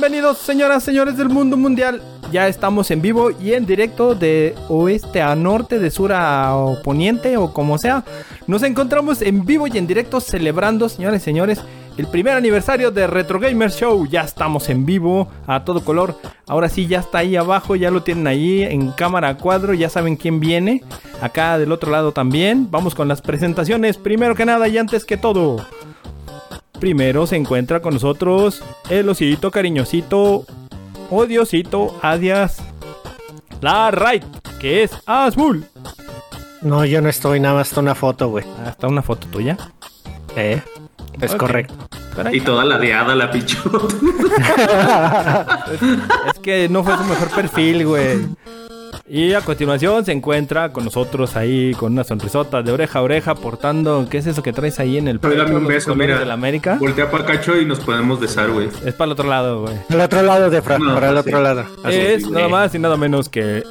Bienvenidos 0.00 0.38
señoras, 0.38 0.84
señores 0.84 1.16
del 1.16 1.28
mundo 1.28 1.56
mundial. 1.56 2.00
Ya 2.30 2.46
estamos 2.46 2.92
en 2.92 3.02
vivo 3.02 3.32
y 3.32 3.54
en 3.54 3.66
directo 3.66 4.14
de 4.14 4.54
oeste 4.68 5.20
a 5.20 5.34
norte, 5.34 5.80
de 5.80 5.90
sur 5.90 6.12
a 6.14 6.54
poniente 6.84 7.36
o 7.36 7.52
como 7.52 7.78
sea. 7.78 8.04
Nos 8.46 8.62
encontramos 8.62 9.22
en 9.22 9.44
vivo 9.44 9.66
y 9.66 9.76
en 9.76 9.88
directo 9.88 10.20
celebrando, 10.20 10.88
señores 10.88 11.24
señores, 11.24 11.60
el 11.96 12.06
primer 12.06 12.34
aniversario 12.34 12.92
de 12.92 13.08
Retro 13.08 13.40
Gamer 13.40 13.72
Show. 13.72 14.06
Ya 14.06 14.20
estamos 14.20 14.68
en 14.68 14.86
vivo 14.86 15.26
a 15.48 15.64
todo 15.64 15.84
color. 15.84 16.14
Ahora 16.46 16.68
sí, 16.68 16.86
ya 16.86 17.00
está 17.00 17.18
ahí 17.18 17.34
abajo, 17.34 17.74
ya 17.74 17.90
lo 17.90 18.04
tienen 18.04 18.28
ahí 18.28 18.62
en 18.62 18.92
cámara 18.92 19.30
a 19.30 19.36
cuadro, 19.36 19.74
ya 19.74 19.90
saben 19.90 20.14
quién 20.14 20.38
viene. 20.38 20.84
Acá 21.20 21.58
del 21.58 21.72
otro 21.72 21.90
lado 21.90 22.12
también. 22.12 22.70
Vamos 22.70 22.94
con 22.94 23.08
las 23.08 23.20
presentaciones. 23.20 23.96
Primero 23.96 24.36
que 24.36 24.46
nada 24.46 24.68
y 24.68 24.78
antes 24.78 25.04
que 25.04 25.16
todo. 25.16 25.66
Primero 26.80 27.26
se 27.26 27.36
encuentra 27.36 27.80
con 27.80 27.94
nosotros 27.94 28.62
el 28.88 29.08
osito 29.08 29.50
cariñosito, 29.50 30.44
odiosito, 31.10 31.98
adias, 32.02 32.62
la 33.60 33.90
right, 33.90 34.24
que 34.60 34.84
es 34.84 34.92
Azul. 35.06 35.66
No, 36.62 36.84
yo 36.84 37.00
no 37.00 37.08
estoy, 37.08 37.40
nada 37.40 37.56
más 37.56 37.68
está 37.68 37.80
una 37.80 37.94
foto, 37.94 38.28
güey. 38.28 38.44
Ah, 38.64 38.70
está 38.70 38.86
una 38.86 39.02
foto 39.02 39.26
tuya. 39.28 39.56
Eh, 40.36 40.62
es 41.20 41.34
correcto. 41.34 41.74
Y 42.32 42.40
toda 42.40 42.64
ladeada 42.64 43.14
la 43.14 43.30
pichota. 43.30 43.78
es 46.32 46.38
que 46.40 46.68
no 46.68 46.82
fue 46.82 46.96
su 46.96 47.04
mejor 47.04 47.30
perfil, 47.30 47.86
güey. 47.86 48.18
Y 49.10 49.32
a 49.32 49.40
continuación 49.40 50.04
se 50.04 50.12
encuentra 50.12 50.70
con 50.70 50.84
nosotros 50.84 51.34
ahí 51.34 51.72
con 51.72 51.92
una 51.92 52.04
sonrisota 52.04 52.62
de 52.62 52.72
oreja 52.72 52.98
a 52.98 53.02
oreja 53.02 53.34
portando, 53.34 54.06
¿qué 54.10 54.18
es 54.18 54.26
eso 54.26 54.42
que 54.42 54.52
traes 54.52 54.78
ahí 54.80 54.98
en 54.98 55.08
el 55.08 55.18
Pero 55.18 55.34
dame 55.34 55.56
un 55.56 55.66
beso, 55.66 55.94
mira. 55.94 56.18
de 56.18 56.26
la 56.26 56.34
América? 56.34 56.76
Voltea 56.78 57.10
para 57.10 57.24
Cacho 57.24 57.56
y 57.58 57.64
nos 57.64 57.80
podemos 57.80 58.20
besar, 58.20 58.50
güey. 58.50 58.68
Es 58.84 58.92
para 58.92 59.06
el 59.06 59.12
otro 59.12 59.26
lado, 59.28 59.62
güey. 59.62 59.74
Al 59.88 60.00
otro 60.02 60.20
lado 60.22 60.50
de 60.50 60.60
Fran, 60.60 60.82
No, 60.82 60.92
para 60.94 61.08
el 61.08 61.14
sí. 61.14 61.20
otro 61.20 61.40
lado. 61.40 61.64
Así 61.84 61.96
es 61.96 62.24
sí, 62.24 62.30
nada 62.30 62.48
más 62.48 62.74
y 62.74 62.78
nada 62.78 62.98
menos 62.98 63.30
que 63.30 63.62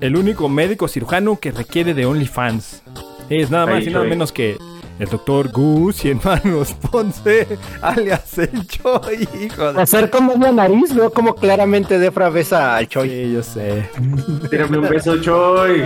el 0.00 0.16
único 0.16 0.48
médico 0.48 0.88
cirujano 0.88 1.38
que 1.38 1.52
requiere 1.52 1.94
de 1.94 2.06
OnlyFans. 2.06 2.82
Es 3.28 3.48
nada 3.48 3.66
más 3.66 3.76
Ahí, 3.76 3.86
y 3.86 3.90
nada 3.90 4.04
menos 4.06 4.32
que 4.32 4.58
el 5.00 5.08
doctor 5.08 5.48
Gus 5.50 6.04
y 6.04 6.10
hermanos 6.10 6.74
Ponce, 6.90 7.58
alias 7.80 8.36
el 8.38 8.66
Choy, 8.66 9.26
hijo 9.40 9.72
de... 9.72 9.80
Hacer 9.80 10.10
como 10.10 10.34
una 10.34 10.52
nariz, 10.52 10.94
veo 10.94 11.10
como 11.10 11.34
claramente 11.34 11.98
Defra 11.98 12.28
besa 12.28 12.76
al 12.76 12.86
Choy. 12.86 13.08
Sí, 13.08 13.32
yo 13.32 13.42
sé. 13.42 13.88
Tírame 14.50 14.78
un 14.78 14.88
beso, 14.88 15.16
Choy. 15.18 15.82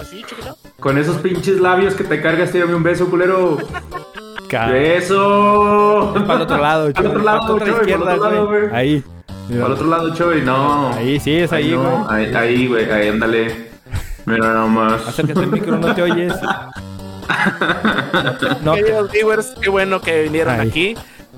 ¿Así, 0.00 0.22
chiquito? 0.24 0.56
Con 0.78 0.96
esos 0.96 1.16
pinches 1.16 1.60
labios 1.60 1.94
que 1.94 2.04
te 2.04 2.22
cargas, 2.22 2.52
tírame 2.52 2.76
un 2.76 2.84
beso, 2.84 3.10
culero. 3.10 3.58
¡Beso! 4.48 6.14
Para 6.26 6.34
el 6.36 6.42
otro 6.42 6.58
lado, 6.58 6.92
Para 6.92 7.00
el 7.00 7.06
otro 7.08 7.22
lado, 7.24 7.58
Para 7.58 7.66
la 7.66 7.72
el 7.72 7.80
izquierda, 7.80 8.14
otro 8.14 8.30
lado, 8.30 8.46
güey. 8.46 8.62
Ahí. 8.72 9.04
Para 9.48 9.66
el 9.66 9.72
otro 9.72 9.86
lado, 9.88 10.14
Choy, 10.14 10.42
no. 10.42 10.88
Ahí, 10.94 11.18
sí, 11.18 11.34
es 11.34 11.52
ahí, 11.52 11.72
no. 11.72 12.04
güey. 12.06 12.26
Ahí, 12.26 12.34
ahí, 12.34 12.66
güey, 12.68 12.90
ahí, 12.90 13.08
ándale. 13.08 13.70
Mira 14.24 14.52
nomás. 14.54 15.06
Acércate 15.08 15.40
al 15.40 15.50
micro, 15.50 15.76
no 15.78 15.92
te 15.94 16.02
oyes. 16.02 16.32
No, 18.62 18.74
te- 18.74 18.80
Queridos 18.82 19.10
viewers, 19.12 19.46
qué 19.60 19.68
bueno 19.70 20.00
que 20.00 20.22
vinieron 20.22 20.60
aquí. 20.60 20.94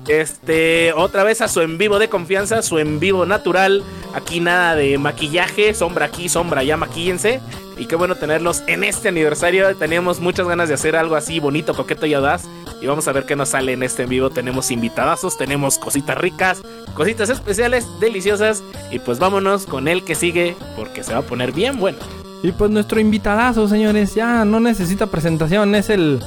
Este, 0.07 0.93
otra 0.93 1.23
vez 1.23 1.41
a 1.41 1.47
su 1.47 1.61
en 1.61 1.77
vivo 1.77 1.99
de 1.99 2.09
confianza, 2.09 2.61
su 2.61 2.79
en 2.79 2.99
vivo 2.99 3.25
natural. 3.25 3.83
Aquí 4.15 4.39
nada 4.39 4.75
de 4.75 4.97
maquillaje, 4.97 5.73
sombra 5.73 6.05
aquí, 6.07 6.27
sombra 6.27 6.61
allá, 6.61 6.75
maquíllense. 6.77 7.39
Y 7.77 7.85
qué 7.85 7.95
bueno 7.95 8.15
tenerlos 8.15 8.63
en 8.67 8.83
este 8.83 9.09
aniversario. 9.09 9.75
Teníamos 9.77 10.19
muchas 10.19 10.47
ganas 10.47 10.67
de 10.69 10.75
hacer 10.75 10.95
algo 10.95 11.15
así 11.15 11.39
bonito, 11.39 11.73
coqueto 11.75 12.05
y 12.05 12.13
audaz. 12.13 12.43
Y 12.81 12.87
vamos 12.87 13.07
a 13.07 13.11
ver 13.11 13.25
qué 13.25 13.35
nos 13.35 13.49
sale 13.49 13.73
en 13.73 13.83
este 13.83 14.03
en 14.03 14.09
vivo. 14.09 14.29
Tenemos 14.31 14.71
invitadazos, 14.71 15.37
tenemos 15.37 15.77
cositas 15.77 16.17
ricas, 16.17 16.61
cositas 16.95 17.29
especiales, 17.29 17.85
deliciosas. 17.99 18.63
Y 18.91 18.99
pues 18.99 19.19
vámonos 19.19 19.65
con 19.67 19.87
el 19.87 20.03
que 20.03 20.15
sigue, 20.15 20.55
porque 20.75 21.03
se 21.03 21.13
va 21.13 21.19
a 21.19 21.23
poner 21.23 21.51
bien 21.51 21.79
bueno. 21.79 21.99
Y 22.43 22.51
pues 22.53 22.71
nuestro 22.71 22.99
invitadazo, 22.99 23.67
señores, 23.67 24.15
ya 24.15 24.43
no 24.45 24.59
necesita 24.59 25.05
presentación, 25.07 25.75
es 25.75 25.89
el 25.89 26.19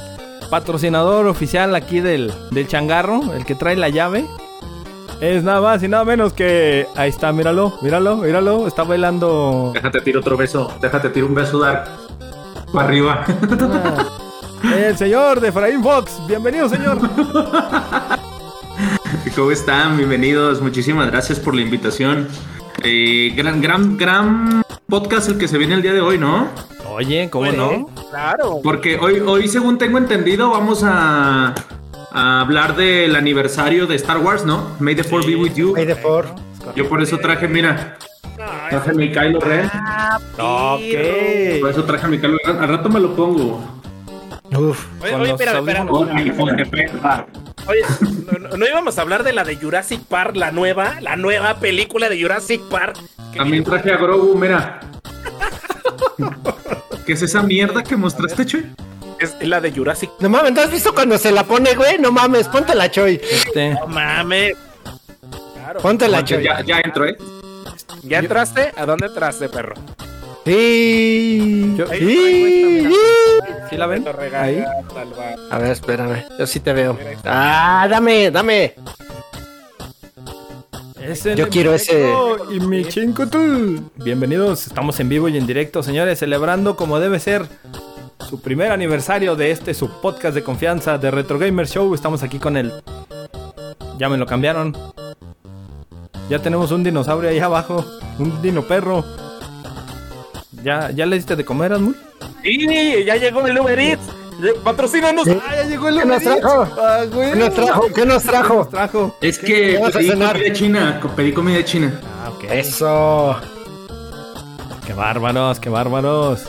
patrocinador 0.49 1.27
oficial 1.27 1.75
aquí 1.75 1.99
del, 1.99 2.31
del 2.51 2.67
changarro, 2.67 3.33
el 3.33 3.45
que 3.45 3.55
trae 3.55 3.75
la 3.75 3.89
llave. 3.89 4.25
Es 5.19 5.43
nada 5.43 5.59
más 5.61 5.83
y 5.83 5.87
nada 5.87 6.05
menos 6.05 6.33
que... 6.33 6.87
Ahí 6.95 7.09
está, 7.09 7.31
míralo, 7.31 7.73
míralo, 7.81 8.17
míralo, 8.17 8.67
está 8.67 8.83
bailando... 8.83 9.71
Déjate 9.73 10.01
tiro 10.01 10.19
otro 10.19 10.37
beso. 10.37 10.73
Déjate 10.81 11.09
tiro 11.09 11.27
un 11.27 11.35
beso, 11.35 11.59
Dark. 11.59 11.87
Para 12.71 12.87
arriba. 12.87 13.25
El 14.63 14.97
señor 14.97 15.39
de 15.39 15.49
Efraín 15.49 15.83
Fox, 15.83 16.19
bienvenido 16.27 16.67
señor. 16.67 16.97
¿Cómo 19.35 19.51
están? 19.51 19.97
Bienvenidos. 19.97 20.61
Muchísimas 20.61 21.07
gracias 21.11 21.39
por 21.39 21.55
la 21.55 21.61
invitación. 21.61 22.27
Eh, 22.87 23.33
gran, 23.35 23.61
gran, 23.61 23.97
gran 23.97 24.61
podcast 24.87 25.29
el 25.29 25.39
que 25.39 25.47
se 25.47 25.57
viene 25.57 25.73
el 25.73 25.81
día 25.81 25.91
de 25.91 26.01
hoy, 26.01 26.19
¿no? 26.19 26.49
Oye, 26.87 27.27
¿cómo 27.31 27.51
no? 27.51 27.89
Claro. 28.11 28.59
Porque 28.63 28.99
hoy, 28.99 29.21
hoy 29.25 29.47
según 29.47 29.79
tengo 29.79 29.97
entendido, 29.97 30.51
vamos 30.51 30.83
a, 30.83 31.55
a 32.11 32.41
hablar 32.41 32.75
del 32.75 33.15
aniversario 33.15 33.87
de 33.87 33.95
Star 33.95 34.19
Wars, 34.19 34.45
¿no? 34.45 34.75
May 34.79 34.93
the 34.93 35.03
Four 35.03 35.25
be 35.25 35.35
with 35.35 35.55
you. 35.55 35.73
May 35.73 35.87
the 35.87 35.95
four. 35.95 36.27
Yo 36.75 36.87
por 36.87 37.01
eso 37.01 37.17
traje, 37.17 37.47
mira, 37.47 37.97
traje 38.69 38.93
mi 38.93 39.11
Kylo 39.11 39.39
Ren. 39.39 39.65
Ok. 40.37 41.61
Por 41.61 41.71
eso 41.71 41.83
traje 41.85 42.07
mi 42.07 42.19
Kylo 42.19 42.37
Ren. 42.45 42.59
Al 42.59 42.69
rato 42.69 42.87
me 42.89 42.99
lo 42.99 43.15
pongo. 43.15 43.61
Uf. 44.55 44.85
Oye, 45.01 45.15
oye, 45.15 45.31
los 45.31 45.41
espérame, 45.41 45.87
Oye, 47.67 47.81
¿no, 48.31 48.37
no- 48.49 48.57
no 48.57 48.67
íbamos 48.67 48.97
a 48.97 49.01
hablar 49.01 49.23
de 49.23 49.33
la 49.33 49.43
de 49.43 49.55
Jurassic 49.55 50.01
Park, 50.03 50.35
la 50.35 50.51
nueva, 50.51 50.99
la 51.01 51.15
nueva 51.15 51.59
película 51.59 52.09
de 52.09 52.21
Jurassic 52.21 52.61
Park. 52.69 52.97
Que 53.31 53.39
También 53.39 53.63
traje 53.63 53.91
a 53.91 53.97
Grogu, 53.97 54.35
mira. 54.35 54.79
¿Qué 57.05 57.13
es 57.13 57.21
esa 57.21 57.41
mierda 57.43 57.83
que 57.83 57.95
mostraste, 57.95 58.45
Chuy? 58.45 58.65
es 59.17 59.33
la 59.47 59.61
de 59.61 59.71
Jurassic 59.71 60.09
No 60.19 60.27
mames, 60.27 60.51
¿no 60.51 60.59
has 60.61 60.69
visto 60.69 60.93
cuando 60.93 61.17
se 61.17 61.31
la 61.31 61.45
pone, 61.45 61.73
güey? 61.73 61.97
No 61.99 62.11
mames, 62.11 62.47
ponte 62.49 62.75
la 62.75 62.91
Choy. 62.91 63.19
Este, 63.31 63.73
No 63.73 63.87
mames. 63.87 64.53
Claro. 65.53 65.79
Ponte 65.79 66.07
la 66.07 66.23
Choy. 66.23 66.43
Ya, 66.43 66.61
ya 66.61 66.79
entro, 66.83 67.05
¿eh? 67.07 67.17
¿Ya 68.03 68.19
entraste? 68.19 68.71
¿A 68.75 68.85
dónde 68.85 69.07
entraste, 69.07 69.47
perro? 69.49 69.75
Sí. 70.45 71.73
Yo- 71.75 71.87
Sí. 71.87 72.87
¿Sí 73.69 73.77
la 73.77 73.87
ven? 73.87 74.05
Ahí. 74.35 74.63
A 75.49 75.57
ver, 75.57 75.71
espérame. 75.71 76.23
Yo 76.37 76.45
sí 76.45 76.59
te 76.59 76.71
veo. 76.71 76.97
Ah, 77.23 77.87
dame, 77.89 78.29
dame. 78.29 78.75
Es 81.01 81.25
el 81.25 81.35
Yo 81.35 81.49
quiero 81.49 81.73
ese- 81.73 82.13
Y 82.51 82.59
mi 82.59 82.85
chincutl. 82.85 83.79
Bienvenidos, 83.95 84.67
estamos 84.67 84.99
en 84.99 85.09
vivo 85.09 85.27
y 85.29 85.37
en 85.37 85.47
directo, 85.47 85.81
señores, 85.81 86.19
celebrando 86.19 86.75
como 86.75 86.99
debe 86.99 87.19
ser 87.19 87.47
su 88.29 88.39
primer 88.41 88.71
aniversario 88.71 89.35
de 89.35 89.49
este 89.51 89.73
su 89.73 89.89
podcast 90.01 90.35
de 90.35 90.43
confianza 90.43 90.97
de 90.99 91.09
Retro 91.11 91.39
Gamer 91.39 91.67
Show. 91.67 91.93
Estamos 91.95 92.21
aquí 92.23 92.37
con 92.39 92.55
el. 92.57 92.71
Ya 93.97 94.09
me 94.09 94.17
lo 94.17 94.25
cambiaron. 94.27 94.75
Ya 96.29 96.39
tenemos 96.39 96.71
un 96.71 96.83
dinosaurio 96.83 97.29
ahí 97.31 97.39
abajo, 97.39 97.83
un 98.19 98.41
dino 98.43 98.61
perro. 98.63 99.03
¿Ya, 100.65 100.89
ya 100.89 101.05
le 101.05 101.17
diste 101.17 101.35
de 101.35 101.45
comer, 101.45 101.73
Asmul? 101.73 101.95
Sí, 102.41 103.03
ya 103.05 103.17
llegó 103.17 103.45
el 103.45 103.59
Uber 103.59 103.77
Eats. 103.77 104.01
Patrocínanos. 104.63 105.25
Sí. 105.25 105.37
¡Ah, 105.47 105.57
ya 105.57 105.63
llegó 105.65 105.89
el 105.89 105.99
¿Qué 105.99 106.05
nos 106.05 106.23
Uber 106.23 106.27
Eats! 106.27 106.41
trajo? 106.41 106.67
¡Ah, 106.81 107.03
güey! 107.13 107.31
¿Qué 107.33 107.37
nos 107.37 107.53
trajo? 107.53 107.81
¿Qué 107.93 108.05
nos 108.07 108.23
¿Qué 108.23 108.29
trajo? 108.29 108.55
nos 108.55 108.69
trajo? 108.71 109.17
Es 109.21 109.37
¿Qué 109.37 109.45
que 109.45 109.91
pedí 109.93 110.09
comida 110.09 110.53
china, 110.53 111.01
pedí 111.15 111.33
comida 111.33 111.63
china. 111.63 112.01
Ah, 112.03 112.31
ok. 112.31 112.43
Eso. 112.45 113.39
¡Qué 114.87 114.93
bárbaros, 114.93 115.59
qué 115.59 115.69
bárbaros! 115.69 116.41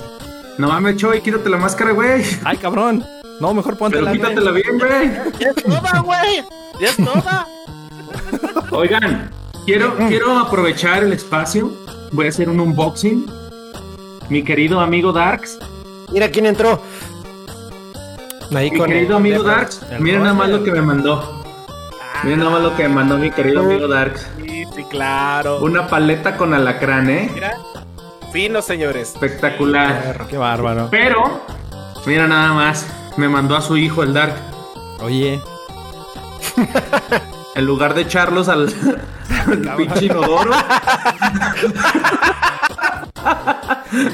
No 0.57 0.69
mames, 0.69 0.97
Choy, 0.97 1.21
quítate 1.21 1.51
la 1.51 1.59
máscara, 1.59 1.91
güey. 1.93 2.25
¡Ay, 2.43 2.57
cabrón! 2.57 3.05
No, 3.39 3.53
mejor 3.53 3.77
ponte 3.77 3.99
Pero 3.99 4.07
la 4.07 4.13
quítatela 4.13 4.51
bien, 4.51 4.79
güey. 4.79 5.13
Ya 5.39 5.51
es 5.51 5.63
toda, 5.63 6.01
güey. 6.01 6.43
Ya 6.81 6.89
es 6.89 6.97
toda. 6.97 7.47
Oigan, 8.71 9.31
quiero, 9.67 9.95
quiero 10.09 10.39
aprovechar 10.39 11.05
el 11.05 11.13
espacio. 11.13 11.71
Voy 12.13 12.25
a 12.25 12.29
hacer 12.31 12.49
un 12.49 12.61
unboxing. 12.61 13.46
Mi 14.29 14.43
querido 14.43 14.81
amigo 14.81 15.13
Darks. 15.13 15.59
Mira 16.13 16.29
quién 16.31 16.47
entró. 16.47 16.81
Ahí 18.55 18.71
Mi 18.71 18.79
con 18.79 18.89
querido 18.89 19.11
el- 19.11 19.17
amigo 19.17 19.43
Darks. 19.43 19.83
el 19.91 20.01
Miren 20.01 20.23
nada 20.23 20.35
más 20.35 20.49
lo 20.49 20.63
que 20.65 20.71
me 20.73 20.83
mandó. 20.83 21.43
Miren 22.23 22.39
nada 22.41 22.51
más 22.51 22.63
lo 22.63 22.77
que 22.77 22.83
me 22.85 22.95
mandó 22.95 23.19
mi 23.19 23.31
querido 23.31 23.61
amigo 23.61 23.89
Darks. 23.89 24.27
Sí, 24.41 24.65
sí, 24.75 24.85
claro. 24.85 25.61
Una 25.61 25.87
paleta 25.87 26.37
con 26.37 26.55
alacrán, 26.55 27.11
¿eh? 27.11 27.31
Mira. 27.33 27.57
Fino, 28.33 28.63
señores. 28.63 29.11
Espectacular. 29.15 30.27
¡Qué 30.29 30.37
bárbaro! 30.37 30.89
Pero, 30.91 31.43
mira 32.07 32.27
nada 32.27 32.53
más. 32.53 32.87
Me 33.17 33.29
mandó 33.29 33.57
a 33.57 33.63
su 33.63 33.77
hijo 33.77 34.03
el 34.03 34.13
Dark. 34.13 34.35
Oye, 35.01 35.41
En 37.55 37.65
lugar 37.67 37.95
de 37.95 38.03
echarlos 38.03 38.49
al, 38.49 38.69
al 39.47 39.77
pinche 39.77 40.07
inodoro. 40.07 40.51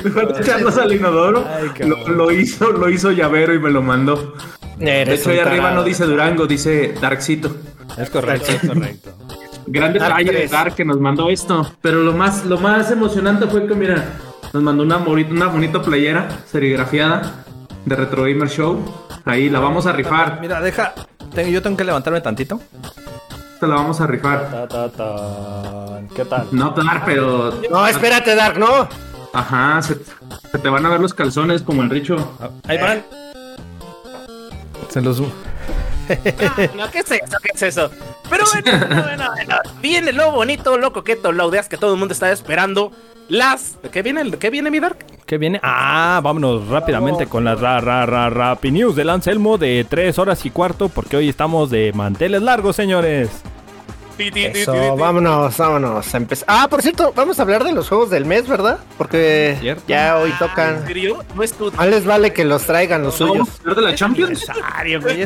lugar 0.04 0.34
de 0.34 0.40
echarlos 0.42 0.76
al 0.78 0.92
inodoro, 0.92 1.44
Ay, 1.48 1.70
lo, 1.86 2.08
lo 2.08 2.30
hizo, 2.30 2.70
lo 2.72 2.88
hizo 2.88 3.10
llavero 3.12 3.54
y 3.54 3.58
me 3.58 3.70
lo 3.70 3.82
mandó. 3.82 4.34
De 4.78 5.02
hecho, 5.14 5.30
ahí 5.30 5.38
arriba 5.38 5.70
no 5.72 5.84
dice 5.84 6.04
Durango, 6.04 6.46
dice 6.46 6.94
Darkcito. 7.00 7.54
es 7.98 8.10
correcto, 8.10 8.50
es 8.52 8.68
correcto. 8.68 9.10
Gran 9.66 9.92
Dark 9.92 10.16
detalle 10.18 10.32
de. 10.40 10.48
Dark 10.48 10.74
que 10.74 10.84
nos 10.84 10.98
mandó 10.98 11.30
esto. 11.30 11.70
Pero 11.80 12.00
lo 12.02 12.12
más, 12.12 12.44
lo 12.46 12.58
más 12.58 12.90
emocionante 12.90 13.46
fue 13.46 13.66
que, 13.66 13.74
mira, 13.74 14.04
nos 14.52 14.62
mandó 14.62 14.82
una, 14.82 14.96
bonita, 14.96 15.30
una 15.32 15.46
bonita 15.46 15.80
playera 15.82 16.28
serigrafiada 16.50 17.44
de 17.84 17.94
Retro 17.96 18.24
Gamer 18.24 18.48
Show. 18.48 18.82
Ahí 19.24 19.48
la 19.48 19.60
vamos 19.60 19.86
a 19.86 19.92
rifar. 19.92 20.38
Mira, 20.40 20.60
deja. 20.60 20.94
tengo- 21.32 21.50
yo 21.50 21.62
tengo 21.62 21.76
que 21.76 21.84
levantarme 21.84 22.20
tantito. 22.20 22.60
Esta 23.62 23.74
la 23.76 23.80
vamos 23.80 24.00
a 24.00 24.08
rifar. 24.08 24.66
¿Qué 26.16 26.24
tal? 26.24 26.48
No, 26.50 26.70
Dark, 26.70 27.02
pero. 27.06 27.52
No, 27.70 27.86
espérate, 27.86 28.34
Dark, 28.34 28.58
no. 28.58 28.88
Ajá, 29.32 29.80
se, 29.82 29.98
se 30.50 30.58
te 30.58 30.68
van 30.68 30.84
a 30.84 30.88
ver 30.88 30.98
los 30.98 31.14
calzones 31.14 31.62
como 31.62 31.82
el 31.82 31.88
Richo. 31.88 32.16
Ah, 32.40 32.48
Ahí 32.66 32.78
van. 32.78 33.04
Se 34.88 35.00
los. 35.00 35.22
No, 36.76 36.90
¿qué 36.90 37.00
es 37.00 37.10
eso? 37.10 37.36
¿Qué 37.42 37.50
es 37.54 37.62
eso? 37.62 37.90
Pero 38.30 38.44
bueno, 38.52 38.86
bueno, 38.86 39.02
bueno, 39.04 39.30
bueno. 39.32 39.56
viene 39.80 40.12
lo 40.12 40.32
bonito, 40.32 40.76
lo 40.78 40.92
coqueto, 40.92 41.32
lo 41.32 41.44
audeaz 41.44 41.68
que 41.68 41.76
todo 41.76 41.92
el 41.94 41.98
mundo 41.98 42.12
está 42.12 42.30
esperando. 42.32 42.92
Las. 43.28 43.76
¿Qué 43.92 44.02
viene, 44.02 44.20
el- 44.20 44.38
¿Qué 44.38 44.50
viene 44.50 44.70
mi 44.70 44.80
Dark? 44.80 44.98
¿Qué 45.26 45.38
viene? 45.38 45.60
Ah, 45.62 46.20
vámonos 46.22 46.66
rápidamente 46.68 47.26
con 47.26 47.44
las 47.44 47.58
ra, 47.60 47.80
ra, 47.80 48.04
ra, 48.04 48.28
Rappi 48.28 48.70
News 48.70 48.96
del 48.96 49.08
Anselmo 49.10 49.56
de 49.56 49.86
3 49.88 50.18
horas 50.18 50.44
y 50.44 50.50
cuarto, 50.50 50.88
porque 50.88 51.16
hoy 51.16 51.28
estamos 51.28 51.70
de 51.70 51.92
manteles 51.94 52.42
largos, 52.42 52.76
señores. 52.76 53.30
Eso, 54.18 54.96
vámonos, 54.96 55.56
vámonos. 55.56 56.14
a 56.14 56.16
empezar. 56.16 56.44
Ah, 56.48 56.66
por 56.68 56.82
cierto, 56.82 57.12
vamos 57.16 57.38
a 57.38 57.42
hablar 57.42 57.64
de 57.64 57.72
los 57.72 57.88
juegos 57.88 58.10
del 58.10 58.24
mes, 58.24 58.46
¿verdad? 58.46 58.78
Porque 58.98 59.56
Cierto. 59.60 59.82
ya 59.88 60.18
hoy 60.18 60.30
¿En 60.30 60.38
tocan. 60.38 60.86
serio? 60.86 61.24
No 61.34 61.42
es 61.42 61.52
tu. 61.52 61.72
Más 61.72 61.86
les 61.88 62.04
vale 62.04 62.32
que 62.32 62.44
los 62.44 62.62
traigan 62.64 63.02
los 63.02 63.14
suyos. 63.16 63.38
¿Vamos 63.38 63.50
a 63.50 63.60
hablar 63.60 63.76
de 63.76 63.82
la 63.82 63.94
Champions? 63.94 64.46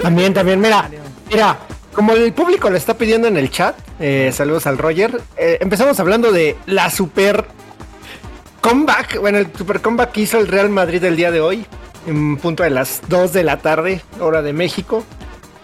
También, 0.02 0.32
también, 0.34 0.60
mira, 0.60 0.88
mira, 1.30 1.58
como 1.92 2.12
el 2.12 2.32
público 2.32 2.70
lo 2.70 2.76
está 2.76 2.94
pidiendo 2.94 3.28
en 3.28 3.36
el 3.36 3.50
chat, 3.50 3.76
eh, 3.98 4.30
saludos 4.32 4.66
al 4.66 4.78
Roger, 4.78 5.20
eh, 5.36 5.58
empezamos 5.60 5.98
hablando 6.00 6.30
de 6.32 6.56
la 6.66 6.90
super 6.90 7.44
comeback, 8.60 9.20
bueno, 9.20 9.38
el 9.38 9.48
super 9.56 9.80
comeback 9.80 10.12
que 10.12 10.20
hizo 10.22 10.38
el 10.38 10.48
Real 10.48 10.68
Madrid 10.68 11.02
el 11.04 11.16
día 11.16 11.30
de 11.30 11.40
hoy, 11.40 11.66
en 12.06 12.36
punto 12.36 12.62
de 12.62 12.70
las 12.70 13.00
2 13.08 13.32
de 13.32 13.44
la 13.44 13.58
tarde, 13.58 14.02
hora 14.20 14.42
de 14.42 14.52
México. 14.52 15.04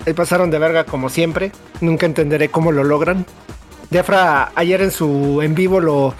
Ahí 0.06 0.12
pasaron 0.14 0.50
de 0.50 0.58
verga 0.58 0.84
como 0.84 1.08
siempre, 1.08 1.52
nunca 1.80 2.06
entenderé 2.06 2.48
cómo 2.48 2.72
lo 2.72 2.82
logran. 2.84 3.24
Defra 3.90 4.50
ayer 4.54 4.80
en 4.82 4.90
su 4.90 5.40
en 5.42 5.54
vivo 5.54 5.80
lo, 5.80 6.14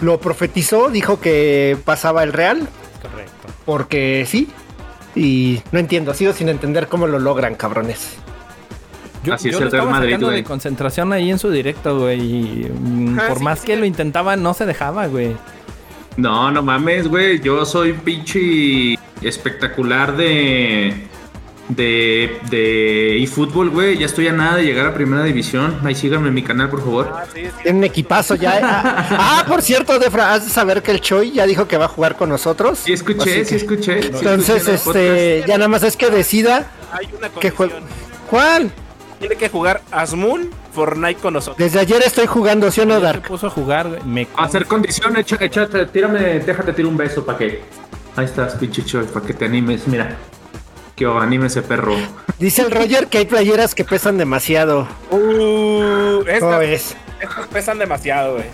lo 0.00 0.20
profetizó, 0.20 0.90
dijo 0.90 1.20
que 1.20 1.76
pasaba 1.84 2.22
el 2.22 2.32
Real, 2.32 2.66
Correcto. 3.02 3.48
porque 3.64 4.24
sí. 4.28 4.48
Y 5.16 5.60
no 5.70 5.78
entiendo, 5.78 6.12
sigo 6.14 6.32
sin 6.32 6.48
entender 6.48 6.88
cómo 6.88 7.06
lo 7.06 7.18
logran, 7.18 7.54
cabrones. 7.54 8.14
Yo, 9.22 9.34
Así 9.34 9.48
es 9.48 9.52
yo 9.54 9.58
el 9.58 9.64
lo 9.66 9.70
Real 9.70 9.80
estaba 9.82 9.90
Madrid, 9.98 10.10
sacando 10.10 10.26
güey. 10.28 10.36
de 10.38 10.44
concentración 10.44 11.12
ahí 11.12 11.30
en 11.30 11.38
su 11.38 11.50
directo, 11.50 11.98
güey. 12.00 12.20
y, 12.20 12.70
mm, 12.72 13.18
Ah, 13.18 13.24
por 13.28 13.38
sí, 13.38 13.44
más 13.44 13.58
sí, 13.60 13.66
que 13.66 13.74
sí. 13.74 13.80
lo 13.80 13.86
intentaba, 13.86 14.36
no 14.36 14.54
se 14.54 14.66
dejaba, 14.66 15.06
güey. 15.06 15.36
No, 16.16 16.50
no 16.50 16.62
mames, 16.62 17.08
güey. 17.08 17.40
Yo 17.40 17.64
soy 17.64 17.92
pinche 17.92 18.98
espectacular 19.22 20.16
de. 20.16 21.08
De. 21.68 22.38
de 22.50 23.22
eFootball, 23.22 23.70
güey. 23.70 23.98
Ya 23.98 24.06
estoy 24.06 24.28
a 24.28 24.32
nada 24.32 24.56
de 24.56 24.64
llegar 24.64 24.86
a 24.86 24.94
primera 24.94 25.22
división. 25.24 25.78
Ahí 25.84 25.94
síganme 25.94 26.28
en 26.28 26.34
mi 26.34 26.42
canal, 26.42 26.68
por 26.70 26.80
favor. 26.80 27.10
Ah, 27.14 27.24
sí, 27.32 27.42
sí. 27.44 27.50
Tiene 27.62 27.78
un 27.78 27.84
equipazo 27.84 28.34
ya. 28.34 28.58
¿eh? 28.58 28.62
Ah, 28.62 29.06
ah, 29.10 29.44
por 29.48 29.62
cierto, 29.62 29.98
Defra, 29.98 30.32
has 30.34 30.44
de 30.44 30.50
saber 30.50 30.82
que 30.82 30.90
el 30.90 31.00
Choi 31.00 31.32
ya 31.32 31.46
dijo 31.46 31.66
que 31.68 31.76
va 31.76 31.86
a 31.86 31.88
jugar 31.88 32.16
con 32.16 32.28
nosotros. 32.28 32.78
Sí, 32.84 32.92
escuché, 32.92 33.44
sí, 33.44 33.50
que- 33.50 33.56
escuché. 33.56 34.06
Entonces, 34.06 34.66
este, 34.68 35.44
ya 35.46 35.56
nada 35.58 35.68
más 35.68 35.82
es 35.82 35.96
que 35.96 36.10
decida 36.10 36.70
Hay 36.92 37.08
una 37.16 37.28
qué 37.40 37.50
juego. 37.50 37.72
condición. 37.74 38.04
¿Cuál? 38.30 38.70
Tiene 39.20 39.36
que 39.36 39.48
jugar 39.48 39.80
Asmoon 39.90 40.50
Fortnite 40.74 41.20
con 41.20 41.34
nosotros. 41.34 41.56
Desde 41.56 41.78
ayer 41.80 42.02
estoy 42.04 42.26
jugando, 42.26 42.70
¿sí 42.70 42.80
o 42.82 42.86
no, 42.86 43.00
Dark? 43.00 43.22
puso 43.22 43.46
a 43.46 43.50
jugar, 43.50 43.88
güey. 43.88 44.02
Me 44.04 44.26
hacer 44.36 44.66
condición, 44.66 45.16
echa, 45.16 45.36
échate, 45.40 45.86
tírame, 45.86 46.40
déjate 46.40 46.72
tirar 46.72 46.90
un 46.90 46.96
beso 46.96 47.24
para 47.24 47.38
que. 47.38 47.62
Ahí 48.16 48.26
estás, 48.26 48.54
pinche 48.56 48.84
choy, 48.84 49.04
para 49.06 49.24
que 49.26 49.32
te 49.34 49.44
animes. 49.46 49.86
Mira. 49.88 50.16
Que 50.96 51.06
anímese, 51.06 51.62
perro. 51.62 51.96
Dice 52.38 52.62
el 52.62 52.70
Roger 52.70 53.08
que 53.08 53.18
hay 53.18 53.24
playeras 53.26 53.74
que 53.74 53.84
pesan 53.84 54.16
demasiado. 54.18 54.86
Uh, 55.10 55.16
¿Cómo 56.18 56.24
estas, 56.28 56.58
ves? 56.60 56.96
estas 57.20 57.46
pesan 57.48 57.78
demasiado, 57.78 58.34
güey. 58.34 58.46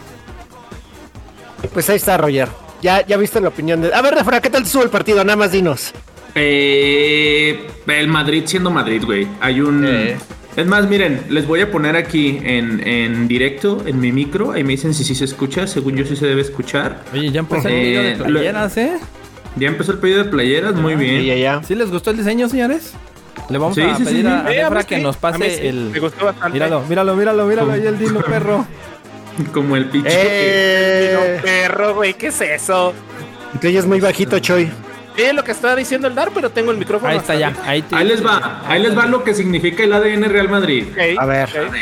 Pues 1.73 1.89
ahí 1.91 1.97
está, 1.97 2.17
Roger. 2.17 2.49
Ya, 2.83 3.07
ya 3.07 3.19
viste 3.19 3.41
la 3.41 3.49
opinión 3.49 3.83
de. 3.83 3.93
A 3.93 4.01
ver, 4.01 4.15
Defra, 4.15 4.41
¿qué 4.41 4.49
tal 4.49 4.63
te 4.63 4.67
estuvo 4.69 4.83
el 4.83 4.89
partido? 4.91 5.23
Nada 5.23 5.37
más 5.37 5.53
dinos. 5.53 5.93
Eh, 6.35 7.67
el 7.87 8.09
Madrid 8.09 8.45
siendo 8.47 8.71
Madrid, 8.71 9.03
güey. 9.05 9.29
Hay 9.41 9.61
un. 9.61 9.85
Eh. 9.87 10.17
Es 10.57 10.67
más, 10.67 10.89
miren, 10.89 11.25
les 11.29 11.47
voy 11.47 11.61
a 11.61 11.71
poner 11.71 11.95
aquí 11.97 12.41
en, 12.43 12.87
en 12.87 13.29
directo, 13.29 13.83
en 13.87 14.01
mi 14.01 14.13
micro. 14.13 14.53
Ahí 14.53 14.65
me 14.65 14.71
dicen 14.71 14.95
si 14.95 15.05
sí 15.05 15.15
se 15.15 15.27
escucha. 15.27 15.67
Según 15.67 15.95
yo, 15.97 16.05
sí 16.07 16.17
se 16.17 16.27
debe 16.27 16.41
escuchar. 16.41 17.05
Oye, 17.13 17.31
ya 17.31 17.41
empezó 17.41 17.69
el 17.69 17.75
Eh, 17.75 17.81
video 17.83 18.03
de 18.03 18.17
playeras, 18.17 18.77
¿eh? 18.79 18.99
Ya 19.57 19.69
empezó 19.69 19.93
el 19.93 19.99
pedido 19.99 20.25
de 20.25 20.31
playeras, 20.31 20.75
muy 20.75 20.95
bien. 20.95 21.25
Ya, 21.25 21.35
ya. 21.35 21.63
¿Sí 21.63 21.75
les 21.75 21.91
gustó 21.91 22.11
el 22.11 22.17
diseño, 22.19 22.49
señores? 22.49 22.95
Le 23.49 23.59
vamos 23.59 23.75
Sí, 23.75 23.83
a 23.83 23.97
sí, 23.97 24.05
pedir 24.05 24.27
sí. 24.27 24.27
a, 24.27 24.45
Eh, 24.53 24.65
pues 24.69 24.87
que 24.87 24.97
sí, 24.97 25.03
nos 25.03 25.17
a 25.17 25.19
mí 25.19 25.21
pase 25.21 25.57
sí, 25.57 25.67
el... 25.67 25.91
Me 25.91 25.99
gustó 25.99 26.25
bastante. 26.27 26.53
Míralo, 26.53 26.83
míralo, 26.83 27.17
míralo, 27.17 27.47
míralo, 27.47 27.73
ahí 27.73 27.87
el 27.87 27.99
dino 27.99 28.21
perro. 28.21 28.67
Como 29.53 29.77
el 29.77 29.87
pinche. 29.87 30.09
Eh, 30.13 31.37
No, 31.39 31.43
perro, 31.43 31.95
güey, 31.95 32.15
¿qué 32.15 32.29
es 32.29 32.41
eso? 32.41 32.93
te 33.61 33.69
oyes 33.69 33.87
muy 33.87 34.01
bajito, 34.01 34.39
Choi. 34.39 34.71
Es 35.17 35.35
lo 35.35 35.43
que 35.43 35.51
estaba 35.51 35.75
diciendo 35.75 36.07
el 36.07 36.15
Dar, 36.15 36.31
pero 36.33 36.51
tengo 36.51 36.71
el 36.71 36.79
micrófono. 36.79 37.11
Ahí 37.11 37.19
está 37.19 37.35
ya, 37.35 37.53
ahí, 37.65 37.85
Ahí 37.91 38.07
les 38.07 38.25
va, 38.25 38.63
ahí 38.67 38.81
les 38.81 38.97
va 38.97 39.07
lo 39.07 39.25
que 39.25 39.35
significa 39.35 39.83
el 39.83 39.93
ADN 39.93 40.25
Real 40.31 40.49
Madrid. 40.49 40.85
A 41.19 41.27
ver. 41.27 41.49
ok. 41.49 41.75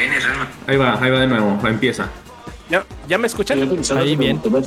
Ahí 0.66 0.76
va, 0.76 0.98
ahí 1.00 1.10
va 1.10 1.20
de 1.20 1.26
nuevo, 1.26 1.60
empieza. 1.68 2.08
Ya, 2.70 2.84
¿Ya 3.08 3.16
me 3.16 3.26
escuchan? 3.26 3.58
Ahí 3.96 4.16
bien. 4.16 4.38
Te 4.38 4.50
a 4.50 4.60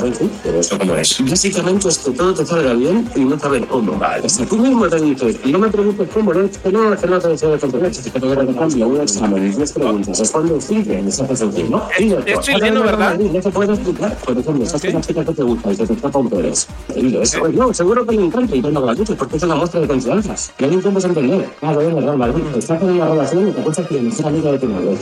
sí, 0.00 0.28
pero 0.42 0.96
es. 0.96 1.30
Básicamente 1.30 1.88
es 1.88 1.98
que 1.98 2.10
todo 2.10 2.34
te 2.34 2.44
salga 2.44 2.72
bien 2.72 3.08
y 3.14 3.20
no 3.20 3.38
saber 3.38 3.64
cómo. 3.68 3.92
Vale. 3.92 4.28
Si 4.28 4.44
tú 4.44 4.56
mismo 4.56 4.88
te 4.88 5.00
dices, 5.00 5.38
y 5.44 5.52
no 5.52 5.60
me 5.60 5.68
preguntes 5.68 6.08
cómo, 6.12 6.34
no, 6.34 6.40
es 6.40 6.58
que 6.58 6.72
no, 6.72 6.92
es 6.92 7.00
que 7.00 7.06
no 7.06 7.20
te 7.20 7.28
deseo 7.28 7.52
de 7.52 7.58
competencia, 7.60 8.00
es 8.00 8.10
que 8.10 8.18
te 8.18 8.26
voy 8.26 8.36
a 8.36 8.58
cambio, 8.58 8.88
un 8.88 9.00
examen, 9.00 9.46
y 9.46 9.54
tres 9.54 9.72
preguntas, 9.72 10.18
responde 10.18 10.60
sigue, 10.60 11.00
me 11.00 11.08
haces 11.08 11.40
el 11.40 11.52
fin, 11.52 11.70
¿no? 11.70 11.88
es 11.96 12.40
chileno, 12.40 12.82
¿verdad? 12.82 13.18
No 13.18 13.42
se 13.42 13.50
puede 13.50 13.74
explicar. 13.74 14.16
Por 14.16 14.36
ejemplo, 14.36 14.64
estás 14.64 14.80
con 14.80 14.90
una 14.90 15.00
chica 15.02 15.24
que 15.24 15.32
te 15.32 15.42
gusta 15.44 15.72
y 15.72 15.76
se 15.76 15.86
te 15.86 16.18
un 16.18 17.22
eso, 17.22 17.38
pues 17.38 17.54
no, 17.54 17.72
seguro 17.72 18.04
que 18.04 18.16
le 18.16 18.24
encanta 18.24 18.56
y 18.56 18.62
tú 18.62 18.70
no 18.72 18.80
lo 18.80 18.94
dices 18.94 19.14
porque 19.16 19.36
es 19.36 19.42
una 19.44 19.54
muestra 19.54 19.80
de 19.80 19.86
confianza. 19.86 20.34
Que 20.56 20.66
no 20.66 20.72
intentas 20.72 21.04
entender. 21.04 21.48
Claro, 21.60 21.80
es 21.80 21.94
Real 21.94 22.18
Madrid, 22.18 22.42
estás 22.56 22.82
en 22.82 22.90
una 22.90 23.08
relación 23.08 23.48
y 23.48 23.52
te 23.52 23.62
cuesta 23.62 23.86
que 23.86 24.08
es 24.08 24.24
amigo 24.24 24.50
de 24.50 24.58
tu 24.58 24.68
novio. 24.68 24.96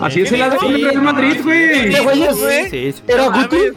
Así 0.00 0.22
es 0.22 0.32
el 0.32 0.42
ADN 0.42 0.74
Real 0.82 1.02
Madrid, 1.02 1.40
güey. 1.44 1.90
¿Qué 3.48 3.72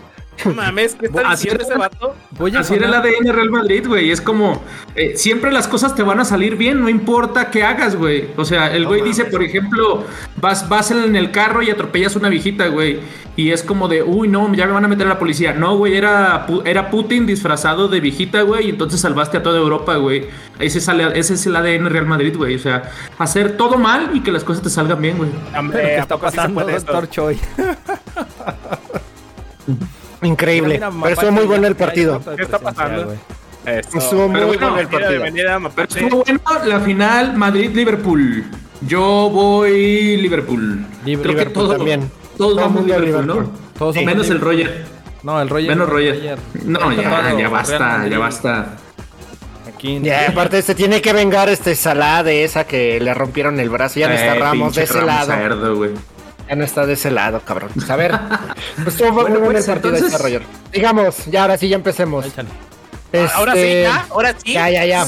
mames, 0.55 0.95
¿qué 0.95 1.07
está 1.07 1.33
es. 1.33 1.45
ese 1.45 1.75
vato? 1.75 2.15
Voy 2.37 2.55
a 2.55 2.59
Así 2.59 2.75
era 2.75 2.87
el 2.87 2.93
ADN 2.93 3.33
Real 3.33 3.49
Madrid, 3.49 3.87
güey. 3.87 4.11
Es 4.11 4.21
como, 4.21 4.61
eh, 4.95 5.13
siempre 5.15 5.51
las 5.51 5.67
cosas 5.67 5.95
te 5.95 6.03
van 6.03 6.19
a 6.19 6.25
salir 6.25 6.55
bien, 6.55 6.81
no 6.81 6.89
importa 6.89 7.51
qué 7.51 7.63
hagas, 7.63 7.95
güey. 7.95 8.29
O 8.35 8.45
sea, 8.45 8.73
el 8.73 8.85
güey 8.85 9.01
dice, 9.01 9.25
por 9.25 9.43
ejemplo, 9.43 10.03
vas, 10.37 10.67
vas 10.69 10.91
en 10.91 11.15
el 11.15 11.31
carro 11.31 11.61
y 11.61 11.69
atropellas 11.69 12.15
a 12.15 12.19
una 12.19 12.29
viejita, 12.29 12.67
güey. 12.67 12.99
Y 13.37 13.51
es 13.51 13.63
como 13.63 13.87
de, 13.87 14.01
uy, 14.01 14.27
no, 14.27 14.53
ya 14.53 14.65
me 14.65 14.71
van 14.71 14.85
a 14.85 14.87
meter 14.87 15.07
a 15.07 15.09
la 15.09 15.19
policía. 15.19 15.53
No, 15.53 15.77
güey, 15.77 15.97
era, 15.97 16.47
era 16.63 16.89
Putin 16.89 17.25
disfrazado 17.25 17.89
de 17.89 17.99
viejita, 17.99 18.41
güey. 18.43 18.67
Y 18.67 18.69
entonces 18.69 19.01
salvaste 19.01 19.37
a 19.37 19.43
toda 19.43 19.59
Europa, 19.59 19.95
güey. 19.97 20.27
Ese, 20.59 20.79
sale, 20.79 21.19
ese 21.19 21.33
es 21.33 21.45
el 21.45 21.55
ADN 21.55 21.89
Real 21.89 22.05
Madrid, 22.05 22.35
güey. 22.37 22.55
O 22.55 22.59
sea, 22.59 22.91
hacer 23.17 23.57
todo 23.57 23.77
mal 23.77 24.11
y 24.13 24.21
que 24.21 24.31
las 24.31 24.43
cosas 24.43 24.63
te 24.63 24.69
salgan 24.69 25.01
bien, 25.01 25.17
güey. 25.17 25.29
Hombre, 25.57 25.77
¿Pero 25.77 25.89
qué 25.89 25.95
¿a 25.95 26.01
está 26.01 26.15
sí 26.15 26.21
pasando, 26.21 26.65
doctor 26.65 27.09
Choi? 27.09 27.37
Increíble. 30.25 30.75
Mira, 30.75 30.89
mira, 30.91 31.03
Pero 31.03 31.13
estuvo 31.13 31.31
muy 31.31 31.45
bueno 31.45 31.61
ya- 31.63 31.67
el 31.69 31.73
ya 31.73 31.79
partido. 31.85 32.21
¿Qué 32.35 32.43
está 32.43 32.59
pasando? 32.59 33.13
Estuvo 33.65 34.27
muy 34.27 34.41
bueno, 34.41 34.69
bueno 34.71 34.79
el 34.79 34.87
partido. 34.87 35.25
estuvo 35.87 36.23
bueno 36.23 36.41
la 36.65 36.79
final 36.81 37.35
Madrid-Liverpool. 37.35 38.45
Yo 38.81 39.29
voy 39.31 40.17
Liverpool. 40.17 40.85
Liv- 41.05 41.21
Creo 41.21 41.35
que 41.35 41.45
todos, 41.47 41.77
también. 41.77 42.01
todos 42.37 42.53
Todo 42.53 42.55
vamos 42.55 42.85
Liverpool, 42.85 43.05
Liverpool. 43.25 43.43
¿no? 43.45 43.51
Todos 43.79 43.95
somos 43.95 44.05
Menos 44.05 44.29
el. 44.29 44.41
Roger. 44.41 44.85
No, 45.23 45.41
el 45.41 45.49
Roger. 45.49 45.69
Menos 45.69 45.89
Roger. 45.89 46.37
No, 46.65 46.91
ya, 46.91 47.03
todo 47.27 47.39
ya 47.39 47.49
basta, 47.49 48.07
ya 48.07 48.19
basta. 48.19 48.77
Aquí. 49.67 49.97
Y 50.03 50.09
aparte 50.09 50.61
se 50.61 50.75
tiene 50.75 51.01
que 51.01 51.13
vengar 51.13 51.49
este 51.49 51.73
Salah 51.75 52.21
de 52.21 52.43
esa 52.43 52.65
que 52.67 52.99
le 52.99 53.13
rompieron 53.13 53.59
el 53.59 53.69
brazo. 53.69 53.99
Ya 53.99 54.07
no 54.09 54.13
está 54.13 54.35
Eh, 54.35 54.39
Ramos 54.39 54.75
de 54.75 54.83
ese 54.83 54.93
Ramos 54.93 55.07
lado. 55.07 55.31
cerdo, 55.33 55.75
güey. 55.75 55.91
Ya 56.49 56.55
no 56.55 56.63
está 56.63 56.85
de 56.85 56.93
ese 56.93 57.09
lado, 57.11 57.39
cabrón. 57.41 57.71
Pues 57.73 57.89
a 57.89 57.95
ver. 57.95 58.11
Pues 58.83 59.01
muy 59.01 59.09
Bueno, 59.11 59.39
pues, 59.45 59.67
el 59.67 59.73
partido 59.73 59.95
entonces- 59.95 60.11
este 60.13 60.17
Roger. 60.23 60.41
Digamos, 60.71 61.25
ya 61.27 61.41
ahora 61.43 61.57
sí 61.57 61.67
ya 61.69 61.75
empecemos. 61.75 62.25
Échale. 62.25 62.49
Ahora 63.33 63.53
sí, 63.53 63.59
Este, 63.59 63.81
ya, 63.83 64.05
ahora 64.09 64.35
sí. 64.43 64.53
Ya, 64.53 64.69
ya, 64.69 64.85
ya. 64.85 65.05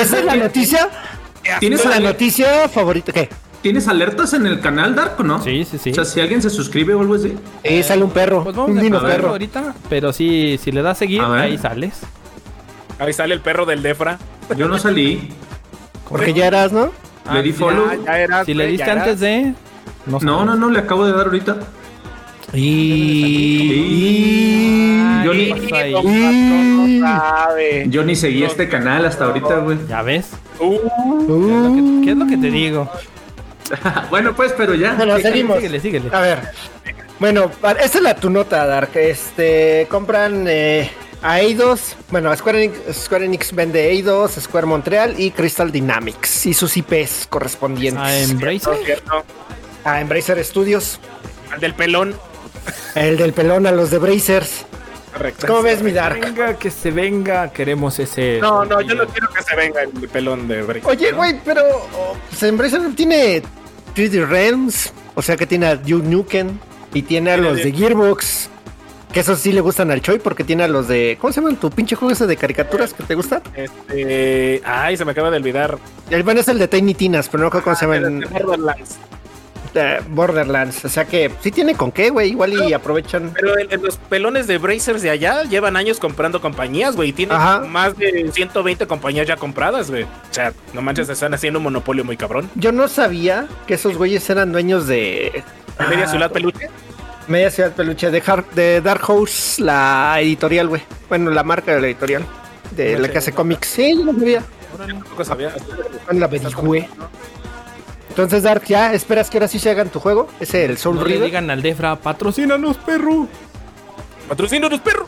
Esa 0.00 0.18
es 0.18 0.24
la 0.24 0.36
noticia. 0.36 0.88
¿Tienes, 1.60 1.84
la 1.84 2.00
noticia 2.00 2.68
favorita. 2.68 3.12
¿Qué? 3.12 3.28
¿Tienes 3.62 3.86
alertas 3.88 4.32
en 4.32 4.46
el 4.46 4.60
canal, 4.60 4.94
Dark, 4.94 5.14
o 5.18 5.22
no? 5.22 5.42
Sí, 5.42 5.64
sí, 5.64 5.76
sí. 5.78 5.90
O 5.90 5.94
sea, 5.94 6.04
si 6.04 6.20
alguien 6.20 6.40
se 6.40 6.50
suscribe 6.50 6.94
o 6.94 7.00
algo 7.00 7.14
así. 7.14 7.36
Ahí 7.64 7.82
sale 7.82 8.02
un 8.04 8.10
perro. 8.10 8.42
Pues 8.44 8.56
vamos 8.56 8.70
un 8.70 8.94
a 8.94 9.00
ver 9.00 9.16
perro. 9.16 9.28
ahorita, 9.30 9.74
pero 9.88 10.12
sí, 10.12 10.58
si 10.62 10.72
le 10.72 10.82
das 10.82 10.98
seguir, 10.98 11.20
A 11.20 11.28
ver. 11.28 11.40
ahí 11.42 11.58
sales. 11.58 11.94
Ahí 12.98 13.12
sale 13.12 13.34
el 13.34 13.40
perro 13.40 13.66
del 13.66 13.82
Defra. 13.82 14.18
Yo 14.56 14.66
no 14.68 14.78
salí. 14.78 15.30
Porque 16.08 16.32
ya 16.32 16.46
eras, 16.46 16.72
¿no? 16.72 16.90
Le 17.32 17.42
di 17.42 17.52
sí, 17.52 17.58
follow. 17.58 17.90
Ya, 17.90 18.04
ya 18.04 18.18
eras, 18.18 18.46
Si 18.46 18.54
le 18.54 18.66
diste 18.68 18.86
ya 18.86 18.92
eras. 18.92 19.04
antes 19.04 19.20
de... 19.20 19.54
No, 20.06 20.18
No, 20.20 20.44
no, 20.44 20.54
no, 20.54 20.70
le 20.70 20.78
acabo 20.78 21.06
de 21.06 21.12
dar 21.12 21.26
ahorita. 21.26 21.56
Y. 22.52 23.96
Yo 25.24 25.34
ni, 25.34 25.52
yo 27.90 28.04
ni 28.04 28.14
seguí 28.14 28.44
este 28.44 28.68
canal 28.68 29.04
hasta 29.04 29.24
ahorita, 29.24 29.58
güey. 29.58 29.78
Ya 29.88 30.02
ves. 30.02 30.30
Uh, 30.60 30.78
¿Qué 31.26 31.32
es 31.32 31.62
lo 31.62 31.74
que, 31.74 32.04
qué 32.04 32.10
es 32.12 32.16
lo 32.16 32.26
que 32.26 32.36
te 32.36 32.50
digo? 32.50 32.88
bueno, 34.10 34.34
pues, 34.34 34.52
pero 34.56 34.74
ya. 34.74 34.94
Bueno, 34.94 35.18
seguimos. 35.18 35.56
Síguele, 35.56 35.80
síguele. 35.80 36.10
A 36.12 36.20
ver. 36.20 36.38
Bueno, 37.18 37.50
esta 37.80 37.98
es 37.98 38.02
la 38.02 38.14
tu 38.14 38.30
nota, 38.30 38.66
Dark. 38.66 38.90
Este, 38.94 39.86
compran 39.90 40.46
eh, 40.48 40.90
a 41.22 41.40
Eidos. 41.40 41.96
Bueno, 42.10 42.34
Square 42.36 42.64
Enix, 42.64 42.78
Square 43.04 43.24
Enix 43.24 43.52
vende 43.52 43.90
Eidos, 43.90 44.32
Square 44.38 44.66
Montreal 44.66 45.18
y 45.18 45.30
Crystal 45.30 45.72
Dynamics 45.72 46.46
y 46.46 46.54
sus 46.54 46.76
IPs 46.76 47.26
correspondientes. 47.28 48.02
A 48.02 48.18
Embracer. 48.18 48.68
no 48.68 48.72
es 48.74 48.84
cierto. 48.84 49.24
A 49.86 50.00
Embracer 50.00 50.44
Studios. 50.44 50.98
Al 51.52 51.60
del 51.60 51.72
pelón. 51.72 52.16
El 52.96 53.16
del 53.16 53.32
pelón 53.32 53.68
a 53.68 53.72
los 53.72 53.92
de 53.92 53.98
Brazers. 53.98 54.66
Correcto. 55.12 55.46
¿Cómo 55.46 55.62
ves, 55.62 55.80
mi 55.80 55.92
Dark? 55.92 56.20
Venga, 56.20 56.58
que 56.58 56.72
se 56.72 56.90
venga. 56.90 57.52
Queremos 57.52 57.96
ese. 58.00 58.40
No, 58.40 58.64
no, 58.64 58.80
yo 58.80 58.96
no 58.96 59.06
quiero 59.06 59.28
que 59.28 59.42
se 59.44 59.54
venga 59.54 59.82
el 59.82 60.08
pelón 60.08 60.48
de 60.48 60.62
Break. 60.62 60.88
Oye, 60.88 61.12
güey, 61.12 61.40
pero 61.44 61.62
oh, 61.94 62.16
pues 62.28 62.42
Embracer 62.42 62.80
tiene 62.96 63.42
3D 63.94 64.26
Realms, 64.26 64.92
o 65.14 65.22
sea 65.22 65.36
que 65.36 65.46
tiene 65.46 65.66
a 65.66 65.76
Duke 65.76 66.04
Nukem 66.04 66.58
y 66.92 67.02
tiene 67.02 67.30
a 67.30 67.36
los 67.36 67.56
de 67.56 67.72
Gearbox. 67.72 68.50
Que 69.12 69.20
esos 69.20 69.38
sí 69.38 69.52
le 69.52 69.60
gustan 69.60 69.92
al 69.92 70.02
Choi 70.02 70.18
porque 70.18 70.42
tiene 70.42 70.64
a 70.64 70.68
los 70.68 70.88
de. 70.88 71.16
¿Cómo 71.20 71.32
se 71.32 71.40
llaman 71.40 71.56
tu 71.56 71.70
pinche 71.70 71.94
juego 71.94 72.12
ese 72.12 72.26
de 72.26 72.36
caricaturas 72.36 72.92
que 72.92 73.04
te 73.04 73.14
gustan? 73.14 73.40
Este. 73.54 74.60
Ay, 74.64 74.96
se 74.96 75.04
me 75.04 75.12
acaba 75.12 75.30
de 75.30 75.36
olvidar. 75.36 75.78
El 76.10 76.24
bueno 76.24 76.40
es 76.40 76.48
el 76.48 76.58
de 76.58 76.66
Tiny 76.66 76.94
Tinas, 76.94 77.28
pero 77.28 77.44
no 77.44 77.50
creo 77.50 77.62
cómo 77.62 77.76
se 77.76 77.86
llama. 77.86 78.20
Eh, 79.76 80.00
Borderlands. 80.08 80.84
O 80.84 80.88
sea 80.88 81.04
que 81.04 81.30
sí 81.40 81.50
tiene 81.50 81.74
con 81.74 81.92
qué, 81.92 82.10
güey. 82.10 82.30
Igual 82.30 82.52
y 82.68 82.72
aprovechan. 82.72 83.32
Pero 83.34 83.56
el- 83.56 83.68
los 83.80 83.96
pelones 83.96 84.46
de 84.46 84.58
Brazers 84.58 85.02
de 85.02 85.10
allá 85.10 85.42
llevan 85.44 85.76
años 85.76 85.98
comprando 85.98 86.40
compañías, 86.40 86.96
güey. 86.96 87.12
Tienen 87.12 87.36
Ajá. 87.36 87.60
más 87.60 87.96
de 87.96 88.30
120 88.32 88.86
compañías 88.86 89.26
ya 89.26 89.36
compradas, 89.36 89.90
güey. 89.90 90.04
O 90.04 90.08
sea, 90.30 90.52
no 90.72 90.82
manches, 90.82 91.08
están 91.08 91.34
haciendo 91.34 91.58
un 91.58 91.64
monopolio 91.64 92.04
muy 92.04 92.16
cabrón. 92.16 92.50
Yo 92.54 92.72
no 92.72 92.88
sabía 92.88 93.46
que 93.66 93.74
esos 93.74 93.96
güeyes 93.96 94.28
eran 94.30 94.52
dueños 94.52 94.86
de. 94.86 95.42
¿De 95.78 95.86
media 95.88 96.04
Ah, 96.06 96.08
ciudad 96.08 96.30
peluche? 96.32 96.68
Media 97.28 97.50
Ciudad 97.50 97.72
Peluche 97.72 98.08
de, 98.12 98.22
de 98.54 98.80
Dark 98.80 99.02
Horse, 99.10 99.60
la 99.60 100.16
editorial, 100.20 100.68
güey. 100.68 100.82
Bueno, 101.08 101.32
la 101.32 101.42
marca 101.42 101.74
de 101.74 101.80
la 101.80 101.88
editorial. 101.88 102.24
De 102.70 102.96
la 102.98 103.08
que 103.10 103.18
hace 103.18 103.32
cómics. 103.32 103.66
Sí, 103.66 103.96
yo 103.98 104.04
no 104.04 104.12
sabía. 104.12 104.42
Tampoco 104.86 105.24
sabía. 105.24 105.52
La 106.12 106.26
averigüé. 106.26 106.88
Entonces, 108.16 108.44
Dark, 108.44 108.64
¿ya 108.66 108.94
esperas 108.94 109.28
que 109.28 109.36
ahora 109.36 109.46
sí 109.46 109.58
se 109.58 109.68
hagan 109.68 109.90
tu 109.90 110.00
juego? 110.00 110.26
¿Es 110.40 110.54
el 110.54 110.78
Soul 110.78 110.96
No 110.96 111.02
le 111.04 111.08
River? 111.08 111.26
digan 111.26 111.50
al 111.50 111.60
Defra, 111.60 111.96
patrocínanos, 111.96 112.78
perro. 112.78 113.28
¡Patrocina 114.26 114.70
los 114.70 114.80
perros! 114.80 115.06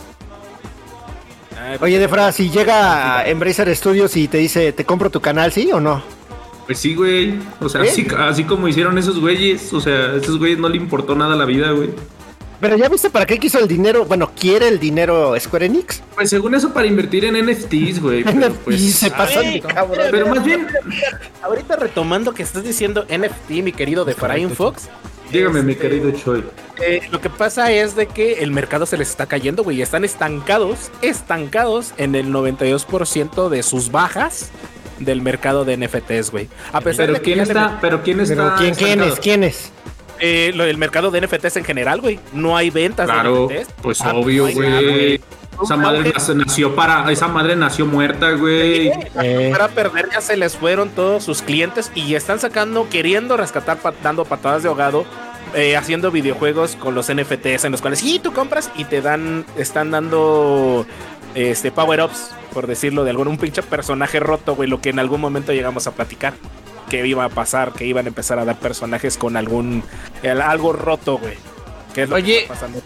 Ay, 1.58 1.78
Oye, 1.80 1.98
Defra, 1.98 2.30
si 2.32 2.50
llega 2.50 3.18
a 3.20 3.26
Embracer 3.26 3.74
Studios 3.74 4.14
y 4.18 4.28
te 4.28 4.36
dice, 4.36 4.72
te 4.74 4.84
compro 4.84 5.08
tu 5.08 5.22
canal, 5.22 5.50
¿sí 5.52 5.70
o 5.72 5.80
no? 5.80 6.02
Pues 6.66 6.80
sí, 6.80 6.94
güey. 6.94 7.38
O 7.62 7.68
sea, 7.70 7.82
¿Eh? 7.82 7.88
así, 7.88 8.06
así 8.18 8.44
como 8.44 8.68
hicieron 8.68 8.98
esos 8.98 9.18
güeyes. 9.18 9.72
O 9.72 9.80
sea, 9.80 9.94
a 10.10 10.16
esos 10.16 10.38
güeyes 10.38 10.58
no 10.58 10.68
le 10.68 10.76
importó 10.76 11.14
nada 11.16 11.34
la 11.34 11.46
vida, 11.46 11.70
güey. 11.70 11.88
Pero 12.60 12.76
ya 12.76 12.88
viste 12.88 13.08
para 13.10 13.24
qué 13.24 13.38
quiso 13.38 13.58
el 13.60 13.68
dinero, 13.68 14.04
bueno, 14.04 14.32
quiere 14.38 14.66
el 14.68 14.80
dinero 14.80 15.38
Square 15.38 15.66
Enix. 15.66 16.02
Pues 16.14 16.28
según 16.30 16.54
eso, 16.56 16.72
para 16.72 16.86
invertir 16.88 17.24
en 17.24 17.34
NFTs, 17.46 18.00
güey. 18.00 18.24
Pero 18.24 18.48
y 18.48 18.50
pues. 18.64 18.94
se 18.94 19.10
pasan 19.10 19.44
Ay, 19.44 19.60
de 19.60 19.68
cabrón. 19.68 20.06
Pero 20.10 20.26
más 20.26 20.44
bien, 20.44 20.66
Ahorita 21.42 21.76
retomando 21.76 22.34
que 22.34 22.42
estás 22.42 22.64
diciendo 22.64 23.06
NFT, 23.08 23.62
mi 23.62 23.72
querido 23.72 24.04
de 24.04 24.14
Brian 24.14 24.50
Fox. 24.50 24.88
dígame, 25.30 25.62
mi 25.62 25.72
este, 25.72 25.88
querido 25.88 26.10
Choi. 26.10 26.42
eh, 26.84 27.02
lo 27.12 27.20
que 27.20 27.30
pasa 27.30 27.70
es 27.70 27.94
de 27.94 28.06
que 28.06 28.42
el 28.42 28.50
mercado 28.50 28.86
se 28.86 28.96
les 28.98 29.08
está 29.10 29.26
cayendo, 29.26 29.62
güey. 29.62 29.80
Están 29.80 30.04
estancados, 30.04 30.90
estancados 31.00 31.92
en 31.96 32.14
el 32.16 32.32
92% 32.32 33.48
de 33.48 33.62
sus 33.62 33.90
bajas 33.92 34.50
del 34.98 35.22
mercado 35.22 35.64
de 35.64 35.76
NFTs, 35.76 36.30
güey. 36.32 36.48
A 36.72 36.80
pesar 36.80 37.06
Pero 37.06 37.12
de 37.14 37.18
que 37.20 37.24
quién 37.24 37.40
está, 37.40 37.78
pero 37.80 38.02
quién 38.02 38.18
está. 38.20 38.34
Pero 38.34 38.56
¿quién, 38.58 38.74
quién 38.74 39.00
es? 39.02 39.20
¿Quién 39.20 39.44
es? 39.44 39.70
Eh, 40.20 40.52
lo 40.54 40.64
del 40.64 40.76
mercado 40.76 41.10
de 41.10 41.20
NFTs 41.20 41.56
en 41.58 41.64
general, 41.64 42.00
güey. 42.00 42.18
No 42.32 42.56
hay 42.56 42.70
ventas 42.70 43.06
Claro, 43.06 43.46
de 43.48 43.60
NFTs. 43.62 43.74
pues 43.82 44.00
Ah, 44.02 44.14
obvio, 44.14 44.46
no 44.48 44.52
güey. 44.54 45.20
Esa 45.62 45.76
madre 45.76 46.12
nació, 46.36 46.76
para, 46.76 47.10
esa 47.10 47.26
madre 47.26 47.56
nació 47.56 47.84
muerta, 47.84 48.30
güey. 48.32 48.92
Eh, 49.20 49.48
Para 49.50 49.66
perder 49.68 50.08
ya 50.12 50.20
se 50.20 50.36
les 50.36 50.56
fueron 50.56 50.88
todos 50.90 51.24
sus 51.24 51.42
clientes 51.42 51.90
y 51.96 52.14
están 52.14 52.38
sacando, 52.38 52.88
queriendo 52.88 53.36
rescatar, 53.36 53.78
pa- 53.78 53.92
dando 54.02 54.24
patadas 54.24 54.62
de 54.62 54.68
ahogado, 54.68 55.04
eh, 55.56 55.76
haciendo 55.76 56.12
videojuegos 56.12 56.76
con 56.76 56.94
los 56.94 57.08
NFTs 57.12 57.64
en 57.64 57.72
los 57.72 57.80
cuales 57.80 57.98
sí, 57.98 58.20
tú 58.22 58.32
compras 58.32 58.70
y 58.76 58.84
te 58.84 59.00
dan, 59.02 59.44
están 59.56 59.90
dando 59.90 60.86
este 61.34 61.72
power-ups, 61.72 62.30
por 62.54 62.68
decirlo 62.68 63.02
de 63.02 63.10
algún, 63.10 63.26
un 63.26 63.36
pinche 63.38 63.62
personaje 63.64 64.20
roto, 64.20 64.54
güey, 64.54 64.68
lo 64.68 64.80
que 64.80 64.90
en 64.90 65.00
algún 65.00 65.20
momento 65.20 65.52
llegamos 65.52 65.88
a 65.88 65.90
platicar. 65.90 66.34
Que 66.88 67.06
iba 67.06 67.24
a 67.24 67.28
pasar, 67.28 67.72
que 67.72 67.84
iban 67.86 68.06
a 68.06 68.08
empezar 68.08 68.38
a 68.38 68.44
dar 68.44 68.58
personajes 68.58 69.16
con 69.18 69.36
algún, 69.36 69.82
el- 70.22 70.40
algo 70.40 70.72
roto, 70.72 71.18
güey. 71.18 71.34
Que 71.94 72.02
es 72.02 72.08
lo 72.08 72.16
que 72.16 72.22
Oye, 72.22 72.38
está 72.42 72.54
pasando. 72.54 72.80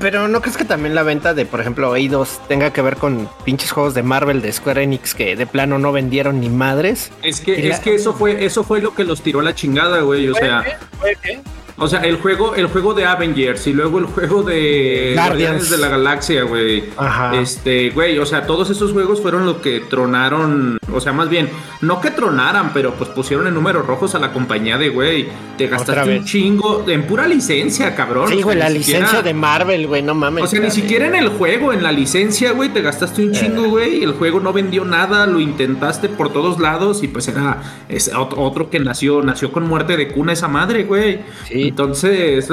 Pero 0.00 0.28
¿no 0.28 0.40
crees 0.40 0.56
que 0.56 0.64
también 0.64 0.94
la 0.94 1.02
venta 1.02 1.34
de, 1.34 1.44
por 1.44 1.60
ejemplo, 1.60 1.94
Eidos 1.96 2.40
tenga 2.46 2.72
que 2.72 2.82
ver 2.82 2.96
con 2.96 3.28
pinches 3.44 3.72
juegos 3.72 3.94
de 3.94 4.04
Marvel 4.04 4.40
de 4.42 4.52
Square 4.52 4.84
Enix 4.84 5.12
que 5.14 5.34
de 5.34 5.44
plano 5.46 5.78
no 5.80 5.90
vendieron 5.90 6.40
ni 6.40 6.48
madres? 6.48 7.10
Es 7.22 7.40
que, 7.40 7.60
la- 7.62 7.74
es 7.74 7.80
que 7.80 7.94
eso 7.96 8.14
fue, 8.14 8.44
eso 8.44 8.62
fue 8.62 8.80
lo 8.80 8.94
que 8.94 9.02
los 9.04 9.22
tiró 9.22 9.40
a 9.40 9.42
la 9.42 9.54
chingada, 9.56 10.00
güey. 10.02 10.28
O 10.28 10.34
sea, 10.34 10.64
¿Puede 11.00 11.16
que? 11.16 11.40
O 11.78 11.88
sea, 11.88 12.00
el 12.00 12.16
juego, 12.16 12.54
el 12.54 12.66
juego 12.66 12.94
de 12.94 13.04
Avengers 13.06 13.66
y 13.66 13.72
luego 13.72 13.98
el 13.98 14.06
juego 14.06 14.42
de 14.42 15.12
Guardians. 15.16 15.28
Guardianes 15.28 15.70
de 15.70 15.78
la 15.78 15.88
Galaxia, 15.88 16.42
güey. 16.42 16.84
Ajá. 16.96 17.36
Este, 17.40 17.90
güey, 17.90 18.18
o 18.18 18.26
sea, 18.26 18.46
todos 18.46 18.70
esos 18.70 18.92
juegos 18.92 19.20
fueron 19.20 19.46
lo 19.46 19.60
que 19.62 19.80
tronaron, 19.80 20.78
o 20.92 21.00
sea, 21.00 21.12
más 21.12 21.28
bien, 21.28 21.48
no 21.80 22.00
que 22.00 22.10
tronaran, 22.10 22.72
pero 22.72 22.94
pues 22.94 23.10
pusieron 23.10 23.46
en 23.46 23.54
números 23.54 23.86
rojos 23.86 24.14
a 24.14 24.18
la 24.18 24.32
compañía 24.32 24.78
de, 24.78 24.88
güey, 24.88 25.28
te 25.56 25.66
gastaste 25.68 26.18
un 26.18 26.24
chingo 26.24 26.84
en 26.88 27.04
pura 27.06 27.26
licencia, 27.28 27.94
cabrón. 27.94 28.28
Sí, 28.28 28.42
güey, 28.42 28.56
la 28.58 28.68
licencia 28.70 29.22
de 29.22 29.34
Marvel, 29.34 29.86
güey, 29.86 30.02
no 30.02 30.14
mames. 30.14 30.44
O 30.44 30.46
sea, 30.46 30.60
ni 30.60 30.70
siquiera 30.70 31.06
en 31.06 31.14
el 31.14 31.28
juego, 31.28 31.72
en 31.72 31.82
la 31.82 31.92
licencia, 31.92 32.52
güey, 32.52 32.70
te 32.70 32.82
gastaste 32.82 33.22
un 33.24 33.32
chingo, 33.32 33.68
güey. 33.68 34.02
El 34.02 34.12
juego 34.12 34.40
no 34.40 34.52
vendió 34.52 34.84
nada, 34.84 35.26
lo 35.26 35.40
intentaste 35.40 36.08
por 36.08 36.32
todos 36.32 36.58
lados 36.60 37.02
y 37.02 37.08
pues 37.08 37.28
era 37.28 37.62
es 37.88 38.12
ot- 38.12 38.34
otro 38.36 38.70
que 38.70 38.80
nació, 38.80 39.22
nació 39.22 39.52
con 39.52 39.66
muerte 39.68 39.96
de 39.96 40.08
cuna 40.08 40.32
esa 40.32 40.48
madre, 40.48 40.84
güey. 40.84 41.20
Sí. 41.46 41.67
Entonces, 41.68 42.48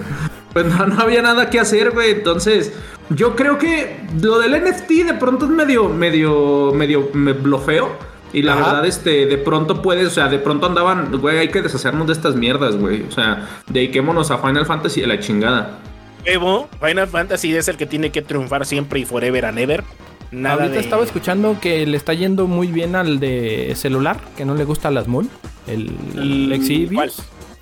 pues 0.52 0.66
no, 0.66 0.86
no 0.86 1.00
había 1.00 1.22
nada 1.22 1.50
que 1.50 1.60
hacer, 1.60 1.90
güey. 1.90 2.10
Entonces, 2.12 2.72
yo 3.10 3.34
creo 3.36 3.58
que 3.58 4.00
lo 4.20 4.38
del 4.38 4.52
NFT 4.62 4.90
de 5.06 5.14
pronto 5.14 5.46
es 5.46 5.50
medio, 5.50 5.88
medio, 5.88 6.72
medio 6.74 7.10
me 7.12 7.32
blofeo. 7.32 8.10
Y 8.32 8.42
la 8.42 8.52
Ajá. 8.52 8.64
verdad, 8.66 8.86
este, 8.86 9.26
de 9.26 9.38
pronto 9.38 9.82
puedes, 9.82 10.06
o 10.06 10.10
sea, 10.10 10.28
de 10.28 10.38
pronto 10.38 10.66
andaban, 10.66 11.10
güey, 11.20 11.38
hay 11.38 11.48
que 11.48 11.62
deshacernos 11.62 12.06
de 12.06 12.12
estas 12.12 12.36
mierdas, 12.36 12.76
güey. 12.76 13.02
O 13.02 13.10
sea, 13.10 13.48
dediquémonos 13.66 14.30
a 14.30 14.38
Final 14.38 14.66
Fantasy 14.66 15.02
a 15.02 15.08
la 15.08 15.18
chingada. 15.18 15.80
Evo, 16.24 16.68
Final 16.80 17.08
Fantasy 17.08 17.56
es 17.56 17.66
el 17.66 17.76
que 17.76 17.86
tiene 17.86 18.10
que 18.10 18.22
triunfar 18.22 18.66
siempre 18.66 19.00
y 19.00 19.04
forever 19.04 19.46
and 19.46 19.58
ever. 19.58 19.82
Nada 20.30 20.54
Ahorita 20.62 20.74
de... 20.74 20.80
estaba 20.80 21.02
escuchando 21.02 21.58
que 21.60 21.84
le 21.86 21.96
está 21.96 22.14
yendo 22.14 22.46
muy 22.46 22.68
bien 22.68 22.94
al 22.94 23.18
de 23.18 23.72
celular, 23.74 24.20
que 24.36 24.44
no 24.44 24.54
le 24.54 24.64
gusta 24.64 24.92
las 24.92 25.08
MUL. 25.08 25.28
El, 25.66 25.90
el 26.16 26.60
Mm. 26.60 27.10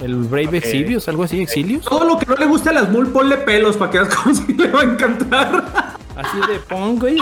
El 0.01 0.15
Brave 0.25 0.47
Ok. 0.49 0.55
Exilius, 0.55 1.09
algo 1.09 1.25
así, 1.25 1.41
Exilius. 1.43 1.85
Todo 1.85 2.05
lo 2.05 2.19
que 2.19 2.27
no 2.27 2.35
le 2.37 2.47
guste 2.47 2.69
a 2.69 2.73
las 2.73 2.89
mul, 2.89 3.09
ponle 3.11 3.37
pelos 3.39 3.77
para 3.77 3.91
que 3.91 3.99
veas 3.99 4.15
cómo 4.15 4.35
sí 4.47 4.53
le 4.55 4.69
va 4.69 4.81
a 4.81 4.85
encantar. 4.85 5.65
Así 6.17 6.39
de 6.53 6.59
pon, 6.61 6.99
güey. 6.99 7.17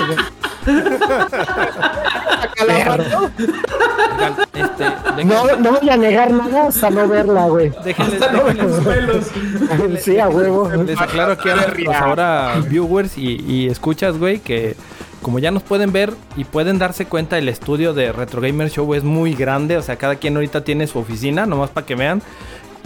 Este, 4.55 5.25
No, 5.25 5.57
no 5.57 5.73
voy 5.81 5.91
a 5.91 5.97
negar 5.97 6.31
nada 6.33 6.69
hasta 6.69 6.91
no 6.91 7.07
verla, 7.09 7.47
güey. 7.47 7.71
déjenles- 7.85 8.15
Hasta 8.23 8.33
no 8.33 8.45
ven 8.45 8.59
los 8.59 8.81
pelos. 8.85 9.27
Sí, 10.01 10.19
a 10.19 10.29
huevo. 10.29 10.71
Les 10.85 11.01
aclaro 11.01 11.33
aquí 11.33 11.49
a 11.49 11.57
nuestros 11.57 11.95
ahora 11.95 12.55
viewers 12.69 13.17
y, 13.19 13.43
y 13.47 13.69
escuchas, 13.69 14.19
güey, 14.19 14.39
que 14.41 14.77
como 15.23 15.39
ya 15.39 15.51
nos 15.51 15.63
pueden 15.63 15.93
ver 15.93 16.13
y 16.37 16.45
pueden 16.45 16.79
darse 16.79 17.07
cuenta, 17.07 17.37
el 17.39 17.49
estudio 17.49 17.95
de 17.95 18.13
Retro 18.13 18.41
Gamer 18.41 18.71
Show 18.71 18.95
es 18.95 19.03
muy 19.05 19.35
grande. 19.35 19.77
O 19.77 19.83
sea, 19.83 19.97
cada 19.97 20.17
quien 20.17 20.37
ahorita 20.37 20.63
tiene 20.65 20.87
su 20.87 20.99
oficina, 20.99 21.47
nomás 21.47 21.71
para 21.71 21.87
que 21.87 21.95
vean. 21.95 22.23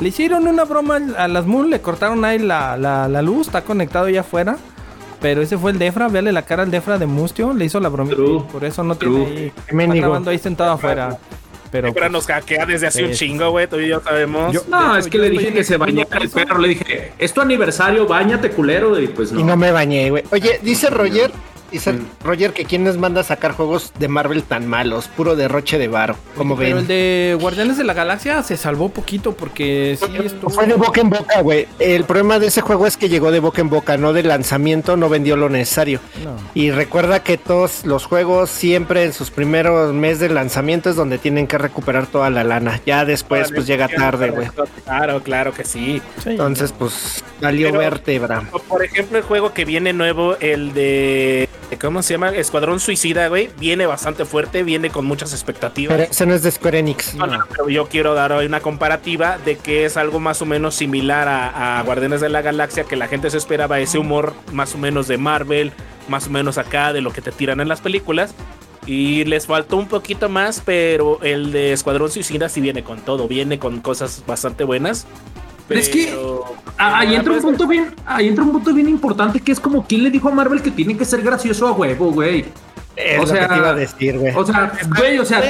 Le 0.00 0.08
hicieron 0.08 0.46
una 0.48 0.64
broma 0.64 0.98
a 1.18 1.28
las 1.28 1.46
Moon, 1.46 1.68
le 1.70 1.80
cortaron 1.80 2.24
ahí 2.24 2.38
la, 2.38 2.76
la- 2.76 3.06
la 3.08 3.22
luz, 3.22 3.48
está 3.48 3.62
conectado 3.62 4.06
allá 4.06 4.20
afuera. 4.20 4.56
Pero 5.20 5.42
ese 5.42 5.58
fue 5.58 5.72
el 5.72 5.78
Defra, 5.78 6.08
véale 6.08 6.32
la 6.32 6.42
cara 6.42 6.62
al 6.62 6.70
Defra 6.70 6.96
de 6.96 7.04
Mustio, 7.04 7.52
le 7.52 7.66
hizo 7.66 7.78
la 7.78 7.90
bromita. 7.90 8.16
True, 8.16 8.42
Por 8.50 8.64
eso 8.64 8.82
no 8.82 8.94
true. 8.94 9.26
tiene 9.26 9.40
ahí. 9.40 9.52
Está 9.68 9.94
grabando 9.94 10.30
ahí 10.30 10.38
sentado 10.38 10.72
afuera. 10.72 11.18
Pero 11.70 11.88
Pero 11.92 12.00
pues, 12.00 12.10
nos 12.10 12.26
hackea 12.26 12.64
desde 12.66 12.86
hace 12.86 13.04
un 13.04 13.12
chingo, 13.12 13.50
güey. 13.50 13.68
Tú 13.68 13.78
y 13.78 13.88
yo 13.88 14.00
sabemos. 14.00 14.52
Yo- 14.52 14.62
No, 14.68 14.96
es 14.96 15.06
que 15.08 15.18
le 15.18 15.28
dije 15.30 15.52
que 15.52 15.62
se 15.62 15.76
bañara 15.76 16.18
el 16.18 16.30
perro. 16.30 16.58
Le 16.58 16.68
dije, 16.68 17.12
es 17.18 17.32
tu 17.34 17.42
aniversario, 17.42 18.06
bañate 18.06 18.50
culero. 18.50 18.98
Y 18.98 19.06
pues 19.08 19.30
Y 19.30 19.34
no. 19.34 19.44
no 19.44 19.56
me 19.58 19.70
bañé, 19.70 20.08
güey. 20.10 20.24
Oye, 20.32 20.58
dice 20.62 20.88
Roger, 20.90 21.30
dice 21.70 21.94
Roger 22.24 22.52
que 22.52 22.64
quién 22.64 22.84
les 22.84 22.96
manda 22.96 23.20
a 23.20 23.24
sacar 23.24 23.52
juegos 23.52 23.92
de 23.98 24.08
Marvel 24.08 24.42
tan 24.42 24.66
malos, 24.66 25.08
puro 25.08 25.36
derroche 25.36 25.78
de 25.78 25.88
varo. 25.88 26.16
Como 26.36 26.56
pero 26.56 26.70
ven. 26.76 26.78
el 26.78 26.86
de 26.86 27.36
Guardianes 27.40 27.76
de 27.78 27.84
la 27.84 27.94
Galaxia 27.94 28.42
se 28.42 28.56
salvó 28.56 28.88
poquito 28.88 29.32
porque 29.32 29.96
sí 29.98 30.06
estuvo. 30.24 30.50
Fue 30.50 30.66
de 30.66 30.74
boca 30.74 31.00
en 31.00 31.10
boca, 31.10 31.40
güey. 31.42 31.66
El 31.78 32.04
problema 32.04 32.38
de 32.38 32.48
ese 32.48 32.60
juego 32.60 32.86
es 32.86 32.96
que 32.96 33.08
llegó 33.08 33.30
de 33.30 33.40
boca 33.40 33.60
en 33.60 33.70
boca, 33.70 33.96
no 33.96 34.12
de 34.12 34.22
lanzamiento, 34.22 34.96
no 34.96 35.08
vendió 35.08 35.36
lo 35.36 35.48
necesario. 35.48 36.00
No. 36.24 36.36
Y 36.54 36.70
recuerda 36.70 37.22
que 37.22 37.36
todos 37.38 37.84
los 37.84 38.04
juegos 38.06 38.50
siempre 38.50 39.04
en 39.04 39.12
sus 39.12 39.30
primeros 39.30 39.92
meses 39.94 40.20
de 40.20 40.28
lanzamiento 40.30 40.90
es 40.90 40.96
donde 40.96 41.18
tienen 41.18 41.46
que 41.46 41.58
recuperar 41.58 42.06
toda 42.06 42.30
la 42.30 42.44
lana. 42.44 42.80
Ya 42.86 43.04
después 43.04 43.50
pues 43.52 43.66
llega 43.66 43.88
tarde, 43.88 44.30
güey. 44.30 44.48
Claro, 44.84 45.22
claro 45.22 45.52
que 45.52 45.64
sí. 45.64 46.00
Sí. 46.22 46.30
Entonces 46.30 46.72
pues 46.72 47.22
valió 47.40 47.68
Pero- 47.68 47.78
vértebra. 47.80 48.42
Por 48.68 48.84
ejemplo, 48.84 49.18
el 49.18 49.24
juego 49.24 49.52
que 49.52 49.64
viene 49.64 49.92
nuevo, 49.92 50.36
el 50.40 50.72
de. 50.74 51.48
¿Cómo 51.80 52.02
se 52.02 52.14
llama? 52.14 52.30
Escuadrón 52.30 52.80
Suicida, 52.80 53.28
güey. 53.28 53.50
Viene 53.58 53.86
bastante 53.86 54.24
fuerte, 54.24 54.62
viene 54.62 54.90
con 54.90 55.04
muchas 55.06 55.32
expectativas. 55.32 55.96
Pero 55.96 56.10
ese 56.10 56.26
no 56.26 56.34
es 56.34 56.42
de 56.42 56.50
Square 56.50 56.78
Enix. 56.78 57.14
No, 57.14 57.26
no, 57.26 57.38
pero 57.48 57.68
yo 57.68 57.86
quiero 57.86 58.14
dar 58.14 58.32
hoy 58.32 58.46
una 58.46 58.60
comparativa 58.60 59.38
de 59.38 59.56
que 59.56 59.84
es 59.84 59.96
algo 59.96 60.18
más 60.20 60.42
o 60.42 60.46
menos 60.46 60.74
similar 60.74 61.28
a, 61.28 61.78
a 61.78 61.82
Guardianes 61.82 62.20
de 62.20 62.28
la 62.28 62.42
Galaxia, 62.42 62.84
que 62.84 62.96
la 62.96 63.08
gente 63.08 63.30
se 63.30 63.36
esperaba 63.36 63.78
ese 63.80 63.98
humor 63.98 64.34
más 64.52 64.74
o 64.74 64.78
menos 64.78 65.06
de 65.06 65.16
Marvel, 65.16 65.72
más 66.08 66.26
o 66.26 66.30
menos 66.30 66.58
acá 66.58 66.92
de 66.92 67.00
lo 67.00 67.12
que 67.12 67.22
te 67.22 67.32
tiran 67.32 67.60
en 67.60 67.68
las 67.68 67.80
películas. 67.80 68.34
Y 68.86 69.24
les 69.24 69.46
faltó 69.46 69.76
un 69.76 69.86
poquito 69.86 70.28
más, 70.28 70.62
pero 70.64 71.20
el 71.22 71.52
de 71.52 71.72
Escuadrón 71.72 72.10
Suicida 72.10 72.48
sí 72.48 72.60
viene 72.60 72.82
con 72.82 73.00
todo, 73.00 73.28
viene 73.28 73.58
con 73.58 73.80
cosas 73.80 74.24
bastante 74.26 74.64
buenas. 74.64 75.06
Pero 75.70 75.80
es 75.80 75.88
que- 75.88 76.12
Ah, 76.76 77.00
Ahí 77.00 77.14
entra 77.14 77.34
un 77.34 77.42
punto 77.42 77.66
bien, 77.66 77.94
ahí 78.06 78.26
entra 78.28 78.42
un 78.42 78.52
punto 78.52 78.72
bien 78.74 78.88
importante 78.88 79.38
que 79.40 79.52
es 79.52 79.60
como 79.60 79.86
quién 79.86 80.02
le 80.02 80.10
dijo 80.10 80.28
a 80.28 80.32
Marvel 80.32 80.62
que 80.62 80.70
tiene 80.70 80.96
que 80.96 81.04
ser 81.04 81.20
gracioso 81.22 81.68
a 81.68 81.72
huevo, 81.72 82.10
güey. 82.10 82.46
Es 82.96 83.18
o 83.18 83.20
lo 83.22 83.26
sea, 83.26 83.42
que 83.46 83.54
te 83.54 83.56
iba 83.58 83.68
a 83.68 83.74
decir, 83.74 84.18
güey. 84.18 84.34
O 84.34 84.44
sea, 84.46 84.72
güey, 84.96 85.18
o 85.18 85.24
sea, 85.26 85.42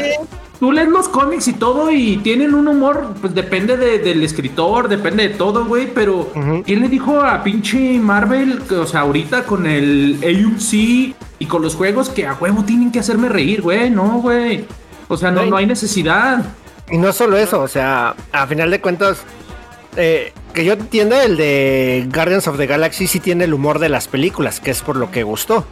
tú 0.58 0.72
lees 0.72 0.88
los 0.88 1.08
cómics 1.08 1.46
y 1.48 1.52
todo 1.52 1.90
y 1.92 2.16
tienen 2.18 2.52
un 2.54 2.66
humor, 2.68 3.14
pues 3.20 3.32
depende 3.34 3.76
de- 3.76 3.98
del 4.00 4.22
escritor, 4.24 4.88
depende 4.88 5.28
de 5.28 5.34
todo, 5.36 5.64
güey, 5.66 5.86
pero. 5.94 6.30
¿quién 6.66 6.80
le 6.80 6.88
dijo 6.88 7.20
a 7.20 7.42
pinche 7.44 7.98
Marvel, 8.00 8.62
que, 8.68 8.74
o 8.74 8.86
sea, 8.86 9.00
ahorita 9.02 9.44
con 9.44 9.66
el 9.66 10.18
AUC 10.22 11.14
y 11.38 11.46
con 11.46 11.62
los 11.62 11.76
juegos 11.76 12.10
que 12.10 12.26
a 12.26 12.34
huevo 12.34 12.64
tienen 12.64 12.90
que 12.90 12.98
hacerme 12.98 13.28
reír, 13.28 13.62
güey? 13.62 13.88
No, 13.88 14.20
güey. 14.20 14.64
O 15.08 15.16
sea, 15.16 15.30
no, 15.30 15.46
no 15.46 15.56
hay 15.56 15.66
necesidad. 15.66 16.44
Y 16.90 16.98
no 16.98 17.12
solo 17.12 17.36
eso, 17.36 17.60
o 17.62 17.68
sea, 17.68 18.14
a 18.32 18.46
final 18.48 18.68
de 18.70 18.80
cuentas, 18.80 19.22
eh, 19.96 20.32
que 20.54 20.64
yo 20.64 20.74
entienda, 20.74 21.24
el 21.24 21.36
de 21.36 22.08
Guardians 22.12 22.46
of 22.48 22.56
the 22.56 22.66
Galaxy 22.66 23.06
sí 23.06 23.20
tiene 23.20 23.44
el 23.44 23.54
humor 23.54 23.78
de 23.78 23.88
las 23.88 24.08
películas, 24.08 24.60
que 24.60 24.70
es 24.70 24.82
por 24.82 24.96
lo 24.96 25.10
que 25.10 25.22
gustó. 25.22 25.64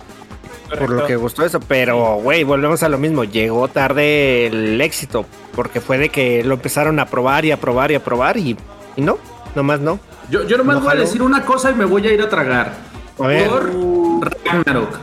Por 0.78 0.90
lo 0.90 1.06
que 1.06 1.16
gustó 1.16 1.46
eso, 1.46 1.60
pero 1.60 2.16
güey, 2.16 2.44
volvemos 2.44 2.82
a 2.82 2.90
lo 2.90 2.98
mismo, 2.98 3.24
llegó 3.24 3.68
tarde 3.68 4.46
el 4.48 4.78
éxito, 4.80 5.24
porque 5.54 5.80
fue 5.80 5.96
de 5.96 6.10
que 6.10 6.44
lo 6.44 6.54
empezaron 6.54 6.98
a 7.00 7.06
probar 7.06 7.46
y 7.46 7.52
a 7.52 7.56
probar 7.58 7.90
y 7.90 7.94
a 7.94 8.04
probar 8.04 8.36
y, 8.36 8.54
y 8.94 9.00
no, 9.00 9.18
nomás 9.54 9.80
no. 9.80 9.98
Yo, 10.30 10.46
yo 10.46 10.58
nomás 10.58 10.76
No 10.76 10.82
voy 10.82 10.92
a 10.92 11.00
decir 11.00 11.22
una 11.22 11.42
cosa 11.42 11.70
y 11.70 11.74
me 11.74 11.86
voy 11.86 12.06
a 12.06 12.12
ir 12.12 12.20
a 12.20 12.28
tragar. 12.28 12.74
A 13.18 13.26
ver. 13.26 13.48
Por 13.48 14.30
Ragnarok. 14.44 14.94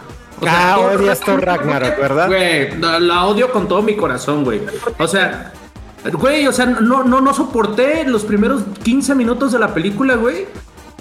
O 0.41 0.45
Ah, 0.47 0.77
odias 0.79 1.21
Ragnarok, 1.25 1.97
¿verdad? 1.97 2.27
Güey, 2.27 2.77
la, 2.79 2.99
la 2.99 3.25
odio 3.25 3.51
con 3.51 3.67
todo 3.67 3.81
mi 3.81 3.95
corazón, 3.95 4.43
güey. 4.43 4.61
O 4.99 5.07
sea, 5.07 5.51
güey, 6.13 6.47
o 6.47 6.51
sea, 6.51 6.65
no, 6.65 7.03
no, 7.03 7.21
no 7.21 7.33
soporté 7.33 8.05
los 8.05 8.23
primeros 8.23 8.63
15 8.83 9.15
minutos 9.15 9.51
de 9.51 9.59
la 9.59 9.73
película, 9.73 10.15
güey. 10.15 10.45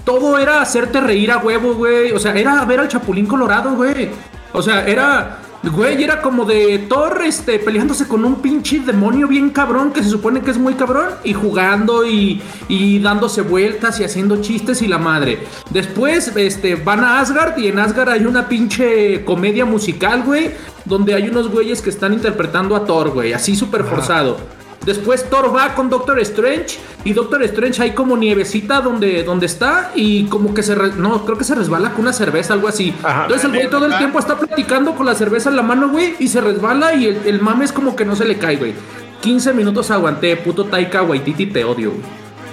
Todo 0.05 0.39
era 0.39 0.61
hacerte 0.61 1.01
reír 1.01 1.31
a 1.31 1.39
huevo, 1.39 1.75
güey. 1.75 2.13
O 2.13 2.19
sea, 2.19 2.35
era 2.35 2.65
ver 2.65 2.81
al 2.81 2.89
Chapulín 2.89 3.27
Colorado, 3.27 3.75
güey. 3.75 4.11
O 4.53 4.63
sea, 4.63 4.87
era. 4.87 5.39
Güey, 5.63 6.05
era 6.05 6.21
como 6.21 6.45
de 6.45 6.79
Thor 6.91 7.23
este, 7.25 7.59
peleándose 7.59 8.07
con 8.07 8.23
un 8.23 8.43
pinche 8.43 8.81
demonio 8.81 9.27
bien 9.27 9.49
cabrón 9.49 9.93
que 9.93 10.03
se 10.03 10.11
supone 10.11 10.43
que 10.43 10.51
es 10.51 10.59
muy 10.59 10.75
cabrón 10.75 11.09
y 11.25 11.33
jugando 11.33 12.05
y, 12.05 12.43
y 12.69 12.99
dándose 12.99 13.41
vueltas 13.41 13.99
y 13.99 14.05
haciendo 14.05 14.43
chistes 14.43 14.83
y 14.83 14.89
la 14.89 14.99
madre. 14.99 15.39
Después 15.71 16.29
este, 16.37 16.75
van 16.75 17.03
a 17.03 17.19
Asgard 17.19 17.57
y 17.57 17.69
en 17.69 17.79
Asgard 17.79 18.11
hay 18.11 18.27
una 18.27 18.47
pinche 18.47 19.25
comedia 19.25 19.65
musical, 19.65 20.23
güey, 20.23 20.51
donde 20.85 21.15
hay 21.15 21.31
unos 21.31 21.49
güeyes 21.49 21.81
que 21.81 21.89
están 21.89 22.13
interpretando 22.13 22.77
a 22.77 22.85
Thor, 22.85 23.13
güey, 23.13 23.33
así 23.33 23.57
súper 23.57 23.85
forzado. 23.85 24.37
Después 24.85 25.29
Thor 25.31 25.55
va 25.55 25.75
con 25.75 25.89
Doctor 25.91 26.19
Strange 26.21 26.79
y 27.05 27.13
Doctor 27.13 27.43
Strange 27.45 27.83
hay 27.83 27.91
como 27.93 28.17
nievecita 28.17 28.81
donde, 28.81 29.23
donde 29.23 29.47
está 29.47 29.93
y 29.95 30.25
como 30.25 30.53
que 30.55 30.63
se... 30.63 30.75
re- 30.75 30.93
no, 30.97 31.25
creo 31.25 31.39
que 31.39 31.45
se 31.45 31.55
resbala 31.55 31.91
con 31.93 32.03
una 32.03 32.13
cerveza, 32.13 32.53
algo 32.55 32.69
así. 32.69 32.95
Ajá. 33.03 33.23
Entonces 33.23 33.45
el 33.45 33.53
güey 33.55 33.71
todo 33.71 33.87
el 33.87 33.97
tiempo 33.99 34.19
está 34.19 34.37
platicando 34.39 34.95
con 34.95 35.07
la 35.07 35.15
cerveza 35.15 35.49
en 35.51 35.57
la 35.57 35.63
mano, 35.63 35.89
güey, 35.89 36.15
y 36.19 36.29
se 36.29 36.41
resbala 36.41 36.95
y 36.95 37.07
el, 37.07 37.19
el 37.27 37.41
mame 37.41 37.65
es 37.65 37.73
como 37.73 37.97
que 37.97 38.05
no 38.05 38.15
se 38.17 38.25
le 38.25 38.37
cae, 38.39 38.57
güey. 38.57 38.75
15 39.23 39.55
minutos 39.55 39.91
aguanté, 39.91 40.37
puto 40.37 40.65
Taika 40.67 41.03
Waititi, 41.03 41.47
te 41.47 41.65
odio, 41.65 41.91
güey. 41.93 42.03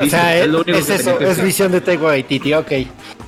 O 0.08 0.10
sea, 0.10 0.38
es, 0.38 0.90
eso, 0.90 1.20
es 1.20 1.44
visión 1.44 1.72
de 1.72 1.82
Taika 1.82 2.04
Waititi, 2.06 2.54
ok. 2.54 2.72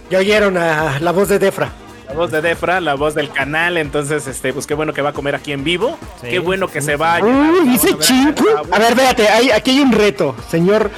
Ya 0.09 0.19
oyeron 0.19 0.57
a 0.57 0.99
la 0.99 1.11
voz 1.11 1.27
de 1.29 1.39
Defra. 1.39 1.71
La 2.13 2.19
voz 2.19 2.29
de 2.31 2.41
Defra, 2.41 2.79
la 2.79 2.93
voz 2.93 3.15
del 3.15 3.31
canal, 3.31 3.75
entonces, 3.75 4.27
este, 4.27 4.53
pues 4.53 4.67
qué 4.67 4.75
bueno 4.75 4.93
que 4.93 5.01
va 5.01 5.09
a 5.09 5.13
comer 5.13 5.33
aquí 5.33 5.51
en 5.51 5.63
vivo. 5.63 5.97
Sí, 6.21 6.27
qué 6.29 6.37
bueno 6.37 6.67
sí, 6.67 6.73
que 6.73 6.81
sí. 6.81 6.85
se 6.85 6.95
vaya. 6.95 7.25
Uy, 7.25 7.67
dice 7.69 7.97
Chinku. 7.97 8.45
A 8.71 8.77
ver, 8.77 8.93
véate, 8.93 9.27
hay- 9.27 9.49
aquí 9.49 9.71
hay 9.71 9.79
un 9.79 9.91
reto, 9.91 10.35
señor 10.47 10.91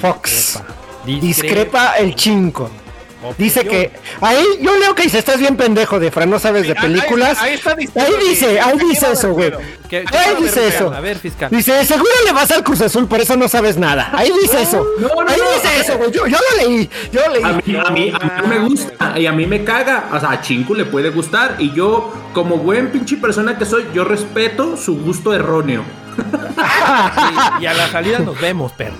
Fox. 0.00 0.62
Discrepa. 1.04 1.26
Discrepa 1.26 1.92
el 1.98 2.14
chinco. 2.14 2.70
Dice 3.38 3.64
que. 3.64 3.92
Ahí 4.20 4.44
yo 4.60 4.76
leo 4.78 4.94
que 4.94 5.02
dice: 5.04 5.18
Estás 5.18 5.38
bien 5.38 5.56
pendejo, 5.56 5.98
Defra, 6.00 6.26
no 6.26 6.38
sabes 6.38 6.62
de 6.62 6.70
ahí- 6.72 6.80
películas. 6.80 7.38
Ahí, 7.40 7.54
está 7.54 7.74
diciendo 7.74 8.00
Ahí 8.18 8.28
dice, 8.28 8.46
que- 8.54 8.60
ahí 8.60 8.78
dice 8.78 9.12
eso, 9.12 9.32
güey. 9.32 9.50
Barrero. 9.50 9.70
¿Qué- 9.88 10.04
qué- 10.10 10.16
Ahí 10.18 10.36
dice 10.42 10.68
eso. 10.68 10.92
A 10.92 11.00
ver, 11.00 11.18
fiscal. 11.18 11.50
Dice, 11.50 11.84
seguro 11.84 12.10
le 12.24 12.32
vas 12.32 12.50
al 12.50 12.62
Cruz 12.62 12.80
Azul, 12.80 13.06
por 13.08 13.20
eso 13.20 13.36
no 13.36 13.48
sabes 13.48 13.76
nada. 13.76 14.10
Ahí 14.14 14.30
dice 14.40 14.62
eso. 14.62 14.86
Ahí 15.26 15.40
dice 15.56 15.80
eso, 15.80 15.98
güey. 15.98 16.10
Yo, 16.12 16.26
yo 16.26 16.36
lo 16.38 16.56
leí. 16.66 16.90
Yo 17.12 17.20
lo 17.26 17.34
leí. 17.34 17.42
A 17.42 17.52
mí, 17.52 17.76
a, 17.76 17.90
mí, 17.90 18.12
a 18.14 18.18
mí 18.24 18.30
no 18.42 18.46
me 18.48 18.58
gusta 18.60 19.18
y 19.18 19.26
a 19.26 19.32
mí 19.32 19.46
me 19.46 19.64
caga. 19.64 20.08
O 20.12 20.20
sea, 20.20 20.30
a 20.32 20.40
Chinku 20.40 20.74
le 20.74 20.84
puede 20.84 21.10
gustar. 21.10 21.56
Y 21.58 21.72
yo, 21.72 22.12
como 22.32 22.56
buen 22.58 22.90
pinche 22.90 23.16
persona 23.16 23.58
que 23.58 23.64
soy, 23.64 23.86
yo 23.94 24.04
respeto 24.04 24.76
su 24.76 24.96
gusto 24.98 25.34
erróneo. 25.34 25.82
Y 27.60 27.66
a 27.66 27.74
la 27.74 27.88
salida 27.88 28.18
nos 28.18 28.40
vemos, 28.40 28.72
perro. 28.72 28.96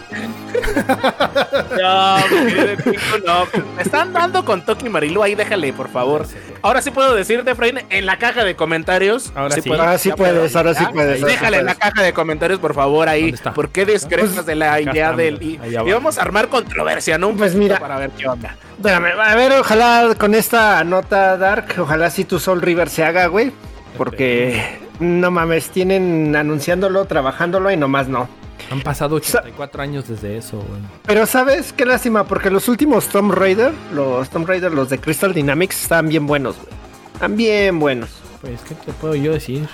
No, 1.80 2.16
mi 2.30 2.52
querido 2.52 2.76
Kiko, 2.76 3.18
no. 3.26 3.46
Me 3.76 3.82
están 3.82 4.12
dando 4.12 4.44
con 4.44 4.64
Toki 4.64 4.88
Marilu, 4.88 5.22
ahí 5.22 5.34
déjale, 5.34 5.72
por 5.72 5.88
favor. 5.88 6.26
Ahora 6.62 6.82
sí 6.82 6.90
puedo 6.90 7.14
decirte, 7.14 7.50
Efraín, 7.52 7.80
en 7.88 8.06
la 8.06 8.18
caja 8.18 8.44
de 8.44 8.56
comentarios. 8.56 9.32
Ahora 9.34 9.56
sí. 9.56 9.70
Ahora 9.70 9.98
sí 9.98 10.08
ya 10.10 10.16
puedes, 10.16 10.52
puedo. 10.52 10.58
ahora 10.58 10.74
sí 10.74 10.84
puedes, 10.92 11.22
ahora 11.22 11.30
sí 11.30 11.34
Déjale 11.34 11.58
en 11.58 11.66
la 11.66 11.74
puedes. 11.74 11.90
caja 11.92 12.02
de 12.02 12.12
comentarios, 12.12 12.60
por 12.60 12.74
favor, 12.74 13.08
ahí. 13.08 13.32
¿Por 13.54 13.70
qué 13.70 13.84
discrepas 13.86 14.46
de 14.46 14.54
la 14.54 14.80
idea 14.80 15.10
está, 15.10 15.16
del. 15.16 15.42
Y, 15.42 15.60
y 15.64 15.92
vamos 15.92 16.18
a 16.18 16.22
armar 16.22 16.48
controversia, 16.48 17.18
¿no? 17.18 17.28
Un 17.28 17.36
Pues 17.36 17.54
mira. 17.54 17.78
Para 17.78 17.98
ver 17.98 18.10
qué 18.10 18.26
onda. 18.26 18.56
Espérame, 18.76 19.18
a 19.20 19.34
ver, 19.34 19.52
ojalá 19.52 20.14
con 20.18 20.34
esta 20.34 20.82
nota 20.84 21.36
Dark, 21.36 21.74
ojalá 21.78 22.10
si 22.10 22.24
tu 22.24 22.38
Soul 22.38 22.62
River 22.62 22.88
se 22.88 23.04
haga, 23.04 23.26
güey. 23.26 23.52
Porque 23.96 24.78
no 25.00 25.30
mames, 25.30 25.70
tienen 25.70 26.34
anunciándolo, 26.36 27.04
trabajándolo 27.06 27.70
y 27.70 27.76
nomás 27.76 28.08
no. 28.08 28.28
Han 28.70 28.82
pasado 28.82 29.16
84 29.16 29.82
años 29.82 30.06
desde 30.06 30.36
eso, 30.36 30.58
güey. 30.58 30.80
Pero 31.06 31.26
sabes, 31.26 31.72
qué 31.72 31.84
lástima, 31.86 32.24
porque 32.24 32.50
los 32.50 32.68
últimos 32.68 33.08
Tomb 33.08 33.32
Raider, 33.32 33.72
los 33.92 34.28
Tomb 34.30 34.46
Raider, 34.46 34.72
los 34.72 34.90
de 34.90 34.98
Crystal 34.98 35.32
Dynamics, 35.34 35.82
están 35.82 36.08
bien 36.08 36.26
buenos, 36.26 36.56
güey. 36.56 36.68
Están 37.14 37.36
bien 37.36 37.78
buenos. 37.80 38.10
Pues, 38.40 38.60
¿qué 38.68 38.74
te 38.74 38.92
puedo 38.92 39.14
yo 39.16 39.32
decir? 39.32 39.66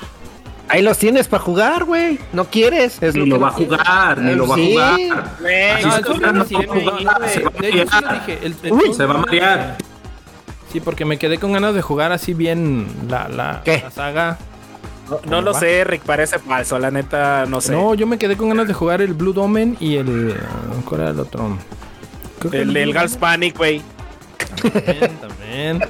Ahí 0.69 0.83
los 0.83 0.99
tienes 0.99 1.29
para 1.29 1.43
jugar, 1.43 1.85
güey. 1.85 2.19
No 2.33 2.47
quieres, 2.47 3.01
es 3.03 3.15
Ni 3.15 3.27
lo 3.27 3.39
va 3.39 3.49
a 3.49 3.53
jugar, 3.53 4.19
ni 4.19 4.35
lo 4.35 4.49
va 4.49 4.55
a 4.55 4.59
Sí. 4.59 4.73
jugar. 4.73 4.97
Güey, 5.41 5.71
Así 5.71 5.85
No, 5.85 5.93
se 5.93 6.01
va 6.21 6.29
a 6.29 6.33
marear. 6.33 8.27
dije. 8.27 8.39
el- 8.43 8.57
el 8.63 8.73
Uy, 8.73 8.81
Tomb 8.85 8.95
Se 8.95 9.05
va 9.07 9.15
a 9.15 9.17
Raider- 9.19 9.27
marear. 9.27 9.77
Sí, 10.73 10.81
porque 10.81 11.05
me 11.05 11.19
quedé 11.19 11.39
con 11.39 11.53
ganas 11.53 11.75
de 11.75 11.83
jugar 11.83 12.11
así 12.13 12.35
bien 12.35 12.87
la, 13.09 13.29
la, 13.29 13.63
¿Qué? 13.65 13.81
la 13.85 13.91
saga. 13.91 14.39
No, 15.09 15.21
no 15.27 15.41
lo 15.41 15.55
sé, 15.55 15.85
Rick, 15.85 16.03
parece 16.03 16.39
falso, 16.39 16.79
la 16.79 16.91
neta, 16.91 17.47
no 17.47 17.61
sé. 17.61 17.73
No, 17.73 17.95
yo 17.95 18.07
me 18.07 18.19
quedé 18.19 18.37
con 18.37 18.49
ganas 18.49 18.67
de 18.67 18.75
jugar 18.75 19.01
el 19.01 19.15
Blue 19.15 19.33
Domain 19.33 19.77
y 19.79 19.97
el. 19.97 20.35
¿Cuál 20.85 21.03
era 21.03 21.11
el 21.11 21.21
otro? 21.21 21.57
Creo 22.41 22.63
el 22.63 22.73
del 22.73 22.85
Blue 22.87 22.95
Gals 22.95 23.17
Panic, 23.17 23.57
güey. 23.57 23.83
Domain 24.63 25.17
También. 25.21 25.83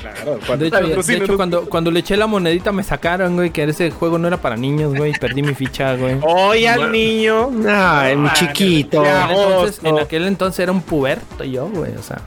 Claro, 0.00 0.38
De 0.58 0.66
hecho, 0.66 1.02
de 1.02 1.16
hecho, 1.16 1.36
cuando, 1.36 1.64
cuando 1.64 1.90
le 1.90 2.00
eché 2.00 2.16
la 2.16 2.26
monedita 2.26 2.72
me 2.72 2.82
sacaron, 2.82 3.36
güey, 3.36 3.50
que 3.50 3.64
ese 3.64 3.90
juego 3.90 4.18
no 4.18 4.28
era 4.28 4.36
para 4.36 4.56
niños, 4.56 4.94
güey. 4.94 5.12
Perdí 5.18 5.42
mi 5.42 5.54
ficha, 5.54 5.96
güey. 5.96 6.18
Oye 6.22 6.68
al 6.68 6.92
niño. 6.92 7.50
Ay, 7.66 8.14
mi 8.16 8.30
chiquito. 8.34 9.02
En 9.02 9.30
entonces, 9.30 9.80
en 9.82 9.98
aquel 9.98 10.26
entonces 10.26 10.60
era 10.60 10.72
un 10.72 10.82
puberto 10.82 11.44
yo, 11.44 11.66
güey. 11.68 11.94
O 11.96 12.02
sea, 12.02 12.20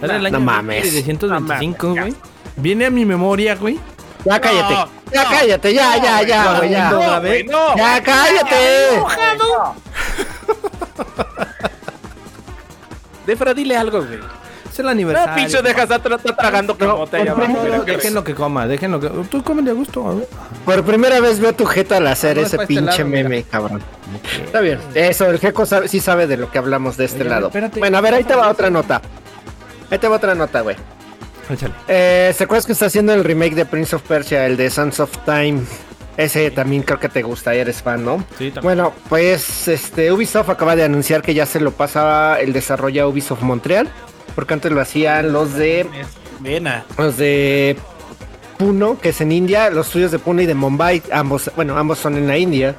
era 0.00 0.16
el 0.16 0.22
No 0.22 0.28
año 0.28 0.40
mames. 0.40 0.84
1925, 0.84 1.86
No 1.86 1.94
mames, 1.94 2.14
güey. 2.14 2.22
Viene 2.56 2.86
a 2.86 2.90
mi 2.90 3.04
memoria, 3.04 3.56
güey. 3.56 3.78
Ya 4.26 4.40
cállate. 4.40 4.74
No, 4.74 4.88
ya 5.12 5.22
no, 5.22 5.30
cállate, 5.30 5.74
ya, 5.74 5.96
ya, 6.02 6.22
ya, 6.22 6.58
güey, 6.58 6.70
ya. 6.70 6.90
no, 6.90 6.98
No, 7.00 7.12
a 7.14 7.20
no. 7.20 7.76
Ya 7.76 8.02
cállate. 8.02 9.00
Defra, 13.26 13.54
dile 13.54 13.76
algo, 13.76 14.02
güey. 14.04 14.18
Es 14.70 14.78
el 14.80 14.84
No, 14.86 14.90
aniversario. 14.90 15.34
pinche, 15.34 15.62
dejas 15.62 15.88
de 15.88 15.94
estar 15.96 16.18
tragando 16.36 16.76
camote 16.76 17.16
allá 17.16 17.32
abajo. 17.32 17.52
No, 17.66 17.84
déjenlo 17.84 18.22
que 18.24 18.34
coma, 18.34 18.66
déjenlo 18.66 19.00
que. 19.00 19.08
Tú 19.30 19.42
comen 19.42 19.64
de 19.64 19.72
gusto, 19.72 20.06
a 20.06 20.14
ver. 20.14 20.28
Por 20.64 20.84
primera 20.84 21.18
vez 21.20 21.40
veo 21.40 21.52
tu 21.54 21.64
jeta 21.64 21.96
al 21.96 22.06
hacer 22.08 22.36
No, 22.36 22.42
es 22.42 22.48
ese 22.48 22.56
este 22.56 22.66
pinche 22.66 23.04
meme, 23.04 23.44
cabrón. 23.44 23.82
Está 24.44 24.60
bien. 24.60 24.78
Eso, 24.94 25.26
el 25.30 25.40
sabe- 25.40 25.88
sí 25.88 26.00
sabe 26.00 26.26
de 26.26 26.36
lo 26.36 26.50
que 26.50 26.58
hablamos 26.58 26.96
de 26.96 27.06
este 27.06 27.22
Oye, 27.22 27.30
lado. 27.30 27.46
espérate. 27.46 27.78
Bueno, 27.78 27.96
a 27.96 28.00
ver, 28.00 28.14
ahí 28.14 28.24
te 28.24 28.34
va 28.34 28.48
otra 28.48 28.68
nota. 28.70 29.00
Ahí 29.90 29.98
te 29.98 30.08
va 30.08 30.16
otra 30.16 30.34
nota, 30.34 30.60
güey. 30.60 30.76
Échale. 31.50 31.74
Eh, 31.88 32.32
¿Se 32.36 32.44
acuerdas 32.44 32.66
que 32.66 32.72
está 32.72 32.86
haciendo 32.86 33.12
el 33.14 33.24
remake 33.24 33.54
de 33.54 33.64
Prince 33.66 33.94
of 33.96 34.02
Persia, 34.02 34.46
el 34.46 34.56
de 34.56 34.70
Sons 34.70 35.00
of 35.00 35.10
Time? 35.24 35.62
Ese 36.16 36.50
también 36.50 36.82
creo 36.82 36.98
que 36.98 37.08
te 37.08 37.22
gusta, 37.22 37.54
eres 37.54 37.82
fan, 37.82 38.04
¿no? 38.04 38.18
Sí, 38.38 38.50
también. 38.50 38.62
Bueno, 38.62 38.94
pues 39.08 39.68
este 39.68 40.10
Ubisoft 40.10 40.48
acaba 40.48 40.74
de 40.74 40.84
anunciar 40.84 41.20
que 41.20 41.34
ya 41.34 41.44
se 41.44 41.60
lo 41.60 41.72
pasa 41.72 42.40
el 42.40 42.52
desarrollo 42.52 43.04
a 43.04 43.08
Ubisoft 43.08 43.42
Montreal, 43.42 43.88
porque 44.34 44.54
antes 44.54 44.72
lo 44.72 44.80
hacían 44.80 45.32
los 45.32 45.54
de 45.54 45.86
Vena. 46.40 46.84
los 46.96 47.18
de 47.18 47.76
Puno, 48.58 48.98
que 48.98 49.10
es 49.10 49.20
en 49.20 49.32
India, 49.32 49.68
los 49.68 49.88
estudios 49.88 50.10
de 50.10 50.18
Puno 50.18 50.40
y 50.40 50.46
de 50.46 50.54
Mumbai, 50.54 51.02
ambos, 51.12 51.50
bueno, 51.54 51.76
ambos 51.76 51.98
son 51.98 52.16
en 52.16 52.26
la 52.26 52.38
India. 52.38 52.74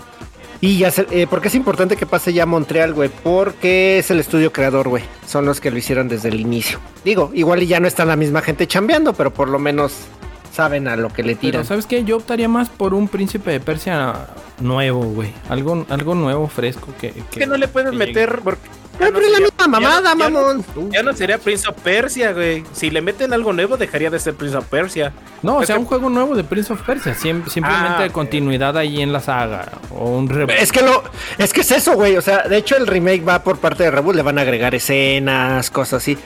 Y 0.59 0.79
ya 0.79 0.91
se, 0.91 1.05
eh, 1.11 1.27
porque 1.29 1.49
es 1.49 1.55
importante 1.55 1.95
que 1.95 2.05
pase 2.05 2.33
ya 2.33 2.43
a 2.43 2.45
Montreal, 2.47 2.93
güey, 2.93 3.09
porque 3.23 3.99
es 3.99 4.09
el 4.09 4.19
estudio 4.19 4.51
creador, 4.51 4.87
güey. 4.89 5.03
Son 5.27 5.45
los 5.45 5.61
que 5.61 5.69
lo 5.69 5.77
hicieron 5.77 6.07
desde 6.07 6.29
el 6.29 6.39
inicio. 6.39 6.79
Digo, 7.05 7.31
igual 7.33 7.61
y 7.63 7.67
ya 7.67 7.79
no 7.79 7.87
está 7.87 8.05
la 8.05 8.15
misma 8.15 8.41
gente 8.41 8.65
chambeando, 8.67 9.13
pero 9.13 9.31
por 9.31 9.49
lo 9.49 9.59
menos 9.59 9.93
saben 10.51 10.87
a 10.87 10.95
lo 10.95 11.09
que 11.09 11.21
le 11.21 11.35
Pero, 11.35 11.39
tiran. 11.41 11.65
¿sabes 11.65 11.85
qué? 11.85 12.03
Yo 12.03 12.17
optaría 12.17 12.47
más 12.49 12.69
por 12.69 12.95
un 12.95 13.07
príncipe 13.07 13.51
de 13.51 13.59
Persia 13.59 14.27
nuevo, 14.59 15.03
güey. 15.03 15.31
Algo, 15.49 15.85
algo 15.89 16.15
nuevo, 16.15 16.47
fresco. 16.47 16.87
Que, 16.99 17.13
que 17.29 17.45
no 17.45 17.57
le 17.57 17.67
puedes 17.67 17.91
que 17.91 17.95
meter. 17.97 18.39
Porque 18.43 18.67
Ay, 18.99 19.11
pero 19.13 19.25
es 19.25 19.31
la 19.31 19.39
misma 19.39 19.67
mamada, 19.67 20.15
ya 20.17 20.29
no- 20.29 20.41
mamón. 20.41 20.65
ya 20.91 21.03
no 21.03 21.13
sería 21.13 21.37
Prince 21.37 21.67
of 21.67 21.75
Persia, 21.81 22.33
güey. 22.33 22.63
Si 22.73 22.89
le 22.89 23.01
meten 23.01 23.31
algo 23.33 23.53
nuevo, 23.53 23.77
dejaría 23.77 24.09
de 24.09 24.19
ser 24.19 24.33
Prince 24.33 24.57
of 24.57 24.65
Persia. 24.65 25.13
No, 25.43 25.57
o 25.57 25.65
sea, 25.65 25.75
que- 25.75 25.81
un 25.81 25.85
juego 25.87 26.09
nuevo 26.09 26.35
de 26.35 26.43
Prince 26.43 26.73
of 26.73 26.81
Persia. 26.81 27.13
sim- 27.13 27.45
simplemente 27.47 28.03
Ah, 28.05 28.09
continuidad 28.11 28.75
ahí 28.77 29.01
en 29.01 29.13
la 29.13 29.19
saga. 29.19 29.69
O 29.91 30.09
un 30.17 30.27
reboot. 30.29 30.51
Es 30.59 30.71
que 30.71 30.81
lo, 30.81 31.03
es 31.37 31.53
que 31.53 31.61
es 31.61 31.71
eso, 31.71 31.93
güey. 31.93 32.17
O 32.17 32.21
sea, 32.21 32.43
de 32.47 32.57
hecho 32.57 32.75
el 32.75 32.87
remake 32.87 33.23
va 33.23 33.43
por 33.43 33.57
parte 33.59 33.83
de 33.83 33.91
Reboot, 33.91 34.15
le 34.15 34.21
van 34.23 34.37
a 34.39 34.41
agregar 34.41 34.73
escenas, 34.75 35.69
cosas 35.69 36.01
así. 36.01 36.17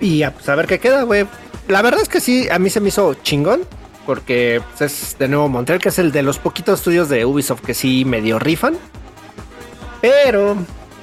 Y 0.00 0.22
a, 0.22 0.34
a 0.46 0.54
ver 0.54 0.66
qué 0.66 0.78
queda, 0.78 1.02
güey. 1.02 1.26
La 1.68 1.82
verdad 1.82 2.00
es 2.02 2.08
que 2.08 2.20
sí, 2.20 2.48
a 2.50 2.58
mí 2.58 2.68
se 2.70 2.80
me 2.80 2.88
hizo 2.88 3.14
chingón. 3.14 3.62
Porque 4.04 4.62
pues, 4.78 4.92
es 4.92 5.18
de 5.18 5.26
nuevo 5.26 5.48
Montreal, 5.48 5.80
que 5.80 5.88
es 5.88 5.98
el 5.98 6.12
de 6.12 6.22
los 6.22 6.38
poquitos 6.38 6.78
estudios 6.78 7.08
de 7.08 7.24
Ubisoft 7.24 7.60
que 7.62 7.74
sí 7.74 8.04
medio 8.04 8.38
rifan. 8.38 8.76
Pero, 10.00 10.56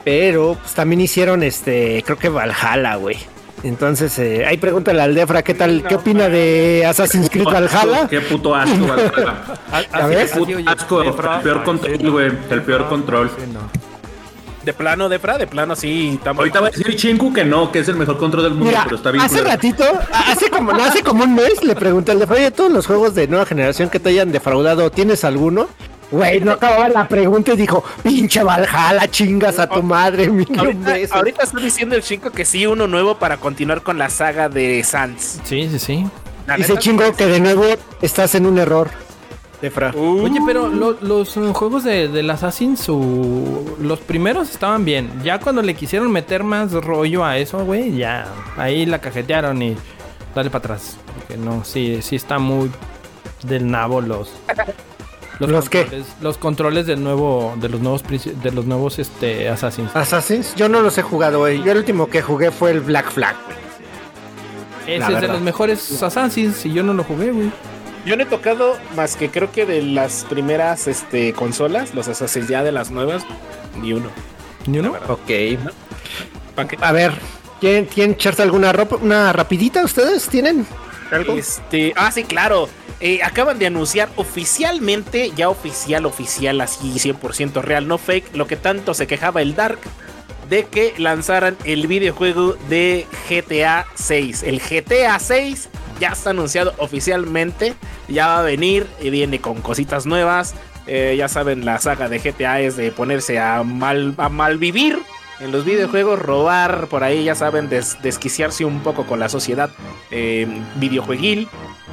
pero, 0.03 0.57
pues 0.61 0.73
también 0.73 1.01
hicieron 1.01 1.43
este, 1.43 2.03
creo 2.05 2.17
que 2.17 2.29
Valhalla, 2.29 2.95
güey. 2.95 3.17
Entonces, 3.63 4.19
eh, 4.19 4.45
ahí 4.45 4.57
pregúntale 4.57 5.01
al 5.01 5.15
Defra 5.15 5.41
qué 5.41 5.53
tal, 5.53 5.83
qué 5.87 5.95
opina 5.95 6.27
de 6.27 6.85
Assassin's 6.85 7.29
Creed 7.29 7.45
Valhalla. 7.45 8.07
Qué 8.09 8.19
puto 8.19 8.53
asco, 8.53 8.85
Valhalla. 8.85 9.35
Así 9.71 10.37
Puto 10.37 10.51
asco, 10.69 11.01
Efra. 11.03 11.37
el 11.37 11.41
peor 11.43 11.63
control, 11.63 12.11
güey. 12.11 12.31
El 12.49 12.61
peor 12.63 12.89
control. 12.89 13.31
De 14.65 14.73
plano, 14.73 15.07
Defra, 15.09 15.37
de 15.37 15.47
plano, 15.47 15.75
sí. 15.77 16.19
Ahorita 16.25 16.59
va 16.61 16.67
a 16.67 16.71
decir 16.71 16.93
Chinku 16.95 17.33
que 17.33 17.43
no, 17.45 17.71
que 17.71 17.79
es 17.79 17.87
el 17.89 17.95
mejor 17.95 18.17
control 18.17 18.43
del 18.43 18.53
mundo, 18.53 18.67
Mira, 18.67 18.83
pero 18.85 18.95
está 18.97 19.11
bien. 19.11 19.23
hace 19.23 19.35
culero. 19.39 19.49
ratito, 19.49 19.83
hace 20.11 20.49
como, 20.49 20.71
no, 20.73 20.83
hace 20.83 21.01
como 21.03 21.23
un 21.23 21.35
mes, 21.35 21.63
le 21.63 21.75
pregunté 21.75 22.11
al 22.11 22.19
de 22.19 22.25
oye, 22.25 22.51
todos 22.51 22.71
los 22.71 22.85
juegos 22.87 23.13
de 23.15 23.27
nueva 23.27 23.45
generación 23.45 23.89
que 23.89 23.99
te 23.99 24.09
hayan 24.09 24.31
defraudado, 24.31 24.89
¿tienes 24.89 25.23
alguno? 25.25 25.67
Güey, 26.13 26.41
no 26.41 26.52
acababa 26.52 26.89
la 26.89 27.08
pregunta 27.08 27.54
y 27.54 27.58
dijo, 27.58 27.84
pinche 28.04 28.43
Valhalla, 28.43 29.10
chingas 29.10 29.58
a 29.58 29.67
tu 29.67 29.82
madre, 29.82 30.30
mi 30.30 30.45
Ahorita, 30.56 30.93
ahorita 31.10 31.43
está 31.43 31.60
diciendo 31.60 31.95
el 31.95 32.04
chico 32.04 32.30
que 32.30 32.45
sí, 32.45 32.67
uno 32.67 32.86
nuevo 32.88 33.17
para 33.17 33.38
continuar 33.38 33.82
con 33.82 33.97
la 33.97 34.12
saga 34.12 34.47
de 34.47 34.84
Sans. 34.84 35.39
Sí, 35.43 35.67
sí, 35.71 35.80
sí. 35.80 36.06
La 36.45 36.56
Dice 36.56 36.78
chingo 36.78 37.12
que 37.15 37.26
de 37.26 37.39
nuevo 37.39 37.63
estás 38.04 38.36
en 38.36 38.45
un 38.45 38.60
error. 38.60 38.91
Defra. 39.60 39.91
Uh, 39.95 40.26
Oye, 40.26 40.39
pero 40.45 40.67
lo- 40.67 40.97
los 41.02 41.36
uh, 41.36 41.52
juegos 41.52 41.84
de, 41.84 42.08
del 42.10 42.30
Assassin, 42.30 42.78
su, 42.78 43.76
los 43.80 43.99
primeros 43.99 44.52
estaban 44.52 44.86
bien. 44.86 45.10
Ya 45.23 45.39
cuando 45.39 45.63
le 45.63 45.73
quisieron 45.73 46.12
meter 46.12 46.43
más 46.43 46.73
rollo 46.73 47.26
a 47.26 47.39
eso, 47.39 47.65
güey, 47.65 47.95
ya. 47.95 48.28
Ahí 48.56 48.86
la 48.86 48.99
cajetearon 48.99 49.60
y 49.63 49.76
dale 50.36 50.52
para 50.52 50.60
atrás. 50.60 50.97
Porque 51.15 51.38
no, 51.38 51.63
sí, 51.65 52.04
sí 52.04 52.17
está 52.17 52.38
muy 52.38 52.69
del 53.41 53.71
nabo 53.71 53.99
los. 53.99 54.32
¿Los 55.47 55.69
qué? 55.69 55.82
controles, 55.82 56.08
Los 56.21 56.38
controles 56.38 56.86
del 56.86 57.03
nuevo, 57.03 57.56
de 57.60 57.69
los 57.69 57.82
nuevos, 57.82 58.03
de 58.03 58.51
los 58.51 58.65
nuevos 58.65 58.99
este, 58.99 59.49
Assassins. 59.49 59.95
Assassins, 59.95 60.56
yo 60.56 60.69
no 60.69 60.82
los 60.82 60.97
he 60.97 61.01
jugado, 61.01 61.39
güey. 61.39 61.62
Yo 61.63 61.71
el 61.71 61.79
último 61.79 62.08
que 62.08 62.21
jugué 62.21 62.51
fue 62.51 62.71
el 62.71 62.82
Black 62.82 63.12
Flag, 63.12 63.36
güey. 63.45 63.63
Ese 64.97 65.13
es 65.13 65.21
de 65.21 65.27
los 65.29 65.41
mejores 65.41 66.03
Assassins 66.03 66.65
y 66.65 66.73
yo 66.73 66.84
no 66.84 66.93
lo 66.93 67.03
jugué, 67.03 67.32
güey. 67.32 67.51
Yo 68.06 68.17
no 68.17 68.23
he 68.23 68.25
tocado 68.25 68.75
más 68.95 69.15
que 69.15 69.29
creo 69.29 69.51
que 69.51 69.65
de 69.65 69.82
las 69.82 70.25
primeras 70.29 70.88
este, 70.88 71.32
consolas, 71.34 71.95
los 71.95 72.10
Assassin's 72.10 72.49
ya 72.49 72.63
de 72.63 72.73
las 72.73 72.91
nuevas, 72.91 73.23
ni 73.82 73.93
uno. 73.93 74.10
¿Ni 74.67 74.79
uno? 74.79 74.93
Ok. 75.08 75.32
A 76.82 76.91
ver, 76.91 77.13
¿quieren, 77.62 77.86
¿quieren 77.86 78.13
echarse 78.13 78.41
alguna 78.41 78.73
ropa, 78.73 78.97
una 78.97 79.32
rapidita 79.32 79.84
ustedes? 79.84 80.27
¿Tienen 80.27 80.67
Este, 81.37 81.93
ah, 81.95 82.11
sí, 82.11 82.23
claro. 82.23 82.69
Eh, 82.99 83.19
acaban 83.21 83.59
de 83.59 83.67
anunciar 83.67 84.09
oficialmente, 84.15 85.31
ya 85.35 85.49
oficial, 85.49 86.05
oficial, 86.05 86.61
así 86.61 86.93
100% 86.93 87.61
real, 87.61 87.87
no 87.87 87.97
fake, 87.97 88.35
lo 88.35 88.47
que 88.47 88.55
tanto 88.55 88.93
se 88.93 89.07
quejaba 89.07 89.41
el 89.41 89.55
Dark, 89.55 89.79
de 90.49 90.65
que 90.65 90.93
lanzaran 90.97 91.57
el 91.65 91.87
videojuego 91.87 92.53
de 92.69 93.05
GTA 93.29 93.87
6. 93.95 94.43
El 94.43 94.61
GTA 94.61 95.19
6 95.19 95.69
ya 95.99 96.09
está 96.09 96.29
anunciado 96.29 96.73
oficialmente, 96.77 97.75
ya 98.07 98.27
va 98.27 98.39
a 98.39 98.43
venir 98.43 98.87
y 99.01 99.09
viene 99.09 99.39
con 99.39 99.61
cositas 99.61 100.05
nuevas. 100.05 100.53
Eh, 100.87 101.15
ya 101.17 101.27
saben, 101.27 101.65
la 101.65 101.79
saga 101.79 102.09
de 102.09 102.19
GTA 102.19 102.61
es 102.61 102.75
de 102.75 102.91
ponerse 102.91 103.39
a 103.39 103.63
mal, 103.63 104.13
a 104.17 104.29
malvivir 104.29 104.99
en 105.43 105.51
los 105.51 105.65
videojuegos, 105.65 106.19
robar 106.19 106.88
por 106.88 107.03
ahí, 107.03 107.23
ya 107.25 107.36
saben, 107.36 107.69
des- 107.69 108.01
desquiciarse 108.01 108.65
un 108.65 108.79
poco 108.82 109.06
con 109.06 109.19
la 109.19 109.29
sociedad 109.29 109.69
eh, 110.12 110.47
videojueguil. 110.75 111.47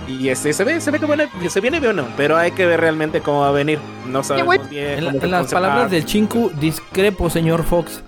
Y 0.08 0.28
este 0.28 0.52
se 0.52 0.64
ve, 0.64 0.80
se 0.80 0.90
ve 0.90 0.98
que 0.98 1.06
bueno, 1.06 1.24
se 1.48 1.60
viene 1.60 1.78
bien, 1.78 2.04
pero 2.16 2.36
hay 2.36 2.52
que 2.52 2.66
ver 2.66 2.80
realmente 2.80 3.20
cómo 3.20 3.40
va 3.40 3.48
a 3.48 3.52
venir. 3.52 3.78
No 4.06 4.22
sabemos 4.24 4.68
bien. 4.68 4.98
En, 4.98 5.04
la- 5.04 5.12
cómo 5.12 5.24
en 5.24 5.30
las 5.30 5.52
palabras 5.52 5.90
del 5.90 6.04
Chinku, 6.04 6.50
discrepo, 6.58 7.28
señor 7.30 7.64
Fox. 7.64 8.02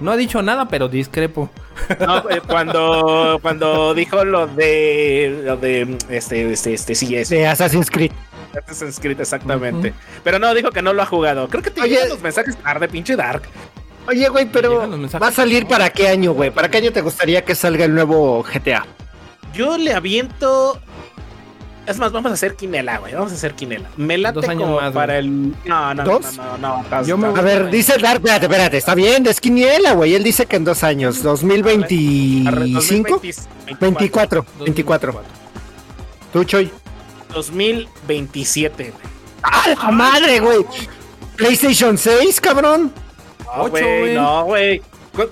No 0.00 0.10
ha 0.12 0.16
dicho 0.16 0.40
nada, 0.42 0.66
pero 0.68 0.88
discrepo. 0.88 1.50
No, 2.00 2.18
eh, 2.30 2.40
cuando, 2.46 3.38
cuando 3.42 3.92
dijo 3.94 4.24
lo 4.24 4.46
de 4.46 5.42
lo 5.44 5.56
de 5.58 5.98
este, 6.08 6.50
este, 6.52 6.72
este, 6.74 6.94
sí 6.94 7.14
es 7.14 7.28
De 7.28 7.46
Assassin's 7.46 7.90
Creed. 7.90 8.10
Assassin's 8.66 8.98
Creed, 8.98 9.20
exactamente. 9.20 9.92
Pero 10.24 10.38
no, 10.38 10.52
dijo 10.54 10.70
que 10.70 10.80
no 10.82 10.92
lo 10.94 11.02
ha 11.02 11.06
jugado. 11.06 11.48
Creo 11.48 11.62
que 11.62 11.70
te 11.70 11.86
llegan 11.86 12.08
los 12.08 12.20
mensajes 12.22 12.56
tarde, 12.56 12.88
pinche 12.88 13.14
Dark. 13.14 13.42
Oye, 14.08 14.28
güey, 14.28 14.46
pero. 14.50 14.88
¿va 15.20 15.28
a 15.28 15.32
salir 15.32 15.66
para 15.66 15.90
qué 15.90 16.08
año, 16.08 16.32
güey? 16.32 16.50
¿Para 16.50 16.70
qué 16.70 16.78
año 16.78 16.92
te 16.92 17.00
gustaría 17.00 17.44
que 17.44 17.54
salga 17.54 17.84
el 17.84 17.94
nuevo 17.94 18.42
GTA? 18.42 18.86
Yo 19.54 19.76
le 19.78 19.94
aviento. 19.94 20.80
Es 21.86 21.98
más, 21.98 22.12
vamos 22.12 22.30
a 22.30 22.34
hacer 22.34 22.54
quinela, 22.56 22.98
güey. 22.98 23.14
Vamos 23.14 23.32
a 23.32 23.34
hacer 23.34 23.54
quinela. 23.54 23.88
Me 23.96 24.16
late 24.16 24.34
Dos 24.34 24.48
años 24.48 24.62
como 24.64 24.80
más, 24.80 24.92
para 24.92 25.14
güey. 25.14 25.26
el. 25.26 25.54
No, 25.64 25.94
no, 25.94 26.04
¿Dos? 26.04 26.36
no, 26.36 26.58
no, 26.58 26.82
no. 26.82 26.84
no, 26.88 27.04
Yo 27.04 27.16
me 27.16 27.28
no. 27.28 27.36
A 27.36 27.40
ver, 27.40 27.70
dice 27.70 27.98
Dark, 27.98 28.16
espérate, 28.18 28.46
espérate, 28.46 28.76
está 28.76 28.94
bien, 28.94 29.22
de 29.24 29.30
esquiniela, 29.30 29.92
güey. 29.94 30.14
Él 30.14 30.22
dice 30.22 30.46
que 30.46 30.56
en 30.56 30.64
dos 30.64 30.84
años, 30.84 31.22
2025, 31.22 33.10
2020, 33.10 33.76
24, 33.80 34.46
24. 34.60 35.22
Tú, 36.32 36.44
Choy. 36.44 36.70
2027, 37.32 38.90
güey. 38.90 39.04
¡Ah, 39.42 39.74
la 39.82 39.90
madre, 39.90 40.40
güey! 40.40 40.64
PlayStation 41.36 41.96
6, 41.96 42.40
cabrón. 42.40 42.92
Ocho, 43.56 43.70
güey, 43.70 43.98
güey. 44.00 44.14
no, 44.14 44.44
güey. 44.44 44.82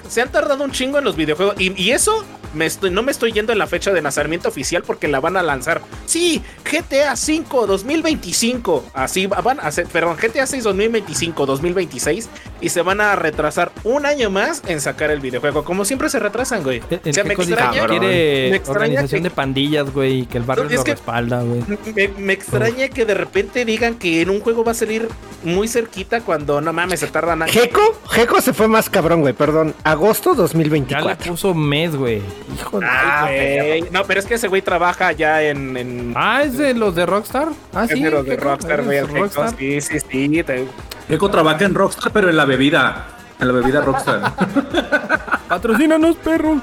Se 0.08 0.20
han 0.22 0.30
tardado 0.30 0.64
un 0.64 0.72
chingo 0.72 0.98
en 0.98 1.04
los 1.04 1.16
videojuegos. 1.16 1.54
Y, 1.58 1.80
y 1.80 1.92
eso 1.92 2.24
me 2.54 2.66
estoy, 2.66 2.90
no 2.90 3.02
me 3.02 3.12
estoy 3.12 3.32
yendo 3.32 3.52
en 3.52 3.58
la 3.58 3.66
fecha 3.66 3.92
de 3.92 4.00
lanzamiento 4.02 4.48
oficial 4.48 4.82
porque 4.82 5.06
la 5.08 5.20
van 5.20 5.36
a 5.36 5.42
lanzar. 5.42 5.80
Sí, 6.06 6.42
GTA 6.64 7.14
5 7.16 7.66
2025. 7.66 8.84
Así 8.94 9.26
va- 9.26 9.40
van 9.40 9.60
a 9.60 9.64
hacer, 9.64 9.86
perdón, 9.86 10.16
GTA 10.20 10.46
6 10.46 10.64
2025, 10.64 11.46
2026. 11.46 12.28
Y 12.60 12.70
se 12.70 12.82
van 12.82 13.00
a 13.00 13.14
retrasar 13.16 13.70
un 13.84 14.06
año 14.06 14.30
más 14.30 14.62
en 14.66 14.80
sacar 14.80 15.10
el 15.10 15.20
videojuego. 15.20 15.64
Como 15.64 15.84
siempre 15.84 16.08
se 16.10 16.18
retrasan, 16.18 16.62
güey. 16.62 16.80
O 16.80 17.12
sea, 17.12 17.24
me 17.24 17.34
extraña, 17.34 17.86
quiere 17.86 18.50
me 18.50 18.56
extraña 18.56 18.80
organización 18.80 19.22
que- 19.22 19.28
de 19.28 19.34
pandillas, 19.34 19.92
güey, 19.92 20.20
y 20.20 20.26
que 20.26 20.38
el 20.38 20.44
barrio 20.44 20.64
No, 20.64 20.70
es 20.70 20.76
lo 20.76 20.84
que- 20.84 20.92
respalda, 20.92 21.42
güey. 21.42 21.62
Me, 21.94 22.08
me 22.08 22.32
extraña 22.32 22.88
que 22.88 23.04
de 23.04 23.14
repente 23.14 23.64
digan 23.64 23.94
que 23.96 24.22
en 24.22 24.30
un 24.30 24.40
juego 24.40 24.64
va 24.64 24.72
a 24.72 24.74
salir 24.74 25.08
muy 25.44 25.68
cerquita 25.68 26.20
cuando 26.22 26.60
no 26.60 26.72
mames, 26.72 27.00
se 27.00 27.06
tardan 27.06 27.42
años. 27.42 27.54
Geco, 27.54 27.80
Geco 28.10 28.40
se 28.40 28.52
fue 28.52 28.66
más 28.68 28.90
cabrón, 28.90 29.20
güey, 29.20 29.34
perdón. 29.34 29.74
Agosto 29.84 30.30
Ya 30.30 30.36
le 30.36 30.42
2024. 30.42 31.30
puso 31.32 31.54
mes, 31.54 31.94
güey. 31.96 32.20
Hijo 32.54 32.80
de... 32.80 32.86
Ah, 32.88 33.22
güey. 33.26 33.84
No, 33.90 34.04
pero 34.04 34.20
es 34.20 34.26
que 34.26 34.34
ese 34.34 34.48
güey 34.48 34.60
trabaja 34.60 35.12
ya 35.12 35.42
en- 35.42 35.76
en, 35.76 36.12
Ah, 36.16 36.42
¿es 36.42 36.58
de 36.58 36.74
los 36.74 36.94
de 36.94 37.06
Rockstar? 37.06 37.48
Ah, 37.74 37.84
Es 37.84 37.90
sí. 37.92 38.02
de 38.02 38.10
los 38.10 38.24
de 38.24 38.30
Keiko, 38.36 38.44
Rockstar, 38.44 38.80
¿es 38.80 38.86
güey. 38.86 38.98
de 38.98 39.06
Rockstar. 39.06 39.56
Sí, 39.56 39.80
sí, 39.80 39.98
sí. 40.00 40.42
te- 40.42 40.66
Eco 41.08 41.30
trabaja 41.30 41.64
en 41.64 41.74
Rockstar, 41.74 42.12
pero 42.12 42.28
en 42.28 42.36
la 42.36 42.44
bebida. 42.44 43.06
En 43.40 43.48
la 43.48 43.54
bebida 43.54 43.80
Rockstar. 43.80 44.32
Patrocínanos, 45.48 46.16
perro. 46.16 46.60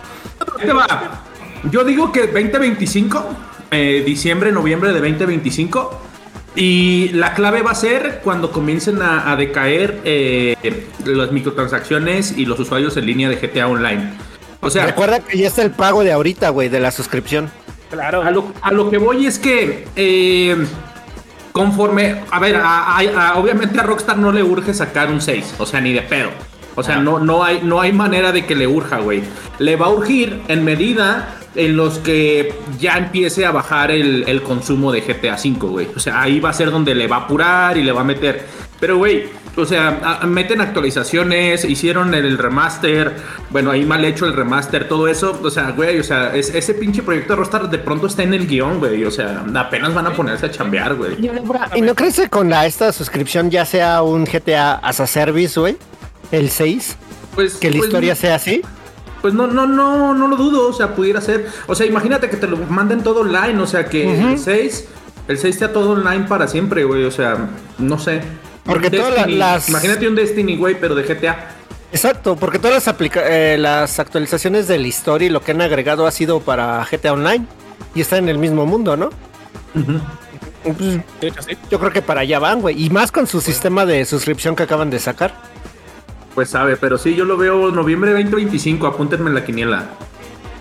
Te 0.60 0.72
va. 0.74 0.86
Yo 1.72 1.84
digo 1.84 2.12
que 2.12 2.28
2025, 2.28 3.26
eh, 3.72 4.04
diciembre, 4.06 4.52
noviembre 4.52 4.94
de 4.94 5.00
2025. 5.00 6.02
Y 6.56 7.10
la 7.10 7.34
clave 7.34 7.62
va 7.62 7.72
a 7.72 7.76
ser 7.76 8.22
cuando 8.24 8.52
comiencen 8.52 9.02
a, 9.02 9.30
a 9.32 9.36
decaer 9.36 10.00
eh, 10.06 10.56
las 11.06 11.32
microtransacciones 11.32 12.38
y 12.38 12.46
los 12.46 12.60
usuarios 12.60 12.96
en 12.98 13.06
línea 13.06 13.30
de 13.30 13.36
GTA 13.36 13.68
Online. 13.68 14.14
O 14.62 14.70
sea, 14.70 14.86
Recuerda 14.86 15.20
que 15.20 15.38
ya 15.38 15.48
está 15.48 15.62
el 15.64 15.72
pago 15.72 16.04
de 16.04 16.12
ahorita, 16.14 16.50
güey, 16.50 16.70
de 16.70 16.80
la 16.80 16.92
suscripción. 16.92 17.52
Claro. 17.92 18.22
a 18.24 18.32
lo, 18.32 18.52
a 18.62 18.72
lo 18.72 18.90
que 18.90 18.98
voy 18.98 19.26
es 19.28 19.38
que 19.38 19.88
eh, 19.96 20.56
conforme, 21.52 22.22
a 22.32 22.40
ver, 22.40 22.56
a- 22.58 22.98
a- 22.98 23.30
a- 23.32 23.38
obviamente 23.38 23.80
a 23.80 23.84
Rockstar 23.84 24.18
no 24.18 24.32
le 24.32 24.42
urge 24.44 24.74
sacar 24.74 25.10
un 25.12 25.22
6, 25.22 25.56
o 25.60 25.66
sea, 25.66 25.82
ni 25.82 25.94
de 25.94 26.02
pedo. 26.02 26.30
O 26.78 26.84
sea, 26.84 26.98
no, 26.98 27.20
no, 27.20 27.44
hay, 27.44 27.62
no 27.64 27.80
hay 27.80 27.94
manera 27.94 28.34
de 28.34 28.46
que 28.46 28.54
le 28.56 28.68
urja, 28.68 28.98
güey. 29.00 29.24
Le 29.60 29.78
va 29.78 29.86
a 29.86 29.90
urgir 29.90 30.42
en 30.50 30.66
medida 30.66 31.30
en 31.56 31.78
los 31.78 32.00
que 32.00 32.54
ya 32.80 32.98
empiece 32.98 33.46
a 33.46 33.52
bajar 33.52 33.92
el, 33.92 34.24
el 34.28 34.42
consumo 34.42 34.92
de 34.92 35.02
GTA 35.02 35.36
V, 35.36 35.52
güey. 35.68 35.88
O 35.96 36.00
sea, 36.00 36.22
ahí 36.22 36.40
va 36.40 36.50
a 36.50 36.54
ser 36.54 36.72
donde 36.72 36.94
le 36.96 37.08
va 37.08 37.18
a 37.18 37.20
apurar 37.22 37.78
y 37.78 37.84
le 37.84 37.92
va 37.92 38.02
a 38.02 38.04
meter. 38.04 38.46
Pero, 38.80 38.98
güey, 38.98 39.24
o 39.56 39.66
sea, 39.66 40.20
a- 40.22 40.26
meten 40.28 40.60
actualizaciones, 40.60 41.64
hicieron 41.64 42.14
el 42.14 42.38
remaster, 42.38 43.16
bueno, 43.52 43.72
ahí 43.72 43.86
mal 43.86 44.04
hecho 44.04 44.26
el 44.26 44.34
remaster, 44.34 44.88
todo 44.90 45.08
eso. 45.08 45.40
O 45.42 45.50
sea, 45.50 45.72
güey, 45.72 45.98
o 46.00 46.04
sea, 46.04 46.36
es- 46.36 46.54
ese 46.54 46.74
pinche 46.74 47.02
proyecto 47.04 47.34
de 47.34 47.38
Rockstar 47.38 47.70
de 47.70 47.78
pronto 47.78 48.08
está 48.08 48.24
en 48.24 48.34
el 48.34 48.48
guion, 48.48 48.80
güey. 48.80 49.04
O 49.06 49.12
sea, 49.12 49.46
apenas 49.56 49.94
van 49.94 50.08
a 50.08 50.14
ponerse 50.14 50.48
a 50.48 50.52
chambear, 50.52 50.96
güey. 50.96 51.16
¿Y 51.76 51.82
no 51.82 51.96
crees 51.96 52.18
que 52.18 52.30
con 52.30 52.50
la, 52.50 52.66
esta 52.66 52.92
suscripción 52.92 53.50
ya 53.50 53.66
sea 53.66 54.02
un 54.02 54.26
GTA 54.26 54.74
as 54.76 55.00
a 55.00 55.08
service, 55.08 55.58
güey? 55.60 55.78
El 56.32 56.50
6, 56.50 56.98
Pues, 57.34 57.56
que 57.56 57.70
la 57.70 57.78
pues, 57.78 57.88
historia 57.88 58.16
sea 58.16 58.36
así. 58.36 58.62
Pues 59.26 59.34
no, 59.34 59.48
no, 59.48 59.66
no, 59.66 60.14
no 60.14 60.28
lo 60.28 60.36
dudo, 60.36 60.68
o 60.70 60.72
sea, 60.72 60.94
pudiera 60.94 61.20
ser. 61.20 61.48
O 61.66 61.74
sea, 61.74 61.88
imagínate 61.88 62.30
que 62.30 62.38
te 62.38 62.46
lo 62.46 62.58
manden 62.58 63.02
todo 63.02 63.22
online, 63.22 63.60
o 63.60 63.66
sea, 63.66 63.86
que 63.86 64.04
el 64.34 64.38
6, 64.38 64.86
el 65.28 65.38
6 65.40 65.56
está 65.56 65.74
todo 65.74 65.94
online 65.94 66.26
para 66.28 66.48
siempre, 66.48 66.84
güey, 66.84 67.06
o 67.06 67.10
sea, 67.10 67.50
no 67.80 67.98
sé. 67.98 68.22
Porque 68.64 68.92
todas 68.92 69.28
las- 69.32 69.68
Imagínate 69.68 70.08
un 70.08 70.14
Destiny, 70.14 70.58
güey, 70.58 70.80
pero 70.80 70.94
de 70.94 71.02
GTA. 71.02 71.56
Exacto, 71.92 72.36
porque 72.36 72.60
todas 72.60 72.76
las, 72.76 72.88
aplica- 72.88 73.24
eh, 73.28 73.58
las 73.58 73.98
actualizaciones 73.98 74.68
de 74.68 74.78
la 74.78 74.86
historia 74.86 75.26
y 75.26 75.32
lo 75.32 75.42
que 75.42 75.54
han 75.54 75.62
agregado 75.64 76.06
ha 76.06 76.12
sido 76.12 76.40
para 76.42 76.86
GTA 76.86 77.14
Online 77.14 77.48
y 77.96 78.02
está 78.02 78.18
en 78.18 78.30
el 78.30 78.38
mismo 78.38 78.68
mundo, 78.68 78.96
¿no? 78.96 79.10
Pues, 80.64 81.00
yo 81.72 81.80
creo 81.80 81.92
que 81.92 82.04
para 82.04 82.22
allá 82.22 82.38
van, 82.38 82.62
güey. 82.62 82.80
Y 82.86 82.92
más 82.92 83.12
con 83.12 83.26
su 83.26 83.42
sistema 83.42 83.88
de 83.88 84.06
suscripción 84.06 84.56
que 84.56 84.62
acaban 84.62 84.92
de 84.92 85.00
sacar. 85.00 85.34
Pues 86.36 86.50
sabe, 86.50 86.76
pero 86.78 86.98
sí, 86.98 87.16
yo 87.16 87.24
lo 87.26 87.38
veo 87.38 87.72
noviembre 87.72 88.12
2025, 88.12 88.86
apúntenme 88.88 89.30
en 89.30 89.36
la 89.36 89.46
quiniela. 89.46 89.86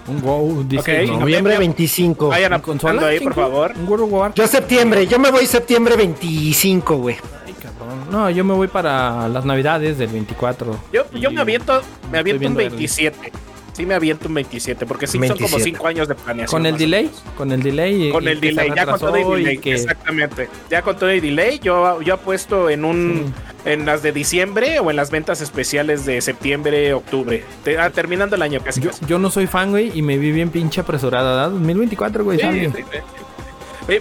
Un 0.06 0.20
WoW, 0.22 0.64
dice. 0.68 1.02
Ok. 1.02 1.08
¿no? 1.10 1.20
Noviembre 1.20 1.54
Vayan- 1.54 1.58
25. 1.60 2.28
Vayan 2.28 2.52
¿En 2.52 2.60
consola, 2.60 3.06
ahí, 3.08 3.20
por 3.20 3.34
favor. 3.34 3.72
Un 3.76 3.88
World 3.88 4.12
War. 4.12 4.34
Yo 4.34 4.46
septiembre, 4.46 5.06
yo 5.06 5.18
me 5.18 5.30
voy 5.30 5.46
septiembre 5.46 5.96
25, 5.96 6.96
güey. 6.96 7.16
Ay, 7.46 7.54
cabrón. 7.54 7.98
No, 8.10 8.30
yo 8.30 8.44
me 8.44 8.54
voy 8.54 8.68
para 8.68 9.28
las 9.28 9.44
navidades 9.44 9.98
del 9.98 10.08
24. 10.10 10.76
Yo, 10.92 11.04
yo 11.12 11.30
me 11.32 11.40
aviento, 11.40 11.80
me 12.12 12.18
aviento 12.18 12.36
un 12.36 12.40
viendo 12.40 12.60
el- 12.60 12.68
27. 12.68 13.32
Sí, 13.74 13.84
me 13.84 13.94
aviento 13.94 14.28
un 14.28 14.34
27, 14.34 14.86
porque 14.86 15.06
sí 15.06 15.18
son 15.18 15.28
como 15.28 15.38
27. 15.40 15.64
5 15.64 15.86
años 15.86 16.08
de 16.08 16.14
planeación. 16.14 16.50
Con 16.62 16.66
el 16.66 16.78
delay, 16.78 17.10
con 17.36 17.52
el 17.52 17.62
delay. 17.62 18.10
Con 18.10 18.26
el 18.26 18.40
delay, 18.40 18.70
ya 18.74 18.86
con 18.86 18.98
todo 19.00 19.16
el 19.16 19.38
delay. 19.44 19.58
que- 19.58 19.74
Exactamente. 19.74 20.48
Ya 20.70 20.82
con 20.82 20.96
todo 20.96 21.10
el 21.10 21.20
delay, 21.20 21.58
yo, 21.58 22.00
yo 22.00 22.14
apuesto 22.14 22.70
en 22.70 22.84
un 22.84 23.34
en 23.64 23.86
las 23.86 24.02
de 24.02 24.12
diciembre 24.12 24.78
o 24.78 24.90
en 24.90 24.96
las 24.96 25.10
ventas 25.10 25.40
especiales 25.40 26.04
de 26.06 26.20
septiembre, 26.20 26.92
octubre. 26.94 27.42
Te- 27.64 27.78
ah, 27.78 27.90
terminando 27.90 28.36
el 28.36 28.42
año 28.42 28.60
casi. 28.62 28.80
Yo, 28.80 28.90
casi. 28.90 29.04
yo 29.06 29.18
no 29.18 29.30
soy 29.30 29.46
fan, 29.46 29.70
güey, 29.70 29.90
y 29.94 30.02
me 30.02 30.18
vi 30.18 30.30
bien 30.32 30.50
pinche 30.50 30.80
apresurada, 30.82 31.34
¿verdad? 31.34 31.50
2024, 31.50 32.24
güey, 32.24 32.38
Sí, 32.38 32.44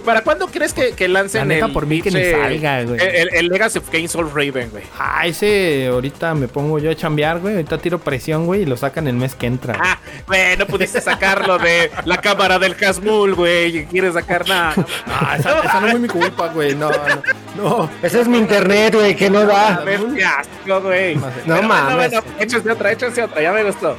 ¿Para 0.04 0.22
cuándo 0.22 0.46
crees 0.46 0.72
que, 0.72 0.92
que 0.92 1.08
lancen 1.08 1.40
La 1.48 1.54
neta, 1.54 1.66
el, 1.66 1.72
por 1.72 1.86
mí 1.86 2.00
que 2.00 2.10
ni 2.10 2.16
pinche- 2.20 2.30
salga, 2.40 2.82
güey. 2.84 3.00
El, 3.02 3.34
el 3.34 3.48
Legacy 3.48 3.78
of 3.78 3.90
Kain 3.90 4.08
Soul 4.08 4.30
Raven, 4.34 4.70
güey. 4.70 4.82
Ah, 4.98 5.26
ese 5.26 5.88
ahorita 5.88 6.34
me 6.34 6.48
pongo 6.48 6.78
yo 6.78 6.90
a 6.90 6.94
chambear, 6.94 7.38
güey. 7.40 7.54
Ahorita 7.56 7.76
tiro 7.78 7.98
presión, 7.98 8.46
güey, 8.46 8.62
y 8.62 8.66
lo 8.66 8.76
sacan 8.78 9.06
el 9.08 9.14
mes 9.16 9.34
que 9.34 9.46
entra. 9.46 9.76
Ah, 9.78 9.98
güey, 10.26 10.56
no 10.56 10.66
pudiste 10.66 11.00
sacarlo 11.02 11.58
de 11.58 11.90
la 12.06 12.16
cámara 12.18 12.58
del 12.58 12.74
Hasmul, 12.82 13.34
güey. 13.34 13.78
y 13.78 13.84
¿Quieres 13.84 14.14
sacar 14.14 14.48
nada? 14.48 14.74
Ah, 15.06 15.36
esa, 15.38 15.58
esa 15.60 15.80
no 15.80 15.88
es 15.88 16.00
mi 16.00 16.08
culpa, 16.08 16.48
güey. 16.48 16.74
No, 16.74 16.90
no. 16.90 17.22
no. 17.62 17.90
Ese 18.02 18.22
es 18.22 18.28
mi 18.28 18.38
internet, 18.38 18.94
güey, 18.94 19.14
que 19.14 19.28
no 19.28 19.44
da. 19.44 19.74
A 19.76 19.80
ver, 19.84 20.00
qué 20.16 20.24
asco, 20.24 20.80
güey. 20.80 21.14
No 21.16 21.22
Pero 21.44 21.56
bueno, 21.56 21.68
mames. 21.68 21.94
bueno, 22.10 22.22
échense 22.40 22.70
otra, 22.70 22.90
échense 22.92 23.22
otra, 23.22 23.42
ya 23.42 23.52
me 23.52 23.64
gustó. 23.64 23.96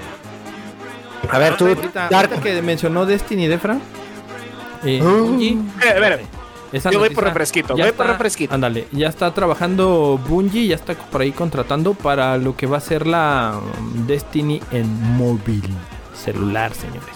A 1.29 1.37
ver, 1.39 1.55
tú, 1.57 1.67
Ahorita, 1.67 2.07
Dark. 2.09 2.13
ahorita 2.31 2.41
que 2.41 2.61
mencionó 2.61 3.05
Destiny 3.05 3.47
Defra. 3.47 3.77
Eh, 4.85 5.01
Uh. 5.01 5.25
Bungie, 5.25 5.57
Eh, 5.83 6.25
esa 6.71 6.91
Yo 6.91 6.99
voy 6.99 7.09
por 7.09 7.23
refresquito, 7.23 7.73
voy 7.73 7.81
por 7.93 8.05
está- 8.05 8.13
refresquito. 8.13 8.53
Ándale, 8.53 8.87
ya 8.91 9.07
está 9.07 9.33
trabajando 9.33 10.19
Bungie, 10.27 10.67
ya 10.67 10.75
está 10.75 10.93
por 10.95 11.21
ahí 11.21 11.31
contratando 11.31 11.93
para 11.93 12.37
lo 12.37 12.55
que 12.55 12.67
va 12.67 12.77
a 12.77 12.81
ser 12.81 13.07
la 13.07 13.59
um, 13.79 14.05
Destiny 14.07 14.61
en 14.71 14.87
móvil, 15.15 15.63
celular, 16.13 16.73
señores. 16.73 17.15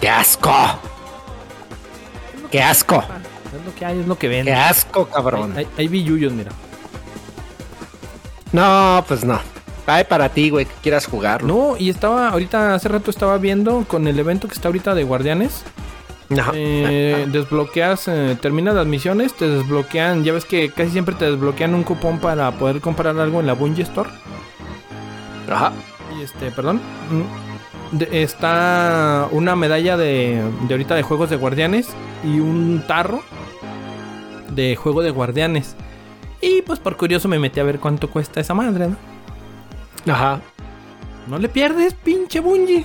¡Qué 0.00 0.08
asco! 0.08 0.52
¡Qué 2.50 2.62
asco! 2.62 3.02
Es 3.56 3.64
lo 3.66 3.74
que 3.74 3.84
hay, 3.84 3.98
es 4.00 4.06
lo 4.06 4.14
que 4.18 4.28
¡Qué 4.28 4.42
ven. 4.42 4.54
asco, 4.54 5.06
cabrón! 5.06 5.54
Hay, 5.56 5.66
hay 5.78 5.88
mira. 5.88 6.52
No, 8.52 9.04
pues 9.08 9.24
no. 9.24 9.40
Ay, 9.86 10.04
para 10.04 10.28
ti, 10.28 10.50
güey, 10.50 10.66
que 10.66 10.74
quieras 10.82 11.06
jugarlo. 11.06 11.48
No, 11.48 11.76
y 11.76 11.90
estaba, 11.90 12.28
ahorita 12.28 12.74
hace 12.74 12.88
rato 12.88 13.10
estaba 13.10 13.36
viendo 13.38 13.84
con 13.88 14.06
el 14.06 14.18
evento 14.18 14.46
que 14.46 14.54
está 14.54 14.68
ahorita 14.68 14.94
de 14.94 15.02
Guardianes. 15.04 15.64
No. 16.36 16.44
Eh, 16.54 17.26
desbloqueas, 17.30 18.06
eh, 18.08 18.36
terminas 18.40 18.74
las 18.74 18.86
misiones, 18.86 19.34
te 19.34 19.48
desbloquean, 19.48 20.24
ya 20.24 20.32
ves 20.32 20.44
que 20.44 20.70
casi 20.70 20.90
siempre 20.90 21.14
te 21.14 21.24
desbloquean 21.30 21.74
un 21.74 21.82
cupón 21.82 22.18
para 22.20 22.50
poder 22.52 22.80
comprar 22.80 23.18
algo 23.18 23.40
en 23.40 23.46
la 23.46 23.54
Bungie 23.54 23.82
Store. 23.82 24.08
Ajá. 25.50 25.72
Y 26.18 26.22
este, 26.22 26.50
perdón. 26.50 26.80
mm, 27.10 27.96
de- 27.98 28.22
está 28.22 29.28
una 29.32 29.56
medalla 29.56 29.96
de, 29.96 30.42
de 30.68 30.74
ahorita 30.74 30.94
de 30.94 31.02
juegos 31.02 31.28
de 31.30 31.36
guardianes 31.36 31.88
y 32.24 32.38
un 32.40 32.84
tarro 32.86 33.22
de 34.50 34.76
juego 34.76 35.02
de 35.02 35.10
guardianes. 35.10 35.74
Y 36.40 36.62
pues 36.62 36.78
por 36.78 36.96
curioso 36.96 37.28
me 37.28 37.38
metí 37.38 37.60
a 37.60 37.64
ver 37.64 37.78
cuánto 37.78 38.10
cuesta 38.10 38.40
esa 38.40 38.54
madre, 38.54 38.88
¿no? 38.88 40.12
Ajá. 40.12 40.40
No 41.28 41.38
le 41.38 41.48
pierdes, 41.48 41.94
pinche 41.94 42.40
Bungie. 42.40 42.84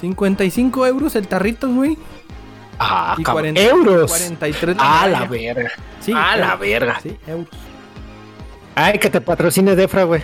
55 0.00 0.86
euros 0.86 1.14
el 1.14 1.28
tarrito, 1.28 1.68
güey. 1.68 1.96
Ah, 2.82 3.14
Y 3.18 3.22
cabrón. 3.22 3.54
40 3.54 3.60
euros. 3.62 4.10
43 4.10 4.76
Ah, 4.78 5.02
medalla. 5.06 5.20
la 5.20 5.26
verga. 5.30 5.70
Sí, 6.00 6.12
Ah, 6.16 6.36
la 6.36 6.44
euros. 6.46 6.60
verga. 6.60 7.00
Sí, 7.02 7.16
euros. 7.26 7.48
Ay, 8.74 8.98
que 8.98 9.10
te 9.10 9.20
patrocine 9.20 9.76
Defra, 9.76 10.04
güey. 10.04 10.22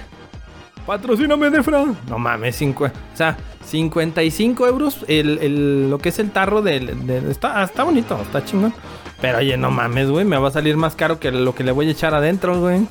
Patrocíname, 0.87 1.51
Defra. 1.51 1.85
No 2.09 2.19
mames, 2.19 2.63
o 2.63 2.91
sea, 3.15 3.37
55 3.67 4.67
euros 4.69 5.05
el, 5.09 5.39
el- 5.39 5.91
lo 5.91 5.99
que 5.99 6.09
es 6.11 6.19
el 6.21 6.31
tarro 6.31 6.63
del... 6.63 7.07
del- 7.07 7.31
está, 7.31 7.63
está 7.65 7.83
bonito, 7.85 8.19
está 8.23 8.45
chingón. 8.45 8.73
Pero 9.21 9.39
oye, 9.39 9.57
no 9.57 9.71
mames, 9.71 10.09
güey, 10.09 10.25
me 10.25 10.39
va 10.39 10.49
a 10.49 10.53
salir 10.53 10.77
más 10.77 10.95
caro 10.95 11.19
que 11.19 11.31
lo 11.33 11.55
que 11.55 11.65
le 11.65 11.73
voy 11.73 11.89
a 11.89 11.91
echar 11.91 12.15
adentro, 12.15 12.61
güey. 12.61 12.87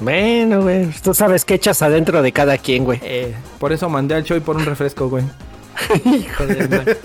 Bueno, 0.00 0.62
güey. 0.62 0.88
Tú 1.02 1.14
sabes 1.14 1.44
qué 1.44 1.54
echas 1.54 1.82
adentro 1.82 2.22
de 2.22 2.32
cada 2.32 2.58
quien, 2.58 2.84
güey. 2.84 2.98
Eh, 3.02 3.34
por 3.60 3.72
eso 3.72 3.88
mandé 3.88 4.14
al 4.14 4.24
Choi 4.24 4.40
por 4.40 4.56
un 4.56 4.64
refresco, 4.64 5.08
güey. 5.08 5.24
Hijo 6.04 6.46
de 6.46 6.68
madre. 6.68 6.96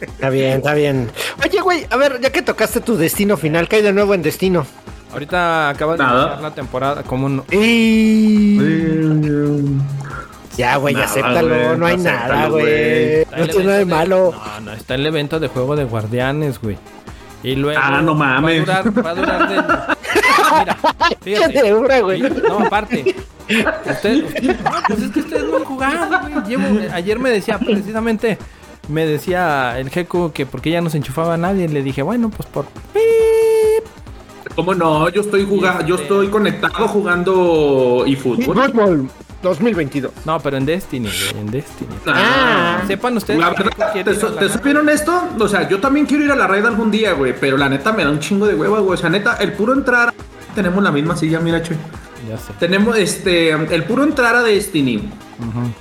Está 0.00 0.30
bien, 0.30 0.56
está 0.58 0.74
bien. 0.74 1.10
Oye, 1.44 1.60
güey, 1.60 1.86
a 1.90 1.96
ver, 1.96 2.20
ya 2.20 2.30
que 2.30 2.42
tocaste 2.42 2.80
tu 2.80 2.96
destino 2.96 3.36
final, 3.36 3.68
¿qué 3.68 3.76
hay 3.76 3.82
de 3.82 3.92
nuevo 3.92 4.14
en 4.14 4.22
destino? 4.22 4.66
Ahorita 5.12 5.70
acabas 5.70 5.98
de 5.98 6.04
iniciar 6.04 6.40
la 6.40 6.50
temporada 6.54 7.02
como 7.02 7.28
no. 7.28 7.44
Y... 7.50 8.58
Ya, 10.56 10.76
güey, 10.76 10.92
Nada, 10.94 11.06
acéptalo, 11.06 11.48
güey, 11.48 11.78
no 11.78 11.86
hay 11.86 11.94
acéptalo, 11.94 12.34
nada, 12.34 12.48
güey. 12.48 13.24
No 13.36 13.46
tiene 13.48 13.64
nada 13.64 13.78
de 13.78 13.84
malo. 13.84 14.34
No, 14.34 14.60
no, 14.60 14.72
está 14.72 14.96
el 14.96 15.06
evento 15.06 15.38
de 15.38 15.46
juego 15.48 15.76
de 15.76 15.84
guardianes, 15.84 16.60
güey. 16.60 16.76
Y 17.44 17.54
luego. 17.54 17.80
Ah, 17.82 18.02
no 18.02 18.14
mames. 18.16 18.68
Va 18.68 18.78
a 18.78 18.82
durar, 18.82 19.06
va 19.06 19.10
a 19.10 19.14
durar 19.14 19.48
del- 19.48 19.96
Mira, 20.58 20.76
Qué 21.10 21.16
fíjate. 21.36 21.72
güey. 22.02 22.20
No, 22.20 22.58
aparte. 22.60 23.14
Usted, 23.48 24.24
usted- 24.24 24.56
no, 24.62 24.70
pues 24.88 25.02
es 25.02 25.10
que 25.10 25.20
ustedes 25.20 25.44
no 25.44 25.56
han 25.56 25.64
jugado, 25.64 26.20
güey. 26.20 26.34
Llevo- 26.46 26.92
ayer 26.92 27.18
me 27.18 27.30
decía, 27.30 27.58
precisamente, 27.58 28.38
me 28.88 29.06
decía 29.06 29.78
el 29.78 29.90
Jeco 29.90 30.32
que 30.32 30.46
porque 30.46 30.70
ya 30.70 30.80
no 30.80 30.90
se 30.90 30.98
enchufaba 30.98 31.34
a 31.34 31.38
nadie. 31.38 31.68
Le 31.68 31.82
dije, 31.82 32.02
bueno, 32.02 32.30
pues 32.30 32.48
por. 32.48 32.66
pip. 32.92 33.84
¿Cómo 34.54 34.74
no? 34.74 35.08
Yo 35.08 35.20
estoy 35.22 35.46
jugando, 35.46 35.84
yo 35.86 35.94
estoy 35.96 36.28
conectado 36.28 36.88
jugando 36.88 38.04
eFootball. 38.06 38.44
Fútbol 38.70 39.08
2022. 39.42 40.10
No, 40.24 40.40
pero 40.40 40.56
en 40.56 40.66
Destiny, 40.66 41.08
güey, 41.08 41.42
en 41.44 41.50
Destiny. 41.50 41.90
Ah, 42.06 42.82
Sepan 42.86 43.16
ustedes 43.16 43.38
La 43.38 43.50
verdad, 43.50 43.92
¿te, 43.92 44.02
la 44.04 44.40
te 44.40 44.48
supieron 44.48 44.88
esto? 44.88 45.28
O 45.38 45.46
sea, 45.46 45.68
yo 45.68 45.78
también 45.80 46.06
quiero 46.06 46.24
ir 46.24 46.32
a 46.32 46.36
la 46.36 46.46
raid 46.48 46.64
algún 46.66 46.90
día, 46.90 47.12
güey. 47.12 47.34
Pero 47.38 47.56
la 47.56 47.68
neta 47.68 47.92
me 47.92 48.02
da 48.04 48.10
un 48.10 48.18
chingo 48.18 48.46
de 48.46 48.54
hueva, 48.56 48.80
güey. 48.80 48.94
O 48.94 48.96
sea, 48.96 49.08
neta, 49.10 49.36
el 49.36 49.52
puro 49.52 49.74
entrar. 49.74 50.12
Tenemos 50.58 50.82
la 50.82 50.90
misma 50.90 51.16
silla, 51.16 51.38
mira, 51.38 51.62
Chuy. 51.62 51.76
Ya 52.28 52.36
sé. 52.36 52.52
Tenemos 52.58 52.98
este. 52.98 53.50
El 53.50 53.84
puro 53.84 54.02
entrar 54.02 54.34
a 54.34 54.42
Destiny. 54.42 55.08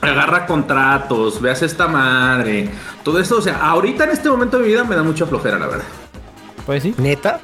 Agarra 0.01 0.45
contratos, 0.45 1.41
veas 1.41 1.63
esta 1.63 1.87
madre. 1.87 2.69
Todo 3.01 3.19
esto, 3.19 3.37
o 3.37 3.41
sea, 3.41 3.57
ahorita 3.57 4.03
en 4.03 4.11
este 4.11 4.29
momento 4.29 4.57
de 4.57 4.65
mi 4.65 4.69
vida 4.69 4.83
me 4.83 4.95
da 4.95 5.01
mucha 5.01 5.25
flojera, 5.25 5.57
la 5.57 5.65
verdad. 5.65 5.85
Pues 6.63 6.83
sí. 6.83 6.93
¿Neta? 6.99 7.39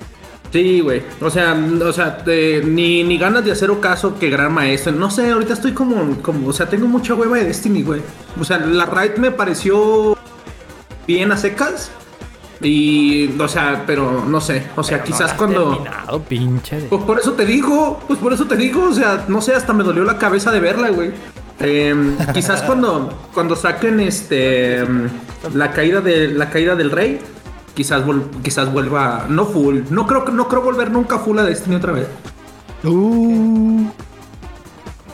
Sí, 0.52 0.82
güey. 0.82 1.02
O 1.19 1.32
sea, 1.32 1.58
o 1.84 1.91
sea, 1.91 2.19
eh, 2.28 2.62
ni, 2.63 3.04
ni 3.04 3.17
ganas 3.17 3.43
de 3.43 3.52
hacer 3.52 3.72
caso 3.80 4.19
que 4.19 4.30
gran 4.30 4.54
maestro. 4.54 4.91
No 4.91 5.10
sé, 5.10 5.32
ahorita 5.32 5.54
estoy 5.54 5.72
como, 5.72 6.22
como, 6.22 6.50
o 6.50 6.54
sea, 6.54 6.69
tengo 6.69 6.86
mucha 6.86 7.15
hueva 7.15 7.38
de 7.38 7.46
Destiny, 7.46 7.82
güey. 7.82 8.04
O 8.39 8.43
sea, 8.43 8.60
la 8.60 8.86
raid 8.86 9.15
me 9.17 9.32
pareció 9.32 10.15
bien 11.08 11.32
a 11.32 11.38
secas. 11.38 11.89
Y, 12.63 13.30
o 13.39 13.47
sea, 13.47 13.84
pero 13.86 14.23
no 14.26 14.39
sé. 14.41 14.63
O 14.76 14.84
sea, 14.84 15.04
quizás 15.04 15.34
cuando. 15.34 15.71
Terminado, 15.71 16.21
pinche. 16.21 16.82
de- 16.82 16.88
Pues 16.88 17.04
por 17.04 17.19
eso 17.19 17.34
te 17.34 17.45
digo, 17.45 17.99
pues 18.08 18.19
por 18.19 18.32
eso 18.34 18.45
te 18.45 18.56
digo, 18.56 18.86
o 18.86 18.93
sea, 18.93 19.26
no 19.28 19.41
sé, 19.41 19.54
hasta 19.54 19.73
me 19.73 19.84
dolió 19.84 20.04
la 20.04 20.17
cabeza 20.17 20.52
de 20.52 20.60
verla, 20.60 20.89
güey. 20.89 21.12
Em, 21.60 22.15
quizás 22.34 22.62
cuando, 22.65 23.12
cuando 23.34 23.56
saquen 23.56 23.99
este 23.99 24.80
em, 24.80 25.10
la 25.54 25.71
caída 25.71 26.02
de 26.02 26.30
la 26.30 26.49
caída 26.49 26.76
del 26.76 26.89
rey, 26.91 27.19
quizás 27.76 28.06
vol- 28.06 28.23
quizás 28.43 28.71
vuelva 28.71 29.26
no 29.30 29.45
full, 29.45 29.82
no 29.89 30.08
creo 30.08 30.23
que 30.26 30.32
no 30.32 30.47
creo 30.47 30.62
volver 30.62 30.89
nunca 30.91 31.19
full 31.19 31.38
a 31.39 31.43
Destiny 31.43 31.76
otra 31.76 31.91
vez. 31.91 32.08
Uh, 32.84 33.86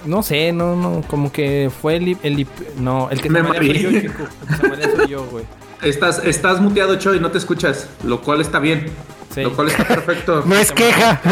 No 0.06 0.24
sé, 0.24 0.52
no, 0.54 0.76
no, 0.76 1.02
como 1.08 1.32
que 1.32 1.70
fue 1.82 1.98
el, 1.98 2.18
el 2.24 2.48
no, 2.80 3.10
el 3.12 3.22
que 3.22 3.30
Me 3.30 3.42
se 3.42 3.48
marea 3.48 3.62
soy 3.74 3.80
yo. 3.82 3.90
El 3.90 4.02
que 4.02 4.56
se 4.56 4.68
marea 4.70 4.96
soy 4.96 5.08
yo, 5.08 5.26
güey. 5.26 5.46
Estás 5.82 6.20
estás 6.26 6.60
muteado, 6.60 6.96
Choy, 6.98 7.20
no 7.20 7.32
te 7.32 7.38
escuchas, 7.38 7.88
lo 8.04 8.22
cual 8.22 8.42
está 8.42 8.60
bien. 8.60 8.88
Sí. 9.34 9.42
Lo 9.44 9.54
cual 9.54 9.70
está 9.70 9.86
perfecto. 9.86 10.44
no 10.46 10.56
es 10.56 10.72
queja. 10.72 11.22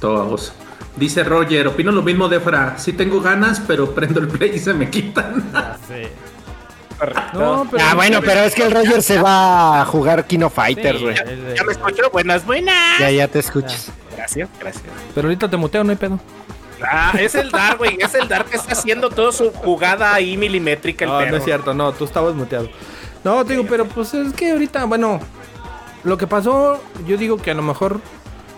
Todos. 0.00 0.52
Dice 0.96 1.24
Roger, 1.24 1.66
opino 1.68 1.92
lo 1.92 2.02
mismo 2.02 2.28
de 2.28 2.40
Fra. 2.40 2.78
Sí 2.78 2.92
tengo 2.92 3.20
ganas, 3.20 3.60
pero 3.66 3.94
prendo 3.94 4.20
el 4.20 4.28
play 4.28 4.52
y 4.54 4.58
se 4.58 4.74
me 4.74 4.90
quitan. 4.90 5.44
No, 7.34 7.68
pero 7.70 7.84
Ah, 7.86 7.94
bueno, 7.94 8.20
pero 8.24 8.40
es 8.40 8.54
que 8.54 8.62
el 8.62 8.70
Roger 8.72 9.02
se 9.02 9.20
va 9.20 9.82
a 9.82 9.84
jugar 9.84 10.26
Kino 10.26 10.48
Fighters, 10.48 10.96
Sí, 10.98 11.04
güey. 11.04 11.14
el- 11.26 11.54
Ya 11.54 11.62
me 11.62 11.72
escucho. 11.72 12.08
Buenas, 12.10 12.46
buenas. 12.46 12.98
Ya, 12.98 13.10
ya 13.10 13.28
te 13.28 13.38
escuchas. 13.40 13.90
Gracias, 14.16 14.48
gracias. 14.58 14.82
Pero 15.14 15.28
ahorita 15.28 15.50
te 15.50 15.58
muteo, 15.58 15.84
no 15.84 15.90
hay 15.90 15.96
pedo. 15.96 16.18
Ah, 16.82 17.12
es 17.18 17.34
el 17.34 17.50
Dark, 17.50 17.78
güey. 17.78 17.96
Es 18.00 18.14
el 18.14 18.28
Dark 18.28 18.46
que 18.50 18.56
está 18.56 18.72
haciendo 18.72 19.10
toda 19.10 19.32
su 19.32 19.50
jugada 19.52 20.14
ahí 20.14 20.36
milimétrica. 20.36 21.04
El 21.04 21.10
No, 21.10 21.18
perro. 21.18 21.30
no 21.32 21.36
es 21.38 21.44
cierto, 21.44 21.74
no, 21.74 21.92
tú 21.92 22.04
estabas 22.04 22.34
muteado. 22.34 22.68
No, 23.24 23.44
te 23.44 23.54
digo, 23.54 23.66
pero 23.68 23.86
pues 23.86 24.14
es 24.14 24.32
que 24.32 24.52
ahorita, 24.52 24.84
bueno, 24.84 25.20
lo 26.04 26.16
que 26.18 26.26
pasó, 26.26 26.82
yo 27.06 27.16
digo 27.16 27.38
que 27.38 27.50
a 27.50 27.54
lo 27.54 27.62
mejor 27.62 28.00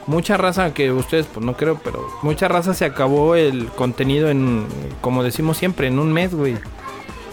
mucha 0.06 0.36
raza, 0.36 0.74
que 0.74 0.90
ustedes 0.92 1.26
pues 1.26 1.44
no 1.44 1.56
creo, 1.56 1.80
pero 1.82 2.06
mucha 2.22 2.48
raza 2.48 2.74
se 2.74 2.84
acabó 2.84 3.34
el 3.34 3.66
contenido 3.68 4.28
en, 4.28 4.66
como 5.00 5.22
decimos 5.22 5.56
siempre, 5.56 5.86
en 5.86 5.98
un 5.98 6.12
mes, 6.12 6.34
güey. 6.34 6.56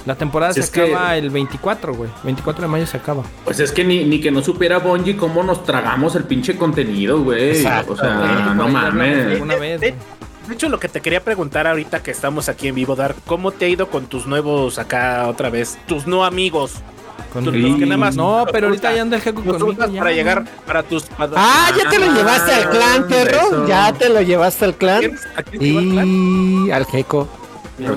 La 0.05 0.13
temporada 0.15 0.53
Si 0.53 0.61
se 0.61 0.71
que- 0.71 0.93
acaba 0.93 1.17
el 1.17 1.31
24, 1.31 1.95
güey. 1.95 2.11
24 2.23 2.61
de 2.61 2.67
mayo 2.67 2.85
se 2.85 2.95
acaba. 2.97 3.23
Pues 3.43 3.59
es 3.59 3.71
que 3.71 3.83
ni, 3.83 4.03
ni 4.05 4.21
que 4.21 4.29
no 4.29 4.41
supiera 4.43 4.77
Bungie 4.77 5.17
cómo 5.17 5.41
nos 5.41 5.63
tragamos 5.63 6.15
el 6.15 6.25
pinche 6.25 6.55
contenido, 6.57 7.23
güey. 7.23 7.51
O 7.59 7.61
sea, 7.63 7.83
no 8.55 8.67
mames. 8.67 9.25
alguna 9.25 9.55
vez, 9.55 9.81
De. 9.81 9.95
De 10.47 10.53
hecho, 10.55 10.69
lo 10.69 10.79
que 10.79 10.87
te 10.89 11.01
quería 11.01 11.23
preguntar 11.23 11.67
ahorita 11.67 12.01
que 12.03 12.11
estamos 12.11 12.49
aquí 12.49 12.67
en 12.67 12.75
vivo, 12.75 12.95
Dark, 12.95 13.15
¿cómo 13.25 13.51
te 13.51 13.65
ha 13.65 13.69
ido 13.69 13.89
con 13.89 14.05
tus 14.07 14.25
nuevos 14.27 14.77
acá 14.79 15.27
otra 15.27 15.49
vez? 15.49 15.77
Tus 15.87 16.05
no 16.07 16.23
amigos. 16.25 16.73
Con- 17.33 17.43
Tus- 17.43 17.53
los 17.53 17.77
que 17.77 17.85
nada 17.85 17.97
más 17.97 18.15
No, 18.15 18.45
pero 18.51 18.67
ahorita 18.67 18.93
ya 18.95 19.01
anda 19.01 19.17
el 19.17 19.21
jeco 19.21 19.41
los 19.45 19.57
conmigo. 19.57 19.85
ya, 19.87 19.99
para 19.99 20.11
llegar 20.13 20.45
para 20.65 20.83
tus. 20.83 21.03
para- 21.03 21.31
Ah, 21.35 21.69
ya 21.77 21.89
te 21.89 21.99
lo 21.99 22.13
llevaste 22.13 22.53
al 22.53 22.69
clan, 22.69 23.07
perro. 23.07 23.67
Ya 23.67 23.91
te 23.93 24.09
lo 24.09 24.21
llevaste 24.21 24.65
al 24.65 24.75
clan. 24.75 24.99
¿Quién- 24.99 25.19
¿A 25.35 25.43
quién 25.43 25.77
el 25.77 25.89
clan? 25.91 26.67
Y 26.67 26.71
al 26.71 26.85
Jeco. 26.85 27.27
El 27.77 27.85
Creo 27.87 27.95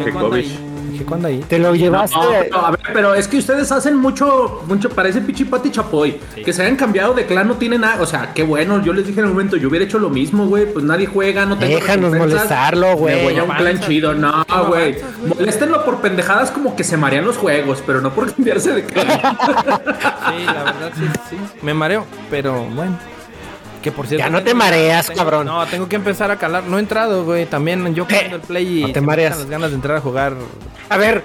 Kovic. 1.05 1.25
ahí. 1.25 1.45
Te 1.49 1.59
lo 1.59 1.75
llevaste. 1.75 2.17
No, 2.17 2.29
pero, 2.41 2.67
a 2.67 2.71
ver, 2.71 2.81
pero 2.93 3.15
es 3.15 3.29
que 3.29 3.39
ustedes 3.39 3.71
hacen 3.73 3.97
mucho, 3.97 4.63
mucho, 4.67 4.91
parece 4.91 5.21
pichipati 5.21 5.71
chapoy. 5.71 6.19
Que 6.45 6.53
se 6.53 6.63
hayan 6.63 6.77
cambiado 6.77 7.15
de 7.15 7.27
clan 7.27 7.49
no 7.49 7.55
tiene 7.55 7.79
nada. 7.79 8.03
O 8.03 8.07
sea, 8.07 8.33
qué 8.35 8.43
bueno. 8.43 8.83
Yo 8.83 8.93
les 8.93 9.07
dije 9.07 9.21
en 9.21 9.27
el 9.27 9.33
momento, 9.33 9.57
yo 9.57 9.69
hubiera 9.69 9.85
hecho 9.85 9.99
lo 9.99 10.11
mismo, 10.11 10.47
güey. 10.47 10.67
Pues 10.73 10.85
nadie 10.85 11.07
juega, 11.07 11.47
no 11.47 11.59
tengo 11.59 11.75
Déjanos 11.75 12.15
molestarlo, 12.15 12.97
güey. 12.97 13.17
Me 13.17 13.23
voy 13.25 13.39
a 13.39 13.45
un 13.45 13.51
clan 13.51 13.81
chido. 13.81 14.15
No, 14.15 14.45
no 14.49 14.67
güey. 14.67 14.97
Moléstenlo 15.27 15.85
por 15.85 16.01
pendejadas 16.01 16.51
como 16.51 16.77
que 16.77 16.85
se 16.85 16.97
marean 16.97 17.25
los 17.25 17.37
juegos, 17.37 17.83
pero 17.87 18.01
no 18.01 18.13
por 18.13 18.33
cambiarse 18.35 18.73
de 18.73 18.85
clan. 18.85 19.07
Sí, 19.07 20.45
la 20.45 20.65
verdad 20.65 20.93
sí, 20.95 21.05
sí. 21.31 21.37
Me 21.63 21.75
mareo, 21.75 22.05
pero 22.31 22.65
bueno. 22.65 22.97
Que 23.91 23.97
por 23.97 24.07
cierto. 24.07 24.25
Ya 24.25 24.31
no 24.31 24.43
te 24.43 24.55
mareas, 24.55 25.07
tengo- 25.07 25.19
cabrón. 25.19 25.47
No, 25.47 25.67
tengo 25.67 25.89
que 25.89 25.97
empezar 25.97 26.31
a 26.31 26.37
calar. 26.37 26.65
No 26.65 26.77
he 26.77 26.81
entrado, 26.81 27.25
güey. 27.25 27.47
También 27.47 27.95
yo 27.95 28.05
jugando 28.05 28.37
el 28.37 28.43
play 28.43 28.79
y 28.81 28.83
no 28.87 28.93
te 28.93 29.01
mareas. 29.01 29.39
las 29.39 29.47
ganas 29.47 29.71
de 29.71 29.77
entrar 29.77 29.97
a 29.97 30.01
jugar. 30.01 30.35
A 30.89 30.97
ver, 30.97 31.25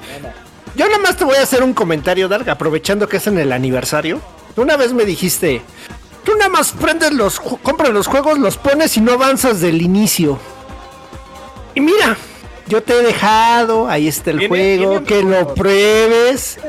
yo 0.75 0.85
nada 0.87 0.99
más 0.99 1.17
te 1.17 1.25
voy 1.25 1.35
a 1.37 1.43
hacer 1.43 1.61
un 1.63 1.73
comentario, 1.73 2.27
Dark, 2.27 2.49
aprovechando 2.49 3.07
que 3.07 3.17
es 3.17 3.27
en 3.27 3.37
el 3.37 3.51
aniversario. 3.51 4.21
Una 4.55 4.77
vez 4.77 4.93
me 4.93 5.03
dijiste, 5.03 5.61
tú 6.23 6.33
nada 6.37 6.49
más 6.49 6.71
prendes 6.71 7.11
los, 7.11 7.39
compras 7.39 7.89
los 7.91 8.07
juegos, 8.07 8.37
los 8.39 8.57
pones 8.57 8.95
y 8.97 9.01
no 9.01 9.13
avanzas 9.13 9.59
del 9.61 9.81
inicio. 9.81 10.39
Y 11.75 11.81
mira, 11.81 12.15
yo 12.67 12.81
te 12.83 12.93
he 12.93 13.03
dejado, 13.03 13.87
ahí 13.89 14.07
está 14.07 14.31
el 14.31 14.47
juego, 14.47 15.01
tiene 15.01 15.05
que 15.05 15.21
lo 15.23 15.53
pruebes. 15.53 16.59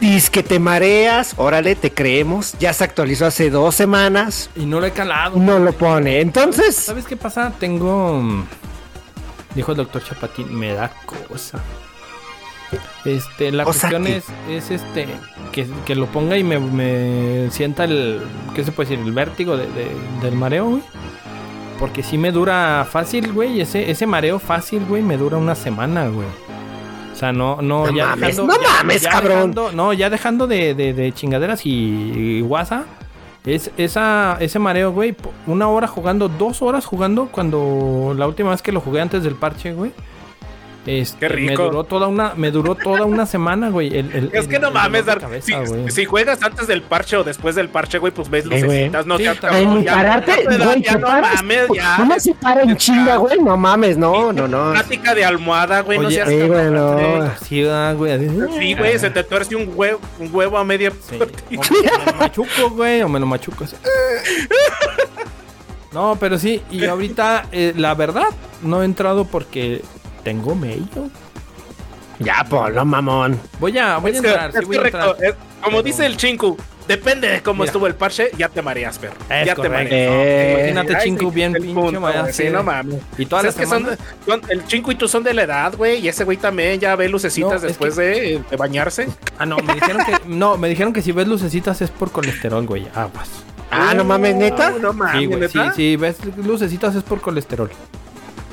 Dices 0.00 0.30
que 0.30 0.42
te 0.42 0.58
mareas, 0.58 1.34
órale, 1.36 1.74
te 1.76 1.92
creemos. 1.92 2.54
Ya 2.58 2.72
se 2.72 2.84
actualizó 2.84 3.26
hace 3.26 3.50
dos 3.50 3.74
semanas, 3.74 4.50
Y 4.56 4.66
no 4.66 4.80
lo 4.80 4.86
he 4.86 4.92
calado. 4.92 5.38
no 5.38 5.58
lo 5.58 5.72
pone. 5.72 6.20
Entonces, 6.20 6.74
¿Sabes 6.76 7.04
qué 7.06 7.16
pasa? 7.16 7.52
Tengo. 7.58 8.20
mm, 8.22 8.44
Dijo 9.54 9.72
el 9.72 9.78
doctor 9.78 10.02
Chapatín, 10.04 10.56
me 10.56 10.72
da 10.72 10.90
cosa. 11.04 11.60
Este, 13.04 13.50
la 13.50 13.64
O 13.66 13.72
sea 13.72 13.90
cuestión 13.90 14.04
que- 14.04 14.16
es, 14.18 14.24
es 14.48 14.70
este, 14.70 15.08
que, 15.50 15.66
que 15.84 15.94
lo 15.96 16.06
ponga 16.06 16.36
y 16.38 16.44
me, 16.44 16.60
me 16.60 17.50
sienta 17.50 17.82
el, 17.84 18.20
¿qué 18.54 18.62
se 18.62 18.70
puede 18.70 18.90
decir? 18.90 19.04
El 19.04 19.12
vértigo 19.12 19.56
de- 19.56 19.66
de- 19.66 19.90
del 20.22 20.34
mareo, 20.36 20.66
güey. 20.66 20.82
Porque 21.80 22.02
si 22.04 22.16
me 22.18 22.30
dura 22.30 22.86
fácil, 22.88 23.32
güey. 23.32 23.60
Ese, 23.60 23.90
ese 23.90 24.06
mareo 24.06 24.38
fácil, 24.38 24.84
güey, 24.86 25.02
me 25.02 25.16
dura 25.16 25.36
una 25.38 25.54
semana, 25.56 26.06
güey. 26.08 26.28
O 27.12 27.16
sea, 27.16 27.32
no, 27.32 27.56
no, 27.62 27.86
No 27.86 27.92
ya 27.92 28.06
mames, 28.08 28.36
dejando- 28.36 28.54
no 28.54 28.62
ya- 28.62 28.68
mames, 28.68 29.02
ya 29.02 29.10
cabrón. 29.10 29.32
dejando- 29.52 29.72
no, 29.72 29.92
ya 29.94 30.10
dejando 30.10 30.46
de, 30.46 30.74
de- 30.74 30.92
de 30.94 31.12
chingaderas 31.12 31.64
y, 31.66 31.70
y 31.70 32.40
guasa. 32.42 32.84
Es, 33.44 33.70
esa, 33.78 34.36
ese 34.40 34.58
mareo, 34.58 34.92
güey, 34.92 35.16
una 35.46 35.68
hora 35.68 35.86
jugando, 35.86 36.28
dos 36.28 36.60
horas 36.60 36.84
jugando, 36.84 37.28
cuando 37.32 38.14
la 38.16 38.26
última 38.26 38.50
vez 38.50 38.60
que 38.62 38.70
lo 38.72 38.80
jugué 38.80 39.00
antes 39.00 39.22
del 39.22 39.34
parche, 39.34 39.72
güey. 39.72 39.92
Este, 40.86 41.18
Qué 41.18 41.28
rico. 41.28 41.62
Me 41.62 41.68
duró 41.68 41.84
toda 41.84 42.06
una, 42.08 42.32
me 42.36 42.50
duró 42.50 42.74
toda 42.74 43.04
una 43.04 43.26
semana, 43.26 43.68
güey. 43.68 43.88
el- 43.88 44.10
el- 44.14 44.30
Es 44.32 44.48
que 44.48 44.56
el- 44.56 44.62
no 44.62 44.68
el 44.68 44.74
mames, 44.74 45.04
Dar. 45.04 45.18
Si, 45.18 45.52
cabeza, 45.52 45.58
güey. 45.74 45.90
si 45.90 46.04
juegas 46.06 46.42
antes 46.42 46.66
del 46.66 46.80
parche 46.80 47.18
o 47.18 47.22
después 47.24 47.54
del 47.54 47.68
parche, 47.68 47.98
güey, 47.98 48.12
pues 48.14 48.30
ves 48.30 48.46
Eh, 48.46 48.48
güey. 48.48 48.62
lucecitas, 48.62 49.04
no 49.06 49.18
Sí, 49.18 49.24
Ya-. 49.24 49.34
En 49.58 49.82
ya- 49.84 49.92
pararte, 49.94 50.30
ya 50.30 50.36
te 50.48 50.64
güey, 50.64 50.82
ya 50.82 50.92
te 50.94 50.98
no 50.98 51.06
paras. 51.06 51.34
mames, 51.36 51.66
ya. 51.74 51.98
No 51.98 52.06
me 52.06 52.18
se 52.20 52.34
para 52.34 52.62
en 52.62 52.76
chinga, 52.78 53.16
güey. 53.16 53.38
No 53.40 53.56
mames, 53.58 53.98
no, 53.98 54.32
no, 54.32 54.48
no. 54.48 54.72
Plática 54.72 55.14
de 55.14 55.24
almohada, 55.24 55.80
güey, 55.82 55.98
no 55.98 56.10
seas 56.10 56.28
Sí, 56.28 56.38
cabrón, 56.38 56.70
güey, 56.70 56.70
no. 56.70 57.30
Sí, 57.46 57.64
ah, 57.68 57.92
güey. 57.94 58.28
Sí, 58.58 58.74
güey, 58.74 58.98
se 58.98 59.10
te 59.10 59.22
tuerce 59.22 59.54
un 59.56 59.70
huevo, 59.74 60.00
un 60.18 60.30
huevo 60.34 60.56
a 60.56 60.64
media. 60.64 60.90
Sí. 61.08 61.18
O 61.20 61.60
me 61.60 62.12
lo 62.12 62.18
machuco, 62.18 62.70
güey, 62.70 63.02
o 63.02 63.08
me 63.08 63.20
lo 63.20 63.26
machuco 63.26 63.64
así. 63.64 63.76
No, 65.92 66.16
pero 66.20 66.38
sí, 66.38 66.62
y 66.70 66.84
ahorita, 66.84 67.46
eh, 67.50 67.72
la 67.76 67.94
verdad, 67.94 68.26
no 68.62 68.80
he 68.80 68.84
entrado 68.84 69.24
porque 69.24 69.82
tengo 70.22 70.54
mello. 70.54 71.08
Ya, 72.18 72.44
polo, 72.48 72.84
mamón. 72.84 73.40
Voy 73.58 73.78
a, 73.78 73.96
voy 73.96 74.12
a 74.12 74.16
entrar, 74.16 74.52
sí 74.52 74.58
es 74.60 74.66
voy 74.66 74.76
a 74.76 74.80
entrar. 74.82 75.16
es- 75.22 75.34
como 75.62 75.82
dice 75.82 76.04
el 76.06 76.16
chinku, 76.18 76.56
depende 76.88 77.28
de 77.28 77.42
cómo 77.42 77.60
Mira. 77.62 77.66
estuvo 77.66 77.86
el 77.86 77.94
parche, 77.94 78.30
ya 78.36 78.48
te 78.50 78.60
mareas, 78.62 78.98
perro. 78.98 79.14
Es 79.30 79.46
ya 79.46 79.54
te 79.54 79.68
mareas. 79.68 79.90
Eh, 79.90 80.56
Imagínate, 80.58 80.96
Ay, 80.96 81.04
chinku, 81.04 81.28
sí, 81.30 81.34
bien 81.34 81.52
pinche 81.54 82.32
Sí, 82.32 82.50
no 82.50 82.62
mames. 82.62 82.96
Y 83.16 83.24
todas 83.26 83.44
Pues 83.44 83.56
las 83.56 83.56
que 83.56 83.66
son, 84.26 84.42
el 84.48 84.66
chinco 84.66 84.90
y 84.92 84.94
tú 84.96 85.08
son 85.08 85.22
de 85.22 85.32
la 85.34 85.42
edad, 85.44 85.74
güey, 85.76 85.98
y 86.00 86.08
ese 86.08 86.24
güey 86.24 86.36
también 86.36 86.78
ya 86.80 86.94
ve 86.96 87.08
lucecitas 87.08 87.62
No, 87.62 87.68
después 87.68 87.96
de, 87.96 88.42
de 88.50 88.56
bañarse. 88.56 89.08
Ah, 89.38 89.46
no, 89.46 89.56
me 89.58 89.74
dijeron 89.74 90.04
que, 90.04 90.12
no, 90.26 90.56
me 90.58 90.68
dijeron 90.68 90.92
que 90.92 91.00
si 91.02 91.12
ves 91.12 91.26
lucecitas 91.26 91.80
es 91.80 91.90
por 91.90 92.10
colesterol, 92.10 92.66
güey. 92.66 92.86
Aguas. 92.94 93.28
Ah, 93.70 93.94
no 93.94 94.04
mames, 94.04 94.34
neta. 94.34 94.70
No 94.80 94.92
mames, 94.92 95.20
Sí, 95.20 95.26
güey, 95.26 95.48
sí, 95.48 95.58
¿neta? 95.58 95.72
si 95.74 95.96
ves 95.96 96.16
lucecitas 96.36 96.94
es 96.96 97.02
por 97.02 97.20
colesterol. 97.22 97.70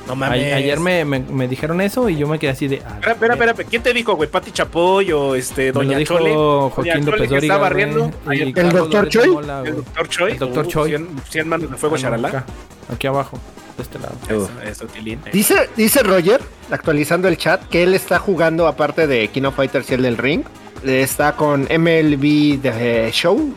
No 0.07 0.13
A- 0.13 0.15
mames. 0.15 0.53
ayer 0.53 0.79
me, 0.79 1.05
me, 1.05 1.19
me 1.19 1.47
dijeron 1.47 1.81
eso 1.81 2.09
y 2.09 2.15
yo 2.17 2.27
me 2.27 2.39
quedé 2.39 2.51
así 2.51 2.67
de. 2.67 2.81
ah, 2.85 2.95
Espera, 3.05 3.33
espera, 3.33 3.51
espera. 3.51 3.69
¿Quién 3.69 3.83
te 3.83 3.93
dijo, 3.93 4.15
güey? 4.15 4.29
¿Pati 4.29 4.51
Chapoy 4.51 5.11
o 5.11 5.35
este, 5.35 5.67
Me 5.67 5.73
lo 5.73 5.79
Doña 5.79 5.97
dijo 5.97 6.17
Chole? 6.17 6.33
Joaquín 6.33 6.93
Doña 6.93 6.93
Chole 7.05 7.11
López 7.17 7.29
Dóriga, 7.29 7.57
barriendo. 7.57 8.11
el 8.31 8.53
Carlos 8.53 8.89
doctor? 8.89 9.27
Mola, 9.29 9.63
El 9.65 9.75
doctor 9.75 10.07
Choi. 10.09 10.31
El 10.31 10.39
doctor 10.39 10.67
Choi. 10.67 10.89
100, 10.89 11.07
100 11.29 11.47
manos 11.49 11.71
de 11.71 11.77
fuego, 11.77 11.97
charalá. 11.97 12.29
acá, 12.29 12.45
aquí 12.93 13.07
abajo, 13.07 13.37
de 13.75 13.83
este 13.83 13.99
lado. 13.99 14.15
Eso, 14.29 14.49
eso, 14.65 14.85
Tilín. 14.87 15.19
eh. 15.25 15.29
Dice, 15.33 15.69
dice 15.75 16.01
Roger, 16.03 16.41
actualizando 16.71 17.27
el 17.27 17.37
chat, 17.37 17.61
que 17.67 17.83
él 17.83 17.93
está 17.93 18.17
jugando, 18.19 18.67
aparte 18.67 19.07
de 19.07 19.27
Kino 19.27 19.51
Fighters 19.51 19.89
y 19.91 19.95
el 19.95 20.03
del 20.03 20.17
Ring, 20.17 20.43
eh, 20.85 21.01
está 21.01 21.33
con 21.35 21.63
MLB 21.63 22.61
The 22.61 23.09
Show 23.11 23.53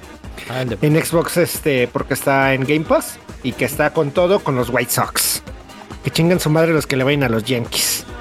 Ah, 0.48 0.62
el 0.62 0.78
en 0.80 1.05
Xbox, 1.05 1.36
este, 1.36 1.86
porque 1.88 2.14
está 2.14 2.55
en 2.55 2.62
Game 2.62 2.80
Pass, 2.80 3.18
y 3.42 3.53
que 3.53 3.66
está 3.66 3.92
con 3.92 4.11
todo 4.11 4.40
con 4.40 4.57
los 4.57 4.70
White 4.70 4.90
Sox. 4.90 5.42
Que 6.05 6.11
chingan 6.11 6.40
su 6.40 6.51
madre 6.51 6.72
los 6.72 6.86
que 6.86 6.96
le 6.96 7.05
vayan 7.05 7.22
a 7.24 7.28
los 7.28 7.44
Yankees. 7.44 8.05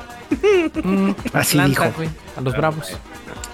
Mm, 0.84 1.12
Así 1.34 1.58
Atlanta, 1.60 1.86
dijo. 1.86 1.94
güey, 1.98 2.10
A 2.38 2.42
los 2.42 2.56
bravos. 2.56 2.98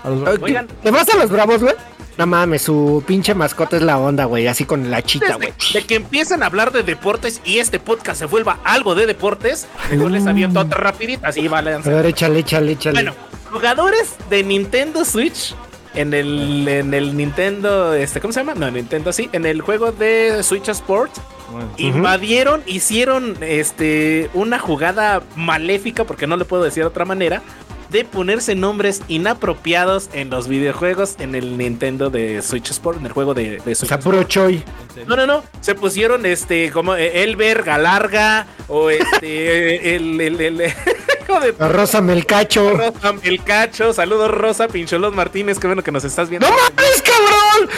A 0.03 0.09
los 0.09 0.21
bravos. 0.21 0.39
Oigan. 0.43 0.67
¿Le 0.84 0.91
vas 0.91 1.07
a 1.09 1.17
los 1.17 1.30
bravos, 1.30 1.61
güey? 1.61 1.73
No 2.17 2.28
mames, 2.28 2.61
su 2.63 3.03
pinche 3.07 3.34
mascota 3.34 3.78
es 3.78 3.82
la 3.84 3.97
onda, 3.97 4.26
güey, 4.26 4.47
así 4.47 4.65
con 4.65 4.91
la 4.91 5.01
chita, 5.01 5.36
güey. 5.36 5.53
De 5.73 5.84
que 5.84 5.95
empiecen 5.95 6.43
a 6.43 6.47
hablar 6.47 6.71
de 6.71 6.84
deportes 6.84 7.41
y 7.45 7.59
este 7.59 7.80
podcast 7.80 8.19
se 8.19 8.26
vuelva 8.26 8.59
algo 8.65 8.95
de 8.95 9.05
deportes, 9.05 9.67
mejor 9.89 10.11
les 10.11 10.28
aviento 10.28 10.59
otra 10.59 10.78
rapidita. 10.80 11.30
Así 11.30 11.47
vale. 11.47 11.73
A 11.73 11.78
ver, 11.80 12.05
échale, 12.05 12.39
échale, 12.39 12.73
échale. 12.73 12.95
Bueno, 12.95 13.13
jugadores 13.51 14.15
de 14.30 14.43
Nintendo 14.43 15.03
Switch 15.05 15.55
en 15.93 16.13
el, 16.13 16.67
en 16.67 16.93
el 16.93 17.15
Nintendo, 17.17 17.93
este, 17.93 18.19
¿cómo 18.19 18.34
se 18.34 18.41
llama? 18.41 18.53
No, 18.55 18.69
Nintendo 18.69 19.11
sí, 19.13 19.30
en 19.32 19.45
el 19.45 19.61
juego 19.61 19.91
de 19.93 20.43
Switch 20.43 20.67
Sport 20.69 21.11
Bueno, 21.51 21.69
invadieron, 21.77 22.63
hicieron 22.65 23.37
este 23.41 24.29
una 24.33 24.59
jugada 24.59 25.21
maléfica, 25.35 26.03
porque 26.03 26.27
no 26.27 26.37
le 26.37 26.45
puedo 26.45 26.63
decir 26.63 26.83
de 26.83 26.87
otra 26.87 27.05
manera, 27.05 27.41
de 27.89 28.03
ponerse 28.03 28.55
nombres 28.55 29.01
inapropiados 29.07 30.09
en 30.13 30.29
los 30.31 30.47
videojuegos 30.47 31.15
en 31.19 31.35
el 31.35 31.57
Nintendo 31.57 32.09
de 32.09 32.41
Switch 32.41 32.71
Sport, 32.71 32.99
en 32.99 33.05
el 33.05 33.11
juego 33.11 33.33
de, 33.33 33.61
de 33.63 33.71
O 33.71 33.75
Switch 33.75 33.87
sea, 33.89 33.97
Sport. 33.97 34.03
puro 34.03 34.23
choy. 34.23 34.63
No, 35.07 35.15
no, 35.15 35.27
no. 35.27 35.43
Se 35.61 35.75
pusieron 35.75 36.25
este 36.25 36.71
como 36.71 36.95
eh, 36.95 37.23
Elber 37.23 37.63
Galarga 37.63 38.47
o 38.67 38.89
este 38.89 39.95
el 39.95 40.19
el 40.19 40.41
el, 40.41 40.61
hijo 41.29 41.39
de 41.39 41.51
Rosa 41.69 42.01
Melcacho. 42.01 42.71
Rosa 42.75 43.13
el 43.21 43.43
cacho. 43.43 43.93
Saludos 43.93 44.31
Rosa 44.31 44.67
Pincholos 44.67 45.13
Martínez, 45.13 45.59
qué 45.59 45.67
bueno 45.67 45.83
que 45.83 45.91
nos 45.91 46.03
estás 46.03 46.27
viendo. 46.29 46.47
¡No 46.49 46.55
mames, 46.55 47.03
cabrón! 47.03 47.69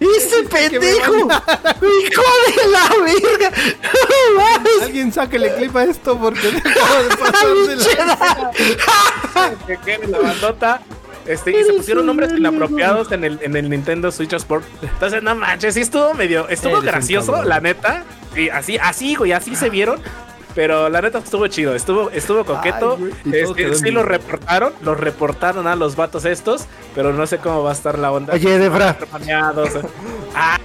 ¡Ese 0.00 0.44
pendejo! 0.44 1.12
¡Hijo 1.14 2.22
de 2.46 2.70
la 2.70 2.88
verga! 3.04 3.52
¡No 3.92 4.36
mames! 4.40 4.82
Alguien 4.82 5.12
sáquele 5.12 5.54
clip 5.54 5.74
a 5.76 5.84
esto 5.84 6.16
porque 6.18 6.48
acabo 6.48 7.02
de 7.02 7.16
pasar 7.16 7.48
de 7.66 8.06
la- 8.06 8.50
que 9.66 9.76
quede 9.78 10.06
la 10.08 10.18
bandota. 10.20 10.80
Este, 11.26 11.50
y 11.50 11.62
se 11.64 11.72
pusieron 11.74 12.06
nombres 12.06 12.30
inapropiados 12.32 13.12
en 13.12 13.22
el, 13.24 13.38
en 13.42 13.54
el 13.54 13.68
Nintendo 13.68 14.10
Switch 14.10 14.32
Sport. 14.32 14.64
Entonces, 14.80 15.22
no 15.22 15.34
manches, 15.34 15.74
sí 15.74 15.80
estuvo 15.82 16.14
medio, 16.14 16.48
estuvo 16.48 16.78
Eres 16.78 16.84
gracioso, 16.84 17.42
la 17.42 17.60
neta. 17.60 18.04
Sí, 18.34 18.48
así, 18.48 18.78
así, 18.78 19.14
güey, 19.14 19.32
así 19.32 19.54
se 19.54 19.68
vieron. 19.68 20.00
Pero 20.58 20.88
la 20.88 21.00
neta 21.00 21.18
estuvo 21.18 21.46
chido, 21.46 21.72
estuvo, 21.76 22.10
estuvo 22.10 22.44
coqueto. 22.44 22.98
Ay, 23.00 23.32
Este, 23.32 23.76
sí 23.76 23.92
lo 23.92 24.02
reportaron, 24.02 24.72
los 24.82 24.98
reportaron 24.98 25.68
a 25.68 25.76
los 25.76 25.94
vatos 25.94 26.24
estos, 26.24 26.66
pero 26.96 27.12
no 27.12 27.28
sé 27.28 27.38
cómo 27.38 27.62
va 27.62 27.70
a 27.70 27.74
estar 27.74 27.96
la 27.96 28.10
onda. 28.10 28.34
Oye, 28.34 28.58
Defra. 28.58 28.96
Baneados. 29.12 29.70
Ah, 30.34 30.58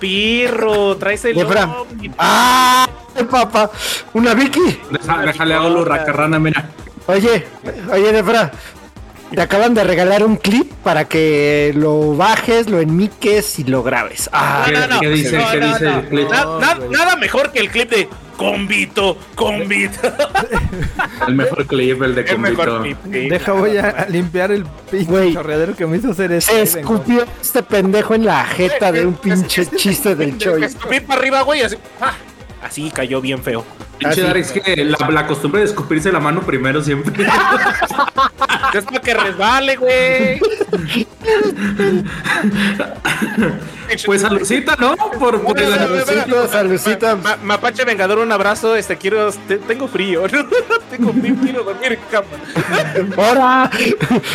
pirro, 0.00 0.96
traes 0.96 1.26
el 1.26 1.36
lobby. 1.36 2.10
¡Ah! 2.16 2.88
papá! 3.30 3.70
¡Una 4.14 4.32
Vicky! 4.32 4.80
Deja- 4.90 5.20
déjale 5.26 5.52
hago 5.52 5.68
lo 5.68 5.84
racarrana, 5.84 6.38
mira. 6.38 6.70
Oye, 7.06 7.46
oye, 7.92 8.12
Defra. 8.12 8.50
Te 9.34 9.42
acaban 9.42 9.74
de 9.74 9.84
regalar 9.84 10.24
un 10.24 10.36
clip 10.36 10.72
para 10.82 11.06
que 11.06 11.72
lo 11.74 12.16
bajes, 12.16 12.68
lo 12.70 12.80
enmiques 12.80 13.58
y 13.58 13.64
lo 13.64 13.82
grabes. 13.82 14.28
Ah, 14.32 14.66
No, 14.72 14.80
no, 14.80 14.86
no. 14.94 15.00
¿Qué 15.00 15.08
dice- 15.08 15.38
No, 15.38 15.50
qué 15.50 15.60
no, 15.60 15.66
dice 15.72 15.84
no. 15.84 15.98
el 16.00 16.08
clip? 16.08 16.28
Na- 16.30 16.44
na- 16.60 16.78
nada 16.90 17.16
mejor 17.16 17.52
que 17.52 17.60
el 17.60 17.70
clip 17.70 17.90
de 17.90 18.08
Convito, 18.36 19.16
Convito. 19.36 20.00
El 21.28 21.34
mejor 21.36 21.66
clip, 21.66 22.02
el 22.02 22.14
de 22.16 22.22
El 22.22 22.38
mejor 22.38 22.68
Convito. 22.68 22.98
sí. 23.04 23.28
Deja, 23.28 23.52
voy 23.52 23.76
a 23.76 24.06
limpiar 24.10 24.50
el 24.50 24.64
pinche 24.90 25.32
chorreadero 25.32 25.76
que 25.76 25.86
me 25.86 25.98
hizo 25.98 26.10
hacer 26.10 26.30
se 26.42 26.62
este. 26.62 26.80
escupió 26.80 27.24
este 27.40 27.62
pendejo 27.62 28.14
en 28.14 28.24
la 28.24 28.44
jeta 28.44 28.90
de 28.90 29.06
un 29.06 29.14
pinche 29.14 29.66
chiste 29.66 30.16
del 30.16 30.36
Choy. 30.38 30.64
Escupir 30.64 31.06
para 31.06 31.20
arriba, 31.20 31.42
güey, 31.42 31.62
así. 31.62 31.76
¡Ah! 32.64 32.68
Así 32.68 32.90
cayó 32.90 33.20
bien 33.20 33.42
feo. 33.42 33.64
Pinche 33.98 34.12
Así. 34.12 34.20
Dar, 34.22 34.36
es 34.36 34.50
que 34.52 34.84
la, 34.84 34.96
la 35.10 35.26
costumbre 35.26 35.60
de 35.60 35.66
escupirse 35.66 36.10
la 36.10 36.20
mano 36.20 36.40
primero 36.42 36.82
siempre. 36.82 37.26
Es 38.74 38.84
para 38.86 39.00
que 39.00 39.14
resbale, 39.14 39.76
güey. 39.76 40.40
pues 44.04 44.22
saludcita, 44.22 44.76
¿no? 44.78 44.96
Por, 44.96 45.40
por 45.42 45.42
Bueno, 45.54 45.76
Salucita, 45.76 46.48
salucita. 46.48 47.16
Ma- 47.16 47.36
Mapache 47.42 47.84
Vengador, 47.84 48.18
un 48.18 48.32
abrazo. 48.32 48.74
Este 48.76 48.96
quiero. 48.96 49.30
te- 49.46 49.58
tengo 49.58 49.86
frío. 49.88 50.22
tengo 50.90 51.12
frío, 51.12 51.36
quiero 51.42 51.62
dormir 51.62 51.92
en 51.92 52.00
cama. 52.10 52.26
¡Hora! 53.16 53.70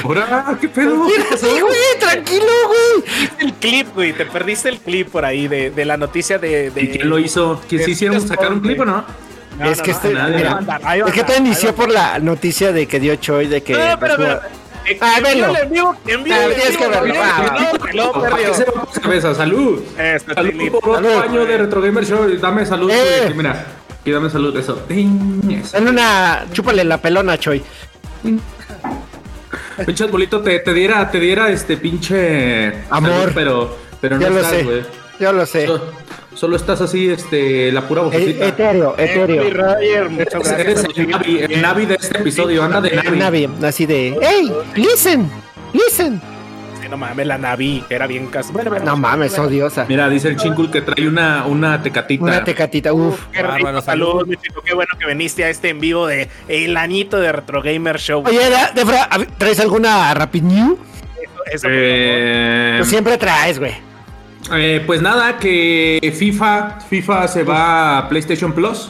Ahora, 0.03 0.57
¿qué 0.61 0.69
pedo? 0.69 1.05
Sí, 1.37 1.59
güey, 1.59 1.99
tranquilo, 1.99 2.45
güey. 2.67 3.03
El 3.39 3.53
clip, 3.55 3.87
güey. 3.93 4.13
Te 4.13 4.25
perdiste 4.25 4.69
el 4.69 4.79
clip 4.79 5.09
por 5.09 5.25
ahí 5.25 5.47
de, 5.47 5.71
de 5.71 5.85
la 5.85 5.97
noticia 5.97 6.39
de. 6.39 6.69
de 6.71 6.81
¿Y 6.81 6.87
quién 6.89 7.09
lo 7.09 7.19
hizo? 7.19 7.61
¿Que 7.69 7.79
sí 7.83 7.91
hicieron 7.91 8.18
sacar 8.27 8.51
un 8.53 8.59
clip 8.59 8.79
o 8.81 8.85
no? 8.85 9.03
No, 9.59 9.65
es 9.69 9.77
no, 9.79 9.83
que 9.83 9.91
no, 9.91 9.97
este, 9.97 10.07
mira, 10.09 10.51
a 10.53 10.57
andar, 10.57 10.81
a 10.83 10.95
es 10.97 11.11
que 11.13 11.23
todo 11.23 11.37
inició 11.37 11.75
por 11.75 11.89
la 11.91 12.17
noticia 12.19 12.71
de 12.71 12.87
que 12.87 12.99
dio 12.99 13.15
Choy 13.15 13.47
de 13.47 13.61
que. 13.61 13.73
No, 13.73 13.99
pero, 13.99 14.15
pero. 14.17 14.39
Ah, 15.01 15.17
en 15.17 15.23
velo. 15.23 15.53
vivo, 15.53 15.57
En 15.59 15.69
vivo, 15.69 15.93
en 16.07 16.23
vivo. 16.23 16.35
Ah, 16.39 16.45
en 16.45 16.55
tienes 16.55 16.77
que 16.77 16.87
verlo, 16.87 17.13
en 17.13 17.21
va. 17.21 17.37
no, 17.93 18.05
no, 18.05 18.11
¿Para 18.21 18.35
qué 18.37 18.43
perdió. 18.43 18.53
se 18.55 18.65
va 18.65 18.85
por 18.85 19.01
cabeza? 19.01 19.35
¡Salud! 19.35 19.81
Este, 19.99 20.33
Salud 20.33 20.71
por 20.71 20.89
otro 20.97 21.09
Salud. 21.11 21.23
año 21.23 21.45
de 21.45 21.57
Retro 21.57 21.81
Gamer 21.81 22.05
Show. 22.05 22.27
Dame 22.39 22.65
salud, 22.65 22.89
Eh. 22.91 23.33
Mira, 23.35 23.65
aquí 24.01 24.11
dame 24.11 24.29
salud, 24.29 24.55
eso. 24.57 24.81
Dale 24.87 25.89
una. 25.89 26.45
Chúpale 26.53 26.83
la 26.85 26.97
pelona, 26.97 27.37
Choy. 27.37 27.61
Pinche 29.85 30.05
bolito 30.05 30.41
te, 30.41 30.59
te 30.59 30.73
diera, 30.73 31.09
te 31.09 31.19
diera 31.19 31.49
este 31.49 31.77
pinche 31.77 32.83
Amor. 32.89 33.11
salud, 33.11 33.31
pero, 33.33 33.77
pero 34.01 34.17
no 34.17 34.27
estás, 34.27 34.51
sé. 34.51 34.63
güey. 34.63 34.81
Yo 35.19 35.33
lo 35.33 35.45
sé. 35.45 35.69
So- 36.39 36.49
Solo 36.49 36.55
estás 36.55 36.81
así, 36.81 37.09
este, 37.09 37.71
la 37.71 37.87
pura 37.87 38.01
Eh, 38.01 38.05
vocecita. 38.05 38.47
etéreo, 38.47 38.95
etéreo. 38.97 39.43
Eres 39.43 40.85
el 40.95 41.07
Navi, 41.09 41.39
el 41.41 41.61
Navi 41.61 41.85
de 41.85 41.95
este 41.95 42.17
episodio, 42.17 42.63
anda 42.63 42.81
de 42.81 42.95
Navi. 42.95 43.17
Navi, 43.19 43.49
así 43.63 43.85
de, 43.85 44.17
hey, 44.21 44.51
listen, 44.75 45.29
listen. 45.73 46.19
No 46.89 46.97
mames, 46.97 47.27
la 47.27 47.37
Navi 47.37 47.83
era 47.87 48.07
bien 48.07 48.25
cas. 48.27 48.51
Bueno, 48.51 48.71
bueno, 48.71 48.83
No 48.85 48.97
mames, 48.97 49.37
odiosa. 49.37 49.85
Mira, 49.87 50.09
dice 50.09 50.29
el 50.29 50.37
Chinkul 50.37 50.71
que 50.71 50.81
trae 50.81 51.07
una, 51.07 51.45
una 51.45 51.83
tecatita. 51.83 52.23
Una 52.23 52.43
tecatita, 52.43 52.93
uff. 52.93 53.27
Qué 53.31 53.43
rico, 53.43 53.51
Bárbaro, 53.53 53.81
salud, 53.81 54.07
salud. 54.07 54.27
mi 54.27 54.35
chico. 54.37 54.61
Qué 54.65 54.73
bueno 54.73 54.89
que 54.99 55.05
viniste 55.05 55.43
a 55.43 55.49
este 55.51 55.69
en 55.69 55.79
vivo 55.79 56.07
de 56.07 56.29
El 56.47 56.75
Añito 56.77 57.19
de 57.19 57.31
Retro 57.31 57.61
Gamer 57.61 57.99
Show. 57.99 58.23
Oye, 58.25 58.39
Defra, 58.73 59.07
¿traes 59.37 59.59
alguna 59.59 60.11
Rapid 60.15 60.41
New? 60.41 60.79
Eso, 61.51 61.63
por 61.67 61.71
Eh, 61.75 62.75
Pues 62.79 62.89
siempre 62.89 63.17
traes, 63.19 63.59
güey. 63.59 63.73
Eh, 64.53 64.83
pues 64.85 65.01
nada, 65.01 65.37
que 65.37 66.13
FIFA, 66.17 66.79
FIFA 66.89 67.27
se 67.27 67.43
va 67.43 67.97
a 67.99 68.09
PlayStation 68.09 68.53
Plus. 68.53 68.89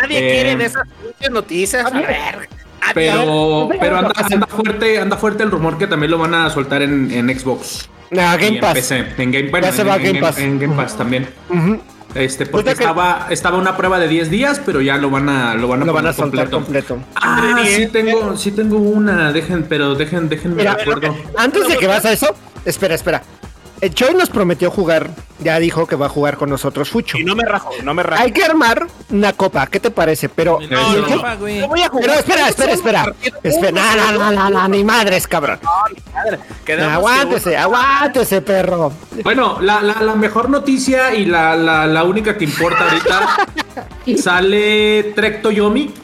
Nadie 0.00 0.18
eh, 0.18 0.30
quiere 0.54 0.64
esas 0.64 0.84
noticias. 1.30 1.84
A 1.86 1.90
ver. 1.90 2.48
Pero, 2.94 3.68
pero 3.80 3.96
anda, 3.98 4.12
anda 4.32 4.46
fuerte, 4.46 4.98
anda 4.98 5.16
fuerte 5.16 5.42
el 5.42 5.50
rumor 5.50 5.76
que 5.76 5.86
también 5.86 6.10
lo 6.10 6.18
van 6.18 6.34
a 6.34 6.48
soltar 6.50 6.80
en, 6.82 7.10
en 7.10 7.38
Xbox. 7.38 7.88
No, 8.10 8.20
y 8.22 8.24
Game 8.38 8.46
en 8.48 8.60
Pass. 8.60 8.74
PC. 8.74 9.04
En 9.18 9.30
Game, 9.32 9.50
bueno, 9.50 9.66
Ya 9.66 9.72
se 9.72 9.82
en- 9.82 9.88
va 9.88 9.96
en- 9.96 10.02
Game 10.02 10.18
en- 10.18 10.24
Pass. 10.24 10.38
En 10.38 10.58
Game 10.58 10.74
Pass 10.76 10.96
también. 10.96 11.28
Este, 12.14 12.46
porque 12.46 12.70
Ahorita 12.70 12.74
que- 12.78 12.84
estaba, 12.84 13.26
estaba 13.28 13.58
una 13.58 13.76
prueba 13.76 13.98
de 13.98 14.08
10 14.08 14.30
días, 14.30 14.62
pero 14.64 14.80
ya 14.80 14.96
lo 14.96 15.10
van 15.10 15.28
a, 15.28 15.54
lo 15.54 15.68
van 15.68 15.82
a 15.82 15.84
Lo 15.84 15.92
van 15.92 16.06
a 16.06 16.12
soltar 16.14 16.48
completo. 16.48 16.98
Ah, 17.16 17.58
sí 17.66 17.86
tengo, 17.88 18.36
sí 18.38 18.52
tengo 18.52 18.78
una, 18.78 19.30
dejen, 19.32 19.64
pero 19.64 19.94
dejen, 19.94 20.30
déjenme 20.30 20.56
Mira, 20.56 20.74
de 20.74 20.82
acuerdo. 20.82 21.14
Antes 21.36 21.68
de 21.68 21.76
que 21.76 21.86
vas 21.86 22.06
a 22.06 22.12
eso, 22.12 22.34
espera, 22.64 22.94
espera. 22.94 23.22
El 23.80 23.94
Choi 23.94 24.14
nos 24.14 24.28
prometió 24.28 24.70
jugar, 24.70 25.10
ya 25.38 25.58
dijo 25.60 25.86
que 25.86 25.94
va 25.94 26.06
a 26.06 26.08
jugar 26.08 26.36
con 26.36 26.50
nosotros 26.50 26.88
Fucho. 26.90 27.16
Y 27.16 27.24
no 27.24 27.36
me 27.36 27.44
rajo, 27.44 27.70
no 27.84 27.94
me 27.94 28.02
rajo. 28.02 28.22
Hay 28.22 28.32
que 28.32 28.42
armar 28.44 28.86
una 29.10 29.32
copa, 29.32 29.66
¿qué 29.68 29.78
te 29.78 29.90
parece? 29.90 30.28
Pero, 30.28 30.58
No, 30.68 30.96
no, 30.96 31.38
güey. 31.38 31.60
No 31.60 31.68
voy 31.68 31.82
a 31.82 31.88
jugar. 31.88 32.06
pero 32.06 32.18
espera, 32.18 32.48
espera, 32.48 32.72
espera. 32.72 33.14
Espera, 33.42 33.70
no, 33.70 34.12
no, 34.12 34.18
no, 34.18 34.32
no, 34.32 34.50
no, 34.50 34.68
ni 34.68 34.82
madres, 34.82 35.26
cabrón. 35.28 35.60
Quedamos 36.64 36.94
Aguántese, 36.94 37.56
aguántese, 37.56 38.42
perro. 38.42 38.92
Bueno, 39.22 39.58
la, 39.60 39.80
la, 39.80 40.02
la 40.02 40.14
mejor 40.16 40.50
noticia 40.50 41.14
y 41.14 41.24
la, 41.26 41.54
la, 41.54 41.86
la 41.86 42.02
única 42.04 42.36
que 42.36 42.44
importa 42.44 42.84
ahorita 42.90 43.36
sale 44.22 45.12
Trek 45.14 45.42
Toyomi. 45.42 45.94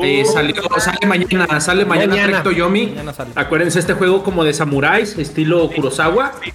Eh, 0.00 0.24
salió, 0.24 0.62
sale 0.78 1.04
mañana, 1.08 1.60
sale 1.60 1.84
mañana, 1.84 2.10
Mañana. 2.14 2.28
Trek 2.28 2.42
Toyomi. 2.44 2.86
Mañana 2.88 3.12
sale. 3.12 3.30
Acuérdense 3.34 3.80
este 3.80 3.94
juego 3.94 4.22
como 4.22 4.44
de 4.44 4.52
samuráis, 4.54 5.18
estilo 5.18 5.68
Kurosawa. 5.70 6.34
Muy 6.38 6.52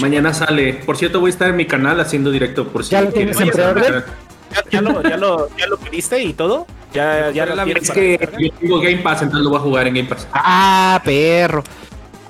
Mañana 0.00 0.34
sale. 0.34 0.74
Por 0.74 0.96
cierto, 0.96 1.20
voy 1.20 1.28
a 1.28 1.32
estar 1.32 1.48
en 1.48 1.56
mi 1.56 1.66
canal 1.66 2.00
haciendo 2.00 2.30
directo 2.30 2.68
por 2.68 2.84
si 2.84 2.90
¿Ya 2.90 3.02
lo 3.02 3.10
tienes 3.10 3.40
en 3.40 3.50
preorden? 3.50 4.04
¿Ya, 4.52 4.64
ya 4.70 4.80
lo, 4.80 5.02
ya, 5.02 5.16
lo, 5.16 5.48
¿Ya 5.56 5.66
lo 5.66 5.78
pediste 5.78 6.22
y 6.22 6.32
todo? 6.32 6.66
¿Ya, 6.92 7.30
ya 7.30 7.46
la- 7.46 7.62
Es 7.64 7.88
para 7.88 7.94
que 8.00 8.08
descargar? 8.18 8.40
yo 8.40 8.50
tengo 8.60 8.80
Game 8.80 8.96
Pass, 8.98 9.22
entonces 9.22 9.44
lo 9.44 9.50
voy 9.50 9.58
a 9.58 9.62
jugar 9.62 9.86
en 9.86 9.94
Game 9.94 10.08
Pass. 10.08 10.26
Ah, 10.32 11.00
perro. 11.04 11.62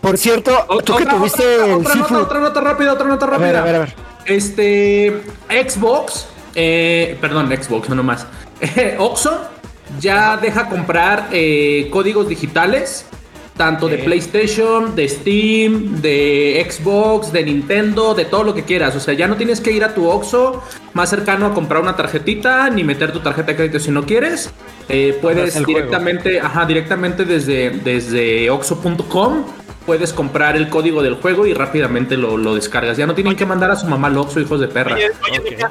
Por 0.01 0.16
cierto, 0.18 0.53
tú 0.84 0.96
que 0.96 1.07
tuviste 1.07 1.59
otra, 1.61 1.66
el 1.66 1.72
otra, 1.80 1.94
nota, 1.96 2.18
otra 2.18 2.40
nota 2.40 2.61
rápida, 2.61 2.92
otra 2.92 3.07
nota 3.09 3.26
A 3.26 3.30
rápida. 3.30 3.46
ver, 3.48 3.57
a 3.57 3.62
ver, 3.64 3.74
a 3.74 3.78
ver. 3.80 3.94
Este 4.26 5.22
Xbox, 5.48 6.26
eh, 6.55 7.16
perdón, 7.20 7.48
Xbox, 7.48 7.88
no 7.88 7.94
nomás. 7.96 8.26
Oxxo 8.98 9.40
ya 9.98 10.36
deja 10.36 10.68
comprar 10.68 11.28
eh, 11.32 11.88
códigos 11.90 12.28
digitales, 12.28 13.07
tanto 13.61 13.88
de 13.88 13.98
PlayStation, 13.98 14.96
de 14.96 15.06
Steam, 15.06 16.00
de 16.00 16.66
Xbox, 16.66 17.30
de 17.30 17.44
Nintendo, 17.44 18.14
de 18.14 18.24
todo 18.24 18.42
lo 18.42 18.54
que 18.54 18.64
quieras. 18.64 18.96
O 18.96 19.00
sea, 19.00 19.12
ya 19.12 19.28
no 19.28 19.36
tienes 19.36 19.61
que 19.61 19.70
ir 19.70 19.84
a 19.84 19.92
tu 19.92 20.08
Oxxo 20.08 20.62
más 20.94 21.11
cercano 21.11 21.44
a 21.44 21.52
comprar 21.52 21.82
una 21.82 21.94
tarjetita, 21.94 22.70
ni 22.70 22.84
meter 22.84 23.12
tu 23.12 23.20
tarjeta 23.20 23.48
de 23.48 23.56
crédito 23.56 23.78
si 23.78 23.90
no 23.90 24.06
quieres. 24.06 24.50
Eh, 24.88 25.18
puedes 25.20 25.52
juego. 25.52 25.66
directamente, 25.66 26.40
ajá, 26.40 26.64
directamente 26.64 27.26
desde, 27.26 27.68
desde 27.68 28.48
Oxxo.com 28.48 29.44
puedes 29.84 30.14
comprar 30.14 30.56
el 30.56 30.70
código 30.70 31.02
del 31.02 31.16
juego 31.16 31.44
y 31.44 31.52
rápidamente 31.52 32.16
lo, 32.16 32.38
lo 32.38 32.54
descargas. 32.54 32.96
Ya 32.96 33.06
no 33.06 33.14
tienen 33.14 33.36
que 33.36 33.44
mandar 33.44 33.70
a 33.70 33.76
su 33.76 33.84
mamá 33.84 34.08
al 34.08 34.16
Oxxo, 34.16 34.40
hijos 34.40 34.58
de 34.61 34.68
perra. 34.68 34.94
Oye, 34.94 35.11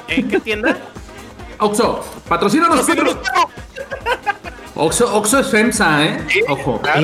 ¿en 0.06 0.28
qué 0.28 0.38
tienda? 0.38 0.78
Oxxo, 1.58 2.04
patrocínanos, 2.28 2.86
Oxxo, 4.80 5.14
Oxxo 5.14 5.38
es 5.40 5.48
FEMSA, 5.48 6.04
¿eh? 6.04 6.18
Ojo. 6.48 6.80
Y, 6.98 7.02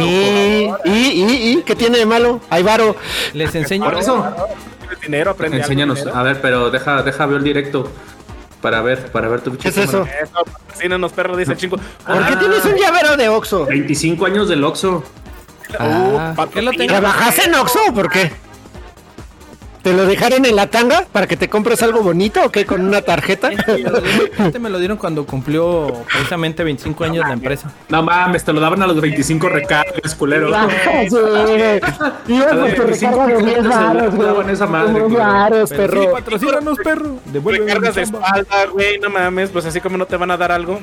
y, 0.84 0.90
y, 0.90 1.50
y, 1.58 1.62
¿qué 1.62 1.76
tiene 1.76 1.98
de 1.98 2.06
malo? 2.06 2.40
Hay 2.50 2.62
varo. 2.62 2.96
Les 3.34 3.54
enseño. 3.54 3.84
Por 3.84 3.98
eso, 3.98 4.24
¿Tienes 4.80 5.00
dinero? 5.00 5.30
Aprende 5.32 5.58
enséñanos. 5.58 5.98
dinero. 5.98 6.16
A 6.16 6.22
ver, 6.22 6.40
pero 6.40 6.70
deja, 6.70 7.02
deja 7.02 7.26
ver 7.26 7.38
el 7.38 7.44
directo 7.44 7.90
para 8.62 8.80
ver, 8.80 9.10
para 9.12 9.28
ver 9.28 9.42
tu 9.42 9.56
¿Qué 9.58 9.68
es 9.68 9.76
eso? 9.76 10.04
Eso, 10.22 10.44
patrocínanos, 10.44 11.12
perro, 11.12 11.36
dice 11.36 11.52
el 11.52 11.58
chingo. 11.58 11.76
¿Por 11.76 12.26
qué 12.26 12.34
Ah. 12.34 12.38
tienes 12.38 12.64
un 12.64 12.76
llavero 12.76 13.16
de 13.16 13.28
Oxxo? 13.28 13.66
25 13.66 14.26
años 14.26 14.48
del 14.48 14.64
Oxxo. 14.64 15.04
Ah, 15.78 16.32
¿Por 16.34 16.48
qué 16.50 16.62
lo 16.62 16.70
tengo? 16.72 16.86
¿Trabajaste 16.86 17.44
en 17.44 17.54
Oxxo 17.56 17.78
o 17.88 17.92
por 17.94 18.08
qué? 18.10 18.30
¿Te 19.86 19.92
lo 19.92 20.04
dejaron 20.04 20.44
en 20.44 20.56
la 20.56 20.66
tanga 20.66 21.06
para 21.12 21.28
que 21.28 21.36
te 21.36 21.48
compres 21.48 21.80
algo 21.80 22.02
bonito 22.02 22.40
o 22.44 22.50
qué? 22.50 22.66
¿Con 22.66 22.80
una 22.84 23.02
tarjeta? 23.02 23.50
Este 23.52 24.58
me 24.58 24.68
lo 24.68 24.80
dieron 24.80 24.96
cuando 24.96 25.24
cumplió 25.24 26.02
precisamente 26.10 26.64
25 26.64 27.04
años 27.04 27.24
la 27.24 27.34
empresa. 27.34 27.70
No 27.88 28.02
mames, 28.02 28.42
te 28.42 28.52
lo 28.52 28.58
daban 28.58 28.82
a 28.82 28.88
los 28.88 29.00
25 29.00 29.48
recargas, 29.48 30.16
culero. 30.16 30.48
Ibas 30.48 30.56
A 30.58 32.50
por 32.50 32.56
los 32.56 32.74
tu 32.74 32.82
25 32.82 33.26
recarga 33.26 33.26
de 33.26 33.44
10 33.44 33.56
recargas 33.58 33.68
varos, 33.68 34.14
se 34.14 34.22
daban 34.24 34.42
güey. 34.42 34.54
esa 34.54 34.66
madre, 34.66 35.66
sí, 35.68 35.74
perro. 35.76 36.10
patrocínanos, 36.10 36.78
perro. 36.82 37.20
Devuélveme 37.26 37.66
Recargas 37.66 37.94
de 37.94 38.02
espalda, 38.02 38.66
güey, 38.72 38.98
no 38.98 39.08
mames, 39.08 39.50
pues 39.50 39.66
así 39.66 39.80
como 39.80 39.96
no 39.98 40.06
te 40.06 40.16
van 40.16 40.32
a 40.32 40.36
dar 40.36 40.50
algo. 40.50 40.80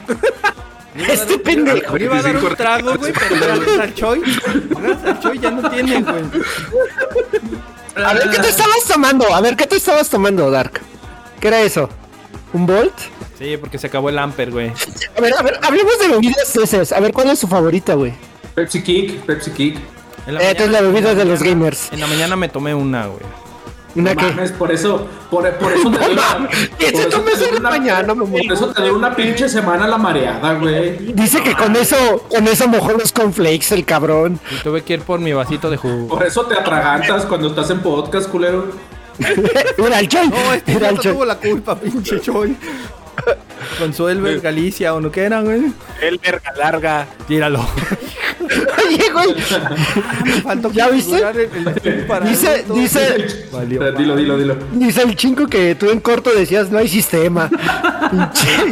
Este 0.95 1.39
pendejo. 1.39 1.97
Le 1.97 2.05
iba 2.05 2.19
a 2.19 2.21
dar 2.21 2.37
un 2.37 2.55
trago, 2.55 2.95
güey, 2.95 3.11
pero 3.11 3.35
gracias 3.35 3.79
al 3.79 3.93
Choi. 3.95 4.21
Gracias 4.69 5.05
al 5.05 5.19
Choi 5.19 5.39
ya 5.39 5.51
no 5.51 5.69
tiene, 5.69 6.01
güey. 6.01 6.23
A 7.95 8.13
ver, 8.13 8.29
¿qué 8.29 8.39
te 8.39 8.49
estabas 8.49 8.83
tomando? 8.87 9.33
A 9.33 9.41
ver, 9.41 9.55
¿qué 9.55 9.67
te 9.67 9.75
estabas 9.75 10.09
tomando, 10.09 10.49
Dark? 10.49 10.81
¿Qué 11.39 11.47
era 11.47 11.61
eso? 11.61 11.89
¿Un 12.53 12.65
Bolt? 12.65 12.93
Sí, 13.37 13.57
porque 13.57 13.77
se 13.77 13.87
acabó 13.87 14.09
el 14.09 14.17
Amper, 14.17 14.51
güey. 14.51 14.71
A 15.17 15.21
ver, 15.21 15.33
a 15.37 15.41
ver, 15.41 15.59
hablemos 15.61 15.99
de 15.99 16.07
bebidas 16.07 16.55
esas. 16.55 16.91
A 16.91 16.99
ver, 16.99 17.13
¿cuál 17.13 17.29
es 17.29 17.39
su 17.39 17.47
favorita, 17.47 17.95
güey? 17.95 18.13
Pepsi 18.55 18.81
Kick, 18.83 19.21
Pepsi 19.21 19.51
Kick. 19.51 19.77
En 20.27 20.37
Esta 20.37 20.63
es 20.63 20.71
la 20.71 20.81
bebida 20.81 21.13
de 21.15 21.25
los 21.25 21.43
gamers. 21.43 21.91
En 21.91 21.99
la 21.99 22.07
mañana 22.07 22.35
me 22.35 22.47
tomé 22.47 22.73
una, 22.73 23.07
güey. 23.07 23.21
¿Una 23.95 24.13
No 24.13 24.19
qué? 24.21 24.25
mames, 24.27 24.51
por 24.53 24.71
eso, 24.71 25.07
por, 25.29 25.49
por 25.57 25.71
eso 25.71 25.91
te 25.91 25.97
doy 26.05 26.13
una, 26.13 26.49
¿Qué 26.79 26.91
te 26.91 26.91
por 26.91 27.01
eso 27.01 27.19
te 27.19 27.45
doy 27.49 27.57
en 27.57 27.63
la 27.63 27.69
mañana, 27.69 28.13
mamá? 28.15 28.31
Por 28.31 28.53
eso 28.53 28.67
te 28.73 28.81
doy 28.81 28.89
una 28.91 29.15
pinche 29.15 29.47
semana 29.47 29.87
la 29.87 29.97
mareada, 29.97 30.53
güey. 30.55 30.97
Dice 31.13 31.41
que 31.43 31.53
con 31.55 31.75
eso, 31.75 32.25
con 32.29 32.47
eso 32.47 32.67
mojó 32.67 32.93
los 32.93 33.11
cornflakes, 33.11 33.71
el 33.75 33.85
cabrón. 33.85 34.39
Y 34.51 34.63
tuve 34.63 34.81
que 34.81 34.93
ir 34.93 35.01
por 35.01 35.19
mi 35.19 35.31
vasito 35.33 35.69
de 35.69 35.77
jugo. 35.77 36.07
Por 36.07 36.23
eso 36.25 36.45
te 36.45 36.55
atragantas 36.55 37.25
cuando 37.25 37.47
estás 37.49 37.69
en 37.69 37.79
podcast, 37.81 38.29
culero. 38.29 38.65
Mira 39.77 39.99
el 39.99 40.07
Choy. 40.07 40.27
No, 40.29 40.53
este 40.53 40.71
el 40.73 40.97
Choy. 40.99 41.13
tuvo 41.13 41.25
la 41.25 41.35
culpa, 41.35 41.75
pinche 41.75 42.19
Choi. 42.19 42.57
Con 43.79 43.93
su 43.93 44.07
Elber 44.09 44.39
Galicia 44.41 44.93
o 44.93 45.01
no 45.01 45.11
que 45.11 45.21
era, 45.23 45.41
güey. 45.41 45.71
El 46.01 46.17
verga 46.19 46.51
larga. 46.57 47.07
Tíralo. 47.27 47.65
Oye, 48.87 49.09
güey. 49.11 49.35
Me 50.25 50.41
faltó 50.41 50.71
¿Ya 50.73 50.89
viste? 50.89 51.21
configurar 51.21 51.37
el- 51.37 51.67
el 51.67 51.75
stream 51.79 52.07
para 52.07 52.25
Dice, 52.25 52.65
dice, 52.73 53.47
Valió. 53.51 53.91
Dilo, 53.93 54.15
dilo, 54.15 54.37
dilo. 54.37 54.57
dice 54.73 55.01
el 55.03 55.15
chingo 55.15 55.47
que 55.47 55.75
tú 55.75 55.89
en 55.89 56.01
corto 56.01 56.31
decías 56.31 56.69
no 56.69 56.77
hay 56.79 56.87
sistema. 56.87 57.49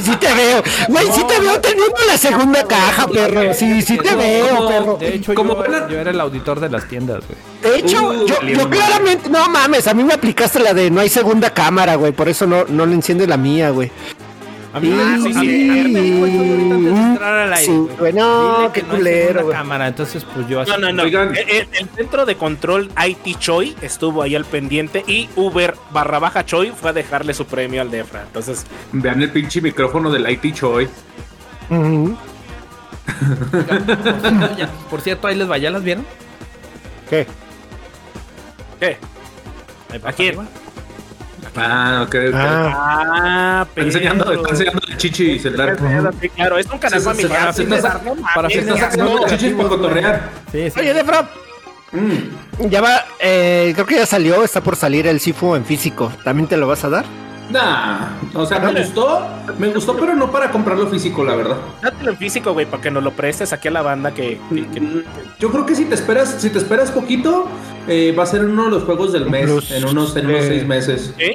Sí 0.01 0.15
te 0.19 0.33
veo. 0.33 0.61
Güey, 0.89 1.05
sí 1.13 1.23
te 1.27 1.39
veo 1.39 1.59
teniendo 1.61 1.95
la 2.05 2.17
segunda 2.17 2.63
caja, 2.67 3.07
perro. 3.07 3.53
Sí, 3.53 3.81
sí 3.81 3.97
te 3.97 4.13
veo, 4.15 4.67
perro. 4.67 4.97
De 4.99 5.15
hecho, 5.15 5.33
Como 5.33 5.55
yo, 5.55 5.63
plan- 5.63 5.87
yo 5.89 5.97
era 5.97 6.11
el 6.11 6.19
auditor 6.19 6.59
de 6.59 6.69
las 6.69 6.87
tiendas, 6.87 7.23
güey. 7.27 7.39
De 7.73 7.79
hecho, 7.79 8.09
Uh, 8.09 8.27
yo 8.27 8.69
claramente, 8.69 9.29
no 9.29 9.47
mames, 9.49 9.87
a 9.87 9.93
mí 9.93 10.03
me 10.03 10.13
aplicaste 10.13 10.59
la 10.59 10.73
de 10.73 10.89
no 10.91 10.99
hay 10.99 11.09
segunda 11.09 11.51
cámara, 11.53 11.95
güey, 11.95 12.11
por 12.11 12.27
eso 12.27 12.45
no, 12.45 12.65
no 12.67 12.85
le 12.85 12.93
enciende 12.93 13.25
la 13.25 13.37
mía, 13.37 13.69
güey. 13.69 13.91
A 14.73 14.79
mí, 14.79 14.89
Ah, 14.93 15.17
sí, 15.21 15.33
a 15.35 15.39
mí- 15.41 15.47
sí. 15.47 15.89
me 15.91 15.99
dijo 16.01 16.19
ahorita 16.19 16.75
antes 16.75 16.93
de 16.95 17.01
entrar 17.01 17.33
al 17.39 17.53
aire, 17.53 17.65
Sí, 17.65 17.71
güey. 17.77 17.95
güey, 17.97 18.13
no, 18.13 18.57
Dile 18.59 18.71
qué 18.73 18.83
no 18.83 18.89
culero, 18.95 19.49
cámara, 19.49 19.87
entonces 19.87 20.25
pues 20.33 20.47
yo 20.47 20.61
así. 20.61 20.71
No, 20.71 20.77
no, 20.77 20.93
no. 20.93 21.03
Oigan. 21.03 21.35
El, 21.35 21.67
el- 21.73 21.89
centro 21.93 22.25
de 22.25 22.35
control 22.37 22.89
IT 23.05 23.37
Choi 23.37 23.75
estuvo 23.81 24.21
ahí 24.23 24.33
al 24.33 24.45
pendiente 24.45 25.03
y 25.05 25.27
Uber 25.35 25.75
barra 25.91 26.19
baja 26.19 26.45
Choi 26.45 26.71
fue 26.71 26.91
a 26.91 26.93
dejarle 26.93 27.33
su 27.33 27.45
premio 27.45 27.81
al 27.81 27.91
Defra. 27.91 28.21
Entonces, 28.21 28.65
Vean 28.93 29.21
el 29.21 29.29
pinche 29.31 29.59
micrófono 29.61 30.09
del 30.09 30.29
IT 30.29 30.53
Choi. 30.55 30.87
Ya, 34.57 34.69
Por 34.89 35.01
cierto, 35.01 35.27
ahí 35.27 35.35
les 35.35 35.49
va, 35.49 35.57
¿ya 35.57 35.69
las 35.69 35.83
vieron? 35.83 36.05
¿Qué? 37.09 37.27
¿qué? 38.79 38.97
¿A 40.03 40.11
quién? 40.13 40.29
arriba. 40.39 40.45
Ah, 41.55 42.03
ok. 42.05 42.15
ok. 42.29 42.35
Ah, 42.35 43.65
Está 43.69 43.81
enseñando, 43.81 44.31
está 44.31 44.49
enseñando 44.51 44.81
el 44.87 44.97
chichi 44.97 45.39
celular. 45.39 45.77
Sí, 46.21 46.29
claro, 46.29 46.57
es 46.57 46.65
un 46.67 46.77
canal 46.79 47.01
familiar. 47.01 47.53
sí, 47.53 47.65
César, 47.65 48.01
no 48.05 48.15
para 48.33 48.47
mames, 48.49 48.57
Estás 48.67 48.97
los 48.97 49.25
chichis 49.27 49.53
para 49.53 49.69
cotorrear. 49.69 50.29
Sí, 50.51 50.69
sí. 50.69 50.79
Oye, 50.79 50.93
Defra, 50.93 51.29
Mm. 51.93 52.69
ya 52.69 52.79
va, 52.79 53.03
eh, 53.19 53.71
creo 53.75 53.85
que 53.85 53.95
ya 53.95 54.05
salió, 54.05 54.45
está 54.45 54.61
por 54.61 54.77
salir 54.77 55.07
el 55.07 55.19
Sifu 55.19 55.55
en 55.55 55.65
físico. 55.65 56.09
¿También 56.23 56.47
te 56.47 56.55
lo 56.55 56.65
vas 56.65 56.85
a 56.85 56.89
dar? 56.89 57.03
Nah, 57.51 58.09
o 58.33 58.45
sea, 58.45 58.59
me 58.59 58.73
gustó, 58.81 59.27
me 59.57 59.67
gustó, 59.69 59.97
pero 59.97 60.15
no 60.15 60.31
para 60.31 60.51
comprarlo 60.51 60.87
físico, 60.87 61.23
la 61.23 61.35
verdad. 61.35 61.57
Dátelo 61.81 62.11
en 62.11 62.17
físico, 62.17 62.53
güey, 62.53 62.65
para 62.65 62.81
que 62.81 62.91
nos 62.91 63.03
lo 63.03 63.11
prestes 63.11 63.51
aquí 63.53 63.67
a 63.67 63.71
la 63.71 63.81
banda 63.81 64.11
que... 64.13 64.39
que- 64.49 64.67
que- 64.69 65.03
Yo 65.39 65.51
creo 65.51 65.65
que 65.65 65.75
si 65.75 65.85
te 65.85 65.95
esperas, 65.95 66.37
si 66.39 66.49
te 66.49 66.57
esperas 66.57 66.91
poquito, 66.91 67.47
eh, 67.87 68.15
va 68.17 68.23
a 68.23 68.25
ser 68.25 68.45
uno 68.45 68.65
de 68.65 68.69
los 68.71 68.83
juegos 68.83 69.11
del 69.11 69.29
mes, 69.29 69.45
Plus, 69.45 69.71
en 69.71 69.85
unos, 69.85 70.15
en 70.15 70.27
unos 70.27 70.41
eh, 70.43 70.47
seis 70.47 70.65
meses. 70.67 71.13
¿Sí? 71.17 71.33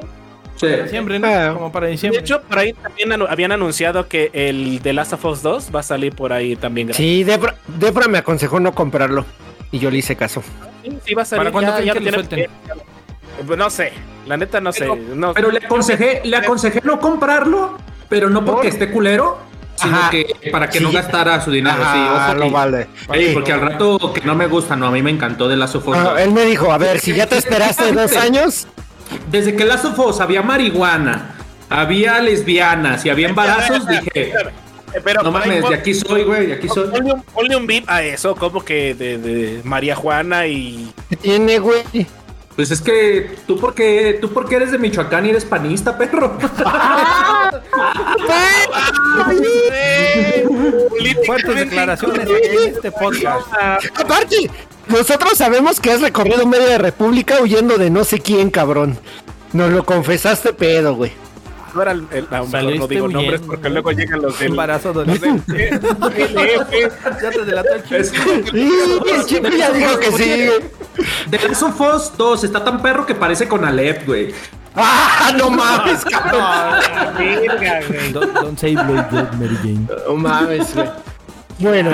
Sí. 0.57 0.67
Diciembre, 0.85 1.19
¿no? 1.19 1.27
Ah. 1.29 1.51
Como 1.53 1.71
para 1.71 1.85
De 1.87 1.93
diciembre. 1.93 2.21
hecho, 2.21 2.41
por 2.41 2.59
ahí 2.59 2.73
también 2.73 3.11
anu- 3.11 3.27
habían 3.29 3.53
anunciado 3.53 4.09
que 4.09 4.31
el 4.33 4.81
The 4.83 4.95
Last 4.95 5.13
of 5.13 5.25
Us 5.27 5.43
2 5.43 5.71
va 5.75 5.81
a 5.81 5.83
salir 5.83 6.15
por 6.15 6.33
ahí 6.33 6.57
también. 6.57 6.87
gratis. 6.87 7.05
Sí, 7.05 7.25
Debra, 7.25 7.57
Debra 7.79 8.09
me 8.09 8.17
aconsejó 8.19 8.59
no 8.59 8.73
comprarlo. 8.75 9.27
Y 9.71 9.81
yo 9.81 9.91
le 9.91 9.99
hice 9.99 10.17
caso. 10.17 10.43
Sí, 10.83 10.97
sí 11.05 11.15
va 11.15 11.23
a 11.23 11.25
salir. 11.27 11.41
¿Para 11.41 11.53
cuándo 11.53 11.71
ya- 11.73 11.77
creen 11.77 11.87
ya 12.05 12.11
que 12.11 12.37
lo? 12.37 12.43
Eh, 12.43 12.49
No 13.57 13.71
sé, 13.71 13.93
la 14.27 14.37
neta 14.37 14.61
no 14.61 14.73
sé. 14.73 14.87
no- 14.87 15.35
Pero 15.35 15.51
le 15.51 15.59
aconsejé, 15.65 16.21
le 16.25 16.37
aconsejé 16.37 16.81
no 16.85 16.99
comprarlo, 17.01 17.77
pero 18.09 18.31
no 18.31 18.45
porque 18.45 18.69
esté 18.69 18.91
culero, 18.91 19.39
sino 19.77 19.97
Ajá. 19.97 20.11
que 20.11 20.51
para 20.51 20.69
que 20.71 20.79
Sí. 20.79 20.85
no 20.85 20.93
gastara 20.93 21.41
su 21.41 21.51
dinero. 21.51 21.77
Ah, 21.81 21.93
sí, 21.95 22.33
ojo 22.35 22.45
lo 22.45 22.51
vale. 22.51 22.89
Ey, 23.13 23.35
porque 23.35 23.53
al 23.53 23.61
rato 23.61 24.13
que 24.13 24.21
no 24.23 24.35
me 24.35 24.47
gusta, 24.47 24.75
no, 24.77 24.87
a 24.87 24.91
mí 24.91 25.03
me 25.03 25.11
encantó 25.11 25.49
de 25.49 25.57
Last 25.57 25.77
of 25.77 25.87
Us 25.89 25.97
Ah, 25.97 26.03
2. 26.13 26.21
él 26.21 26.31
me 26.33 26.45
dijo, 26.45 26.73
a 26.73 26.79
ver, 26.79 26.99
si 27.01 27.15
ya 27.15 27.27
te 27.27 27.37
esperaste 27.37 27.93
dos 27.93 28.17
años, 28.17 28.67
Desde 29.31 29.55
que 29.55 29.65
Last 29.65 29.85
of 29.85 29.99
Us 30.01 30.21
había 30.21 30.43
marihuana, 30.43 31.37
había 31.71 32.19
lesbianas 32.21 33.05
y 33.07 33.11
había 33.11 33.29
embarazos, 33.29 33.87
dije, 33.87 34.33
Pero 35.05 35.23
no 35.23 35.31
mames, 35.31 35.69
de 35.69 35.75
aquí 35.75 35.95
soy, 35.95 36.25
güey, 36.25 36.47
de 36.47 36.55
aquí 36.55 36.69
soy. 36.69 36.89
Ponle 36.89 37.13
un, 37.13 37.23
ponle 37.23 37.57
un 37.57 37.67
beat 37.67 37.85
a 37.89 38.03
eso, 38.03 38.35
como 38.35 38.65
que 38.65 38.95
de, 38.95 39.19
de 39.19 39.61
María 39.63 39.95
Juana 39.95 40.47
y. 40.47 40.91
¿qué 41.11 41.17
tiene, 41.17 41.59
güey? 41.59 41.83
Pues 42.57 42.71
es 42.71 42.81
que 42.81 43.37
tú 43.47 43.59
porque 43.59 44.19
tú 44.19 44.33
porque 44.33 44.57
eres 44.57 44.73
de 44.73 44.79
Michoacán 44.79 45.27
y 45.27 45.31
eres 45.31 45.45
panista, 45.45 45.97
perro. 45.99 46.39
Fuertes 51.27 51.57
declaraciones 51.57 52.29
en 52.29 52.75
este 52.75 52.91
podcast. 52.93 53.47
Aparte, 53.95 54.51
nosotros 54.89 55.37
sabemos 55.37 55.81
que 55.81 55.91
has 55.91 56.01
recorrido 56.01 56.47
media 56.47 56.79
república 56.79 57.41
huyendo 57.41 57.77
de 57.79 57.91
no 57.91 58.05
sé 58.05 58.21
quién, 58.21 58.51
cabrón. 58.51 58.99
Nos 59.53 59.71
lo 59.73 59.85
confesaste 59.85 60.53
pedo, 60.53 60.95
güey. 60.95 61.13
No 61.77 61.83
era 61.83 61.93
el, 61.93 62.07
el- 62.11 62.27
no, 62.31 62.47
mejor 62.47 62.63
no 62.77 62.87
digo 62.89 63.09
nombres 63.09 63.29
huyendo. 63.41 63.47
porque 63.47 63.69
luego 63.71 63.93
llegan 63.93 64.23
los 64.23 64.39
del. 64.39 64.49
Embarazo 64.51 64.93
los 64.93 65.07
del- 65.07 65.13
adolescente. 65.15 66.91
Ya 67.23 67.31
te 67.31 67.45
delató 67.45 67.69
el 67.75 67.83
chico. 67.83 68.31
El 69.07 69.25
chico 69.27 69.49
ya 69.49 69.71
dijo 69.73 69.99
que 69.99 70.13
sí. 70.13 70.49
de 71.29 71.39
Last 71.49 71.63
of 71.63 71.81
Us 71.81 72.13
2 72.17 72.45
está 72.45 72.65
tan 72.65 72.81
perro 72.83 73.05
que 73.07 73.15
parece 73.15 73.47
con 73.47 73.65
Alep, 73.65 74.07
güey. 74.07 74.35
¡Ah, 74.75 75.33
no 75.39 75.51
mames, 75.51 76.05
cabrón! 76.11 77.15
Verga, 77.17 77.81
güey. 77.89 78.13
Don't, 78.13 78.33
don't 78.35 78.59
say 78.59 78.75
Blade 78.75 79.07
Dead, 79.11 79.33
Mary 79.33 79.57
Jane. 79.63 79.87
No 80.07 80.17
mames, 80.17 80.75
güey. 80.75 80.89
Bueno, 81.59 81.91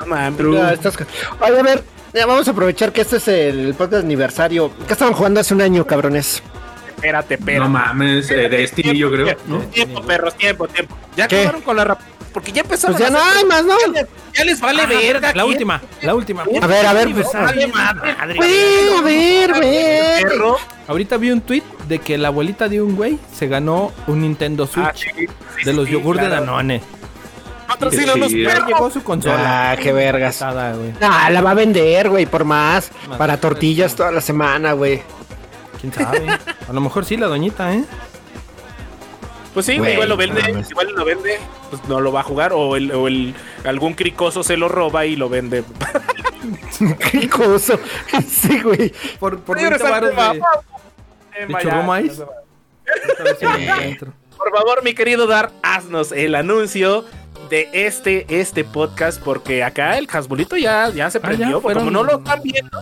No 0.00 0.06
mames. 0.06 0.38
ya 0.52 0.72
estás... 0.74 0.94
Oye, 1.40 1.58
a 1.58 1.62
ver, 1.62 1.82
ya 2.12 2.26
vamos 2.26 2.46
a 2.48 2.50
aprovechar 2.50 2.92
que 2.92 3.00
este 3.00 3.16
es 3.16 3.28
el 3.28 3.74
podcast 3.74 4.04
aniversario. 4.04 4.70
¿Qué 4.86 4.92
estaban 4.92 5.14
jugando 5.14 5.40
hace 5.40 5.54
un 5.54 5.62
año, 5.62 5.86
cabrones? 5.86 6.42
Espérate, 6.96 7.34
espérate. 7.34 7.60
No 7.64 7.68
mames, 7.70 8.30
eh, 8.30 8.48
Destiny 8.48 8.96
yo 8.98 9.10
creo, 9.10 9.36
¿no? 9.46 9.58
Tiempo, 9.60 10.02
perros, 10.02 10.34
tiempo, 10.36 10.66
tiempo. 10.68 10.96
Ya 11.16 11.28
¿Qué? 11.28 11.36
acabaron 11.40 11.62
con 11.62 11.76
la 11.76 11.84
rap. 11.84 12.00
Porque 12.32 12.52
ya 12.52 12.62
empezaron. 12.62 12.96
Pues 12.96 13.08
ya 13.10 13.16
a 13.16 13.18
no 13.18 13.24
hay 13.38 13.44
más, 13.46 13.64
¿no? 13.64 13.74
Ya 14.34 14.44
les 14.44 14.60
vale 14.60 14.84
verga. 14.86 15.32
La 15.34 15.46
última, 15.46 15.80
la 16.02 16.14
última. 16.14 16.42
A 16.60 16.66
ver, 16.66 16.84
a 16.86 16.92
ver. 16.92 17.08
Vale 17.32 17.66
madre. 17.68 18.14
Güey, 18.36 18.94
a 18.98 19.00
ver, 19.02 19.50
güey. 19.54 20.22
Perro. 20.22 20.56
Ahorita 20.88 21.16
vi 21.16 21.30
un 21.30 21.40
tweet 21.40 21.62
de 21.88 21.98
que 21.98 22.18
la 22.18 22.28
abuelita 22.28 22.68
de 22.68 22.82
un 22.82 22.94
güey 22.94 23.18
se 23.34 23.46
ganó 23.48 23.92
un 24.06 24.20
Nintendo 24.20 24.66
Switch 24.66 24.86
Ah, 24.86 24.92
sí, 24.94 25.08
sí, 25.16 25.64
de 25.64 25.72
los 25.72 25.86
sí, 25.86 25.92
yogur 25.92 26.16
de 26.16 26.26
claro. 26.26 26.44
Danone. 26.44 26.82
Patrocínanos, 27.66 28.30
Sí, 28.30 28.42
Ya 28.42 28.50
perro. 28.50 28.66
llegó 28.66 28.90
su 28.90 29.02
consola. 29.02 29.70
Ah, 29.72 29.76
qué 29.76 29.92
vergas. 29.92 30.34
Pesada. 30.36 30.74
Ah, 31.00 31.30
la 31.30 31.40
va 31.40 31.50
a 31.50 31.54
vender, 31.54 32.08
güey, 32.10 32.26
por 32.26 32.44
más. 32.44 32.90
Más. 33.08 33.18
Para 33.18 33.40
tortillas 33.40 33.94
toda 33.96 34.12
la 34.12 34.20
semana, 34.20 34.72
güey. 34.74 35.02
¿Quién 35.90 36.06
sabe? 36.06 36.26
A 36.68 36.72
lo 36.72 36.80
mejor 36.80 37.04
sí 37.04 37.16
la 37.16 37.26
doñita, 37.26 37.74
¿eh? 37.74 37.84
Pues 39.54 39.64
sí, 39.66 39.72
igual 39.72 40.08
lo 40.08 40.16
vende, 40.18 40.42
mames. 40.42 40.70
igual 40.70 40.88
lo 40.94 41.04
vende, 41.04 41.38
pues 41.70 41.82
no 41.88 42.00
lo 42.00 42.12
va 42.12 42.20
a 42.20 42.24
jugar 42.24 42.52
o 42.52 42.76
el, 42.76 42.92
o 42.92 43.08
el 43.08 43.34
algún 43.64 43.94
cricoso 43.94 44.42
se 44.42 44.58
lo 44.58 44.68
roba 44.68 45.06
y 45.06 45.16
lo 45.16 45.30
vende. 45.30 45.64
Cosa. 47.30 47.78
Sí, 48.26 48.60
güey. 48.60 48.92
Por, 49.18 49.40
por 49.40 49.56
Señores, 49.56 49.82
20 49.82 49.92
varos 49.92 50.10
al 50.18 50.32
de, 50.34 50.40
tema. 50.40 50.48
de 51.32 51.46
Tema 51.46 51.60
churro 51.60 51.76
ya. 51.80 51.82
maíz. 51.86 52.20
A 52.20 53.22
ver 53.22 53.36
si 53.38 53.44
lo 53.46 53.54
encuentro. 53.56 54.12
Por 54.36 54.50
favor, 54.54 54.84
mi 54.84 54.94
querido 54.94 55.26
Dar, 55.26 55.50
haznos 55.62 56.12
el 56.12 56.34
anuncio 56.34 57.04
de 57.48 57.68
este 57.72 58.26
este 58.28 58.64
podcast 58.64 59.22
porque 59.22 59.64
acá 59.64 59.96
el 59.98 60.06
Hasbulito 60.12 60.56
ya, 60.56 60.90
ya 60.90 61.10
se 61.10 61.18
Ah, 61.18 61.20
ya 61.22 61.26
prendió, 61.26 61.60
porque 61.62 61.78
como 61.78 61.90
no 61.90 62.04
lo 62.04 62.18
están 62.18 62.42
viendo. 62.42 62.78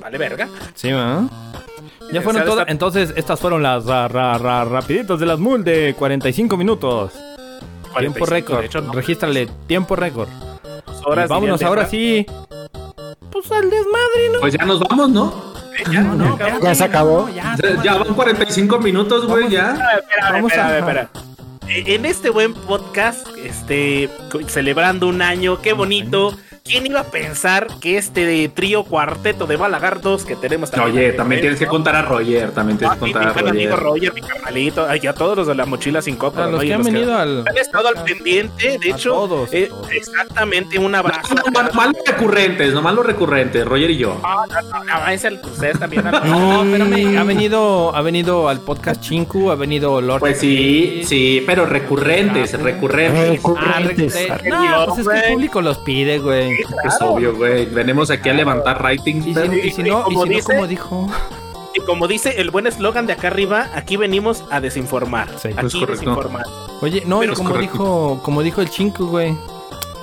Vale, 0.00 0.18
verga. 0.18 0.48
Sí, 0.74 0.92
¿verdad? 0.92 1.22
Ya 2.12 2.20
fueron 2.22 2.44
todas. 2.44 2.68
Entonces, 2.68 3.12
estas 3.16 3.40
fueron 3.40 3.62
las 3.62 3.84
ra, 3.86 4.08
ra, 4.08 4.38
ra- 4.38 4.64
rapiditas 4.64 5.18
de 5.18 5.26
las 5.26 5.38
MUL 5.38 5.64
de 5.64 5.94
45 5.98 6.56
minutos. 6.56 7.12
45, 7.92 7.98
Tiempo 8.00 8.26
récord. 8.26 8.60
de 8.60 8.66
hecho, 8.66 8.80
no. 8.80 8.92
Regístrale 8.92 9.48
tiempo 9.66 9.94
récord. 9.96 10.28
Horas, 11.04 11.28
vámonos 11.28 11.62
ahora 11.62 11.86
sí. 11.86 12.26
Pues 13.30 13.50
al 13.52 13.68
desmadre, 13.70 14.28
¿no? 14.32 14.40
Pues 14.40 14.54
ya 14.54 14.64
nos 14.64 14.80
vamos, 14.80 15.10
¿no? 15.10 15.54
Ya, 15.90 16.00
No, 16.02 16.02
ya, 16.02 16.02
no, 16.02 16.34
acabó. 16.34 16.60
Ya 16.62 16.74
se 16.74 16.84
acabó. 16.84 17.28
Ya, 17.34 17.56
Ya, 17.62 17.82
ya 17.82 17.94
van 17.98 18.14
45 18.14 18.78
minutos, 18.78 19.26
güey, 19.26 19.48
ya. 19.50 19.70
Espera, 19.72 19.94
espera, 19.98 20.32
Vamos 20.32 20.52
espera, 20.52 20.68
a- 20.68 20.78
espera. 20.78 21.10
Eh, 21.68 21.94
En 21.94 22.04
este 22.04 22.30
buen 22.30 22.54
podcast, 22.54 23.26
este, 23.42 24.08
celebrando 24.48 25.08
un 25.08 25.20
año, 25.22 25.60
qué 25.62 25.72
bonito. 25.72 26.36
¿Quién 26.66 26.86
iba 26.86 27.00
a 27.00 27.04
pensar 27.04 27.66
que 27.78 27.98
este 27.98 28.24
de 28.24 28.48
trío 28.48 28.84
cuarteto 28.84 29.46
de 29.46 29.56
balagardos 29.56 30.24
que 30.24 30.34
tenemos 30.34 30.72
Oye, 30.82 31.12
también 31.12 31.42
tienes 31.42 31.58
que 31.58 31.66
contar 31.66 31.94
a 31.94 32.00
Roger, 32.00 32.52
también 32.52 32.78
tienes 32.78 32.92
Ah, 32.92 32.94
que 32.94 33.00
contar 33.12 33.28
a 33.28 33.32
buen 33.34 33.48
amigo 33.48 33.76
Roger. 33.76 33.84
Roger, 34.10 34.14
mi 34.14 34.20
carnalito, 34.22 34.86
ay, 34.88 35.06
a 35.06 35.12
todos 35.12 35.36
los 35.36 35.46
de 35.46 35.54
la 35.56 35.66
mochila 35.66 36.00
sin 36.00 36.16
copa. 36.16 36.44
A 36.44 36.46
los 36.46 36.62
que 36.62 36.72
han 36.72 36.82
venido 36.82 37.14
al. 37.18 37.46
han 37.46 37.58
estado 37.58 37.88
al 37.88 38.02
pendiente, 38.02 38.78
de 38.78 38.88
hecho, 38.88 39.10
todos, 39.10 39.52
eh, 39.52 39.66
todos. 39.68 39.92
exactamente 39.92 40.78
un 40.78 40.94
abrazo. 40.94 41.34
No, 41.34 41.42
no, 41.52 41.62
nomás 41.64 41.88
los 41.88 41.96
recurrentes, 42.06 42.72
nomás 42.72 42.94
los 42.94 43.04
recurrentes, 43.04 43.62
Roger 43.66 43.90
y 43.90 43.98
yo. 43.98 44.18
Ah, 44.24 44.46
no, 44.48 44.62
no, 44.62 44.84
no, 44.84 45.50
ustedes 45.52 45.78
también. 45.78 46.04
No, 46.24 46.62
espérame, 46.64 47.18
ha 47.18 47.24
venido, 47.24 47.94
ha 47.94 48.00
venido 48.00 48.48
al 48.48 48.60
podcast 48.60 49.02
Chinku, 49.02 49.50
ha 49.50 49.54
venido 49.54 50.00
Lord. 50.00 50.20
Pues 50.20 50.38
sí, 50.40 51.02
sí, 51.04 51.42
pero 51.44 51.66
recurrentes, 51.66 52.58
recurrentes. 52.58 53.42
Ah, 53.44 53.68
Recurrentes. 53.76 54.14
re- 54.42 54.48
no, 54.48 54.86
pues 54.86 55.00
es 55.00 55.08
que 55.08 55.18
el 55.28 55.32
público 55.34 55.60
los 55.60 55.76
pide, 55.80 56.20
güey. 56.20 56.53
Es 56.84 57.00
obvio, 57.00 57.34
güey. 57.36 57.66
Venimos 57.66 58.10
aquí 58.10 58.28
a 58.28 58.34
levantar 58.34 58.82
ratings. 58.82 59.26
Y 59.26 59.34
si, 59.34 59.34
pero- 59.34 59.54
y 59.54 59.70
si 59.70 59.82
no, 59.82 60.00
y 60.00 60.02
Como 60.04 60.22
si 60.24 60.28
no, 60.30 60.36
dice- 60.36 60.52
como 60.54 60.66
dijo. 60.66 61.10
Y 61.76 61.80
como 61.80 62.06
dice 62.06 62.40
el 62.40 62.50
buen 62.50 62.66
eslogan 62.68 63.06
de 63.06 63.14
acá 63.14 63.28
arriba, 63.28 63.68
aquí 63.74 63.96
venimos 63.96 64.44
a 64.50 64.60
desinformar. 64.60 65.28
Sí, 65.40 65.48
pues 65.48 65.56
aquí 65.58 65.80
correcto. 65.80 65.92
desinformar. 65.92 66.44
Oye, 66.82 67.02
no, 67.06 67.22
y 67.22 67.26
Pero 67.26 67.36
como 67.36 67.50
correcto. 67.50 67.72
dijo, 67.72 68.20
como 68.22 68.42
dijo 68.42 68.60
el 68.60 68.70
Chinku, 68.70 69.06
güey. 69.06 69.36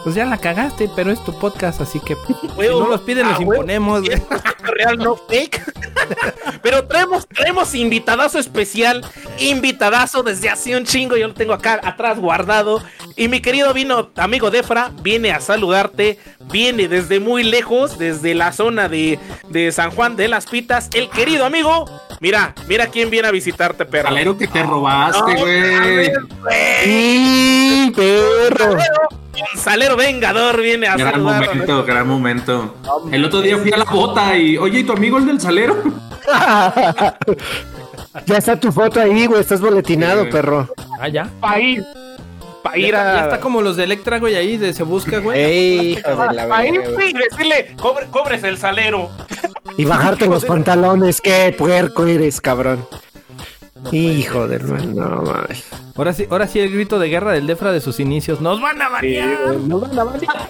Pues 0.03 0.15
ya 0.15 0.25
la 0.25 0.37
cagaste, 0.39 0.89
pero 0.95 1.11
es 1.11 1.23
tu 1.23 1.31
podcast, 1.37 1.79
así 1.79 1.99
que 1.99 2.15
pues, 2.15 2.35
si 2.41 2.73
no 2.73 2.87
los 2.87 3.01
piden, 3.01 3.27
Ah, 3.27 3.29
los 3.29 3.39
huevo. 3.39 3.53
imponemos. 3.53 4.01
Real 4.63 4.97
no 4.97 5.15
fake. 5.15 5.61
Pero 6.63 6.85
traemos, 6.85 7.27
traemos 7.27 7.73
invitadazo 7.75 8.39
especial, 8.39 9.03
invitadazo 9.39 10.23
desde 10.23 10.49
hace 10.49 10.75
un 10.75 10.85
chingo, 10.85 11.15
yo 11.17 11.27
lo 11.27 11.33
tengo 11.33 11.53
acá 11.53 11.79
atrás 11.83 12.19
guardado. 12.19 12.81
Y 13.15 13.27
mi 13.27 13.41
querido 13.41 13.73
vino, 13.73 14.09
amigo 14.15 14.49
Defra, 14.51 14.91
viene 15.01 15.31
a 15.31 15.39
saludarte, 15.39 16.17
viene 16.51 16.87
desde 16.87 17.19
muy 17.19 17.43
lejos, 17.43 17.97
desde 17.97 18.33
la 18.35 18.51
zona 18.51 18.89
de, 18.89 19.19
de 19.49 19.71
San 19.71 19.91
Juan 19.91 20.15
de 20.15 20.27
las 20.27 20.45
Pitas. 20.47 20.89
El 20.93 21.09
querido 21.09 21.45
amigo, 21.45 21.85
mira, 22.19 22.53
mira 22.67 22.87
quién 22.87 23.09
viene 23.09 23.27
a 23.27 23.31
visitarte, 23.31 23.85
perro. 23.85 24.09
Salero 24.09 24.37
que 24.37 24.47
te 24.47 24.63
robaste, 24.63 25.35
güey. 25.35 26.11
Sí, 26.83 27.93
perro. 27.95 28.77
Gonzalero 29.53 29.95
Vengador 29.95 30.61
viene 30.61 30.87
a 30.87 30.95
Gran 30.97 31.13
saludar. 31.13 31.45
momento, 31.47 31.83
gran 31.85 32.07
momento. 32.07 32.75
El 33.11 33.25
otro 33.25 33.41
día 33.41 33.57
fui 33.57 33.71
a 33.71 33.77
la 33.77 33.85
bota 33.85 34.37
y, 34.37 34.57
oye, 34.57 34.79
¿y 34.79 34.83
tu 34.83 34.91
amigo 34.93 35.17
el 35.17 35.25
del 35.25 35.39
salero? 35.41 35.81
ya 38.25 38.37
está 38.37 38.59
tu 38.59 38.71
foto 38.71 38.99
ahí, 39.01 39.25
güey. 39.25 39.41
Estás 39.41 39.61
boletinado, 39.61 40.25
Sí. 40.25 40.29
perro. 40.31 40.67
Ah, 40.99 41.07
ya. 41.07 41.29
Pa' 41.39 41.55
ir, 42.61 42.63
pa' 42.63 42.71
Ya 42.73 42.77
ir 42.77 42.85
está, 42.93 43.11
a... 43.11 43.15
ya 43.17 43.23
está 43.25 43.39
como 43.39 43.61
los 43.61 43.75
de 43.75 43.83
Electra, 43.85 44.19
güey, 44.19 44.35
ahí 44.35 44.57
de 44.57 44.73
se 44.73 44.83
busca, 44.83 45.19
güey. 45.19 45.39
Ey, 45.41 45.91
hijo 45.93 46.09
de 46.27 46.33
la 46.33 46.47
Pa' 46.47 46.65
ir, 46.65 46.81
güey. 46.93 47.09
y 47.09 47.13
decirle, 47.13 47.75
"Cobre- 47.77 48.07
cobres 48.09 48.43
el 48.43 48.57
salero. 48.57 49.09
Y 49.77 49.85
bajarte 49.85 50.27
los 50.27 50.45
pantalones. 50.45 51.21
Qué 51.21 51.53
puerco 51.57 52.05
eres, 52.05 52.41
cabrón. 52.41 52.85
Hijo 53.91 54.47
de 54.47 54.59
no 54.59 55.21
mames. 55.23 55.65
Ahora 55.95 56.13
sí, 56.13 56.27
ahora 56.29 56.47
sí 56.47 56.59
el 56.59 56.71
grito 56.71 56.99
de 56.99 57.09
guerra 57.09 57.31
del 57.31 57.47
Defra 57.47 57.71
de 57.71 57.81
sus 57.81 57.99
inicios. 57.99 58.39
¡Nos 58.41 58.61
van 58.61 58.79
a 58.81 58.89
banear! 58.89 59.55
no 59.55 59.79
van 59.79 59.97
a 59.97 60.03
banear. 60.03 60.49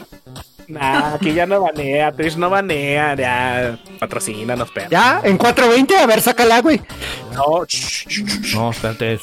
Nah, 0.68 1.18
que 1.18 1.34
ya 1.34 1.46
no 1.46 1.60
banea, 1.62 2.12
Twitch 2.14 2.38
no 2.38 2.50
banea, 2.50 3.14
ya 3.16 3.78
patrocínanos, 4.00 4.72
perro. 4.72 4.90
Ya, 4.90 5.20
en 5.24 5.38
420, 5.38 5.98
a 5.98 6.06
ver, 6.06 6.22
sácala, 6.22 6.62
güey. 6.62 6.80
No, 7.34 7.66
shh, 7.66 8.06
shh, 8.08 8.24
shh. 8.42 8.56
No, 8.56 8.72
espérate. 8.72 9.20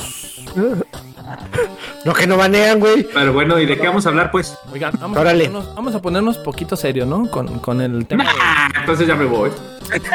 Lo 2.04 2.14
que 2.14 2.26
no 2.26 2.36
banean, 2.36 2.80
güey. 2.80 3.02
Pero 3.12 3.32
bueno, 3.32 3.58
¿y 3.58 3.66
de 3.66 3.76
qué 3.76 3.86
vamos 3.86 4.06
a 4.06 4.08
hablar, 4.08 4.30
pues? 4.30 4.56
Oigan, 4.72 4.92
vamos, 4.98 5.18
Órale. 5.18 5.44
A, 5.44 5.48
ponernos, 5.48 5.74
vamos 5.74 5.94
a 5.94 5.98
ponernos 6.00 6.38
poquito 6.38 6.74
serio, 6.76 7.04
¿no? 7.04 7.28
Con, 7.30 7.58
con 7.58 7.80
el 7.80 8.06
tema. 8.06 8.24
de- 8.24 8.30
Ah, 8.40 8.68
entonces 8.80 9.06
ya 9.06 9.14
me 9.14 9.26
voy. 9.26 9.50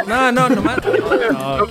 No, 0.08 0.32
no, 0.32 0.50
nomás. 0.50 0.78
no, 0.84 1.58
no. 1.58 1.68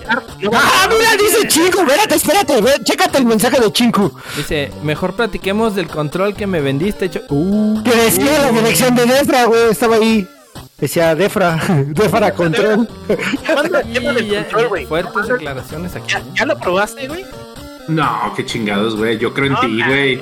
¡Ah, 0.53 0.89
mira! 0.89 1.11
Dice 1.19 1.49
Chinku. 1.49 1.81
Espérate, 1.81 2.15
espérate. 2.17 2.61
ve, 2.61 2.73
chécate 2.85 3.19
el 3.19 3.25
mensaje 3.27 3.59
de 3.61 3.73
Chinku. 3.73 4.13
Dice, 4.37 4.71
mejor 4.83 5.15
platiquemos 5.15 5.75
del 5.75 5.89
control 5.89 6.35
que 6.35 6.47
me 6.47 6.61
vendiste. 6.61 7.11
cho- 7.11 7.21
Uh, 7.31 7.83
Que 7.83 7.95
decía 7.95 8.39
la 8.43 8.53
dirección 8.53 8.95
de 8.95 9.07
Defra, 9.07 9.45
güey. 9.47 9.71
Estaba 9.71 9.97
ahí. 9.97 10.29
Decía 10.79 11.15
Defra. 11.15 11.61
Defra 11.89 12.33
Control. 12.33 12.89
Manda 13.55 13.81
el 13.81 13.93
tema 13.93 14.13
del 14.13 14.27
y 14.27 14.31
ya- 14.31 14.43
control, 14.43 14.69
güey. 14.69 14.87
fuertes 14.87 15.29
declaraciones 15.29 15.97
aquí. 15.97 16.13
¿Ya, 16.13 16.23
ya 16.35 16.47
lo 16.47 16.59
probaste, 16.59 17.09
güey? 17.09 17.25
No, 17.89 18.33
qué 18.37 18.45
chingados, 18.47 18.97
güey. 18.97 19.19
Yo 19.19 19.33
creo 19.35 19.47
en 19.47 19.53
No, 19.53 19.61
ti, 19.61 19.83
güey. 19.87 20.21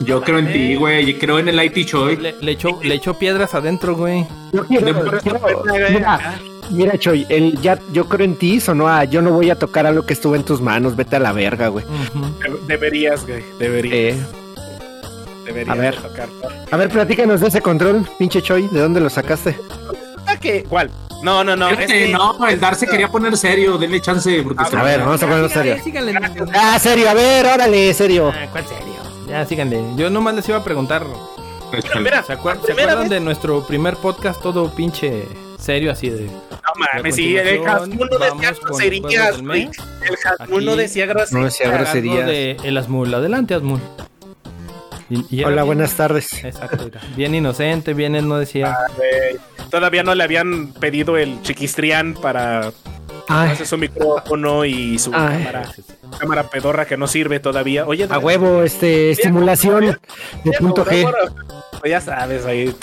Yo 0.00 0.22
creo 0.22 0.38
en 0.38 0.52
ti, 0.52 0.74
güey. 0.76 1.10
Y 1.10 1.14
creo 1.14 1.38
en 1.38 1.48
el 1.48 1.62
IT 1.62 1.86
Choy. 1.88 2.16
Le, 2.16 2.34
le 2.40 2.52
echó, 2.52 2.78
le 2.82 2.94
echó 2.94 3.14
piedras 3.14 3.54
adentro, 3.54 3.96
güey. 3.96 4.26
Yo 4.52 4.64
quiero- 4.66 5.02
mira, 5.90 6.38
mira, 6.70 6.98
Choy, 6.98 7.26
el 7.28 7.60
ya 7.60 7.78
yo 7.92 8.04
creo 8.08 8.24
en 8.24 8.36
ti 8.36 8.60
sonó 8.60 8.88
a 8.88 9.04
yo 9.04 9.22
no 9.22 9.30
voy 9.32 9.50
a 9.50 9.56
tocar 9.58 9.86
algo 9.86 10.06
que 10.06 10.12
estuvo 10.12 10.36
en 10.36 10.44
tus 10.44 10.60
manos, 10.60 10.94
vete 10.96 11.16
a 11.16 11.20
la 11.20 11.32
verga, 11.32 11.68
güey. 11.68 11.84
Deberías, 12.66 13.26
güey. 13.26 13.42
Deberías. 13.58 13.94
Eh, 14.16 14.16
deberías 15.46 15.76
a 15.76 15.80
ver. 15.80 15.96
tocar. 15.96 16.28
a 16.70 16.76
ver, 16.76 16.88
platícanos 16.90 17.40
de 17.40 17.48
ese 17.48 17.60
control, 17.62 18.06
pinche 18.18 18.42
Choy, 18.42 18.68
¿de 18.68 18.80
dónde 18.80 19.00
lo 19.00 19.10
sacaste? 19.10 19.56
Ah, 20.26 20.36
que- 20.36 20.62
¿Cuál? 20.68 20.90
No, 21.22 21.42
no, 21.44 21.56
no. 21.56 21.68
Espérate, 21.68 22.04
es 22.04 22.06
que- 22.08 22.12
no, 22.12 22.46
el 22.48 22.60
Dar 22.60 22.74
se 22.76 22.86
quería 22.86 23.08
poner 23.08 23.36
serio. 23.36 23.76
Denle 23.78 24.00
chance. 24.00 24.42
Porque 24.42 24.62
A 24.76 24.82
ver, 24.82 25.00
vamos 25.00 25.22
a 25.22 25.26
ponernos 25.26 25.52
serio. 25.52 25.76
Síganle, 25.82 26.12
síganle. 26.12 26.52
Ah, 26.54 26.78
serio, 26.78 27.10
a 27.10 27.14
ver, 27.14 27.46
órale, 27.46 27.92
serio. 27.94 28.32
Ah, 28.34 28.46
¿Cuál 28.52 28.64
serio? 28.66 28.94
Ya, 29.28 29.44
síganle. 29.44 29.82
Yo 29.96 30.10
nomás 30.10 30.34
les 30.34 30.48
iba 30.48 30.58
a 30.58 30.64
preguntar. 30.64 31.04
Échale. 31.72 32.00
Mira, 32.00 32.22
¿Se, 32.22 32.32
acuer- 32.32 32.54
la 32.54 32.60
¿se 32.60 32.66
primera 32.68 32.92
acuerdan 32.92 33.00
vez- 33.02 33.10
de 33.10 33.20
nuestro 33.20 33.66
primer 33.66 33.96
podcast 33.96 34.40
todo 34.40 34.70
pinche 34.74 35.24
serio 35.58 35.92
así 35.92 36.08
de... 36.08 36.24
No 36.26 36.86
mames, 36.94 37.12
A 37.12 37.16
sí, 37.16 37.36
el 37.36 37.66
Hasmul 37.66 38.08
no 38.10 38.18
decía 38.18 38.54
groserías. 38.62 39.38
El 39.38 40.16
Hasmul 40.24 40.64
no 40.64 40.76
decía 40.76 41.06
groserías. 41.06 41.32
No 41.32 41.44
decía 41.44 41.70
groserías. 41.70 42.26
de 42.26 42.56
El 42.62 42.76
Asmul. 42.78 43.12
Adelante, 43.14 43.54
Asmul. 43.54 43.80
Y- 45.10 45.24
y 45.30 45.40
era 45.40 45.48
Hola, 45.48 45.62
bien- 45.62 45.66
buenas 45.66 45.94
tardes. 45.94 46.44
Exacto, 46.44 46.86
era 46.86 47.00
bien 47.16 47.34
inocente, 47.34 47.94
bien 47.94 48.14
él 48.14 48.28
no 48.28 48.36
decía... 48.38 48.76
Güey, 48.96 49.36
Todavía 49.70 50.02
no 50.02 50.14
le 50.14 50.24
habían 50.24 50.68
pedido 50.72 51.16
el 51.18 51.42
chiquistrián 51.42 52.14
para 52.14 52.72
Ay, 53.28 53.50
hacer 53.50 53.66
su 53.66 53.76
micrófono 53.76 54.64
y 54.64 54.98
su 54.98 55.10
Ay. 55.14 55.38
cámara, 55.44 55.70
cámara 56.18 56.42
pedorra 56.44 56.86
que 56.86 56.96
no 56.96 57.06
sirve 57.06 57.38
todavía. 57.38 57.86
Oye, 57.86 58.06
a 58.08 58.18
huevo, 58.18 58.62
este, 58.62 59.10
estimulación 59.10 59.98
de 60.44 60.52
punto 60.52 60.86
G. 60.86 61.06
Pues 61.80 61.90
ya 61.90 62.00
sabes, 62.00 62.46
ahí, 62.46 62.74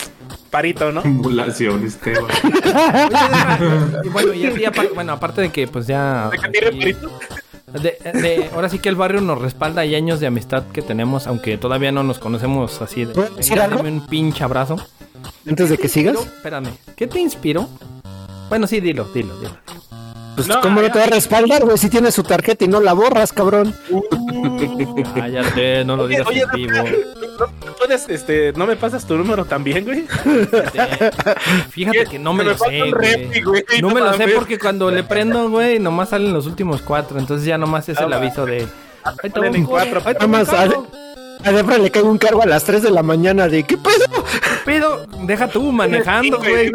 parito, 0.52 0.92
¿no? 0.92 1.02
Simulación, 1.02 1.84
Esteban. 1.86 2.26
Oye, 2.26 4.10
bueno, 4.12 4.34
y 4.34 4.46
así, 4.46 4.64
bueno, 4.94 5.14
aparte 5.14 5.42
de 5.42 5.50
que 5.52 5.68
pues 5.68 5.88
ya... 5.88 6.30
¿De 6.32 6.38
que 6.38 6.50
tiene 6.50 6.68
aquí- 6.68 6.80
parito? 6.80 7.20
De- 7.74 7.98
de- 8.22 8.50
ahora 8.54 8.70
sí 8.70 8.80
que 8.80 8.90
el 8.90 8.96
barrio 8.96 9.22
nos 9.22 9.42
respalda 9.42 9.86
y 9.86 9.96
años 9.96 10.20
de 10.20 10.28
amistad 10.28 10.64
que 10.72 10.82
tenemos, 10.82 11.28
aunque 11.28 11.58
todavía 11.58 11.92
no 11.92 12.04
nos 12.04 12.20
conocemos 12.20 12.82
así 12.82 13.06
de... 13.06 13.14
Dame 13.78 13.90
un 13.90 14.06
pinche 14.08 14.44
abrazo. 14.44 14.78
Antes 15.48 15.70
de 15.70 15.78
que 15.78 15.88
sigas, 15.88 16.16
espérame, 16.16 16.70
¿qué 16.96 17.08
te 17.08 17.20
inspiró? 17.20 17.68
Bueno, 18.50 18.68
sí, 18.68 18.80
dilo, 18.80 19.06
dilo, 19.14 19.36
dilo. 19.40 19.58
Pues 20.36 20.48
No, 20.48 20.62
cómo 20.62 20.82
no 20.82 20.92
te 20.92 21.00
va 21.00 21.06
a 21.06 21.08
respaldar, 21.10 21.64
güey, 21.64 21.78
si 21.78 21.90
tienes 21.90 22.14
su 22.14 22.24
tarjeta 22.24 22.66
y 22.66 22.68
no 22.68 22.80
la 22.82 22.94
borras, 22.94 23.32
cabrón. 23.34 23.74
Cállate, 25.16 25.86
no 25.86 25.96
lo 25.96 26.08
digas 26.08 26.28
oye, 26.28 26.42
en 26.42 26.50
vivo. 26.54 26.74
¿no, 27.66 27.74
puedes, 27.74 28.08
este, 28.10 28.54
no 28.54 28.66
me 28.66 28.76
pasas 28.76 29.06
tu 29.06 29.16
número 29.18 29.46
también, 29.46 29.84
güey? 29.86 30.06
Fíjate 31.70 32.06
que 32.06 32.20
no 32.20 32.34
me 32.34 32.44
lo 32.44 32.58
sé, 32.58 32.84
un 32.84 32.92
refi, 32.92 33.42
güey. 33.42 33.64
güey, 33.64 33.82
No 33.82 33.90
me 33.90 34.02
lo 34.02 34.14
sé 34.14 34.28
porque 34.30 34.58
cuando 34.60 34.92
le 34.92 35.04
prendo, 35.04 35.50
güey, 35.50 35.80
nomás 35.80 36.10
salen 36.10 36.34
los 36.34 36.46
últimos 36.48 36.82
cuatro. 36.82 37.20
Entonces 37.20 37.46
ya 37.48 37.58
nomás 37.58 37.88
es 37.90 37.98
Ah, 38.00 38.04
el 38.06 38.12
va. 38.12 38.18
aviso 38.18 38.46
de... 38.46 38.68
Ahí 39.24 39.30
te 39.30 39.40
un 39.40 39.66
cuatro. 39.66 40.02
Ahí 40.06 40.16
te 40.16 40.26
A 41.44 41.52
Debra 41.52 41.78
le 41.78 41.92
cae 41.92 42.04
un 42.04 42.18
cargo 42.18 42.42
a 42.42 42.46
las 42.46 42.64
3 42.64 42.82
de 42.82 42.92
la 42.92 43.04
mañana 43.04 43.48
de 43.48 43.64
¿qué 43.64 43.78
pedo? 43.78 44.06
Pero 44.66 45.06
deja 45.24 45.48
tú 45.48 45.72
manejando, 45.72 46.40
güey. 46.40 46.72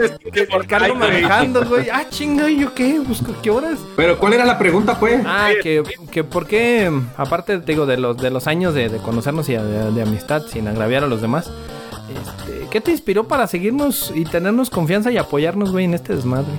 cargo 0.68 0.94
manejando, 0.94 1.64
güey. 1.64 1.88
Ah, 1.90 2.04
chinga, 2.08 2.48
¿y 2.48 2.61
yo 2.61 2.72
qué? 2.72 3.00
Busco 3.00 3.34
qué 3.42 3.50
horas. 3.50 3.78
Pero, 3.96 4.18
¿cuál 4.18 4.34
era 4.34 4.44
la 4.44 4.58
pregunta, 4.58 4.98
pues? 4.98 5.20
Ah, 5.26 5.50
que, 5.61 5.82
que 6.12 6.22
por 6.22 6.46
qué, 6.46 6.90
aparte, 7.16 7.58
te 7.58 7.72
digo, 7.72 7.86
de 7.86 7.96
los, 7.96 8.16
de 8.16 8.30
los 8.30 8.46
años 8.46 8.74
de, 8.74 8.88
de 8.88 8.98
conocernos 8.98 9.48
y 9.48 9.54
de, 9.54 9.90
de 9.90 10.02
amistad, 10.02 10.42
sin 10.46 10.68
agraviar 10.68 11.02
a 11.02 11.08
los 11.08 11.20
demás, 11.20 11.50
este, 12.11 12.66
¿qué 12.70 12.80
te 12.80 12.92
inspiró 12.92 13.26
para 13.26 13.46
seguirnos 13.46 14.12
y 14.14 14.24
tenernos 14.24 14.70
confianza 14.70 15.11
y 15.11 15.18
apoyarnos, 15.18 15.72
güey, 15.72 15.84
en 15.86 15.94
este 15.94 16.14
desmadre? 16.14 16.52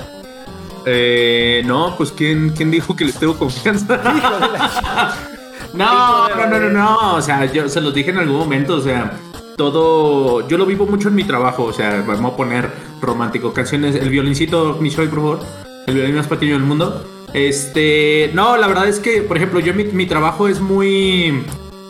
Eh, 0.86 1.62
no, 1.66 1.96
pues 1.98 2.12
¿quién, 2.12 2.50
quién 2.50 2.72
dijo 2.72 2.96
que 2.96 3.06
les 3.06 3.16
tengo 3.16 3.38
confianza? 3.38 4.02
no, 5.74 6.30
no, 6.30 6.48
no, 6.48 6.60
no, 6.60 6.70
no. 6.70 7.16
O 7.16 7.22
sea, 7.22 7.46
yo 7.52 7.68
se 7.70 7.82
los 7.82 7.94
dije 7.94 8.12
en 8.12 8.18
algún 8.18 8.38
momento. 8.38 8.76
O 8.76 8.82
sea, 8.82 9.18
todo. 9.58 10.48
Yo 10.48 10.58
lo 10.58 10.66
vivo 10.66 10.86
mucho 10.86 11.08
en 11.10 11.16
mi 11.16 11.24
trabajo. 11.24 11.64
O 11.64 11.74
sea, 11.74 12.04
vamos 12.06 12.34
a 12.34 12.38
poner 12.38 12.70
romántico. 13.02 13.54
Canciones. 13.54 13.96
El 13.96 14.10
violincito, 14.10 14.78
Michoy, 14.80 15.08
por 15.08 15.20
favor. 15.20 15.40
El 15.88 15.96
violín 15.96 16.16
más 16.16 16.28
pequeño 16.28 16.54
del 16.54 16.64
mundo. 16.64 17.06
Este. 17.34 18.32
No, 18.34 18.58
la 18.58 18.68
verdad 18.68 18.88
es 18.88 19.00
que, 19.00 19.22
por 19.22 19.38
ejemplo, 19.38 19.60
yo 19.60 19.74
mi, 19.74 19.86
mi 19.86 20.06
trabajo 20.06 20.48
es 20.48 20.60
muy. 20.60 21.44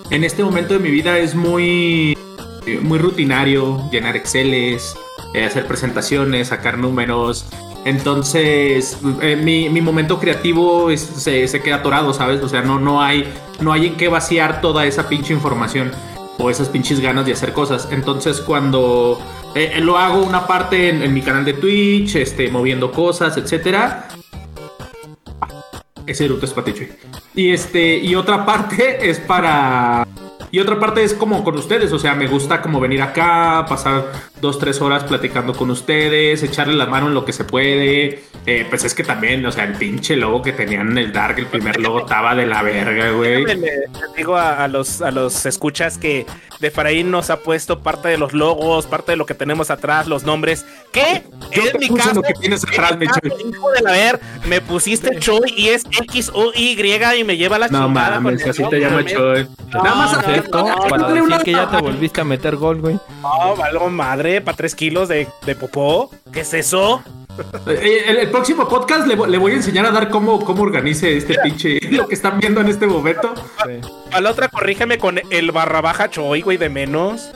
En 0.09 0.23
este 0.23 0.43
momento 0.43 0.73
de 0.73 0.79
mi 0.79 0.91
vida 0.91 1.17
es 1.19 1.35
muy. 1.35 2.17
eh, 2.65 2.79
Muy 2.81 2.99
rutinario. 2.99 3.89
Llenar 3.91 4.15
Exceles. 4.15 4.95
eh, 5.33 5.45
hacer 5.45 5.65
presentaciones, 5.67 6.49
sacar 6.49 6.77
números. 6.77 7.45
Entonces, 7.83 8.97
eh, 9.21 9.35
mi, 9.35 9.69
mi 9.69 9.81
momento 9.81 10.19
creativo 10.19 10.95
se, 10.95 11.47
se 11.47 11.61
queda 11.61 11.77
atorado, 11.77 12.13
¿sabes? 12.13 12.41
O 12.41 12.49
sea, 12.49 12.61
no, 12.61 12.79
no, 12.79 13.01
hay, 13.01 13.31
no 13.59 13.73
hay 13.73 13.87
en 13.87 13.95
qué 13.97 14.07
vaciar 14.07 14.61
toda 14.61 14.85
esa 14.85 15.09
pinche 15.09 15.33
información 15.33 15.91
o 16.37 16.49
esas 16.49 16.69
pinches 16.69 16.99
ganas 16.99 17.25
de 17.25 17.33
hacer 17.33 17.53
cosas. 17.53 17.87
Entonces, 17.91 18.41
cuando 18.41 19.19
eh, 19.55 19.73
eh, 19.75 19.81
lo 19.81 19.97
hago 19.97 20.23
una 20.23 20.47
parte 20.47 20.89
en, 20.89 21.13
mi 21.13 21.21
canal 21.21 21.43
de 21.43 21.53
Twitch, 21.53 22.15
este, 22.15 22.49
moviendo 22.49 22.91
cosas, 22.91 23.35
etcétera. 23.37 24.07
Ese 26.05 26.25
eructo 26.25 26.45
es 26.45 26.53
paticho. 26.53 26.85
Y 27.35 27.51
este, 27.51 27.97
y 27.97 28.15
otra 28.15 28.45
parte 28.45 28.97
es 29.09 29.19
para. 29.19 30.07
Y 30.51 30.59
otra 30.59 30.79
parte 30.79 31.03
es 31.03 31.13
como 31.13 31.43
con 31.45 31.55
ustedes, 31.57 31.93
o 31.93 31.99
sea, 31.99 32.13
me 32.13 32.27
gusta 32.27 32.61
como 32.61 32.81
venir 32.81 33.01
acá, 33.01 33.65
pasar 33.69 34.11
dos, 34.41 34.59
tres 34.59 34.81
horas 34.81 35.03
platicando 35.03 35.53
con 35.53 35.69
ustedes, 35.69 36.41
echarle 36.43 36.73
la 36.73 36.85
mano 36.87 37.07
en 37.07 37.13
lo 37.13 37.23
que 37.25 37.33
se 37.33 37.43
puede. 37.43 38.23
Eh, 38.47 38.65
pues 38.69 38.83
es 38.83 38.95
que 38.95 39.03
también, 39.03 39.45
o 39.45 39.51
sea, 39.51 39.63
el 39.65 39.73
pinche 39.73 40.15
logo 40.15 40.41
que 40.41 40.51
tenían 40.51 40.91
en 40.91 40.97
el 40.97 41.13
Dark, 41.13 41.37
el 41.37 41.45
primer 41.45 41.79
logo 41.79 41.99
estaba 42.01 42.33
de 42.35 42.47
la 42.47 42.63
verga, 42.63 43.11
güey. 43.11 43.45
Le, 43.45 43.55
le 43.55 43.81
digo 44.17 44.35
a, 44.35 44.63
a 44.63 44.67
los, 44.67 45.01
a 45.01 45.11
los 45.11 45.45
escuchas 45.45 45.97
que 45.99 46.25
Defraín 46.59 47.11
nos 47.11 47.29
ha 47.29 47.37
puesto 47.41 47.79
parte 47.81 48.09
de 48.09 48.17
los 48.17 48.33
logos, 48.33 48.87
parte 48.87 49.11
de 49.11 49.15
lo 49.17 49.25
que 49.27 49.35
tenemos 49.35 49.69
atrás, 49.69 50.07
los 50.07 50.23
nombres. 50.23 50.65
¿Qué? 50.91 51.23
Yo 51.51 51.63
en 51.63 51.71
te 51.71 51.79
mi 51.79 51.87
puse 51.87 52.01
caso, 52.03 52.15
lo 52.15 52.21
que 52.23 52.33
tienes 52.33 52.63
en 52.63 52.69
atrás, 52.69 52.91
mi 52.93 52.97
mi 52.97 53.07
caso, 53.07 53.19
Chuy. 53.21 53.49
hijo 53.51 53.71
de 53.71 53.81
la 53.81 53.91
ver, 53.91 54.19
me 54.45 54.59
pusiste 54.61 55.19
Choy 55.19 55.53
y 55.55 55.69
es 55.69 55.83
X 55.85 56.31
O 56.33 56.51
Y 56.55 56.71
y 56.81 57.23
me 57.23 57.37
lleva 57.37 57.59
la 57.59 57.67
No 57.67 57.87
chingada. 57.87 58.19
mames, 58.19 58.45
así 58.47 58.63
te 58.69 58.79
llama 58.79 59.05
Choy. 59.05 59.47
Nada 59.73 59.95
más 59.95 60.13
Para 60.89 61.07
decir 61.07 61.21
una- 61.21 61.39
que 61.39 61.51
ya 61.51 61.69
te 61.69 61.77
volviste 61.77 62.21
a 62.21 62.23
meter 62.23 62.55
gol, 62.55 62.81
güey. 62.81 62.99
No, 63.21 63.55
valgo 63.55 63.89
madre, 63.89 64.30
para 64.39 64.55
tres 64.55 64.75
kilos 64.75 65.09
de, 65.09 65.27
de 65.45 65.55
popó. 65.55 66.09
¿Qué 66.31 66.41
es 66.41 66.53
eso? 66.53 67.03
Eh, 67.67 68.03
El, 68.07 68.17
el 68.17 68.29
próximo 68.29 68.67
podcast 68.67 69.07
le, 69.07 69.15
le 69.15 69.37
voy 69.37 69.53
a 69.53 69.55
enseñar 69.55 69.85
a 69.85 69.91
dar 69.91 70.09
cómo, 70.09 70.39
cómo 70.45 70.63
organice 70.63 71.17
este 71.17 71.35
pinche 71.43 71.79
lo 71.91 72.07
que 72.07 72.15
están 72.15 72.39
viendo 72.39 72.61
en 72.61 72.67
este 72.67 72.87
momento. 72.87 73.33
A 74.11 74.21
la 74.21 74.31
otra, 74.31 74.47
corrígeme 74.47 74.97
con 74.97 75.19
el 75.31 75.51
barra 75.51 75.81
baja 75.81 76.09
Choy, 76.09 76.41
güey, 76.41 76.57
de 76.57 76.69
menos. 76.69 77.31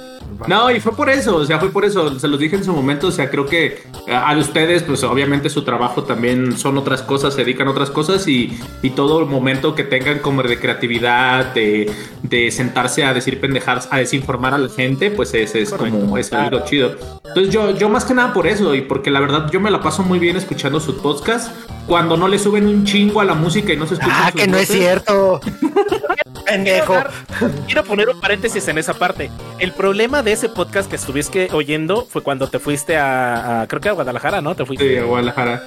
No, 0.48 0.70
y 0.70 0.80
fue 0.80 0.96
por 0.96 1.10
eso, 1.10 1.38
o 1.38 1.46
sea, 1.46 1.60
fue 1.60 1.70
por 1.72 1.86
eso, 1.86 2.20
se 2.20 2.28
los 2.28 2.40
dije 2.40 2.56
en 2.56 2.64
su 2.64 2.74
momento, 2.74 3.08
o 3.08 3.12
sea, 3.12 3.30
creo 3.30 3.46
que 3.46 3.84
a 4.12 4.30
a 4.30 4.38
ustedes, 4.38 4.84
pues 4.84 5.04
obviamente 5.04 5.50
su 5.50 5.64
trabajo 5.64 6.04
también 6.04 6.58
son 6.58 6.78
otras 6.78 7.02
cosas, 7.02 7.34
se 7.34 7.42
dedican 7.42 7.68
a 7.68 7.72
otras 7.72 7.90
cosas 7.90 8.28
y, 8.28 8.60
y 8.82 8.90
todo 8.92 9.20
el 9.20 9.28
momento 9.28 9.76
que 9.76 9.84
tengan 9.84 10.20
como 10.20 10.44
de 10.44 10.60
creatividad, 10.60 11.54
de, 11.54 11.92
de 12.24 12.52
sentarse 12.52 13.06
a 13.06 13.14
decir 13.14 13.40
pendejadas, 13.40 13.88
a 13.92 13.98
desinformar 13.98 14.54
a 14.54 14.58
la 14.58 14.70
gente, 14.70 15.10
pues 15.12 15.34
es, 15.34 15.56
es 15.56 15.72
como, 15.72 16.18
es 16.18 16.34
algo 16.34 16.64
chido. 16.66 16.96
Entonces 17.26 17.54
yo, 17.54 17.72
yo 17.72 17.90
más 17.90 18.06
que 18.06 18.14
nada 18.14 18.34
por 18.34 18.48
eso, 18.48 18.76
y 18.76 18.82
porque 18.82 19.12
la 19.12 19.20
verdad 19.20 19.50
yo 19.52 19.60
me 19.60 19.72
la 19.72 19.82
paso 19.82 20.04
muy 20.04 20.20
bien 20.20 20.36
escuchando 20.36 20.80
sus 20.80 20.96
podcasts, 20.96 21.52
cuando 21.88 22.18
no 22.18 22.28
le 22.28 22.40
suben 22.40 22.68
un 22.68 22.84
chingo 22.84 23.22
a 23.22 23.26
la 23.26 23.36
música 23.36 23.74
y 23.74 23.78
no 23.78 23.88
se 23.88 23.96
escuchan 23.96 24.18
Ah, 24.22 24.32
que 24.32 24.48
no 24.48 24.58
es 24.58 24.68
cierto. 24.68 25.40
Pendejo. 26.46 26.94
Quiero, 26.94 27.10
dar- 27.10 27.52
quiero 27.66 27.84
poner 27.84 28.10
un 28.10 28.20
paréntesis 28.22 28.68
en 28.68 28.78
esa 28.78 28.94
parte. 28.94 29.30
El 29.60 29.72
problema 29.74 30.24
de 30.24 30.32
ese 30.34 30.50
podcast 30.50 30.90
que 30.90 30.96
estuviste 30.96 31.50
oyendo 31.52 32.06
fue 32.10 32.22
cuando 32.24 32.48
te 32.48 32.60
fuiste 32.60 32.98
a, 32.98 33.62
a- 33.62 33.68
creo 33.68 33.82
que 33.82 33.90
a 33.90 33.94
Guadalajara, 33.94 34.42
¿no? 34.42 34.56
Te 34.56 34.66
fuiste. 34.66 34.88
Sí, 34.90 34.98
a 34.98 35.04
Guadalajara. 35.04 35.64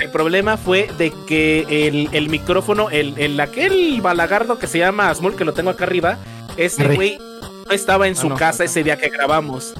El 0.00 0.10
problema 0.10 0.56
fue 0.56 0.88
de 0.98 1.12
que 1.26 1.66
el, 1.88 2.08
el 2.12 2.28
micrófono, 2.28 2.90
el, 2.90 3.14
el 3.18 3.38
aquel 3.38 4.00
balagardo 4.02 4.58
que 4.58 4.66
se 4.66 4.78
llama 4.78 5.10
Asmul, 5.10 5.36
que 5.36 5.44
lo 5.44 5.52
tengo 5.54 5.70
acá 5.70 5.84
arriba, 5.84 6.18
ese 6.56 6.82
Arre. 6.84 6.94
güey 6.96 7.18
no 7.66 7.72
estaba 7.72 8.08
en 8.08 8.16
su 8.16 8.26
Ah, 8.26 8.30
no. 8.30 8.36
casa 8.36 8.64
ese 8.64 8.82
día 8.82 8.96
que 8.98 9.08
grabamos. 9.08 9.74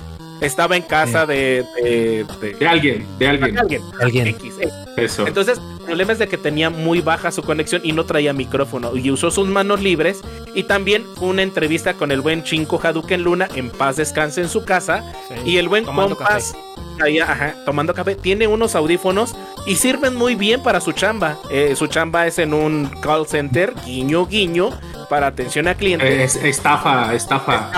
Estaba 0.45 0.77
en 0.77 0.83
casa 0.83 1.27
de, 1.27 1.65
de, 1.83 2.25
de- 2.41 2.55
De 2.55 2.67
alguien, 2.69 3.07
de 3.19 3.29
alguien. 3.29 3.59
alguien. 3.59 3.83
Alguien. 4.01 4.27
X, 4.29 4.55
X. 4.61 4.73
Eso. 4.97 5.27
Entonces, 5.27 5.59
el 5.81 5.85
problema 5.87 6.13
es 6.13 6.19
de 6.19 6.29
que 6.29 6.39
tenía 6.39 6.71
muy 6.71 7.01
baja 7.01 7.31
su 7.33 7.43
conexión 7.43 7.81
y 7.85 7.93
no 7.93 8.05
traía 8.05 8.33
micrófono 8.33 8.97
y 8.97 9.11
usó 9.11 9.31
sus 9.31 9.49
manos 9.49 9.81
libres. 9.83 10.21
Y 10.55 10.65
también 10.65 11.05
fue 11.17 11.29
una 11.29 11.43
entrevista 11.43 11.95
con 11.95 12.13
el 12.13 12.21
buen 12.21 12.45
Chinko 12.45 12.81
Hadouken 12.83 13.23
Luna, 13.23 13.49
en 13.55 13.71
paz 13.71 13.97
descanse 13.97 14.41
en 14.41 14.49
su 14.49 14.65
casa. 14.65 15.05
Y 15.45 15.57
el 15.57 15.69
buen 15.69 15.85
Tomando 15.85 16.17
compas, 16.17 16.55
ahí, 17.03 17.19
ajá, 17.19 17.55
tomando 17.65 17.95
café, 17.95 18.15
tiene 18.15 18.47
unos 18.47 18.75
audífonos 18.75 19.35
y 19.67 19.77
sirven 19.77 20.15
muy 20.15 20.35
bien 20.35 20.63
para 20.63 20.81
su 20.81 20.93
chamba. 20.93 21.37
Eh, 21.51 21.75
su 21.77 21.87
chamba 21.87 22.27
es 22.27 22.39
en 22.39 22.55
un 22.55 22.87
call 23.01 23.27
center, 23.27 23.75
guiño, 23.85 24.27
guiño, 24.27 24.71
para 25.09 25.27
atención 25.27 25.69
a 25.69 25.75
clientes. 25.75 26.37
Es, 26.37 26.43
estafa, 26.45 27.15
estafa. 27.15 27.71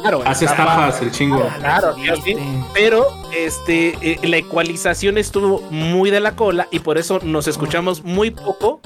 Claro, 0.00 0.22
Hace 0.24 0.46
estafas 0.46 1.00
el 1.02 1.10
chingo. 1.10 1.48
Claro, 1.58 1.94
sí, 1.94 2.22
sí. 2.24 2.36
Pero 2.74 3.06
este 3.34 3.96
eh, 4.00 4.18
la 4.22 4.38
ecualización 4.38 5.18
estuvo 5.18 5.60
muy 5.70 6.10
de 6.10 6.20
la 6.20 6.32
cola 6.36 6.68
y 6.70 6.80
por 6.80 6.98
eso 6.98 7.20
nos 7.22 7.48
escuchamos 7.48 8.02
muy 8.02 8.30
poco. 8.30 8.80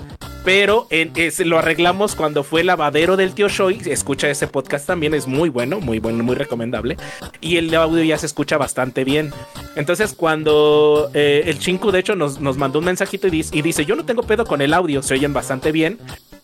Pero 0.45 0.87
en- 0.91 1.13
lo 1.49 1.59
arreglamos 1.59 2.15
cuando 2.15 2.45
fue 2.45 2.61
el 2.61 2.67
lavadero 2.67 3.17
del 3.17 3.33
tío 3.33 3.49
Shoy. 3.49 3.81
Escucha 3.87 4.29
ese 4.29 4.47
podcast 4.47 4.87
también, 4.87 5.15
es 5.15 5.27
muy 5.27 5.49
bueno, 5.49 5.81
muy 5.81 5.99
bueno, 6.01 6.23
muy 6.23 6.37
recomendable. 6.37 6.97
Y 7.41 7.57
el 7.57 7.75
audio 7.75 8.03
ya 8.05 8.19
se 8.19 8.27
escucha 8.27 8.59
bastante 8.59 9.05
bien. 9.05 9.33
Entonces, 9.75 10.13
cuando 10.13 11.11
eh, 11.15 11.45
el 11.47 11.59
Chinku, 11.59 11.91
de 11.91 12.01
hecho, 12.01 12.15
nos, 12.15 12.41
nos 12.41 12.59
mandó 12.59 12.79
un 12.81 12.85
mensajito 12.85 13.27
y 13.27 13.31
dice, 13.31 13.57
y 13.57 13.63
dice: 13.63 13.85
Yo 13.87 13.97
no 13.97 14.05
tengo 14.05 14.23
pedo 14.23 14.45
con 14.45 14.61
el 14.61 14.75
audio, 14.75 15.03
se 15.03 15.15
oyen 15.15 15.33
bastante 15.33 15.73
bien. 15.73 15.99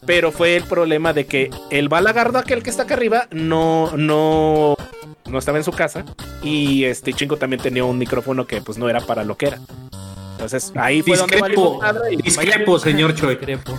Pero 0.06 0.32
fue 0.32 0.56
el 0.56 0.64
problema 0.64 1.12
de 1.12 1.26
que 1.26 1.50
el 1.70 1.90
balagardo, 1.90 2.38
aquel 2.38 2.62
que 2.62 2.70
está 2.70 2.84
acá 2.84 2.94
arriba, 2.94 3.28
no, 3.32 3.92
no, 3.98 4.76
no 5.28 5.38
estaba 5.38 5.58
en 5.58 5.64
su 5.64 5.72
casa. 5.72 6.06
Y 6.42 6.84
este 6.84 7.12
Chingo 7.12 7.36
también 7.36 7.60
tenía 7.60 7.84
un 7.84 7.98
micrófono 7.98 8.46
que 8.46 8.62
pues 8.62 8.78
no 8.78 8.88
era 8.88 9.00
para 9.02 9.24
lo 9.24 9.36
que 9.36 9.48
era. 9.48 9.58
Entonces 10.40 10.72
ahí 10.74 11.02
fue 11.02 11.18
donde 11.18 11.36
Discrepo, 11.36 11.80
y- 12.10 12.16
discrepo, 12.16 12.78
señor 12.78 13.14
Choi. 13.14 13.36
Discrepo. 13.36 13.78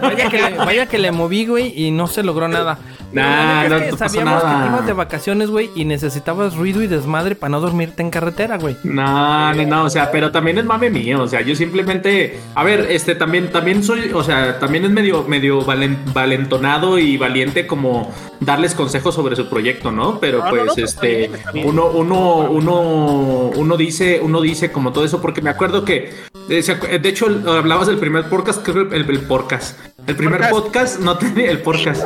Vaya 0.00 0.28
que, 0.30 0.38
le, 0.40 0.56
vaya 0.56 0.86
que 0.86 0.98
le 0.98 1.12
moví, 1.12 1.44
güey, 1.46 1.72
y 1.76 1.90
no 1.90 2.06
se 2.06 2.22
logró 2.22 2.48
nada. 2.48 2.78
Nah, 3.12 3.68
no 3.68 3.78
que 3.80 3.86
pasa 3.90 4.08
sabíamos 4.08 4.40
que 4.42 4.48
nada. 4.48 4.66
ibas 4.68 4.86
de 4.86 4.92
vacaciones, 4.94 5.50
güey, 5.50 5.68
y 5.74 5.84
necesitabas 5.84 6.56
ruido 6.56 6.80
y 6.82 6.86
desmadre 6.86 7.34
para 7.34 7.50
no 7.50 7.60
dormirte 7.60 8.02
en 8.02 8.10
carretera, 8.10 8.56
güey. 8.56 8.76
No, 8.84 9.52
no, 9.52 9.66
no, 9.66 9.84
o 9.84 9.90
sea, 9.90 10.10
pero 10.12 10.30
también 10.30 10.58
es 10.58 10.64
mame 10.64 10.90
mío, 10.90 11.20
o 11.22 11.26
sea, 11.28 11.40
yo 11.42 11.54
simplemente, 11.56 12.38
a 12.54 12.62
ver, 12.64 12.86
este, 12.88 13.14
también, 13.16 13.50
también 13.50 13.82
soy, 13.82 14.12
o 14.14 14.22
sea, 14.22 14.58
también 14.60 14.84
es 14.84 14.90
medio, 14.92 15.24
medio 15.24 15.60
valen- 15.66 15.98
valentonado 16.14 16.98
y 16.98 17.16
valiente 17.16 17.66
como 17.66 18.10
darles 18.38 18.74
consejos 18.74 19.14
sobre 19.16 19.34
su 19.36 19.48
proyecto, 19.48 19.90
¿no? 19.90 20.20
Pero 20.20 20.38
No, 20.38 20.44
no, 20.44 20.50
pues, 20.50 20.64
no, 20.66 20.74
pues, 20.74 20.94
este, 20.94 21.30
uno, 21.64 21.86
uno, 21.86 22.36
uno, 22.48 23.50
uno 23.56 23.76
dice, 23.76 24.20
uno 24.22 24.40
dice 24.40 24.70
como 24.70 24.92
todo 24.92 25.04
eso, 25.04 25.20
porque 25.20 25.42
me 25.42 25.50
acuerdo 25.50 25.84
que, 25.84 25.89
eh, 25.92 26.98
de 26.98 27.08
hecho, 27.08 27.26
hablabas 27.46 27.86
del 27.86 27.98
primer 27.98 28.24
podcast, 28.28 28.62
creo 28.62 28.88
que 28.88 28.96
el, 28.96 29.08
el 29.08 29.20
podcast, 29.20 29.78
el 30.06 30.16
primer 30.16 30.48
podcast 30.50 31.00
no 31.00 31.16
tenía, 31.18 31.50
el 31.50 31.60
podcast, 31.60 32.04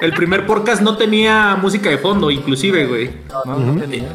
el 0.00 0.12
primer 0.12 0.46
podcast 0.46 0.82
no 0.82 0.96
tenía 0.96 1.56
música 1.56 1.88
de 1.90 1.98
fondo, 1.98 2.30
inclusive, 2.30 2.86
güey. 2.86 3.10
No, 3.46 3.58
no 3.58 3.80
tenía. 3.80 4.08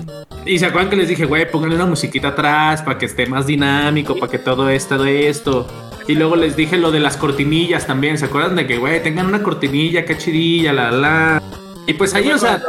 Y 0.46 0.60
se 0.60 0.66
acuerdan 0.66 0.90
que 0.90 0.98
les 0.98 1.08
dije, 1.08 1.26
güey, 1.26 1.50
pónganle 1.50 1.76
una 1.76 1.86
musiquita 1.86 2.30
atrás 2.30 2.82
para 2.82 2.98
que 2.98 3.06
esté 3.06 3.26
más 3.26 3.48
dinámico, 3.48 4.16
para 4.18 4.32
que 4.32 4.40
todo 4.40 4.70
esto, 4.70 4.98
todo 4.98 5.06
esto. 5.06 5.68
Y 6.08 6.16
luego 6.16 6.36
les 6.36 6.56
dije 6.56 6.78
lo 6.78 6.92
de 6.92 7.00
las 7.00 7.16
cortinillas 7.16 7.88
también. 7.88 8.18
¿Se 8.18 8.26
acuerdan 8.26 8.56
de 8.56 8.68
que, 8.68 8.78
güey, 8.78 9.02
tengan 9.02 9.28
una 9.28 9.42
cortinilla, 9.42 10.06
qué 10.06 10.18
chidilla, 10.18 10.74
la, 10.74 10.92
la? 10.92 11.44
Y 11.88 11.94
pues 11.94 12.14
ahí, 12.14 12.30
o 12.30 12.38
sea, 12.38 12.62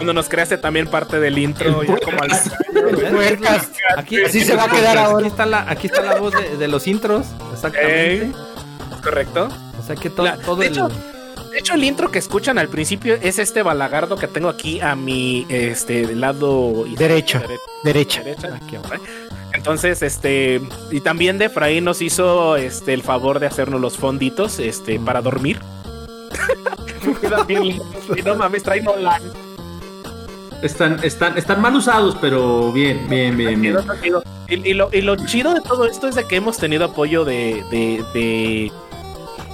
cuando, 0.00 0.12
nos 0.14 0.28
creaste 0.28 0.58
también 0.58 0.86
parte 0.86 1.20
del 1.20 1.38
intro, 1.38 1.82
ya 1.82 1.96
como 1.98 2.18
al- 2.22 3.10
Puercas. 3.12 3.70
Aquí, 3.96 4.22
Así 4.22 4.42
se 4.44 4.56
va 4.56 4.64
a 4.64 4.68
quedar 4.70 4.96
aquí 4.98 5.06
ahora. 5.06 5.26
Está 5.26 5.46
la, 5.46 5.70
aquí 5.70 5.86
está 5.86 6.02
la 6.02 6.16
voz 6.16 6.32
de, 6.34 6.56
de 6.56 6.68
los 6.68 6.86
intros, 6.86 7.26
exactamente. 7.52 8.32
Correcto. 9.02 9.48
O 9.78 9.82
sea 9.82 9.96
que 9.96 10.10
todo, 10.10 10.26
La- 10.26 10.36
todo 10.38 10.56
de 10.56 10.66
el... 10.66 10.72
hecho, 10.72 10.88
De 10.88 11.58
hecho, 11.58 11.74
el 11.74 11.84
intro 11.84 12.10
que 12.10 12.18
escuchan 12.18 12.58
al 12.58 12.68
principio 12.68 13.14
es 13.20 13.38
este 13.38 13.62
balagardo 13.62 14.16
que 14.16 14.26
tengo 14.28 14.48
aquí 14.48 14.80
a 14.80 14.94
mi 14.96 15.46
este 15.48 16.14
lado 16.14 16.84
Derecho. 16.96 17.38
dere- 17.40 17.58
Derecha. 17.84 18.22
derecha. 18.22 18.54
Aquí 18.54 18.76
abajo. 18.76 18.94
Entonces, 19.52 20.00
este, 20.02 20.60
y 20.92 21.00
también 21.00 21.36
de 21.38 21.46
Efraín 21.46 21.84
nos 21.84 22.00
hizo 22.02 22.56
este 22.56 22.94
el 22.94 23.02
favor 23.02 23.40
de 23.40 23.46
hacernos 23.46 23.80
los 23.80 23.98
fonditos, 23.98 24.58
este, 24.60 24.98
para 25.00 25.20
dormir. 25.22 25.60
Y 28.16 28.22
no 28.22 28.34
mames, 28.36 28.62
trae 28.62 28.80
Nolan. 28.82 29.22
Están, 30.62 31.02
están, 31.02 31.36
están 31.38 31.60
mal 31.60 31.74
usados, 31.74 32.16
pero 32.20 32.72
bien, 32.72 33.08
bien, 33.08 33.36
bien, 33.36 33.60
bien. 33.60 33.76
Y, 34.48 34.74
lo, 34.74 34.90
y 34.92 35.00
lo 35.00 35.16
chido 35.16 35.54
de 35.54 35.60
todo 35.60 35.86
esto 35.86 36.08
es 36.08 36.16
de 36.16 36.24
que 36.24 36.36
hemos 36.36 36.58
tenido 36.58 36.84
apoyo 36.84 37.24
de, 37.24 38.72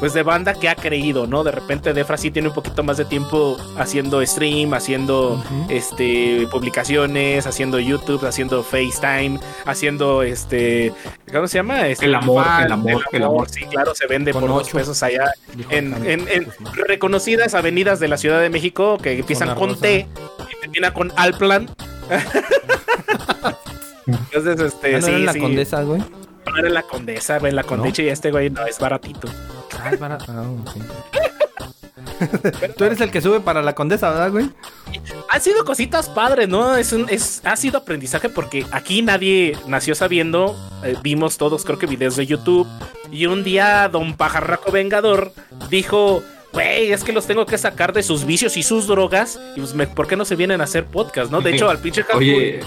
pues 0.01 0.13
de 0.13 0.23
banda 0.23 0.53
que 0.55 0.69
ha 0.69 0.75
creído, 0.75 1.27
¿no? 1.27 1.43
De 1.43 1.51
repente 1.53 1.93
Defra 1.95 2.17
sí 2.17 2.31
tiene 2.31 2.49
un 2.49 2.55
poquito 2.55 2.83
más 2.83 2.97
de 2.99 3.05
tiempo 3.07 3.57
haciendo 3.79 4.25
stream, 4.27 4.75
haciendo 4.75 5.43
este 5.71 6.47
publicaciones, 6.51 7.47
haciendo 7.47 7.79
YouTube, 7.79 8.25
haciendo 8.27 8.63
FaceTime, 8.63 9.41
haciendo 9.65 10.23
este 10.23 10.93
¿cómo 11.33 11.49
se 11.49 11.59
llama? 11.59 11.89
Este, 11.89 12.05
El 12.07 12.15
amor, 12.15 12.45
fan, 12.45 12.67
el 12.67 12.73
amor, 12.73 13.05
el 13.13 13.23
amor. 13.23 13.49
Sí, 13.49 13.65
claro, 13.65 13.95
se 13.95 14.07
vende 14.07 14.33
Con 14.33 14.43
por 14.43 14.51
dos 14.51 14.63
ocho. 14.69 14.77
pesos 14.79 15.03
allá 15.03 15.31
en, 15.71 15.93
Jaime. 15.93 16.13
en- 16.13 16.29
en 16.29 16.45
Pues, 16.45 16.61
no. 16.61 16.71
reconocidas 16.87 17.55
avenidas 17.55 17.99
de 18.01 18.09
la 18.09 18.17
Ciudad 18.19 18.41
de 18.41 18.51
México 18.51 18.99
que 18.99 19.19
empiezan 19.19 19.55
con. 19.55 19.81
T 19.81 20.07
y 20.51 20.61
termina 20.61 20.93
con 20.95 21.13
Alplan. 21.17 21.69
Entonces, 24.07 24.61
este, 24.61 24.95
Ah, 24.97 24.99
¿no 25.01 25.07
sí, 25.07 25.11
era 25.11 25.19
en 25.19 25.27
la 25.27 25.33
sí. 25.33 25.41
condesa, 25.41 25.83
güey? 25.83 26.01
No 26.01 26.57
era 26.59 26.69
la 26.69 26.83
condesa, 26.83 27.39
güey, 27.39 27.53
la 27.53 27.65
condesa 27.65 28.03
y 28.03 28.09
este 28.09 28.31
güey 28.31 28.51
no 28.51 28.65
es 28.67 28.79
baratito. 28.79 29.29
Ah, 29.87 29.91
es 29.93 30.01
barato. 30.01 30.25
Ah, 30.29 30.43
ok. 30.43 30.77
Tú 32.77 32.85
eres 32.85 33.01
el 33.01 33.11
que 33.11 33.21
sube 33.21 33.41
para 33.41 33.63
la 33.63 33.75
condesa, 33.75 34.11
¿verdad, 34.11 34.31
güey? 34.31 34.51
Han 35.31 35.41
sido 35.41 35.65
cositas 35.65 36.09
padres, 36.09 36.49
¿no? 36.49 36.77
Es 36.77 36.93
un, 36.93 37.07
es, 37.11 37.43
ha 37.45 37.57
sido 37.57 37.79
aprendizaje 37.79 38.29
porque 38.29 38.65
aquí 38.73 39.03
nadie 39.03 39.57
nació 39.67 39.95
sabiendo. 39.95 40.57
eh, 40.83 40.97
vimos 41.03 41.37
todos, 41.37 41.65
creo 41.65 41.79
que 41.79 41.87
videos 41.87 42.17
de 42.17 42.27
YouTube. 42.27 42.67
Y 43.11 43.27
un 43.27 43.45
día 43.45 43.89
Don 43.89 44.15
Pajarraco 44.17 44.73
Vengador 44.73 45.33
dijo. 45.71 46.23
Güey, 46.57 46.91
es 46.91 47.05
que 47.05 47.13
los 47.13 47.27
tengo 47.27 47.45
que 47.45 47.59
sacar 47.59 47.93
de 47.93 48.03
sus 48.03 48.25
vicios 48.25 48.57
y 48.57 48.63
sus 48.63 48.87
drogas. 48.87 49.39
Y 49.57 49.61
pues, 49.61 49.75
me- 49.75 49.87
¿por 49.87 50.07
qué 50.09 50.17
no 50.17 50.25
se 50.25 50.37
vienen 50.37 50.63
a 50.63 50.65
hacer 50.65 50.87
podcast, 50.87 51.31
no? 51.31 51.43
De 51.43 51.51
hecho, 51.55 51.69
al 51.69 51.79
pinche 51.81 52.03
Japón- 52.03 52.19
Oye, 52.19 52.61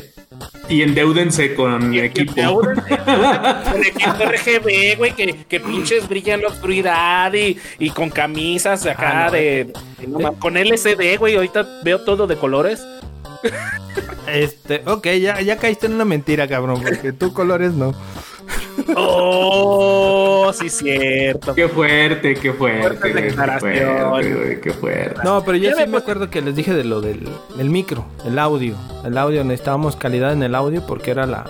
y 0.70 0.84
endeudense 0.84 1.56
con 1.56 1.90
mi 1.90 1.98
equipo. 2.00 2.62
Con 2.62 3.84
equipo 3.84 4.14
RGB, 4.26 4.96
güey, 4.98 5.16
que, 5.16 5.44
que 5.50 5.60
pinches 5.60 6.08
brillan 6.08 6.42
la 6.42 6.50
oscuridad 6.50 7.34
y, 7.34 7.58
y 7.80 7.90
con 7.90 8.12
camisas 8.12 8.86
acá 8.86 9.24
Ah, 9.24 9.26
no, 9.26 9.32
de, 9.32 9.74
no 10.08 10.20
mames, 10.20 10.40
Con 10.40 10.56
LCD, 10.56 11.18
güey, 11.18 11.36
ahorita 11.36 11.66
veo 11.84 12.00
todo 12.02 12.28
de 12.28 12.36
colores. 12.36 12.86
Este, 14.28 14.84
ok, 14.86 15.08
ya, 15.20 15.42
ya 15.42 15.58
caíste 15.58 15.88
en 15.88 15.94
una 15.94 16.06
mentira, 16.06 16.48
cabrón, 16.48 16.84
porque 16.84 17.12
tú 17.12 17.34
colores 17.34 17.74
no. 17.74 17.96
Oh, 18.96 20.52
sí, 20.54 20.70
cierto. 20.70 21.54
Qué 21.56 21.68
fuerte, 21.68 22.34
qué 22.36 22.54
fuerte. 22.54 23.14
Qué 23.14 23.32
fuerte, 23.32 24.34
güey, 24.34 24.62
qué 24.62 24.74
fuerte. 24.74 25.22
No, 25.24 25.44
pero 25.44 25.58
yo 25.58 25.72
sí 25.76 25.88
me 25.88 25.98
acuerdo 25.98 26.30
que 26.30 26.42
les 26.42 26.56
dije 26.56 26.74
de 26.74 26.84
lo 26.84 27.02
del, 27.02 27.28
del 27.56 27.70
micro, 27.70 28.06
el 28.26 28.40
audio. 28.40 28.76
El 29.04 29.18
audio, 29.18 29.44
necesitábamos 29.44 29.96
calidad 29.96 30.34
en 30.34 30.44
el 30.44 30.56
audio 30.56 30.86
porque 30.86 31.12
era 31.12 31.26
la 31.26 31.46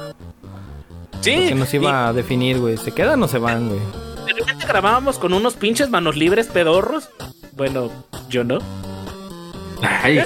Sí, 1.21 1.49
que 1.49 1.55
nos 1.55 1.73
iba 1.73 2.07
a 2.07 2.13
definir, 2.13 2.59
güey. 2.59 2.77
¿Se 2.77 2.91
quedan 2.93 3.21
o 3.23 3.27
se 3.27 3.39
van, 3.39 3.67
güey? 3.67 3.79
de 4.25 4.33
repente 4.35 4.65
grabábamos 4.67 5.17
con 5.17 5.33
unos 5.33 5.55
pinches 5.55 5.89
manos 5.89 6.15
libres 6.15 6.47
pedorros. 6.47 7.09
Bueno, 7.53 7.89
yo 8.29 8.43
no. 8.43 8.59
Ay, 9.81 10.23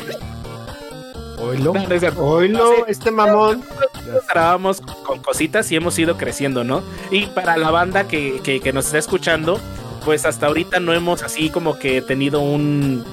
Oilo. 1.39 1.73
Oilo, 2.17 2.85
este 2.87 3.11
mamón. 3.11 3.63
Nosotros 4.05 4.23
grabamos 4.33 4.81
con 5.05 5.19
cositas 5.19 5.71
y 5.71 5.75
hemos 5.75 5.97
ido 5.99 6.17
creciendo, 6.17 6.63
¿no? 6.63 6.81
Y 7.11 7.27
para 7.27 7.57
la 7.57 7.71
banda 7.71 8.07
que, 8.07 8.39
que, 8.43 8.59
que 8.59 8.73
nos 8.73 8.85
está 8.87 8.97
escuchando, 8.97 9.59
pues 10.05 10.25
hasta 10.25 10.47
ahorita 10.47 10.79
no 10.79 10.93
hemos 10.93 11.23
así 11.23 11.49
como 11.49 11.79
que 11.79 12.01
tenido 12.01 12.41
un, 12.41 13.03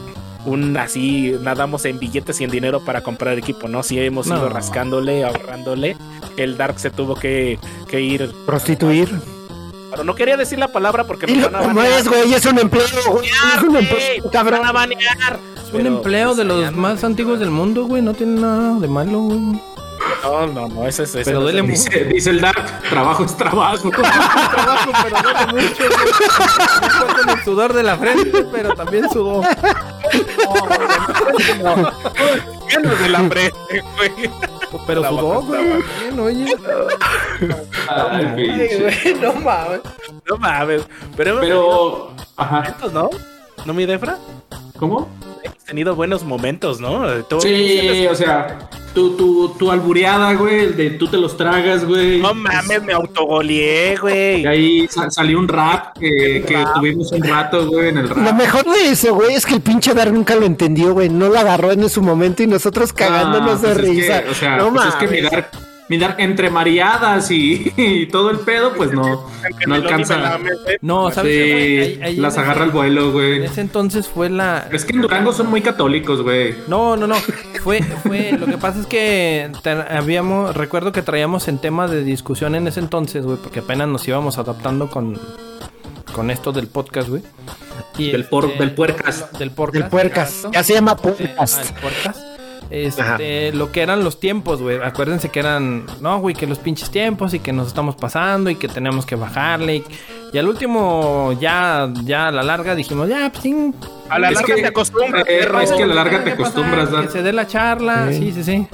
un 0.45 0.77
así, 0.77 1.37
nadamos 1.43 1.85
en 1.85 1.99
billetes 1.99 2.41
y 2.41 2.45
en 2.45 2.51
dinero 2.51 2.81
para 2.85 3.03
comprar 3.03 3.39
equipo, 3.39 3.69
¿no? 3.69 3.83
Sí 3.83 4.01
hemos 4.01 4.27
No. 4.27 4.37
ido 4.37 4.49
rascándole, 4.49 5.25
ahorrándole. 5.25 5.97
El 6.37 6.57
Dark 6.57 6.79
se 6.79 6.91
tuvo 6.91 7.15
que, 7.15 7.59
que 7.89 8.01
ir 8.01 8.31
Prostituir. 8.47 9.09
Pero 9.91 10.05
no 10.05 10.15
quería 10.15 10.37
decir 10.37 10.59
la 10.59 10.69
palabra 10.69 11.05
porque 11.05 11.27
me 11.27 11.43
van 11.43 11.55
a 11.57 11.61
banear. 11.63 11.87
es, 12.01 12.09
güey, 12.09 12.33
es 12.33 12.47
un 12.47 12.59
empleo, 12.59 12.85
güey. 13.11 13.29
Es 13.57 13.63
un 13.63 13.77
empleo, 13.77 14.31
cabrón. 14.33 14.61
van 14.61 14.69
a 14.69 14.73
banear. 14.73 15.39
Es 15.67 15.75
un 15.75 15.85
empleo 15.87 16.35
de 16.37 16.45
los 16.45 16.73
más 16.73 17.03
antiguos 17.05 17.41
del 17.41 17.51
mundo, 17.51 17.85
güey. 17.87 18.01
No 18.01 18.15
tiene 18.15 18.41
nada 18.41 18.79
de 18.79 18.87
malo, 18.89 19.19
güey. 19.21 19.61
No, 20.23 20.47
no, 20.47 20.69
no, 20.69 20.87
ese 20.87 21.03
es 21.05 21.15
ese 21.15 21.25
Pero 21.25 21.41
no 21.41 21.49
es 21.49 21.53
duele 21.55 21.59
el- 21.61 21.65
mucho. 21.67 21.83
Dice, 21.91 22.05
dice 22.05 22.31
el 22.31 22.41
Dark, 22.41 22.81
trabajo 22.89 23.25
es 23.25 23.37
trabajo. 23.37 23.91
trabajo, 23.91 24.93
pero 25.03 25.17
duele 25.23 25.47
mucho. 25.69 25.85
No 26.99 27.07
con 27.17 27.29
el 27.31 27.45
sudor 27.45 27.73
de 27.73 27.83
la 27.83 27.97
frente, 27.97 28.45
pero 28.53 28.75
también 28.75 29.09
sudó. 29.11 29.43
Menos 32.77 32.99
del 33.01 33.15
hambre, 33.15 33.53
güey. 33.97 34.31
Pero 34.87 35.05
sudó, 35.09 35.43
güey. 35.43 35.65
Bien, 36.01 36.21
oye. 36.21 36.57
Ay, 37.89 39.17
no 39.21 39.33
mames. 39.35 39.81
No 40.29 40.37
mames. 40.37 40.83
Pero, 41.17 41.41
Pero, 41.41 42.13
ajá, 42.37 42.77
¿no? 42.93 43.11
¿No, 43.65 43.75
mi 43.75 43.87
Defra? 43.87 44.19
¿cómo? 44.79 45.09
Hemos 45.43 45.59
tenido 45.65 45.95
buenos 45.95 46.23
momentos, 46.25 46.81
¿no? 46.81 47.07
Tú- 47.25 47.41
Sí, 47.41 48.07
o 48.07 48.15
sea, 48.15 48.59
tu, 48.95 49.17
tu, 49.17 49.49
tu 49.59 49.71
albureada, 49.71 50.33
güey, 50.35 50.61
el 50.61 50.77
de 50.77 50.91
tú 50.91 51.07
te 51.09 51.17
los 51.17 51.37
tragas, 51.37 51.85
güey. 51.85 52.21
No 52.21 52.35
mames, 52.35 52.83
me 52.83 52.93
autogoleé, 52.93 53.97
güey. 53.97 54.43
Y 54.43 54.47
ahí 54.47 54.89
sa- 54.89 55.11
salió 55.11 55.39
un 55.39 55.49
rap 55.49 55.97
que, 55.99 56.45
que 56.47 56.65
tuvimos 56.75 57.13
un 57.13 57.23
rato, 57.23 57.67
güey, 57.69 57.89
en 57.89 57.99
el 57.99 58.09
Lo 58.09 58.15
rap. 58.15 58.35
mejor 58.35 58.65
de 58.65 58.89
eso, 58.91 59.15
güey, 59.15 59.35
es 59.35 59.47
que 59.47 59.55
el 59.55 59.61
pinche 59.61 59.95
Dar 59.95 60.13
nunca 60.13 60.35
lo 60.35 60.47
entendió, 60.47 60.93
güey. 60.93 61.09
No 61.09 61.29
lo 61.29 61.39
agarró 61.39 61.73
en 61.73 61.89
su 61.89 62.03
momento 62.03 62.43
y 62.43 62.47
nosotros 62.47 62.93
cagándonos 62.93 63.63
Ah, 63.65 63.69
de 63.69 63.75
pues 63.75 63.79
es 63.79 63.79
que, 63.85 63.91
risa. 63.91 64.23
o 64.31 64.35
sea, 64.35 64.57
no 64.57 64.73
pues 64.73 64.87
es 64.87 64.95
que 64.97 65.07
mames. 65.07 65.23
mirar, 65.23 65.51
mirar 65.89 66.15
entre 66.19 66.51
mareadas 66.51 67.31
y, 67.31 67.73
y 67.77 68.07
todo 68.07 68.31
el 68.31 68.39
pedo, 68.41 68.75
pues 68.75 68.93
no, 68.93 69.29
no 69.67 69.75
alcanza. 69.75 70.39
No, 70.81 71.11
¿sabes? 71.11 71.33
Sí, 71.35 71.53
Ahí- 71.53 72.01
ahí 72.03 72.17
las 72.17 72.35
en 72.37 72.41
agarra 72.45 72.65
el 72.65 72.71
vuelo, 72.71 73.07
En 73.07 73.13
güey. 73.13 73.45
ese 73.45 73.61
entonces 73.61 74.07
fue 74.09 74.31
la. 74.31 74.69
Es 74.73 74.85
que 74.85 74.93
en 74.93 75.03
Durango 75.03 75.33
son 75.33 75.49
muy 75.49 75.61
católicos, 75.63 76.23
güey. 76.23 76.55
No, 76.69 76.97
no, 76.97 77.07
no. 77.07 77.17
Fue, 77.63 77.83
fue. 77.83 78.33
Lo 78.39 78.47
que 78.47 78.59
pasa 78.59 78.81
es 78.81 78.87
que 78.87 79.51
te- 79.63 79.71
habíamos. 79.71 80.57
Recuerdo 80.57 80.93
que 80.93 81.03
traíamos 81.03 81.49
en 81.49 81.59
tema 81.59 81.89
de 81.89 82.03
discusión 82.05 82.55
en 82.55 82.67
ese 82.67 82.81
entonces, 82.81 83.25
güey, 83.25 83.37
porque 83.39 83.61
apenas 83.61 83.89
nos 83.89 84.07
íbamos 84.09 84.39
adaptando 84.39 84.91
con. 84.91 85.19
Con 86.15 86.31
esto 86.31 86.51
del 86.53 86.67
podcast, 86.67 87.09
güey. 87.09 87.23
Y 87.97 88.11
Del 88.11 88.25
por- 88.25 88.57
del 88.59 88.75
puercas. 88.75 89.27
Del 89.39 89.51
podcast. 89.53 89.85
El 89.85 89.91
puercas. 89.91 90.29
exacto. 90.31 90.51
Ya 90.53 90.65
se 90.65 90.75
llama 90.75 90.97
Eh, 91.19 91.35
ah, 91.39 91.45
el 91.45 91.75
podcast. 91.81 92.21
Este, 92.71 93.53
lo 93.53 93.73
que 93.73 93.83
eran 93.83 94.05
los 94.05 94.21
tiempos, 94.21 94.63
güey. 94.63 94.79
Acuérdense 94.83 95.29
que 95.29 95.41
eran, 95.41 95.85
no, 96.01 96.21
güey, 96.21 96.35
que 96.37 96.47
los 96.47 96.59
pinches 96.59 96.91
tiempos 96.91 97.35
y 97.35 97.41
que 97.41 97.53
nos 97.53 97.67
estamos 97.67 97.97
pasando 97.97 98.49
y 98.49 98.55
que 98.55 98.69
tenemos 98.69 99.05
que 99.05 99.17
bajarle. 99.17 99.77
Y, 99.77 99.85
y 100.33 100.39
al 100.39 100.47
último, 100.49 101.37
ya, 101.41 101.93
ya 102.05 102.29
a 102.29 102.31
la 102.31 102.43
larga 102.45 102.75
dijimos, 102.77 103.09
ya, 103.09 103.29
pues 103.31 103.43
sí. 103.43 103.73
A 104.09 104.19
la 104.21 104.29
Es 104.29 104.35
larga 104.37 104.55
que- 104.55 104.63
te 104.63 104.69
acostumbras, 104.69 105.23
eh, 105.29 105.39
perro. 105.41 105.61
es 105.61 105.73
que 105.73 105.83
a 105.83 105.87
la 105.87 105.95
larga 105.95 106.19
¿qué 106.19 106.31
te 106.31 106.31
acostumbras. 106.33 106.89
Que 106.89 107.09
se 107.09 107.23
dé 107.23 107.33
la 107.33 107.47
charla, 107.47 108.09
sí, 108.13 108.33
sí, 108.33 108.45
sí. 108.45 108.67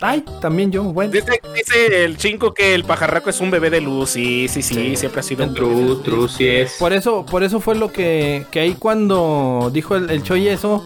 Ay, 0.00 0.24
también 0.40 0.70
yo, 0.70 0.84
bueno. 0.84 1.10
Dice, 1.10 1.40
dice 1.56 2.04
el 2.04 2.18
chinco 2.18 2.54
que 2.54 2.72
el 2.74 2.84
pajarraco 2.84 3.30
es 3.30 3.40
un 3.40 3.50
bebé 3.50 3.68
de 3.68 3.80
luz. 3.80 4.10
Sí, 4.10 4.46
sí, 4.48 4.62
sí, 4.62 4.94
siempre 4.96 5.20
ha 5.20 5.22
sido 5.24 5.44
un 5.44 5.54
True, 5.54 5.96
true, 6.04 6.28
sí 6.28 6.46
es. 6.46 6.76
Por 6.78 6.92
eso, 6.92 7.26
por 7.26 7.42
eso 7.42 7.58
fue 7.58 7.74
lo 7.74 7.90
que, 7.90 8.46
que 8.52 8.60
ahí 8.60 8.74
cuando 8.78 9.70
dijo 9.72 9.96
el, 9.96 10.08
el 10.10 10.22
Choy 10.22 10.46
eso. 10.46 10.84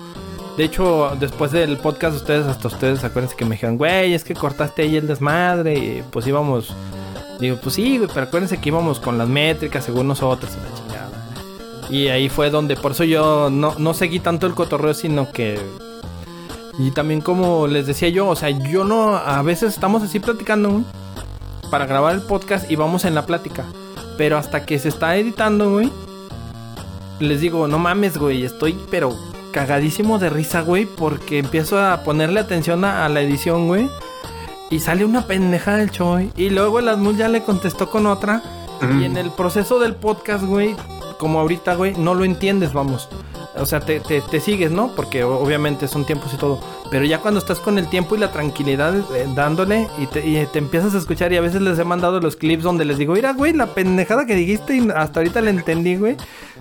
De 0.57 0.65
hecho, 0.65 1.17
después 1.19 1.51
del 1.51 1.79
podcast, 1.79 2.17
ustedes, 2.17 2.47
hasta 2.47 2.69
ustedes, 2.69 3.03
acuérdense 3.05 3.37
que 3.37 3.45
me 3.47 3.53
dijeron, 3.53 3.79
güey, 3.79 4.13
es 4.13 4.23
que 4.23 4.35
cortaste 4.35 4.83
ahí 4.83 4.97
el 4.97 5.07
desmadre. 5.07 5.75
Y 5.75 6.05
pues 6.11 6.27
íbamos. 6.27 6.75
Digo, 7.41 7.57
pues 7.57 7.75
sí, 7.75 7.97
güey, 7.97 8.11
pero 8.13 8.27
acuérdense 8.27 8.59
que 8.59 8.69
íbamos 8.69 9.01
con 9.01 9.17
las 9.17 9.29
métricas 9.29 9.85
según 9.85 10.09
nosotros 10.09 10.53
la 10.53 10.77
chingada. 10.77 11.11
Y 11.91 12.09
ahí 12.09 12.29
fue 12.29 12.51
donde, 12.51 12.77
por 12.77 12.93
eso 12.93 13.05
yo 13.05 13.49
no, 13.51 13.75
no 13.79 13.95
seguí 13.95 14.21
tanto 14.21 14.47
el 14.47 14.55
cotorreo, 14.55 14.95
sino 14.95 15.33
que. 15.33 15.59
Y 16.79 16.91
también, 16.91 17.21
como 17.21 17.67
les 17.67 17.87
decía 17.87 18.11
yo, 18.11 18.29
o 18.29 18.37
sea, 18.37 18.51
yo 18.51 18.85
no. 18.85 19.17
A 19.17 19.41
veces 19.43 19.73
estamos 19.73 20.03
así 20.03 20.21
platicando, 20.21 20.71
güey, 20.71 20.85
para 21.71 21.87
grabar 21.87 22.15
el 22.15 22.23
podcast 22.23 22.71
y 22.71 22.77
vamos 22.77 23.07
en 23.07 23.15
la 23.15 23.25
plática. 23.25 23.65
Pero 24.19 24.37
hasta 24.37 24.67
que 24.67 24.79
se 24.79 24.91
está 24.91 25.17
editando, 25.17 25.71
güey. 25.71 25.91
Les 27.21 27.41
digo, 27.41 27.67
no 27.69 27.79
mames, 27.79 28.19
güey. 28.19 28.45
Estoy, 28.45 28.79
pero 28.91 29.17
cagadísimo 29.53 30.19
de 30.19 30.31
risa, 30.31 30.63
güey. 30.63 30.87
Porque 30.87 31.39
empiezo 31.39 31.81
a 31.81 32.03
ponerle 32.03 32.41
atención 32.41 32.85
a, 32.85 33.05
a 33.05 33.09
la 33.09 33.21
edición, 33.21 33.69
güey. 33.69 33.89
Y 34.71 34.81
sale 34.81 35.05
una 35.05 35.27
pendeja 35.27 35.77
del 35.77 35.91
Choy. 35.91 36.33
Y 36.37 36.51
luego 36.51 36.79
el 36.81 36.89
Asmul 36.89 37.17
ya 37.17 37.29
le 37.29 37.43
contestó 37.43 37.91
con 37.91 38.07
otra. 38.07 38.43
Y 38.99 39.05
en 39.05 39.17
el 39.17 39.31
proceso 39.31 39.79
del 39.79 39.95
podcast, 39.95 40.43
güey. 40.45 40.75
Como 41.19 41.39
ahorita, 41.39 41.77
güey, 41.77 41.95
no 41.95 42.15
lo 42.15 42.25
entiendes, 42.25 42.73
vamos. 42.73 43.09
O 43.55 43.67
sea, 43.67 43.81
te, 43.81 44.01
te- 44.01 44.23
te 44.23 44.41
sigues, 44.41 44.71
¿no? 44.71 44.95
Porque 44.97 45.25
obviamente 45.25 45.87
son 45.87 46.07
tiempos 46.07 46.33
y 46.33 46.39
todo. 46.39 46.59
Pero 46.91 47.05
ya 47.05 47.19
cuando 47.19 47.39
estás 47.39 47.59
con 47.59 47.79
el 47.79 47.87
tiempo 47.89 48.15
y 48.15 48.19
la 48.19 48.33
tranquilidad 48.33 48.95
eh, 49.15 49.27
dándole 49.35 49.89
y 49.99 50.07
te, 50.07 50.27
y 50.27 50.45
te 50.47 50.59
empiezas 50.59 50.95
a 50.95 50.99
escuchar 50.99 51.33
y 51.33 51.37
a 51.37 51.41
veces 51.43 51.61
les 51.61 51.79
he 51.79 51.85
mandado 51.85 52.19
los 52.21 52.37
clips 52.37 52.63
donde 52.63 52.85
les 52.87 52.97
digo, 52.99 53.13
mira, 53.15 53.33
güey, 53.35 53.53
la 53.53 53.67
pendejada 53.67 54.25
que 54.27 54.35
dijiste 54.35 54.77
y 54.77 54.89
hasta 54.95 55.21
ahorita 55.21 55.41
la 55.43 55.51
entendí, 55.51 55.97
güey. 55.97 56.17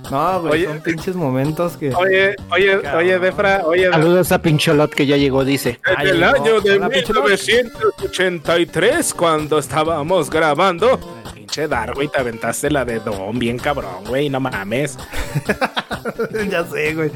No, 0.10 0.42
güey, 0.42 0.54
Oye. 0.54 0.66
son 0.66 0.82
pinches 0.82 1.16
momentos 1.16 1.78
que... 1.78 1.94
Oye, 1.94 2.36
oye, 2.52 2.78
oye, 2.96 3.20
Defra, 3.20 3.62
oye, 3.66 3.90
Saludos 3.90 4.32
a 4.32 4.42
Pincholot 4.42 4.92
que 4.94 5.06
ya 5.06 5.16
llegó, 5.16 5.46
dice. 5.46 5.80
En 5.86 6.08
el 6.08 6.24
Ay, 6.24 6.34
año 6.36 6.56
no, 6.56 6.62
de 6.62 6.72
hola, 6.74 6.90
pinche 6.90 7.14
1983, 7.14 9.14
cuando 9.14 9.60
estábamos 9.60 10.30
grabando, 10.30 11.00
pinche 11.34 11.68
Dar, 11.68 11.94
güey, 11.94 12.08
te 12.08 12.20
aventaste 12.20 12.72
la 12.72 12.84
de 12.86 13.00
Don 13.00 13.38
bien 13.38 13.58
cabrón, 13.60 14.04
güey, 14.08 14.30
no 14.30 14.40
mames. 14.40 14.98
ya 16.50 16.66
sé, 16.66 16.81
güey. 16.94 17.12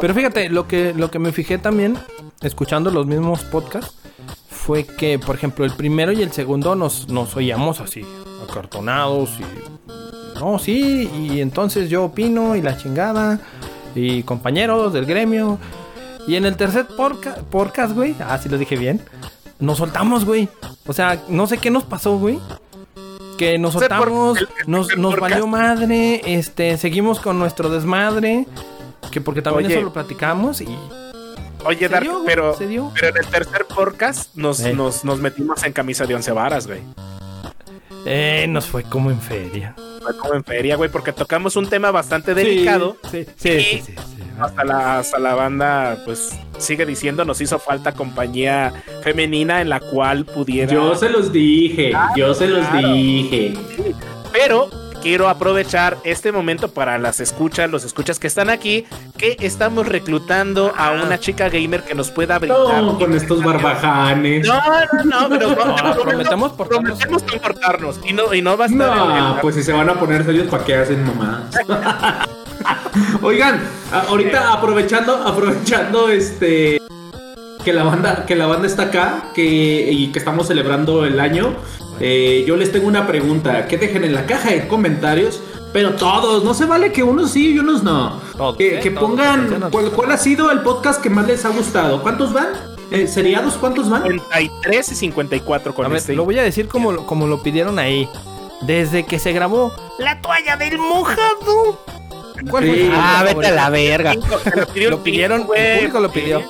Pero 0.00 0.14
fíjate, 0.14 0.48
lo 0.48 0.66
que, 0.68 0.94
lo 0.94 1.10
que 1.10 1.18
me 1.18 1.32
fijé 1.32 1.58
también, 1.58 1.98
escuchando 2.42 2.90
los 2.90 3.06
mismos 3.06 3.42
podcasts, 3.44 3.94
fue 4.48 4.84
que, 4.84 5.18
por 5.18 5.34
ejemplo, 5.34 5.64
el 5.64 5.72
primero 5.72 6.12
y 6.12 6.22
el 6.22 6.32
segundo 6.32 6.74
nos, 6.74 7.08
nos 7.08 7.34
oíamos 7.36 7.80
así, 7.80 8.04
acartonados 8.48 9.30
y... 9.40 10.38
No, 10.38 10.58
sí, 10.58 11.10
y 11.12 11.40
entonces 11.40 11.90
yo 11.90 12.04
opino 12.04 12.56
y 12.56 12.62
la 12.62 12.78
chingada, 12.78 13.40
y 13.94 14.22
compañeros 14.22 14.92
del 14.92 15.04
gremio. 15.04 15.58
Y 16.26 16.36
en 16.36 16.46
el 16.46 16.56
tercer 16.56 16.86
porca- 16.86 17.36
podcast, 17.50 17.94
güey, 17.94 18.14
ah, 18.20 18.38
sí 18.38 18.48
lo 18.48 18.56
dije 18.56 18.76
bien, 18.76 19.02
nos 19.58 19.78
soltamos, 19.78 20.24
güey. 20.24 20.48
O 20.86 20.92
sea, 20.92 21.20
no 21.28 21.46
sé 21.46 21.58
qué 21.58 21.70
nos 21.70 21.84
pasó, 21.84 22.16
güey. 22.16 22.38
Que 23.36 23.58
nos 23.58 23.74
soltamos, 23.74 24.38
nos, 24.66 24.96
nos 24.96 25.16
valió 25.18 25.46
madre, 25.46 26.22
este, 26.24 26.76
seguimos 26.78 27.20
con 27.20 27.38
nuestro 27.38 27.68
desmadre, 27.68 28.46
que 29.10 29.20
porque 29.20 29.42
también 29.42 29.66
Oye. 29.66 29.74
eso 29.76 29.84
lo 29.84 29.92
platicamos 29.92 30.60
y 30.60 30.68
Oye, 31.64 31.88
Dar, 31.88 32.02
dio, 32.02 32.22
pero, 32.24 32.54
pero 32.58 33.08
en 33.08 33.16
el 33.18 33.26
tercer 33.26 33.66
podcast 33.66 34.34
nos, 34.34 34.60
Eh. 34.60 34.72
nos, 34.72 35.04
nos 35.04 35.20
metimos 35.20 35.62
en 35.62 35.72
camisa 35.74 36.06
de 36.06 36.14
once 36.14 36.32
varas, 36.32 36.66
güey. 36.66 36.80
eh, 38.06 38.46
nos 38.48 38.64
fue 38.66 38.82
como 38.84 39.10
en 39.10 39.20
feria. 39.20 39.74
Fue 40.02 40.16
como 40.16 40.34
en 40.34 40.42
feria, 40.44 40.76
güey, 40.76 40.88
porque 40.90 41.12
tocamos 41.12 41.56
un 41.56 41.68
tema 41.68 41.90
bastante 41.90 42.32
delicado. 42.34 42.96
Sí, 43.10 43.26
sí, 43.36 43.48
Y- 43.50 43.60
sí, 43.60 43.82
sí, 43.86 43.94
sí. 43.94 43.94
Hasta 44.40 44.64
la, 44.64 44.98
hasta 45.00 45.18
la 45.18 45.34
banda, 45.34 45.98
pues, 46.06 46.30
sigue 46.56 46.86
diciendo, 46.86 47.26
nos 47.26 47.42
hizo 47.42 47.58
falta 47.58 47.92
compañía 47.92 48.72
femenina 49.02 49.60
en 49.60 49.68
la 49.68 49.80
cual 49.80 50.24
pudiera... 50.24 50.72
Yo 50.72 50.94
se 50.94 51.10
los 51.10 51.30
dije, 51.30 51.92
yo 52.16 52.32
se 52.32 52.46
los 52.48 52.66
claro. 52.68 52.92
dije. 52.94 53.52
Pero 54.32 54.70
quiero 55.00 55.28
aprovechar 55.28 55.96
este 56.04 56.32
momento 56.32 56.68
para 56.72 56.98
las 56.98 57.20
escuchas, 57.20 57.70
los 57.70 57.84
escuchas 57.84 58.18
que 58.18 58.26
están 58.26 58.50
aquí, 58.50 58.86
que 59.16 59.36
estamos 59.40 59.86
reclutando 59.86 60.72
a 60.76 60.92
una 60.92 61.18
chica 61.18 61.48
gamer 61.48 61.82
que 61.82 61.94
nos 61.94 62.10
pueda 62.10 62.38
brindar. 62.38 62.82
No, 62.82 62.98
con 62.98 63.14
estos 63.14 63.42
barbajanes. 63.42 64.46
No, 64.46 64.60
no, 65.04 65.28
no, 65.28 65.28
pero 65.28 65.48
No, 65.50 66.02
prometemos 66.02 66.52
portarnos. 66.52 66.98
prometemos 66.98 67.22
comportarnos 67.22 68.00
y 68.04 68.12
no, 68.12 68.34
y 68.34 68.42
no 68.42 68.56
va 68.56 68.64
a 68.64 68.68
estar 68.68 68.96
No, 68.96 69.38
pues 69.40 69.54
si 69.54 69.62
se 69.62 69.72
van 69.72 69.88
a 69.88 69.94
poner 69.94 70.24
serios, 70.24 70.48
¿para 70.48 70.64
qué 70.64 70.76
hacen 70.76 71.04
mamadas? 71.04 71.54
Oigan, 73.22 73.60
ahorita 74.08 74.52
aprovechando, 74.52 75.14
aprovechando 75.26 76.08
este 76.10 76.78
que 77.64 77.72
la 77.72 77.82
banda, 77.84 78.24
que 78.26 78.36
la 78.36 78.46
banda 78.46 78.66
está 78.66 78.84
acá, 78.84 79.24
que 79.34 79.90
y 79.90 80.12
que 80.12 80.18
estamos 80.18 80.46
celebrando 80.48 81.04
el 81.04 81.20
año. 81.20 81.54
Eh, 82.00 82.44
yo 82.46 82.56
les 82.56 82.72
tengo 82.72 82.88
una 82.88 83.06
pregunta, 83.06 83.66
que 83.68 83.76
dejen 83.78 84.04
en 84.04 84.14
la 84.14 84.26
caja 84.26 84.50
de 84.50 84.66
comentarios, 84.66 85.40
pero 85.72 85.92
todos, 85.94 86.42
no 86.42 86.52
se 86.54 86.64
vale 86.64 86.90
que 86.92 87.02
unos 87.02 87.30
sí 87.32 87.52
y 87.52 87.58
unos 87.58 87.82
no. 87.84 88.20
Todos, 88.36 88.56
que 88.56 88.78
¿eh? 88.78 88.80
que 88.80 88.90
pongan 88.90 89.68
cuál, 89.70 89.90
cuál 89.92 90.10
ha 90.12 90.16
sido 90.16 90.50
el 90.50 90.60
podcast 90.60 91.00
que 91.00 91.10
más 91.10 91.26
les 91.26 91.44
ha 91.44 91.50
gustado. 91.50 92.02
¿Cuántos 92.02 92.32
van? 92.32 92.48
Eh, 92.90 93.06
¿Seriados 93.06 93.54
cuántos 93.54 93.88
van? 93.88 94.02
53 94.02 94.92
y 94.92 94.94
54 94.96 95.74
con 95.74 95.86
A 95.86 95.88
ver, 95.88 95.98
este. 95.98 96.14
lo 96.14 96.24
voy 96.24 96.38
a 96.38 96.42
decir 96.42 96.66
como, 96.66 96.90
lo- 96.90 97.06
como 97.06 97.26
lo 97.28 97.40
pidieron 97.42 97.78
ahí. 97.78 98.08
Desde 98.62 99.06
que 99.06 99.18
se 99.18 99.32
grabó 99.32 99.72
La 99.98 100.20
toalla 100.20 100.56
del 100.56 100.76
mojado. 100.78 101.78
¿Cuál 102.50 102.64
Sí. 102.64 102.70
fue? 102.70 102.90
Ah, 102.92 103.22
vete 103.24 103.46
a 103.46 103.50
la 103.52 103.70
verga. 103.70 104.14
Lo 104.14 105.02
pidieron, 105.02 105.42
el 105.42 105.46
güey. 105.46 105.76
público 105.78 106.00
lo 106.00 106.10
pidió. 106.10 106.42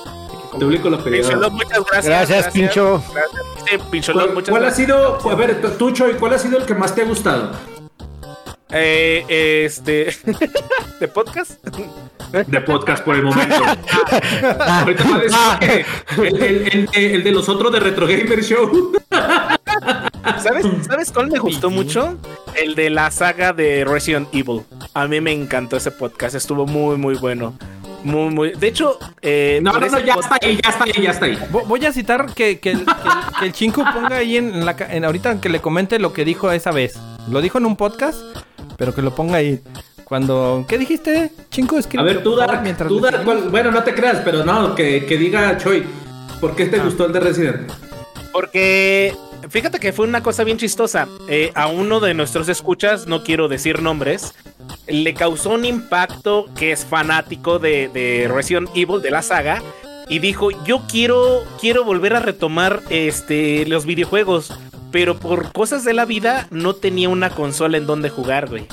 El 0.53 0.59
público 0.59 0.89
lo 0.89 1.03
pidió. 1.03 1.21
Pincholot, 1.21 1.51
muchas 1.53 1.79
gracias. 1.85 2.05
Gracias, 2.05 2.53
Pincho. 2.53 3.03
Gracias. 3.13 3.41
Dice 3.63 3.79
Pincholot, 3.89 4.23
¿Cuál, 4.23 4.33
muchas 4.35 4.49
cuál 4.49 4.63
ha 4.63 4.65
gracias. 4.67 4.87
sido, 4.87 5.31
a 5.31 5.35
ver, 5.35 5.61
tú, 5.77 5.91
Choy, 5.91 6.13
cuál 6.13 6.33
ha 6.33 6.37
sido 6.39 6.57
el 6.57 6.65
que 6.65 6.75
más 6.75 6.93
te 6.93 7.01
ha 7.01 7.05
gustado? 7.05 7.51
Eh, 8.73 9.25
este. 9.65 10.15
¿De 10.99 11.07
podcast? 11.07 11.61
De 12.31 12.61
podcast 12.61 13.03
por 13.03 13.15
el 13.15 13.23
momento. 13.23 13.55
Ahorita 14.59 15.03
va 15.09 15.15
a 15.17 15.19
decir 15.57 15.85
que 16.15 16.27
el, 16.27 16.35
el- 16.41 16.89
el- 16.93 17.15
el 17.15 17.23
de 17.23 17.31
los 17.31 17.49
otros 17.49 17.71
de 17.71 17.79
Retro 17.81 18.07
Gamer 18.07 18.41
Show. 18.43 18.93
¿Sabes, 20.41 20.65
¿Sabes 20.87 21.11
cuál 21.11 21.27
me 21.29 21.39
gustó 21.39 21.69
mucho? 21.69 22.15
El 22.55 22.75
de 22.75 22.89
la 22.89 23.11
saga 23.11 23.51
de 23.53 23.83
Resident 23.85 24.29
Evil. 24.33 24.61
A 24.93 25.07
mí 25.07 25.19
me 25.19 25.31
encantó 25.33 25.77
ese 25.77 25.91
podcast. 25.91 26.35
Estuvo 26.35 26.65
muy, 26.65 26.95
muy 26.97 27.15
bueno. 27.15 27.53
Muy, 28.03 28.33
muy. 28.33 28.51
De 28.53 28.67
hecho, 28.67 28.97
eh, 29.21 29.59
No, 29.61 29.73
no, 29.73 29.99
ya 29.99 30.15
está 30.15 30.37
ahí, 30.41 30.59
ya 30.63 30.69
está 30.69 30.83
ahí, 30.85 30.93
ya 31.03 31.11
está 31.11 31.25
ahí. 31.25 31.37
Vo- 31.51 31.65
Voy 31.67 31.85
a 31.85 31.93
citar 31.93 32.33
que, 32.33 32.59
que 32.59 32.71
el, 32.71 32.85
que 32.85 32.91
el- 32.91 33.39
que 33.39 33.45
el 33.45 33.53
Chinku 33.53 33.83
ponga 33.93 34.17
ahí 34.17 34.37
en 34.37 34.65
la 34.65 34.75
en 34.89 35.05
ahorita 35.05 35.39
que 35.39 35.49
le 35.49 35.59
comente 35.59 35.99
lo 35.99 36.11
que 36.13 36.25
dijo 36.25 36.51
esa 36.51 36.71
vez. 36.71 36.97
Lo 37.29 37.41
dijo 37.41 37.57
en 37.59 37.65
un 37.65 37.75
podcast, 37.75 38.19
pero 38.77 38.93
que 38.95 39.01
lo 39.01 39.13
ponga 39.13 39.37
ahí. 39.37 39.61
Cuando. 40.03 40.65
¿Qué 40.67 40.77
dijiste, 40.77 41.31
Chinku? 41.51 41.79
A 41.97 42.03
ver, 42.03 42.21
tú, 42.23 42.35
Dark, 42.35 42.61
mientras 42.63 42.89
tú, 42.89 42.95
le 42.95 43.01
Dark, 43.01 43.17
seguimos. 43.17 43.39
¿cuál- 43.39 43.49
bueno, 43.51 43.71
no 43.71 43.83
te 43.83 43.93
creas, 43.93 44.17
pero 44.25 44.43
no, 44.43 44.73
que, 44.75 45.05
que 45.05 45.17
diga 45.17 45.57
Choi. 45.57 45.83
¿Por 46.41 46.55
qué 46.55 46.65
te 46.65 46.79
gustó 46.79 47.05
el 47.05 47.13
de 47.13 47.19
Resident? 47.19 47.71
Porque 48.33 49.13
fíjate 49.49 49.79
que 49.79 49.93
fue 49.93 50.07
una 50.07 50.23
cosa 50.23 50.43
bien 50.43 50.57
chistosa. 50.57 51.07
Eh, 51.27 51.51
a 51.55 51.67
uno 51.67 51.99
de 51.99 52.13
nuestros 52.13 52.49
escuchas, 52.49 53.07
no 53.07 53.23
quiero 53.23 53.47
decir 53.47 53.81
nombres, 53.81 54.33
le 54.87 55.13
causó 55.13 55.51
un 55.51 55.65
impacto 55.65 56.47
que 56.55 56.71
es 56.71 56.85
fanático 56.85 57.59
de, 57.59 57.89
de 57.89 58.29
Resident 58.33 58.69
Evil, 58.75 59.01
de 59.01 59.11
la 59.11 59.21
saga, 59.21 59.61
y 60.09 60.19
dijo, 60.19 60.49
yo 60.65 60.83
quiero, 60.89 61.43
quiero 61.59 61.83
volver 61.83 62.15
a 62.15 62.19
retomar 62.19 62.81
este, 62.89 63.65
los 63.65 63.85
videojuegos, 63.85 64.53
pero 64.91 65.17
por 65.17 65.53
cosas 65.53 65.85
de 65.85 65.93
la 65.93 66.05
vida 66.05 66.47
no 66.51 66.73
tenía 66.73 67.09
una 67.09 67.29
consola 67.29 67.77
en 67.77 67.85
donde 67.85 68.09
jugar, 68.09 68.49
güey. 68.49 68.67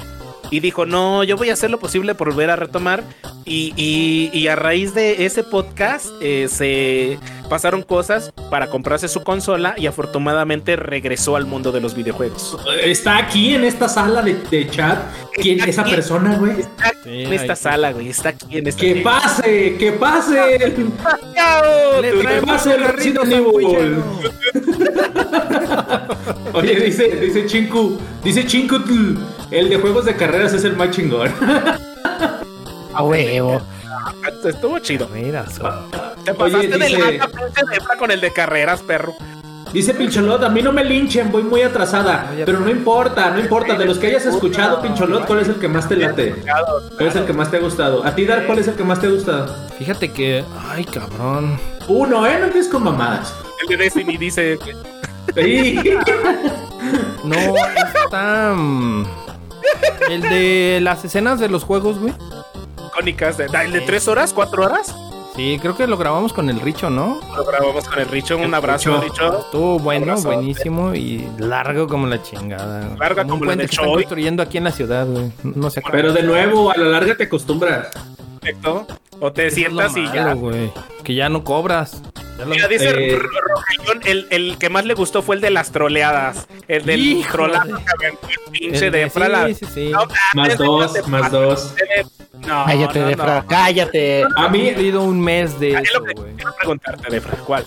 Y 0.51 0.61
dijo, 0.61 0.87
no, 0.87 1.25
yo 1.25 1.37
voy 1.37 1.51
a 1.51 1.53
hacer 1.53 1.71
lo 1.71 1.79
posible 1.79 2.15
por 2.15 2.29
volver 2.31 2.51
a 2.51 2.57
retomar. 2.57 3.05
Y, 3.45 3.73
y- 3.77 4.31
y 4.33 4.49
a 4.49 4.57
raíz 4.57 4.95
de 4.95 5.25
ese 5.27 5.45
podcast 5.45 6.07
eh, 6.21 6.49
se 6.51 7.19
pasaron 7.49 7.83
cosas 7.83 8.33
para 8.51 8.67
comprarse 8.69 9.09
su 9.09 9.23
consola 9.23 9.75
y 9.79 9.87
afortunadamente 9.87 10.77
regresó 10.77 11.37
al 11.37 11.47
mundo 11.47 11.73
de 11.73 11.81
los 11.81 11.95
videojuegos. 11.95 12.59
Está 12.83 13.17
aquí 13.19 13.55
en 13.55 13.65
esta 13.65 13.89
sala 13.89 14.23
de, 14.23 14.35
de 14.51 14.69
chat. 14.69 14.99
¿Quién 15.35 15.59
Está 15.59 15.71
esa 15.71 15.83
aquí. 15.83 15.91
persona, 15.93 16.37
güey? 16.37 16.61
Está 16.61 16.93
Sí, 17.05 17.23
en 17.23 17.33
esta 17.33 17.57
sala, 17.57 17.93
güey. 17.93 18.09
Está 18.09 18.31
aquí 18.31 18.59
en 18.59 18.67
esta 18.67 18.81
Que 18.81 18.97
pase, 18.97 19.77
que 19.79 19.93
pase. 19.93 20.59
Le 22.03 22.11
Que 22.11 22.43
pase 22.47 22.75
el 22.75 22.85
Resident 22.85 23.33
Evil. 23.33 24.03
Oye, 26.53 26.75
dice, 26.81 27.09
dice 27.21 27.47
Chinku, 27.47 27.99
dice 28.25 28.45
Chinku, 28.47 28.77
el 29.51 29.69
de 29.69 29.77
juegos 29.77 30.05
de 30.05 30.17
carreras 30.39 30.55
es 30.55 30.65
el 30.65 30.77
más 30.77 30.91
chingón. 30.91 31.31
A 32.95 33.03
huevo. 33.03 33.61
Estuvo 34.45 34.79
chido. 34.79 35.09
Mira, 35.13 35.45
so- 35.51 35.69
Te 36.25 36.31
Oye, 36.31 36.39
pasaste 36.39 36.69
de 36.69 36.79
dice- 36.87 36.97
Debra, 36.97 37.97
con 37.99 38.11
el 38.11 38.21
de 38.21 38.33
carreras, 38.33 38.83
perro. 38.83 39.15
Dice 39.73 39.93
Pincholot, 39.93 40.43
a 40.45 40.49
mí 40.49 40.63
no 40.63 40.73
me 40.73 40.83
linchen, 40.83 41.31
voy 41.31 41.43
muy 41.43 41.61
atrasada. 41.61 42.31
Pero 42.47 42.59
no 42.61 42.71
importa, 42.71 43.31
no 43.31 43.39
importa. 43.39 43.75
De 43.75 43.85
los 43.85 43.99
que 43.99 44.07
hayas 44.07 44.25
escuchado, 44.25 44.81
Pincholot, 44.81 45.27
¿cuál 45.27 45.41
es 45.41 45.49
el 45.49 45.57
que 45.57 45.69
más 45.69 45.87
te 45.89 45.97
late? 45.97 46.37
¿Cuál 46.97 47.09
es 47.09 47.17
el 47.17 47.27
que 47.27 47.33
más 47.35 47.51
te 47.51 47.59
ha 47.59 47.61
gustado? 47.61 48.05
A 48.05 48.15
ti, 48.15 48.25
Dar, 48.25 48.47
¿cuál 48.47 48.59
es 48.61 48.69
el 48.69 48.75
que 48.75 48.85
más 48.85 48.99
te 49.01 49.07
ha 49.09 49.11
gustado? 49.11 49.55
Fíjate 49.79 50.11
que. 50.11 50.43
Ay, 50.71 50.85
cabrón. 50.87 51.61
Uno, 51.87 52.27
¿eh? 52.27 52.39
No 52.39 52.47
empieces 52.47 52.71
con 52.73 52.83
mamadas. 52.85 53.35
El 53.63 53.69
de 53.69 53.85
Destiny 53.85 54.17
dice, 54.17 54.59
Sí. 55.35 55.79
No, 57.25 57.37
está. 58.05 58.55
El 60.11 60.23
de 60.23 60.81
las 60.83 61.05
escenas 61.05 61.39
de 61.41 61.49
los 61.49 61.65
juegos, 61.65 61.99
güey. 61.99 62.15
icónicas, 62.89 63.37
de, 63.37 63.47
¿el 63.47 63.73
de 63.73 63.81
tres 63.83 64.09
horas, 64.09 64.33
cuatro 64.33 64.65
horas? 64.65 64.95
Sí, 65.37 65.59
creo 65.63 65.77
que 65.77 65.87
lo 65.87 65.97
grabamos 65.97 66.33
con 66.33 66.51
el 66.51 66.61
Richo, 66.61 66.91
¿no? 66.91 67.21
Lo 67.37 67.45
grabamos 67.45 67.89
con 67.89 68.01
el 68.01 68.09
Richo, 68.09 68.37
un 68.37 68.53
abrazo, 68.55 69.01
Richo. 69.01 69.39
Estuvo 69.39 69.79
bueno, 69.79 70.13
Abrazo. 70.13 70.33
buenísimo 70.33 70.95
y 70.95 71.29
largo 71.39 71.87
como 71.87 72.09
la 72.09 72.21
chingada. 72.23 72.97
Larga 72.99 73.23
un 73.23 73.29
como 73.29 73.45
la 73.45 73.49
puente 73.51 73.63
de 73.63 73.69
que 73.69 73.75
están 73.77 73.93
construyendo 73.93 74.43
aquí 74.43 74.59
en 74.59 74.65
la 74.65 74.73
ciudad, 74.73 75.07
güey. 75.07 75.31
No 75.45 75.71
sé 75.71 75.81
Pero 75.93 76.13
de 76.13 76.25
nuevo, 76.25 76.73
a 76.73 76.77
la 76.77 76.87
larga 76.89 77.17
te 77.17 77.25
acostumbras. 77.25 77.87
Perfecto. 78.41 78.87
O 79.21 79.33
te 79.33 79.51
sientas 79.51 79.97
y 79.97 80.05
ya. 80.07 80.37
Que 81.05 81.15
ya 81.15 81.29
no 81.29 81.45
cobras. 81.45 82.03
Mira, 82.47 82.69
dice 82.69 82.91
Eh. 82.91 83.19
El, 84.05 84.27
el 84.31 84.59
que 84.59 84.69
más 84.69 84.85
le 84.85 84.95
gustó 84.95 85.23
fue 85.23 85.35
el 85.37 85.41
de 85.41 85.51
las 85.51 85.73
troleadas. 85.73 86.47
El 86.69 86.85
del 86.85 87.01
el 87.01 87.25
pinche 88.53 88.87
El 88.87 88.93
de 88.93 88.99
de- 89.01 89.11
Frala. 89.11 89.47
sí, 89.49 89.55
sí, 89.55 89.67
sí. 89.73 89.91
No 89.91 90.07
Más 90.35 90.57
dos, 90.59 91.09
más 91.09 91.31
dos. 91.33 91.75
de- 91.75 92.07
No, 92.47 92.65
Cállate, 92.67 93.01
no, 93.01 93.07
Defra, 93.09 93.41
no. 93.43 93.47
cállate. 93.49 94.25
A 94.37 94.49
mí, 94.49 94.69
He 94.69 94.73
perdido 94.75 95.03
un 95.03 95.21
mes 95.21 95.59
de 95.59 95.73
Es 95.73 95.83
eso, 95.83 95.99
lo 96.01 96.05
que 96.07 96.13
güey. 96.15 96.35
quiero 96.37 96.55
preguntarte, 96.57 97.11
Defra. 97.11 97.37
¿Cuál? 97.45 97.67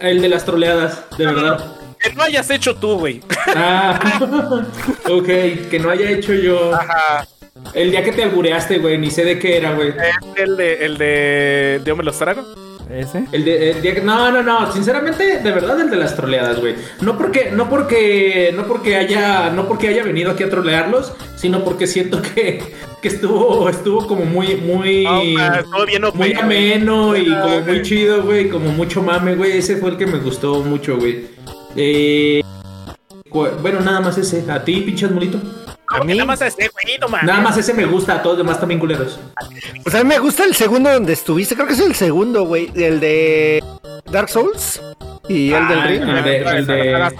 el 0.00 0.20
de 0.20 0.28
las 0.28 0.44
troleadas, 0.44 1.02
de 1.16 1.26
verdad. 1.26 1.76
Que 1.98 2.12
no 2.12 2.22
hayas 2.22 2.48
hecho 2.50 2.76
tú, 2.76 2.98
güey. 2.98 3.20
Ah, 3.56 3.98
ok, 5.10 5.26
que 5.70 5.78
no 5.82 5.90
haya 5.90 6.10
hecho 6.10 6.34
yo. 6.34 6.74
Ajá. 6.74 7.26
El 7.74 7.90
día 7.90 8.04
que 8.04 8.12
te 8.12 8.22
albureaste, 8.22 8.78
güey, 8.78 8.98
ni 8.98 9.10
sé 9.10 9.24
de 9.24 9.38
qué 9.38 9.56
era, 9.56 9.72
güey. 9.72 9.92
El 10.36 10.56
de, 10.56 10.84
el 10.84 10.98
de. 10.98 11.80
¿Yo 11.84 11.96
me 11.96 12.04
los 12.04 12.18
trago? 12.18 12.42
¿Ese? 12.96 13.26
El 13.32 13.44
de, 13.44 13.70
el 13.72 13.82
día 13.82 13.94
que- 13.94 14.00
no, 14.00 14.30
no, 14.32 14.42
no, 14.42 14.72
sinceramente, 14.72 15.38
de 15.40 15.50
verdad 15.52 15.78
el 15.80 15.90
de 15.90 15.96
las 15.96 16.16
troleadas, 16.16 16.58
güey. 16.60 16.74
No 17.02 17.18
porque, 17.18 17.50
no 17.50 17.68
porque, 17.68 18.52
no 18.56 18.66
porque 18.66 18.96
haya, 18.96 19.50
no 19.50 19.68
porque 19.68 19.88
haya 19.88 20.02
venido 20.02 20.30
aquí 20.30 20.44
a 20.44 20.48
trolearlos, 20.48 21.12
sino 21.36 21.62
porque 21.62 21.86
siento 21.86 22.22
que, 22.22 22.62
que 23.02 23.08
estuvo, 23.08 23.68
estuvo 23.68 24.06
como 24.06 24.24
muy, 24.24 24.56
muy, 24.56 25.06
bien, 25.86 26.02
muy 26.14 26.32
ameno 26.34 27.14
y 27.16 27.28
Ah, 27.30 27.42
como 27.42 27.60
muy 27.60 27.82
chido, 27.82 28.22
güey, 28.22 28.48
como 28.48 28.70
mucho 28.72 29.02
mame, 29.02 29.34
güey. 29.34 29.58
Ese 29.58 29.76
fue 29.76 29.90
el 29.90 29.96
que 29.98 30.06
me 30.06 30.18
gustó 30.18 30.60
mucho, 30.62 30.96
güey. 30.96 31.26
Eh, 31.76 32.40
bueno, 33.60 33.80
nada 33.80 34.00
más 34.00 34.16
ese. 34.16 34.50
A 34.50 34.64
ti, 34.64 34.80
pinche 34.80 35.06
molito. 35.08 35.38
A 36.00 36.04
mí. 36.04 36.14
Nada 36.14 36.24
más 36.26 36.40
ese, 36.42 36.68
güey, 36.68 36.98
no 37.00 37.08
mames. 37.08 37.26
Nada 37.26 37.40
más 37.40 37.56
ese 37.56 37.74
me 37.74 37.84
gusta, 37.84 38.14
a 38.16 38.22
todos 38.22 38.38
los 38.38 38.46
demás 38.46 38.60
también 38.60 38.78
culeros. 38.80 39.18
O 39.84 39.90
sea, 39.90 40.04
me 40.04 40.18
gusta 40.18 40.44
el 40.44 40.54
segundo 40.54 40.90
donde 40.92 41.12
estuviste. 41.12 41.54
Creo 41.54 41.66
que 41.66 41.74
es 41.74 41.80
el 41.80 41.94
segundo, 41.94 42.44
güey. 42.44 42.70
El 42.74 43.00
de 43.00 43.62
Dark 44.10 44.28
Souls 44.28 44.80
y 45.28 45.52
el 45.52 45.68
del 45.68 45.78
Ah, 45.80 45.86
Ring. 45.86 46.02
el 46.02 46.24
de, 46.24 46.36
el 46.38 46.66
de, 46.66 47.10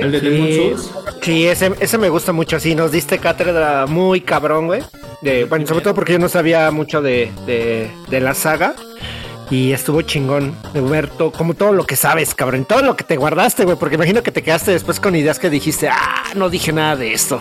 el 0.00 0.12
de 0.12 0.20
Demon 0.20 0.46
Sí, 0.48 0.56
Souls. 0.56 0.90
sí, 1.22 1.46
ese, 1.48 1.72
ese 1.80 1.98
me 1.98 2.08
gusta 2.08 2.32
mucho. 2.32 2.58
Sí, 2.60 2.74
nos 2.74 2.92
diste 2.92 3.18
cátedra 3.18 3.86
muy 3.86 4.20
cabrón, 4.20 4.66
güey. 4.66 4.82
De, 5.22 5.44
bueno, 5.44 5.66
sobre 5.66 5.82
todo 5.82 5.94
porque 5.94 6.12
yo 6.12 6.18
no 6.18 6.28
sabía 6.28 6.70
mucho 6.70 7.02
de, 7.02 7.30
de, 7.46 7.90
de 8.08 8.20
la 8.20 8.34
saga. 8.34 8.74
Y 9.50 9.72
estuvo 9.72 10.02
chingón 10.02 10.54
de 10.74 10.82
ver 10.82 11.08
como 11.34 11.54
todo 11.54 11.72
lo 11.72 11.84
que 11.86 11.96
sabes, 11.96 12.34
cabrón. 12.34 12.66
Todo 12.66 12.82
lo 12.82 12.96
que 12.96 13.04
te 13.04 13.16
guardaste, 13.16 13.64
güey. 13.64 13.78
Porque 13.78 13.94
imagino 13.94 14.22
que 14.22 14.30
te 14.30 14.42
quedaste 14.42 14.72
después 14.72 15.00
con 15.00 15.16
ideas 15.16 15.38
que 15.38 15.48
dijiste, 15.48 15.88
ah, 15.88 16.22
no 16.34 16.50
dije 16.50 16.70
nada 16.70 16.96
de 16.96 17.14
esto. 17.14 17.40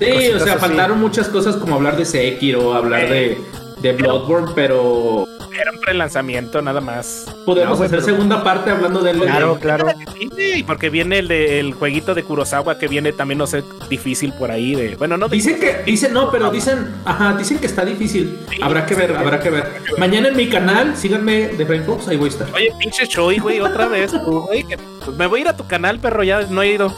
Sí, 0.00 0.28
o 0.32 0.38
sea, 0.40 0.54
así. 0.54 0.60
faltaron 0.60 0.98
muchas 1.00 1.28
cosas 1.28 1.56
como 1.56 1.74
hablar 1.76 1.96
de 1.96 2.04
Sekiro, 2.04 2.74
hablar 2.74 3.08
de, 3.08 3.38
de 3.82 3.92
Bloodborne, 3.92 4.50
pero 4.54 5.26
Era 5.60 5.72
un 5.72 5.80
prelanzamiento, 5.80 6.62
nada 6.62 6.80
más. 6.80 7.26
podemos 7.44 7.78
No, 7.78 7.84
hacer 7.84 7.98
pero- 8.00 8.02
segunda 8.16 8.42
parte 8.42 8.70
hablando 8.70 9.00
del 9.00 9.18
Claro, 9.18 9.58
claro. 9.60 9.88
Sí, 10.36 10.62
porque 10.66 10.88
viene 10.88 11.18
el 11.18 11.28
de 11.28 11.60
el 11.60 11.74
jueguito 11.74 12.14
de 12.14 12.22
Kurosawa 12.24 12.78
que 12.78 12.88
viene 12.88 13.12
también, 13.12 13.36
no 13.38 13.46
sé, 13.46 13.62
difícil 13.90 14.32
por 14.32 14.50
ahí. 14.50 14.74
De, 14.74 14.96
bueno, 14.96 15.16
no 15.18 15.28
Dicen 15.28 15.60
que, 15.60 15.82
dicen, 15.84 16.14
no, 16.14 16.30
pero 16.30 16.50
dicen, 16.50 16.86
ajá, 17.04 17.34
dicen 17.36 17.58
que 17.58 17.66
está 17.66 17.84
difícil. 17.84 18.38
Habrá 18.62 18.86
que 18.86 18.94
ver, 18.94 19.14
habrá 19.16 19.38
que 19.40 19.50
ver. 19.50 19.64
Mañana 19.98 20.28
en 20.28 20.36
mi 20.36 20.48
canal, 20.48 20.96
síganme 20.96 21.48
de 21.48 21.64
Brain 21.64 21.84
Fox, 21.84 22.08
ahí 22.08 22.16
voy 22.16 22.28
a 22.28 22.32
estar. 22.32 22.48
Oye, 22.54 22.72
pinche 22.78 23.06
Choi, 23.06 23.38
güey, 23.38 23.60
otra 23.60 23.86
vez, 23.88 24.12
güey. 24.14 24.64
pues 25.04 25.16
me 25.18 25.26
voy 25.26 25.40
a 25.40 25.42
ir 25.42 25.48
a 25.48 25.56
tu 25.56 25.66
canal, 25.66 25.98
perro, 25.98 26.22
ya 26.22 26.42
no 26.42 26.62
he 26.62 26.72
ido. 26.72 26.94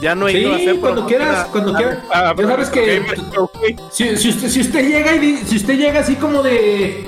Ya 0.00 0.14
no 0.14 0.28
he 0.28 0.32
Sí, 0.32 0.38
ido 0.38 0.52
a 0.52 0.56
hacer 0.56 0.76
cuando 0.80 1.06
quieras, 1.06 1.46
cuando 1.50 1.74
a- 1.74 1.76
quieras. 1.78 1.98
a- 2.12 2.34
Ya 2.36 2.46
sabes 2.46 2.68
que-. 2.70 3.02
Si, 3.90 4.16
si 4.16 4.28
usted, 4.28 4.48
si 4.48 4.60
usted 4.60 4.86
llega 4.88 5.14
y 5.16 5.36
si 5.38 5.56
usted 5.56 5.76
llega 5.78 6.00
así 6.00 6.16
como 6.16 6.42
de 6.42 7.06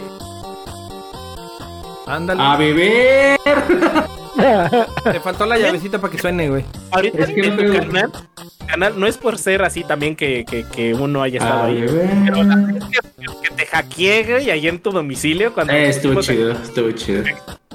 Ándale. 2.07 2.43
a 2.43 2.57
beber. 2.57 3.39
Te 5.13 5.21
faltó 5.21 5.45
la 5.47 5.59
llavecita 5.59 5.99
para 6.01 6.13
que 6.13 6.19
suene, 6.19 6.49
güey. 6.49 6.65
Ahorita 6.93 7.25
Es 7.25 7.31
que 7.31 7.41
en 7.41 7.57
no 7.57 7.63
tu 7.73 7.79
canal, 7.79 8.13
canal, 8.67 9.01
no 9.01 9.07
es 9.07 9.17
por 9.19 9.37
ser 9.37 9.63
así 9.63 9.83
también 9.83 10.15
que, 10.15 10.45
que, 10.49 10.65
que 10.65 10.95
uno 10.95 11.23
haya 11.23 11.39
estado 11.41 11.63
A 11.63 11.67
ahí. 11.67 11.81
beber. 11.81 12.09
Pero 12.25 12.43
la 12.45 12.57
vez 12.57 12.85
que, 12.85 13.27
que 13.49 13.55
te 13.57 13.67
hackeé, 13.67 14.23
güey, 14.25 14.51
ahí 14.51 14.69
en 14.69 14.79
tu 14.79 14.93
domicilio 14.93 15.53
cuando 15.53 15.73
Eh, 15.73 15.89
estuvo 15.89 16.21
chido, 16.23 16.53
estuvo 16.53 16.91
chido. 16.93 17.25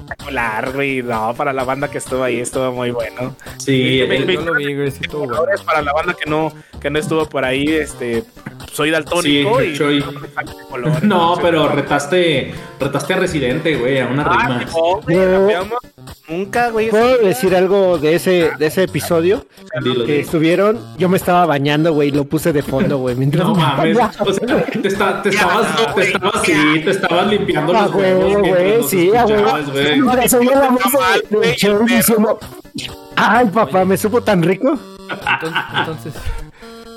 espectacular, 0.07 0.71
güey. 0.73 1.01
No, 1.01 1.33
para 1.35 1.53
la 1.53 1.63
banda 1.63 1.89
que 1.89 1.97
estuvo 1.97 2.23
ahí 2.23 2.39
estuvo 2.39 2.71
muy 2.71 2.91
bueno. 2.91 3.35
Sí, 3.57 4.03
Me- 4.07 4.17
el- 4.17 4.25
me- 4.25 4.33
Yo 4.33 4.41
lo 4.41 4.53
vi, 4.55 4.75
güey. 4.75 4.91
Sí, 4.91 5.01
bueno. 5.11 5.35
Para 5.65 5.81
la 5.81 5.93
banda 5.93 6.13
que 6.13 6.29
no, 6.29 6.51
que 6.79 6.89
no 6.89 6.99
estuvo 6.99 7.25
por 7.27 7.45
ahí, 7.45 7.67
este, 7.69 8.23
soy 8.71 8.91
daltónico 8.91 9.59
Sí, 9.61 9.73
y 9.75 9.77
colores, 10.69 11.03
no, 11.03 11.37
pero 11.41 11.67
retaste, 11.69 12.53
retaste 12.79 13.13
a 13.13 13.17
Residente, 13.17 13.75
güey, 13.77 13.99
a 13.99 14.07
una 14.07 14.23
Ah, 14.23 14.59
rima. 14.65 14.65
Rapeamos. 15.05 15.77
Nunca, 16.27 16.69
güey. 16.69 16.89
¿Puedo 16.89 17.17
decir 17.17 17.55
algo 17.55 17.97
de 17.97 18.15
ese, 18.15 18.51
de 18.57 18.67
ese 18.67 18.83
episodio? 18.83 19.45
Dilo, 19.83 20.05
Que 20.05 20.11
dilo. 20.13 20.23
estuvieron, 20.23 20.79
yo 20.97 21.09
me 21.09 21.17
estaba 21.17 21.45
bañando, 21.45 21.93
güey, 21.93 22.11
lo 22.11 22.25
puse 22.25 22.53
de 22.53 22.63
fondo, 22.63 22.97
güey. 22.97 23.15
Mientras 23.15 23.45
No 23.45 23.53
me 23.55 23.61
mames, 23.61 23.97
o 24.19 24.33
sea, 24.33 24.63
te, 24.65 24.87
está- 24.87 25.21
te 25.21 25.29
estabas, 25.29 25.75
te 25.95 26.01
estabas, 26.03 26.41
sí, 26.43 26.81
te 26.83 26.91
estabas 26.91 27.27
limpiando 27.27 27.73
Ah, 27.75 27.81
los 27.83 27.91
güey, 27.91 28.13
huevos 28.13 28.89
sí, 28.89 29.09
güey. 29.09 29.92
Güey. 30.01 30.15
La 30.15 31.39
de- 31.39 31.87
diciendo, 31.95 32.39
Ay, 33.15 33.45
papá, 33.47 33.85
me 33.85 33.97
supo 33.97 34.21
tan 34.21 34.41
rico. 34.41 34.77
Entonces, 35.09 35.61
entonces, 35.77 36.13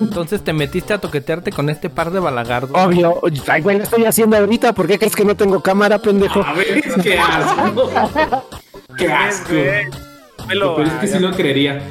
entonces 0.00 0.44
te 0.44 0.52
metiste 0.52 0.94
a 0.94 0.98
toquetearte 0.98 1.52
con 1.52 1.68
este 1.68 1.90
par 1.90 2.10
de 2.10 2.20
balagardos. 2.20 2.70
Obvio. 2.74 3.20
Ay, 3.48 3.62
güey, 3.62 3.78
lo 3.78 3.84
estoy 3.84 4.04
haciendo 4.04 4.36
ahorita. 4.36 4.72
¿Por 4.72 4.86
qué 4.86 4.98
crees 4.98 5.14
que 5.16 5.24
no 5.24 5.36
tengo 5.36 5.60
cámara, 5.60 5.98
pendejo? 5.98 6.42
A 6.42 6.52
ver, 6.54 6.82
qué 7.02 7.18
asco. 7.18 7.90
Qué 8.96 9.12
asco. 9.12 9.52
Lo, 10.54 10.76
Pero 10.76 10.88
es 10.88 10.94
que 10.94 11.06
sí 11.06 11.18
lo 11.18 11.32
creería. 11.32 11.82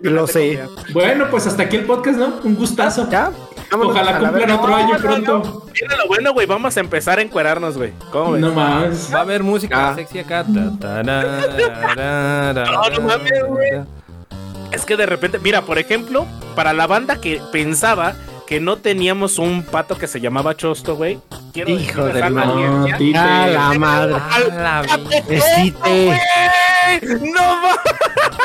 Lo 0.00 0.26
sé. 0.26 0.60
Bueno, 0.92 1.26
pues 1.30 1.46
hasta 1.46 1.62
aquí 1.64 1.76
el 1.76 1.84
podcast, 1.84 2.18
¿no? 2.18 2.34
Un 2.44 2.54
gustazo. 2.54 3.08
¿Ya? 3.10 3.30
Vámonos 3.76 3.96
a 3.96 4.00
Ojalá 4.02 4.18
la 4.20 4.28
cumplan 4.28 4.50
otro 4.52 4.74
año 4.74 4.86
No, 4.88 4.94
no, 4.94 5.00
pronto. 5.02 5.66
Mira 5.82 5.96
lo 5.96 6.06
bueno, 6.06 6.32
güey. 6.32 6.46
Vamos 6.46 6.76
a 6.76 6.80
empezar 6.80 7.18
a 7.18 7.22
encuerarnos, 7.22 7.76
güey. 7.76 7.92
¿Cómo 8.12 8.32
ves? 8.32 8.40
No 8.40 8.52
más. 8.52 9.12
Va 9.12 9.18
a 9.18 9.22
haber 9.22 9.42
música 9.42 9.90
Ah. 9.90 9.94
sexy 9.96 10.20
acá. 10.20 10.44
Ta, 10.44 10.78
tararara, 10.78 12.64
No, 12.70 12.88
no 12.90 13.00
mames, 13.00 13.44
güey. 13.48 13.70
Es 14.70 14.84
que 14.84 14.96
de 14.96 15.06
repente, 15.06 15.38
mira, 15.40 15.62
por 15.62 15.78
ejemplo, 15.78 16.26
para 16.54 16.72
la 16.72 16.86
banda 16.86 17.20
que 17.20 17.40
pensaba 17.52 18.14
que 18.46 18.60
no 18.60 18.76
teníamos 18.76 19.38
un 19.38 19.62
pato 19.64 19.96
que 19.98 20.06
se 20.06 20.20
llamaba 20.20 20.54
Chosto, 20.56 20.94
güey. 20.96 21.18
Quiero 21.52 21.70
Hijo 21.70 22.02
audiencia- 22.02 22.30
No, 22.30 22.96
Tite. 22.98 23.18
A 23.18 23.46
la 23.48 23.72
madre. 23.78 24.14
A 24.14 24.38
la. 24.40 24.82
¡Güey! 25.26 25.72
¡No 27.32 27.40
va! 27.42 27.80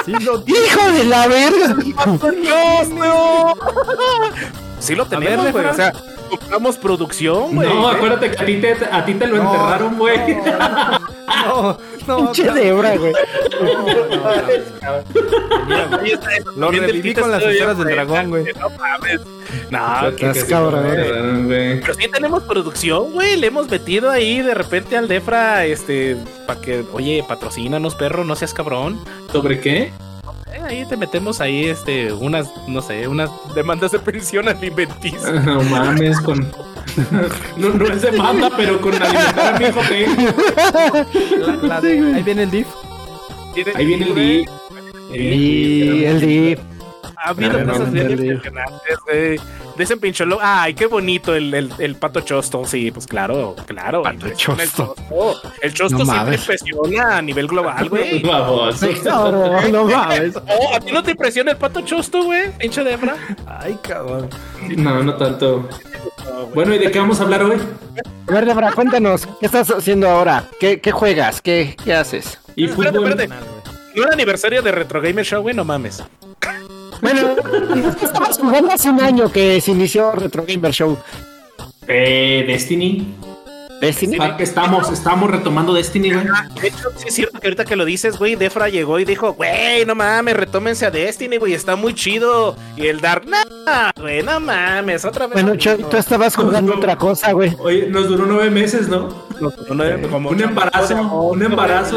Sí, 0.05 0.11
lo 0.23 0.43
Hijo 0.47 0.91
de 0.91 1.03
la 1.05 1.27
verga. 1.27 1.75
¡Chosto! 2.19 3.55
Sí 4.79 4.95
lo 4.95 5.05
tenemos, 5.05 5.51
güey. 5.51 5.65
O 5.65 5.73
sea, 5.73 5.93
compramos 6.29 6.77
producción, 6.77 7.55
güey. 7.55 7.67
No, 7.67 7.87
acuérdate 7.89 8.31
que 8.31 8.41
a 8.41 8.45
ti 8.45 8.55
te, 8.61 8.77
a 8.91 9.05
ti 9.05 9.13
te 9.13 9.27
lo 9.27 9.37
enterraron, 9.37 9.97
güey. 9.97 10.35
No, 11.45 11.77
no. 12.07 12.17
Pinche 12.33 12.51
cebra, 12.51 12.95
güey. 12.97 13.13
Lo 16.55 16.71
reviví 16.71 17.13
con 17.13 17.31
las 17.31 17.43
esferas 17.43 17.77
del 17.77 17.87
dragón, 17.87 18.29
güey. 18.29 18.45
No 18.59 18.69
mames. 18.69 19.21
No, 19.69 20.15
que- 20.15 20.45
cabrón. 20.47 21.45
güey. 21.47 21.79
pero 21.81 21.93
sí 21.93 22.07
tenemos 22.11 22.43
producción, 22.43 23.11
güey. 23.13 23.37
Le 23.37 23.47
hemos 23.47 23.69
metido 23.69 24.09
ahí 24.09 24.41
de 24.41 24.53
repente 24.53 24.97
al 24.97 25.07
Defra, 25.07 25.65
este, 25.65 26.17
para 26.47 26.59
que, 26.61 26.83
oye, 26.93 27.23
patrocínanos, 27.27 27.95
perro, 27.95 28.23
no 28.23 28.35
seas 28.35 28.53
cabrón. 28.53 28.99
¿Sobre 29.31 29.59
qué? 29.59 29.91
Eh, 30.51 30.61
ahí 30.65 30.85
te 30.85 30.97
metemos 30.97 31.41
ahí, 31.41 31.65
este, 31.65 32.11
unas, 32.11 32.47
no 32.67 32.81
sé, 32.81 33.07
unas 33.07 33.29
demandas 33.53 33.91
de 33.91 33.99
pensión 33.99 34.47
alimenticia. 34.49 35.31
No 35.45 35.61
mames, 35.63 36.19
con. 36.21 36.39
No, 37.57 37.69
no 37.69 37.85
es 37.87 38.01
demanda, 38.01 38.49
pero 38.57 38.81
con 38.81 38.93
alimentar 38.95 39.55
a 39.55 39.59
mi 39.59 39.65
hijo, 39.65 39.79
¿qué? 39.87 40.07
La- 41.37 41.55
la 41.67 41.81
de- 41.81 42.15
ahí 42.15 42.23
viene 42.23 42.43
el 42.43 42.51
diff. 42.51 42.67
Ahí 43.75 43.85
viene 43.85 44.05
el 44.07 44.15
día. 44.15 44.45
Y 45.15 46.03
el 46.05 46.21
DIF. 46.21 46.59
Ha 47.23 47.29
habido 47.29 47.53
No, 47.53 47.59
no, 47.65 47.71
cosas 47.73 47.87
no, 47.87 47.93
bien 47.93 48.07
no, 48.09 48.15
no. 48.15 48.23
impresionantes, 48.23 48.99
güey. 49.05 49.39
De 49.77 49.83
ese 49.83 49.97
pincholo. 49.97 50.39
Ay, 50.41 50.73
qué 50.73 50.85
bonito 50.87 51.33
el, 51.35 51.53
el, 51.53 51.71
el 51.77 51.95
pato 51.95 52.21
chosto. 52.21 52.65
Sí, 52.65 52.91
pues 52.91 53.07
claro, 53.07 53.55
claro. 53.65 54.03
Pato 54.03 54.25
el 54.27 54.35
chosto. 54.35 54.95
chosto. 55.09 55.41
El 55.61 55.73
chosto 55.73 55.97
No 55.99 56.05
siempre 56.05 56.23
mames. 56.25 56.39
impresiona 56.41 57.17
a 57.17 57.21
nivel 57.21 57.47
global, 57.47 57.89
güey. 57.89 58.21
Cabrón, 59.03 59.71
no 59.71 59.85
mames. 59.85 60.35
Oh, 60.35 60.75
¿a 60.75 60.79
ti 60.79 60.91
no 60.91 61.03
te 61.03 61.11
impresiona 61.11 61.51
el 61.51 61.57
pato 61.57 61.81
chosto, 61.81 62.23
güey? 62.23 62.51
Pinche 62.57 62.83
Debra. 62.83 63.15
Ay, 63.47 63.77
cabrón. 63.81 64.29
No, 64.77 65.03
no 65.03 65.13
tanto. 65.15 65.67
Bueno, 66.53 66.73
¿y 66.73 66.77
de 66.79 66.89
qué 66.91 66.99
vamos 66.99 67.19
a 67.19 67.23
hablar 67.23 67.43
hoy? 67.43 67.57
A 68.27 68.31
ver, 68.31 68.45
Debra, 68.45 68.71
cuéntanos. 68.71 69.27
¿Qué 69.39 69.45
estás 69.45 69.69
haciendo 69.71 70.07
ahora? 70.09 70.45
¿Qué, 70.59 70.79
qué 70.81 70.91
juegas? 70.91 71.41
¿Qué, 71.41 71.75
¿Qué 71.83 71.93
haces? 71.93 72.39
Y 72.55 72.65
Espérate, 72.65 72.97
fútbol. 72.97 73.11
espérate. 73.11 73.45
¿No 73.95 74.03
era 74.03 74.13
aniversario 74.13 74.61
de 74.61 74.71
Retro 74.71 75.01
Gamer 75.01 75.25
Show, 75.25 75.41
güey? 75.41 75.55
No 75.55 75.65
mames. 75.65 76.03
Bueno, 77.01 77.35
estabas 78.01 78.37
jugando 78.37 78.71
hace 78.71 78.89
un 78.89 78.99
año 79.01 79.31
que 79.31 79.59
se 79.61 79.71
inició 79.71 80.11
Retro 80.13 80.43
Gamer 80.47 80.71
Show. 80.71 80.97
Eh, 81.87 82.43
Destiny. 82.47 83.15
Destiny. 83.81 84.17
Pa- 84.17 84.35
Estamos, 84.39 84.91
estamos 84.91 85.31
retomando 85.31 85.73
Destiny, 85.73 86.11
güey. 86.11 86.25
De 86.61 86.67
hecho, 86.67 86.89
sí 86.97 87.05
es 87.07 87.13
cierto 87.15 87.39
que 87.39 87.47
ahorita 87.47 87.63
que 87.63 87.77
lo 87.77 87.85
dices, 87.85 88.17
güey, 88.17 88.35
Defra 88.35 88.67
llegó 88.67 88.99
y 88.99 89.05
dijo, 89.05 89.33
güey, 89.33 89.85
no 89.85 89.95
mames, 89.95 90.35
retómense 90.35 90.85
a 90.85 90.91
Destiny, 90.91 91.37
güey, 91.37 91.53
está 91.53 91.77
muy 91.77 91.93
chido. 91.93 92.57
Y 92.75 92.87
el 92.87 92.99
Dark, 92.99 93.25
nah, 93.25 93.91
güey, 93.95 94.21
no 94.21 94.39
mames, 94.41 95.05
otra 95.05 95.27
vez. 95.27 95.33
Bueno, 95.35 95.55
Choy, 95.55 95.75
mismo". 95.77 95.89
tú 95.89 95.95
estabas 95.97 96.35
jugando 96.35 96.75
otra 96.75 96.97
cosa, 96.97 97.31
güey. 97.31 97.55
Oye, 97.59 97.87
nos 97.87 98.09
duró 98.09 98.25
nueve 98.25 98.49
meses, 98.49 98.89
¿no? 98.89 99.28
Un 100.33 100.41
embarazo, 100.41 100.95
un 101.31 101.41
embarazo. 101.43 101.95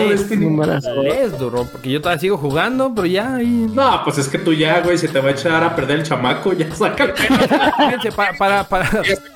Les 1.02 1.38
duró, 1.38 1.64
porque 1.64 1.90
yo 1.90 2.00
todavía 2.00 2.20
sigo 2.20 2.36
jugando, 2.38 2.92
pero 2.94 3.06
ya 3.06 3.34
ahí. 3.36 3.66
No, 3.72 4.02
pues 4.04 4.18
es 4.18 4.28
que 4.28 4.38
tú 4.38 4.52
ya, 4.52 4.80
güey, 4.80 4.96
se 4.98 5.08
te 5.08 5.20
va 5.20 5.28
a 5.28 5.32
echar 5.32 5.62
a 5.64 5.74
perder 5.76 5.98
el 6.00 6.04
chamaco, 6.04 6.52
ya 6.52 6.74
saca. 6.74 7.12
Fíjense, 7.14 8.12
para, 8.12 8.36
para, 8.38 8.64
para, 8.64 8.88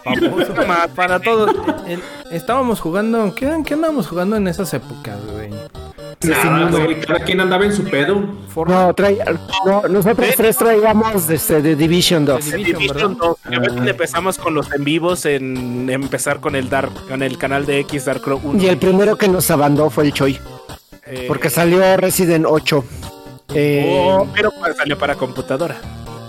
para 0.95 1.20
todos. 1.20 1.51
el- 1.87 2.03
estábamos 2.31 2.81
jugando, 2.81 3.35
¿qué, 3.35 3.51
¿qué 3.65 3.74
andábamos 3.74 4.07
jugando 4.09 4.37
en 4.37 4.49
esas 4.49 4.73
épocas, 4.74 5.16
güey? 5.33 5.51
Nada, 6.22 6.70
güey, 6.70 7.01
cada 7.01 7.20
quien 7.20 7.40
andaba 7.40 7.64
en 7.64 7.72
su 7.72 7.84
pedo. 7.84 8.22
No, 8.66 8.94
trae, 8.94 9.18
no, 9.66 9.82
nosotros 9.88 10.28
tres 10.36 10.56
traíamos 10.56 11.28
este, 11.28 11.60
de 11.60 11.76
Division 11.76 12.24
2. 12.24 12.44
De 12.51 12.56
Division, 12.56 12.78
Division 12.78 13.18
¿verdad? 13.18 13.28
2. 13.28 13.38
Ya 13.51 13.59
ves 13.60 13.72
que 13.72 13.90
empezamos 13.90 14.38
con 14.38 14.55
los 14.55 14.72
en 14.72 14.84
vivos 14.84 15.26
en 15.26 15.90
empezar 15.90 16.40
con 16.40 16.56
el 16.56 16.68
Dark, 16.70 16.90
con 17.09 17.22
el 17.22 17.36
canal 17.36 17.66
de 17.66 17.80
X 17.80 18.06
Dark 18.06 18.22
Crow 18.22 18.40
1. 18.43 18.62
Y 18.62 18.66
el 18.66 18.78
primero 18.78 19.16
que 19.16 19.28
nos 19.28 19.51
abandó 19.51 19.90
fue 19.90 20.05
el 20.05 20.12
Choi. 20.12 20.38
Eh, 21.06 21.26
Porque 21.28 21.51
salió 21.51 21.97
Resident 21.98 22.47
8. 22.48 22.84
Eh, 23.55 23.84
oh, 23.88 24.26
pero 24.34 24.51
salió 24.76 24.98
para 24.98 25.14
computadora. 25.14 25.76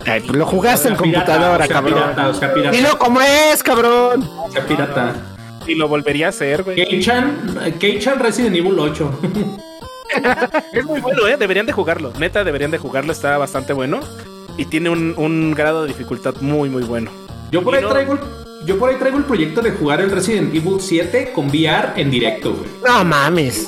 ay, 0.06 0.20
pues 0.22 0.38
lo 0.38 0.46
jugaste 0.46 0.90
en 0.90 0.98
pirata, 0.98 1.26
computadora, 1.34 1.68
cabrón. 1.68 1.94
Pirata, 2.14 2.54
pirata. 2.54 2.72
Dilo 2.78 2.98
como 3.00 3.22
es, 3.22 3.64
cabrón. 3.64 4.30
Pirata. 4.68 5.16
Y 5.66 5.76
lo 5.76 5.88
volvería 5.88 6.28
a 6.28 6.30
hacer, 6.30 6.64
güey. 6.64 6.76
Keichan, 6.76 7.58
Keichan 7.80 8.20
Resident 8.20 8.56
Evil 8.56 8.78
8. 8.78 9.20
Es 10.74 10.86
muy 10.86 11.00
bueno, 11.02 11.28
¿eh? 11.28 11.38
Deberían 11.38 11.66
de 11.66 11.74
jugarlo. 11.74 12.12
Neta, 12.20 12.44
deberían 12.44 12.72
de 12.72 12.78
jugarlo. 12.78 13.12
Está 13.12 13.38
bastante 13.38 13.74
bueno. 13.74 14.00
Y 14.58 14.66
tiene 14.66 14.90
un, 14.90 15.14
un 15.18 15.54
grado 15.54 15.84
de 15.84 15.90
dificultad 15.90 16.36
muy, 16.42 16.70
muy 16.70 16.84
bueno. 16.84 17.12
Yo 17.52 17.64
por 17.64 17.76
ahí 17.76 17.82
no- 17.82 17.90
traigo 17.90 18.14
el, 18.14 18.20
yo 18.66 18.78
por 18.80 18.90
ahí 18.90 18.96
traigo 18.98 19.18
el 19.18 19.24
proyecto 19.26 19.62
de 19.62 19.72
jugar 19.72 20.02
el 20.02 20.10
Resident 20.12 20.54
Evil 20.54 20.78
7 20.80 21.32
con 21.34 21.48
VR 21.48 21.94
en 21.96 22.10
directo, 22.10 22.54
güey. 22.54 22.70
No 22.86 23.04
mames. 23.06 23.68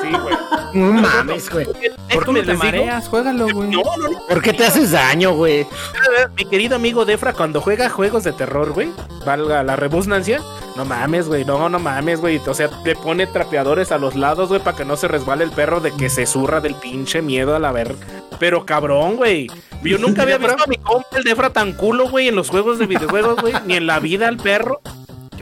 Sí, 0.00 0.08
güey. 0.10 0.34
No 0.74 0.92
mames, 1.02 1.50
güey. 1.50 1.66
¿Por 2.12 2.34
qué 2.34 2.42
te 2.42 2.54
mareas? 2.54 3.08
Juégalo, 3.08 3.48
güey. 3.52 3.70
No, 3.70 3.82
no, 3.82 4.08
no. 4.08 4.26
¿Por 4.26 4.42
qué 4.42 4.52
te 4.52 4.64
haces 4.64 4.92
daño, 4.92 5.34
güey? 5.34 5.66
Mi 6.36 6.44
querido 6.44 6.76
amigo 6.76 7.04
Defra, 7.04 7.32
cuando 7.32 7.60
juega 7.60 7.88
juegos 7.90 8.24
de 8.24 8.32
terror, 8.32 8.72
güey, 8.72 8.90
valga 9.24 9.62
la 9.62 9.76
rebusnancia, 9.76 10.40
no 10.76 10.84
mames, 10.84 11.28
güey, 11.28 11.44
no, 11.44 11.68
no 11.68 11.78
mames, 11.78 12.20
güey. 12.20 12.40
O 12.46 12.54
sea, 12.54 12.70
le 12.84 12.94
pone 12.96 13.26
trapeadores 13.26 13.92
a 13.92 13.98
los 13.98 14.14
lados, 14.14 14.48
güey, 14.48 14.60
para 14.62 14.76
que 14.76 14.84
no 14.84 14.96
se 14.96 15.08
resbale 15.08 15.44
el 15.44 15.50
perro 15.50 15.80
de 15.80 15.92
que 15.92 16.08
se 16.08 16.26
zurra 16.26 16.60
del 16.60 16.74
pinche 16.74 17.22
miedo 17.22 17.54
a 17.54 17.58
la 17.58 17.72
ver. 17.72 17.94
Pero 18.38 18.64
cabrón, 18.64 19.16
güey. 19.16 19.48
Yo 19.82 19.98
nunca 19.98 20.22
había 20.22 20.38
visto 20.38 20.64
a 20.64 20.66
mi 20.66 20.76
compa 20.76 21.16
el 21.16 21.24
Defra 21.24 21.50
tan 21.50 21.72
culo, 21.72 22.08
güey, 22.08 22.28
en 22.28 22.36
los 22.36 22.48
juegos 22.50 22.78
de 22.78 22.86
videojuegos, 22.86 23.40
güey, 23.40 23.54
ni 23.66 23.74
en 23.74 23.86
la 23.86 24.00
vida 24.00 24.28
al 24.28 24.36
perro. 24.38 24.80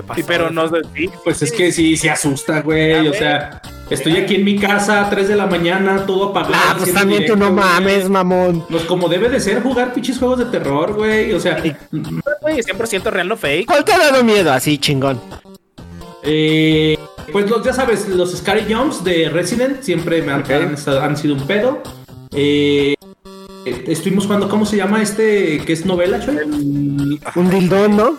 ¿Qué 0.00 0.06
pasó? 0.06 0.20
Y 0.20 0.22
pero 0.24 0.50
no 0.50 0.68
sí, 0.68 1.10
Pues 1.24 1.42
es 1.42 1.52
que 1.52 1.72
sí, 1.72 1.96
se 1.96 2.10
asusta, 2.10 2.60
güey. 2.62 3.06
O 3.08 3.12
sea, 3.14 3.60
estoy 3.90 4.16
aquí 4.16 4.36
en 4.36 4.44
mi 4.44 4.58
casa 4.58 5.06
a 5.06 5.10
3 5.10 5.28
de 5.28 5.36
la 5.36 5.46
mañana, 5.46 6.06
todo 6.06 6.30
apagado. 6.30 6.54
Ah, 6.56 6.74
pues 6.78 6.92
también 6.92 7.26
tú 7.26 7.36
no 7.36 7.52
mames, 7.52 8.08
mamón. 8.08 8.64
Pues 8.70 8.84
como 8.84 9.08
debe 9.08 9.28
de 9.28 9.40
ser 9.40 9.62
jugar 9.62 9.92
pinches 9.92 10.18
juegos 10.18 10.38
de 10.38 10.46
terror, 10.46 10.94
güey. 10.94 11.32
O 11.32 11.40
sea, 11.40 11.62
güey, 12.40 12.56
100% 12.62 13.02
real, 13.10 13.28
no 13.28 13.36
fake. 13.36 13.66
¿Cuál 13.66 13.84
te 13.84 13.92
ha 13.92 13.98
dado 13.98 14.24
miedo? 14.24 14.52
Así, 14.52 14.78
chingón. 14.78 15.20
eh, 16.22 16.96
pues 17.32 17.48
los, 17.48 17.64
ya 17.64 17.72
sabes, 17.72 18.08
los 18.08 18.36
Scary 18.36 18.72
Jumps 18.72 19.04
de 19.04 19.28
Resident 19.28 19.82
siempre 19.82 20.20
me 20.22 20.32
han, 20.32 20.44
han, 20.50 20.76
han 21.02 21.16
sido 21.16 21.34
un 21.34 21.46
pedo. 21.46 21.82
Eh, 22.32 22.94
estuvimos 23.86 24.24
jugando, 24.24 24.48
¿cómo 24.48 24.66
se 24.66 24.76
llama 24.76 25.02
este 25.02 25.60
que 25.64 25.72
es 25.72 25.84
novela, 25.86 26.18
Choy? 26.24 26.36
Un 27.36 27.50
dildón, 27.50 27.96
¿no? 27.96 28.16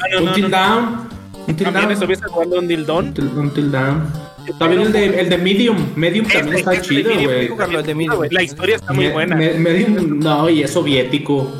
Ah, 0.00 0.04
no, 0.14 0.20
no, 0.20 0.28
Until 0.30 0.50
no, 0.50 0.56
Down. 0.56 1.08
Until 1.46 1.64
También 1.64 1.84
Down. 1.84 1.92
estuviste 1.92 2.26
jugando 2.28 2.58
un 2.58 2.68
dildón. 2.68 3.14
Down. 3.14 4.12
También 4.58 4.82
el 4.82 4.92
de, 4.92 5.20
el 5.20 5.28
de 5.28 5.38
Medium. 5.38 5.76
Medium 5.96 6.26
también 6.26 6.58
está 6.58 6.72
Ese, 6.74 6.82
chido, 6.82 7.10
ese, 7.10 7.48
güey. 7.48 8.28
La 8.30 8.42
historia 8.42 8.76
está 8.76 8.92
muy 8.92 9.08
buena. 9.08 9.36
me- 9.36 9.54
Medium, 9.54 10.18
no, 10.18 10.48
y 10.48 10.62
es 10.62 10.70
soviético. 10.70 11.50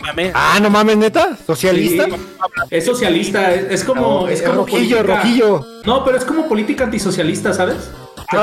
Mames. 0.00 0.32
Ah, 0.34 0.58
no 0.60 0.68
mames, 0.68 0.96
neta. 0.98 1.36
¿Socialista? 1.46 2.04
Sí, 2.06 2.10
es 2.70 2.84
socialista, 2.84 3.54
es, 3.54 3.64
es 3.70 3.84
como. 3.84 4.28
es 4.28 4.42
como 4.42 4.56
rojillo, 4.66 4.98
política- 4.98 5.16
rojillo. 5.22 5.66
No, 5.86 6.04
pero 6.04 6.18
es 6.18 6.24
como 6.24 6.46
política 6.48 6.84
antisocialista, 6.84 7.52
¿sabes? 7.54 7.90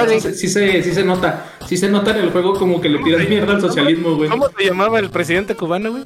Sí, 0.10 0.20
se- 0.22 0.34
sí, 0.34 0.48
se, 0.48 0.84
sí 0.84 0.94
se 0.94 1.04
nota. 1.04 1.46
Sí 1.68 1.76
se 1.78 1.90
nota 1.90 2.12
en 2.12 2.18
el 2.18 2.32
juego 2.32 2.54
como 2.58 2.80
que 2.82 2.90
le 2.90 3.00
tiras 3.00 3.28
mierda 3.28 3.54
al 3.54 3.62
socialismo, 3.62 4.16
güey. 4.16 4.30
¿Cómo 4.30 4.48
se 4.58 4.66
llamaba 4.66 5.00
el 5.00 5.10
presidente 5.10 5.56
cubano, 5.56 5.92
güey? 5.92 6.04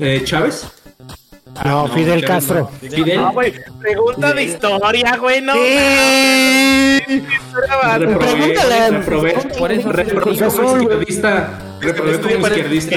Eh, 0.00 0.20
¿Chávez? 0.24 0.66
No, 1.64 1.86
Fidel 1.88 2.24
Castro. 2.24 2.70
no. 2.80 2.88
Fidel. 2.90 3.20
No, 3.20 3.32
güey. 3.32 3.54
Pregunta 3.78 4.32
de 4.32 4.42
historia, 4.44 5.16
güey, 5.18 5.40
no. 5.42 5.52
Sí. 5.54 7.22
Pregúntale. 7.52 8.90
reprobé, 8.90 9.34
Por 9.58 9.72
eso- 9.72 9.92
reprobé 9.92 10.38
como 10.38 10.76
izquierdista. 10.78 11.58
Reprobé 11.80 12.20
como 12.20 12.46
izquierdista. 12.48 12.96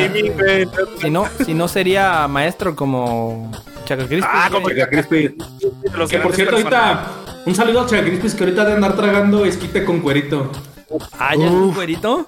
Si 1.01 1.09
no, 1.09 1.25
si 1.45 1.53
no 1.53 1.67
sería 1.67 2.27
maestro 2.27 2.75
como 2.75 3.51
Chaca 3.85 4.07
Crispy. 4.07 4.29
Ah, 4.31 4.49
como 4.51 4.69
Chaca 4.69 4.87
Crispy. 4.89 5.35
Que 6.09 6.17
por 6.19 6.33
cierto, 6.33 6.55
ahorita, 6.55 7.03
un 7.45 7.55
saludo 7.55 7.81
a 7.81 7.87
Chaca 7.87 8.03
Crispy, 8.03 8.31
que 8.37 8.43
ahorita 8.45 8.65
de 8.65 8.73
andar 8.73 8.95
tragando 8.95 9.45
esquite 9.45 9.83
con 9.83 9.99
cuerito. 9.99 10.51
Ah, 11.19 11.35
ya 11.35 11.45
es 11.45 11.51
un 11.51 11.73
cuerito. 11.73 12.27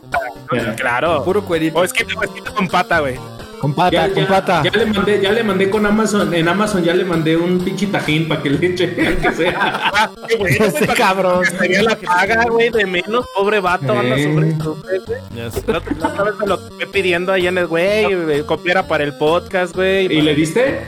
Claro. 0.75 1.23
Puro 1.23 1.43
cuerito. 1.45 1.79
O 1.79 1.83
es 1.83 1.93
que 1.93 2.03
te 2.03 2.13
vestiste 2.19 2.51
con 2.51 2.67
pata, 2.67 2.99
güey. 2.99 3.15
Con 3.59 3.73
pata, 3.73 3.91
Ya, 4.07 4.13
con 4.13 4.23
ya- 4.23 4.27
pata. 4.29 4.63
ya 4.63 4.71
le 4.71 4.85
mandé, 4.85 5.21
ya 5.21 5.31
le 5.31 5.43
mandé 5.43 5.69
con 5.69 5.85
Amazon, 5.85 6.33
en 6.33 6.47
Amazon 6.47 6.83
ya 6.83 6.93
le 6.93 7.03
mandé 7.05 7.35
un 7.37 7.59
pinche 7.59 7.87
tajín 7.87 8.27
para 8.27 8.41
que 8.43 8.49
le 8.51 8.67
eche, 8.67 8.95
aunque 9.07 9.31
sea. 9.33 10.11
Qué 10.27 10.35
bueno, 10.35 10.57
para 10.79 10.93
cabrón. 10.93 11.43
que 11.43 11.57
Sería 11.57 11.81
la 11.83 11.95
paga, 11.95 12.45
güey, 12.49 12.69
de 12.69 12.85
menos. 12.85 13.25
Pobre 13.35 13.59
vato, 13.59 13.97
anda 13.97 14.17
sobre 14.17 14.49
esto, 14.49 14.77
güey. 14.83 15.01
Ya 15.35 15.49
sé. 15.51 15.63
La 15.67 15.77
otra 15.79 16.23
vez 16.23 16.33
me 16.39 16.47
lo 16.47 16.55
estuve 16.55 16.87
pidiendo 16.87 17.31
ahí 17.33 17.47
en 17.47 17.57
el 17.57 17.67
güey, 17.67 18.43
copiara 18.45 18.87
para 18.87 19.03
el 19.03 19.13
podcast, 19.17 19.75
güey. 19.75 20.05
¿Y 20.05 20.21
le 20.21 20.35
diste? 20.35 20.79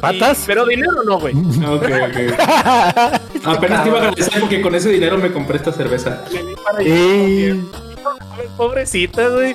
¿Patas? 0.00 0.44
Pero 0.46 0.64
dinero 0.64 0.92
no, 1.06 1.18
güey. 1.20 1.34
Ok, 1.34 1.82
ok. 1.84 2.40
Apenas 3.44 3.82
te 3.82 3.88
iba 3.90 3.98
a 3.98 4.00
agradecer 4.08 4.40
porque 4.40 4.62
con 4.62 4.74
ese 4.74 4.88
dinero 4.88 5.18
me 5.18 5.30
compré 5.30 5.58
esta 5.58 5.72
cerveza. 5.72 6.24
Le 6.32 6.42
di 6.42 6.54
para 6.64 6.78
allá. 6.78 6.88
Eh, 6.88 7.60
Pobrecita, 8.56 9.28
güey. 9.28 9.54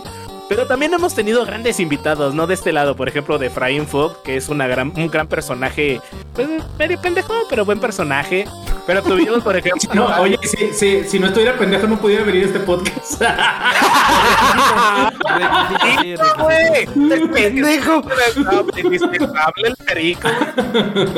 Pero 0.52 0.68
también 0.68 0.94
hemos 0.94 1.16
tenido 1.16 1.46
grandes 1.46 1.80
invitados, 1.80 2.36
¿no? 2.36 2.46
De 2.46 2.56
este 2.56 2.74
lado, 2.74 2.98
por 2.98 3.08
ejemplo, 3.08 3.38
de 3.38 3.48
Efraín 3.48 3.88
Fogg, 3.88 4.22
que 4.22 4.36
es 4.36 4.50
una 4.50 4.68
gran, 4.68 4.92
un 4.98 5.08
gran 5.08 5.26
personaje, 5.26 6.02
pues 6.34 6.46
medio 6.78 7.00
pendejo, 7.00 7.34
pero 7.50 7.64
buen 7.64 7.80
personaje. 7.80 8.44
Pero 8.86 9.02
tuvimos, 9.02 9.42
por 9.44 9.56
ejemplo, 9.56 9.90
No, 9.94 10.08
oye, 10.20 10.38
si, 10.44 10.74
si, 10.74 11.08
si 11.08 11.20
no 11.20 11.28
estuviera 11.28 11.58
pendejo 11.58 11.88
no 11.88 11.98
pudiera 11.98 12.26
venir 12.26 12.44
a 12.44 12.48
este 12.48 12.60
podcast. 12.60 13.22
Güey, 16.38 16.86
pendejo. 17.32 18.02
el 19.64 19.76
perico. 19.86 20.28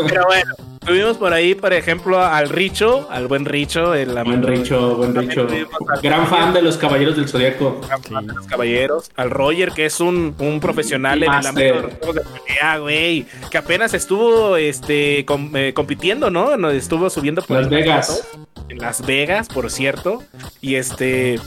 Pero 0.08 0.26
bueno, 0.28 0.54
tuvimos 0.86 1.18
por 1.18 1.34
ahí, 1.34 1.56
por 1.56 1.74
ejemplo, 1.74 2.20
al 2.24 2.50
Richo, 2.50 3.08
al 3.10 3.28
buen 3.28 3.46
Richo, 3.46 3.94
el 3.94 4.08
buen 4.08 4.18
amigo- 4.20 4.48
Richo, 4.48 4.96
buen 4.96 5.16
Richo. 5.16 5.46
tuvimos 5.48 5.72
al 5.90 6.02
Gran 6.02 6.28
fan 6.28 6.54
de 6.54 6.62
los 6.62 6.78
Caballeros 6.78 7.16
del 7.16 7.28
Zodiaco. 7.28 7.82
gran 7.88 8.02
fan 8.04 8.28
de 8.28 8.34
los 8.34 8.46
caballeros, 8.48 9.12
al 9.16 9.30
Roger, 9.30 9.72
que 9.72 9.86
es 9.86 10.00
un, 10.00 10.36
un 10.40 10.60
profesional 10.60 11.24
en 11.24 11.32
el 11.32 11.46
ámbito 11.46 11.76
de 11.76 11.82
los 11.82 11.94
juegos 11.96 12.16
de 12.16 12.22
pelea, 12.22 12.78
güey, 12.78 13.26
que 13.50 13.58
apenas 13.58 13.94
estuvo 13.94 14.58
este 14.58 15.26
com- 15.26 15.56
eh, 15.56 15.74
compitiendo, 15.74 16.30
¿no? 16.30 16.70
Estuvo 16.72 17.10
subiendo 17.10 17.42
por 17.42 17.58
Las 17.62 17.70
Vegas. 17.70 18.28
En 18.70 18.78
Las 18.80 19.06
Vegas, 19.06 19.48
por 19.50 19.70
cierto. 19.70 20.24
Y 20.62 20.76
este, 20.76 21.40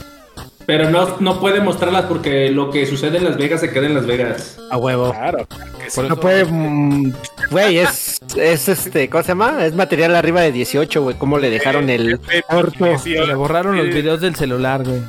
Pero 0.67 0.89
no, 0.91 1.15
no 1.21 1.39
puede 1.39 1.61
mostrarlas 1.61 2.05
porque 2.05 2.51
lo 2.51 2.69
que 2.69 2.85
sucede 2.85 3.17
en 3.17 3.23
Las 3.23 3.37
Vegas 3.37 3.61
se 3.61 3.71
queda 3.71 3.87
en 3.87 3.95
Las 3.95 4.05
Vegas. 4.05 4.59
a 4.69 4.77
huevo. 4.77 5.11
claro, 5.11 5.47
claro 5.47 5.71
que 5.79 5.89
sí. 5.89 5.95
Por 5.95 6.03
No 6.09 6.13
eso- 6.15 6.21
puede. 6.21 6.45
mm, 6.45 7.13
Güey, 7.49 7.77
es, 7.79 8.19
es 8.35 8.67
este. 8.67 9.09
¿Cómo 9.09 9.23
se 9.23 9.29
llama? 9.29 9.65
Es 9.65 9.73
material 9.73 10.13
arriba 10.15 10.41
de 10.41 10.51
18, 10.51 11.01
güey. 11.01 11.15
¿Cómo 11.17 11.39
le 11.39 11.49
dejaron 11.49 11.89
el 11.89 12.19
orto? 12.49 12.97
Sí, 12.99 13.11
Le 13.13 13.33
borraron 13.35 13.77
los 13.77 13.87
videos 13.87 14.19
del 14.19 14.35
celular, 14.35 14.83
güey. 14.83 14.99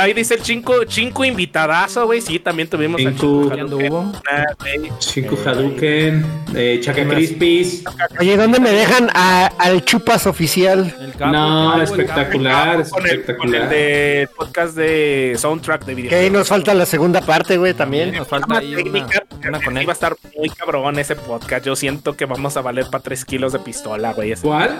Ahí 0.00 0.12
dice 0.12 0.34
el 0.34 0.42
chinco, 0.42 0.84
chinco 0.84 1.24
invitadazo, 1.24 2.06
güey. 2.06 2.20
Sí, 2.20 2.38
también 2.38 2.68
tuvimos 2.68 3.00
al 3.04 3.16
Chinco. 3.16 3.42
Chinco 3.50 3.56
¿Ya 3.56 3.62
Hadouken. 3.62 4.24
Ah, 4.30 5.50
Hadouken, 5.50 6.26
eh, 6.54 6.80
Chaka 6.82 7.04
Crispis. 7.08 7.84
Oye, 8.20 8.36
¿dónde 8.36 8.60
me 8.60 8.70
dejan 8.70 9.10
a- 9.14 9.46
al 9.58 9.84
chupas 9.84 10.26
oficial? 10.26 10.94
El 11.00 11.12
capo, 11.12 11.32
No, 11.32 11.74
el 11.74 11.80
capo, 11.80 11.94
el 11.94 12.00
espectacular, 12.00 12.74
Con 12.74 12.82
el, 12.84 12.90
con 12.90 13.04
el 13.06 13.10
espectacular. 13.10 13.68
de 13.68 14.28
podcast 14.36 14.76
de 14.76 15.36
soundtrack 15.38 15.80
de 15.84 15.86
Que 15.86 15.90
ahí 15.92 16.02
videojuegos. 16.02 16.32
nos 16.38 16.48
falta 16.48 16.74
la 16.74 16.86
segunda 16.86 17.20
parte, 17.20 17.56
güey, 17.58 17.74
también. 17.74 18.12
Nos 18.14 18.28
falta 18.28 18.46
Una 18.46 18.58
ahí 18.58 18.74
una, 18.74 18.82
técnica, 18.84 19.24
una 19.48 19.58
iba 19.72 19.80
él. 19.82 19.88
a 19.90 19.92
estar 19.92 20.16
muy 20.36 20.48
cabrón 20.50 20.98
ese 20.98 21.16
podcast. 21.16 21.66
Yo 21.66 21.76
siento 21.76 22.14
que 22.16 22.24
vamos 22.26 22.56
a 22.56 22.60
valer 22.60 22.86
para 22.90 23.02
3 23.02 23.24
kilos 23.24 23.52
de 23.52 23.58
pistola, 23.58 24.12
güey. 24.12 24.34
¿Cuál? 24.40 24.70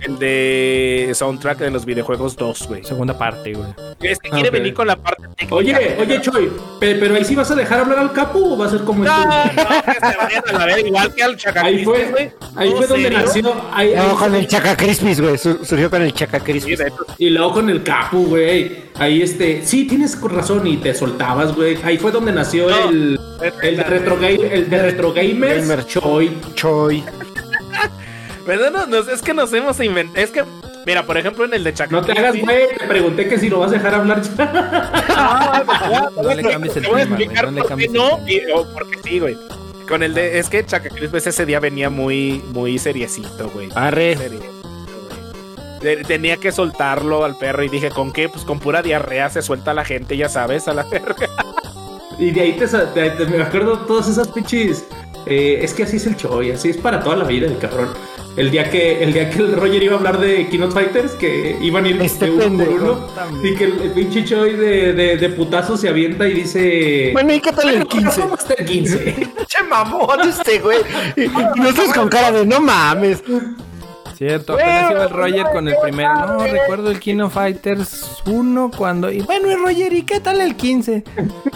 El 0.00 0.18
de 0.18 1.10
soundtrack 1.14 1.58
de 1.58 1.70
los 1.70 1.84
videojuegos 1.84 2.36
2, 2.36 2.68
güey. 2.68 2.84
Segunda 2.84 3.16
parte, 3.18 3.52
güey. 3.52 3.68
Es 4.00 4.18
que 4.18 4.30
quiere 4.30 4.48
Ok. 4.48 4.52
venir 4.54 4.74
con 4.74 4.86
la 4.86 4.96
parte 4.96 5.24
técnica. 5.36 5.54
Oye, 5.56 5.96
oye, 6.00 6.20
Choy, 6.20 6.50
pe- 6.78 6.94
pero 6.96 7.14
ahí 7.16 7.24
sí 7.24 7.34
vas 7.34 7.50
a 7.50 7.54
dejar 7.54 7.80
hablar 7.80 7.98
al 7.98 8.12
capo 8.12 8.38
o 8.38 8.56
va 8.58 8.66
a 8.66 8.70
ser 8.70 8.80
como 8.84 9.04
No, 9.04 9.10
esto? 9.10 9.28
no, 9.56 9.82
que 9.84 9.92
se 9.94 10.16
vayan 10.16 10.42
a 10.48 10.52
la 10.52 10.66
verga, 10.66 10.86
igual 10.88 11.14
que 11.14 11.22
al 11.22 11.30
Ahí 11.56 11.84
fue, 11.84 11.98
Chacacrispis, 11.98 12.32
ahí 12.56 12.68
¿En 12.70 12.76
fue 12.76 12.86
donde 12.86 13.10
nació. 13.10 13.54
ahí- 13.72 13.94
ahí 13.94 14.08
No, 14.08 14.16
con 14.16 14.34
el 14.34 14.46
Chaca 14.46 14.76
Crispis, 14.76 15.20
güey. 15.20 15.36
Su- 15.38 15.64
surgió 15.64 15.90
con 15.90 16.02
el 16.02 16.12
Chaca 16.12 16.38
Sí, 16.46 16.74
Y 17.18 17.30
luego 17.30 17.52
con 17.54 17.68
el 17.70 17.82
capo, 17.82 18.18
güey. 18.18 18.88
Ahí 18.94 19.22
este, 19.22 19.64
sí, 19.64 19.86
tienes 19.86 20.20
razón 20.20 20.66
y 20.66 20.76
te 20.78 20.94
soltabas, 20.94 21.54
güey. 21.54 21.78
Ahí 21.84 21.98
fue 21.98 22.10
donde 22.10 22.32
nació 22.32 22.68
No. 22.68 22.88
el, 22.90 23.18
el 23.62 23.76
de 23.76 23.82
retro 23.84 24.18
el 24.22 24.70
de 24.70 24.82
retro 24.82 25.12
gamers. 25.12 25.60
Gamer 25.68 25.86
Choy. 25.86 26.36
Choy. 26.54 27.04
¿Verdad? 28.48 28.70
No, 28.72 28.86
no, 28.86 28.98
es 29.12 29.22
que 29.22 29.32
nos 29.34 29.52
hemos 29.52 29.78
inventado. 29.80 30.24
Es 30.24 30.30
que, 30.30 30.42
mira, 30.86 31.04
por 31.04 31.16
ejemplo, 31.18 31.44
en 31.44 31.52
el 31.54 31.62
de 31.62 31.74
Chacacrispis. 31.74 32.08
No 32.08 32.14
te 32.14 32.18
hagas, 32.18 32.40
güey. 32.40 32.76
Te 32.78 32.86
pregunté 32.86 33.28
que 33.28 33.38
si 33.38 33.48
lo 33.50 33.60
vas 33.60 33.70
a 33.70 33.74
dejar 33.74 33.94
hablar 33.94 34.22
ya. 34.38 36.08
No 36.20 36.34
le 36.34 36.42
cambies 36.42 36.76
el 36.76 36.82
Te 36.82 36.88
voy 36.88 37.00
a 37.00 37.04
tema, 37.04 37.16
güey, 37.16 37.24
explicar 37.26 37.44
no 37.44 37.50
le 37.52 37.60
por 37.60 37.66
qué 37.66 37.68
cambies 37.68 37.90
el 37.90 37.94
no 37.96 38.08
tema. 38.16 38.30
y- 38.30 38.40
o 38.52 38.66
porque 38.72 38.98
sí, 39.04 39.18
güey. 39.20 39.36
Con 39.88 40.02
el 40.02 40.14
de. 40.14 40.38
Es 40.38 40.48
que 40.48 40.64
Chacacrispis 40.64 41.26
ese 41.26 41.46
día 41.46 41.60
venía 41.60 41.90
muy, 41.90 42.42
muy 42.52 42.78
seriecito, 42.78 43.48
güey. 43.50 43.68
Arre. 43.74 44.16
Seriecito, 44.16 44.52
güey. 45.82 46.02
Tenía 46.04 46.36
que 46.38 46.50
soltarlo 46.50 47.24
al 47.24 47.36
perro 47.36 47.62
y 47.62 47.68
dije, 47.68 47.90
¿con 47.90 48.12
qué? 48.12 48.28
Pues 48.28 48.44
con 48.44 48.58
pura 48.58 48.82
diarrea 48.82 49.30
se 49.30 49.42
suelta 49.42 49.72
la 49.74 49.84
gente, 49.84 50.16
ya 50.16 50.28
sabes, 50.28 50.66
a 50.68 50.74
la 50.74 50.82
verga. 50.84 51.28
Y 52.18 52.30
de 52.32 52.40
ahí 52.40 52.52
te, 52.54 52.66
sa- 52.66 52.92
te- 52.92 53.10
te- 53.10 53.26
me 53.26 53.42
acuerdo 53.42 53.78
todas 53.80 54.08
esas 54.08 54.26
pinches. 54.28 54.84
eh, 55.26 55.60
es 55.62 55.72
que 55.74 55.82
así 55.84 55.98
es 55.98 56.06
el 56.06 56.16
Choy, 56.16 56.50
así 56.50 56.70
es 56.70 56.76
para 56.78 57.00
toda 57.00 57.16
la 57.16 57.24
vida 57.24 57.46
el 57.46 57.58
cabrón. 57.58 57.90
El 58.38 58.50
día 58.50 58.70
que 58.70 59.02
el 59.02 59.12
día 59.12 59.28
que 59.30 59.38
el 59.40 59.56
Roger 59.56 59.82
iba 59.82 59.94
a 59.94 59.98
hablar 59.98 60.18
de 60.20 60.48
Keynote 60.48 60.72
Fighters, 60.72 61.12
que 61.12 61.58
iban 61.60 61.84
a 61.84 61.88
ir 61.88 62.00
Este 62.00 62.26
de 62.26 62.30
uno 62.30 62.64
por 62.64 62.68
uno, 62.68 63.08
y 63.42 63.54
que 63.56 63.64
el, 63.64 63.80
el 63.82 63.90
pinche 63.90 64.24
Choy 64.24 64.52
de, 64.54 64.92
de, 64.92 65.16
de 65.16 65.28
putazo 65.30 65.76
se 65.76 65.88
avienta 65.88 66.28
y 66.28 66.34
dice. 66.34 67.10
Bueno, 67.12 67.34
¿y 67.34 67.40
qué 67.40 67.52
tal 67.52 67.68
el 67.68 67.84
"Bueno, 67.84 67.88
15? 67.88 68.20
¿Cómo 68.20 68.34
está 68.36 68.54
el 68.54 68.64
15? 68.64 69.28
Che 69.46 69.62
mamón 69.64 70.20
este, 70.28 70.60
güey. 70.60 70.78
Y 71.16 71.24
y 71.24 71.28
nosotros 71.60 71.92
con 71.94 72.08
cara 72.08 72.30
de 72.32 72.46
no 72.46 72.60
mames. 72.60 73.22
Cierto, 74.18 74.54
apenas 74.54 74.90
iba 74.90 75.04
el 75.04 75.10
Roger 75.10 75.46
con 75.52 75.68
el 75.68 75.76
primero. 75.80 76.12
No, 76.12 76.44
recuerdo 76.44 76.90
el 76.90 76.98
Kino 76.98 77.30
Fighters 77.30 78.20
1 78.26 78.72
cuando. 78.76 79.12
Y 79.12 79.20
bueno, 79.20 79.48
el 79.48 79.60
Roger, 79.60 79.92
¿y 79.92 80.02
qué 80.02 80.18
tal 80.18 80.40
el 80.40 80.56
15? 80.56 81.04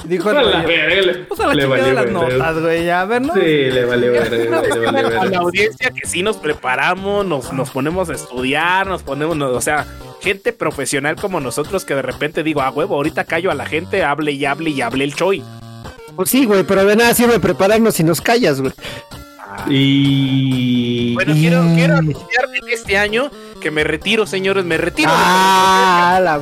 Dijo 0.05 0.31
el 0.31 0.37
A 0.37 0.43
la 0.45 0.63
Roger. 0.63 1.27
Pues 1.27 1.41
a 1.41 1.49
la 1.49 1.55
le 1.55 1.67
valió 1.67 1.93
las 1.93 2.09
notas, 2.09 2.61
güey. 2.61 2.89
A 2.89 3.05
ver, 3.05 3.23
¿no? 3.23 3.35
Sí, 3.35 3.41
le 3.41 3.73
le 3.73 3.85
vale 3.85 4.21
a 4.21 5.25
la 5.25 5.39
audiencia 5.39 5.91
que 5.91 6.07
sí 6.07 6.23
nos 6.23 6.37
preparamos, 6.37 7.27
nos, 7.27 7.53
nos 7.53 7.71
ponemos 7.71 8.09
a 8.11 8.13
estudiar, 8.13 8.87
nos 8.87 9.03
ponemos, 9.03 9.37
o 9.37 9.61
sea, 9.61 9.85
gente 10.21 10.53
profesional 10.53 11.17
como 11.17 11.41
nosotros 11.41 11.85
que 11.85 11.97
de 11.97 12.03
repente 12.03 12.45
digo, 12.45 12.63
a 12.63 12.71
huevo, 12.71 12.95
ahorita 12.95 13.25
callo 13.25 13.51
a 13.51 13.57
la 13.57 13.67
gente, 13.67 14.05
hable 14.05 14.31
y 14.31 14.45
hable 14.45 14.71
y 14.71 14.83
hable 14.83 15.03
el 15.03 15.17
choy. 15.17 15.43
Pues 16.15 16.31
sí, 16.31 16.45
güey, 16.45 16.63
pero 16.63 16.85
de 16.85 16.95
nada 16.95 17.13
sirve 17.13 17.41
prepararnos 17.41 17.95
si 17.95 18.05
nos 18.05 18.21
callas, 18.21 18.61
güey. 18.61 18.73
Y. 19.69 21.15
Bueno, 21.15 21.35
quiero, 21.35 21.63
quiero 21.75 21.97
anunciar 21.97 22.45
en 22.55 22.69
este 22.73 22.99
año 22.99 23.31
que 23.61 23.71
me 23.71 23.85
retiro, 23.85 24.27
señores, 24.27 24.65
me 24.65 24.77
retiro. 24.77 25.11
Ah, 25.13 26.21
la- 26.23 26.41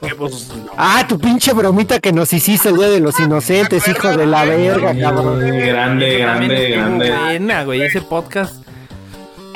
porque, 0.00 0.14
pues, 0.14 0.48
no. 0.48 0.72
ah, 0.78 1.04
tu 1.06 1.18
pinche 1.18 1.52
bromita 1.52 2.00
que 2.00 2.10
nos 2.12 2.32
hiciste 2.32 2.72
día 2.72 2.88
de 2.88 3.00
los 3.00 3.18
inocentes, 3.20 3.86
hijo 3.86 4.08
de 4.16 4.24
la 4.24 4.44
verga, 4.46 4.98
cabrón. 4.98 5.40
Grande, 5.40 6.18
grande, 6.18 6.70
grande. 6.70 7.10
buena, 7.10 7.64
güey. 7.64 7.82
Ese 7.82 8.00
podcast. 8.00 8.54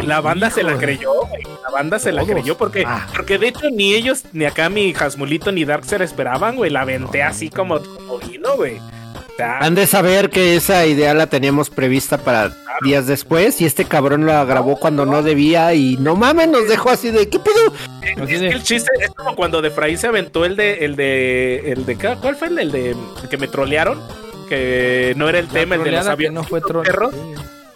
La 0.04 0.20
banda 0.20 0.50
se 0.50 0.62
la 0.62 0.76
creyó, 0.76 1.12
güey. 1.30 1.42
La 1.62 1.70
banda 1.70 1.98
se 1.98 2.12
la 2.12 2.24
creyó 2.24 2.58
porque, 2.58 2.84
Ah. 2.86 3.06
porque 3.16 3.38
de 3.38 3.48
hecho 3.48 3.70
ni 3.70 3.94
ellos, 3.94 4.24
ni 4.32 4.44
acá 4.44 4.68
mi 4.68 4.92
Jasmulito 4.92 5.50
ni 5.50 5.64
Darkser 5.64 6.02
esperaban, 6.02 6.56
güey. 6.56 6.70
La 6.70 6.82
aventé 6.82 7.22
así 7.22 7.48
como, 7.48 7.80
como 7.80 8.18
vino, 8.18 8.54
güey. 8.56 8.76
O 8.78 9.36
sea, 9.38 9.58
Han 9.60 9.74
de 9.74 9.86
saber 9.86 10.28
que 10.28 10.56
esa 10.56 10.84
idea 10.84 11.14
la 11.14 11.26
teníamos 11.28 11.70
prevista 11.70 12.18
para 12.18 12.52
días 12.82 13.06
después 13.06 13.60
y 13.60 13.66
este 13.66 13.84
cabrón 13.84 14.26
la 14.26 14.44
grabó 14.44 14.76
cuando 14.78 15.06
no 15.06 15.22
debía 15.22 15.74
y 15.74 15.96
no 15.98 16.16
mames, 16.16 16.48
nos 16.48 16.68
dejó 16.68 16.90
así 16.90 17.10
de 17.10 17.28
¿qué 17.28 17.38
pedo? 17.38 17.72
Es 18.02 18.28
que 18.28 18.48
el 18.48 18.62
chiste 18.62 18.90
es 19.00 19.10
como 19.10 19.34
cuando 19.36 19.62
de 19.62 19.70
Fray 19.70 19.96
se 19.96 20.06
aventó 20.06 20.44
el 20.44 20.56
de, 20.56 20.84
el 20.84 20.96
de, 20.96 21.72
el 21.72 21.86
de, 21.86 21.96
¿qué- 21.96 22.16
¿cuál 22.20 22.36
fue 22.36 22.48
el, 22.48 22.58
el 22.58 22.72
de, 22.72 22.90
el 22.90 23.28
que 23.30 23.36
me 23.36 23.48
trolearon? 23.48 24.00
Que 24.48 25.14
no 25.16 25.28
era 25.28 25.38
el 25.38 25.48
tema, 25.48 25.74
el 25.76 25.84
de 25.84 25.92
los 25.92 26.06
aviones. 26.06 26.34
no 26.34 26.44
fue 26.44 26.60
troll. 26.60 26.84
perros. 26.84 27.14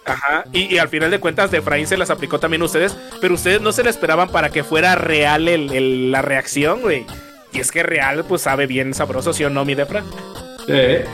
Ajá, 0.05 0.43
y, 0.53 0.73
y 0.73 0.77
al 0.79 0.89
final 0.89 1.11
de 1.11 1.19
cuentas, 1.19 1.51
de 1.51 1.59
Efraín 1.59 1.85
se 1.85 1.97
las 1.97 2.09
aplicó 2.09 2.39
también 2.39 2.61
a 2.63 2.65
ustedes, 2.65 2.95
pero 3.21 3.35
ustedes 3.35 3.61
no 3.61 3.71
se 3.71 3.83
la 3.83 3.89
esperaban 3.91 4.29
para 4.29 4.49
que 4.49 4.63
fuera 4.63 4.95
real 4.95 5.47
el, 5.47 5.71
el- 5.71 6.11
la 6.11 6.21
reacción, 6.21 6.81
güey. 6.81 7.05
Y 7.51 7.59
es 7.59 7.71
que 7.71 7.81
real, 7.83 8.23
pues 8.27 8.43
sabe 8.43 8.65
bien 8.67 8.93
sabroso, 8.93 9.33
¿sí 9.33 9.43
o 9.43 9.49
no, 9.49 9.65
mi 9.65 9.75
Defra? 9.75 10.03
Eh, 10.67 11.05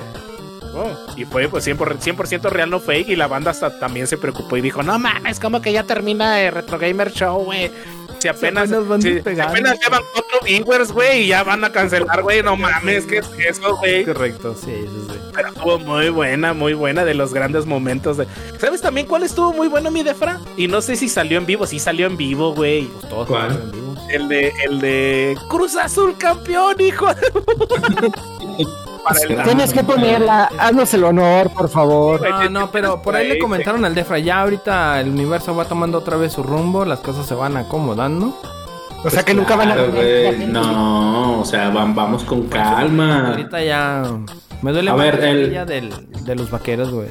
Oh, 0.76 0.91
y 1.15 1.26
fue 1.26 1.47
pues 1.47 1.65
100%, 1.68 1.99
100% 1.99 2.49
real, 2.49 2.69
no 2.69 2.80
fake. 2.80 3.10
Y 3.10 3.15
la 3.15 3.27
banda 3.27 3.52
hasta 3.52 3.80
también 3.80 4.07
se 4.07 4.18
preocupó 4.18 4.57
y 4.57 4.61
dijo: 4.61 4.84
No 4.84 4.99
mames, 4.99 5.39
como 5.39 5.61
que 5.61 5.72
ya 5.72 5.84
termina 5.84 6.41
el 6.41 6.52
Retro 6.53 6.77
Gamer 6.77 7.11
Show, 7.11 7.43
güey. 7.45 7.72
Si 8.19 8.27
apenas, 8.30 8.69
apenas 8.72 8.88
van 8.88 9.02
si- 9.02 9.10
si 9.10 9.14
despegando. 9.15 9.52
apenas 9.52 9.77
llevan 9.84 10.02
cuatro 10.14 10.39
viewers, 10.43 10.91
güey, 10.91 11.23
y 11.23 11.27
ya 11.27 11.43
van 11.43 11.64
a 11.64 11.72
cancelar, 11.72 12.23
güey. 12.23 12.41
No 12.41 12.56
mames, 12.57 13.06
¿qué 13.06 13.18
es 13.19 13.30
eso, 13.49 13.76
güey? 13.77 14.03
Correcto, 14.06 14.56
sí, 14.56 14.72
sí, 14.72 15.07
sí. 15.11 15.19
Pero 15.34 15.49
estuvo 15.49 15.80
muy 15.80 16.10
buena, 16.10 16.53
muy 16.53 16.73
buena 16.73 17.06
de 17.06 17.14
los 17.14 17.34
grandes 17.34 17.65
momentos. 17.65 18.18
De... 18.18 18.26
¿Sabes 18.57 18.81
también 18.81 19.06
cuál 19.06 19.23
estuvo 19.23 19.53
muy 19.53 19.68
bueno, 19.68 19.91
mi 19.91 20.02
Defra? 20.02 20.39
Y 20.57 20.68
no 20.68 20.81
sé 20.81 20.95
si 20.95 21.07
salió 21.07 21.38
en 21.38 21.45
vivo, 21.45 21.68
sí 21.68 21.77
salió 21.77 22.07
en 22.07 22.18
vivo, 22.18 22.53
güey. 22.56 22.89
Todos 23.10 23.27
¿Cuál? 23.27 23.52
en 23.52 23.72
vivo. 23.72 23.95
El 24.10 24.27
de, 24.30 24.53
el 24.65 24.80
de 24.81 25.38
Cruz 25.49 25.76
Azul 25.76 26.18
campeón, 26.18 26.80
hijo. 26.80 27.07
Tienes 29.44 29.73
que 29.73 29.84
ponerla. 29.84 30.49
Haznos 30.57 30.94
el 30.94 31.03
honor, 31.03 31.49
por 31.52 31.69
favor. 31.69 32.22
No, 32.27 32.49
no, 32.49 32.72
pero 32.72 33.02
por 33.02 33.15
ahí 33.15 33.27
le 33.27 33.40
comentaron 33.40 33.86
al 33.86 33.94
Defra, 33.95 34.19
ya 34.19 34.41
ahorita 34.41 34.99
el 34.99 35.10
universo 35.10 35.56
va 35.56 35.65
tomando 35.65 35.98
otra 35.99 36.18
vez 36.18 36.34
su 36.34 36.44
rumbo, 36.44 36.86
las 36.86 36.99
cosas 36.99 37.26
se 37.26 37.36
van 37.36 37.57
acomodando. 37.57 38.34
O 39.03 39.10
sea 39.10 39.23
que 39.23 39.36
nunca 39.36 39.56
van 39.56 39.72
a 39.72 39.76
claro, 39.76 39.91
No, 40.48 41.40
o 41.41 41.45
sea, 41.45 41.72
vam- 41.72 41.94
vamos 41.94 42.23
con 42.23 42.44
calma. 42.48 43.30
Ahorita 43.30 43.64
ya 43.64 44.02
me 44.64 44.72
duele 44.72 44.90
A 44.90 44.94
más 44.95 45.06
ver, 45.06 45.23
el- 45.23 45.65
del, 45.68 45.94
de 46.26 46.36
los 46.36 46.49
vaqueros, 46.49 46.90
güey. 46.91 47.10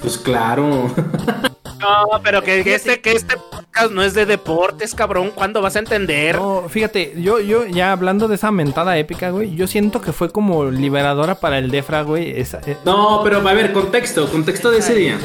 Pues 0.00 0.18
claro. 0.18 0.88
No, 1.80 2.20
pero 2.22 2.42
que, 2.42 2.64
que 2.64 2.74
este, 2.74 3.00
que 3.00 3.12
este 3.12 3.36
podcast 3.36 3.90
no 3.92 4.02
es 4.02 4.14
de 4.14 4.24
deportes, 4.24 4.94
cabrón. 4.94 5.30
¿Cuándo 5.34 5.60
vas 5.60 5.76
a 5.76 5.80
entender? 5.80 6.36
No, 6.36 6.64
fíjate, 6.68 7.14
yo, 7.18 7.38
yo 7.40 7.66
ya 7.66 7.92
hablando 7.92 8.28
de 8.28 8.36
esa 8.36 8.50
mentada 8.50 8.96
épica, 8.96 9.30
güey, 9.30 9.54
yo 9.54 9.66
siento 9.66 10.00
que 10.00 10.12
fue 10.12 10.30
como 10.30 10.64
liberadora 10.70 11.34
para 11.34 11.58
el 11.58 11.70
Defra, 11.70 12.02
güey. 12.02 12.30
Esa, 12.40 12.60
eh, 12.66 12.76
No, 12.84 13.20
pero 13.22 13.46
a 13.46 13.52
ver, 13.52 13.72
contexto, 13.72 14.28
contexto 14.30 14.70
de 14.70 14.78
ese 14.78 14.94
día. 14.94 15.18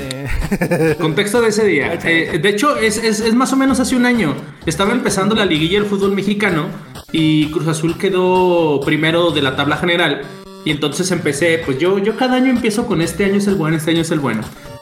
Contexto 1.00 1.42
de 1.42 1.48
ese 1.50 1.66
día. 1.66 1.98
Eh, 2.04 2.40
de 2.42 2.50
hecho, 2.50 2.76
es, 2.78 2.98
es- 2.98 3.22
es 3.22 3.34
más 3.34 3.54
o 3.54 3.56
menos 3.56 3.80
hace 3.80 3.96
un 3.96 4.06
año. 4.06 4.36
Estaba 4.66 4.92
empezando 4.92 5.36
la 5.36 5.46
liguilla 5.46 5.80
del 5.80 5.88
fútbol 5.90 6.12
mexicano 6.14 6.66
y 7.12 7.50
Cruz 7.52 7.68
Azul 7.68 7.98
quedó 7.98 8.82
primero 8.82 9.32
de 9.32 9.42
la 9.42 9.56
tabla 9.56 9.78
general. 9.78 10.24
Y 10.66 10.72
entonces 10.72 11.10
empecé, 11.12 11.62
pues 11.66 11.80
yo, 11.80 11.98
yo 12.00 12.16
cada 12.18 12.36
año 12.36 12.50
empiezo 12.52 12.86
con 12.86 13.02
este 13.02 13.26
año 13.26 13.36
es 13.36 13.48
el 13.48 13.56
bueno, 13.56 13.78
este 13.78 13.92
año 13.92 14.02
es 14.02 14.12
el 14.12 14.20
bueno. 14.20 14.42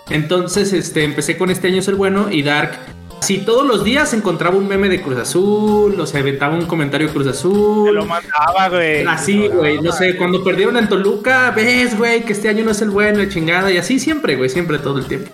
Entonces, 0.09 0.73
este, 0.73 1.03
empecé 1.03 1.37
con 1.37 1.49
este 1.49 1.67
año 1.67 1.79
es 1.79 1.87
el 1.87 1.95
bueno 1.95 2.31
y 2.31 2.41
Dark. 2.43 2.77
Si 3.21 3.39
todos 3.39 3.67
los 3.67 3.83
días 3.83 4.13
encontraba 4.13 4.55
un 4.57 4.67
meme 4.67 4.87
de 4.89 5.01
Cruz 5.01 5.17
Azul, 5.17 5.99
o 5.99 6.05
se 6.05 6.17
aventaba 6.17 6.55
un 6.55 6.65
comentario 6.65 7.07
de 7.07 7.13
Cruz 7.13 7.25
Te 7.25 7.31
Azul. 7.31 7.93
lo 7.93 8.05
mandaba, 8.05 8.69
güey. 8.69 9.05
Así, 9.05 9.47
güey, 9.49 9.81
no 9.81 9.91
sé, 9.91 10.15
cuando 10.15 10.43
perdieron 10.43 10.77
en 10.77 10.87
Toluca, 10.87 11.51
ves, 11.51 11.97
güey, 11.97 12.23
que 12.23 12.33
este 12.33 12.47
año 12.49 12.63
no 12.63 12.71
es 12.71 12.81
el 12.81 12.89
bueno, 12.89 13.19
la 13.19 13.27
chingada, 13.27 13.71
y 13.71 13.77
así 13.77 13.99
siempre, 13.99 14.35
güey, 14.35 14.49
siempre 14.49 14.79
todo 14.79 14.99
el 14.99 15.05
tiempo. 15.05 15.29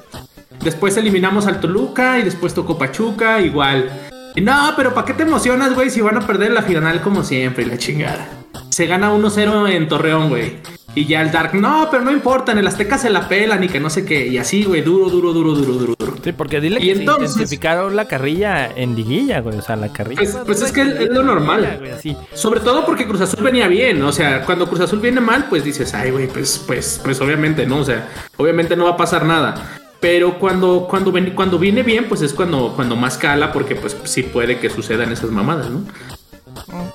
Después 0.63 0.97
eliminamos 0.97 1.45
al 1.45 1.59
Toluca 1.59 2.17
y 2.17 2.23
después 2.23 2.53
tocó 2.55 2.77
Pachuca, 2.77 3.39
igual. 3.39 3.89
Y 4.35 4.41
no, 4.41 4.73
pero 4.75 4.93
¿para 4.93 5.05
qué 5.05 5.13
te 5.13 5.23
emocionas, 5.23 5.75
güey, 5.75 5.89
si 5.91 6.01
van 6.01 6.17
a 6.17 6.25
perder 6.25 6.51
la 6.51 6.63
final 6.63 7.01
como 7.01 7.23
siempre 7.23 7.65
la 7.65 7.77
chingada? 7.77 8.27
Se 8.69 8.87
gana 8.87 9.13
1-0 9.13 9.69
en 9.69 9.87
Torreón, 9.87 10.29
güey. 10.29 10.57
Y 10.95 11.05
ya 11.05 11.21
el 11.21 11.29
Dark, 11.31 11.53
no, 11.53 11.89
pero 11.91 12.03
no 12.05 12.11
importa, 12.11 12.53
en 12.53 12.57
el 12.59 12.67
Azteca 12.67 12.97
se 12.97 13.09
la 13.09 13.27
pelan 13.27 13.61
y 13.63 13.67
que 13.67 13.81
no 13.81 13.89
sé 13.89 14.05
qué. 14.05 14.27
Y 14.27 14.37
así, 14.37 14.63
güey, 14.63 14.81
duro, 14.81 15.09
duro, 15.09 15.33
duro, 15.33 15.53
duro, 15.53 15.73
duro, 15.73 15.95
duro. 15.99 16.15
sí, 16.23 16.31
porque 16.31 16.61
dile 16.61 16.79
Y 16.79 16.85
que 16.85 16.91
entonces- 16.93 17.31
se 17.31 17.33
intensificaron 17.39 17.95
la 17.97 18.07
carrilla 18.07 18.71
en 18.73 18.95
liguilla, 18.95 19.41
güey. 19.41 19.57
O 19.57 19.61
sea, 19.61 19.75
la 19.75 19.91
carrilla. 19.91 20.21
Pues- 20.21 20.37
pues 20.45 20.61
es 20.61 20.71
que 20.71 20.81
es 20.83 21.09
lo 21.09 21.21
normal. 21.21 21.75
Güey, 21.79 21.91
así. 21.91 22.15
Sobre 22.33 22.61
todo 22.61 22.85
porque 22.85 23.05
Cruz 23.05 23.19
Azul 23.19 23.43
venía 23.43 23.67
bien, 23.67 24.01
o 24.03 24.11
sea, 24.13 24.43
cuando 24.45 24.67
Cruz 24.67 24.79
Azul 24.79 24.99
viene 25.01 25.19
mal, 25.19 25.47
pues 25.49 25.65
dices, 25.65 25.93
ay, 25.93 26.11
güey, 26.11 26.27
pues, 26.27 26.63
pues, 26.65 27.01
pues 27.03 27.19
obviamente, 27.19 27.65
¿no? 27.65 27.79
O 27.79 27.83
sea, 27.85 28.07
obviamente 28.37 28.77
no 28.77 28.85
va 28.85 28.91
a 28.91 28.97
pasar 28.97 29.25
nada. 29.25 29.79
Pero 29.99 30.39
cuando, 30.39 30.87
cuando, 30.89 31.11
ven- 31.11 31.31
cuando 31.35 31.59
viene 31.59 31.83
bien, 31.83 32.05
pues 32.07 32.21
es 32.21 32.31
cuando, 32.33 32.71
cuando 32.75 32.95
más 32.95 33.17
cala, 33.17 33.51
porque 33.51 33.75
pues 33.75 33.97
sí 34.05 34.23
puede 34.23 34.59
que 34.59 34.69
sucedan 34.69 35.11
esas 35.11 35.29
mamadas, 35.31 35.69
¿no? 35.69 35.81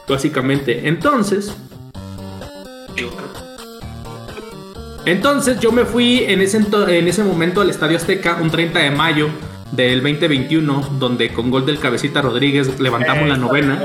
Básicamente. 0.09 0.89
Entonces. 0.89 1.55
Entonces 5.07 5.59
yo 5.61 5.73
me 5.73 5.85
fui 5.85 6.25
en 6.27 6.41
ese, 6.43 6.59
en 6.89 7.09
ese 7.09 7.25
momento 7.25 7.61
al 7.61 7.71
Estadio 7.71 7.97
Azteca, 7.97 8.39
un 8.41 8.51
30 8.51 8.79
de 8.81 8.91
mayo 8.91 9.29
del 9.73 10.03
2021, 10.03 10.97
donde 10.99 11.33
con 11.33 11.51
gol 11.51 11.65
del 11.65 11.79
cabecita 11.79 12.21
Rodríguez 12.21 12.79
levantamos 12.81 13.29
la 13.29 13.37
novena. 13.37 13.83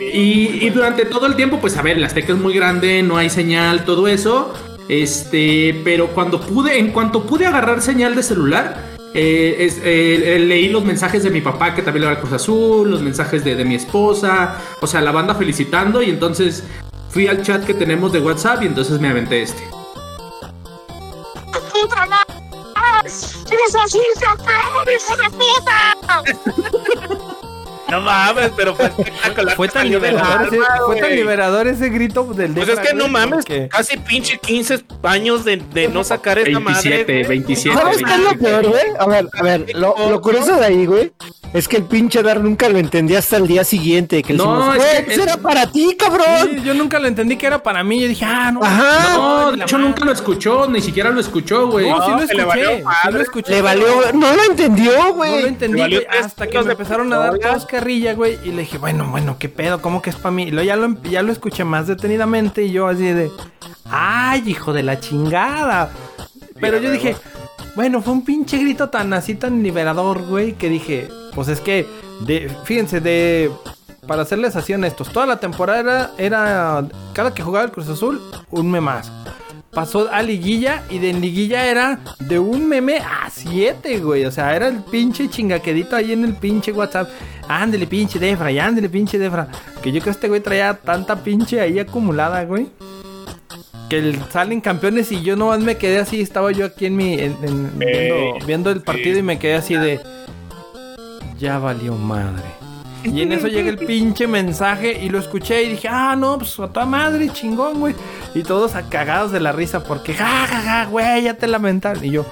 Y, 0.00 0.64
y 0.66 0.70
durante 0.70 1.04
todo 1.04 1.26
el 1.26 1.34
tiempo, 1.36 1.58
pues 1.60 1.76
a 1.76 1.82
ver, 1.82 1.96
el 1.98 2.04
Azteca 2.04 2.32
es 2.32 2.38
muy 2.38 2.54
grande, 2.54 3.02
no 3.02 3.16
hay 3.16 3.28
señal, 3.30 3.84
todo 3.84 4.08
eso. 4.08 4.54
Este, 4.88 5.80
pero 5.84 6.08
cuando 6.08 6.40
pude, 6.40 6.78
en 6.78 6.90
cuanto 6.92 7.24
pude 7.24 7.46
agarrar 7.46 7.80
señal 7.82 8.14
de 8.14 8.22
celular, 8.22 8.92
eh, 9.14 9.56
es- 9.60 9.78
eh, 9.78 10.36
eh, 10.36 10.38
leí 10.38 10.68
los 10.68 10.84
mensajes 10.84 11.22
de 11.22 11.30
mi 11.30 11.40
papá 11.40 11.74
que 11.74 11.82
también 11.82 12.02
le 12.06 12.14
va 12.14 12.20
Cruz 12.20 12.32
Azul, 12.32 12.90
los 12.90 13.02
mensajes 13.02 13.44
de, 13.44 13.54
de 13.54 13.64
mi 13.64 13.74
esposa, 13.74 14.56
o 14.80 14.86
sea, 14.86 15.00
la 15.00 15.12
banda 15.12 15.34
felicitando. 15.34 16.02
Y 16.02 16.10
entonces 16.10 16.64
fui 17.10 17.26
al 17.26 17.42
chat 17.42 17.64
que 17.64 17.74
tenemos 17.74 18.12
de 18.12 18.20
WhatsApp 18.20 18.62
y 18.62 18.66
entonces 18.66 19.00
me 19.00 19.08
aventé 19.08 19.42
este. 19.42 19.62
No 27.90 28.00
mames, 28.00 28.50
pero 28.56 28.74
fue 28.74 28.86
espectacular. 28.86 29.54
Fue 29.54 29.68
tan 29.68 29.90
liberador, 29.90 30.46
ese, 30.46 30.56
fue 30.86 30.96
tan 30.96 31.04
güey. 31.08 31.16
liberador 31.16 31.68
ese 31.68 31.90
grito 31.90 32.24
del 32.32 32.54
Pues 32.54 32.68
es 32.68 32.78
que 32.78 32.94
no 32.94 33.06
mames, 33.06 33.44
casi 33.68 33.98
pinche 33.98 34.38
15 34.38 34.82
años 35.02 35.44
de, 35.44 35.58
de 35.58 35.88
no 35.88 36.02
sacar 36.02 36.38
esta 36.38 36.58
madre. 36.58 37.04
27, 37.04 37.24
güey. 37.24 37.38
27. 37.38 37.78
¿Sabes 37.78 37.98
qué 37.98 38.12
es 38.12 38.18
lo 38.18 38.30
27. 38.30 38.44
peor, 38.44 38.66
güey? 38.68 38.96
A 38.98 39.06
ver, 39.06 39.28
a 39.38 39.42
ver, 39.42 39.66
lo, 39.76 39.94
lo 40.08 40.20
curioso 40.22 40.56
de 40.56 40.64
ahí, 40.64 40.86
güey, 40.86 41.12
es 41.52 41.68
que 41.68 41.76
el 41.76 41.84
pinche 41.84 42.22
Dar 42.22 42.40
nunca 42.40 42.68
lo 42.68 42.78
entendía 42.78 43.18
hasta 43.18 43.36
el 43.36 43.46
día 43.46 43.64
siguiente. 43.64 44.22
Que 44.22 44.32
No, 44.34 44.44
decimos, 44.56 44.76
es 44.76 44.82
güey, 44.82 44.96
que- 44.96 45.02
pues 45.04 45.18
era 45.18 45.36
para 45.36 45.66
ti, 45.70 45.96
cabrón. 45.98 46.26
Sí, 46.50 46.62
yo 46.64 46.74
nunca 46.74 46.98
lo 46.98 47.08
entendí 47.08 47.36
que 47.36 47.46
era 47.46 47.62
para 47.62 47.84
mí. 47.84 48.00
Yo 48.00 48.08
dije, 48.08 48.24
ah, 48.24 48.50
no. 48.52 48.62
Ajá. 48.62 49.16
No, 49.16 49.52
de 49.52 49.62
hecho 49.64 49.76
madre. 49.76 49.88
nunca 49.90 50.04
lo 50.04 50.12
escuchó, 50.12 50.66
ni 50.68 50.80
siquiera 50.80 51.10
lo 51.10 51.20
escuchó, 51.20 51.68
güey. 51.68 51.88
No, 51.90 52.02
sí 52.02 52.10
No, 52.10 52.20
lo 52.20 52.26
que 52.26 52.34
le 52.34 52.42
escuché. 52.42 52.64
valió 52.64 52.90
sí 53.02 53.12
lo 53.12 53.20
escuché. 53.20 53.52
Le 53.52 53.62
valió, 53.62 53.86
no 54.14 54.32
lo 54.34 54.42
entendió, 54.44 54.92
No 54.96 55.08
lo 55.08 55.14
güey. 55.14 55.44
entendí, 55.46 55.78
güey, 55.80 56.06
hasta 56.06 56.46
que 56.46 56.58
me 56.58 56.64
de 56.64 56.72
empezaron 56.72 57.12
a 57.12 57.16
dar 57.18 57.38
todos 57.38 57.66
carrilla, 57.66 58.14
güey. 58.14 58.38
Y 58.44 58.52
le 58.52 58.62
dije, 58.62 58.78
bueno, 58.78 59.06
bueno, 59.10 59.36
qué 59.38 59.48
pedo, 59.48 59.82
¿cómo 59.82 60.00
que 60.02 60.10
es 60.10 60.16
para 60.16 60.30
mí? 60.32 60.44
Y 60.44 60.50
luego 60.50 60.66
ya 60.66 60.76
lo, 60.76 61.02
ya 61.02 61.22
lo 61.22 61.32
escuché 61.32 61.64
más 61.64 61.86
detenidamente 61.86 62.62
y 62.62 62.72
yo 62.72 62.86
así 62.88 63.02
de, 63.04 63.30
ay, 63.90 64.42
hijo 64.46 64.72
de 64.72 64.82
la 64.82 65.00
chingada. 65.00 65.90
Pero 66.60 66.78
yo 66.78 66.90
dije, 66.92 67.16
bueno, 67.74 68.02
fue 68.02 68.12
un 68.12 68.24
pinche 68.24 68.58
grito 68.58 68.90
tan 68.90 69.12
así, 69.12 69.34
tan 69.34 69.62
liberador, 69.62 70.26
güey, 70.26 70.52
que 70.52 70.68
dije, 70.68 71.08
pues 71.34 71.48
es 71.48 71.60
que, 71.60 71.86
de, 72.26 72.50
fíjense, 72.64 73.00
de, 73.00 73.50
para 74.06 74.24
serles 74.24 74.56
así 74.56 74.74
honestos, 74.74 75.12
toda 75.12 75.26
la 75.26 75.40
temporada 75.40 75.80
era, 75.80 76.10
era 76.18 76.88
cada 77.12 77.32
que 77.32 77.42
jugaba 77.42 77.64
el 77.64 77.72
Cruz 77.72 77.88
Azul, 77.88 78.20
un 78.50 78.70
meme 78.70 78.82
más. 78.82 79.10
Pasó 79.72 80.10
a 80.12 80.22
liguilla 80.22 80.82
y 80.90 80.98
de 80.98 81.14
liguilla 81.14 81.64
era 81.64 81.98
de 82.18 82.38
un 82.38 82.68
meme 82.68 82.98
a 82.98 83.30
siete, 83.30 84.00
güey. 84.00 84.26
O 84.26 84.30
sea, 84.30 84.54
era 84.54 84.68
el 84.68 84.82
pinche 84.82 85.30
chingaquedito 85.30 85.96
ahí 85.96 86.12
en 86.12 86.24
el 86.24 86.34
pinche 86.34 86.72
WhatsApp. 86.72 87.08
Ándele, 87.48 87.86
pinche 87.86 88.18
Defra, 88.18 88.52
y 88.52 88.58
ándele, 88.58 88.90
pinche 88.90 89.18
Defra. 89.18 89.48
Que 89.82 89.90
yo 89.90 90.02
creo 90.02 90.04
que 90.04 90.10
este 90.10 90.28
güey 90.28 90.42
traía 90.42 90.74
tanta 90.74 91.16
pinche 91.16 91.58
ahí 91.58 91.78
acumulada, 91.78 92.44
güey. 92.44 92.68
Que 93.92 93.98
el- 93.98 94.18
salen 94.30 94.62
campeones 94.62 95.12
y 95.12 95.22
yo 95.22 95.36
nomás 95.36 95.60
me 95.60 95.76
quedé 95.76 95.98
así. 95.98 96.22
Estaba 96.22 96.50
yo 96.50 96.64
aquí 96.64 96.86
en 96.86 96.96
mi. 96.96 97.12
en- 97.12 97.36
en- 97.42 97.78
viendo, 97.78 98.46
viendo 98.46 98.70
el 98.70 98.80
partido 98.80 99.18
y 99.18 99.22
me 99.22 99.38
quedé 99.38 99.54
así 99.56 99.74
de. 99.74 100.00
Ya 101.38 101.58
valió 101.58 101.94
madre. 101.94 102.42
Y 103.04 103.20
en 103.20 103.32
eso 103.32 103.48
llega 103.48 103.68
el 103.68 103.76
pinche 103.86 104.26
mensaje 104.26 104.98
y 105.02 105.10
lo 105.10 105.18
escuché 105.18 105.64
y 105.64 105.70
dije, 105.70 105.88
ah, 105.90 106.16
no, 106.16 106.38
pues 106.38 106.58
a 106.58 106.68
toda 106.68 106.86
madre, 106.86 107.28
chingón, 107.34 107.80
güey. 107.80 107.94
Y 108.34 108.42
todos 108.44 108.74
a- 108.76 108.88
cagados 108.88 109.30
de 109.30 109.40
la 109.40 109.52
risa 109.52 109.84
porque, 109.84 110.14
ja, 110.14 110.46
ja, 110.46 110.60
ja, 110.62 110.84
güey, 110.86 111.24
ya 111.24 111.34
te 111.34 111.46
lamentan. 111.46 112.02
Y 112.02 112.12
yo, 112.12 112.24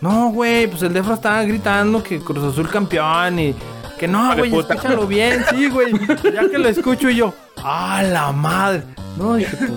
no, 0.00 0.30
güey, 0.30 0.66
pues 0.66 0.82
el 0.82 0.92
Defra 0.94 1.14
estaba 1.14 1.44
gritando 1.44 2.02
que 2.02 2.18
Cruz 2.18 2.42
Azul 2.52 2.68
campeón 2.68 3.38
y 3.38 3.54
que 4.00 4.08
no, 4.08 4.34
güey, 4.36 4.52
escúchalo 4.52 5.06
bien, 5.06 5.44
sí, 5.50 5.68
güey. 5.68 5.92
Ya 6.32 6.48
que 6.50 6.58
lo 6.58 6.68
escucho 6.68 7.08
y 7.08 7.16
yo, 7.16 7.32
ah, 7.62 8.02
la 8.02 8.32
madre. 8.32 8.82
No, 9.16 9.34
dije, 9.36 9.56
pues 9.56 9.70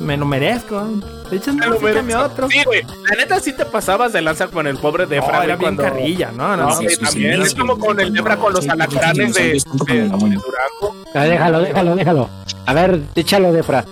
me 0.00 0.16
lo 0.16 0.24
merezco. 0.26 0.86
Échame 1.30 1.60
Te 1.60 1.66
lo 1.68 1.74
échame 1.76 2.02
mereces. 2.02 2.16
otro. 2.16 2.48
Sí, 2.48 2.62
güey. 2.64 2.82
La 2.82 3.16
neta 3.16 3.40
sí 3.40 3.52
te 3.52 3.64
pasabas 3.66 4.12
de 4.12 4.22
lanza 4.22 4.48
con 4.48 4.66
el 4.66 4.76
pobre 4.78 5.04
No, 5.04 5.10
Defra, 5.10 5.44
era 5.44 5.56
güey, 5.56 5.58
bien 5.58 5.58
cuando... 5.76 5.82
carrilla, 5.82 6.30
no, 6.32 6.56
no, 6.56 6.56
No, 6.56 6.68
no. 6.70 6.76
güey, 6.76 6.96
también 6.96 7.42
es 7.42 7.54
como 7.54 7.78
con 7.78 7.98
el 8.00 8.12
Defra 8.12 8.36
con 8.36 8.52
los 8.52 8.68
alacranes 8.68 9.34
de, 9.34 9.42
de, 9.42 9.52
de 9.94 10.08
Durango. 10.08 10.96
Ah, 11.14 11.24
déjalo, 11.24 11.60
déjalo, 11.60 11.96
déjalo. 11.96 12.30
A 12.66 12.72
ver, 12.74 13.00
échalo, 13.14 13.52
Defra. 13.52 13.84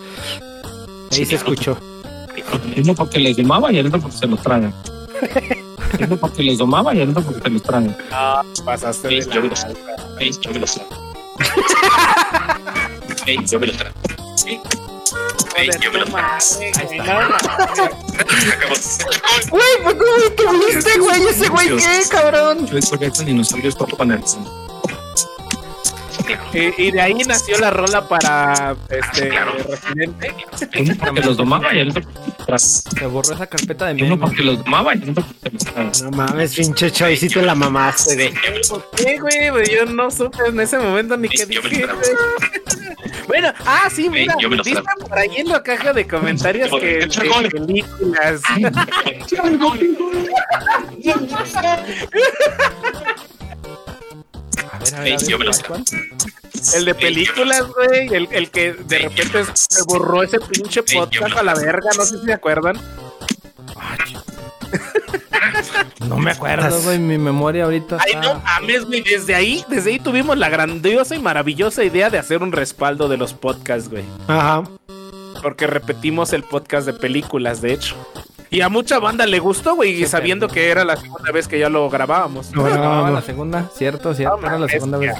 Ahí 1.13 1.25
se 1.27 1.35
escuchó. 1.37 1.77
Uno 2.77 2.95
porque 2.95 3.19
les 3.19 3.37
llamaba 3.37 3.73
y 3.73 3.79
el 3.79 3.87
otro 3.87 4.01
porque 4.01 4.17
se 4.17 4.27
los 4.27 4.41
tragan. 4.43 4.73
Uno 5.99 6.17
porque 6.17 6.43
los 6.43 6.59
domaba 6.59 6.95
y 6.95 7.01
el 7.01 7.11
otro 7.11 7.23
porque 7.23 7.49
los 7.51 7.63
trae. 7.63 7.97
Ah, 8.13 8.43
pasaste 8.65 9.09
de 9.09 9.15
Ey, 9.17 9.23
yo 9.33 9.41
me 9.43 9.49
los. 9.49 9.67
Ey, 10.19 10.31
yo 10.41 10.51
me 10.53 10.59
los 10.59 10.81
yo 13.47 13.61
me 13.61 13.67
los 13.67 13.77
trae. 13.77 13.93
Sí. 14.37 14.61
Ey, 15.57 15.71
yo 15.81 15.93
me 15.93 15.99
los 16.01 16.11
trae. 16.11 16.73
Ay, 16.91 16.99
no, 16.99 17.29
no. 17.29 17.37
Güey, 19.51 19.63
pues 19.83 19.95
¿cómo 19.95 20.59
que 20.61 20.75
viste, 20.75 20.99
güey? 20.99 21.23
Ese 21.29 21.49
güey, 21.49 21.69
¿qué, 21.77 22.03
cabrón? 22.11 22.67
Yo 22.67 22.75
descubrí 22.75 23.07
estos 23.07 23.25
dinosaurios 23.27 23.77
con 23.77 24.13
el 24.13 24.21
Y, 26.55 26.83
y 26.89 26.91
de 26.91 27.01
ahí 27.01 27.15
nació 27.27 27.59
la 27.59 27.71
rola 27.71 28.07
para 28.09 28.75
este 28.89 29.29
Claro. 29.29 29.53
Residente. 29.69 30.35
Uno 30.81 30.95
porque 30.99 31.21
los 31.21 31.37
domaba 31.37 31.73
y 31.75 31.79
el 31.81 31.91
otro 31.91 32.03
trae. 32.47 32.59
Se 32.59 33.07
borró 33.07 33.35
esa 33.35 33.47
carpeta 33.47 33.87
de 33.87 33.93
Uno 34.03 34.17
memes. 34.17 34.21
porque 34.21 34.43
los 34.43 34.59
domaba 34.65 34.95
y 34.97 35.03
el 35.03 35.11
otro. 35.11 35.25
No 36.03 36.11
mames, 36.11 36.55
pinche 36.57 36.91
Choy, 36.91 37.17
sí 37.17 37.29
te 37.29 37.43
la 37.43 37.55
mamaste, 37.55 38.15
güey. 38.15 38.35
¿Por 38.69 38.91
qué, 38.97 39.19
güey? 39.51 39.75
Yo 39.75 39.87
no 39.87 40.11
supe 40.11 40.39
en 40.49 40.59
ese 40.61 40.79
momento 40.79 41.17
ni 41.17 41.29
qué 41.29 41.47
dije. 41.47 41.61
güey. 41.87 41.87
Bueno, 43.27 43.53
ah, 43.65 43.89
sí, 43.93 44.09
mira, 44.09 44.37
yo 44.41 44.49
me 44.49 44.57
lo 44.57 44.63
dicen 44.63 44.85
por 44.85 45.19
ahí 45.19 45.37
en 45.37 45.49
la 45.49 45.63
caja 45.63 45.93
de 45.93 46.07
comentarios 46.07 46.71
que 46.81 46.99
El 46.99 47.11
de 47.11 47.51
películas. 47.51 48.41
A 48.49 48.55
ver, 48.59 48.73
a 54.95 55.01
ver, 55.01 55.07
Ey, 55.07 55.13
a 55.13 55.17
ver, 55.17 55.27
yo 55.27 55.39
me 55.39 55.45
lo 55.45 55.53
¿cuál, 55.53 55.55
sé. 55.55 55.63
cuál? 55.67 55.85
El 56.75 56.85
de 56.85 56.95
películas, 56.95 57.63
güey. 57.69 58.15
El, 58.15 58.29
el 58.31 58.51
que 58.51 58.73
de 58.73 58.99
repente 58.99 59.45
se 59.55 59.83
borró 59.85 60.23
ese 60.23 60.39
pinche 60.41 60.83
podcast 60.83 61.37
a 61.37 61.43
la 61.43 61.55
verga. 61.55 61.91
No 61.97 62.05
sé 62.05 62.19
si 62.19 62.25
se 62.25 62.33
acuerdan. 62.33 62.77
No 66.09 66.17
me 66.19 66.31
acuerdo, 66.31 66.81
güey. 66.83 66.99
Mi 66.99 67.19
memoria 67.19 67.65
ahorita 67.65 67.99
Ay, 68.01 68.15
no 68.21 68.41
mames, 68.41 68.85
güey. 68.85 69.03
Desde 69.03 69.35
ahí, 69.35 69.65
desde 69.69 69.91
ahí 69.91 69.99
tuvimos 69.99 70.37
la 70.39 70.49
grandiosa 70.49 71.15
y 71.15 71.19
maravillosa 71.21 71.85
idea 71.85 72.11
de 72.11 72.19
hacer 72.19 72.43
un 72.43 72.53
respaldo 72.53 73.09
de 73.09 73.17
los 73.17 73.33
podcasts, 73.33 73.89
güey. 73.91 74.05
Ajá. 74.29 74.65
Porque 75.43 75.67
repetimos 75.67 76.33
el 76.33 76.43
podcast 76.43 76.87
de 76.87 76.93
películas, 76.93 77.61
de 77.61 77.73
hecho. 77.73 77.97
Y 78.51 78.61
a 78.61 78.69
mucha 78.69 78.99
banda 78.99 79.27
le 79.27 79.39
gustó, 79.41 79.75
güey, 79.75 80.07
sabiendo 80.07 80.49
que 80.49 80.71
era 80.71 80.85
la 80.85 80.97
segunda 80.97 81.33
vez 81.33 81.49
que 81.49 81.59
ya 81.59 81.69
lo 81.69 81.91
grabábamos. 81.91 82.53
No, 82.53 82.63
Grababa 82.63 82.97
no, 82.99 83.15
la 83.15 83.21
no. 83.21 83.23
segunda, 83.23 83.71
cierto, 83.75 84.15
cierto, 84.15 84.39
No 84.41 84.47
era 84.47 84.59
la 84.59 84.69
segunda 84.69 84.99
vez. 84.99 85.15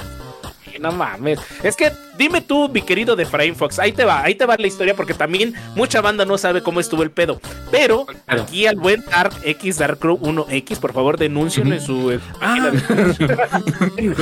No 0.79 0.91
mames. 0.91 1.39
Es 1.63 1.75
que 1.75 1.91
dime 2.17 2.41
tú, 2.41 2.69
mi 2.69 2.81
querido 2.81 3.15
de 3.15 3.25
Frame 3.25 3.53
Fox, 3.55 3.79
ahí 3.79 3.91
te 3.91 4.05
va, 4.05 4.23
ahí 4.23 4.35
te 4.35 4.45
va 4.45 4.55
la 4.57 4.67
historia, 4.67 4.95
porque 4.95 5.13
también 5.13 5.53
mucha 5.75 6.01
banda 6.01 6.25
no 6.25 6.37
sabe 6.37 6.61
cómo 6.63 6.79
estuvo 6.79 7.03
el 7.03 7.11
pedo. 7.11 7.39
Pero 7.71 8.05
Claro. 8.25 8.43
aquí 8.43 8.65
al 8.67 8.75
buen 8.77 9.03
Dark 9.05 9.33
X 9.43 9.77
Dark 9.77 9.99
Crew 9.99 10.17
1X, 10.21 10.79
por 10.79 10.93
favor, 10.93 11.17
denúncienlo 11.17 11.75
en 11.75 11.81
su. 11.81 12.11
eh, 12.11 12.19
Ah, 12.41 12.71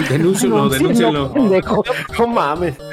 denúncialo, 0.10 0.70
denúncialo. 0.70 1.34
Pendejo. 1.34 1.84
No 2.20 2.28
mames. 2.28 2.76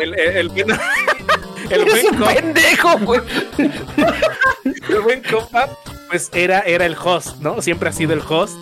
El, 0.00 0.14
el, 0.18 0.36
el 0.36 0.48
buen, 0.50 0.70
el 1.70 1.84
buen 1.84 2.06
un 2.06 2.18
compa- 2.18 2.34
pendejo, 2.34 2.98
güey. 2.98 3.20
el 3.56 5.00
buen 5.00 5.22
compa, 5.22 5.68
pues 6.10 6.30
era, 6.34 6.60
era 6.60 6.84
el 6.84 6.94
host, 7.02 7.38
¿no? 7.40 7.62
Siempre 7.62 7.88
ha 7.88 7.92
sido 7.92 8.12
el 8.12 8.20
host. 8.28 8.54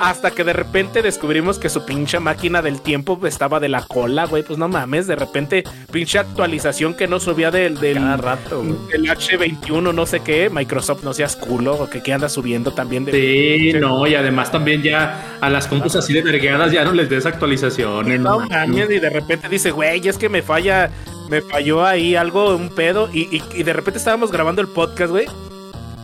Hasta 0.00 0.30
que 0.30 0.44
de 0.44 0.54
repente 0.54 1.02
descubrimos 1.02 1.58
que 1.58 1.68
su 1.68 1.84
pinche 1.84 2.18
máquina 2.20 2.62
del 2.62 2.80
tiempo 2.80 3.20
estaba 3.26 3.60
de 3.60 3.68
la 3.68 3.82
cola, 3.82 4.24
güey. 4.24 4.42
Pues 4.42 4.58
no 4.58 4.66
mames, 4.66 5.06
de 5.06 5.14
repente, 5.14 5.62
pinche 5.92 6.18
actualización 6.18 6.94
que 6.94 7.06
no 7.06 7.20
subía 7.20 7.50
del, 7.50 7.78
del, 7.78 7.98
Cada 7.98 8.16
rato, 8.16 8.62
del 8.62 9.04
H21, 9.04 9.92
no 9.94 10.06
sé 10.06 10.20
qué. 10.20 10.48
Microsoft 10.48 11.04
no 11.04 11.12
seas 11.12 11.36
culo, 11.36 11.74
o 11.74 11.90
que, 11.90 12.02
que 12.02 12.12
anda 12.14 12.28
subiendo 12.30 12.72
también 12.72 13.04
de. 13.04 13.12
Sí, 13.12 13.78
no, 13.78 14.06
y 14.06 14.14
además 14.14 14.50
también 14.50 14.82
ya 14.82 15.36
a 15.40 15.50
las 15.50 15.66
compus 15.66 15.94
así 15.96 16.14
de 16.14 16.22
vergueadas 16.22 16.72
ya 16.72 16.82
no 16.84 16.92
les 16.92 17.10
des 17.10 17.26
actualizaciones. 17.26 18.18
No 18.20 18.40
No, 18.40 18.48
mames, 18.48 18.88
y 18.90 18.98
de 19.00 19.10
repente 19.10 19.48
dice, 19.50 19.70
güey, 19.70 20.06
es 20.08 20.16
que 20.16 20.28
me 20.30 20.40
falla, 20.40 20.90
me 21.28 21.42
falló 21.42 21.84
ahí 21.84 22.16
algo, 22.16 22.56
un 22.56 22.70
pedo, 22.70 23.10
y, 23.12 23.22
y- 23.36 23.42
y 23.54 23.62
de 23.64 23.72
repente 23.74 23.98
estábamos 23.98 24.32
grabando 24.32 24.62
el 24.62 24.68
podcast, 24.68 25.10
güey. 25.10 25.26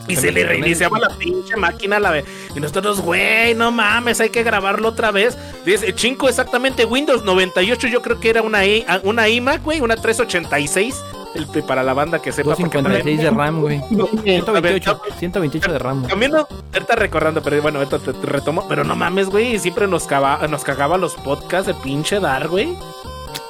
Y 0.09 0.17
Se 0.17 0.31
le 0.33 0.45
reiniciaba 0.45 0.99
la 0.99 1.09
pinche 1.11 1.57
máquina 1.57 1.97
a 1.97 2.01
la 2.01 2.11
vez. 2.11 2.25
Y 2.55 2.61
nosotros, 2.61 3.01
güey, 3.01 3.55
no 3.55 3.71
mames, 3.73 4.21
hay 4.21 4.31
que 4.31 4.43
grabarlo 4.43 4.89
otra 4.89 5.11
vez. 5.11 5.37
Dice, 5.65 5.95
chingo, 5.95 6.29
exactamente, 6.29 6.85
Windows 6.85 7.25
98, 7.25 7.89
yo 7.89 8.03
creo 8.03 8.21
que 8.21 8.31
era 8.31 8.43
una, 8.43 8.65
i- 8.65 8.85
una 9.03 9.29
iMac, 9.29 9.63
güey, 9.63 9.81
una 9.81 9.97
386. 9.97 10.95
El, 11.35 11.47
para 11.65 11.83
la 11.83 11.93
banda 11.93 12.21
que 12.23 12.33
sepa. 12.33 12.55
porque 12.57 12.79
256 12.79 13.19
de 13.21 13.31
RAM, 13.31 13.61
güey. 13.61 13.81
también- 13.81 14.43
128, 14.43 15.01
128 15.19 15.73
de 15.73 15.79
RAM. 15.79 16.07
también 16.07 16.33
no, 16.33 16.49
ahorita 16.73 16.95
recordando, 16.97 17.43
pero 17.43 17.61
bueno, 17.61 17.79
ahorita 17.79 17.99
te, 17.99 18.13
te 18.15 18.27
retomo. 18.27 18.67
Pero 18.69 18.85
no 18.85 18.97
mames, 18.97 19.29
güey, 19.29 19.59
siempre 19.59 19.87
nos, 19.87 20.07
cava- 20.07 20.47
nos 20.49 20.65
cagaba 20.65 20.97
los 20.97 21.15
podcasts 21.15 21.67
de 21.67 21.75
pinche 21.75 22.21
Dar, 22.21 22.49
güey. 22.49 22.75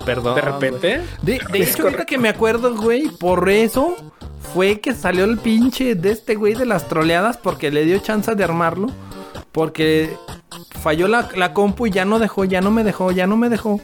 Perdón. 0.05 0.35
De 0.37 0.41
repente. 0.41 1.03
De, 1.23 1.41
de 1.53 1.63
hecho, 1.63 1.85
ahorita 1.85 2.05
que 2.07 2.19
me 2.19 2.29
acuerdo, 2.29 2.75
güey, 2.75 3.09
por 3.09 3.49
eso 3.49 3.97
fue 4.53 4.81
que 4.81 4.95
salió 4.95 5.25
el 5.25 5.39
pinche 5.39 5.95
de 5.95 6.13
este 6.13 6.35
güey 6.35 6.55
de 6.55 6.67
las 6.67 6.89
troleadas 6.89 7.37
porque 7.37 7.71
le 7.71 7.85
dio 7.85 7.99
chance 7.99 8.35
de 8.35 8.45
armarlo. 8.45 8.89
Porque 9.53 10.15
falló 10.81 11.09
la, 11.09 11.29
la 11.35 11.53
compu 11.53 11.87
y 11.87 11.91
ya 11.91 12.05
no 12.05 12.19
dejó, 12.19 12.45
ya 12.45 12.61
no 12.61 12.71
me 12.71 12.85
dejó, 12.85 13.11
ya 13.11 13.27
no 13.27 13.37
me 13.37 13.49
dejó. 13.49 13.81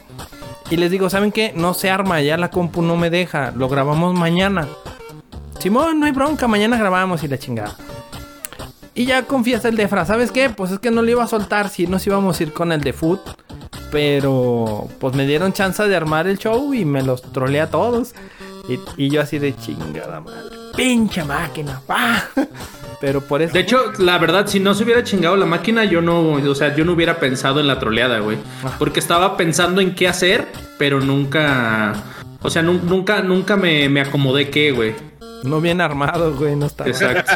Y 0.69 0.77
les 0.77 0.91
digo, 0.91 1.09
¿saben 1.09 1.31
qué? 1.31 1.53
No 1.55 1.73
se 1.73 1.89
arma, 1.89 2.21
ya 2.21 2.37
la 2.37 2.49
compu 2.49 2.81
no 2.81 2.95
me 2.95 3.09
deja. 3.09 3.51
Lo 3.51 3.69
grabamos 3.69 4.13
mañana. 4.13 4.67
Simón, 5.59 5.99
no 5.99 6.05
hay 6.05 6.11
bronca, 6.11 6.47
mañana 6.47 6.77
grabamos 6.77 7.23
y 7.23 7.27
la 7.27 7.37
chingada. 7.37 7.75
Y 8.95 9.05
ya 9.05 9.23
confiesa 9.23 9.69
el 9.69 9.75
Defra, 9.75 10.05
¿sabes 10.05 10.31
qué? 10.31 10.49
Pues 10.49 10.71
es 10.71 10.79
que 10.79 10.91
no 10.91 11.01
lo 11.01 11.09
iba 11.09 11.23
a 11.23 11.27
soltar 11.27 11.69
si 11.69 11.87
nos 11.87 12.05
íbamos 12.05 12.39
a 12.39 12.43
ir 12.43 12.53
con 12.53 12.71
el 12.71 12.81
de 12.81 12.93
Food. 12.93 13.19
Pero 13.91 14.87
pues 14.99 15.15
me 15.15 15.25
dieron 15.25 15.53
chance 15.53 15.83
de 15.83 15.95
armar 15.95 16.27
el 16.27 16.37
show 16.37 16.73
y 16.73 16.85
me 16.85 17.01
los 17.01 17.21
troleé 17.21 17.61
a 17.61 17.69
todos. 17.69 18.13
Y, 18.67 18.79
y 18.97 19.09
yo 19.09 19.21
así 19.21 19.39
de 19.39 19.55
chingada 19.55 20.19
madre. 20.21 20.55
Pinche 20.75 21.23
máquina. 21.23 21.81
pa". 21.85 22.27
Pero 23.01 23.19
por 23.19 23.41
eso. 23.41 23.53
De 23.53 23.59
hecho, 23.59 23.91
la 23.97 24.17
verdad, 24.17 24.47
si 24.47 24.61
no 24.61 24.73
se 24.73 24.83
hubiera 24.85 25.03
chingado 25.03 25.35
la 25.35 25.45
máquina, 25.45 25.83
yo 25.83 26.01
no, 26.01 26.21
o 26.33 26.55
sea, 26.55 26.73
yo 26.73 26.85
no 26.85 26.93
hubiera 26.93 27.19
pensado 27.19 27.59
en 27.59 27.67
la 27.67 27.77
troleada, 27.77 28.19
güey. 28.19 28.37
Porque 28.79 29.01
estaba 29.01 29.35
pensando 29.35 29.81
en 29.81 29.93
qué 29.93 30.07
hacer, 30.07 30.47
pero 30.77 31.01
nunca, 31.01 31.93
o 32.41 32.49
sea, 32.49 32.61
nu- 32.61 32.79
nunca, 32.81 33.21
nunca 33.21 33.57
me, 33.57 33.89
me 33.89 33.99
acomodé 33.99 34.49
qué, 34.49 34.71
güey. 34.71 34.95
No 35.43 35.59
bien 35.59 35.81
armado, 35.81 36.33
güey. 36.33 36.55
No 36.55 36.67
está. 36.67 36.87
Exacto. 36.87 37.33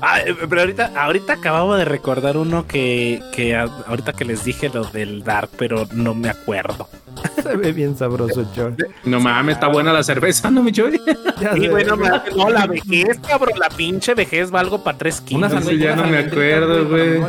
Ah, 0.00 0.20
eh, 0.20 0.34
pero 0.48 0.60
ahorita, 0.60 0.92
ahorita 0.96 1.32
acababa 1.34 1.76
de 1.76 1.84
recordar 1.84 2.36
uno 2.36 2.66
que, 2.68 3.20
que 3.32 3.56
a- 3.56 3.68
ahorita 3.86 4.12
que 4.12 4.24
les 4.24 4.44
dije 4.44 4.68
lo 4.72 4.84
del 4.84 5.24
Dark, 5.24 5.50
pero 5.56 5.86
no 5.92 6.14
me 6.14 6.28
acuerdo. 6.28 6.88
Se 7.42 7.56
ve 7.56 7.72
bien 7.72 7.96
sabroso, 7.96 8.44
Chor. 8.54 8.74
No 9.04 9.20
mames, 9.20 9.54
está 9.54 9.68
buena 9.68 9.92
la 9.92 10.02
cerveza, 10.02 10.50
¿no, 10.50 10.62
mi 10.62 10.72
Choy? 10.72 11.00
Ya 11.40 11.54
Sí, 11.54 11.60
sé, 11.62 11.68
güey, 11.68 11.84
no, 11.84 11.96
güey. 11.96 12.10
mames, 12.10 12.36
no, 12.36 12.50
la 12.50 12.66
vejez, 12.66 13.18
cabrón, 13.26 13.58
la 13.58 13.68
pinche 13.68 14.14
vejez 14.14 14.52
va 14.52 14.60
algo 14.60 14.82
para 14.82 14.98
tres 14.98 15.22
Una 15.30 15.48
kilos. 15.48 15.64
güey. 15.64 15.78
ya 15.78 15.94
no 15.96 16.06
me 16.06 16.18
acuerdo, 16.18 16.88
güey. 16.88 17.20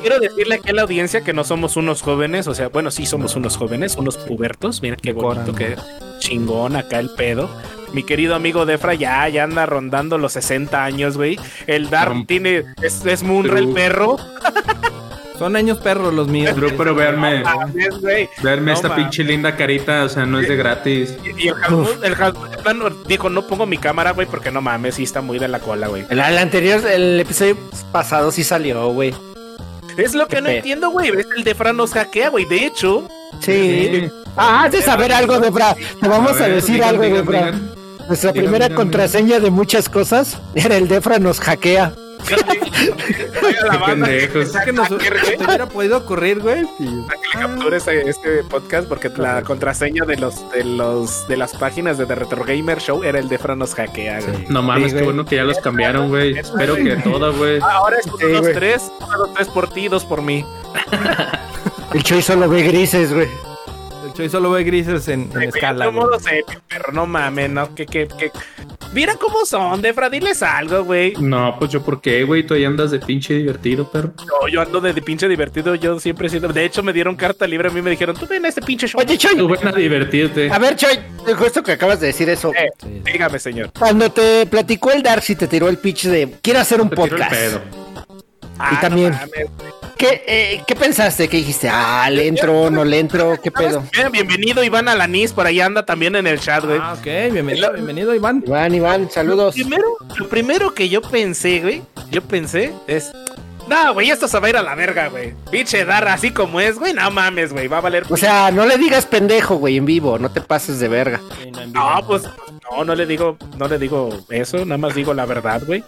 quiero 0.00 0.20
decirle 0.20 0.56
aquí 0.56 0.70
a 0.70 0.74
la 0.74 0.82
audiencia 0.82 1.22
que 1.22 1.32
no 1.32 1.44
somos 1.44 1.76
unos 1.76 2.02
jóvenes, 2.02 2.46
o 2.46 2.54
sea, 2.54 2.68
bueno, 2.68 2.90
sí 2.90 3.06
somos 3.06 3.36
unos 3.36 3.56
jóvenes, 3.56 3.96
unos 3.96 4.16
pubertos, 4.18 4.82
mira 4.82 4.96
qué 4.96 5.12
bonito, 5.12 5.52
Coran. 5.52 5.56
qué 5.56 5.76
chingón 6.18 6.76
acá 6.76 6.98
el 7.00 7.10
pedo. 7.10 7.48
Mi 7.94 8.02
querido 8.02 8.34
amigo 8.34 8.66
Defra 8.66 8.94
ya, 8.94 9.28
ya 9.28 9.44
anda 9.44 9.66
rondando 9.66 10.18
los 10.18 10.32
60 10.32 10.82
años, 10.84 11.16
güey. 11.16 11.38
El 11.68 11.90
Dark 11.90 12.14
No. 12.14 12.26
tiene, 12.26 12.64
es, 12.82 13.06
es 13.06 13.22
Munra 13.22 13.58
el 13.60 13.68
perro. 13.68 14.16
Son 15.38 15.56
años 15.56 15.78
perros 15.78 16.14
los 16.14 16.28
míos. 16.28 16.52
Pero, 16.54 16.76
pero 16.76 16.94
verme, 16.94 17.42
verme 18.42 18.66
No 18.66 18.72
esta 18.72 18.94
pinche 18.94 19.24
linda 19.24 19.56
carita, 19.56 20.04
o 20.04 20.08
sea, 20.08 20.24
no 20.26 20.38
es 20.38 20.48
de 20.48 20.56
gratis. 20.56 21.16
Y 21.24 21.46
y 21.46 21.48
el 21.48 21.54
Hasmut, 21.54 22.04
el 22.04 22.14
de 22.14 23.08
dijo, 23.08 23.28
no 23.28 23.46
pongo 23.46 23.66
mi 23.66 23.78
cámara, 23.78 24.12
güey, 24.12 24.26
porque 24.28 24.50
no 24.52 24.60
mames, 24.60 24.94
sí 24.94 25.02
está 25.02 25.20
muy 25.20 25.38
de 25.38 25.48
la 25.48 25.58
cola, 25.58 25.88
güey. 25.88 26.06
El, 26.08 26.20
el 26.20 26.38
anterior, 26.38 26.80
el 26.86 27.18
episodio 27.18 27.56
pasado 27.90 28.30
sí 28.30 28.44
salió, 28.44 28.88
güey. 28.88 29.12
Es 29.96 30.14
lo 30.14 30.26
que 30.26 30.40
no 30.40 30.48
entiendo, 30.48 30.90
güey. 30.90 31.08
Es 31.10 31.26
el 31.36 31.44
de 31.44 31.54
Fran 31.54 31.76
nos 31.76 31.92
hackea, 31.92 32.28
güey. 32.28 32.44
De 32.46 32.66
hecho, 32.66 33.08
Sí. 33.40 34.10
Ah, 34.36 34.64
has 34.64 34.72
de 34.72 34.82
saber 34.82 35.12
algo, 35.12 35.38
Debra. 35.38 35.74
Te 35.74 36.08
vamos 36.08 36.40
a, 36.40 36.46
ver, 36.46 36.54
decir 36.56 36.74
digan, 36.76 36.88
algo, 36.90 37.02
digan, 37.02 37.18
Debra. 37.18 37.38
digan. 37.46 37.70
Nuestra 38.08 38.32
digan, 38.32 38.44
primera 38.44 38.68
digan, 38.68 38.76
contraseña 38.76 39.40
de 39.40 39.50
muchas 39.50 39.88
cosas 39.88 40.38
era 40.54 40.76
el 40.76 40.88
Defra 40.88 41.18
nos 41.18 41.40
hackea. 41.40 41.92
Oiga, 42.32 43.64
la 43.66 43.72
Qué 43.72 43.78
banda 43.78 44.08
que 44.64 44.72
nos 44.72 44.90
hubiera 44.90 45.66
podido 45.68 45.98
ocurrir, 45.98 46.40
güey. 46.40 46.64
para 47.06 47.20
que 47.20 47.38
le 47.38 47.44
capture 47.44 47.76
este, 47.76 48.08
este 48.10 48.42
podcast 48.44 48.88
porque 48.88 49.10
la 49.16 49.42
contraseña 49.42 50.04
de 50.04 50.16
los 50.16 50.50
de 50.52 50.64
los 50.64 51.26
de 51.28 51.36
las 51.36 51.54
páginas 51.54 51.98
de 51.98 52.06
The 52.06 52.14
Retro 52.14 52.44
Gamer 52.44 52.78
Show 52.80 53.02
era 53.04 53.18
el 53.18 53.28
de 53.28 53.38
Fran 53.38 53.58
nos 53.58 53.74
hackea, 53.74 54.20
güey. 54.20 54.46
No 54.48 54.62
mames, 54.62 54.92
Sí, 54.92 54.98
qué 54.98 55.04
bueno 55.04 55.24
que 55.24 55.36
ya 55.36 55.44
los 55.44 55.58
cambiaron, 55.58 56.08
güey. 56.08 56.38
Espero 56.38 56.76
que 56.76 56.96
todas, 56.96 57.36
güey. 57.36 57.58
Ah, 57.62 57.74
Ahora 57.76 57.96
es 57.98 58.06
uno, 58.06 58.16
Sí, 58.18 58.26
dos, 58.32 58.40
güey. 58.40 58.54
tres, 58.54 58.90
uno, 59.00 59.16
dos, 59.18 59.34
tres 59.34 59.48
por 59.48 59.68
ti, 59.70 59.88
dos 59.88 60.04
por 60.04 60.22
mí. 60.22 60.44
El 61.92 62.02
Choy 62.02 62.22
solo 62.22 62.48
ve 62.48 62.62
grises, 62.62 63.12
güey. 63.12 63.28
Choy 64.14 64.28
solo 64.28 64.50
ve 64.52 64.62
grises 64.64 65.08
en, 65.08 65.28
en 65.32 65.38
Ay, 65.38 65.48
escala. 65.48 65.86
güey. 65.86 65.96
modo 65.98 66.18
serio, 66.20 66.44
pero 66.68 66.92
no 66.92 67.04
mames, 67.06 67.50
no, 67.50 67.74
que, 67.74 67.84
que, 67.86 68.06
que. 68.06 68.30
Mira 68.92 69.16
cómo 69.16 69.44
son, 69.44 69.82
Defra, 69.82 70.08
diles 70.08 70.40
algo, 70.42 70.84
güey. 70.84 71.14
No, 71.18 71.56
pues 71.58 71.72
yo, 71.72 71.82
¿por 71.82 72.00
qué, 72.00 72.22
güey? 72.22 72.46
Tú 72.46 72.54
ahí 72.54 72.64
andas 72.64 72.92
de 72.92 73.00
pinche 73.00 73.34
divertido, 73.34 73.90
perro. 73.90 74.12
No, 74.26 74.46
yo 74.48 74.60
ando 74.60 74.80
de, 74.80 74.92
de 74.92 75.02
pinche 75.02 75.26
divertido, 75.28 75.74
yo 75.74 75.98
siempre 75.98 76.28
sido. 76.28 76.48
De 76.52 76.64
hecho, 76.64 76.82
me 76.84 76.92
dieron 76.92 77.16
carta 77.16 77.44
libre, 77.46 77.68
a 77.68 77.72
mí 77.72 77.82
me 77.82 77.90
dijeron, 77.90 78.14
tú 78.16 78.26
ven 78.28 78.44
a 78.44 78.48
este 78.48 78.62
pinche 78.62 78.86
show. 78.86 79.00
Oye, 79.00 79.18
Choy, 79.18 79.36
Tú 79.36 79.48
ven 79.48 79.66
a 79.66 79.72
divertirte. 79.72 80.48
a 80.50 80.58
ver, 80.60 80.76
Choy, 80.76 80.96
justo 81.36 81.62
que 81.64 81.72
acabas 81.72 81.98
de 81.98 82.06
decir 82.08 82.28
eso. 82.28 82.52
Eh, 82.54 82.68
dígame, 83.04 83.38
señor. 83.40 83.70
Cuando 83.76 84.10
te 84.12 84.46
platicó 84.46 84.92
el 84.92 85.02
Darcy, 85.02 85.34
te 85.34 85.48
tiró 85.48 85.68
el 85.68 85.78
pitch 85.78 86.04
de 86.06 86.36
quiero 86.40 86.60
hacer 86.60 86.80
un 86.80 86.88
Te 86.88 86.94
tiro 86.96 87.06
el 87.06 87.10
podcast. 87.22 87.32
pedo. 87.32 87.83
Ah, 88.58 88.78
también. 88.80 89.10
no 89.10 89.18
mames. 89.18 89.48
¿Qué, 89.96 90.24
eh, 90.26 90.62
¿Qué 90.66 90.74
pensaste? 90.74 91.28
¿Qué 91.28 91.36
dijiste? 91.38 91.68
Ah, 91.68 92.08
¿le 92.10 92.26
entro, 92.26 92.68
no 92.70 92.84
le 92.84 92.98
entro? 92.98 93.40
¿Qué 93.40 93.50
pedo? 93.50 93.84
Bien, 93.92 94.10
bienvenido 94.10 94.64
Iván 94.64 94.88
Alanis, 94.88 95.32
por 95.32 95.46
ahí 95.46 95.60
anda 95.60 95.86
también 95.86 96.16
en 96.16 96.26
el 96.26 96.40
chat, 96.40 96.64
güey. 96.64 96.78
Ah, 96.82 96.94
ok, 96.98 97.32
bienvenido, 97.32 97.72
bienvenido, 97.72 98.14
Iván. 98.14 98.42
Iván, 98.44 98.74
Iván, 98.74 99.10
saludos. 99.10 99.54
Primero, 99.54 99.96
lo 100.16 100.28
primero 100.28 100.74
que 100.74 100.88
yo 100.88 101.00
pensé, 101.00 101.60
güey, 101.60 101.82
yo 102.10 102.22
pensé 102.22 102.74
es. 102.86 103.12
No, 103.68 103.94
güey, 103.94 104.10
esto 104.10 104.28
se 104.28 104.38
va 104.38 104.46
a 104.48 104.50
ir 104.50 104.56
a 104.56 104.62
la 104.62 104.74
verga, 104.74 105.08
güey. 105.08 105.32
Pinche 105.50 105.84
Darra, 105.84 106.12
así 106.12 106.32
como 106.32 106.60
es, 106.60 106.78
güey, 106.78 106.92
no 106.92 107.10
mames, 107.10 107.52
güey, 107.52 107.68
va 107.68 107.78
a 107.78 107.80
valer. 107.80 108.04
O 108.10 108.16
sea, 108.16 108.50
no 108.50 108.66
le 108.66 108.76
digas 108.76 109.06
pendejo, 109.06 109.56
güey, 109.56 109.76
en 109.76 109.86
vivo, 109.86 110.18
no 110.18 110.30
te 110.30 110.40
pases 110.40 110.80
de 110.80 110.88
verga. 110.88 111.20
no, 111.72 112.00
pues, 112.06 112.24
no, 112.70 112.84
no 112.84 112.94
le 112.94 113.06
digo, 113.06 113.38
no 113.56 113.68
le 113.68 113.78
digo 113.78 114.10
eso, 114.28 114.64
nada 114.64 114.76
más 114.76 114.94
digo 114.94 115.14
la 115.14 115.24
verdad, 115.24 115.62
güey. 115.64 115.84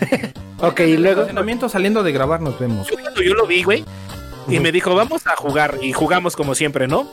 Ok, 0.62 0.80
y 0.80 0.96
luego. 0.96 1.26
Saliendo 1.68 2.02
de 2.02 2.12
grabar 2.12 2.40
nos 2.40 2.58
vemos. 2.58 2.88
Yo 2.88 2.96
cuando 3.00 3.20
yo 3.20 3.34
lo 3.34 3.46
vi, 3.46 3.64
güey, 3.64 3.84
y 4.48 4.60
me 4.60 4.72
dijo, 4.72 4.94
vamos 4.94 5.26
a 5.26 5.36
jugar, 5.36 5.78
y 5.82 5.92
jugamos 5.92 6.36
como 6.36 6.54
siempre, 6.54 6.86
¿no? 6.86 7.08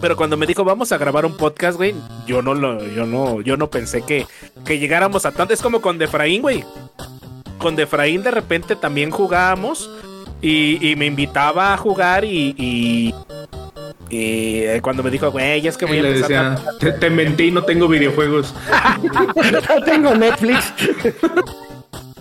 Pero 0.00 0.16
cuando 0.16 0.36
me 0.36 0.46
dijo, 0.46 0.64
vamos 0.64 0.92
a 0.92 0.98
grabar 0.98 1.26
un 1.26 1.36
podcast, 1.36 1.76
güey, 1.76 1.92
yo 2.24 2.40
no 2.40 2.54
lo, 2.54 2.86
yo 2.86 3.04
no, 3.04 3.40
yo 3.40 3.56
no 3.56 3.68
pensé 3.68 4.02
que, 4.02 4.26
que 4.64 4.78
llegáramos 4.78 5.26
a 5.26 5.32
tanto. 5.32 5.52
Es 5.52 5.60
como 5.60 5.80
con 5.80 5.98
Defraín, 5.98 6.40
güey. 6.40 6.64
Con 7.58 7.74
Defraín 7.74 8.22
de 8.22 8.30
repente 8.30 8.76
también 8.76 9.10
jugábamos 9.10 9.90
y, 10.40 10.88
y 10.88 10.94
me 10.94 11.06
invitaba 11.06 11.74
a 11.74 11.76
jugar 11.76 12.24
y, 12.24 12.54
y, 12.56 13.14
y, 14.08 14.62
eh, 14.62 14.80
cuando 14.82 15.02
me 15.02 15.10
dijo, 15.10 15.32
güey, 15.32 15.66
es 15.66 15.76
que 15.76 15.84
voy 15.84 15.96
Y 15.96 16.00
a 16.00 16.02
le 16.04 16.14
empezar 16.14 16.54
decía, 16.54 16.72
te, 16.78 16.92
te 16.92 17.10
mentí, 17.10 17.50
no 17.50 17.64
tengo 17.64 17.88
videojuegos. 17.88 18.54
No 19.68 19.82
tengo 19.84 20.14
Netflix. 20.14 20.72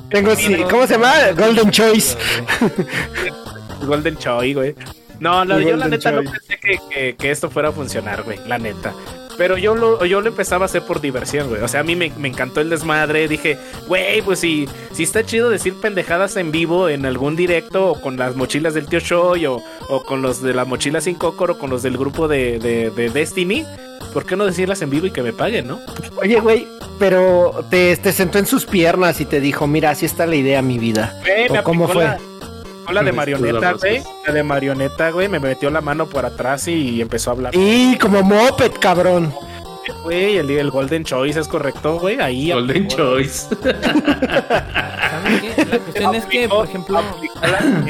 Tengo, 0.10 0.36
sí, 0.36 0.56
¿cómo 0.70 0.88
se 0.88 0.94
llama? 0.94 1.14
Golden 1.36 1.70
Choice. 1.72 2.18
Golden 3.82 4.18
Choi, 4.18 4.54
güey. 4.54 4.76
No, 5.20 5.44
no, 5.46 5.60
yo 5.60 5.76
la 5.76 5.88
neta 5.88 6.12
no 6.12 6.22
pensé 6.32 6.58
que, 6.60 6.80
que- 6.90 7.16
que 7.16 7.32
esto 7.32 7.50
fuera 7.50 7.70
a 7.70 7.72
funcionar, 7.72 8.24
güey, 8.24 8.40
la 8.48 8.58
neta. 8.58 8.94
Pero 9.38 9.58
yo 9.58 9.76
lo, 9.76 10.04
yo 10.06 10.22
lo 10.22 10.28
empezaba 10.28 10.66
a 10.66 10.68
hacer 10.68 10.82
por 10.82 11.00
diversión, 11.00 11.50
güey. 11.50 11.62
O 11.62 11.68
sea, 11.68 11.82
a 11.82 11.84
mí 11.84 11.96
me, 11.96 12.12
me 12.18 12.28
encantó 12.28 12.62
el 12.62 12.70
desmadre. 12.70 13.28
Dije, 13.28 13.58
güey, 13.88 14.22
pues 14.22 14.40
si, 14.40 14.68
si 14.94 15.04
está 15.04 15.24
chido 15.24 15.50
decir 15.50 15.76
pendejadas 15.80 16.36
en 16.38 16.52
vivo 16.52 16.90
en 16.90 17.06
algún 17.06 17.36
directo 17.36 17.92
o 17.92 18.02
con 18.02 18.18
las 18.18 18.36
mochilas 18.36 18.74
del 18.74 18.88
tío 18.88 19.00
Shoy 19.00 19.46
o, 19.46 19.62
o 19.90 20.04
con 20.04 20.22
los 20.22 20.42
de 20.42 20.54
la 20.54 20.66
mochila 20.66 21.02
sin 21.02 21.16
cócoro 21.16 21.54
o 21.54 21.58
con 21.58 21.70
los 21.70 21.84
del 21.84 21.98
grupo 21.98 22.28
de, 22.28 22.60
de, 22.60 22.90
de 22.90 23.10
Destiny. 23.10 23.66
¿Por 24.14 24.26
qué 24.26 24.36
no 24.36 24.46
decirlas 24.46 24.82
en 24.82 24.90
vivo 24.90 25.06
y 25.06 25.12
que 25.12 25.22
me 25.22 25.34
paguen, 25.34 25.68
no? 25.68 25.80
Oye, 26.16 26.40
güey, 26.40 26.68
pero 26.98 27.64
te, 27.70 27.96
te 27.98 28.12
sentó 28.14 28.40
en 28.40 28.48
sus 28.48 28.66
piernas 28.66 29.22
y 29.22 29.26
te 29.26 29.40
dijo, 29.40 29.68
mira, 29.68 29.92
así 29.92 30.06
está 30.06 30.26
la 30.26 30.36
idea, 30.36 30.62
mi 30.62 30.80
vida. 30.80 31.20
Me 31.50 31.60
¿O 31.60 31.64
cómo 31.64 31.88
fue? 31.88 32.06
La, 32.06 32.20
la 32.94 33.04
de 33.04 33.12
marioneta, 33.12 33.74
güey. 33.74 34.04
La 34.26 34.34
de 34.34 34.44
marioneta, 34.44 35.10
güey. 35.12 35.28
Me 35.30 35.40
metió 35.40 35.70
la 35.70 35.82
mano 35.82 36.08
por 36.08 36.26
atrás 36.26 36.68
y 36.68 37.02
empezó 37.02 37.32
a 37.32 37.34
hablar. 37.34 37.56
Y 37.56 37.98
como 37.98 38.22
moped, 38.24 38.72
cabrón. 38.80 39.34
Güey, 40.04 40.38
el, 40.38 40.50
el 40.50 40.70
Golden 40.70 41.04
Choice 41.06 41.40
es 41.40 41.48
correcto, 41.48 41.98
güey. 42.00 42.20
Ahí. 42.20 42.52
Golden 42.52 42.86
aplicó- 42.88 42.98
Choice. 42.98 43.48
¿Saben 45.10 45.40
qué? 45.42 45.66
La 45.66 45.80
cuestión 45.80 46.16
es 46.16 46.26
que, 46.26 46.50
por 46.50 46.66
ejemplo, 46.68 46.98
Aplicó 47.00 47.40
las 47.42 47.86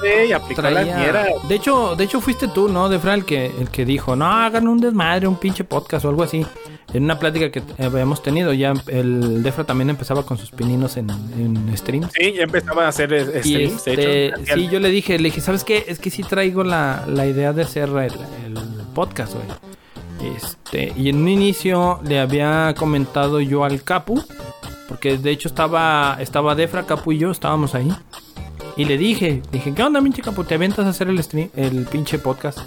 güey. 0.00 0.32
Aplicó 0.32 0.62
las 0.62 0.72
traía... 0.72 0.96
ñeras. 0.98 1.28
De 1.48 1.54
hecho, 1.54 1.94
de 1.96 2.04
hecho 2.04 2.20
fuiste 2.20 2.48
tú, 2.48 2.68
¿no? 2.68 2.88
De 2.88 2.98
el 3.14 3.24
que, 3.24 3.46
el 3.46 3.70
que 3.70 3.84
dijo, 3.84 4.16
no, 4.16 4.26
hagan 4.26 4.66
un 4.68 4.78
desmadre, 4.80 5.28
un 5.28 5.36
pinche 5.36 5.64
podcast 5.64 6.04
o 6.04 6.08
algo 6.08 6.22
así. 6.24 6.44
En 6.92 7.04
una 7.04 7.18
plática 7.18 7.50
que 7.50 7.62
habíamos 7.82 8.22
tenido, 8.22 8.52
ya 8.52 8.72
el 8.86 9.42
Defra 9.42 9.64
también 9.64 9.90
empezaba 9.90 10.24
con 10.24 10.38
sus 10.38 10.50
pininos 10.50 10.96
en, 10.96 11.10
en 11.10 11.76
streams. 11.76 12.10
Sí, 12.12 12.32
ya 12.32 12.44
empezaba 12.44 12.86
a 12.86 12.88
hacer 12.88 13.12
eh, 13.12 13.42
streams, 13.42 13.84
de 13.84 13.92
este, 13.92 14.26
hecho. 14.28 14.54
sí, 14.54 14.68
yo 14.70 14.80
le 14.80 14.90
dije, 14.90 15.18
le 15.18 15.24
dije, 15.24 15.40
¿sabes 15.40 15.64
qué? 15.64 15.84
Es 15.88 15.98
que 15.98 16.10
sí 16.10 16.22
traigo 16.22 16.62
la, 16.62 17.04
la 17.08 17.26
idea 17.26 17.52
de 17.52 17.62
hacer 17.62 17.88
el, 17.88 18.12
el 18.46 18.58
podcast, 18.94 19.34
güey. 19.34 19.46
Este, 20.36 20.92
y 20.96 21.08
en 21.08 21.16
un 21.16 21.28
inicio 21.28 22.00
le 22.04 22.20
había 22.20 22.74
comentado 22.78 23.40
yo 23.40 23.64
al 23.64 23.82
Capu, 23.82 24.22
porque 24.88 25.18
de 25.18 25.30
hecho 25.30 25.48
estaba, 25.48 26.16
estaba 26.20 26.54
Defra, 26.54 26.86
Capu 26.86 27.12
y 27.12 27.18
yo, 27.18 27.30
estábamos 27.30 27.74
ahí. 27.74 27.92
Y 28.76 28.84
le 28.84 28.98
dije, 28.98 29.42
dije, 29.50 29.74
¿qué 29.74 29.82
onda, 29.82 30.00
pinche 30.02 30.22
Capu? 30.22 30.44
¿Te 30.44 30.54
avientas 30.54 30.86
a 30.86 30.90
hacer 30.90 31.08
el 31.08 31.22
stream, 31.22 31.50
el 31.56 31.84
pinche 31.86 32.18
podcast? 32.18 32.58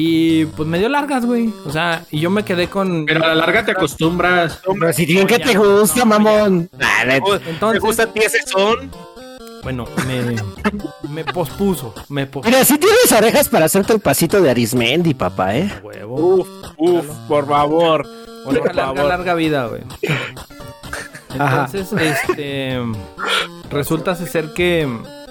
Y 0.00 0.44
pues 0.44 0.68
me 0.68 0.78
dio 0.78 0.88
largas, 0.88 1.26
güey. 1.26 1.52
O 1.66 1.72
sea, 1.72 2.04
y 2.12 2.20
yo 2.20 2.30
me 2.30 2.44
quedé 2.44 2.68
con. 2.68 3.04
Pero 3.04 3.24
a 3.24 3.28
la 3.28 3.34
larga 3.34 3.64
te 3.64 3.72
acostumbras. 3.72 4.60
Pero 4.64 4.92
si 4.92 5.04
bien 5.04 5.26
que 5.26 5.40
te 5.40 5.58
gusta, 5.58 5.98
no, 6.00 6.06
mamón. 6.06 6.68
¿Te 6.68 7.16
Entonces, 7.50 7.80
gusta 7.82 8.04
a 8.04 8.06
ti 8.06 8.20
ese 8.20 8.38
son? 8.46 8.92
bueno, 9.64 9.86
me, 10.06 10.36
me 11.10 11.24
pospuso. 11.24 11.92
Me 12.10 12.26
pospuso. 12.26 12.48
Mira, 12.48 12.64
si 12.64 12.78
tienes 12.78 13.10
orejas 13.10 13.48
para 13.48 13.64
hacerte 13.64 13.92
el 13.92 13.98
pasito 13.98 14.40
de 14.40 14.50
Arismendi, 14.50 15.14
papá, 15.14 15.56
¿eh? 15.56 15.68
Huevo. 15.82 16.14
Uf, 16.14 16.48
uf, 16.76 17.06
por 17.26 17.48
favor. 17.48 18.06
Oreja 18.44 18.66
por 18.66 18.76
larga, 18.76 18.94
favor. 18.94 19.08
larga 19.08 19.34
vida, 19.34 19.66
güey. 19.66 19.82
Ajá. 21.36 21.68
Entonces, 21.72 22.00
este. 22.00 22.78
Resulta 23.68 24.14
ser 24.14 24.52
que. 24.54 24.88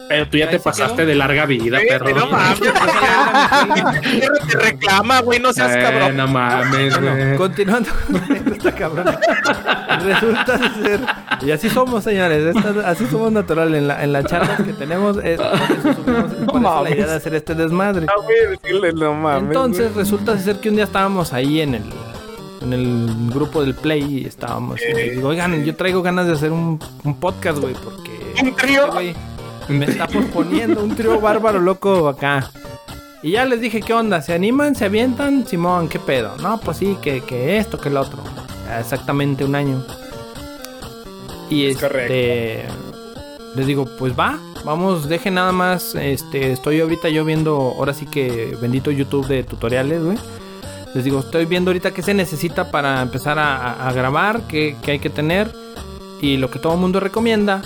Pero 0.09 0.27
tú 0.29 0.37
ya 0.37 0.49
te 0.49 0.59
pasaste 0.59 0.95
quedó. 0.97 1.07
de 1.07 1.15
larga 1.15 1.45
vida, 1.45 1.79
perro. 1.87 2.15
no 2.15 2.27
mames, 2.27 2.59
te 4.51 4.57
reclama, 4.57 5.21
güey, 5.21 5.39
no 5.39 5.51
seas 5.53 5.75
Eh, 5.75 5.79
cabrón. 5.81 6.17
no 6.17 6.27
mames, 6.27 6.99
Bueno, 6.99 7.37
continuando 7.37 7.89
con 8.07 8.53
esta 8.53 8.71
cabrona. 8.73 9.19
Resulta 10.03 10.57
ser. 10.57 10.99
Y 11.41 11.51
así 11.51 11.69
somos, 11.69 12.03
señores. 12.03 12.55
esta- 12.55 12.89
así 12.89 13.05
somos 13.07 13.31
natural 13.31 13.73
en 13.75 13.87
la, 13.87 14.03
en 14.03 14.13
las 14.13 14.25
charlas 14.25 14.61
que 14.61 14.73
tenemos. 14.73 15.17
Es, 15.23 15.39
subimos- 15.39 16.31
es 16.31 16.45
por 16.45 16.61
eso 16.61 16.83
la 16.83 16.89
idea 16.89 17.07
de 17.07 17.13
hacer 17.15 17.35
este 17.35 17.55
desmadre. 17.55 18.05
Ah, 18.09 18.13
güey, 18.23 18.37
decirle, 18.61 18.93
no 18.93 19.13
mames. 19.13 19.47
Entonces 19.47 19.93
resulta 19.95 20.37
ser 20.39 20.57
que 20.57 20.69
un 20.69 20.75
día 20.75 20.85
estábamos 20.85 21.33
ahí 21.33 21.61
en 21.61 21.75
el 21.75 21.83
en 22.59 22.73
el 22.73 23.07
grupo 23.31 23.61
del 23.61 23.75
Play 23.75 24.21
y 24.23 24.25
estábamos 24.25 24.79
y 24.81 24.91
digo, 25.11 25.29
oigan, 25.29 25.63
yo 25.63 25.75
traigo 25.75 26.01
ganas 26.01 26.25
de 26.25 26.33
hacer 26.33 26.51
un, 26.51 26.79
un 27.03 27.19
podcast, 27.19 27.59
güey, 27.59 27.75
porque 27.75 28.33
Un 28.41 28.55
trío. 28.55 28.81
este 28.85 28.91
güey 28.93 29.15
me 29.69 29.85
está 29.85 30.07
posponiendo 30.07 30.83
un 30.83 30.95
trío 30.95 31.19
bárbaro 31.19 31.59
loco 31.59 32.07
acá. 32.07 32.49
Y 33.23 33.31
ya 33.31 33.45
les 33.45 33.59
dije, 33.61 33.81
¿qué 33.81 33.93
onda? 33.93 34.21
¿Se 34.21 34.33
animan? 34.33 34.75
¿Se 34.75 34.85
avientan? 34.85 35.45
Simón, 35.47 35.89
¿qué 35.89 35.99
pedo? 35.99 36.37
No, 36.37 36.59
pues 36.59 36.77
sí, 36.77 36.97
que, 37.01 37.21
que 37.21 37.57
esto, 37.57 37.79
que 37.79 37.89
el 37.89 37.97
otro. 37.97 38.19
Exactamente 38.79 39.43
un 39.43 39.55
año. 39.55 39.83
Y 41.49 41.67
Es 41.67 41.81
este 41.81 42.65
les 43.55 43.65
digo, 43.65 43.85
pues 43.97 44.13
va, 44.17 44.37
vamos, 44.65 45.09
dejen 45.09 45.33
nada 45.33 45.51
más, 45.51 45.95
este, 45.95 46.51
estoy 46.51 46.79
ahorita 46.79 47.09
yo 47.09 47.25
viendo, 47.25 47.55
ahora 47.55 47.91
sí 47.95 48.05
que 48.05 48.55
bendito 48.61 48.91
YouTube 48.91 49.25
de 49.27 49.43
tutoriales, 49.43 50.03
güey. 50.03 50.17
Les 50.93 51.03
digo, 51.03 51.19
estoy 51.21 51.45
viendo 51.45 51.71
ahorita 51.71 51.89
qué 51.91 52.03
se 52.03 52.13
necesita 52.13 52.69
para 52.69 53.01
empezar 53.01 53.39
a, 53.39 53.55
a- 53.57 53.89
a 53.89 53.93
grabar, 53.93 54.41
qué, 54.47 54.75
qué 54.83 54.91
hay 54.91 54.99
que 54.99 55.09
tener. 55.09 55.51
Y 56.21 56.37
lo 56.37 56.51
que 56.51 56.59
todo 56.59 56.73
el 56.73 56.79
mundo 56.79 56.99
recomienda 56.99 57.61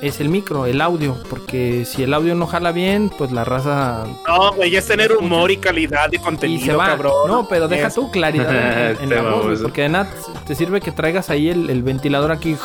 es 0.00 0.20
el 0.20 0.28
micro, 0.28 0.64
el 0.66 0.80
audio, 0.80 1.16
porque 1.28 1.84
si 1.84 2.02
el 2.04 2.14
audio 2.14 2.34
no 2.36 2.46
jala 2.46 2.70
bien, 2.72 3.10
pues 3.16 3.32
la 3.32 3.44
raza 3.44 4.04
No, 4.26 4.52
güey, 4.52 4.76
es 4.76 4.86
tener 4.86 5.12
humor 5.16 5.50
y 5.50 5.56
calidad 5.56 6.08
de 6.08 6.16
y 6.16 6.20
contenido, 6.20 6.64
se 6.66 6.72
va. 6.74 6.86
cabrón. 6.86 7.12
No, 7.26 7.48
pero 7.48 7.66
deja 7.68 7.88
Es- 7.88 7.94
tu 7.94 8.10
claridad 8.10 8.90
en, 8.92 9.02
en- 9.02 9.10
la 9.10 9.22
voz, 9.30 9.44
güey, 9.46 9.56
porque 9.58 9.82
de 9.82 9.88
nada 9.88 10.08
te 10.46 10.54
sirve 10.54 10.80
que 10.80 10.92
traigas 10.92 11.30
ahí 11.30 11.48
el, 11.50 11.68
el 11.70 11.82
ventilador 11.82 12.30
aquí 12.32 12.56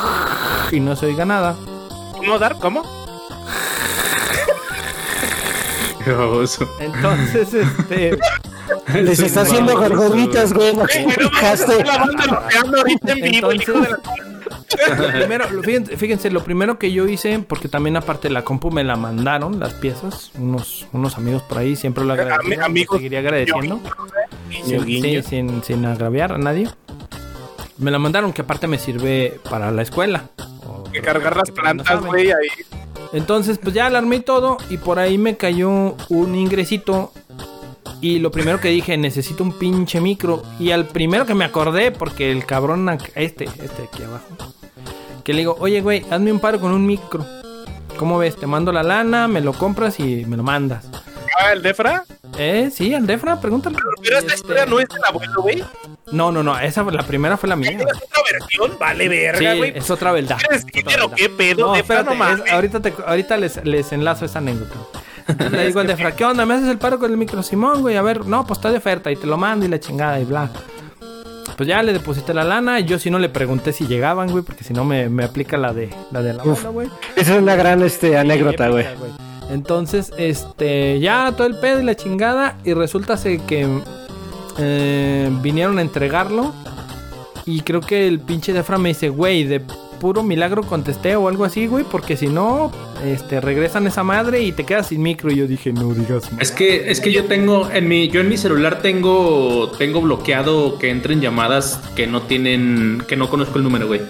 y 0.72 0.80
no 0.80 0.96
se 0.96 1.08
oiga 1.08 1.26
nada. 1.26 1.56
¿Cómo 2.16 2.38
dar? 2.38 2.58
¿Cómo? 2.60 2.84
Qué 6.04 6.12
baboso. 6.12 6.68
Entonces, 6.82 7.54
este, 7.54 8.18
Les 8.94 9.20
está 9.20 9.42
haciendo 9.42 9.78
gorgoritas, 9.78 10.52
güey, 10.54 10.76
lo 10.76 10.86
que 10.86 11.04
Güey, 11.04 11.16
no 13.42 13.50
de 14.76 14.96
Lo 15.08 15.12
primero, 15.14 15.46
fíjense, 15.64 15.98
fíjense, 15.98 16.32
lo 16.32 16.44
primero 16.44 16.78
que 16.80 16.92
yo 16.92 17.08
hice, 17.08 17.40
porque 17.40 17.68
también 17.68 17.96
aparte 17.98 18.30
la 18.30 18.44
compu 18.44 18.72
me 18.72 18.84
la 18.84 18.96
mandaron, 18.96 19.60
las 19.60 19.74
piezas, 19.74 20.32
unos, 20.38 20.86
unos 20.94 21.18
amigos 21.18 21.42
por 21.44 21.58
ahí, 21.60 21.76
siempre 21.76 22.04
lo 22.06 22.14
agradezco. 22.14 22.64
amigos, 22.64 22.98
seguiría 22.98 23.20
agradeciendo. 23.20 23.80
Guiño, 24.50 24.66
Sin, 24.66 24.86
guiño. 24.86 25.24
sin, 25.24 25.64
sin 25.64 25.86
agraviar 25.86 26.34
a 26.34 26.38
nadie. 26.38 26.70
Me 27.78 27.92
la 27.92 28.00
mandaron, 28.00 28.34
que 28.34 28.42
aparte 28.44 28.68
me 28.68 28.78
sirve 28.78 29.40
para 29.50 29.72
la 29.72 29.82
escuela. 29.82 30.30
O- 30.68 30.84
Que 30.92 31.02
cargar 31.02 31.36
las 31.36 31.46
que 31.46 31.52
no 31.56 31.62
plantas, 31.62 32.02
güey, 32.06 32.28
ahí. 32.32 32.48
Entonces, 33.14 33.60
pues 33.60 33.76
ya 33.76 33.86
alarmé 33.88 34.20
todo 34.22 34.58
y 34.70 34.78
por 34.78 34.98
ahí 35.00 35.18
me 35.18 35.38
cayó 35.38 35.96
un 36.10 36.36
ingresito 36.36 37.12
Y 38.02 38.20
lo 38.20 38.32
primero 38.32 38.60
que 38.60 38.68
dije, 38.70 38.98
necesito 38.98 39.44
un 39.44 39.58
pinche 39.58 40.02
micro. 40.02 40.44
Y 40.60 40.72
al 40.72 40.88
primero 40.88 41.26
que 41.26 41.36
me 41.36 41.46
acordé, 41.46 41.92
porque 41.92 42.32
el 42.32 42.46
cabrón, 42.46 42.90
este, 43.16 43.46
este 43.46 43.84
aquí 43.84 44.04
abajo, 44.04 44.26
que 45.24 45.34
le 45.34 45.40
digo, 45.40 45.56
oye, 45.60 45.82
güey, 45.82 46.06
hazme 46.12 46.32
un 46.32 46.40
paro 46.40 46.60
con 46.60 46.72
un 46.74 46.86
micro. 46.86 47.26
¿Cómo 47.98 48.18
ves? 48.18 48.36
Te 48.36 48.48
mando 48.48 48.72
la 48.72 48.84
lana, 48.84 49.28
me 49.28 49.40
lo 49.40 49.54
compras 49.54 50.00
y 50.00 50.26
me 50.26 50.36
lo 50.36 50.44
mandas. 50.44 50.86
Ah, 51.40 51.54
el 51.54 51.62
Defra. 51.62 52.04
Eh, 52.38 52.70
sí, 52.74 52.94
al 52.94 53.06
Defra, 53.08 53.40
pregúntale. 53.40 53.78
Pero 54.02 54.18
esta 54.18 54.34
Este, 54.34 54.36
historia 54.42 54.66
no 54.66 54.80
es 54.80 54.90
del 54.90 55.04
abuelo, 55.08 55.42
güey. 55.42 55.64
No, 56.12 56.32
no, 56.32 56.44
no, 56.44 56.60
esa 56.60 56.84
la 56.84 57.04
primera 57.04 57.38
fue 57.38 57.48
la 57.50 57.56
mía. 57.56 57.70
¿Tienes 57.70 57.88
otra 57.96 58.22
versión? 58.32 58.72
Vale, 58.80 59.08
verga, 59.10 59.56
güey. 59.56 59.74
es 59.76 59.90
otra 59.90 60.12
verdad. 60.12 60.38
¿Quieres 60.40 60.66
es 60.66 60.66
dinero? 60.66 61.12
¿Qué 61.16 61.30
pedo? 61.30 61.68
No, 61.68 61.74
Defra, 61.74 62.02
espérate, 62.02 62.44
es- 62.46 62.52
ahorita, 62.52 62.80
te- 62.82 62.94
ahorita 63.06 63.38
les, 63.38 63.64
les 63.66 63.92
enlazo 63.94 64.26
esa 64.26 64.40
anécdota. 64.40 64.76
Le 65.52 65.68
digo 65.68 65.80
al 65.80 65.88
Defra, 65.88 66.16
¿qué 66.16 66.26
onda? 66.26 66.46
¿Me 66.46 66.56
haces 66.56 66.70
el 66.70 66.78
paro 66.78 67.00
con 67.00 67.12
el 67.12 67.18
micro 67.18 67.44
Simón, 67.44 67.82
güey? 67.82 67.96
A 67.98 68.02
ver, 68.02 68.26
no, 68.26 68.46
pues 68.46 68.58
está 68.60 68.72
de 68.72 68.78
oferta 68.78 69.12
y 69.12 69.16
te 69.16 69.28
lo 69.28 69.38
mando 69.38 69.66
y 69.66 69.70
la 69.70 69.80
chingada 69.80 70.20
y 70.20 70.26
bla. 70.26 70.50
Pues 71.56 71.70
ya 71.70 71.84
le 71.84 71.94
deposité 71.94 72.34
la 72.34 72.44
lana. 72.44 72.80
Yo 72.80 72.98
si 73.00 73.12
no 73.12 73.20
le 73.20 73.30
pregunté 73.30 73.74
si 73.74 73.86
llegaban, 73.86 74.30
güey, 74.32 74.44
porque 74.44 74.64
si 74.64 74.74
no 74.74 74.86
me, 74.86 75.10
me 75.10 75.24
aplica 75.24 75.58
la 75.58 75.74
de 75.74 75.90
la 76.12 76.22
de 76.22 76.34
la 76.34 76.44
Uf. 76.44 76.66
güey. 76.66 76.90
Esa 77.16 77.36
es 77.36 77.42
una 77.42 77.56
gran 77.56 77.84
este, 77.84 78.18
anécdota, 78.18 78.70
güey. 78.70 78.86
Épica, 78.86 79.06
Entonces, 79.52 80.12
este, 80.18 81.00
ya 81.00 81.32
todo 81.38 81.48
el 81.48 81.58
pedo 81.60 81.80
y 81.80 81.84
la 81.84 81.96
chingada. 81.96 82.58
Y 82.64 82.74
resulta 82.74 83.18
que 83.22 83.68
eh, 84.58 85.30
vinieron 85.42 85.78
a 85.78 85.82
entregarlo. 85.82 86.54
Y 87.46 87.62
creo 87.62 87.82
que 87.82 88.08
el 88.08 88.20
pinche 88.20 88.54
Defra 88.54 88.78
me 88.78 88.90
dice, 88.90 89.10
güey, 89.10 89.44
de 89.44 89.62
puro 90.00 90.24
milagro 90.24 90.64
contesté 90.64 91.16
o 91.16 91.28
algo 91.28 91.46
así, 91.46 91.68
güey, 91.68 91.84
porque 91.84 92.18
si 92.18 92.28
no, 92.28 92.72
este, 93.04 93.42
regresan 93.42 93.88
esa 93.88 94.04
madre 94.04 94.42
y 94.42 94.52
te 94.52 94.66
quedas 94.66 94.88
sin 94.88 95.02
micro. 95.02 95.32
Y 95.32 95.38
yo 95.38 95.48
dije, 95.48 95.74
no 95.74 95.94
digas 95.94 96.32
más. 96.32 96.42
Es 96.42 96.52
que, 96.52 96.90
es 96.90 97.00
que 97.00 97.12
yo 97.12 97.26
tengo, 97.26 97.70
en 97.72 97.88
mi, 97.88 98.10
yo 98.10 98.22
en 98.22 98.30
mi 98.30 98.38
celular 98.38 98.82
tengo, 98.82 99.72
tengo 99.78 100.02
bloqueado 100.02 100.78
que 100.80 100.90
entren 100.90 101.22
llamadas 101.22 101.82
que 101.96 102.08
no 102.08 102.24
tienen, 102.24 103.04
que 103.08 103.16
no 103.16 103.30
conozco 103.30 103.58
el 103.58 103.64
número, 103.64 103.88
güey. 103.88 104.02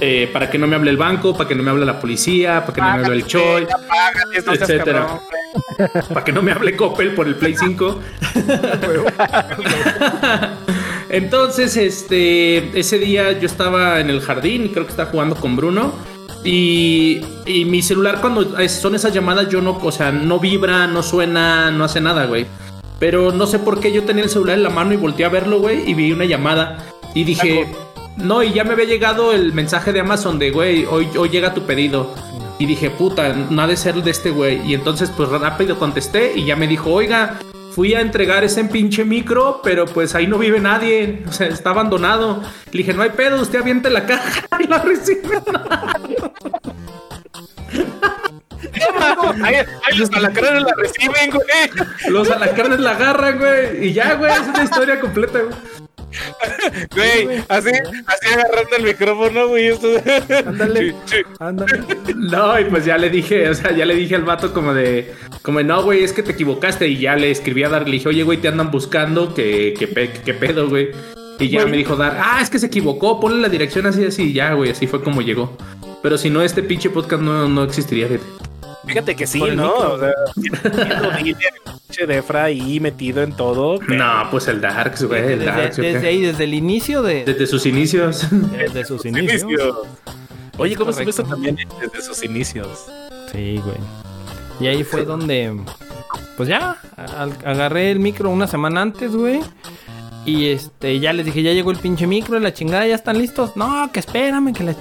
Eh, 0.00 0.28
para 0.32 0.50
que 0.50 0.58
no 0.58 0.66
me 0.66 0.76
hable 0.76 0.90
el 0.90 0.96
banco, 0.96 1.36
para 1.36 1.48
que 1.48 1.54
no 1.54 1.62
me 1.62 1.70
hable 1.70 1.86
la 1.86 2.00
policía, 2.00 2.62
para 2.62 2.72
que 2.72 2.80
no 2.80 2.86
me 2.86 3.04
hable 3.04 3.16
el 3.16 3.26
Choi, 3.26 3.66
no 4.44 4.52
etcétera. 4.52 5.06
cabrón. 5.06 5.20
para 6.08 6.24
que 6.24 6.32
no 6.32 6.42
me 6.42 6.52
hable 6.52 6.76
Coppel 6.76 7.14
por 7.14 7.26
el 7.26 7.36
Play 7.36 7.54
5. 7.56 8.00
Entonces, 11.08 11.76
este, 11.76 12.78
ese 12.78 12.98
día 12.98 13.38
yo 13.38 13.46
estaba 13.46 14.00
en 14.00 14.10
el 14.10 14.20
jardín 14.20 14.64
y 14.64 14.68
creo 14.70 14.84
que 14.84 14.90
estaba 14.90 15.10
jugando 15.10 15.36
con 15.36 15.54
Bruno. 15.54 15.94
Y, 16.44 17.22
y 17.46 17.64
mi 17.64 17.80
celular 17.80 18.20
cuando 18.20 18.46
son 18.68 18.94
esas 18.94 19.14
llamadas 19.14 19.48
yo 19.48 19.62
no, 19.62 19.78
o 19.82 19.90
sea, 19.90 20.12
no 20.12 20.38
vibra, 20.38 20.86
no 20.86 21.02
suena, 21.02 21.70
no 21.70 21.84
hace 21.84 22.00
nada, 22.00 22.26
güey. 22.26 22.46
Pero 22.98 23.32
no 23.32 23.46
sé 23.46 23.58
por 23.58 23.80
qué 23.80 23.92
yo 23.92 24.04
tenía 24.04 24.24
el 24.24 24.30
celular 24.30 24.56
en 24.56 24.62
la 24.62 24.70
mano 24.70 24.92
y 24.92 24.96
volteé 24.96 25.24
a 25.24 25.30
verlo, 25.30 25.58
güey, 25.58 25.88
y 25.90 25.94
vi 25.94 26.12
una 26.12 26.26
llamada. 26.26 26.84
Y 27.14 27.24
dije, 27.24 27.66
no, 28.16 28.42
y 28.42 28.52
ya 28.52 28.64
me 28.64 28.72
había 28.72 28.84
llegado 28.84 29.32
el 29.32 29.52
mensaje 29.52 29.92
de 29.92 30.00
Amazon 30.00 30.38
de, 30.38 30.50
güey, 30.50 30.84
hoy, 30.84 31.08
hoy 31.16 31.28
llega 31.30 31.54
tu 31.54 31.62
pedido. 31.62 32.14
Y 32.58 32.66
dije, 32.66 32.90
puta, 32.90 33.32
no 33.32 33.62
ha 33.62 33.66
de 33.66 33.76
ser 33.76 33.96
de 33.96 34.10
este 34.10 34.30
güey. 34.30 34.60
Y 34.64 34.74
entonces, 34.74 35.10
pues 35.10 35.28
rápido 35.28 35.78
contesté 35.78 36.34
y 36.36 36.44
ya 36.44 36.56
me 36.56 36.68
dijo, 36.68 36.90
oiga, 36.92 37.40
fui 37.74 37.92
a 37.94 38.00
entregar 38.00 38.44
ese 38.44 38.62
pinche 38.64 39.04
micro, 39.04 39.60
pero 39.62 39.84
pues 39.86 40.14
ahí 40.14 40.28
no 40.28 40.38
vive 40.38 40.60
nadie. 40.60 41.24
O 41.28 41.32
sea, 41.32 41.48
está 41.48 41.70
abandonado. 41.70 42.40
Le 42.70 42.78
dije, 42.78 42.94
no 42.94 43.02
hay 43.02 43.10
pedo, 43.10 43.40
usted 43.40 43.60
aviente 43.60 43.90
la 43.90 44.06
caja 44.06 44.46
y 44.60 44.66
la 44.68 44.78
recibe. 44.78 45.40
Ahí, 49.42 49.54
ahí 49.56 49.98
los 49.98 50.10
alacranes 50.12 50.62
la 50.62 50.74
reciben, 50.76 51.30
güey. 51.30 52.12
Los 52.12 52.30
alacranes 52.30 52.78
la 52.78 52.92
agarran, 52.92 53.38
güey. 53.38 53.88
Y 53.88 53.92
ya, 53.92 54.14
güey, 54.14 54.32
es 54.32 54.48
una 54.48 54.64
historia 54.64 55.00
completa, 55.00 55.40
güey. 55.40 55.83
Güey, 56.94 57.38
así, 57.48 57.70
así 58.06 58.34
agarrando 58.34 58.76
el 58.78 58.84
micrófono, 58.84 59.48
güey. 59.48 59.68
Esto... 59.68 59.88
Ándale. 60.46 60.90
Sí, 60.90 60.96
sí. 61.06 61.16
Ándale. 61.38 61.80
No, 62.16 62.58
y 62.60 62.64
pues 62.64 62.84
ya 62.84 62.98
le 62.98 63.10
dije, 63.10 63.48
o 63.48 63.54
sea, 63.54 63.72
ya 63.72 63.84
le 63.86 63.94
dije 63.94 64.14
al 64.16 64.24
vato 64.24 64.52
como 64.52 64.74
de, 64.74 65.12
como 65.42 65.58
de, 65.58 65.64
no, 65.64 65.82
güey, 65.82 66.04
es 66.04 66.12
que 66.12 66.22
te 66.22 66.32
equivocaste. 66.32 66.86
Y 66.88 66.98
ya 66.98 67.16
le 67.16 67.30
escribí 67.30 67.62
a 67.64 67.68
Dar, 67.68 67.86
le 67.86 67.92
dije, 67.92 68.08
oye, 68.08 68.22
güey, 68.22 68.38
te 68.38 68.48
andan 68.48 68.70
buscando, 68.70 69.34
que, 69.34 69.74
que, 69.78 69.86
pe- 69.86 70.10
que 70.24 70.34
pedo, 70.34 70.68
güey. 70.68 70.90
Y 71.40 71.48
ya 71.48 71.66
me 71.66 71.76
dijo 71.76 71.96
Dar, 71.96 72.16
ah, 72.22 72.38
es 72.40 72.48
que 72.48 72.58
se 72.60 72.66
equivocó, 72.66 73.18
ponle 73.18 73.40
la 73.42 73.48
dirección 73.48 73.86
así, 73.86 74.04
así, 74.04 74.30
y 74.30 74.32
ya, 74.34 74.52
güey, 74.52 74.70
así 74.70 74.86
fue 74.86 75.02
como 75.02 75.20
llegó. 75.20 75.56
Pero 76.02 76.16
si 76.16 76.30
no, 76.30 76.42
este 76.42 76.62
pinche 76.62 76.90
podcast 76.90 77.22
no, 77.22 77.48
no 77.48 77.64
existiría, 77.64 78.06
fíjate. 78.06 78.24
Fíjate 78.86 79.16
que 79.16 79.26
sí, 79.26 79.42
el 79.42 79.56
¿no? 79.56 79.72
micro. 79.72 79.94
O 79.94 79.98
sea, 79.98 80.12
Defra 82.06 82.44
ahí 82.44 82.80
metido 82.80 83.22
en 83.22 83.32
todo. 83.32 83.78
No, 83.88 84.28
pues 84.30 84.48
el 84.48 84.60
Darks, 84.60 85.04
güey, 85.04 85.32
el 85.32 85.38
Desde, 85.38 85.82
desde 85.82 86.08
ahí, 86.08 86.20
desde 86.22 86.44
el 86.44 86.54
inicio 86.54 87.02
de... 87.02 87.24
Desde 87.24 87.46
sus 87.46 87.66
inicios. 87.66 88.26
Desde 88.30 88.84
sus 88.84 89.04
inicios. 89.04 89.42
Inicio. 89.42 89.82
Oye, 90.58 90.76
¿cómo 90.76 90.92
se 90.92 91.04
Correcto. 91.04 91.22
hizo 91.22 91.30
también 91.30 91.56
desde 91.80 92.02
sus 92.02 92.22
inicios? 92.24 92.86
Sí, 93.32 93.60
güey. 93.64 93.76
Y 94.60 94.66
ahí 94.66 94.84
fue 94.84 95.04
donde, 95.04 95.56
pues 96.36 96.48
ya, 96.48 96.76
agarré 97.44 97.90
el 97.90 98.00
micro 98.00 98.30
una 98.30 98.46
semana 98.46 98.82
antes, 98.82 99.14
güey. 99.14 99.40
Y 100.24 100.48
este, 100.48 101.00
ya 101.00 101.12
les 101.12 101.26
dije, 101.26 101.42
ya 101.42 101.52
llegó 101.52 101.70
el 101.70 101.78
pinche 101.78 102.06
micro, 102.06 102.38
la 102.38 102.54
chingada, 102.54 102.86
ya 102.86 102.94
están 102.94 103.18
listos. 103.18 103.56
No, 103.56 103.90
que 103.92 104.00
espérame, 104.00 104.52
que 104.52 104.64
les... 104.64 104.76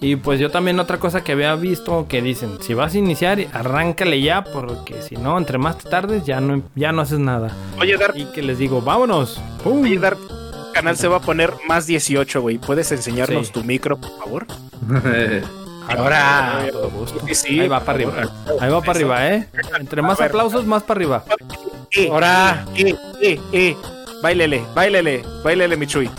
Y 0.00 0.16
pues 0.16 0.38
yo 0.38 0.50
también 0.50 0.78
otra 0.78 0.98
cosa 0.98 1.24
que 1.24 1.32
había 1.32 1.54
visto 1.56 2.06
que 2.08 2.22
dicen, 2.22 2.58
si 2.60 2.72
vas 2.74 2.94
a 2.94 2.98
iniciar, 2.98 3.38
arráncale 3.52 4.20
ya, 4.22 4.44
porque 4.44 5.02
si 5.02 5.16
no, 5.16 5.36
entre 5.38 5.58
más 5.58 5.78
te 5.78 5.88
tardes, 5.90 6.24
ya 6.24 6.40
no, 6.40 6.62
ya 6.76 6.92
no 6.92 7.02
haces 7.02 7.18
nada. 7.18 7.50
Oye, 7.80 7.96
Dar, 7.96 8.12
Y 8.16 8.26
que 8.26 8.42
les 8.42 8.58
digo, 8.58 8.80
vámonos. 8.80 9.40
¡Pum! 9.64 9.82
oye, 9.82 9.98
Dar, 9.98 10.16
canal 10.72 10.96
se 10.96 11.08
va 11.08 11.16
a 11.16 11.20
poner 11.20 11.52
más 11.66 11.86
18, 11.86 12.40
güey. 12.40 12.58
¿Puedes 12.58 12.92
enseñarnos 12.92 13.48
Sí. 13.48 13.52
tu 13.52 13.64
micro, 13.64 13.96
por 13.98 14.16
favor? 14.18 14.46
Ahora, 15.88 16.66
todo 16.70 16.90
gusto. 16.90 17.20
Sí, 17.26 17.34
sí, 17.34 17.60
Ahí 17.60 17.68
va 17.68 17.80
para 17.80 17.92
arriba. 17.96 18.12
favor. 18.12 18.62
Ahí 18.62 18.70
va 18.70 18.80
para 18.80 18.92
arriba, 18.92 19.28
¿eh? 19.34 19.48
Entre 19.80 20.02
más 20.02 20.18
ver. 20.18 20.28
aplausos, 20.28 20.66
más 20.66 20.82
para 20.82 20.98
arriba. 20.98 21.24
Eh, 21.96 22.08
Ahora. 22.10 22.66
Eh, 22.76 22.94
eh, 23.22 23.40
eh. 23.52 23.76
Báilele, 24.22 24.62
báilele, 24.74 25.24
báilele, 25.42 25.76
Michui. 25.76 26.10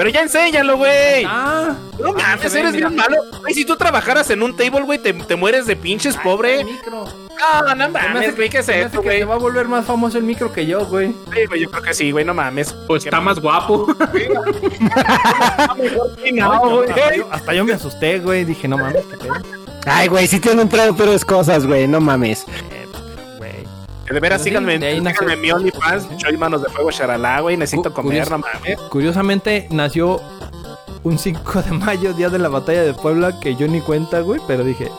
Pero 0.00 0.08
ya 0.08 0.22
enséñalo, 0.22 0.78
güey. 0.78 1.26
Ah, 1.26 1.74
No 1.98 2.14
Ah, 2.16 2.36
mames, 2.38 2.54
eres 2.54 2.72
mira. 2.72 2.88
bien 2.88 2.98
malo. 2.98 3.16
Güey, 3.42 3.52
si 3.52 3.66
tú 3.66 3.76
trabajaras 3.76 4.30
en 4.30 4.42
un 4.42 4.56
table, 4.56 4.80
güey, 4.80 4.98
te, 4.98 5.12
te 5.12 5.36
mueres 5.36 5.66
de 5.66 5.76
pinches, 5.76 6.16
pobre. 6.16 6.60
el 6.60 6.64
micro. 6.64 7.04
No, 7.04 7.74
no 7.74 7.84
Se 7.84 7.90
me 7.90 7.98
hace 7.98 8.08
mames, 8.08 8.36
güey, 8.36 8.48
¿qué 8.48 8.58
es 8.60 8.64
se 8.64 8.72
me 8.72 8.78
hace 8.78 8.86
esto, 8.86 9.02
que 9.02 9.08
güey? 9.08 9.18
Se 9.18 9.24
va 9.26 9.34
a 9.34 9.38
volver 9.38 9.68
más 9.68 9.84
famoso 9.84 10.16
el 10.16 10.24
micro 10.24 10.50
que 10.54 10.64
yo, 10.64 10.86
güey. 10.86 11.08
Sí, 11.34 11.44
güey, 11.48 11.60
yo 11.60 11.70
creo 11.70 11.82
que 11.82 11.92
sí, 11.92 12.12
güey, 12.12 12.24
no 12.24 12.32
mames. 12.32 12.72
Pues 12.86 13.04
está 13.04 13.20
más 13.20 13.40
guapo. 13.40 13.88
No, 16.32 16.60
güey. 16.70 16.88
Hasta 16.90 17.14
yo, 17.16 17.28
hasta 17.30 17.52
yo 17.54 17.64
me 17.66 17.74
asusté, 17.74 18.20
güey. 18.20 18.46
Dije, 18.46 18.68
no 18.68 18.78
mames, 18.78 19.04
qué 19.04 19.18
pedo. 19.18 19.34
Ay, 19.84 20.08
güey, 20.08 20.26
sí 20.26 20.40
te 20.40 20.50
han 20.50 20.60
entrado 20.60 20.96
peores 20.96 21.26
cosas, 21.26 21.66
güey, 21.66 21.86
no 21.86 22.00
mames. 22.00 22.46
De 24.10 24.18
veras, 24.20 24.42
Pero 24.42 24.60
sí, 24.60 24.64
síganme, 24.66 24.78
síganme 24.78 25.32
en 25.34 25.40
mi 25.40 25.50
OnlyFans, 25.52 26.16
Choy 26.16 26.36
Manos 26.36 26.62
de 26.62 26.68
Fuego 26.68 26.90
Charalá, 26.90 27.40
güey, 27.40 27.56
necesito 27.56 27.92
comer, 27.94 28.28
no 28.30 28.38
mames. 28.38 28.78
Curiosamente, 28.90 29.68
nació 29.70 30.20
un 31.04 31.18
5 31.18 31.62
de 31.62 31.70
mayo, 31.72 32.12
día 32.12 32.28
de 32.28 32.38
la 32.38 32.48
batalla 32.48 32.82
de 32.82 32.92
Puebla, 32.94 33.38
que 33.40 33.54
yo 33.54 33.68
ni 33.68 33.80
cuenta, 33.80 34.20
güey. 34.20 34.40
Pero 34.48 34.64
dije, 34.64 34.90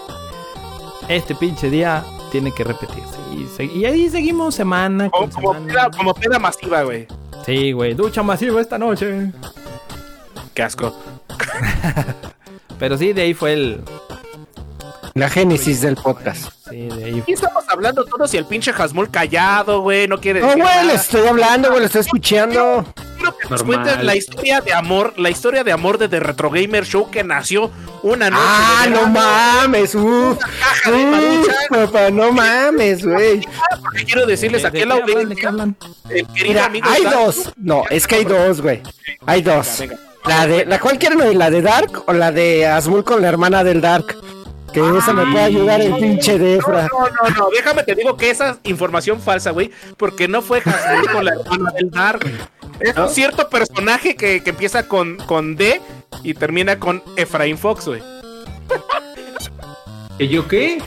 este 1.09 1.35
pinche 1.35 1.69
día 1.69 2.03
tiene 2.31 2.53
que 2.53 2.63
repetirse. 2.63 3.19
Y, 3.63 3.79
y 3.79 3.85
ahí 3.85 4.09
seguimos 4.09 4.55
semana 4.55 5.09
Como, 5.09 5.23
con 5.23 5.31
como, 5.31 5.53
semana. 5.53 5.73
peda, 5.73 5.89
como 5.97 6.13
peda 6.13 6.39
masiva, 6.39 6.83
güey. 6.83 7.07
Sí, 7.45 7.71
güey. 7.73 7.93
Ducha 7.93 8.23
masiva 8.23 8.61
esta 8.61 8.77
noche. 8.77 9.31
Qué 10.53 10.63
asco. 10.63 10.95
Pero 12.79 12.97
sí, 12.97 13.13
de 13.13 13.21
ahí 13.23 13.33
fue 13.33 13.53
el. 13.53 13.81
La 15.13 15.29
génesis 15.29 15.81
del 15.81 15.95
podcast. 15.95 16.51
Sí, 16.69 16.87
de 16.87 17.03
ahí. 17.03 17.19
Aquí 17.19 17.33
estamos 17.33 17.65
hablando 17.67 18.05
todos 18.05 18.33
y 18.33 18.37
el 18.37 18.45
pinche 18.45 18.71
Hasmul 18.71 19.09
callado, 19.11 19.81
güey, 19.81 20.07
no 20.07 20.19
quiere 20.21 20.39
No, 20.39 20.47
decir 20.47 20.61
güey, 20.63 20.73
nada. 20.75 20.83
le 20.87 20.93
estoy 20.93 21.27
hablando, 21.27 21.67
güey, 21.67 21.81
le 21.81 21.85
estoy 21.87 22.01
escuchando. 22.01 22.85
Quiero 23.17 23.37
que 23.37 23.49
nos 23.49 23.63
Normal. 23.63 23.83
cuentes 23.83 24.03
la 24.05 24.15
historia 24.15 24.61
de 24.61 24.73
amor, 24.73 25.13
la 25.17 25.29
historia 25.29 25.63
de 25.65 25.71
amor 25.73 25.97
de 25.97 26.07
The 26.07 26.19
Retro 26.21 26.49
Gamer 26.49 26.85
Show 26.85 27.11
que 27.11 27.23
nació 27.25 27.69
una 28.03 28.29
noche 28.29 28.41
Ah, 28.47 28.81
de 28.85 28.89
no 28.91 28.97
verano. 28.99 29.13
mames, 29.19 29.95
uff. 29.95 30.37
caja 30.39 30.91
de 30.91 31.45
papá, 31.69 32.09
no 32.09 32.31
mames, 32.31 33.05
güey. 33.05 33.41
Porque 33.81 34.05
quiero 34.05 34.25
decirles 34.25 34.61
¿De- 34.61 34.67
aquí 34.69 34.77
de 34.77 34.83
a 34.83 34.85
la 34.87 34.95
qué 34.95 35.01
hablan? 35.01 35.29
¿De 35.29 35.35
qué 35.35 35.45
audiencia, 35.45 35.49
hablan? 35.49 35.75
el 36.09 36.27
querido 36.27 36.47
Mira, 36.47 36.65
amigo 36.65 36.87
hay 36.89 37.03
dos. 37.03 37.51
No, 37.57 37.83
es 37.89 38.07
que 38.07 38.15
hay 38.15 38.23
dos, 38.25 38.61
güey. 38.61 38.81
Hay 39.25 39.41
dos. 39.41 39.67
Venga, 39.79 39.97
La 40.25 40.47
de, 40.47 40.65
la 40.65 40.79
cual 40.79 40.97
quieren 40.97 41.19
oír, 41.21 41.35
la 41.35 41.49
de 41.49 41.61
Dark 41.61 42.03
o 42.07 42.13
la 42.13 42.31
de 42.31 42.65
Azmul 42.65 43.03
con 43.03 43.21
la 43.21 43.27
hermana 43.27 43.63
del 43.65 43.81
Dark. 43.81 44.15
Que 44.73 44.97
esa 44.97 45.13
me 45.13 45.29
puede 45.31 45.45
ayudar 45.45 45.81
el 45.81 45.93
pinche 45.95 46.37
Defra. 46.37 46.87
No, 46.87 47.07
no, 47.09 47.35
no, 47.37 47.49
déjame 47.49 47.83
te 47.83 47.95
digo 47.95 48.15
que 48.15 48.29
esa 48.29 48.57
información 48.63 49.21
falsa, 49.21 49.51
güey, 49.51 49.71
porque 49.97 50.27
no 50.27 50.41
fue 50.41 50.61
Hasmul 50.63 51.11
con 51.11 51.25
la 51.25 51.33
hermana 51.33 51.71
del 51.71 51.91
Dark, 51.91 52.21
güey. 52.21 52.35
Es 52.79 52.97
un 52.97 53.09
cierto 53.09 53.49
personaje 53.49 54.15
que, 54.15 54.41
que 54.41 54.49
empieza 54.51 54.87
con, 54.87 55.17
con 55.17 55.55
D 55.55 55.81
y 56.23 56.33
termina 56.33 56.79
con 56.79 57.03
Efraín 57.15 57.57
Fox, 57.57 57.87
güey. 57.87 58.01
¿Y 60.17 60.27
yo 60.29 60.47
qué? 60.47 60.81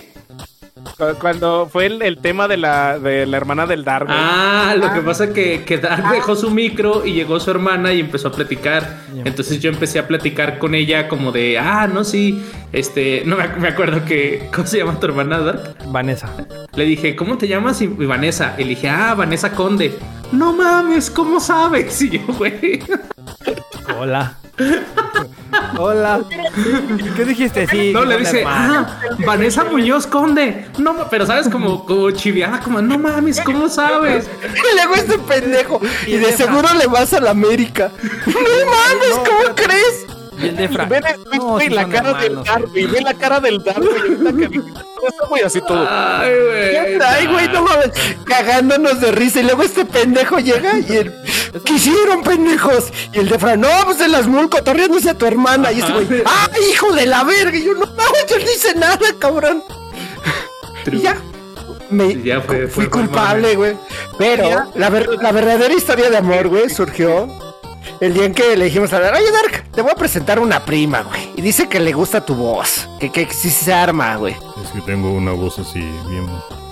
Cu- 0.84 1.18
Cuando 1.20 1.66
fue 1.70 1.86
el, 1.86 2.02
el 2.02 2.18
tema 2.18 2.46
de 2.48 2.56
la, 2.56 2.98
de 2.98 3.26
la 3.26 3.36
hermana 3.36 3.66
del 3.66 3.84
Dark. 3.84 4.06
Ah, 4.10 4.74
lo 4.78 4.92
que 4.92 5.00
pasa 5.00 5.32
que, 5.32 5.64
que 5.64 5.78
Dark 5.78 6.10
dejó 6.10 6.36
su 6.36 6.50
micro 6.50 7.04
y 7.04 7.12
llegó 7.12 7.40
su 7.40 7.50
hermana 7.50 7.92
y 7.92 8.00
empezó 8.00 8.28
a 8.28 8.32
platicar. 8.32 8.98
Entonces 9.24 9.60
yo 9.60 9.70
empecé 9.70 9.98
a 9.98 10.06
platicar 10.06 10.58
con 10.58 10.74
ella 10.74 11.08
como 11.08 11.32
de, 11.32 11.58
ah, 11.58 11.86
no, 11.86 12.04
sí, 12.04 12.44
este, 12.72 13.22
no 13.26 13.36
me 13.36 13.68
acuerdo 13.68 14.04
que, 14.04 14.48
¿cómo 14.54 14.66
se 14.66 14.78
llama 14.78 14.98
tu 15.00 15.06
hermana, 15.06 15.38
Dark? 15.40 15.76
Vanessa. 15.86 16.28
Le 16.74 16.84
dije, 16.84 17.16
¿cómo 17.16 17.38
te 17.38 17.48
llamas? 17.48 17.80
Y 17.80 17.84
y 17.84 18.06
Vanessa. 18.06 18.54
Y 18.58 18.62
le 18.62 18.68
dije, 18.70 18.88
ah, 18.88 19.14
Vanessa 19.14 19.52
Conde. 19.52 19.96
No 20.32 20.52
mames, 20.52 21.10
¿cómo 21.10 21.40
sabes? 21.40 22.00
Y 22.02 22.10
yo, 22.18 22.20
güey. 22.38 22.80
Hola. 23.98 24.34
Hola. 25.78 26.20
¿Qué 27.16 27.24
dijiste? 27.24 27.66
Sí. 27.66 27.92
No, 27.92 28.04
le 28.04 28.18
dice, 28.18 28.44
ah, 28.46 28.86
Vanessa 29.24 29.64
Muñoz 29.64 30.06
Conde. 30.06 30.66
No, 30.78 31.08
pero 31.10 31.26
sabes, 31.26 31.48
como, 31.48 31.84
como 31.84 32.10
chiviada, 32.10 32.60
como, 32.60 32.80
no 32.80 32.98
mames, 32.98 33.40
¿cómo 33.40 33.68
sabes? 33.68 34.28
Y 34.42 34.74
luego 34.76 34.94
este 34.94 35.18
pendejo. 35.18 35.80
Y 36.06 36.12
de 36.12 36.18
deja. 36.18 36.36
seguro 36.36 36.68
le 36.78 36.86
vas 36.86 37.12
a 37.12 37.20
la 37.20 37.30
América. 37.30 37.90
No 38.26 38.40
mames, 38.40 39.28
¿cómo 39.28 39.54
crees? 39.54 40.06
Y 40.38 40.48
el 40.48 40.56
de 40.56 40.68
Fra. 40.68 40.84
Ve, 40.86 41.00
ve, 41.00 41.36
No, 41.38 41.54
ve 41.56 41.64
sí 41.64 41.70
la 41.70 41.88
cara 41.88 42.12
del 42.14 42.32
hermanos, 42.38 42.70
güey. 42.70 42.86
Ve 42.86 43.00
la 43.00 43.14
cara 43.14 43.40
del 43.40 43.58
güey. 43.62 44.50
que- 44.50 44.60
Está 45.06 45.26
muy 45.28 45.40
así 45.40 45.60
todo. 45.60 45.86
Ay, 45.88 46.32
güey. 46.32 46.98
Ay, 47.06 47.26
güey, 47.26 47.48
no 47.48 47.62
mames. 47.62 47.90
Cagándonos 48.24 49.00
de 49.00 49.12
risa. 49.12 49.40
Y 49.40 49.44
luego 49.44 49.62
este 49.62 49.84
pendejo 49.84 50.38
llega 50.38 50.78
y 50.78 50.96
el. 50.96 51.14
¿Qué 51.64 51.74
hicieron, 51.74 52.22
pendejos? 52.22 52.90
Y 53.12 53.18
el 53.18 53.28
de 53.28 53.38
Fran, 53.38 53.60
no, 53.60 53.68
pues 53.84 54.00
el 54.00 54.14
Asmul 54.14 54.48
cotorreándose 54.48 55.10
a 55.10 55.14
tu 55.18 55.26
hermana. 55.26 55.70
Y 55.72 55.80
este 55.80 55.92
güey, 55.92 56.06
¡ay, 56.24 56.62
hijo 56.72 56.92
de 56.92 57.06
la 57.06 57.22
verga! 57.24 57.56
Y 57.56 57.64
yo, 57.64 57.74
no 57.74 57.86
mames, 57.86 58.26
yo 58.28 58.38
no 58.38 58.44
hice 58.44 58.74
nada, 58.74 58.98
cabrón. 59.18 59.62
Y 60.90 61.00
ya. 61.00 61.16
Me, 61.90 62.22
Ya 62.22 62.40
fue- 62.40 62.66
fui 62.66 62.86
fue- 62.86 62.90
culpable, 62.90 63.54
güey. 63.56 63.76
Pero 64.18 64.64
la, 64.74 64.88
ver- 64.90 65.10
la 65.20 65.32
verdadera 65.32 65.74
historia 65.74 66.08
de 66.10 66.16
amor, 66.16 66.48
güey, 66.48 66.70
surgió 66.70 67.28
el 68.00 68.14
día 68.14 68.24
en 68.24 68.34
que 68.34 68.56
le 68.56 68.64
dijimos 68.66 68.92
a 68.94 69.00
Dark, 69.00 69.16
oye, 69.18 69.30
Dark, 69.30 69.63
te 69.74 69.82
voy 69.82 69.90
a 69.90 69.96
presentar 69.96 70.38
una 70.38 70.64
prima, 70.64 71.02
güey. 71.02 71.30
Y 71.36 71.42
dice 71.42 71.68
que 71.68 71.80
le 71.80 71.92
gusta 71.92 72.24
tu 72.24 72.34
voz. 72.34 72.88
Que, 73.00 73.10
que 73.10 73.26
sí 73.32 73.50
se 73.50 73.72
arma, 73.72 74.16
güey. 74.16 74.36
Es 74.62 74.70
que 74.70 74.80
tengo 74.82 75.12
una 75.12 75.32
voz 75.32 75.58
así 75.58 75.80
bien, 76.08 76.26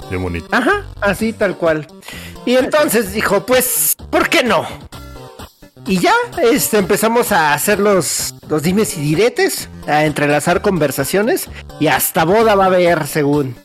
bien 0.09 0.23
bonita. 0.23 0.57
Ajá, 0.57 0.85
así 1.01 1.33
tal 1.33 1.57
cual. 1.57 1.87
Y 2.47 2.57
entonces 2.57 3.13
dijo, 3.13 3.45
pues, 3.45 3.97
¿por 4.11 4.29
qué 4.29 4.43
no? 4.43 4.67
Y 5.87 5.99
ya, 5.99 6.15
este, 6.43 6.79
empezamos 6.79 7.33
a 7.33 7.53
hacer 7.55 7.81
los, 7.81 8.37
los 8.49 8.63
dimes 8.63 8.97
y 8.97 9.01
diretes, 9.01 9.69
a 9.89 10.05
entrelazar 10.05 10.63
conversaciones, 10.63 11.49
y 11.81 11.89
hasta 11.89 12.25
boda 12.25 12.55
va 12.55 12.65
a 12.65 12.67
haber, 12.69 13.09
según. 13.09 13.57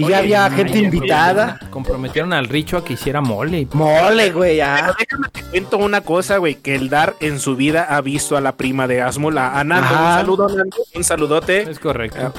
Y 0.00 0.08
ya 0.08 0.18
había 0.18 0.50
gente 0.50 0.78
ay, 0.78 0.84
invitada. 0.84 1.58
Comprometieron 1.70 2.32
al 2.32 2.48
Richo 2.48 2.76
a 2.76 2.84
que 2.84 2.94
hiciera 2.94 3.20
mole. 3.20 3.68
Mole, 3.72 4.30
güey, 4.32 4.56
ya. 4.56 4.94
Déjame 4.98 5.28
te 5.28 5.42
cuento 5.42 5.78
una 5.78 6.00
cosa, 6.00 6.38
güey, 6.38 6.54
que 6.54 6.74
el 6.74 6.88
Dar 6.88 7.14
en 7.20 7.38
su 7.38 7.56
vida 7.56 7.84
ha 7.88 8.00
visto 8.00 8.36
a 8.36 8.40
la 8.40 8.56
prima 8.56 8.86
de 8.86 9.02
Asmol, 9.02 9.38
a 9.38 9.62
Nando. 9.64 9.86
Ajá. 9.86 10.08
Un 10.14 10.20
saludo, 10.20 10.48
Nando. 10.48 10.76
Un 10.94 11.04
saludote. 11.04 11.70
Es 11.70 11.78
correcto. 11.78 12.32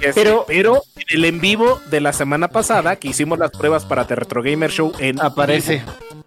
Este, 0.00 0.12
Pero- 0.22 0.44
pero 0.46 0.82
en 0.96 1.18
el 1.18 1.24
en 1.24 1.40
vivo 1.40 1.80
de 1.90 2.00
la 2.00 2.12
semana 2.12 2.48
pasada, 2.48 2.96
que 2.96 3.08
hicimos 3.08 3.38
las 3.38 3.50
pruebas 3.50 3.84
para 3.84 4.06
The 4.06 4.14
Retro 4.14 4.42
Gamer 4.42 4.70
Show, 4.70 4.92
en 4.98 5.20
Aparece. 5.20 5.82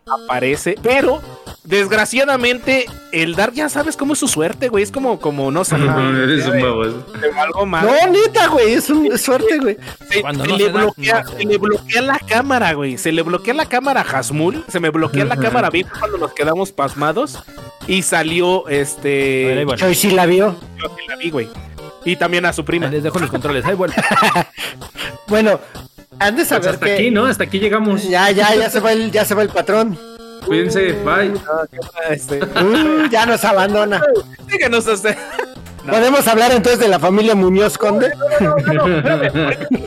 Aparece, 0.06 0.76
pero 0.82 1.22
desgraciadamente 1.64 2.86
el 3.12 3.36
Dark 3.36 3.54
ya 3.54 3.70
sabes 3.70 3.96
cómo 3.96 4.14
es 4.14 4.20
su 4.20 4.28
suerte, 4.28 4.68
güey, 4.70 4.84
es 4.84 4.92
como 4.92 5.20
como 5.20 5.52
no 5.52 5.64
sé, 5.64 5.78
No, 5.78 6.24
eres 6.24 6.46
un 6.48 6.62
baboso. 6.62 7.06
algo 7.38 7.66
más. 7.66 7.84
No, 7.84 7.92
neta, 8.12 8.48
güey, 8.48 8.74
es 8.74 8.90
un 8.90 9.18
suerte, 9.18 9.58
güey. 9.60 9.78
Se, 10.10 10.22
se 10.22 10.24
no 10.24 10.58
le 10.58 10.70
da, 10.70 10.84
bloquea, 10.84 11.24
no 11.24 11.32
se 11.32 11.46
le 11.46 11.58
bloquea 11.58 12.02
la 12.02 12.20
cámara, 12.20 12.74
güey. 12.74 12.98
Se 12.98 13.12
le 13.12 13.22
bloquea 13.22 13.54
la 13.54 13.66
cámara 13.68 14.02
a 14.02 14.04
Hasmul. 14.20 14.66
Se 14.68 14.80
me 14.80 14.90
bloquea 14.90 15.26
la 15.26 15.38
cámara 15.38 15.68
a 15.68 15.72
Vic 15.72 15.88
cuando 15.98 16.18
nos 16.18 16.34
quedamos 16.34 16.72
pasmados. 16.72 17.40
Y 17.88 18.04
salió 18.04 18.68
este. 18.70 19.64
vuelve. 19.66 19.80
Choy 19.80 19.96
sí 19.96 20.12
la 20.12 20.26
vio. 20.26 20.56
Yo 20.78 20.88
sí 20.98 21.08
la 21.08 21.16
vi, 21.16 21.30
güey. 21.30 21.50
Y 22.06 22.16
también 22.16 22.46
a 22.46 22.54
su 22.54 22.66
prima. 22.66 22.88
Les 22.88 23.04
dejo 23.04 23.20
los 23.20 23.30
controles. 23.30 23.66
Ahí 23.66 23.76
vuelve. 23.76 23.96
Bueno, 25.28 25.62
han 26.28 26.36
de 26.36 26.42
Pues 26.46 26.48
saber 26.50 26.70
hasta 26.70 26.86
que 26.86 26.94
aquí, 26.94 27.12
¿no? 27.12 27.26
Hasta 27.26 27.44
aquí 27.44 27.60
llegamos. 27.60 28.08
ya, 28.08 28.32
ya, 28.32 28.56
ya 28.56 28.70
se 28.70 28.80
va 28.80 28.92
el, 28.94 29.12
ya 29.12 29.26
se 29.26 29.36
va 29.36 29.42
el 29.44 29.50
patrón. 29.50 29.98
Cuídense, 30.46 30.94
bye. 31.04 31.34
Este, 32.10 32.40
Uh, 32.44 33.08
ya 33.12 33.26
nos 33.26 33.44
abandona. 33.46 34.02
díganos 34.52 34.88
este. 34.88 35.16
¿Podemos 35.88 36.28
hablar 36.28 36.52
entonces 36.52 36.80
de 36.80 36.88
la 36.88 37.00
familia 37.00 37.34
Muñoz 37.34 37.76
Conde? 37.76 38.12
No, 38.40 38.56
no, 38.56 38.88
no, 38.88 38.96
espérame. 38.98 39.32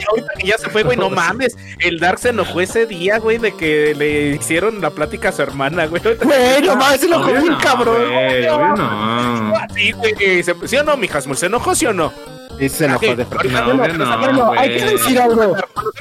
Ahorita 0.09 0.29
que- 0.39 0.47
ya 0.47 0.59
se 0.59 0.69
fue, 0.69 0.83
güey. 0.83 0.97
No 0.97 1.09
mames. 1.09 1.57
El 1.79 2.01
Dark 2.01 2.19
se 2.19 2.31
enojó 2.31 2.61
ese 2.61 2.87
día, 2.87 3.19
güey, 3.19 3.39
de 3.39 3.55
que 3.57 3.95
le 3.97 4.31
hicieron 4.31 4.81
la 4.81 4.91
plática 4.91 5.29
a 5.29 5.33
su 5.33 5.43
hermana, 5.43 5.87
güey. 5.87 6.03
Güey, 6.03 6.63
no 6.63 6.75
mames, 6.77 7.01
se 7.01 7.09
comió 7.09 7.43
un 7.43 7.57
cabrón. 7.57 8.11
güey, 8.13 8.45
no. 8.47 9.53
Sí, 9.75 9.93
güey. 9.93 10.43
¿Sí 10.67 10.77
o 10.77 10.83
no, 10.83 10.97
mi 10.97 11.09
Hasmul? 11.09 11.37
¿Se 11.37 11.47
enojó, 11.47 11.75
sí 11.77 11.87
o 11.87 11.93
no? 11.93 12.13
Y 12.59 12.69
se 12.69 12.85
enojó 12.87 13.17
de 13.17 13.27
No, 13.51 14.33
no, 14.33 14.53
hay 14.53 14.77
que 14.77 14.85
decir 14.85 15.21
algo. 15.21 15.57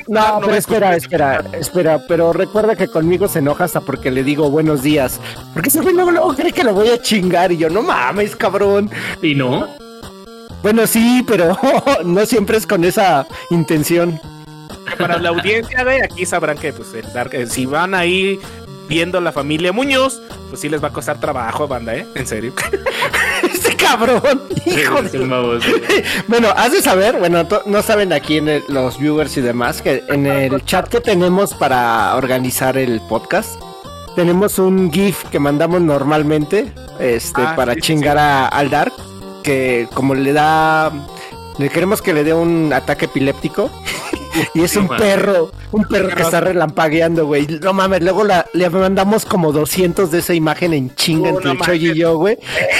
No, 0.07 0.39
pero 0.41 0.55
espera, 0.55 0.95
espera, 0.95 1.43
espera, 1.53 2.01
pero 2.07 2.33
recuerda 2.33 2.75
que 2.75 2.87
conmigo 2.87 3.27
se 3.27 3.39
enoja 3.39 3.63
hasta 3.65 3.81
porque 3.81 4.11
le 4.11 4.23
digo 4.23 4.49
buenos 4.49 4.83
días. 4.83 5.19
Porque 5.53 5.69
ese 5.69 5.81
güey 5.81 5.95
luego, 5.95 6.35
cree 6.35 6.51
que 6.51 6.63
lo 6.63 6.73
voy 6.73 6.89
a 6.89 7.01
chingar 7.01 7.51
y 7.51 7.57
yo, 7.57 7.69
no 7.69 7.81
mames, 7.81 8.35
cabrón. 8.35 8.89
¿Y 9.21 9.35
no? 9.35 9.67
Bueno, 10.61 10.87
sí, 10.87 11.23
pero 11.27 11.57
no 12.05 12.25
siempre 12.25 12.57
es 12.57 12.67
con 12.67 12.83
esa 12.83 13.27
intención. 13.49 14.19
Para 14.97 15.17
la 15.17 15.29
audiencia, 15.29 15.83
güey, 15.83 16.01
aquí 16.01 16.25
sabrán 16.25 16.57
que 16.57 16.73
pues 16.73 16.93
el 16.93 17.11
Dark, 17.13 17.33
eh, 17.33 17.47
si 17.47 17.65
van 17.65 17.93
ahí 17.93 18.39
viendo 18.87 19.19
la 19.21 19.31
familia 19.31 19.71
Muñoz, 19.71 20.21
pues 20.49 20.61
sí 20.61 20.69
les 20.69 20.83
va 20.83 20.89
a 20.89 20.93
costar 20.93 21.19
trabajo, 21.19 21.67
banda, 21.67 21.95
¿eh? 21.95 22.05
En 22.15 22.27
serio. 22.27 22.53
Cabrón, 23.83 24.41
hijo 24.65 25.01
de... 25.01 25.09
Bueno, 26.27 26.49
has 26.55 26.71
de 26.71 26.81
saber, 26.81 27.17
bueno, 27.19 27.45
to- 27.47 27.63
no 27.65 27.81
saben 27.81 28.13
aquí 28.13 28.37
en 28.37 28.49
el- 28.49 28.63
los 28.69 28.97
viewers 28.97 29.35
y 29.37 29.41
demás, 29.41 29.81
que 29.81 30.03
en 30.09 30.25
el 30.25 30.63
chat 30.65 30.87
que 30.87 30.99
tenemos 31.01 31.53
para 31.53 32.15
organizar 32.15 32.77
el 32.77 33.01
podcast, 33.01 33.61
tenemos 34.15 34.59
un 34.59 34.91
GIF 34.91 35.23
que 35.25 35.39
mandamos 35.39 35.81
normalmente, 35.81 36.71
este, 36.99 37.41
Ah, 37.41 37.53
para 37.55 37.73
sí, 37.73 37.79
sí, 37.81 37.87
chingar 37.87 38.17
a- 38.17 38.47
al 38.47 38.69
Dark, 38.69 38.93
que 39.43 39.87
como 39.93 40.15
le 40.15 40.33
da, 40.33 40.91
le 41.57 41.69
queremos 41.69 42.01
que 42.01 42.13
le 42.13 42.23
dé 42.23 42.33
un 42.33 42.71
ataque 42.73 43.05
epiléptico. 43.05 43.69
Y 44.53 44.61
es 44.61 44.75
un 44.75 44.87
perro, 44.87 45.51
un 45.71 45.83
perro 45.85 46.15
que 46.15 46.21
está 46.23 46.41
relampagueando, 46.41 47.25
güey. 47.25 47.47
No 47.61 47.73
mames, 47.73 48.01
luego 48.01 48.23
la- 48.23 48.45
le 48.53 48.69
mandamos 48.69 49.25
como 49.25 49.51
200 49.51 50.11
de 50.11 50.19
esa 50.19 50.33
imagen 50.33 50.73
en 50.73 50.93
chinga 50.95 51.29
entre 51.29 51.51
el 51.51 51.59
Choy 51.59 51.89
y 51.89 51.93
yo, 51.95 52.17
güey. 52.17 52.37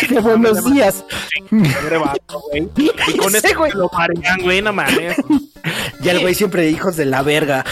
De 0.09 0.19
buenos 0.19 0.63
días. 0.65 1.03
Y 1.51 3.17
con 3.17 3.35
Ese 3.35 3.53
güey. 3.53 3.71
lo 3.73 3.89
marean, 3.93 4.41
güey, 4.41 4.61
no 4.61 4.73
mames. 4.73 5.15
Y 6.03 6.09
el 6.09 6.19
güey 6.19 6.35
siempre 6.35 6.69
hijos 6.69 6.97
de 6.97 7.05
la 7.05 7.21
verga. 7.21 7.63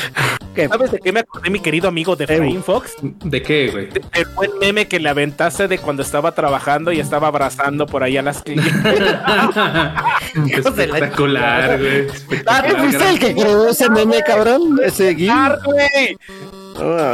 Que- 0.56 0.68
¿Sabes 0.68 0.92
de 0.92 1.00
qué 1.00 1.12
me 1.14 1.22
acordé, 1.22 1.50
mi 1.50 1.60
querido 1.62 1.88
amigo 1.88 2.16
de 2.16 2.28
Frame 2.28 2.62
Fox? 2.62 2.96
¿De 3.02 3.42
qué, 3.42 3.70
güey? 3.72 3.88
El 4.14 4.26
buen 4.36 4.52
meme 4.60 4.88
que 4.88 5.00
le 5.00 5.08
aventaste 5.10 5.68
de 5.70 5.78
cuando 5.78 6.02
estaba 6.02 6.34
trabajando 6.34 6.92
y 6.92 7.00
estaba 7.00 7.28
abrazando 7.28 7.86
por 7.86 8.04
ahí 8.04 8.18
a 8.18 8.22
las 8.22 8.42
clientes. 8.44 8.74
Espectacular, 10.52 11.80
güey. 11.80 12.08
¿tú 12.08 12.14
Espectacular. 12.14 12.80
fuiste 12.80 13.10
el 13.10 13.20
que 13.20 13.34
creó 13.34 13.70
ese 13.70 13.90
meme, 13.90 14.22
cabrón? 14.26 14.80
Ese. 14.84 15.16
¡Ah, 15.30 15.58
güey! 15.64 16.18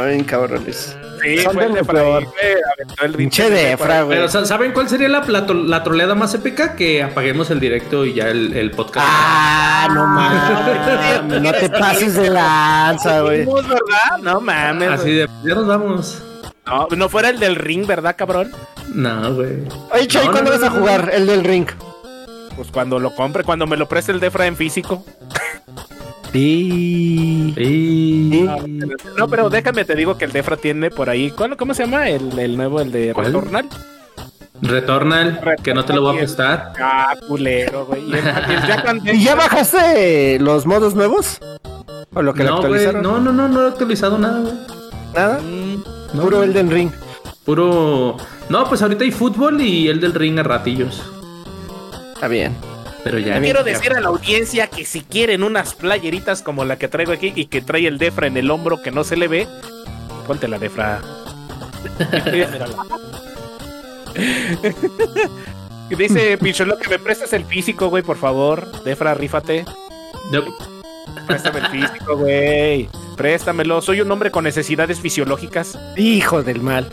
Bien, 0.08 0.24
cabrones. 0.24 0.96
Sí, 1.22 1.38
Son 1.38 1.52
fue 1.54 1.64
el 1.64 1.72
de 1.74 1.80
de 1.80 1.86
lo 1.86 1.92
peor. 1.92 2.26
Pinche 3.16 3.50
de 3.50 3.72
Efra, 3.72 4.02
güey. 4.02 4.16
Pero, 4.18 4.28
sa- 4.28 4.44
¿saben 4.44 4.72
cuál 4.72 4.88
sería 4.88 5.08
la, 5.08 5.20
la, 5.26 5.46
tro- 5.46 5.64
la 5.66 5.82
troleada 5.82 6.14
más 6.14 6.34
épica? 6.34 6.74
Que 6.76 7.02
apaguemos 7.02 7.50
el 7.50 7.60
directo 7.60 8.04
y 8.04 8.14
ya 8.14 8.28
el, 8.28 8.52
el 8.56 8.70
podcast. 8.70 9.06
Ah, 9.08 9.88
no 9.92 10.06
mames. 10.06 11.42
No 11.42 11.52
te 11.52 11.68
pases 11.78 12.14
de 12.14 12.30
lanza, 12.30 13.20
güey. 13.20 13.46
No 14.22 14.40
mames. 14.40 14.88
Así 14.90 15.12
de, 15.12 15.28
ya 15.44 15.54
nos 15.54 15.66
vamos. 15.66 16.22
No, 16.66 16.86
no 16.96 17.08
fuera 17.08 17.30
el 17.30 17.38
del 17.40 17.56
ring, 17.56 17.86
¿verdad, 17.86 18.14
cabrón? 18.16 18.52
No, 18.94 19.34
güey. 19.34 19.64
Oye, 19.92 20.06
Choy, 20.06 20.26
No, 20.26 20.32
¿cuándo 20.32 20.50
no, 20.52 20.58
vas 20.60 20.68
a 20.68 20.70
jugar 20.70 21.10
el 21.14 21.26
del 21.26 21.44
ring? 21.44 21.66
Pues 22.56 22.70
cuando 22.70 22.98
lo 22.98 23.14
compre, 23.14 23.44
cuando 23.44 23.66
me 23.66 23.76
lo 23.76 23.88
preste 23.88 24.12
el 24.12 24.20
Defra 24.20 24.46
en 24.46 24.56
físico. 24.56 25.04
Sí. 26.32 27.54
Y... 27.56 28.46
No, 29.16 29.28
pero 29.28 29.48
déjame, 29.50 29.84
te 29.84 29.94
digo 29.94 30.16
que 30.18 30.24
el 30.26 30.32
Defra 30.32 30.56
tiene 30.56 30.90
por 30.90 31.08
ahí. 31.10 31.30
¿cuál- 31.30 31.56
¿Cómo 31.56 31.74
se 31.74 31.84
llama? 31.84 32.08
El, 32.08 32.38
el 32.38 32.56
nuevo, 32.56 32.80
el 32.80 32.92
de 32.92 33.12
¿Cuál? 33.14 33.26
Returnal. 33.26 33.68
Returnal, 34.60 35.40
que 35.62 35.72
no 35.74 35.84
te 35.84 35.92
lo 35.92 36.02
voy 36.02 36.16
a 36.16 36.18
prestar. 36.18 36.72
Ah, 36.80 37.14
culero, 37.28 37.86
güey. 37.86 38.02
Y 38.10 38.12
el- 38.14 38.26
el 39.08 39.14
¿Y 39.16 39.24
ya 39.24 39.34
bajaste 39.34 40.38
los 40.40 40.66
modos 40.66 40.94
nuevos? 40.94 41.38
¿O 42.14 42.22
lo 42.22 42.34
que 42.34 42.44
No, 42.44 42.60
güey. 42.62 42.86
No, 42.92 43.18
no, 43.20 43.32
no, 43.32 43.48
no 43.48 43.64
he 43.64 43.68
actualizado 43.68 44.18
nada, 44.18 44.40
güey. 44.40 44.54
¿Nada? 45.14 45.40
No, 46.12 46.22
Puro 46.22 46.38
güey. 46.38 46.50
Elden 46.50 46.70
Ring. 46.70 46.90
Puro. 47.44 48.16
No, 48.48 48.68
pues 48.68 48.82
ahorita 48.82 49.04
hay 49.04 49.10
fútbol 49.12 49.60
y 49.60 49.88
el 49.88 50.00
del 50.00 50.12
ring 50.14 50.38
a 50.38 50.42
ratillos. 50.42 51.02
Está 52.14 52.28
bien. 52.28 52.54
Pero 53.04 53.18
ya. 53.18 53.40
Quiero 53.40 53.64
decir 53.64 53.92
a 53.92 54.00
la 54.00 54.08
audiencia 54.08 54.66
que 54.66 54.84
si 54.84 55.02
quieren 55.02 55.42
unas 55.42 55.74
playeritas 55.74 56.42
como 56.42 56.64
la 56.64 56.76
que 56.76 56.88
traigo 56.88 57.12
aquí 57.12 57.32
y 57.34 57.46
que 57.46 57.62
trae 57.62 57.86
el 57.86 57.98
Defra 57.98 58.26
en 58.26 58.36
el 58.36 58.50
hombro 58.50 58.82
que 58.82 58.90
no 58.90 59.04
se 59.04 59.16
le 59.16 59.28
ve, 59.28 59.46
ponte 60.26 60.48
la 60.48 60.58
Defra. 60.58 61.00
Dice 65.96 66.36
Picholo 66.38 66.78
que 66.78 66.88
me 66.88 66.98
prestes 66.98 67.32
el 67.32 67.44
físico, 67.44 67.88
güey, 67.88 68.02
por 68.02 68.18
favor. 68.18 68.82
Defra, 68.82 69.14
rífate. 69.14 69.64
No, 70.30 70.42
Préstame 71.26 71.60
el 71.60 71.66
físico, 71.66 72.16
güey. 72.16 72.88
Préstamelo. 73.16 73.82
Soy 73.82 74.00
un 74.00 74.10
hombre 74.10 74.30
con 74.30 74.44
necesidades 74.44 75.00
fisiológicas. 75.00 75.78
Hijo 75.96 76.42
del 76.42 76.60
mal. 76.60 76.88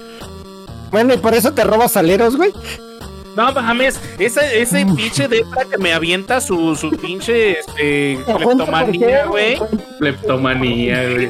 Bueno, 0.91 1.13
y 1.13 1.17
por 1.17 1.33
eso 1.33 1.53
te 1.53 1.63
robas 1.63 1.97
aleros, 1.97 2.35
güey. 2.35 2.51
No 3.35 3.51
mames, 3.51 3.99
ese, 4.17 4.61
ese 4.61 4.85
pinche 4.85 5.27
Defra 5.27 5.65
que 5.65 5.77
me 5.77 5.93
avienta 5.93 6.39
su, 6.39 6.75
su 6.75 6.89
pinche 6.91 7.59
este, 7.59 8.17
cleptomanía, 8.25 9.25
güey. 9.25 9.59
Kleptomanía, 9.99 11.09
güey. 11.09 11.29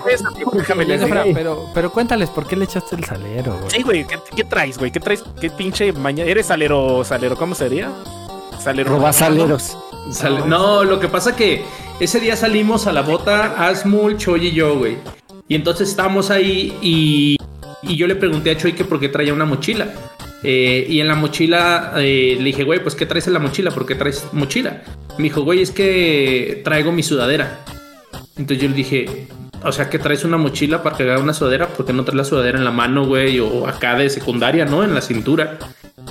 Pero, 1.34 1.70
pero 1.74 1.92
cuéntales, 1.92 2.30
¿por 2.30 2.48
qué 2.48 2.56
le 2.56 2.66
echaste 2.66 2.96
el 2.96 3.04
salero, 3.06 3.58
güey? 3.58 3.72
Sí, 3.72 3.82
güey, 3.84 4.06
¿qué, 4.06 4.20
qué 4.36 4.44
traes, 4.44 4.78
güey? 4.78 4.92
¿Qué 4.92 5.00
traes? 5.00 5.24
¿Qué 5.42 5.50
pinche 5.50 5.92
mañana? 5.94 6.30
¿Eres 6.30 6.46
salero, 6.48 7.04
salero? 7.04 7.36
¿Cómo 7.36 7.56
sería? 7.56 7.92
Salero. 8.60 8.92
Robas 8.92 9.22
aleros. 9.22 9.78
Sale- 10.12 10.46
no, 10.46 10.84
lo 10.84 11.00
que 11.00 11.08
pasa 11.08 11.36
que 11.36 11.64
ese 12.00 12.20
día 12.20 12.36
salimos 12.36 12.86
a 12.88 12.94
la 12.94 13.02
bota, 13.02 13.68
Asmul, 13.68 14.18
Choy 14.18 14.48
y 14.48 14.52
yo, 14.52 14.78
güey. 14.78 14.98
Y 15.48 15.56
entonces 15.56 15.90
estábamos 15.90 16.30
ahí 16.32 16.78
y, 16.82 17.38
y 17.82 17.96
yo 17.96 18.06
le 18.08 18.16
pregunté 18.16 18.52
a 18.52 18.58
Choy 18.58 18.74
que 18.74 18.84
por 18.86 19.00
qué 19.00 19.10
traía 19.10 19.34
una 19.34 19.46
mochila. 19.46 19.92
Eh, 20.48 20.86
y 20.88 21.00
en 21.00 21.08
la 21.08 21.16
mochila 21.16 21.94
eh, 21.98 22.36
le 22.38 22.44
dije, 22.44 22.64
güey, 22.64 22.80
pues 22.80 22.94
¿qué 22.94 23.08
traes 23.08 23.26
en 23.26 23.34
la 23.34 23.40
mochila? 23.40 23.72
¿Por 23.72 23.88
qué 23.88 23.96
traes 23.96 24.28
mochila? 24.32 24.84
Me 25.18 25.24
dijo, 25.24 25.42
güey, 25.42 25.64
es 25.64 25.72
que 25.72 26.62
traigo 26.64 26.92
mi 26.92 27.02
sudadera. 27.02 27.62
Entonces 28.38 28.62
yo 28.62 28.70
le 28.70 28.76
dije, 28.76 29.28
o 29.64 29.72
sea, 29.72 29.90
que 29.90 29.98
traes 29.98 30.24
una 30.24 30.38
mochila 30.38 30.84
para 30.84 30.98
cargar 30.98 31.18
una 31.18 31.34
sudadera, 31.34 31.68
porque 31.70 31.94
no 31.94 32.04
traes 32.04 32.18
la 32.18 32.24
sudadera 32.26 32.60
en 32.60 32.64
la 32.64 32.70
mano, 32.70 33.08
güey, 33.08 33.40
o 33.40 33.68
acá 33.68 33.96
de 33.96 34.08
secundaria, 34.12 34.66
¿no? 34.66 34.84
En 34.84 34.94
la 34.94 35.02
cintura. 35.02 35.58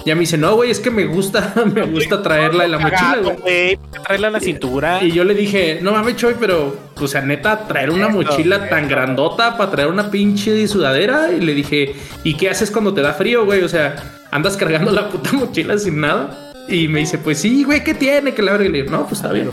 Ya 0.04 0.16
me 0.16 0.22
dice, 0.22 0.36
no, 0.36 0.56
güey, 0.56 0.72
es 0.72 0.80
que 0.80 0.90
me 0.90 1.06
gusta, 1.06 1.54
me 1.72 1.82
gusta 1.82 2.20
traerla 2.20 2.64
en 2.64 2.72
la 2.72 2.78
mochila, 2.80 3.18
güey. 3.22 3.36
güey. 3.36 3.76
¿por 3.76 3.90
qué 3.92 4.00
Traerla 4.02 4.26
en 4.26 4.32
la 4.32 4.40
cintura. 4.40 5.04
Y 5.04 5.12
yo 5.12 5.22
le 5.22 5.34
dije, 5.34 5.78
no 5.80 5.92
mames, 5.92 6.16
Choy, 6.16 6.34
pero, 6.40 6.76
o 7.00 7.06
sea, 7.06 7.20
neta, 7.20 7.68
traer 7.68 7.90
una 7.90 8.08
mochila 8.08 8.68
tan 8.68 8.88
grandota 8.88 9.56
para 9.56 9.70
traer 9.70 9.88
una 9.88 10.10
pinche 10.10 10.66
sudadera. 10.66 11.30
Y 11.32 11.40
le 11.40 11.54
dije, 11.54 11.94
¿y 12.24 12.34
qué 12.34 12.50
haces 12.50 12.72
cuando 12.72 12.92
te 12.92 13.02
da 13.02 13.12
frío, 13.12 13.44
güey? 13.44 13.62
O 13.62 13.68
sea, 13.68 14.23
andas 14.34 14.56
cargando 14.56 14.90
la 14.90 15.08
puta 15.10 15.32
mochila 15.32 15.78
sin 15.78 16.00
nada. 16.00 16.52
Y 16.68 16.88
me 16.88 17.00
dice, 17.00 17.18
pues 17.18 17.38
sí, 17.38 17.62
güey, 17.62 17.84
¿qué 17.84 17.94
tiene? 17.94 18.34
Que 18.34 18.42
la 18.42 18.52
verga. 18.52 18.66
Y 18.66 18.72
le 18.72 18.82
digo, 18.82 18.90
no, 18.90 19.06
pues 19.06 19.20
está 19.20 19.32
bien. 19.32 19.48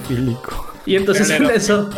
Y 0.88 0.96
entonces 0.96 1.30
en 1.30 1.46
eso, 1.46 1.90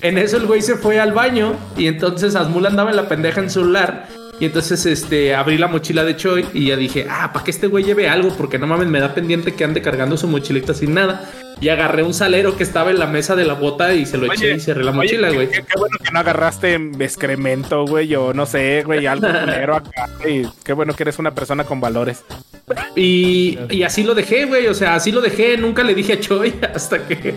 en 0.00 0.16
eso 0.16 0.38
el 0.38 0.46
güey 0.46 0.62
se 0.62 0.76
fue 0.76 0.98
al 0.98 1.12
baño. 1.12 1.54
Y 1.76 1.88
entonces 1.88 2.34
Asmul 2.34 2.64
andaba 2.64 2.90
en 2.90 2.96
la 2.96 3.06
pendeja 3.06 3.40
en 3.40 3.50
su 3.50 3.60
celular. 3.60 4.08
Y 4.40 4.46
entonces 4.46 4.86
este 4.86 5.34
abrí 5.34 5.58
la 5.58 5.68
mochila 5.68 6.04
de 6.04 6.16
Choi 6.16 6.46
y 6.54 6.68
ya 6.68 6.76
dije, 6.76 7.06
ah, 7.08 7.32
para 7.34 7.44
que 7.44 7.50
este 7.50 7.66
güey 7.66 7.84
lleve 7.84 8.08
algo, 8.08 8.30
porque 8.30 8.58
no 8.58 8.66
mames, 8.66 8.88
me 8.88 8.98
da 8.98 9.14
pendiente 9.14 9.52
que 9.52 9.62
ande 9.62 9.82
cargando 9.82 10.16
su 10.16 10.26
mochilita 10.26 10.72
sin 10.72 10.94
nada. 10.94 11.30
Y 11.62 11.68
agarré 11.68 12.02
un 12.02 12.12
salero 12.12 12.56
que 12.56 12.64
estaba 12.64 12.90
en 12.90 12.98
la 12.98 13.06
mesa 13.06 13.36
de 13.36 13.44
la 13.44 13.54
bota 13.54 13.94
y 13.94 14.04
se 14.04 14.18
lo 14.18 14.26
eché 14.32 14.56
y 14.56 14.60
cerré 14.60 14.82
la 14.82 14.90
Oye, 14.90 14.98
mochila, 14.98 15.30
güey. 15.30 15.48
Qué, 15.48 15.62
qué 15.62 15.78
bueno 15.78 15.96
que 16.02 16.10
no 16.10 16.18
agarraste 16.18 16.74
excremento, 16.98 17.86
güey, 17.86 18.12
o 18.16 18.34
no 18.34 18.46
sé, 18.46 18.82
güey, 18.84 19.06
algo 19.06 19.28
culero 19.40 19.76
acá. 19.76 20.08
güey. 20.20 20.44
Qué 20.64 20.72
bueno 20.72 20.92
que 20.94 21.04
eres 21.04 21.20
una 21.20 21.30
persona 21.32 21.62
con 21.62 21.80
valores. 21.80 22.24
Y, 22.96 23.58
y 23.70 23.84
así 23.84 24.02
lo 24.02 24.14
dejé, 24.16 24.46
güey. 24.46 24.66
O 24.66 24.74
sea, 24.74 24.96
así 24.96 25.12
lo 25.12 25.20
dejé. 25.20 25.56
Nunca 25.56 25.84
le 25.84 25.94
dije 25.94 26.14
a 26.14 26.20
Choi 26.20 26.52
hasta 26.74 27.06
que 27.06 27.32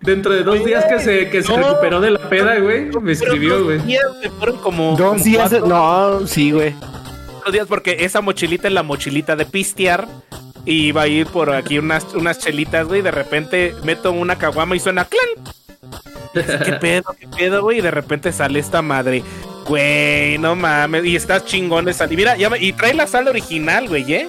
dentro 0.00 0.32
de 0.32 0.42
dos 0.42 0.64
días 0.64 0.86
que 0.86 0.98
se, 0.98 1.28
que 1.28 1.42
se 1.42 1.54
no. 1.54 1.68
recuperó 1.68 2.00
de 2.00 2.12
la 2.12 2.28
peda, 2.30 2.58
güey, 2.58 2.86
me 3.02 3.12
escribió, 3.12 3.62
güey. 3.62 3.76
Dos 3.78 4.32
fueron 4.38 4.56
como. 4.62 4.96
Dos 4.96 5.10
como 5.12 5.22
días. 5.24 5.52
No, 5.66 6.26
sí, 6.26 6.50
güey. 6.50 6.72
cuatro 7.30 7.52
días 7.52 7.66
porque 7.68 7.98
esa 8.00 8.22
mochilita 8.22 8.68
es 8.68 8.74
la 8.74 8.82
mochilita 8.82 9.36
de 9.36 9.44
pistear. 9.44 10.08
Y 10.66 10.88
iba 10.88 11.02
a 11.02 11.06
ir 11.08 11.26
por 11.28 11.50
aquí 11.54 11.78
unas, 11.78 12.04
unas 12.14 12.38
chelitas, 12.38 12.86
güey. 12.86 13.00
y 13.00 13.02
De 13.02 13.10
repente 13.12 13.74
meto 13.84 14.12
una 14.12 14.36
caguama 14.36 14.76
y 14.76 14.80
suena 14.80 15.06
clan. 15.06 15.54
¿Qué 16.34 16.72
pedo? 16.80 17.04
¿Qué 17.18 17.28
pedo, 17.28 17.62
güey? 17.62 17.78
Y 17.78 17.80
de 17.80 17.90
repente 17.90 18.32
sale 18.32 18.58
esta 18.58 18.82
madre. 18.82 19.22
Güey, 19.66 20.38
no 20.38 20.54
mames. 20.56 21.04
Y 21.04 21.16
está 21.16 21.44
chingón 21.44 21.84
de 21.86 21.92
salir. 21.92 22.18
Mira, 22.18 22.36
ya 22.36 22.50
me- 22.50 22.58
y 22.58 22.72
trae 22.72 22.92
la 22.94 23.06
sal 23.06 23.26
original, 23.28 23.88
güey, 23.88 24.12
¿eh? 24.12 24.28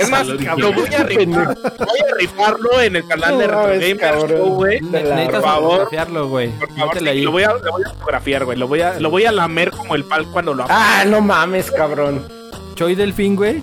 Es 0.00 0.10
más, 0.10 0.26
lo 0.26 0.72
voy 0.72 0.92
a 0.92 1.04
rifar. 1.04 1.54
Voy 1.54 2.00
a 2.00 2.14
rifarlo 2.18 2.80
en 2.82 2.96
el 2.96 3.06
canal 3.06 3.38
de 3.38 3.46
Retro 3.46 3.66
Gamer 3.68 3.96
cabrón. 3.98 4.28
Show, 4.30 4.54
güey. 4.56 4.80
Por 4.80 5.40
favor. 5.42 5.70
fotografiarlo, 5.70 6.28
güey. 6.28 6.48
Por 6.58 6.74
favor, 6.76 6.98
sí, 6.98 7.22
lo 7.22 7.30
voy 7.30 7.42
a, 7.44 7.52
lo 7.52 7.70
voy 7.70 7.82
a 7.86 7.90
fotografiar, 7.90 8.44
güey. 8.44 8.58
Lo 8.58 8.66
voy 8.66 8.80
a, 8.80 8.98
lo 8.98 9.08
voy 9.10 9.24
a 9.26 9.30
lamer 9.30 9.70
como 9.70 9.94
el 9.94 10.02
pal 10.04 10.26
cuando 10.32 10.52
lo 10.54 10.66
Ah, 10.68 11.04
no 11.06 11.20
mames, 11.20 11.70
cabrón. 11.70 12.26
Choi 12.74 12.96
Delfín, 12.96 13.36
güey. 13.36 13.62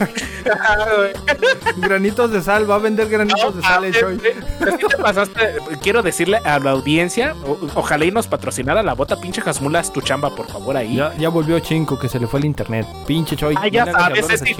Granitos 1.76 2.30
de 2.32 2.40
sal, 2.42 2.68
va 2.70 2.76
a 2.76 2.78
vender 2.78 3.08
granitos 3.08 3.56
de 3.56 3.62
sal, 3.62 3.84
te 3.90 4.96
pasaste. 4.96 5.40
Quiero 5.82 6.02
decirle 6.02 6.38
a 6.38 6.58
la 6.58 6.70
audiencia, 6.70 7.34
o- 7.46 7.58
ojalá 7.74 8.04
y 8.04 8.10
nos 8.10 8.26
patrocinara 8.26 8.82
la 8.82 8.94
bota 8.94 9.16
pinche 9.16 9.40
Jasmulas 9.40 9.92
tu 9.92 10.00
chamba, 10.00 10.34
por 10.34 10.46
favor, 10.48 10.76
ahí. 10.76 10.96
Ya, 10.96 11.14
ya 11.16 11.28
volvió 11.28 11.58
Chinco, 11.60 11.98
que 11.98 12.08
se 12.08 12.18
le 12.18 12.26
fue 12.26 12.40
el 12.40 12.46
internet. 12.46 12.86
Pinche 13.06 13.36
Choi. 13.36 13.54
Ah, 13.58 13.68
ya 13.68 13.86
no 13.86 13.92
sabes, 13.92 14.28
es 14.30 14.42
que 14.42 14.54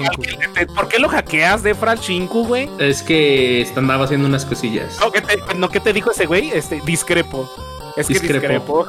¿Por 0.67 0.87
qué 0.87 0.99
lo 0.99 1.09
hackeas 1.09 1.63
de 1.63 1.73
Fral 1.75 1.99
Chinku, 1.99 2.45
güey? 2.47 2.69
Es 2.79 3.01
que 3.01 3.67
andaba 3.75 4.05
haciendo 4.05 4.27
unas 4.27 4.45
cosillas. 4.45 4.97
No, 4.99 5.11
¿qué 5.11 5.21
te, 5.21 5.37
no, 5.55 5.69
¿qué 5.69 5.79
te 5.79 5.93
dijo 5.93 6.11
ese 6.11 6.25
güey? 6.25 6.51
Este, 6.51 6.81
discrepo. 6.85 7.49
Es 7.97 8.07
que 8.07 8.13
Discrepo. 8.13 8.85
discrepo. 8.85 8.87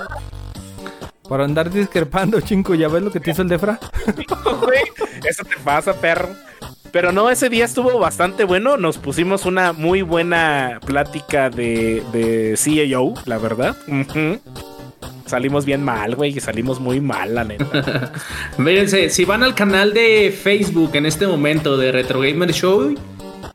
Por 1.28 1.40
andar 1.40 1.70
discrepando, 1.70 2.40
Chinco, 2.40 2.74
¿ya 2.74 2.88
ves 2.88 3.02
lo 3.02 3.10
que 3.10 3.18
te 3.20 3.30
hizo 3.30 3.42
el 3.42 3.48
Defra? 3.48 3.78
Güey, 4.62 4.82
Eso 5.24 5.44
te 5.44 5.56
pasa, 5.64 5.94
perro. 6.00 6.30
Pero 6.90 7.10
no, 7.10 7.30
ese 7.30 7.48
día 7.48 7.64
estuvo 7.64 7.98
bastante 7.98 8.44
bueno. 8.44 8.76
Nos 8.76 8.98
pusimos 8.98 9.46
una 9.46 9.72
muy 9.72 10.02
buena 10.02 10.78
plática 10.84 11.48
de, 11.48 12.02
de 12.12 12.54
CEO, 12.56 13.14
la 13.24 13.38
verdad. 13.38 13.76
Salimos 15.26 15.64
bien 15.64 15.82
mal, 15.82 16.14
güey. 16.14 16.36
y 16.36 16.40
Salimos 16.40 16.80
muy 16.80 17.00
mal, 17.00 17.34
la 17.34 17.44
neta. 17.44 18.12
Mírense, 18.58 19.08
si 19.08 19.24
van 19.24 19.42
al 19.42 19.54
canal 19.54 19.94
de 19.94 20.30
Facebook 20.30 20.90
en 20.94 21.06
este 21.06 21.26
momento 21.26 21.78
de 21.78 21.92
Retro 21.92 22.20
Gamer 22.20 22.52
Show, 22.52 22.94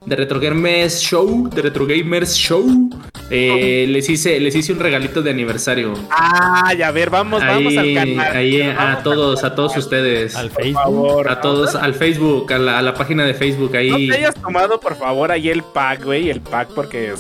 de 0.07 0.15
Retro 0.15 0.39
Gamers 0.39 1.01
Show, 1.01 1.49
de 1.49 1.61
Retro 1.61 1.85
Gamers 1.85 2.33
Show, 2.33 2.89
eh, 3.29 3.85
les 3.89 4.09
hice 4.09 4.39
les 4.39 4.55
hice 4.55 4.71
un 4.71 4.79
regalito 4.79 5.21
de 5.21 5.31
aniversario. 5.31 5.93
Ah, 6.09 6.73
ya 6.73 6.87
a 6.87 6.91
ver, 6.91 7.09
vamos, 7.09 7.41
vamos 7.45 7.75
al 7.75 7.93
canal. 7.93 8.37
ahí 8.37 8.61
Vamos 8.61 8.79
a 8.99 9.03
todos, 9.03 9.43
a 9.43 9.53
todos 9.53 9.75
ustedes. 9.75 10.33
Al 10.37 10.49
Por 10.49 10.63
Facebook. 10.63 10.81
favor. 10.83 11.29
A 11.29 11.41
todos, 11.41 11.75
al 11.75 11.93
Facebook, 11.93 12.53
a 12.53 12.57
la, 12.57 12.79
a 12.79 12.81
la 12.81 12.93
página 12.93 13.25
de 13.25 13.33
Facebook, 13.33 13.71
No 13.73 13.79
ahí. 13.79 14.07
te 14.07 14.15
hayas 14.15 14.35
tomado, 14.35 14.79
por 14.79 14.95
favor, 14.95 15.29
ahí 15.29 15.49
el 15.49 15.61
pack, 15.61 16.05
güey. 16.05 16.29
El 16.29 16.39
pack, 16.39 16.69
porque 16.73 17.13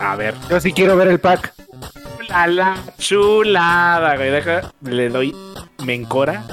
a 0.00 0.16
ver. 0.16 0.34
Yo 0.48 0.58
sí 0.60 0.72
quiero 0.72 0.96
ver 0.96 1.08
el 1.08 1.20
pack. 1.20 1.52
La, 2.30 2.46
la 2.46 2.76
chulada, 2.98 4.16
güey. 4.16 4.30
Deja, 4.30 4.72
le 4.82 5.10
doy. 5.10 5.36
Me 5.84 5.92
encora. 5.94 6.44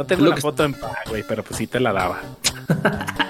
No 0.00 0.06
tengo 0.06 0.22
Lo 0.24 0.30
la 0.30 0.36
que- 0.36 0.40
foto 0.40 0.64
en 0.64 0.72
pack, 0.72 1.10
güey, 1.10 1.22
pero 1.28 1.42
pues 1.42 1.58
sí 1.58 1.66
te 1.66 1.78
la 1.78 1.92
daba. 1.92 2.20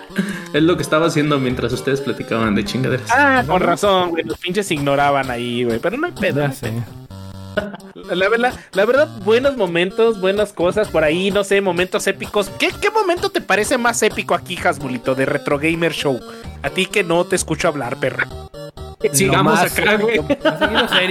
Es 0.52 0.62
lo 0.62 0.76
que 0.76 0.82
estaba 0.84 1.06
haciendo 1.06 1.38
mientras 1.40 1.72
ustedes 1.72 2.00
platicaban 2.00 2.54
de 2.54 2.64
chingaderas. 2.64 3.08
Ah, 3.12 3.42
con 3.44 3.60
razón, 3.60 4.10
güey. 4.10 4.22
Los 4.22 4.38
pinches 4.38 4.70
ignoraban 4.70 5.30
ahí, 5.32 5.64
güey. 5.64 5.80
Pero 5.80 5.96
no 5.96 6.06
hay 6.06 6.12
pedo. 6.12 6.50
Sé. 6.52 6.72
La, 8.14 8.28
verdad, 8.28 8.54
la 8.72 8.84
verdad, 8.84 9.08
buenos 9.24 9.56
momentos, 9.56 10.20
buenas 10.20 10.52
cosas 10.52 10.88
por 10.88 11.02
ahí, 11.04 11.30
no 11.32 11.42
sé, 11.44 11.60
momentos 11.60 12.06
épicos. 12.06 12.48
¿Qué, 12.58 12.70
qué 12.80 12.90
momento 12.90 13.30
te 13.30 13.40
parece 13.40 13.78
más 13.78 14.00
épico 14.04 14.34
aquí, 14.34 14.56
Hasbulito, 14.56 15.14
de 15.16 15.26
Retro 15.26 15.58
Gamer 15.58 15.92
Show? 15.92 16.20
A 16.62 16.70
ti 16.70 16.86
que 16.86 17.02
no 17.02 17.24
te 17.24 17.34
escucho 17.36 17.66
hablar, 17.66 17.96
perro. 17.96 18.26
Sigamos 19.12 19.58
acá, 19.60 19.96
güey. 19.96 20.20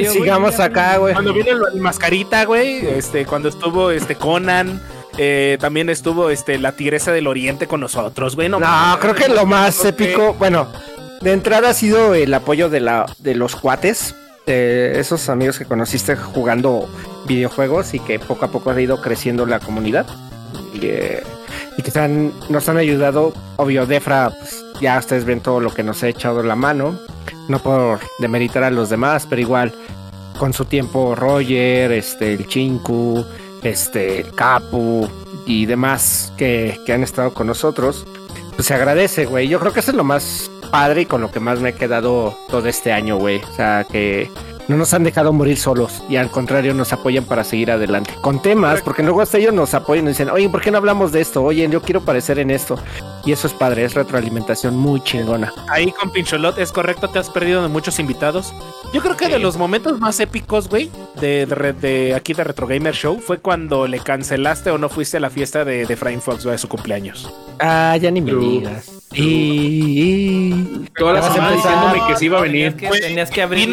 Sigamos 0.07 0.59
acá, 0.59 0.97
güey. 0.97 1.13
Cuando 1.13 1.33
vino 1.33 1.51
el, 1.67 1.75
el 1.75 1.81
mascarita, 1.81 2.45
güey, 2.45 2.85
este, 2.87 3.25
cuando 3.25 3.49
estuvo 3.49 3.91
este 3.91 4.15
Conan, 4.15 4.81
eh, 5.21 5.57
también 5.59 5.89
estuvo 5.89 6.29
este 6.29 6.57
la 6.57 6.71
Tigresa 6.71 7.11
del 7.11 7.27
Oriente 7.27 7.67
con 7.67 7.81
nosotros, 7.81 8.37
güey. 8.37 8.47
No, 8.47 8.61
creo 9.01 9.13
que 9.13 9.27
lo 9.27 9.45
más 9.45 9.83
épico, 9.83 10.33
bueno, 10.35 10.69
de 11.19 11.33
entrada 11.33 11.71
ha 11.71 11.73
sido 11.73 12.13
el 12.13 12.33
apoyo 12.33 12.69
de 12.69 12.79
la 12.79 13.05
de 13.19 13.35
los 13.35 13.57
cuates, 13.57 14.15
esos 14.45 15.27
amigos 15.27 15.59
que 15.59 15.65
conociste 15.65 16.15
jugando 16.15 16.89
videojuegos 17.27 17.93
y 17.93 17.99
que 17.99 18.17
poco 18.17 18.45
a 18.45 18.47
poco 18.47 18.69
ha 18.69 18.81
ido 18.81 19.01
creciendo 19.01 19.45
la 19.45 19.59
comunidad. 19.59 20.07
Y, 20.73 20.85
eh, 20.85 21.21
y 21.77 21.81
que 21.81 21.89
están, 21.89 22.31
nos 22.47 22.69
han 22.69 22.77
ayudado, 22.77 23.33
obvio, 23.57 23.85
Defra, 23.85 24.29
pues, 24.29 24.63
ya 24.79 24.97
ustedes 24.97 25.25
ven 25.25 25.41
todo 25.41 25.59
lo 25.59 25.73
que 25.73 25.83
nos 25.83 26.01
ha 26.01 26.07
echado 26.07 26.43
la 26.43 26.55
mano, 26.55 26.97
no 27.49 27.59
por 27.59 27.99
demeritar 28.19 28.63
a 28.63 28.71
los 28.71 28.89
demás, 28.89 29.27
pero 29.29 29.41
igual 29.41 29.73
con 30.37 30.53
su 30.53 30.63
tiempo 30.63 31.13
Roger, 31.13 31.91
este, 31.91 32.35
el 32.35 32.47
Chinku, 32.47 33.25
este, 33.63 34.25
Capu 34.35 35.07
y 35.45 35.65
demás 35.65 36.33
que, 36.37 36.79
que 36.85 36.93
han 36.93 37.03
estado 37.03 37.33
con 37.33 37.47
nosotros 37.47 38.05
pues 38.59 38.67
se 38.67 38.73
agradece, 38.73 39.25
güey. 39.25 39.47
Yo 39.47 39.57
creo 39.57 39.71
que 39.71 39.79
eso 39.79 39.91
es 39.91 39.95
lo 39.95 40.03
más 40.03 40.51
padre 40.69 41.03
y 41.03 41.05
con 41.05 41.21
lo 41.21 41.31
que 41.31 41.39
más 41.39 41.61
me 41.61 41.69
he 41.69 41.73
quedado 41.75 42.37
todo 42.49 42.67
este 42.67 42.91
año, 42.91 43.15
güey. 43.15 43.41
O 43.41 43.55
sea, 43.55 43.85
que 43.89 44.29
no 44.69 44.77
nos 44.77 44.93
han 44.93 45.03
dejado 45.03 45.33
morir 45.33 45.57
solos 45.57 46.01
y 46.07 46.15
al 46.15 46.29
contrario 46.31 46.73
nos 46.73 46.93
apoyan 46.93 47.25
para 47.25 47.43
seguir 47.43 47.71
adelante. 47.71 48.13
Con 48.21 48.41
temas, 48.41 48.81
porque 48.81 49.03
luego 49.03 49.19
hasta 49.21 49.37
ellos 49.37 49.53
nos 49.53 49.73
apoyan 49.73 50.05
y 50.05 50.09
dicen, 50.09 50.29
oye, 50.29 50.47
¿por 50.47 50.61
qué 50.61 50.71
no 50.71 50.77
hablamos 50.77 51.11
de 51.11 51.19
esto? 51.19 51.43
Oye, 51.43 51.67
yo 51.69 51.81
quiero 51.81 52.01
parecer 52.01 52.39
en 52.39 52.51
esto. 52.51 52.79
Y 53.25 53.33
eso 53.33 53.47
es 53.47 53.53
padre, 53.53 53.83
es 53.83 53.95
retroalimentación 53.95 54.77
muy 54.77 55.01
chingona. 55.03 55.51
Ahí 55.69 55.91
con 55.91 56.09
Pincholot, 56.11 56.57
es 56.57 56.71
correcto, 56.71 57.09
te 57.09 57.19
has 57.19 57.29
perdido 57.29 57.61
de 57.61 57.67
muchos 57.67 57.99
invitados. 57.99 58.53
Yo 58.93 59.01
creo 59.01 59.17
que 59.17 59.27
de 59.27 59.39
los 59.39 59.57
momentos 59.57 59.99
más 59.99 60.19
épicos, 60.21 60.69
güey, 60.69 60.89
de, 61.19 61.45
de 61.45 61.53
re- 61.55 61.73
de 61.73 62.15
aquí 62.15 62.33
de 62.33 62.43
Retro 62.45 62.65
Gamer 62.65 62.93
Show 62.95 63.19
fue 63.19 63.39
cuando 63.39 63.87
le 63.87 63.99
cancelaste 63.99 64.71
o 64.71 64.77
no 64.77 64.87
fuiste 64.87 65.17
a 65.17 65.19
la 65.19 65.29
fiesta 65.29 65.65
de, 65.65 65.85
de 65.85 65.95
Frame 65.97 66.21
Fox, 66.21 66.43
güey, 66.45 66.53
de 66.53 66.57
su 66.59 66.69
cumpleaños. 66.69 67.29
Ah, 67.59 67.97
ya 67.97 68.09
ni 68.09 68.21
me 68.21 68.31
True. 68.31 68.41
digas. 68.45 68.89
Y, 69.13 69.23
y- 69.23 70.85
Toda 70.97 71.13
la 71.13 71.21
semana 71.33 71.51
diciéndome 71.51 71.99
que 72.07 72.15
sí 72.17 72.25
iba 72.25 72.37
a 72.39 72.41
venir. 72.41 72.73
Tenías 72.75 72.93
que, 72.93 73.01
tenías 73.01 73.29
que 73.31 73.41
abrir 73.41 73.69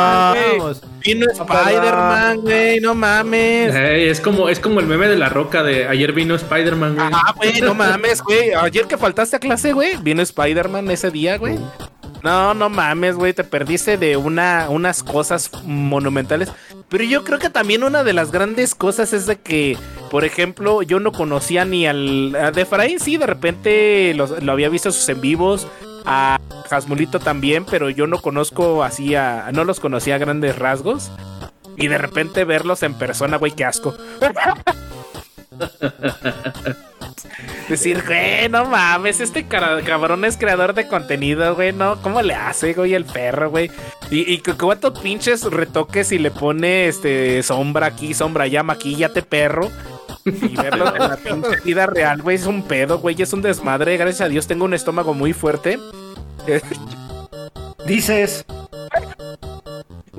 Vino 0.00 0.36
la 0.36 0.52
herida, 0.52 0.52
Spider-Man, 0.52 0.52
güey. 0.52 0.58
vamos. 0.58 0.82
Vino 1.04 1.26
Spider-Man, 1.30 2.36
güey, 2.40 2.80
no 2.80 2.94
mames. 2.94 3.74
Ey, 3.74 4.08
es 4.08 4.20
como 4.20 4.48
es 4.48 4.60
como 4.60 4.80
el 4.80 4.86
meme 4.86 5.08
de 5.08 5.16
la 5.16 5.28
roca 5.28 5.62
de 5.62 5.86
ayer 5.88 6.12
vino 6.12 6.34
Spider-Man, 6.34 6.94
güey. 6.96 7.08
Ah, 7.12 7.32
güey, 7.36 7.60
no 7.60 7.74
mames, 7.74 8.22
güey. 8.22 8.52
Ayer 8.54 8.86
que 8.86 8.96
faltaste 8.98 9.36
a 9.36 9.38
clase, 9.40 9.72
güey, 9.72 9.96
vino 10.02 10.22
Spider-Man 10.22 10.90
ese 10.90 11.10
día, 11.10 11.38
güey. 11.38 11.58
No, 12.22 12.52
no 12.52 12.68
mames, 12.68 13.14
güey, 13.16 13.32
te 13.32 13.44
perdiste 13.44 13.96
de 13.96 14.18
una, 14.18 14.66
unas 14.68 15.02
cosas 15.02 15.50
monumentales. 15.64 16.50
Pero 16.90 17.04
yo 17.04 17.24
creo 17.24 17.38
que 17.38 17.48
también 17.48 17.82
una 17.82 18.04
de 18.04 18.12
las 18.12 18.30
grandes 18.30 18.74
cosas 18.74 19.14
es 19.14 19.24
de 19.26 19.36
que, 19.38 19.78
por 20.10 20.26
ejemplo, 20.26 20.82
yo 20.82 21.00
no 21.00 21.12
conocía 21.12 21.64
ni 21.64 21.86
al... 21.86 22.36
A 22.36 22.50
de 22.50 22.60
Efraín, 22.62 23.00
sí, 23.00 23.16
de 23.16 23.26
repente 23.26 24.12
los- 24.14 24.42
lo 24.42 24.52
había 24.52 24.68
visto 24.68 24.92
sus 24.92 25.08
en 25.08 25.20
vivos. 25.22 25.66
A 26.04 26.38
Jasmulito 26.68 27.18
también, 27.20 27.64
pero 27.64 27.90
yo 27.90 28.06
no 28.06 28.18
conozco 28.20 28.82
así 28.84 29.14
a... 29.14 29.50
No 29.52 29.64
los 29.64 29.80
conocía 29.80 30.14
a 30.16 30.18
grandes 30.18 30.58
rasgos. 30.58 31.10
Y 31.76 31.88
de 31.88 31.98
repente 31.98 32.44
verlos 32.44 32.82
en 32.82 32.94
persona, 32.94 33.36
güey, 33.38 33.52
qué 33.52 33.64
asco. 33.64 33.94
Decir, 37.68 38.02
güey, 38.04 38.48
no 38.48 38.64
mames, 38.64 39.20
este 39.20 39.46
cabrón 39.46 40.24
es 40.24 40.36
creador 40.36 40.74
de 40.74 40.88
contenido, 40.88 41.54
güey, 41.54 41.72
no, 41.72 42.00
¿cómo 42.02 42.20
le 42.22 42.34
hace, 42.34 42.72
güey, 42.74 42.94
el 42.94 43.04
perro, 43.04 43.48
güey? 43.50 43.70
Y, 44.10 44.32
y 44.32 44.38
cu- 44.38 44.56
cuántos 44.58 44.98
pinches 44.98 45.44
retoques 45.44 46.10
y 46.12 46.18
le 46.18 46.30
pone 46.32 46.88
este 46.88 47.42
sombra 47.44 47.86
aquí, 47.86 48.12
sombra 48.12 48.44
allá, 48.44 48.62
maquillate, 48.64 49.22
perro. 49.22 49.70
Y 50.24 50.56
verlo 50.56 50.94
en 50.94 51.02
la 51.08 51.16
pinche 51.22 51.56
vida 51.64 51.86
real, 51.86 52.20
güey, 52.22 52.36
es 52.36 52.46
un 52.46 52.62
pedo, 52.62 52.98
güey, 52.98 53.20
es 53.20 53.32
un 53.32 53.42
desmadre. 53.42 53.96
Gracias 53.96 54.20
a 54.22 54.28
Dios 54.28 54.46
tengo 54.46 54.64
un 54.64 54.74
estómago 54.74 55.14
muy 55.14 55.32
fuerte. 55.32 55.78
dices, 57.86 58.44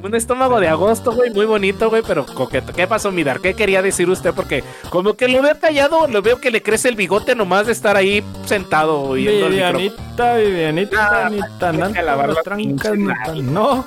Un 0.02 0.15
estómago 0.15 0.60
de 0.60 0.68
agosto, 0.68 1.11
güey, 1.11 1.30
muy 1.30 1.45
bonito, 1.45 1.90
güey, 1.90 2.02
pero 2.07 2.26
coqueto. 2.26 2.73
¿Qué 2.73 2.88
pasó, 2.88 3.11
Midar? 3.11 3.40
¿Qué 3.40 3.53
quería 3.53 3.82
decir 3.84 4.10
usted? 4.10 4.34
Porque 4.34 4.64
como 4.90 5.14
que 5.14 5.28
lo 5.28 5.41
veo 5.44 5.60
callado, 5.60 6.07
lo 6.07 6.22
veo 6.23 6.40
que 6.41 6.49
le 6.49 6.64
crece 6.64 6.90
el 6.90 6.95
bigote 6.95 7.36
nomás 7.36 7.68
de 7.68 7.73
estar 7.73 7.95
ahí 7.95 8.23
sentado 8.45 8.99
oyendo 9.02 9.45
el. 9.48 9.52
Vivianita, 9.53 10.36
Vivianita, 10.38 11.26
Ah, 11.26 11.30
ni 11.30 11.40
tan 11.60 11.80
las 11.80 12.44
trancas, 12.44 12.98
ni 12.98 13.06
tan- 13.07 13.53
No, 13.53 13.86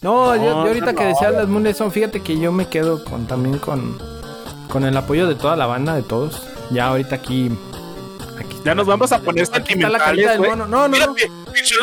no, 0.00 0.34
yo, 0.36 0.42
yo 0.44 0.50
No, 0.50 0.60
ahorita 0.62 0.92
no, 0.92 0.98
que 0.98 1.04
no. 1.04 1.08
decía 1.10 1.30
las 1.30 1.46
Moon 1.48 1.72
son, 1.74 1.92
fíjate 1.92 2.20
que 2.20 2.38
yo 2.38 2.50
me 2.50 2.66
quedo 2.66 3.04
con 3.04 3.26
también 3.28 3.58
con, 3.58 3.96
con 4.68 4.84
el 4.84 4.96
apoyo 4.96 5.26
de 5.26 5.34
toda 5.34 5.56
la 5.56 5.66
banda, 5.66 5.94
de 5.94 6.02
todos. 6.02 6.42
Ya 6.70 6.86
ahorita 6.88 7.16
aquí. 7.16 7.50
aquí 8.38 8.56
Ya 8.64 8.74
nos 8.74 8.86
vamos 8.86 9.12
a 9.12 9.18
poner 9.20 9.42
está 9.42 9.58
la 9.58 9.64
sentimentales, 9.66 10.28
del 10.30 10.38
mono. 10.40 10.66
No, 10.66 10.82
no, 10.82 10.88
Mira, 10.88 11.06
no. 11.06 11.14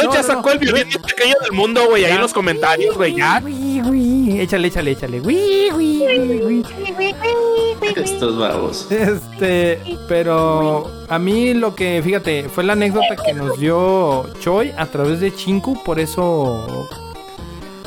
No, 0.03 0.14
ya 0.14 0.23
sacó 0.23 0.47
no. 0.47 0.51
el 0.53 0.57
violín 0.60 0.88
más 0.88 0.97
pequeño 0.97 1.35
del 1.43 1.51
mundo, 1.51 1.81
güey, 1.89 2.03
ahí 2.06 2.14
en 2.14 2.22
los 2.22 2.34
comentarios, 2.34 2.95
güey, 2.97 3.15
ya. 3.15 3.39
Uy, 3.45 3.81
uy, 3.81 4.41
Échale, 4.41 4.68
échale, 4.69 4.91
échale. 4.91 5.22
Uy, 5.22 5.69
uy, 5.76 6.03
uy, 6.07 6.41
uy. 6.43 6.65
Estos 7.95 8.38
babos. 8.39 8.88
Este, 8.91 9.80
pero 10.07 10.89
a 11.07 11.19
mí 11.19 11.53
lo 11.53 11.76
que, 11.76 12.01
fíjate, 12.03 12.49
fue 12.49 12.64
la 12.64 12.73
anécdota 12.73 13.15
que 13.23 13.34
nos 13.34 13.60
dio 13.60 14.27
Choi 14.39 14.73
a 14.76 14.88
través 14.88 15.19
de 15.19 15.35
Chinku, 15.35 15.84
por 15.84 15.99
eso 15.99 16.89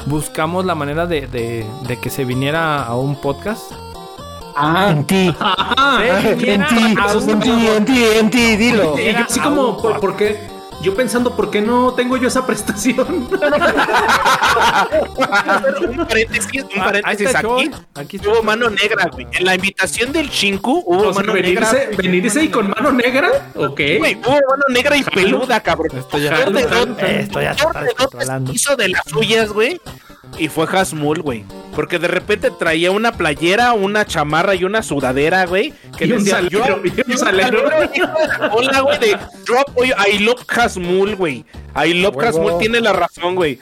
buscamos 0.06 0.64
la 0.64 0.74
manera 0.76 1.06
de, 1.06 1.26
de- 1.26 1.66
de 1.88 1.96
que 1.98 2.10
se 2.10 2.24
viniera 2.24 2.84
a 2.84 2.94
un 2.96 3.20
podcast. 3.20 3.72
En 4.90 5.04
ti, 5.06 5.34
Ah, 5.40 6.00
en 6.24 6.66
ti, 6.66 6.94
a 6.98 7.16
un 7.16 7.30
en 7.30 7.40
ti, 7.40 7.50
en 7.76 7.84
ti, 7.84 8.04
en 8.18 8.30
ti, 8.30 8.56
dilo. 8.56 8.98
y 8.98 9.08
así 9.10 9.40
como, 9.40 9.80
¿por, 9.80 10.00
por 10.00 10.16
qué? 10.16 10.50
Yo 10.82 10.94
pensando, 10.96 11.36
¿por 11.36 11.48
qué 11.50 11.60
no 11.62 11.94
tengo 11.94 12.16
yo 12.16 12.26
esa 12.26 12.44
prestación? 12.44 13.06
un 15.88 16.06
paréntesis, 16.08 16.62
un 16.64 16.80
Ah, 16.80 16.92
aquí. 17.36 17.70
Aquí 17.94 18.20
Hubo 18.26 18.42
mano 18.42 18.68
negra, 18.68 19.08
güey. 19.12 19.28
En 19.32 19.44
la 19.44 19.54
invitación 19.54 20.10
del 20.12 20.28
Chinku 20.28 20.82
hubo 20.84 21.08
O 21.08 21.12
sea, 21.12 21.22
mano 21.22 21.34
negra. 21.34 21.70
venirse, 21.96 22.42
y 22.42 22.48
con 22.48 22.68
mano 22.70 22.90
negra, 22.90 23.30
ok. 23.54 23.80
Güey, 23.98 24.16
hubo 24.16 24.32
mano 24.32 24.64
negra 24.70 24.96
y 24.96 25.04
peluda, 25.04 25.60
cabrón. 25.60 25.96
Esto 25.96 26.18
ya 26.18 26.34
Flor 26.34 26.52
de 26.52 26.60
está- 26.62 26.74
Don- 26.74 26.96
esto 27.00 27.40
ya 27.42 27.54
Flor 27.54 27.76
Y 30.38 30.48
fue 30.48 30.66
Hasmul, 30.66 31.20
güey. 31.20 31.44
Porque 31.74 31.98
de 31.98 32.06
repente 32.08 32.50
traía 32.50 32.90
una 32.90 33.12
playera, 33.12 33.72
una 33.72 34.04
chamarra 34.06 34.54
y 34.54 34.64
una 34.64 34.82
sudadera, 34.82 35.46
güey. 35.46 35.72
Que 35.98 36.06
Y 36.06 36.12
un 36.12 36.18
decía, 36.18 36.36
salero, 36.36 36.82
yo- 36.82 36.92
y 37.06 37.10
un 37.12 37.18
salero. 37.18 37.58
hijo 37.94 38.06
de 38.18 38.38
la 38.38 38.48
bola, 38.48 38.80
güey, 38.80 38.98
de 38.98 39.18
drop, 39.46 39.70
oye, 39.76 39.94
I 40.12 40.18
love 40.20 40.42
Hasmul, 40.48 41.16
güey. 41.16 41.44
I 41.84 41.94
love 41.94 42.14
Huevo. 42.16 42.28
Hasmul 42.28 42.58
tiene 42.58 42.80
la 42.80 42.92
razón, 42.92 43.34
güey. 43.34 43.58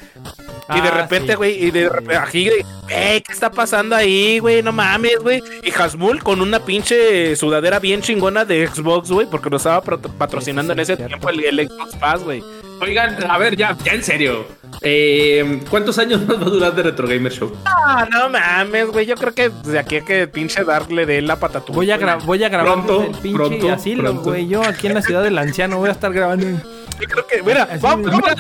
Y 0.73 0.81
de 0.81 0.89
Ah, 0.89 1.03
repente, 1.03 1.33
sí. 1.33 1.37
güey, 1.37 1.65
y 1.65 1.71
de 1.73 1.89
repente, 1.89 2.17
aquí, 2.17 2.49
güey, 2.49 2.65
"Ey, 2.89 3.21
¿qué 3.23 3.33
está 3.33 3.51
pasando 3.51 3.97
ahí, 3.97 4.39
güey? 4.39 4.63
No 4.63 4.71
mames, 4.73 5.17
güey. 5.21 5.43
Y 5.65 5.71
Hasmul 5.73 6.23
con 6.23 6.41
una 6.41 6.61
pinche 6.65 7.35
sudadera 7.37 7.81
bien 7.81 8.03
chingona 8.03 8.45
de 8.45 8.67
Xbox, 8.69 9.11
güey, 9.11 9.27
porque 9.29 9.51
lo 9.51 9.57
estaba 9.57 9.81
patrocinando 9.83 10.73
Sí, 10.73 10.77
en 10.77 10.81
ese 10.81 10.97
cierto. 10.97 11.09
tiempo 11.09 11.29
el, 11.31 11.59
el 11.59 11.69
Xbox 11.69 11.97
Pass, 11.97 12.23
güey. 12.23 12.43
Oigan, 12.81 13.31
a 13.31 13.39
ver, 13.39 13.57
ya, 13.57 13.77
ya 13.85 13.93
en 13.93 14.03
serio. 14.03 14.47
Eh, 14.83 15.61
¿Cuántos 15.69 15.99
años 15.99 16.23
más 16.27 16.39
va 16.39 16.47
a 16.47 16.51
durar 16.51 16.75
de 16.75 16.83
Retro 16.83 17.07
Gamer 17.07 17.33
Show? 17.33 17.53
Ah, 17.65 18.07
no 18.11 18.29
mames, 18.31 18.87
güey. 18.87 19.07
Yo 19.07 19.17
creo 19.17 19.35
que 19.35 19.51
de 19.51 19.79
aquí 19.79 19.97
a 19.97 20.05
que 20.05 20.27
pinche 20.27 20.65
darle 20.65 21.07
de 21.07 21.23
la 21.23 21.37
patatúa. 21.37 21.75
Voy 21.77 21.91
a, 21.91 22.17
voy 22.17 22.45
a 22.45 22.49
grabar 22.49 22.73
Pronto, 22.73 23.03
el 23.03 23.11
pinche 23.19 23.37
pronto, 23.37 23.73
asilo, 23.73 24.15
güey. 24.15 24.49
Yo 24.49 24.63
aquí 24.63 24.87
en 24.87 24.95
la 24.95 25.03
ciudad 25.03 25.23
del 25.23 25.37
anciano 25.39 25.79
voy 25.79 25.89
a 25.89 25.93
estar 25.93 26.13
grabando. 26.13 26.47
Yo 26.47 27.09
creo 27.09 27.27
que, 27.27 27.43
mira, 27.43 27.65
Así 27.65 27.81
vamos, 27.81 28.11
vamos. 28.11 28.35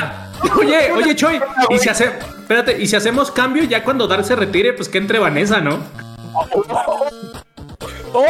Oye, 0.58 0.92
oye, 0.92 1.14
Choy, 1.16 1.40
y 1.70 1.78
si 1.78 1.88
hace, 1.88 2.04
espérate, 2.06 2.80
y 2.80 2.86
si 2.86 2.96
hacemos 2.96 3.30
cambio 3.30 3.64
ya 3.64 3.84
cuando 3.84 4.06
Dar 4.06 4.24
se 4.24 4.36
retire, 4.36 4.72
pues 4.72 4.88
que 4.88 4.98
entre 4.98 5.18
Vanessa, 5.18 5.60
¿no? 5.60 5.78
¡Oh! 8.12 8.24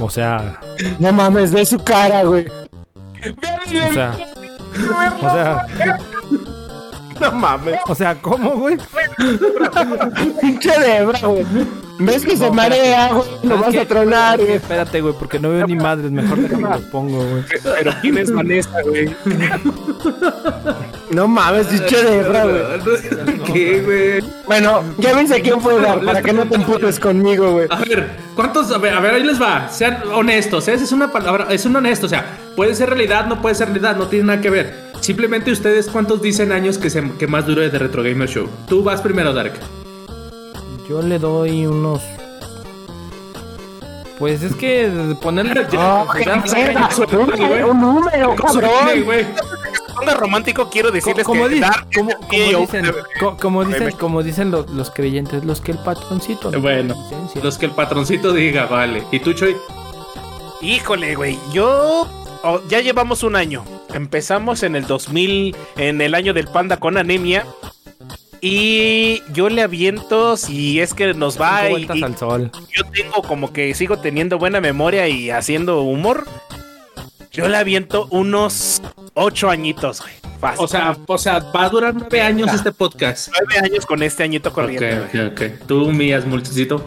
O 0.00 0.10
sea, 0.10 0.60
No 0.98 1.12
mames, 1.12 1.52
ve 1.52 1.64
su 1.64 1.78
cara, 1.78 2.22
güey. 2.24 2.46
o 2.48 3.92
sea, 3.92 4.16
o 5.20 5.30
sea, 5.30 5.66
No 7.20 7.32
mames. 7.32 7.78
o 7.86 7.94
sea, 7.94 8.14
¿cómo, 8.16 8.50
güey? 8.56 8.76
Pinche 10.40 10.78
debra, 10.80 11.18
güey. 11.20 11.46
¿Ves 11.98 12.24
que 12.24 12.36
se 12.36 12.50
marea, 12.50 13.12
güey? 13.12 13.28
Lo 13.44 13.58
vas 13.58 13.76
a 13.76 13.84
tronar, 13.84 14.40
güey. 14.40 14.54
Espérate, 14.54 15.00
güey, 15.00 15.14
porque 15.18 15.38
no 15.38 15.50
veo 15.50 15.66
ni 15.66 15.76
madres. 15.76 16.10
Mejor 16.10 16.38
déjame 16.40 16.68
lo 16.68 16.90
pongo, 16.90 17.24
güey. 17.24 17.44
Pero 17.62 17.92
quién 18.00 18.18
es 18.18 18.32
Vanessa, 18.32 18.82
güey. 18.82 19.14
No 21.10 21.28
mames, 21.28 21.66
pinche 21.68 22.02
debra, 22.02 22.44
güey. 22.44 23.42
¿Qué, 23.52 23.80
güey? 23.82 24.32
Bueno, 24.46 24.82
ya 24.98 25.16
viste 25.18 25.40
quién 25.40 25.60
fue 25.60 25.80
dar, 25.80 26.04
para 26.04 26.22
que 26.22 26.32
no 26.32 26.46
te 26.46 26.56
emputes 26.56 26.98
conmigo, 26.98 27.52
güey. 27.52 27.66
A 27.70 27.76
ver, 27.76 28.10
¿cuántos? 28.34 28.72
A 28.72 28.78
ver, 28.78 28.94
a 28.94 29.00
ver, 29.00 29.14
ahí 29.14 29.22
les 29.22 29.40
va. 29.40 29.68
Sean 29.68 30.02
honestos. 30.12 30.66
¿eh? 30.68 30.74
Esa 30.74 30.84
es 30.84 30.92
una 30.92 31.12
palabra, 31.12 31.46
es 31.50 31.64
un 31.64 31.76
honesto. 31.76 32.06
O 32.06 32.08
sea, 32.08 32.38
puede 32.56 32.74
ser 32.74 32.88
realidad, 32.88 33.26
no 33.26 33.40
puede 33.40 33.54
ser 33.54 33.68
realidad, 33.68 33.96
no 33.96 34.08
tiene 34.08 34.26
nada 34.26 34.40
que 34.40 34.50
ver. 34.50 34.74
Simplemente 35.00 35.52
ustedes, 35.52 35.86
¿cuántos 35.86 36.22
dicen 36.22 36.50
años 36.50 36.78
que, 36.78 36.90
se, 36.90 37.02
que 37.18 37.26
más 37.26 37.46
dure 37.46 37.70
de 37.70 37.78
Retro 37.78 38.02
Gamer 38.02 38.28
Show? 38.28 38.48
Tú 38.68 38.82
vas 38.82 39.00
primero, 39.00 39.32
Dark. 39.32 39.52
Yo 40.88 41.02
le 41.02 41.18
doy 41.18 41.66
unos. 41.66 42.02
Pues 44.18 44.42
es 44.42 44.54
que 44.54 44.90
ponerle. 45.20 45.66
Oh, 45.76 46.06
qué 46.16 46.24
ya- 46.24 46.36
mierda, 46.36 46.88
un, 47.66 47.80
número, 47.80 48.34
cabrón. 48.36 49.04
güey. 49.04 49.26
Ponga 49.96 50.14
romántico, 50.14 50.68
quiero 50.70 50.90
decirles 50.90 51.24
como, 51.24 51.44
que 51.44 51.54
di- 51.54 51.60
dar 51.60 51.86
como, 51.94 52.10
dicen, 52.60 52.92
co- 53.20 53.36
como 53.36 53.64
dicen, 53.64 53.92
como 53.92 54.22
dicen 54.22 54.50
los, 54.50 54.68
los 54.70 54.90
creyentes, 54.90 55.44
los 55.44 55.60
que 55.60 55.72
el 55.72 55.78
patroncito. 55.78 56.50
no 56.50 56.60
Bueno, 56.60 56.94
los 57.42 57.58
que 57.58 57.66
el 57.66 57.72
patroncito 57.72 58.32
diga, 58.32 58.66
vale. 58.66 59.04
¿Y 59.12 59.20
tú, 59.20 59.32
Choy? 59.34 59.56
Híjole, 60.60 61.14
güey. 61.14 61.38
Yo. 61.52 62.08
oh, 62.42 62.60
ya 62.68 62.80
llevamos 62.80 63.22
un 63.22 63.36
año. 63.36 63.64
Empezamos 63.92 64.62
en 64.64 64.74
el 64.74 64.86
2000, 64.86 65.56
en 65.76 66.00
el 66.00 66.14
año 66.14 66.34
del 66.34 66.48
panda 66.48 66.76
con 66.78 66.96
anemia. 66.98 67.46
Y 68.46 69.22
yo 69.32 69.48
le 69.48 69.62
aviento, 69.62 70.36
si 70.36 70.78
es 70.78 70.92
que 70.92 71.14
nos 71.14 71.40
va 71.40 71.70
y, 71.70 71.88
al 72.02 72.18
sol. 72.18 72.50
yo 72.76 72.84
tengo 72.92 73.22
como 73.22 73.54
que 73.54 73.72
sigo 73.72 74.00
teniendo 74.00 74.36
buena 74.38 74.60
memoria 74.60 75.08
y 75.08 75.30
haciendo 75.30 75.80
humor. 75.80 76.26
Yo 77.32 77.48
le 77.48 77.56
aviento 77.56 78.06
unos 78.10 78.82
ocho 79.14 79.48
añitos, 79.48 80.02
güey. 80.02 80.12
Fácil. 80.40 80.62
O 80.62 80.68
sea, 80.68 80.94
o 81.06 81.16
sea, 81.16 81.38
va 81.38 81.64
a 81.64 81.68
durar 81.70 81.94
nueve 81.94 82.20
años 82.20 82.52
este 82.52 82.70
podcast. 82.70 83.30
nueve 83.32 83.66
años 83.66 83.86
con 83.86 84.02
este 84.02 84.24
añito 84.24 84.50
Ok, 84.50 84.56
güey. 84.56 84.76
ok, 84.76 85.32
ok. 85.32 85.42
Tú, 85.66 85.90
Mías, 85.90 86.26
multicito. 86.26 86.84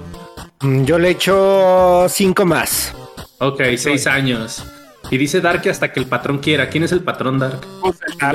Mm, 0.61 0.83
Yo 0.85 0.99
le 0.99 1.09
echo 1.09 2.05
cinco 2.07 2.45
más. 2.45 2.93
Ok, 3.39 3.63
seis 3.77 4.05
años. 4.05 4.63
Y 5.09 5.17
dice 5.17 5.41
Dark 5.41 5.61
que 5.61 5.69
hasta 5.69 5.91
que 5.91 5.99
el 5.99 6.05
patrón 6.05 6.39
quiera. 6.39 6.69
¿Quién 6.69 6.83
es 6.83 6.91
el 6.91 7.01
patrón, 7.01 7.39
Dark? 7.39 7.61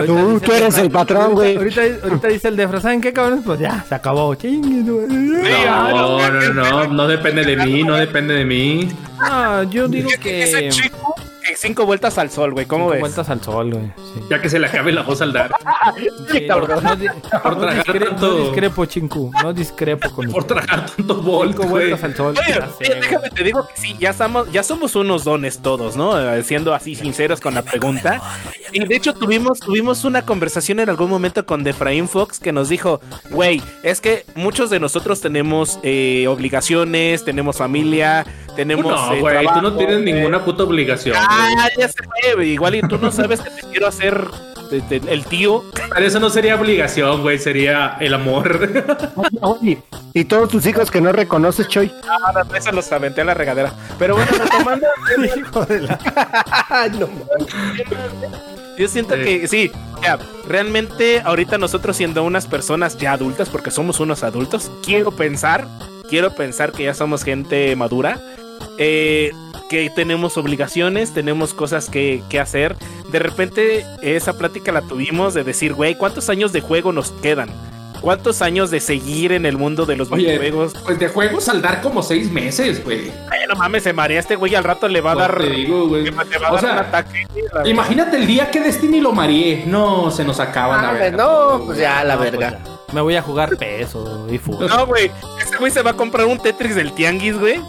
Tú, 0.06 0.40
tú 0.40 0.52
eres 0.52 0.78
el 0.78 0.90
patrón, 0.90 1.32
güey. 1.32 1.56
Ahorita, 1.56 1.82
ahorita 2.02 2.28
dice 2.28 2.48
el 2.48 2.56
Defra, 2.56 2.80
¿saben 2.80 3.00
qué, 3.00 3.12
cabrones? 3.12 3.44
Pues 3.44 3.60
ya, 3.60 3.84
se 3.88 3.94
acabó. 3.94 4.36
No, 4.42 5.06
no, 5.06 6.30
no, 6.30 6.52
no, 6.52 6.86
no 6.88 7.08
depende 7.08 7.44
de 7.44 7.56
mí, 7.56 7.82
no 7.82 7.96
depende 7.96 8.34
de 8.34 8.44
mí. 8.44 8.88
Ah, 9.20 9.64
yo 9.68 9.88
digo 9.88 10.08
Ese 10.08 10.18
que... 10.18 10.68
chico 10.70 11.14
que 11.16 11.31
cinco 11.56 11.86
vueltas 11.86 12.18
al 12.18 12.30
sol, 12.30 12.52
güey. 12.52 12.66
¿Cómo 12.66 12.84
Cinco 12.84 12.92
ves? 12.92 13.00
vueltas 13.00 13.28
al 13.30 13.42
sol, 13.42 13.70
güey. 13.72 13.86
Sí. 13.96 14.20
Ya 14.30 14.40
que 14.40 14.48
se 14.48 14.58
le 14.58 14.66
acabe 14.66 14.92
la 14.92 15.02
voz 15.02 15.20
al 15.22 15.32
Dark. 15.32 15.54
Sí, 16.32 16.46
no, 16.48 16.96
di- 16.96 17.08
Por 17.42 17.56
no 17.56 17.58
tragar 17.60 17.84
discre- 17.84 18.08
tanto- 18.08 18.26
no 18.38 18.44
discrepo, 18.44 18.86
chinku. 18.86 19.30
No 19.42 19.52
discrepo 19.52 20.10
con 20.10 20.30
Por 20.30 20.44
tragar 20.44 20.86
tanto 20.86 21.16
bol, 21.22 21.48
Cinco 21.48 21.62
güey. 21.68 21.88
vueltas 21.88 22.04
al 22.04 22.16
sol. 22.16 22.34
Oye, 22.38 22.48
ya 22.48 22.66
sé, 22.66 22.72
oye, 22.80 22.88
güey. 22.88 23.00
déjame 23.00 23.30
te 23.30 23.44
digo 23.44 23.66
que 23.66 23.80
sí, 23.80 23.96
ya 23.98 24.10
estamos, 24.10 24.50
ya 24.52 24.62
somos 24.62 24.94
unos 24.96 25.24
dones 25.24 25.58
todos, 25.60 25.96
¿no? 25.96 26.18
Eh, 26.18 26.42
Siendo 26.44 26.74
así 26.74 26.94
sinceros 26.94 27.40
con 27.40 27.54
la 27.54 27.62
pregunta. 27.62 28.20
Y 28.72 28.84
de 28.84 28.96
hecho 28.96 29.12
tuvimos, 29.14 29.60
tuvimos 29.60 30.04
una 30.04 30.22
conversación 30.22 30.80
en 30.80 30.88
algún 30.88 31.10
momento 31.10 31.44
con 31.44 31.62
Defraín 31.64 32.08
Fox 32.08 32.38
que 32.38 32.52
nos 32.52 32.68
dijo, 32.68 33.00
güey, 33.30 33.60
es 33.82 34.00
que 34.00 34.24
muchos 34.34 34.70
de 34.70 34.80
nosotros 34.80 35.20
tenemos 35.20 35.78
eh, 35.82 36.26
obligaciones, 36.28 37.24
tenemos 37.24 37.56
familia, 37.58 38.24
tenemos. 38.56 38.84
No, 38.92 39.12
eh, 39.14 39.20
güey, 39.20 39.46
tú 39.54 39.60
no 39.62 39.76
tienes 39.76 40.00
güey. 40.02 40.12
ninguna 40.12 40.44
puta 40.44 40.62
obligación. 40.64 41.16
Ah, 41.18 41.41
ya 41.78 41.88
se 41.88 42.02
fue. 42.34 42.46
Igual 42.46 42.74
y 42.76 42.82
tú 42.82 42.98
no 42.98 43.10
sabes 43.12 43.40
que 43.40 43.50
te 43.50 43.62
quiero 43.70 43.86
hacer 43.88 44.26
de- 44.70 44.80
de- 45.00 45.12
el 45.12 45.24
tío. 45.24 45.64
Pero 45.94 46.06
eso 46.06 46.20
no 46.20 46.30
sería 46.30 46.54
obligación, 46.56 47.22
güey, 47.22 47.38
sería 47.38 47.96
el 48.00 48.14
amor. 48.14 48.70
Oye, 49.40 49.82
¿Y 50.14 50.24
todos 50.24 50.50
tus 50.50 50.66
hijos 50.66 50.90
que 50.90 51.00
no 51.00 51.10
reconoces, 51.12 51.68
Choy? 51.68 51.90
Ah, 52.06 52.32
no, 52.46 52.54
eso 52.54 52.70
los 52.72 52.90
aventé 52.92 53.22
a 53.22 53.24
la 53.24 53.34
regadera. 53.34 53.72
Pero 53.98 54.16
bueno, 54.16 54.30
retomando. 54.30 54.86
Yo 58.78 58.88
siento 58.88 59.14
Sí. 59.16 59.22
que 59.22 59.48
sí, 59.48 59.70
o 59.96 60.00
sea, 60.02 60.18
realmente 60.48 61.20
ahorita 61.24 61.58
nosotros 61.58 61.96
siendo 61.96 62.22
unas 62.24 62.46
personas 62.46 62.96
ya 62.96 63.12
adultas, 63.12 63.48
porque 63.50 63.70
somos 63.70 64.00
unos 64.00 64.22
adultos, 64.22 64.70
quiero 64.84 65.10
pensar, 65.12 65.66
quiero 66.08 66.34
pensar 66.34 66.72
que 66.72 66.84
ya 66.84 66.94
somos 66.94 67.22
gente 67.22 67.76
madura, 67.76 68.18
eh, 68.78 69.30
que 69.68 69.90
tenemos 69.90 70.36
obligaciones, 70.36 71.12
tenemos 71.14 71.54
cosas 71.54 71.88
que, 71.88 72.22
que 72.28 72.40
hacer. 72.40 72.76
De 73.10 73.18
repente 73.18 73.84
esa 74.02 74.36
plática 74.38 74.72
la 74.72 74.82
tuvimos 74.82 75.34
de 75.34 75.44
decir, 75.44 75.74
güey, 75.74 75.94
¿cuántos 75.96 76.28
años 76.30 76.52
de 76.52 76.60
juego 76.60 76.92
nos 76.92 77.10
quedan? 77.12 77.48
¿Cuántos 78.00 78.42
años 78.42 78.72
de 78.72 78.80
seguir 78.80 79.30
en 79.30 79.46
el 79.46 79.56
mundo 79.56 79.86
de 79.86 79.94
los 79.96 80.10
Oye, 80.10 80.24
videojuegos? 80.36 80.72
pues 80.84 80.98
de 80.98 81.06
juegos 81.08 81.48
al 81.48 81.62
dar 81.62 81.80
como 81.82 82.02
seis 82.02 82.28
meses, 82.32 82.82
güey. 82.82 83.12
Ay, 83.30 83.40
no 83.48 83.54
mames, 83.54 83.84
se 83.84 83.92
marea 83.92 84.18
este 84.18 84.34
güey 84.34 84.56
al 84.56 84.64
rato 84.64 84.88
le 84.88 85.00
va 85.00 85.12
a 85.12 85.14
dar... 85.14 85.38
Te 85.38 85.48
digo, 85.50 85.86
güey. 85.86 86.02
le 86.04 86.10
va 86.10 86.22
a 86.22 86.24
O 86.24 86.40
dar 86.40 86.52
un 86.54 86.60
sea, 86.60 86.80
ataque. 86.80 87.26
imagínate 87.64 88.16
el 88.16 88.26
día 88.26 88.50
que 88.50 88.60
Destiny 88.60 89.00
lo 89.00 89.12
mareé. 89.12 89.62
No, 89.66 90.10
se 90.10 90.24
nos 90.24 90.40
acaba 90.40 90.82
la 90.82 90.88
Ah, 90.88 90.92
verga. 90.94 91.16
no, 91.16 91.62
pues 91.64 91.78
ya, 91.78 92.02
la 92.02 92.14
No, 92.14 92.20
pues 92.22 92.32
verga. 92.32 92.50
ya. 92.50 92.92
Me 92.92 93.00
voy 93.00 93.14
a 93.14 93.22
jugar 93.22 93.56
peso 93.56 94.26
y 94.28 94.36
fútbol. 94.38 94.66
No, 94.68 94.84
güey. 94.86 95.08
Ese 95.40 95.56
güey 95.58 95.70
se 95.70 95.82
va 95.82 95.92
a 95.92 95.94
comprar 95.94 96.26
un 96.26 96.38
Tetris 96.38 96.74
del 96.74 96.92
Tianguis, 96.92 97.38
güey. 97.38 97.60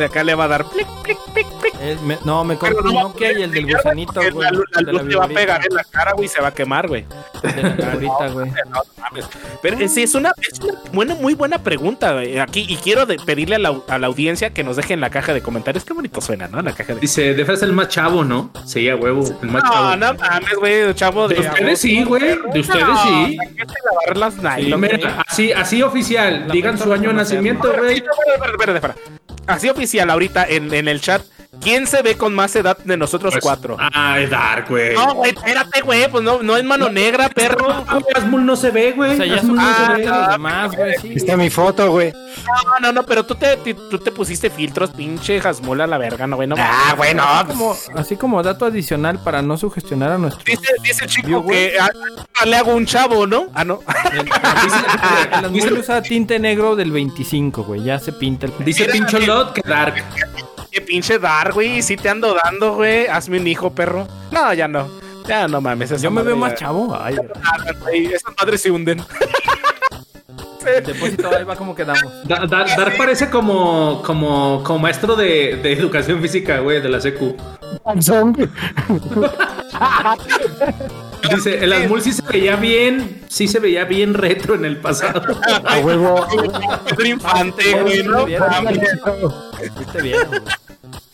De 0.00 0.06
acá 0.06 0.24
le 0.24 0.34
va 0.34 0.44
a 0.44 0.48
dar 0.48 0.64
plic, 0.64 0.86
plic, 1.02 1.18
plic, 1.34 1.46
plic. 1.60 1.74
Eh, 1.78 1.94
me- 2.02 2.16
no, 2.24 2.42
me 2.42 2.56
compré 2.56 2.78
un 2.80 2.94
no, 2.94 3.02
Nokia 3.02 3.38
y 3.38 3.42
el 3.42 3.50
del 3.50 3.66
gusanito, 3.70 4.22
La, 4.22 4.30
güey. 4.30 4.48
luz- 4.50 4.64
la 4.72 4.80
el 4.80 4.86
de 4.86 4.92
luz 4.94 5.02
le 5.04 5.16
va 5.16 5.24
a 5.26 5.28
pegar 5.28 5.60
en 5.68 5.74
la 5.76 5.84
cara, 5.84 6.12
güey, 6.12 6.24
y 6.24 6.28
se 6.28 6.40
va 6.40 6.48
a 6.48 6.54
quemar, 6.54 6.88
güey. 6.88 7.04
de 7.42 7.62
la 7.62 8.28
güey. 8.28 8.50
No 8.70 8.80
mames. 8.98 9.26
Pero 9.60 9.78
eh, 9.78 9.88
sí, 9.88 10.02
es 10.04 10.14
una, 10.14 10.32
es 10.40 10.58
una 10.60 10.72
buena, 10.92 11.14
muy 11.16 11.34
buena 11.34 11.58
pregunta 11.58 12.12
güey, 12.14 12.38
aquí. 12.38 12.64
Y 12.68 12.76
quiero 12.76 13.04
de- 13.04 13.16
pedirle 13.18 13.56
a 13.56 13.58
la, 13.58 13.78
a 13.88 13.98
la 13.98 14.06
audiencia 14.06 14.50
que 14.54 14.64
nos 14.64 14.76
deje 14.76 14.94
en 14.94 15.00
la 15.02 15.10
caja 15.10 15.34
de 15.34 15.42
comentarios. 15.42 15.84
Qué 15.84 15.92
bonito 15.92 16.20
suena, 16.22 16.48
¿no? 16.48 16.62
La 16.62 16.72
caja 16.72 16.94
de 16.94 17.00
Dice, 17.00 17.34
Defa 17.34 17.52
es 17.52 17.62
el 17.62 17.74
más 17.74 17.88
chavo, 17.88 18.24
¿no? 18.24 18.50
Sí, 18.64 18.88
a 18.88 18.96
huevo, 18.96 19.22
el 19.42 19.48
más 19.50 19.62
No, 19.64 19.70
chavo. 19.70 19.96
no 19.96 20.14
mames, 20.14 20.54
güey, 20.58 20.94
chavo 20.94 21.28
de. 21.28 21.34
De 21.34 21.40
ustedes 21.42 21.78
sí, 21.78 22.04
güey. 22.04 22.22
De 22.52 22.60
ustedes 22.60 22.86
No, 22.86 23.02
sí. 23.02 23.36
¿a 23.38 23.48
qué 23.54 23.64
te 23.66 23.74
lavar 23.84 24.16
las 24.16 24.36
nylon, 24.36 24.80
güey? 24.80 24.92
Mira, 24.96 25.22
así, 25.28 25.52
así 25.52 25.82
oficial. 25.82 26.44
La 26.48 26.54
Digan 26.54 26.78
su 26.78 26.90
año 26.92 27.10
de 27.10 27.14
nacimiento, 27.16 27.70
güey. 27.76 27.96
Espera, 27.98 28.12
espera, 28.34 28.72
espera, 28.72 28.92
espera. 28.94 28.94
Así 29.50 29.68
oficial 29.68 30.08
ahorita 30.10 30.44
en, 30.48 30.72
en 30.72 30.88
el 30.88 31.00
chat. 31.00 31.22
¿Quién 31.60 31.86
se 31.88 32.00
ve 32.02 32.16
con 32.16 32.32
más 32.32 32.54
edad 32.54 32.78
de 32.78 32.96
nosotros 32.96 33.34
Pues, 33.34 33.42
cuatro? 33.42 33.76
Ah, 33.78 34.18
es 34.20 34.30
Dark, 34.30 34.66
güey. 34.68 34.94
No, 34.94 35.14
güey, 35.14 35.32
espérate, 35.32 35.80
güey. 35.82 36.08
Pues 36.08 36.22
no, 36.22 36.42
no 36.42 36.56
es 36.56 36.64
mano 36.64 36.88
negra, 36.88 37.28
perro. 37.28 37.84
Asmul 38.14 38.46
no 38.46 38.54
se 38.56 38.70
ve, 38.70 38.92
güey. 38.92 39.12
O 39.14 39.16
sea, 39.16 39.26
ya 39.26 39.34
Asmul 39.36 39.56
son 39.56 39.66
no 39.66 39.96
se 39.96 40.08
Ah, 40.08 40.26
ve. 40.26 40.32
demás, 40.32 40.76
güey, 40.76 40.94
sí. 41.02 41.12
Está 41.16 41.36
mi 41.36 41.50
foto, 41.50 41.90
güey. 41.90 42.12
No, 42.12 42.80
no, 42.80 42.92
no, 42.92 43.02
pero 43.04 43.26
tú 43.26 43.34
te, 43.34 43.56
tú 43.56 43.98
te 43.98 44.12
pusiste 44.12 44.48
filtros, 44.48 44.90
pinche 44.90 45.40
jasmula 45.40 45.86
la 45.86 45.98
verga, 45.98 46.26
no, 46.26 46.36
güey, 46.36 46.46
no. 46.48 46.54
Ah, 46.58 46.94
bueno. 46.96 47.24
Así 47.24 47.48
como, 47.48 47.76
así 47.96 48.16
como 48.16 48.42
dato 48.42 48.64
adicional 48.66 49.18
para 49.22 49.42
no 49.42 49.56
sugestionar 49.58 50.12
a 50.12 50.18
nuestro. 50.18 50.44
Dice, 50.44 50.72
dice 50.82 51.04
el 51.04 51.10
chico 51.10 51.44
que 51.46 51.74
ah, 51.80 51.90
ah, 52.40 52.46
le 52.46 52.56
hago 52.56 52.72
un 52.74 52.86
chavo, 52.86 53.26
¿no? 53.26 53.48
Ah, 53.54 53.64
no. 53.64 53.80
El 54.12 54.28
Asmul 55.62 55.78
usa 55.78 56.00
tinte 56.00 56.38
negro 56.38 56.76
del 56.76 56.92
25, 56.92 57.64
güey. 57.64 57.82
Ya 57.82 57.98
se 57.98 58.12
pinta 58.12 58.46
el 58.46 58.52
Dice 58.64 58.86
Pincholot 58.86 59.52
que 59.52 59.62
Dark. 59.68 60.02
Qué 60.70 60.80
pinche 60.80 61.18
dar, 61.18 61.52
güey. 61.52 61.82
Si 61.82 61.96
te 61.96 62.08
ando 62.08 62.34
dando, 62.42 62.74
güey. 62.76 63.06
Hazme 63.06 63.38
un 63.38 63.46
hijo, 63.46 63.70
perro. 63.70 64.06
No, 64.30 64.52
ya 64.54 64.68
no. 64.68 64.88
Ya 65.26 65.48
no 65.48 65.60
mames. 65.60 66.00
Yo 66.00 66.10
me 66.10 66.22
veo 66.22 66.36
más 66.36 66.54
chavo. 66.54 66.96
Ay, 66.98 67.16
güey, 67.80 68.06
Esas 68.06 68.34
madres 68.38 68.62
se 68.62 68.70
hunden. 68.70 69.00
depósito 70.86 71.28
ahí 71.36 71.44
va 71.44 71.56
como 71.56 71.74
quedamos. 71.74 72.02
Da- 72.26 72.46
Da- 72.46 72.64
Dark 72.76 72.96
parece 72.96 73.30
como, 73.30 74.02
como, 74.04 74.62
como 74.64 74.78
maestro 74.78 75.16
de, 75.16 75.58
de 75.62 75.72
educación 75.72 76.20
física, 76.20 76.58
güey, 76.60 76.80
de 76.80 76.88
la 76.88 77.00
secu. 77.00 77.36
Dice, 81.34 81.62
el 81.64 81.72
Asmul 81.72 82.00
sí 82.02 82.12
se 82.12 82.22
veía 82.22 82.56
bien, 82.56 83.22
sí 83.28 83.46
se 83.46 83.58
veía 83.60 83.84
bien 83.84 84.14
retro 84.14 84.54
en 84.54 84.64
el 84.64 84.78
pasado. 84.78 85.22
A 85.64 85.78
huevo. 85.78 86.26
Infante, 87.04 87.80
güey, 87.82 88.02
¿no? 88.02 88.26
Viste 88.26 90.02
bien, 90.02 90.18
güey. 90.28 90.40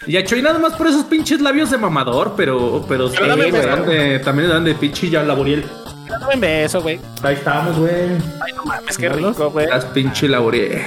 Y 0.07 0.17
a 0.17 0.25
Choy 0.25 0.41
nada 0.41 0.59
más 0.61 0.75
por 0.75 0.87
esos 0.87 1.05
pinches 1.05 1.41
labios 1.41 1.71
de 1.71 1.79
mamador, 1.79 2.35
pero, 2.37 2.85
pero 2.89 3.09
sí, 3.09 3.17
me 3.21 3.51
beso. 3.51 3.67
dan 3.67 3.87
de- 3.87 4.19
también 4.21 4.49
me 4.49 4.55
dan 4.55 4.65
de 4.65 4.75
pinche 4.77 5.11
ya 5.11 5.23
laboriel. 5.25 5.65
Dame 6.09 6.35
un 6.35 6.41
beso, 6.41 6.83
güey. 6.83 7.01
Ahí 7.23 7.35
estamos, 7.35 7.79
güey. 7.79 8.13
Ay, 8.41 8.53
no 8.55 8.65
mames, 8.65 8.97
qué 8.97 9.09
rico, 9.09 9.51
güey. 9.51 9.67
Las 9.67 9.85
pinche 9.87 10.29
laboriel. 10.29 10.83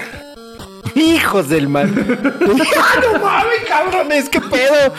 Hijos 0.96 1.50
del 1.50 1.68
mal. 1.68 1.94
no 2.40 3.20
mames, 3.20 3.60
cabrones, 3.68 4.30
qué 4.30 4.42
pedo. 4.42 4.94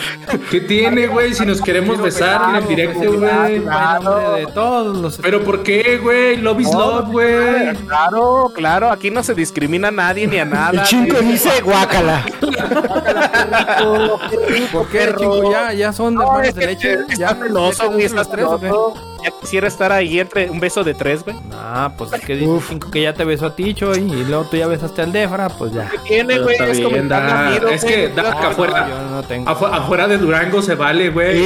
¿Qué 0.51 0.61
tiene, 0.61 1.07
güey? 1.09 1.35
Si 1.35 1.45
nos 1.45 1.61
queremos 1.61 2.01
besar 2.01 2.51
en 2.51 2.57
el 2.57 2.69
directo, 2.69 3.13
güey. 3.19 3.59
De 3.59 4.47
todos 4.55 4.97
los. 4.97 5.19
Pero 5.19 5.43
¿por 5.43 5.63
qué, 5.63 5.99
güey? 5.99 6.37
Love 6.37 6.61
is 6.61 6.73
love, 6.73 7.09
güey. 7.11 7.75
Claro, 7.87 8.51
claro. 8.55 8.91
Aquí 8.91 9.11
no 9.11 9.23
se 9.23 9.35
discrimina 9.35 9.89
a 9.89 9.91
nadie 9.91 10.27
ni 10.27 10.39
a 10.39 10.45
nada. 10.45 10.71
El 10.71 10.83
chingo 10.85 11.17
güey. 11.17 11.33
dice 11.33 11.61
guácala. 11.63 12.25
¿Por 14.73 14.89
qué, 14.89 15.13
chico? 15.19 15.53
Ya, 15.53 15.73
ya 15.73 15.93
son 15.93 16.15
No, 16.15 16.23
hermanos 16.23 16.55
de 16.55 16.67
leche. 16.67 16.99
Ya, 17.19 17.35
celoso, 17.35 17.83
ya 17.83 17.87
güey. 17.89 18.03
los 18.03 18.11
Estás 18.13 18.31
tres, 18.31 18.47
celoso. 18.61 18.95
Ya 19.23 19.31
quisiera 19.41 19.69
estar 19.69 19.93
ahí 19.93 20.19
entre 20.21 20.49
un 20.51 20.61
beso 20.61 20.83
de 20.85 20.95
tres, 20.95 21.25
güey. 21.25 21.37
Ah, 21.53 21.93
pues 21.97 22.13
es 22.13 22.21
que 22.21 22.37
dice 22.37 22.61
cinco 22.69 22.91
que 22.91 23.03
ya 23.03 23.13
te 23.15 23.25
besó 23.25 23.47
a 23.47 23.57
ti, 23.57 23.75
Choy, 23.75 23.99
y 23.99 24.25
luego 24.25 24.45
tú 24.51 24.57
ya 24.57 24.67
besaste 24.67 25.03
al 25.03 25.13
Defra, 25.13 25.49
pues 25.51 25.73
ya. 25.73 25.89
¿Qué 25.91 25.99
tiene, 26.07 26.39
güey? 26.39 26.57
Es 26.59 26.81
como 26.81 26.97
da- 26.97 27.21
nacido, 27.21 27.69
es 27.69 27.83
güey. 27.83 27.95
que 27.95 28.09
da- 28.09 28.23
No, 28.23 28.49
afuera- 28.49 28.89
Yo 28.89 29.11
no 29.11 29.23
tengo. 29.25 29.51
Afu- 29.51 29.71
afuera 29.71 30.09
de 30.09 30.19
Durango 30.19 30.63
se 30.63 30.75
vale, 30.75 31.11
güey. 31.11 31.39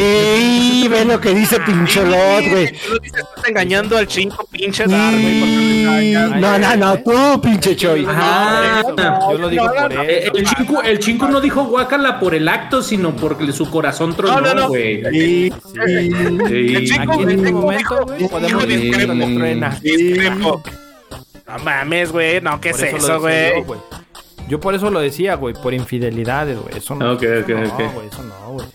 Y 0.85 0.89
ve 0.89 1.05
lo 1.05 1.21
que 1.21 1.35
dice 1.35 1.59
Pincholot, 1.61 2.45
güey. 2.51 2.73
Tú 2.73 2.93
lo 2.95 2.99
dices, 3.01 3.21
estás 3.21 3.49
engañando 3.49 3.97
al 3.97 4.07
chingo 4.07 4.47
pinche 4.51 4.85
dar, 4.87 5.13
güey. 5.13 6.15
No, 6.41 6.59
no, 6.59 6.77
no, 6.77 6.99
tú, 6.99 7.41
pinche 7.41 7.75
Choy. 7.77 8.07
Ah, 8.09 8.83
Yo 9.31 9.39
lo 9.39 9.49
digo 9.49 9.67
por 9.67 9.93
eso. 9.93 10.03
El 10.35 10.47
chinco, 10.47 10.83
el 10.83 10.99
chinco 10.99 11.29
no 11.29 11.41
dijo 11.41 11.65
guácala 11.65 12.21
por 12.21 12.35
el 12.35 12.49
acto, 12.49 12.83
sino 12.83 13.15
porque 13.17 13.53
su 13.53 13.69
corazón 13.71 14.15
tronó, 14.15 14.41
No, 14.41 14.55
no, 14.55 14.55
no. 14.63 14.69
güey. 14.69 15.03
Sí, 15.11 15.53
Momento, 17.65 18.05
güey, 18.07 18.29
podemos 18.29 19.35
truena. 19.35 19.79
Discrepo. 19.83 20.63
No 21.47 21.59
mames, 21.65 22.13
güey. 22.13 22.41
No, 22.41 22.61
¿qué 22.61 22.71
Por 22.71 22.85
es 22.85 22.95
eso, 22.95 23.21
güey? 23.21 23.53
yo, 24.49 24.61
por 24.61 24.75
eso 24.75 24.91
lo 24.91 25.01
decía, 25.01 25.35
güey, 25.37 25.55
por 25.55 25.75
infidelidades, 25.75 26.59
güey. 26.59 26.77
Eso 26.79 26.95
no. 26.95 27.13
Ok, 27.13 27.23
ok, 27.43 27.49
eso 27.49 27.59
no, 27.61 27.69
ok. 27.69 27.93
güey, 27.95 28.09
eso 28.09 28.23
no, 28.23 28.53
güey. 28.53 28.67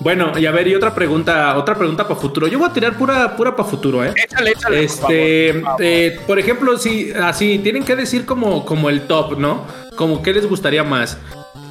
Bueno, 0.00 0.36
y 0.38 0.44
a 0.46 0.50
ver, 0.50 0.66
y 0.68 0.74
otra 0.74 0.94
pregunta, 0.94 1.56
otra 1.56 1.74
pregunta 1.76 2.06
para 2.06 2.18
futuro. 2.20 2.46
Yo 2.48 2.58
voy 2.58 2.68
a 2.68 2.72
tirar 2.72 2.96
pura, 2.96 3.36
pura 3.36 3.54
para 3.54 3.68
futuro, 3.68 4.04
¿eh? 4.04 4.12
Échale, 4.16 4.50
échale. 4.50 4.84
Este, 4.84 5.54
por 5.54 5.62
favor. 5.62 5.80
eh, 5.84 6.20
por 6.26 6.38
ejemplo, 6.38 6.78
si 6.78 7.12
así 7.12 7.58
tienen 7.60 7.84
que 7.84 7.94
decir 7.96 8.26
como, 8.26 8.64
como 8.66 8.90
el 8.90 9.02
top, 9.06 9.38
¿no? 9.38 9.64
Como 9.96 10.22
qué 10.22 10.32
les 10.32 10.46
gustaría 10.48 10.82
más. 10.84 11.16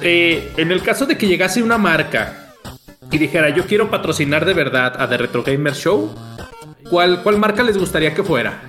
Eh, 0.00 0.52
en 0.56 0.72
el 0.72 0.82
caso 0.82 1.06
de 1.06 1.16
que 1.16 1.26
llegase 1.26 1.62
una 1.62 1.78
marca 1.78 2.54
y 3.10 3.18
dijera, 3.18 3.50
yo 3.50 3.64
quiero 3.66 3.90
patrocinar 3.90 4.44
de 4.44 4.54
verdad 4.54 4.94
a 5.00 5.08
The 5.08 5.18
Retro 5.18 5.42
Gamer 5.42 5.74
Show, 5.74 6.10
¿cuál, 6.90 7.22
cuál 7.22 7.38
marca 7.38 7.62
les 7.62 7.76
gustaría 7.78 8.14
que 8.14 8.22
fuera? 8.22 8.62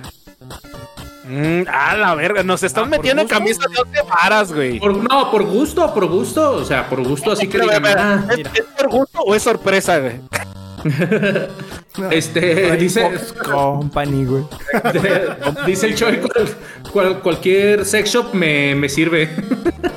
Mm, 1.24 1.62
a 1.68 1.94
la 1.96 2.14
verga, 2.14 2.42
nos 2.42 2.62
están 2.62 2.88
metiendo 2.88 3.20
en 3.22 3.28
camisas 3.28 3.66
de 3.70 3.80
once 3.82 4.00
varas, 4.08 4.52
güey. 4.52 4.78
Por- 4.80 4.96
no, 4.96 5.30
por 5.30 5.42
gusto, 5.44 5.92
por 5.92 6.06
gusto, 6.06 6.52
o 6.52 6.64
sea, 6.64 6.88
por 6.88 7.02
gusto, 7.06 7.32
así 7.32 7.46
que 7.46 7.58
Pero, 7.58 7.64
digan, 7.64 7.84
espera, 7.84 8.24
ah, 8.28 8.32
¿es, 8.32 8.38
es 8.54 8.64
por 8.78 8.88
gusto 8.90 9.18
o 9.20 9.34
es 9.34 9.42
sorpresa, 9.42 9.98
güey? 9.98 10.20
este, 12.10 12.76
dice, 12.76 13.10
Company, 13.50 14.24
güey. 14.24 14.44
dice 15.66 15.86
el 15.86 15.94
Choi, 15.96 16.18
cual- 16.20 16.48
cual- 16.92 17.20
cualquier 17.20 17.84
sex 17.84 18.10
shop 18.10 18.32
me, 18.32 18.74
me 18.74 18.88
sirve. 18.88 19.28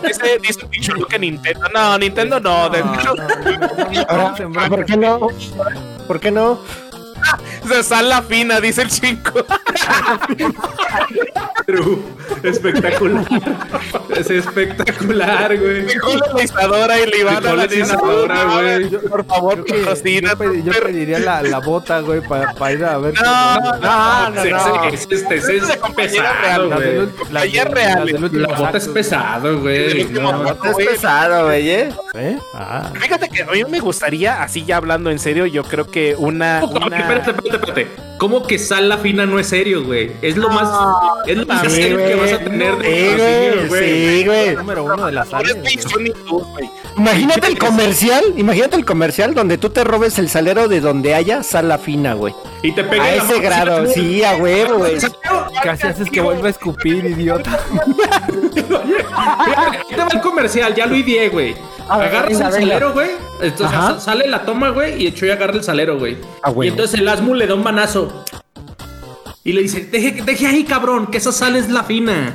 Dice, 0.05 0.39
dice 0.41 0.65
Pichulu 0.67 1.05
que 1.05 1.19
Nintendo. 1.19 1.67
No, 1.73 1.97
Nintendo 1.97 2.39
no. 2.39 2.69
de 2.69 2.79
hecho, 2.79 3.15
Ahora, 4.09 4.35
¿por 4.67 4.85
qué 4.85 4.97
no? 4.97 5.19
¿Por 6.07 6.19
qué 6.19 6.31
no? 6.31 6.59
se 7.67 7.83
sala 7.83 8.21
fina, 8.21 8.59
dice 8.61 8.81
el 8.83 8.91
5. 8.91 9.31
True. 11.65 11.97
Espectacular. 12.43 13.25
Es 14.17 14.29
espectacular, 14.29 15.57
güey. 15.57 15.85
la 16.33 16.99
y 16.99 17.05
le 17.05 17.19
iban 17.19 17.45
a 17.45 17.53
la 17.53 17.67
güey. 18.45 18.89
Por 19.09 19.25
favor, 19.25 19.65
Yo, 19.65 20.37
pedi- 20.37 20.63
yo 20.63 20.71
pediría 20.81 21.19
la, 21.19 21.43
la 21.43 21.59
bota, 21.59 21.99
güey, 21.99 22.21
para 22.21 22.71
ir 22.73 22.83
a 22.83 22.97
ver. 22.97 23.13
No, 23.21 23.55
no, 23.59 24.29
no, 24.31 24.41
Sí, 24.43 24.49
no. 24.49 24.59
sí, 24.59 24.71
es, 24.93 25.07
este, 25.11 25.35
es, 25.35 25.49
Es 25.49 25.67
de 25.67 25.77
compañía 25.77 26.23
pesado, 26.41 26.69
güey. 26.71 27.07
Compañía 27.09 27.63
del- 27.65 27.73
real, 27.73 28.31
La 28.33 28.47
bota 28.57 28.77
es 28.77 28.87
pesado, 28.87 29.59
güey. 29.59 30.03
No. 30.05 30.47
Es 30.51 30.75
pesado, 30.87 31.45
güey, 31.45 31.69
¿eh? 31.69 31.89
¿Eh? 32.15 32.37
Ah. 32.55 32.91
Fíjate 32.99 33.29
que 33.29 33.43
a 33.43 33.45
mí 33.45 33.63
me 33.65 33.79
gustaría, 33.79 34.41
así 34.41 34.65
ya 34.65 34.77
hablando 34.77 35.11
en 35.11 35.19
serio, 35.19 35.45
yo 35.45 35.63
creo 35.63 35.85
que 35.89 36.15
una. 36.17 36.59
¿Cómo 36.61 36.79
que- 36.79 36.95
una- 36.95 37.07
Espérate, 37.19 37.31
espérate, 37.31 37.69
espérate. 37.69 38.11
¿Cómo 38.17 38.45
que 38.45 38.59
sal 38.59 38.87
la 38.87 38.97
fina 38.99 39.25
no 39.25 39.39
es 39.39 39.47
serio, 39.47 39.83
güey? 39.83 40.11
Es 40.21 40.37
lo 40.37 40.49
más, 40.49 40.69
es 41.25 41.37
lo 41.37 41.45
más 41.45 41.63
Sí, 41.63 41.81
serio 41.81 41.97
que 41.97 42.15
vas 42.15 42.33
a 42.33 42.39
tener 42.39 42.77
de 42.77 43.61
Sí, 43.63 43.67
güey. 43.67 44.19
Sí, 44.19 44.25
güey. 44.25 44.55
Número 44.55 44.83
uno 44.83 45.05
de 45.07 45.11
las 45.11 45.27
Por 45.27 45.41
Imagínate 46.97 47.47
el 47.47 47.57
comercial, 47.57 48.23
imagínate 48.37 48.75
el 48.75 48.85
comercial 48.85 49.33
donde 49.33 49.57
tú 49.57 49.69
te 49.69 49.83
robes 49.83 50.19
el 50.19 50.29
salero 50.29 50.67
de 50.67 50.81
donde 50.81 51.15
haya 51.15 51.43
sala 51.43 51.77
fina, 51.77 52.13
güey. 52.13 52.33
Y 52.63 52.73
te 52.73 52.83
pega 52.83 53.03
A 53.03 53.15
ese 53.15 53.39
grado, 53.39 53.87
sí, 53.87 54.23
a 54.23 54.35
huevo, 54.35 54.79
güey. 54.79 54.97
Casi 55.63 55.87
haces 55.87 56.09
que 56.09 56.21
vuelva 56.21 56.47
a 56.47 56.51
escupir, 56.51 57.05
idiota. 57.05 57.59
Ahí 59.15 59.79
te 59.89 59.97
va 59.97 60.07
el 60.11 60.21
comercial, 60.21 60.75
ya 60.75 60.85
lo 60.85 60.95
ideé, 60.95 61.29
güey. 61.29 61.55
Agarras 61.87 62.31
el 62.31 62.37
salero, 62.37 62.93
güey. 62.93 63.09
Entonces 63.41 63.77
Ajá. 63.77 63.99
sale 63.99 64.27
la 64.27 64.43
toma, 64.43 64.69
güey, 64.69 65.03
y 65.03 65.07
el 65.07 65.15
Choy 65.15 65.29
agarra 65.29 65.53
el 65.53 65.63
salero, 65.63 65.97
güey. 65.97 66.17
Ah, 66.43 66.51
y 66.51 66.53
güey. 66.53 66.69
entonces 66.69 66.99
el 66.99 67.07
Asmu 67.07 67.33
le 67.33 67.47
da 67.47 67.55
un 67.55 67.63
manazo. 67.63 68.25
Y 69.43 69.53
le 69.53 69.61
dice, 69.63 69.85
deje, 69.85 70.21
deje 70.23 70.47
ahí, 70.47 70.63
cabrón, 70.63 71.07
que 71.07 71.17
esa 71.17 71.31
sal 71.31 71.55
es 71.55 71.69
la 71.69 71.83
fina. 71.83 72.33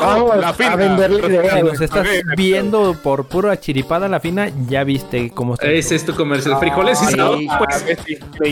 Vamos 0.00 0.36
La 0.36 0.52
fina. 0.52 0.72
a 0.72 0.76
venderle 0.76 1.20
güey. 1.40 1.62
nos 1.62 1.80
estás 1.80 2.06
viendo 2.36 2.94
por 3.02 3.26
pura 3.26 3.58
chiripada 3.58 4.08
la 4.08 4.20
fina, 4.20 4.50
ya 4.68 4.84
viste 4.84 5.30
cómo 5.34 5.54
está. 5.54 5.66
Ese 5.66 5.94
es 5.94 6.04
tu 6.04 6.14
comercial. 6.14 6.58
Frijoles 6.58 7.00
y 7.02 7.06
sí. 7.06 7.12
Isadora, 7.14 7.58
pues. 7.58 7.84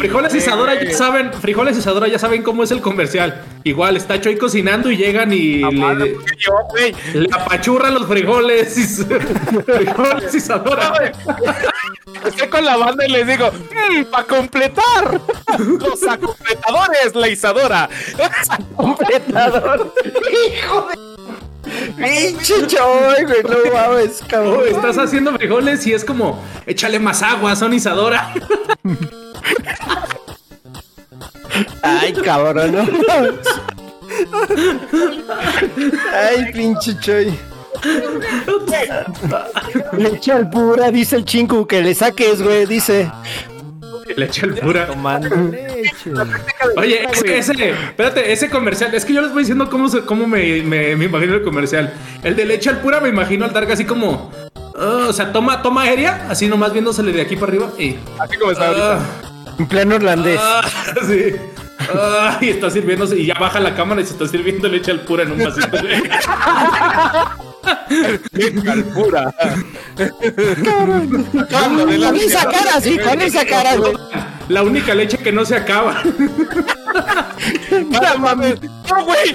Frijoles 0.00 0.34
y 0.34 0.38
Isadora 0.38 0.82
ya 0.82 0.90
saben, 0.92 1.32
frijoles 1.32 1.76
y 1.76 1.80
Isadora 1.80 2.08
ya 2.08 2.18
saben 2.18 2.42
cómo 2.42 2.62
es 2.62 2.70
el 2.70 2.80
comercial. 2.80 3.42
Igual 3.64 3.96
está 3.96 4.20
Choy 4.20 4.36
cocinando 4.36 4.90
y 4.90 4.96
llegan 4.96 5.32
y 5.32 5.58
le, 5.58 6.16
Yo, 6.38 6.52
le 7.14 7.28
apachurran 7.32 7.94
los 7.94 8.06
frijoles 8.06 8.76
y 8.78 8.84
frijoles 9.64 10.34
y 10.34 10.36
Isadora. 10.36 11.12
Estoy 12.24 12.48
con 12.48 12.64
la 12.64 12.76
banda 12.76 13.06
y 13.06 13.10
les 13.10 13.26
digo, 13.26 13.50
para 14.10 14.24
completar 14.24 15.20
los 15.58 16.02
acompletadores, 16.06 17.14
la 17.14 17.28
Isadora. 17.28 17.88
completador. 18.76 19.94
Hijo 20.04 20.88
de. 20.88 21.09
Pinche 21.96 22.66
choy, 22.66 23.24
güey, 23.24 23.42
no 23.42 23.72
mames, 23.72 24.20
Oh, 24.22 24.26
cabrón. 24.28 24.62
estás 24.68 24.98
haciendo 24.98 25.32
frijoles 25.34 25.86
y 25.86 25.92
es 25.92 26.04
como, 26.04 26.42
échale 26.66 26.98
más 26.98 27.22
agua, 27.22 27.54
son 27.56 27.74
Isadora. 27.74 28.32
Ay, 31.82 32.12
cabrón, 32.14 32.72
no. 32.72 32.86
Ay, 36.12 36.52
pinche 36.52 36.96
choy. 37.00 37.38
Le 39.96 40.08
echa 40.08 40.36
al 40.36 40.50
pura, 40.50 40.90
dice 40.90 41.16
el 41.16 41.24
chingu, 41.24 41.66
que 41.66 41.80
le 41.82 41.94
saques, 41.94 42.42
güey, 42.42 42.66
dice. 42.66 43.10
Le 44.16 44.26
echa 44.26 44.46
el 44.46 44.54
pura. 44.54 44.86
Tomando 44.86 45.28
leche. 45.50 46.10
Oye, 46.76 47.04
ese, 47.12 47.38
ese- 47.38 47.70
espérate, 47.70 48.32
ese 48.32 48.48
comercial, 48.50 48.94
es 48.94 49.04
que 49.04 49.12
yo 49.12 49.20
les 49.22 49.32
voy 49.32 49.40
diciendo 49.42 49.68
cómo, 49.70 49.88
cómo 50.06 50.26
me, 50.26 50.62
me- 50.62 50.96
me 50.96 51.04
imagino 51.06 51.34
el 51.34 51.42
comercial. 51.42 51.92
El 52.22 52.36
de 52.36 52.44
leche 52.46 52.70
al 52.70 52.78
pura 52.80 53.00
me 53.00 53.08
imagino 53.08 53.44
al 53.44 53.52
Dark 53.52 53.70
así 53.72 53.84
como, 53.84 54.30
ah, 54.76 55.06
o 55.08 55.12
sea, 55.12 55.32
toma, 55.32 55.62
toma 55.62 55.82
aérea, 55.82 56.26
así 56.30 56.46
nomás 56.48 56.72
viéndosele 56.72 57.12
de 57.12 57.22
aquí 57.22 57.36
para 57.36 57.52
arriba 57.52 57.70
y... 57.78 57.96
Así 58.18 58.36
como 58.38 58.52
está 58.52 58.66
ahorita. 58.68 58.94
ah, 58.98 59.54
En 59.58 59.66
pleno 59.66 59.94
irlandés. 59.96 60.40
sí. 61.06 61.34
Ah, 61.94 62.38
y 62.40 62.50
está 62.50 62.70
sirviéndose 62.70 63.16
y 63.18 63.26
ya 63.26 63.34
baja 63.40 63.58
la 63.58 63.74
cámara 63.74 64.00
y 64.00 64.04
se 64.06 64.12
está 64.12 64.28
sirviendo 64.28 64.68
leche 64.68 64.90
al 64.90 65.00
pura 65.00 65.22
en 65.24 65.32
un 65.32 65.38
vasito. 65.44 65.78
Güey. 68.32 68.82
Pura. 68.94 69.34
Con 71.50 72.16
esa 72.16 72.44
cara, 72.50 72.80
sí, 72.80 72.98
con 72.98 73.20
esa 73.20 73.44
cara, 73.44 73.76
güey. 73.76 73.94
La 74.50 74.62
única 74.64 74.94
leche 74.94 75.16
que 75.18 75.30
no 75.32 75.44
se 75.44 75.54
acaba. 75.56 76.02
La 78.02 78.16
mami. 78.18 78.46
No, 78.88 79.04
güey. 79.04 79.34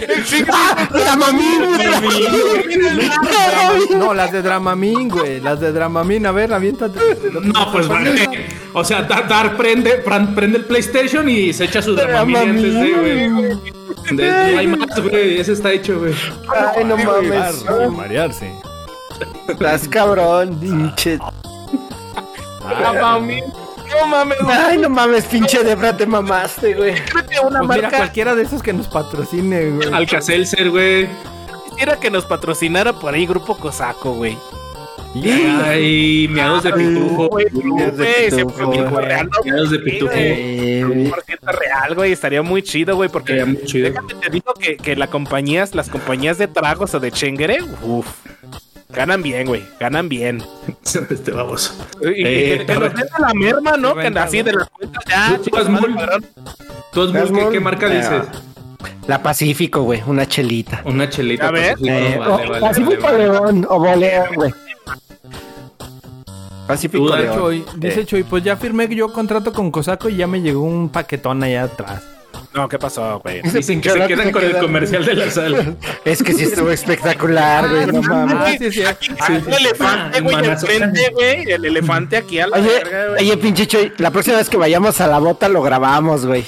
La 0.94 1.16
mami, 1.16 1.44
No, 3.98 4.14
las 4.14 4.32
de 4.32 4.42
Dramamine, 4.42 5.10
güey. 5.10 5.40
Las 5.40 5.60
de 5.62 5.72
Dramamine. 5.72 6.28
A 6.28 6.32
ver, 6.32 6.54
aviéntate. 6.54 7.00
No, 7.42 7.72
pues 7.72 7.88
vale. 7.88 8.46
O 8.74 8.84
sea, 8.84 9.04
Dar, 9.04 9.56
prende, 9.56 10.04
pran- 10.04 10.36
prende 10.36 10.58
el 10.58 10.66
PlayStation 10.66 11.30
y 11.30 11.54
se 11.54 11.64
echa 11.66 11.82
su 11.82 11.96
Dramamine 11.96 12.40
antes 12.40 12.74
de, 12.74 12.92
güey. 12.92 14.18
De- 14.18 14.52
No 14.52 14.58
hay 14.60 14.68
más, 14.68 15.00
güey. 15.02 15.40
Ese 15.40 15.54
está 15.54 15.72
hecho, 15.72 15.98
güey. 16.00 16.14
Ay, 16.76 16.84
no 16.84 16.98
mames. 16.98 17.64
Sin 17.80 17.96
marearse. 17.96 18.54
Estás 19.48 19.88
cabrón, 19.88 20.60
pinche. 20.60 21.20
La. 22.84 23.20
No 23.90 24.08
mames, 24.08 24.38
no. 24.42 24.50
Ay, 24.50 24.78
no 24.78 24.90
mames, 24.90 25.26
pinche 25.26 25.64
Debra, 25.64 25.96
te 25.96 26.06
mamaste, 26.06 26.74
güey. 26.74 26.96
Una 27.46 27.62
Pues 27.62 27.78
mira, 27.78 27.90
cualquiera 27.90 28.36
de 28.36 28.44
esos 28.44 28.62
que 28.62 28.74
nos 28.74 28.88
patrocine, 28.88 29.72
güey. 29.72 29.94
Alcacelser, 29.94 30.70
güey. 30.70 31.08
quisiera 31.70 32.00
que 32.00 32.10
nos 32.10 32.26
patrocinara 32.26 32.94
por 32.94 33.14
ahí 33.14 33.26
Grupo 33.26 33.58
Cosaco, 33.58 34.14
güey. 34.14 34.38
Ay, 35.64 36.28
miados 36.30 36.64
de 36.64 36.74
pitufo. 36.74 37.30
Güey, 37.30 37.46
güey, 37.52 37.70
güey. 37.70 37.74
Miados 39.46 39.72
de 39.72 39.80
pitufo. 39.80 40.12
Eh, 40.14 40.84
100% 40.86 41.40
real, 41.42 41.96
güey, 41.96 42.12
estaría 42.12 42.42
muy 42.42 42.62
chido, 42.62 42.96
güey, 42.98 43.10
porque 43.10 43.46
muy 43.46 43.64
chido. 43.64 43.90
déjame 43.90 44.14
te 44.16 44.30
digo 44.30 44.54
que, 44.54 44.76
que 44.76 44.96
la 44.96 45.08
compañías, 45.08 45.74
las 45.74 45.90
compañías 45.90 46.38
de 46.38 46.48
tragos 46.48 46.94
o 46.96 47.00
de 47.00 47.12
chengere, 47.12 47.60
uff, 47.82 48.08
ganan 48.96 49.22
bien, 49.22 49.48
güey, 49.48 49.64
ganan 49.80 50.08
bien. 50.10 50.42
Este 50.84 51.32
baboso. 51.32 51.74
Y, 52.02 52.06
Eh, 52.26 52.58
que, 52.60 52.66
que 52.66 52.80
nos 52.80 52.94
den 52.94 53.08
la 53.20 53.34
merma, 53.34 53.78
¿no? 53.78 53.96
Que 53.96 54.08
así 54.20 54.42
de 54.42 54.54
las 54.54 54.70
cuentas 54.70 55.04
ya, 55.08 55.40
chicos. 55.42 55.68
¿Tú, 56.94 57.12
¿qué, 57.14 57.50
qué 57.52 57.60
marca 57.60 57.88
Eh, 57.88 57.98
dices? 57.98 58.24
La 59.08 59.22
Pacífico, 59.22 59.82
güey, 59.84 60.02
una 60.08 60.26
chelita. 60.28 60.82
Una 60.86 61.10
chelita. 61.10 61.50
A 61.50 61.52
ver. 61.52 61.74
Pacífico. 61.78 61.90
Eh, 61.94 62.18
Vale, 62.18 62.32
o- 62.32 62.38
vale, 62.50 62.60
Pacífico 62.60 63.04
vale, 63.04 63.28
vale. 63.28 63.40
León 63.54 63.68
o 63.70 63.80
Boleón, 63.80 64.28
güey. 64.36 64.54
Pacífico 66.68 67.16
León. 67.16 67.36
Choy, 67.38 67.66
dice 67.78 68.02
Eh, 68.02 68.06
Choy, 68.06 68.24
pues 68.24 68.44
ya 68.44 68.56
firmé 68.58 68.88
yo 68.88 69.12
contrato 69.14 69.54
con 69.54 69.70
Cosaco 69.70 70.10
y 70.10 70.16
ya 70.16 70.26
me 70.28 70.42
llegó 70.42 70.62
un 70.64 70.90
paquetón 70.90 71.44
allá 71.44 71.64
atrás. 71.64 72.02
No, 72.56 72.70
¿qué 72.70 72.80
pasó, 72.80 73.20
güey? 73.20 73.42
que 73.42 73.62
se 73.62 73.76
rato 73.76 74.08
quedan 74.08 74.28
se 74.28 74.32
con 74.32 74.44
el 74.44 74.58
comercial 74.58 75.06
de 75.06 75.14
la 75.14 75.30
sal. 75.30 75.78
Es 76.06 76.24
que 76.24 76.34
sí 76.34 76.46
estuvo 76.46 76.72
espectacular, 76.72 77.70
güey, 77.70 77.86
no 77.88 78.02
mames. 78.02 78.36
Ah, 78.38 78.56
sí, 78.58 78.72
sí. 78.72 78.84
Ah, 78.86 78.96
el 79.28 79.54
elefante, 79.54 80.22
güey, 80.22 80.36
enfrente, 80.46 81.10
güey, 81.14 81.52
el 81.52 81.66
elefante 81.66 82.18
aquí 82.18 82.40
a 82.40 82.48
la 82.48 82.58
Oye, 82.58 82.68
verga, 82.70 83.08
güey. 83.10 83.24
oye, 83.24 83.38
pinche 83.38 83.68
Choy, 83.68 83.92
la 83.98 84.12
próxima 84.12 84.38
vez 84.38 84.50
que 84.50 84.58
vayamos 84.58 85.02
a 85.02 85.08
la 85.08 85.20
bota 85.20 85.50
lo 85.50 85.62
grabamos, 85.62 86.26
güey. 86.26 86.46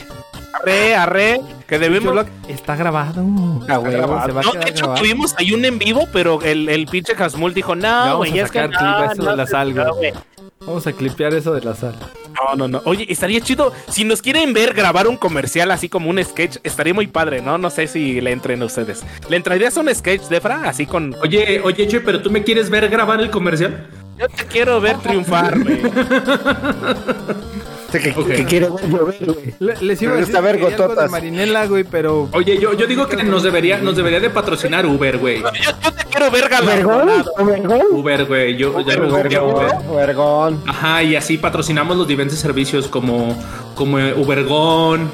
arre, 0.54 0.96
arre, 0.96 1.42
que 1.68 1.78
debemos... 1.78 2.26
Está 2.48 2.76
grabado. 2.78 3.26
Ah, 3.68 3.76
güey, 3.78 3.92
Se 3.92 3.98
No, 4.00 4.54
de 4.54 4.70
hecho 4.70 4.86
grabado. 4.86 5.02
tuvimos 5.02 5.36
ahí 5.38 5.52
un 5.54 5.66
en 5.66 5.78
vivo, 5.78 6.08
pero 6.14 6.42
el, 6.42 6.70
el 6.70 6.86
pinche 6.88 7.14
Hasmul 7.22 7.54
dijo, 7.54 7.76
no, 7.76 7.82
vamos 7.88 8.18
güey, 8.18 8.40
a 8.40 8.46
es 8.46 8.52
que 8.52 8.60
sacar 8.60 8.82
no, 8.82 9.26
no, 9.26 9.36
no, 9.36 9.74
no, 9.86 9.96
güey. 9.96 10.14
Vamos 10.62 10.86
a 10.88 10.94
clipear 10.94 11.34
eso 11.34 11.54
de 11.54 11.62
la 11.62 11.76
sal. 11.76 11.96
No, 12.34 12.56
no, 12.56 12.68
no. 12.68 12.82
Oye, 12.86 13.06
estaría 13.10 13.40
chido. 13.42 13.74
Si 13.90 14.04
nos 14.04 14.22
quieren 14.22 14.54
ver 14.54 14.74
grabar 14.74 15.08
un 15.08 15.18
comercial 15.18 15.72
así 15.72 15.88
como 15.90 16.10
un 16.10 16.24
sketch, 16.24 16.58
estaría 16.64 16.94
muy 16.94 17.08
padre, 17.08 17.42
¿no? 17.42 17.58
No 17.58 17.70
sé 17.70 17.88
si 17.88 18.20
le 18.22 18.32
entren 18.32 18.62
a 18.62 18.66
ustedes. 18.66 19.04
¿Le 19.30 19.38
entrarías 19.38 19.78
a 19.78 19.82
un 19.82 19.94
sketch, 19.94 20.24
Defra? 20.24 20.68
Así 20.68 20.86
con. 20.86 21.16
Oye, 21.22 21.62
oye, 21.64 21.88
che, 21.88 22.02
pero 22.02 22.22
tú 22.22 22.30
me 22.30 22.44
quieres 22.44 22.70
ver 22.70 22.90
grabar 22.90 23.22
el 23.22 23.30
comercial? 23.30 23.88
Yo 24.18 24.28
te 24.28 24.46
quiero 24.46 24.82
ver 24.82 24.98
triunfar, 24.98 25.60
güey. 25.60 25.82
Que, 27.92 28.14
Ok. 28.18 28.28
que 28.28 28.46
quiere 28.46 28.68
ver 28.70 28.90
llover, 28.90 29.16
güey. 29.26 29.54
Le- 29.60 29.76
les 29.82 30.02
iba 30.02 30.14
a 30.14 30.16
decir 30.18 30.34
ver 30.42 30.58
que 30.60 30.66
algo 30.66 30.96
de. 30.96 31.08
Marinela, 31.10 31.66
güey, 31.68 31.84
pero... 31.86 32.28
Oye, 32.34 32.60
yo, 32.60 32.74
yo 32.74 32.86
digo 32.86 33.08
que 33.08 33.24
nos 33.24 33.44
debería, 33.44 33.78
nos 33.78 33.96
debería 33.96 34.20
de 34.20 34.30
patrocinar 34.30 34.86
Uber, 34.86 35.18
güey. 35.18 35.42
Yo, 35.42 35.52
yo 35.82 35.92
te 35.94 36.04
quiero 36.06 36.30
ver 36.30 36.50
galardonado. 36.50 37.32
¿Vergón? 37.46 37.82
Uber, 37.92 38.26
güey. 38.26 38.58
Yo 38.58 38.80
ya 38.82 38.98
me 38.98 39.06
gustaría 39.08 39.42
Uber. 39.42 39.72
Vergón. 39.96 40.62
Ajá, 40.68 41.02
y 41.04 41.16
así 41.16 41.38
patrocinamos 41.38 41.96
los 41.96 42.08
diferentes 42.08 42.38
servicios 42.40 42.88
como, 42.90 43.38
como 43.76 43.98
Ubergón. 43.98 45.10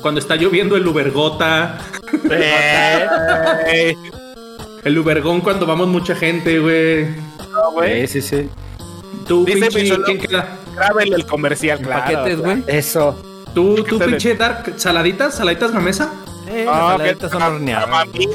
Cuando 0.00 0.18
está 0.20 0.36
lloviendo 0.36 0.76
el 0.76 0.86
Ubergota. 0.86 1.78
Eh, 2.30 3.94
El 4.84 4.98
Ubergón 4.98 5.40
cuando 5.40 5.66
vamos 5.66 5.88
mucha 5.88 6.14
gente, 6.14 6.58
güey. 6.60 7.06
no, 7.52 7.72
güey. 7.72 8.06
Sí, 8.06 8.20
sí, 8.22 8.28
sí. 8.42 8.48
Tú, 9.26 9.44
Dice 9.44 9.68
pinche, 9.70 9.98
¿quién 10.04 10.18
queda? 10.18 10.56
Grábenle 10.74 11.16
el 11.16 11.26
comercial, 11.26 11.80
claro. 11.80 12.02
paquetes, 12.02 12.40
güey. 12.40 12.62
Eso. 12.66 13.16
Tú, 13.54 13.82
tú, 13.84 13.98
pinche 13.98 14.34
Dark, 14.34 14.74
saladitas, 14.76 15.34
saladitas 15.34 15.72
gamesa. 15.72 16.12
Eh, 16.48 16.64
Ah, 16.68 16.96
las 16.98 17.16
que 17.16 17.28
son 17.28 17.42
horneadas. 17.42 17.88
Mami, 17.88 18.28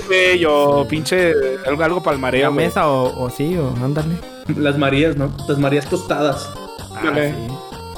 o 0.46 0.86
pinche 0.88 1.34
algo, 1.66 1.84
algo 1.84 2.04
palmareo, 2.04 2.42
La 2.44 2.50
güey. 2.50 2.66
mesa 2.66 2.90
o, 2.90 3.24
o 3.24 3.30
sí, 3.30 3.56
o 3.58 3.70
ándale. 3.84 4.16
Las 4.58 4.78
Marías, 4.78 5.16
¿no? 5.16 5.32
Las 5.48 5.58
Marías 5.60 5.86
tostadas. 5.88 6.50
Ah, 6.94 7.14
sí. 7.16 7.54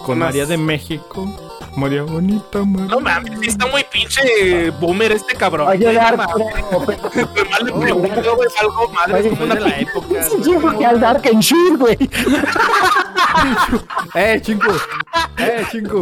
Con 0.06 0.20
María 0.20 0.46
de 0.46 0.58
México. 0.58 1.26
María 1.76 2.04
bonita, 2.04 2.64
María. 2.64 2.88
No 2.88 3.00
mames, 3.00 3.40
está 3.48 3.66
muy 3.68 3.84
pinche 3.92 4.70
boomer 4.80 5.12
este 5.14 5.36
cabrón. 5.36 5.68
Dark, 5.80 6.18
no 6.72 6.80
mames. 6.80 6.98
pero- 7.10 7.10
Güey, 7.24 7.50
mal 7.50 7.64
le 7.66 7.72
pregunto, 7.72 8.36
güey, 8.36 8.50
algo 8.60 8.90
madre, 8.90 9.20
es 9.20 9.28
como 9.30 9.44
una 9.46 9.56
de 9.56 9.62
la 9.62 9.80
época. 9.80 10.24
Sí, 10.24 10.52
porque 10.62 10.86
al 10.86 11.00
Dark 11.00 11.22
en 11.26 11.40
Shure, 11.40 11.76
güey. 11.78 11.98
¡Eh, 14.16 14.40
chingo! 14.44 14.72
¡Eh, 15.38 15.66
chingo! 15.72 16.02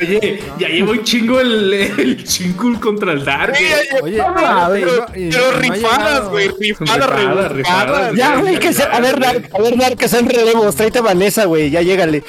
Oye, 0.00 0.42
ya 0.58 0.68
llevo 0.68 0.92
un 0.92 1.02
chingo 1.04 1.40
el, 1.40 1.72
el 1.72 2.24
chingo 2.24 2.78
contra 2.80 3.12
el 3.12 3.24
Dark. 3.24 3.54
Oye, 4.02 4.22
pero, 4.34 5.06
no- 5.06 5.16
y- 5.16 5.30
pero 5.30 5.42
no 5.52 5.56
ha 5.56 5.60
rifadas, 5.60 6.28
güey, 6.28 6.48
rifadas, 6.58 7.52
Rifadas. 7.52 8.14
Ya, 8.14 8.36
güey, 8.36 8.58
que 8.58 8.72
se... 8.72 8.82
A 8.82 9.00
ver, 9.00 9.18
Dark, 9.20 9.48
a 9.56 9.62
ver, 9.62 9.76
Dark, 9.78 9.96
que 9.96 10.08
sean 10.08 10.28
relevos. 10.28 10.74
Tráete 10.74 10.98
a 10.98 11.02
Vanessa, 11.02 11.44
güey. 11.44 11.70
Ya 11.70 11.82
llégale. 11.82 12.24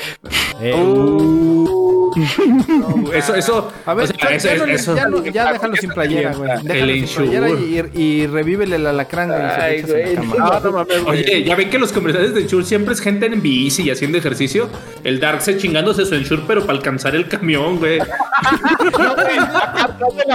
Eh, 0.62 0.76
Eso, 3.14 3.36
eso. 3.36 3.72
A 3.86 3.94
ver, 3.94 4.06
o 4.06 4.08
sea, 4.08 4.18
ya, 4.30 4.36
eso, 4.36 4.48
ya 4.48 4.56
no 4.58 4.66
le- 4.66 4.74
eso- 4.74 4.96
ya 4.96 5.08
no- 5.08 5.24
ya 5.26 5.54
déjalo 5.54 5.76
sin 5.76 5.90
playera, 5.92 6.34
güey. 6.34 6.50
Déjalo 6.64 6.94
sin 6.94 7.08
playera 7.08 7.50
y, 7.50 7.84
y 8.02 8.28
revívele 8.28 8.76
el 8.78 8.86
alacrán, 8.88 9.32
Ay, 9.32 9.82
güey. 9.84 10.16
cama. 10.16 10.36
No, 10.38 10.60
no 10.60 10.72
mames, 10.72 11.04
güey. 11.04 11.20
Oye, 11.24 11.44
ya 11.44 11.56
ven 11.56 11.70
que 11.70 11.78
los 11.80 11.92
comerciales 11.92 12.34
de 12.34 12.42
Ensure 12.42 12.66
siempre 12.66 12.94
es 12.94 13.02
gente 13.02 13.26
en 13.28 13.42
bici 13.42 13.84
y 13.84 13.92
haciendo 13.92 14.18
ejercicio. 14.18 14.70
El 15.04 15.20
Dark 15.20 15.42
se 15.42 15.58
chingándose 15.58 16.06
su 16.06 16.16
Ensure, 16.16 16.44
pero 16.48 16.62
para 16.62 16.74
alcanzar 16.78 17.16
el 17.16 17.28
camión, 17.28 17.78
güey. 17.80 18.00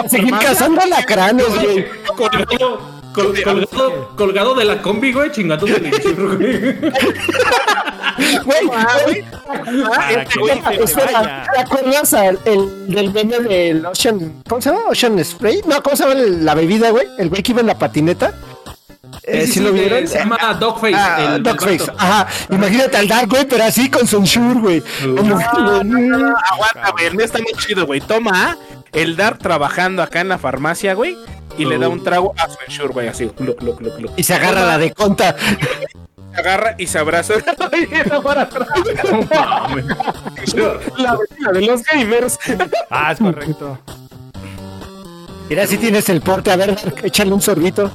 Seguir 0.08 0.34
cazando 0.38 0.80
alacranes, 0.80 1.46
güey. 1.54 1.86
Colgado, 2.16 2.80
col- 3.12 3.42
colgado, 3.42 4.08
colgado 4.16 4.54
de 4.54 4.64
la 4.64 4.82
combi, 4.82 5.12
güey, 5.12 5.30
chingándose 5.32 5.76
el 5.76 5.86
Ensure, 5.86 6.36
güey. 6.36 6.92
Güey, 8.44 8.66
no 8.66 9.94
se 9.94 10.76
te 10.76 10.84
espera, 10.84 11.12
vaya. 11.12 11.46
¿te 11.54 11.60
acuerdas 11.60 12.14
al- 12.14 12.38
el, 12.44 12.88
del 12.88 13.12
meme 13.12 13.38
del 13.40 13.86
Ocean? 13.86 14.42
¿Cómo 14.48 14.60
se 14.60 14.70
llama? 14.70 14.82
Ocean 14.90 15.24
Spray. 15.24 15.60
No, 15.66 15.82
¿cómo 15.82 15.96
se 15.96 16.02
llama 16.04 16.14
la 16.20 16.54
bebida, 16.54 16.90
güey? 16.90 17.06
El 17.18 17.28
güey 17.28 17.42
que 17.42 17.52
iba 17.52 17.60
en 17.60 17.66
la 17.68 17.78
patineta. 17.78 18.34
Eh, 19.22 19.46
¿Sí, 19.46 19.60
lo 19.60 19.72
de- 19.72 19.80
vieron? 19.80 20.06
Se 20.08 20.18
llama 20.18 20.36
Dogface. 20.58 20.94
Ah, 20.94 21.34
el 21.36 21.42
Dogface. 21.42 21.90
Ajá. 21.96 22.26
Imagínate 22.50 22.96
al 22.96 23.08
Dark, 23.08 23.28
güey, 23.28 23.46
pero 23.46 23.64
así 23.64 23.88
con 23.90 24.06
su 24.06 24.18
Ensure, 24.18 24.60
güey. 24.60 24.82
Como- 25.16 25.38
Aguanta, 25.38 26.90
güey, 26.92 27.06
el 27.06 27.14
mío 27.14 27.24
está 27.24 27.38
muy 27.38 27.52
chido, 27.58 27.86
güey. 27.86 28.00
Toma 28.00 28.56
el 28.92 29.16
Dark 29.16 29.38
trabajando 29.38 30.02
acá 30.02 30.20
en 30.20 30.28
la 30.28 30.38
farmacia, 30.38 30.94
güey, 30.94 31.16
y 31.56 31.64
le 31.64 31.78
da 31.78 31.88
un 31.88 32.02
trago 32.04 32.34
a 32.36 32.48
su 32.48 32.56
ensure, 32.66 32.88
güey, 32.92 33.08
así. 33.08 33.30
Look, 33.38 33.62
look, 33.62 33.80
look, 33.80 34.00
look. 34.00 34.12
Y 34.16 34.22
se 34.24 34.34
agarra 34.34 34.64
la 34.66 34.78
de 34.78 34.92
conta. 34.92 35.34
Se 36.34 36.40
agarra 36.40 36.74
y 36.78 36.86
se 36.86 36.98
abraza. 36.98 37.34
Y 37.74 38.08
no 38.10 38.22
para 38.22 38.42
atrás. 38.42 38.68
la 40.98 41.16
vecina 41.16 41.52
de 41.52 41.66
los 41.66 41.82
gamers. 41.82 42.38
Ah, 42.90 43.12
es 43.12 43.18
correcto. 43.18 43.78
Mira, 45.48 45.66
si 45.66 45.76
tienes 45.76 46.08
el 46.08 46.20
porte. 46.20 46.50
A 46.50 46.56
ver, 46.56 46.74
Dark, 46.74 47.00
échale 47.04 47.32
un 47.32 47.40
sorbito. 47.40 47.90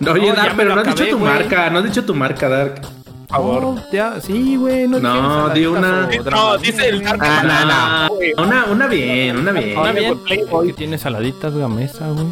No, 0.00 0.12
Oye, 0.12 0.32
Dark, 0.32 0.54
pero 0.56 0.74
no 0.74 0.80
has 0.80 0.88
acabé, 0.88 1.04
dicho 1.04 1.16
tu 1.16 1.24
marca, 1.24 1.70
no 1.70 1.78
has 1.78 1.84
dicho 1.84 2.04
tu 2.04 2.14
marca, 2.14 2.48
Dark. 2.48 2.80
Por 2.82 3.28
favor. 3.28 3.82
Ya, 3.90 4.20
sí, 4.20 4.56
güey. 4.56 4.86
No, 4.86 5.48
di 5.50 5.66
una. 5.66 6.08
No, 6.30 6.58
dice 6.58 6.88
el 6.88 7.02
Dark. 7.02 7.18
Ah, 7.22 8.08
no, 8.08 8.08
no. 8.36 8.44
Una, 8.44 8.64
una 8.66 8.86
bien, 8.86 9.38
una 9.38 9.52
bien. 9.52 9.78
Una 9.78 9.92
bien. 9.92 10.20
Que 10.26 10.72
tiene 10.76 10.98
saladitas 10.98 11.54
gamesa, 11.54 12.08
güey. 12.08 12.26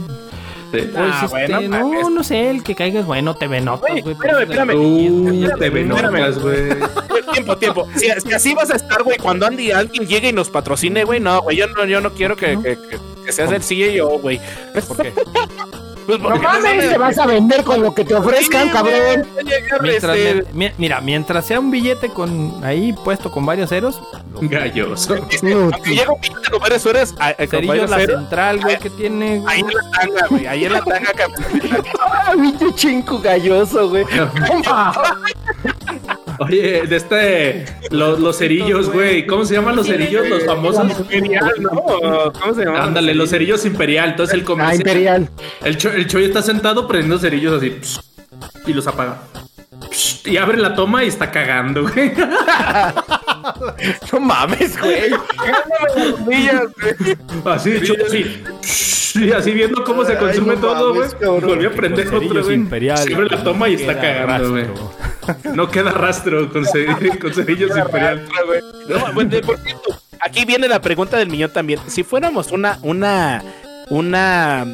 Sí. 0.72 0.78
Pues, 0.82 0.94
Ah, 0.96 1.20
este, 1.24 1.52
bueno, 1.68 1.68
no, 1.68 2.10
no 2.10 2.22
sé, 2.24 2.50
el 2.50 2.62
que 2.62 2.74
caigas 2.74 3.04
bueno, 3.04 3.34
te 3.34 3.48
ve 3.48 3.60
notas, 3.60 3.90
Güey, 4.02 4.12
espérame, 4.14 4.42
espérame. 4.42 4.68
Te 5.58 5.66
Espérame. 5.66 5.72
venotas, 5.72 6.38
güey. 6.38 6.68
Tiempo, 7.32 7.56
tiempo. 7.56 7.88
Si, 7.96 8.06
si 8.20 8.32
así 8.32 8.54
vas 8.54 8.70
a 8.70 8.76
estar, 8.76 9.02
güey, 9.02 9.18
cuando 9.18 9.46
Andy 9.46 9.72
alguien 9.72 10.06
llegue 10.06 10.28
y 10.28 10.32
nos 10.32 10.48
patrocine, 10.48 11.04
güey, 11.04 11.20
no, 11.20 11.42
güey, 11.42 11.56
yo 11.56 11.66
no, 11.68 11.84
yo 11.84 12.00
no 12.00 12.10
quiero 12.12 12.36
que, 12.36 12.56
que, 12.62 12.76
que, 12.76 12.98
que 13.26 13.32
seas 13.32 13.50
el 13.52 13.62
CEO, 13.62 14.18
güey. 14.20 14.40
¿Por 14.86 14.96
qué? 15.02 15.12
Pues 16.18 16.34
No 16.34 16.42
mames, 16.42 16.88
te 16.90 16.98
vas 16.98 17.18
a 17.18 17.26
vender 17.26 17.62
con 17.64 17.82
lo 17.82 17.94
que 17.94 18.04
te 18.04 18.14
ofrezcan, 18.14 18.70
cabrón. 18.70 19.26
Mientras 19.82 20.16
Este, 20.16 20.44
me- 20.52 20.68
mi- 20.68 20.72
mira, 20.78 21.00
mientras 21.00 21.44
sea 21.46 21.60
un 21.60 21.70
billete 21.70 22.08
con 22.08 22.64
ahí 22.64 22.92
puesto 22.92 23.30
con 23.30 23.46
varios 23.46 23.68
ceros, 23.70 24.00
Galloso. 24.40 25.14
Aunque 25.14 25.38
llega 25.94 26.12
un 26.12 26.20
pinche 26.20 26.50
con 26.50 26.60
varias 26.60 26.86
horas, 26.86 27.14
a- 27.18 27.28
a- 27.28 27.34
con 27.34 27.48
cerillo 27.48 27.68
varios 27.68 27.90
la 27.90 27.96
ceros, 27.98 28.16
central, 28.20 28.60
güey, 28.60 28.78
que 28.78 28.90
tiene. 28.90 29.42
ahí 29.46 29.60
en 29.60 29.66
la 29.68 29.90
tanga, 29.90 30.26
güey, 30.28 30.46
ahí 30.46 30.64
en 30.64 30.72
la 30.72 30.82
tanga. 30.82 31.12
que- 31.12 31.82
Ah, 32.00 32.34
chinco 32.74 33.18
galloso, 33.18 33.88
güey. 33.88 34.04
Oye, 36.40 36.82
de 36.86 36.96
este. 36.96 37.64
Los, 37.90 38.18
los 38.18 38.36
cerillos, 38.38 38.90
güey. 38.92 39.26
¿Cómo 39.26 39.44
se 39.44 39.54
llaman 39.54 39.76
los 39.76 39.86
cerillos? 39.86 40.28
Los 40.28 40.44
famosos. 40.44 40.90
Imperial, 41.12 41.52
¿no? 41.60 41.70
¿Cómo 42.32 42.54
se 42.54 42.64
llama? 42.64 42.82
Ándale, 42.84 43.14
los 43.14 43.30
cerillos 43.30 43.64
imperial. 43.66 44.10
Entonces 44.10 44.34
el 44.34 44.40
Ah, 44.40 44.44
comercial. 44.44 44.76
Imperial. 44.78 45.28
El, 45.64 45.76
cho- 45.76 45.92
el 45.92 46.06
Choy 46.06 46.24
está 46.24 46.42
sentado 46.42 46.88
prendiendo 46.88 47.18
cerillos 47.18 47.54
así. 47.62 47.78
y 48.66 48.72
los 48.72 48.86
apaga. 48.86 49.18
Y 50.24 50.36
abre 50.36 50.58
la 50.58 50.74
toma 50.74 51.04
y 51.04 51.08
está 51.08 51.30
cagando, 51.30 51.82
güey. 51.88 52.12
No 54.12 54.20
mames, 54.20 54.78
güey. 54.80 55.10
Así, 57.44 57.70
el 57.70 57.86
Choy 57.86 57.96
así. 58.06 58.42
Y 59.14 59.32
así 59.32 59.50
viendo 59.52 59.82
cómo 59.84 60.04
se 60.04 60.12
Ay, 60.12 60.18
consume 60.18 60.54
no 60.56 60.60
todo, 60.60 60.94
güey. 60.94 61.08
Volvió 61.40 61.68
a 61.70 61.72
prender 61.72 62.06
otro, 62.14 62.44
güey. 62.44 62.56
abre 62.90 63.28
la 63.30 63.42
toma 63.44 63.68
y 63.68 63.74
está 63.74 64.00
Queda 64.00 64.26
cagando, 64.26 64.50
güey. 64.50 64.64
rastro. 64.64 64.92
No 65.54 65.70
queda 65.70 65.92
rastro 65.92 66.50
con, 66.52 66.64
ce- 66.66 66.86
con 67.20 67.32
cerillos 67.32 67.76
imperial. 67.76 68.26
No, 68.88 69.22
de- 69.22 69.40
por 69.42 69.58
cierto, 69.58 70.00
aquí 70.20 70.44
viene 70.44 70.66
la 70.68 70.80
pregunta 70.80 71.16
del 71.18 71.28
millón 71.28 71.50
también. 71.52 71.78
Si 71.86 72.02
fuéramos 72.02 72.50
una, 72.52 72.78
una, 72.82 73.42
una, 73.90 74.66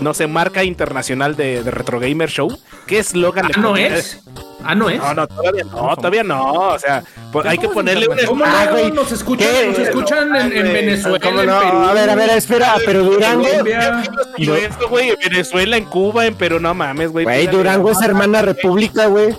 no 0.00 0.14
sé, 0.14 0.26
marca 0.26 0.64
internacional 0.64 1.36
de, 1.36 1.62
de 1.62 1.70
Retro 1.70 2.00
Gamer 2.00 2.28
Show, 2.28 2.56
¿qué 2.86 2.98
eslogan 2.98 3.46
Ah, 3.46 3.50
le 3.54 3.62
no 3.62 3.76
es. 3.76 4.20
Ah, 4.64 4.74
no 4.74 4.90
es. 4.90 4.98
No, 4.98 5.14
no, 5.14 5.26
todavía 5.28 5.64
no, 5.64 5.96
todavía 5.96 6.22
no. 6.24 6.52
O 6.70 6.78
sea, 6.78 7.02
pues, 7.32 7.46
hay 7.46 7.56
que 7.58 7.66
¿Cómo 7.68 7.80
es 7.80 7.84
ponerle 7.86 8.08
un 8.08 8.26
¿Cómo 8.26 8.44
Ah, 8.44 8.64
no? 8.66 8.72
güey. 8.72 8.92
Nos 8.92 9.12
escuchan, 9.12 9.48
¿Qué? 9.48 9.66
nos 9.68 9.78
escuchan 9.78 10.36
en, 10.36 10.72
Venezuela, 10.72 11.18
¿Cómo 11.22 11.40
en 11.40 11.46
no? 11.46 11.58
Perú. 11.60 11.78
A 11.78 11.92
ver, 11.94 12.10
a 12.10 12.14
ver, 12.14 12.30
espera, 12.30 12.74
pero 12.84 13.04
Durango. 13.04 13.44
Colombia. 13.48 14.02
Y 14.36 14.50
esto, 14.50 14.88
güey, 14.88 15.10
en 15.10 15.16
Venezuela, 15.22 15.76
en 15.76 15.84
Cuba, 15.84 16.26
en 16.26 16.34
Perú, 16.34 16.58
no 16.60 16.74
mames, 16.74 17.12
güey. 17.12 17.24
Güey, 17.24 17.46
Durango 17.46 17.90
es 17.90 17.98
no, 18.00 18.04
hermana 18.06 18.42
república, 18.42 19.06
güey. 19.06 19.36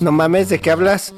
No 0.00 0.12
mames, 0.12 0.48
¿de 0.48 0.60
qué 0.60 0.70
hablas? 0.70 1.12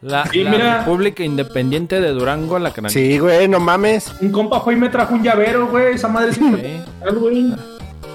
La, 0.00 0.26
Sí, 0.26 0.44
la 0.44 0.50
mira. 0.50 0.78
República 0.78 1.24
Independiente 1.24 2.00
de 2.00 2.10
Durango, 2.10 2.58
la 2.58 2.72
canal. 2.72 2.90
Sí, 2.90 3.18
güey, 3.18 3.48
no 3.48 3.58
mames. 3.60 4.12
Un 4.20 4.30
compa 4.30 4.60
fue 4.60 4.74
y 4.74 4.76
me 4.76 4.88
trajo 4.88 5.14
un 5.14 5.22
llavero, 5.22 5.66
güey. 5.66 5.94
Esa 5.94 6.08
madre 6.08 6.32
sí. 6.32 6.40
Sí. 6.40 6.46
güey. 7.18 7.52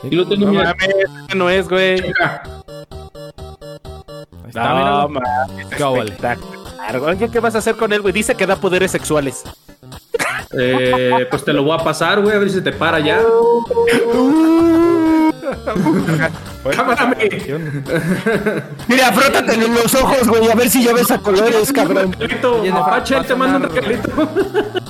Y 0.04 0.16
lo 0.16 0.28
tengo 0.28 0.46
No 0.46 0.52
mira. 0.52 0.76
mames, 0.80 0.90
ese 1.28 1.36
no 1.38 1.50
es, 1.50 1.68
güey. 1.70 2.02
Ahí 2.02 2.12
está, 4.48 4.70
No 4.74 5.10
mames, 5.10 5.68
Qué 5.76 5.84
óvale. 5.84 6.12
espectacular. 6.12 6.98
Oye, 7.02 7.30
¿qué 7.30 7.40
vas 7.40 7.56
a 7.56 7.60
hacer 7.60 7.76
con 7.76 7.94
él, 7.94 8.02
güey? 8.02 8.14
Dice 8.14 8.36
que 8.36 8.46
da 8.46 8.58
poderes 8.58 8.92
sexuales. 8.92 9.44
Eh, 10.56 11.26
pues 11.32 11.44
te 11.46 11.54
lo 11.54 11.64
voy 11.64 11.78
a 11.80 11.84
pasar, 11.84 12.22
güey, 12.22 12.36
a 12.36 12.40
ver 12.40 12.50
si 12.50 12.62
te 12.62 12.72
para 12.74 13.00
ya. 13.00 13.20
Cámara, 16.76 17.14
Mira, 18.88 19.12
frótate 19.12 19.54
en 19.56 19.74
los 19.74 19.94
ojos, 19.96 20.28
güey, 20.28 20.50
a 20.50 20.56
ver 20.56 20.70
si 20.70 20.84
ya 20.84 20.94
ves 20.94 21.10
a 21.12 21.18
colores, 21.20 21.72
cabrón. 21.74 22.12
Regalito, 22.14 22.62
Oye, 22.62 22.72
Apache, 22.72 23.16
va 23.16 23.22
a 23.22 23.24
te 23.24 23.36
mando 23.36 23.58
un 23.58 23.64
sonar- 23.74 23.84
regalito. 23.84 24.12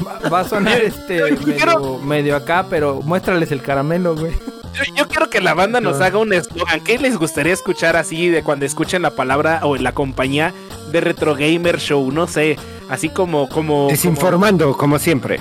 Va, 0.05 0.29
va 0.29 0.39
a 0.41 0.43
sonar 0.43 0.81
este 0.81 1.21
medio, 1.31 1.99
medio 1.99 2.35
acá, 2.35 2.65
pero 2.69 3.01
muéstrales 3.01 3.51
el 3.51 3.61
caramelo, 3.61 4.15
güey. 4.15 4.33
Yo, 4.73 4.95
yo 4.95 5.07
quiero 5.07 5.29
que 5.29 5.41
la 5.41 5.53
banda 5.53 5.81
nos 5.81 6.01
haga 6.01 6.17
un 6.17 6.33
eslogan. 6.33 6.81
¿Qué 6.81 6.97
les 6.97 7.17
gustaría 7.17 7.53
escuchar 7.53 7.95
así 7.95 8.29
de 8.29 8.43
cuando 8.43 8.65
escuchen 8.65 9.01
la 9.01 9.11
palabra 9.11 9.59
o 9.63 9.75
la 9.75 9.93
compañía 9.93 10.53
de 10.91 11.01
Retro 11.01 11.35
Gamer 11.35 11.79
Show? 11.79 12.11
No 12.11 12.27
sé, 12.27 12.57
así 12.89 13.09
como 13.09 13.47
como 13.49 13.87
Desinformando, 13.87 14.75
como 14.77 14.99
siempre. 14.99 15.39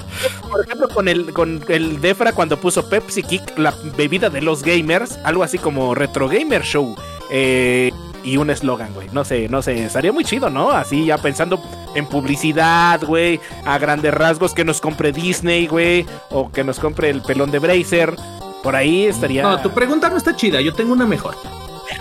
por 0.50 0.64
ejemplo 0.64 0.88
con 0.88 1.08
el 1.08 1.32
con 1.32 1.64
el 1.68 2.00
Defra 2.00 2.32
cuando 2.32 2.58
puso 2.58 2.88
Pepsi 2.88 3.22
Kick, 3.22 3.58
la 3.58 3.74
bebida 3.96 4.30
de 4.30 4.42
los 4.42 4.62
gamers, 4.62 5.18
algo 5.24 5.42
así 5.42 5.58
como 5.58 5.94
Retro 5.94 6.28
Gamer 6.28 6.62
Show. 6.62 6.94
Eh, 7.30 7.90
y 8.24 8.36
un 8.36 8.50
eslogan, 8.50 8.92
güey. 8.94 9.08
No 9.12 9.24
sé, 9.24 9.48
no 9.48 9.62
sé, 9.62 9.84
estaría 9.84 10.12
muy 10.12 10.24
chido, 10.24 10.48
¿no? 10.50 10.70
Así 10.70 11.04
ya 11.04 11.18
pensando 11.18 11.60
en 11.94 12.06
publicidad, 12.06 13.02
güey, 13.02 13.40
a 13.64 13.78
grandes 13.78 14.14
rasgos 14.14 14.54
que 14.54 14.64
nos 14.64 14.80
compre 14.80 15.12
Disney, 15.12 15.66
güey, 15.66 16.06
o 16.30 16.50
que 16.50 16.64
nos 16.64 16.78
compre 16.78 17.10
el 17.10 17.22
pelón 17.22 17.50
de 17.50 17.58
Bracer. 17.58 18.14
Por 18.62 18.76
ahí 18.76 19.06
estaría. 19.06 19.42
No, 19.42 19.60
tu 19.60 19.70
pregunta 19.72 20.08
no 20.08 20.16
está 20.16 20.36
chida, 20.36 20.60
yo 20.60 20.72
tengo 20.74 20.92
una 20.92 21.06
mejor. 21.06 21.34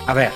A 0.06 0.14
ver. 0.14 0.30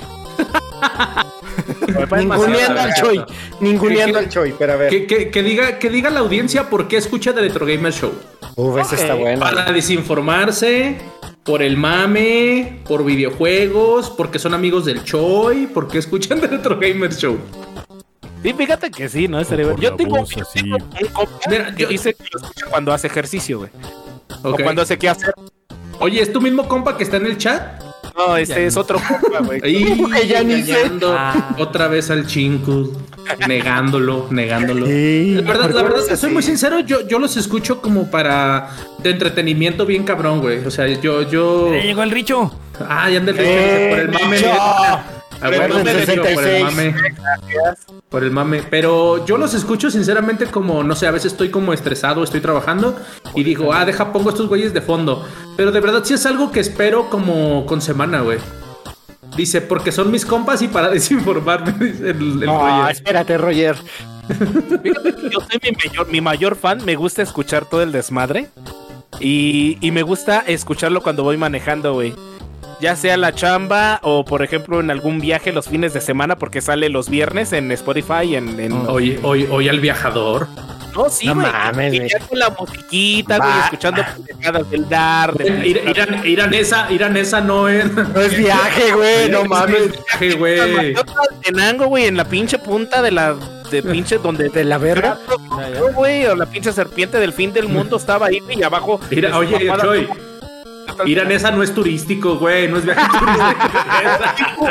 Ninguneando 2.18 2.80
al 2.80 2.94
Choi. 2.94 3.24
Ninguneando 3.60 4.18
al 4.18 4.28
Choi, 4.28 4.54
pero 4.58 4.74
a 4.74 4.76
ver. 4.76 4.90
Que, 4.90 5.06
que- 5.06 5.30
que 5.30 5.42
diga, 5.42 5.78
que 5.78 5.90
diga 5.90 6.10
la 6.10 6.20
audiencia 6.20 6.68
por 6.68 6.88
qué 6.88 6.96
escucha 6.96 7.32
The 7.32 7.40
Retro 7.40 7.66
Gamer 7.66 7.92
Show. 7.92 8.12
Uf, 8.56 8.78
esa 8.78 8.94
está 8.96 9.14
buena. 9.14 9.40
Para 9.40 9.72
desinformarse, 9.72 10.96
por 11.44 11.62
el 11.62 11.76
mame, 11.76 12.80
por 12.86 13.04
videojuegos, 13.04 14.10
porque 14.10 14.38
son 14.38 14.54
amigos 14.54 14.84
del 14.84 15.04
Choi, 15.04 15.66
porque 15.68 15.98
escuchan 15.98 16.40
The 16.40 16.46
Retro 16.48 16.78
Gamer 16.78 17.14
Show. 17.14 17.38
Sí, 18.42 18.52
fíjate 18.52 18.90
que 18.90 19.08
sí, 19.08 19.26
¿no? 19.28 19.40
Estaría 19.40 19.64
bueno. 19.66 19.80
Yo 19.80 19.96
tengo, 19.96 20.16
voz, 20.18 20.28
tengo 20.52 20.76
un 20.76 20.90
Mira, 21.50 21.74
yo- 21.76 21.88
dice 21.88 22.14
que 22.14 22.24
lo 22.32 22.40
escucha 22.40 22.66
cuando 22.66 22.92
hace 22.92 23.06
ejercicio, 23.08 23.58
güey. 23.58 23.70
O 24.42 24.54
cuando 24.56 24.82
hace 24.82 24.98
qué 24.98 25.08
hacer. 25.08 25.34
Oye, 26.00 26.20
¿es 26.20 26.32
tu 26.32 26.40
mismo 26.40 26.68
compa 26.68 26.96
que 26.96 27.04
está 27.04 27.16
en 27.16 27.26
el 27.26 27.38
chat? 27.38 27.82
No, 28.16 28.36
este 28.36 28.66
es 28.66 28.76
otro 28.76 28.98
compa, 28.98 29.40
güey. 29.40 29.60
Ahí, 29.64 30.06
que 30.20 30.26
ya 30.26 30.42
ni 30.42 30.62
sé. 30.62 30.90
Ah. 31.04 31.54
otra 31.58 31.88
vez 31.88 32.10
al 32.10 32.26
chinku, 32.26 32.92
negándolo, 33.46 34.26
negándolo. 34.30 34.86
Sí, 34.86 35.34
La 35.34 35.42
verdad, 35.42 35.66
¿por 35.66 35.74
la 35.74 35.82
verdad 35.82 36.00
soy 36.04 36.12
así? 36.14 36.26
muy 36.28 36.42
sincero, 36.42 36.80
yo, 36.80 37.06
yo 37.06 37.18
los 37.18 37.36
escucho 37.36 37.82
como 37.82 38.10
para 38.10 38.70
de 39.02 39.10
entretenimiento 39.10 39.84
bien 39.84 40.04
cabrón, 40.04 40.40
güey. 40.40 40.64
O 40.64 40.70
sea, 40.70 40.86
yo, 40.88 41.22
yo. 41.22 41.74
¡Eh, 41.74 41.82
llegó 41.82 42.02
el 42.02 42.10
Richo! 42.10 42.52
Ah, 42.80 43.10
ya 43.10 43.18
anda 43.18 43.32
el 43.32 43.38
Eh, 43.40 43.86
por 43.90 43.98
el 44.00 44.08
mame. 44.10 45.15
Richo. 45.36 45.46
A 45.46 45.50
ver, 45.50 45.60
Recuerden, 45.60 45.78
no 45.78 46.00
me 46.00 46.06
Richo, 46.06 46.22
por 46.22 46.28
el 46.30 46.36
66. 46.36 46.62
mame. 46.64 46.94
Por 48.08 48.24
el 48.24 48.30
mame. 48.30 48.62
Pero 48.70 49.24
yo 49.26 49.36
los 49.38 49.54
escucho 49.54 49.90
sinceramente 49.90 50.46
como, 50.46 50.82
no 50.82 50.94
sé, 50.96 51.06
a 51.06 51.10
veces 51.10 51.32
estoy 51.32 51.50
como 51.50 51.72
estresado, 51.72 52.22
estoy 52.24 52.40
trabajando 52.40 52.96
y 53.34 53.44
digo, 53.44 53.72
ah, 53.72 53.84
deja, 53.84 54.12
pongo 54.12 54.30
estos 54.30 54.48
güeyes 54.48 54.72
de 54.72 54.80
fondo. 54.80 55.26
Pero 55.56 55.72
de 55.72 55.80
verdad 55.80 56.02
sí 56.04 56.14
es 56.14 56.24
algo 56.26 56.50
que 56.50 56.60
espero 56.60 57.10
como 57.10 57.66
con 57.66 57.80
semana, 57.80 58.20
güey. 58.20 58.38
Dice, 59.36 59.60
porque 59.60 59.92
son 59.92 60.10
mis 60.10 60.24
compas 60.24 60.62
y 60.62 60.68
para 60.68 60.88
desinformarme, 60.90 61.72
dice 61.84 62.10
el, 62.10 62.16
el 62.18 62.40
No, 62.40 62.58
Roger. 62.60 62.92
espérate, 62.92 63.36
Roger. 63.38 63.76
Yo 65.30 65.40
soy 65.40 65.60
mi 65.62 65.70
mayor, 65.72 66.08
mi 66.08 66.20
mayor 66.20 66.56
fan, 66.56 66.84
me 66.84 66.96
gusta 66.96 67.22
escuchar 67.22 67.64
todo 67.66 67.82
el 67.82 67.92
desmadre. 67.92 68.48
Y, 69.20 69.78
y 69.80 69.92
me 69.92 70.02
gusta 70.02 70.40
escucharlo 70.46 71.02
cuando 71.02 71.22
voy 71.22 71.36
manejando, 71.36 71.94
güey. 71.94 72.14
Ya 72.80 72.94
sea 72.94 73.16
la 73.16 73.32
chamba 73.34 74.00
o, 74.02 74.24
por 74.24 74.42
ejemplo, 74.42 74.80
en 74.80 74.90
algún 74.90 75.18
viaje 75.20 75.50
los 75.52 75.66
fines 75.68 75.94
de 75.94 76.00
semana, 76.02 76.36
porque 76.36 76.60
sale 76.60 76.88
los 76.90 77.08
viernes 77.08 77.52
en 77.54 77.72
Spotify. 77.72 78.34
En, 78.36 78.60
en- 78.60 78.72
Oye, 78.88 79.18
oye, 79.22 79.48
oye 79.50 79.70
al 79.70 79.80
viajador. 79.80 80.46
No, 80.94 81.08
sí, 81.10 81.26
No 81.26 81.34
mames, 81.34 81.92
Y 81.94 82.08
ya 82.08 82.18
con 82.20 82.38
la 82.38 82.50
musiquita, 82.50 83.36
güey, 83.38 83.50
escuchando 83.64 84.02
pendejadas 84.26 84.70
del 84.70 84.88
dar. 84.88 85.34
de- 85.34 85.66
Ir, 85.68 85.76
ir, 85.86 86.26
ir 86.26 86.40
a 86.42 86.46
Nesa, 86.46 86.86
ir 86.90 87.04
a 87.04 87.08
Nesa 87.08 87.40
no 87.40 87.68
es. 87.68 87.90
No 87.92 88.20
es 88.20 88.36
viaje, 88.36 88.92
güey, 88.92 89.30
no 89.30 89.44
mames. 89.44 89.92
viaje, 89.92 90.32
güey. 90.34 90.94
Güey, 91.88 92.06
en 92.06 92.16
la 92.16 92.24
pinche 92.24 92.58
punta 92.58 93.00
de 93.02 93.10
la. 93.10 93.34
De 93.70 93.82
pinche 93.82 94.18
donde. 94.18 94.48
De 94.48 94.64
la 94.64 94.78
verga. 94.78 95.18
No, 95.28 95.92
güey, 95.92 96.24
o 96.26 96.34
la 96.36 96.46
pinche 96.46 96.72
serpiente 96.72 97.18
del 97.18 97.32
fin 97.32 97.52
del 97.52 97.68
mundo 97.68 97.96
estaba 97.96 98.26
ahí, 98.26 98.38
güey, 98.40 98.58
y 98.60 98.62
abajo. 98.62 99.00
Mira, 99.10 99.36
oye, 99.36 99.70
Choy. 100.96 101.12
Ir 101.12 101.20
a 101.20 101.24
Nesa 101.24 101.50
no 101.50 101.62
es 101.62 101.74
turístico, 101.74 102.36
güey. 102.38 102.68
No 102.68 102.78
es 102.78 102.84
viaje 102.84 103.00
turístico. 103.18 104.66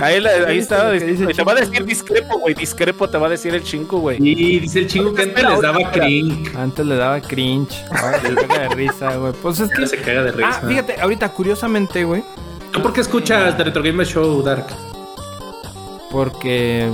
Ahí, 0.00 0.20
la- 0.20 0.38
¿ya 0.38 0.46
ahí 0.48 0.58
estaba. 0.58 0.92
Te 0.98 1.42
va 1.42 1.52
a 1.52 1.54
decir 1.56 1.84
discrepo, 1.84 2.38
güey. 2.38 2.54
Discrepo 2.54 3.08
te 3.08 3.18
va 3.18 3.26
a 3.26 3.30
decir 3.30 3.54
el 3.54 3.62
chingo, 3.62 3.98
güey. 3.98 4.18
Y 4.20 4.60
dice 4.60 4.80
el 4.80 4.86
chingo 4.86 5.14
que 5.14 5.22
antes 5.22 5.44
les 5.44 5.60
daba 5.60 5.90
cringe. 5.92 6.56
Antes 6.56 6.86
le 6.86 6.96
daba 6.96 7.20
cringe. 7.20 7.84
Ahora 7.90 8.20
le 8.22 8.34
caga 8.34 8.68
de 8.68 8.74
risa, 8.74 9.16
güey. 9.16 9.32
Pues 9.40 9.60
es 9.60 9.70
que. 9.70 9.86
se 9.86 9.96
caga 9.98 10.24
de 10.24 10.32
risa. 10.32 10.60
Ah, 10.62 10.68
fíjate, 10.68 11.00
ahorita 11.00 11.28
curiosamente, 11.30 12.04
güey. 12.04 12.22
¿Tú 12.72 12.82
por 12.82 12.92
qué 12.92 13.00
escuchas 13.00 13.56
The 13.56 13.64
Retro 13.64 13.82
Gamer 13.82 14.06
Show, 14.06 14.42
Dark? 14.42 14.66
Porque. 16.10 16.88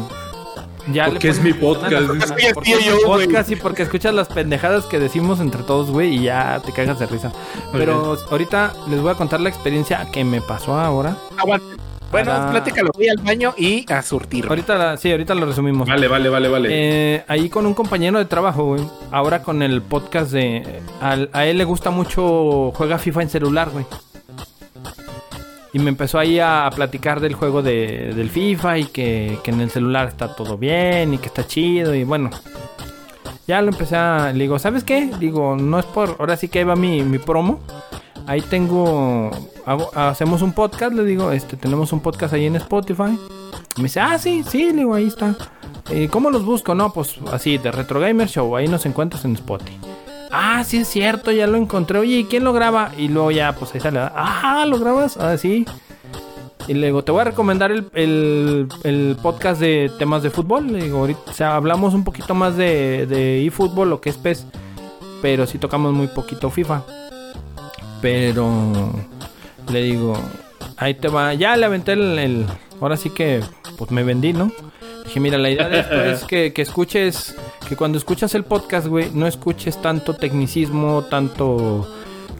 Ya 0.93 1.07
Porque 1.07 1.29
es 1.31 1.41
mi 1.43 1.53
podcast. 1.53 2.07
Porque 2.07 2.53
Porque 2.55 2.73
es 2.75 2.85
yo, 2.85 2.97
podcast 3.05 3.51
y 3.51 3.57
porque 3.57 3.83
escuchas 3.83 4.15
las 4.15 4.29
pendejadas 4.29 4.85
que 4.87 4.99
decimos 5.01 5.41
entre 5.41 5.63
todos, 5.63 5.91
güey, 5.91 6.17
y 6.17 6.23
ya 6.23 6.61
te 6.65 6.73
cagas 6.73 6.99
de 6.99 7.07
risa. 7.07 7.33
Pero 7.73 8.17
ahorita 8.31 8.73
les 8.89 9.01
voy 9.01 9.11
a 9.11 9.15
contar 9.15 9.41
la 9.41 9.49
experiencia 9.49 10.07
que 10.13 10.25
me 10.25 10.41
pasó 10.41 10.79
ahora. 10.79 11.17
Aguante. 11.37 11.67
Bueno, 12.13 12.31
Para- 12.31 12.51
platícalo. 12.53 12.91
Voy 12.95 13.09
al 13.09 13.17
baño 13.19 13.53
y 13.59 13.85
a 13.93 14.01
surtir. 14.01 14.47
Ahorita, 14.49 14.77
la- 14.77 14.97
sí, 14.97 15.11
ahorita 15.11 15.35
lo 15.35 15.45
resumimos. 15.45 15.89
Vale, 15.89 16.07
vale, 16.07 16.29
vale, 16.29 16.49
vale. 16.49 16.69
Eh, 16.71 17.25
ahí 17.27 17.49
con 17.49 17.67
un 17.67 17.75
compañero 17.75 18.19
de 18.19 18.25
trabajo, 18.27 18.65
güey. 18.65 18.83
Ahora 19.11 19.43
con 19.43 19.61
el 19.63 19.83
podcast 19.83 20.31
de. 20.31 20.81
al- 21.01 21.31
a 21.33 21.47
él 21.47 21.59
le 21.59 21.65
gusta 21.65 21.91
mucho. 21.91 22.71
Juega 22.77 22.99
FIFA 22.99 23.23
en 23.23 23.29
celular, 23.31 23.71
güey. 23.71 23.85
Y 25.77 25.78
me 25.78 25.90
empezó 25.90 26.19
ahí 26.19 26.40
a 26.40 26.70
platicar 26.74 27.20
del 27.20 27.35
juego 27.35 27.61
de, 27.61 28.15
del 28.16 28.31
FIFA 28.31 28.78
y 28.78 28.85
que, 28.86 29.39
que 29.44 29.51
en 29.51 29.61
el 29.61 29.69
celular 29.69 30.09
está 30.09 30.35
todo 30.35 30.57
bien 30.57 31.12
y 31.12 31.19
que 31.19 31.27
está 31.27 31.47
chido. 31.47 31.94
Y 31.94 32.03
bueno, 32.03 32.31
ya 33.47 33.61
lo 33.61 33.73
empecé 33.73 33.94
a. 33.94 34.32
Le 34.32 34.44
digo, 34.44 34.59
¿sabes 34.59 34.85
qué? 34.85 35.11
Digo, 35.20 35.55
no 35.55 35.78
es 35.78 35.85
por. 35.85 36.16
Ahora 36.19 36.39
sí 36.39 36.48
que 36.48 36.61
ahí 36.61 36.65
va 36.65 36.77
mi, 36.77 37.03
mi 37.03 37.19
promo. 37.19 37.61
Ahí 38.27 38.40
tengo. 38.40 39.31
hacemos 39.94 40.40
un 40.40 40.55
podcast, 40.55 40.94
le 40.94 41.05
digo, 41.05 41.31
este, 41.31 41.59
tenemos 41.59 41.93
un 41.93 42.01
podcast 42.01 42.32
ahí 42.32 42.47
en 42.47 42.57
Spotify. 42.57 43.19
Me 43.77 43.82
dice, 43.82 44.01
ah, 44.01 44.19
sí, 44.19 44.44
sí, 44.48 44.70
le 44.70 44.78
digo, 44.78 44.94
ahí 44.94 45.09
está. 45.09 45.36
Eh, 45.90 46.09
¿Cómo 46.11 46.31
los 46.31 46.43
busco? 46.43 46.74
No, 46.74 46.90
pues 46.90 47.16
así, 47.31 47.59
de 47.59 47.70
Retro 47.70 48.01
Gamer 48.01 48.28
Show, 48.28 48.57
ahí 48.57 48.66
nos 48.66 48.86
encuentras 48.86 49.27
en 49.27 49.35
Spotify. 49.35 49.78
Ah, 50.31 50.65
sí 50.65 50.78
es 50.78 50.89
cierto, 50.89 51.31
ya 51.32 51.47
lo 51.47 51.57
encontré. 51.57 51.98
Oye, 51.98 52.16
¿y 52.19 52.24
quién 52.24 52.44
lo 52.44 52.53
graba? 52.53 52.93
Y 52.98 53.09
luego 53.09 53.31
ya, 53.31 53.55
pues 53.55 53.74
ahí 53.74 53.81
sale. 53.81 53.98
Ah, 54.01 54.65
¿lo 54.69 54.78
grabas? 54.78 55.16
Ah, 55.16 55.36
sí. 55.36 55.65
Y 56.69 56.74
le 56.74 56.86
digo, 56.89 57.05
te 57.05 57.12
voy 57.12 57.20
a 57.20 57.24
recomendar 57.24 57.70
el, 57.70 57.89
el- 57.94 58.69
el 58.82 59.16
podcast 59.23 59.61
de 59.61 59.90
temas 59.98 60.23
de 60.23 60.31
fútbol. 60.31 60.73
Le 60.73 60.82
digo, 60.85 60.98
ahorita, 60.98 61.20
o 61.31 61.32
sea, 61.32 61.55
hablamos 61.57 61.94
un 61.94 62.03
poquito 62.05 62.35
más 62.35 62.57
de, 62.57 63.07
de 63.07 63.47
eFootball, 63.47 63.89
lo 63.90 64.01
que 64.01 64.11
es 64.11 64.16
PES. 64.16 64.47
Pero 65.23 65.47
sí 65.47 65.59
tocamos 65.59 65.93
muy 65.93 66.09
poquito 66.09 66.51
FIFA. 66.51 66.82
Pero 68.03 68.93
le 69.73 69.82
digo, 69.82 70.15
ahí 70.77 70.94
te 70.94 71.09
va. 71.09 71.35
Ya 71.35 71.57
le 71.57 71.66
aventé 71.66 71.93
el, 71.93 72.19
el- 72.19 72.47
Ahora 72.81 72.97
sí 72.98 73.09
que, 73.11 73.40
pues 73.78 73.90
me 73.90 74.03
vendí, 74.05 74.32
¿no? 74.35 74.53
Dije, 75.07 75.20
mira, 75.20 75.39
la 75.39 75.51
idea 75.51 75.69
de 75.69 75.81
esto 75.81 75.95
es 75.95 76.24
que, 76.24 76.53
que 76.53 76.62
escuches, 76.62 77.35
que 77.69 77.77
cuando 77.77 77.97
escuchas 77.97 78.35
el 78.35 78.45
podcast, 78.45 78.87
güey, 78.87 79.11
no 79.15 79.27
escuches 79.27 79.81
tanto 79.81 80.15
tecnicismo, 80.15 81.05
tanto 81.05 81.89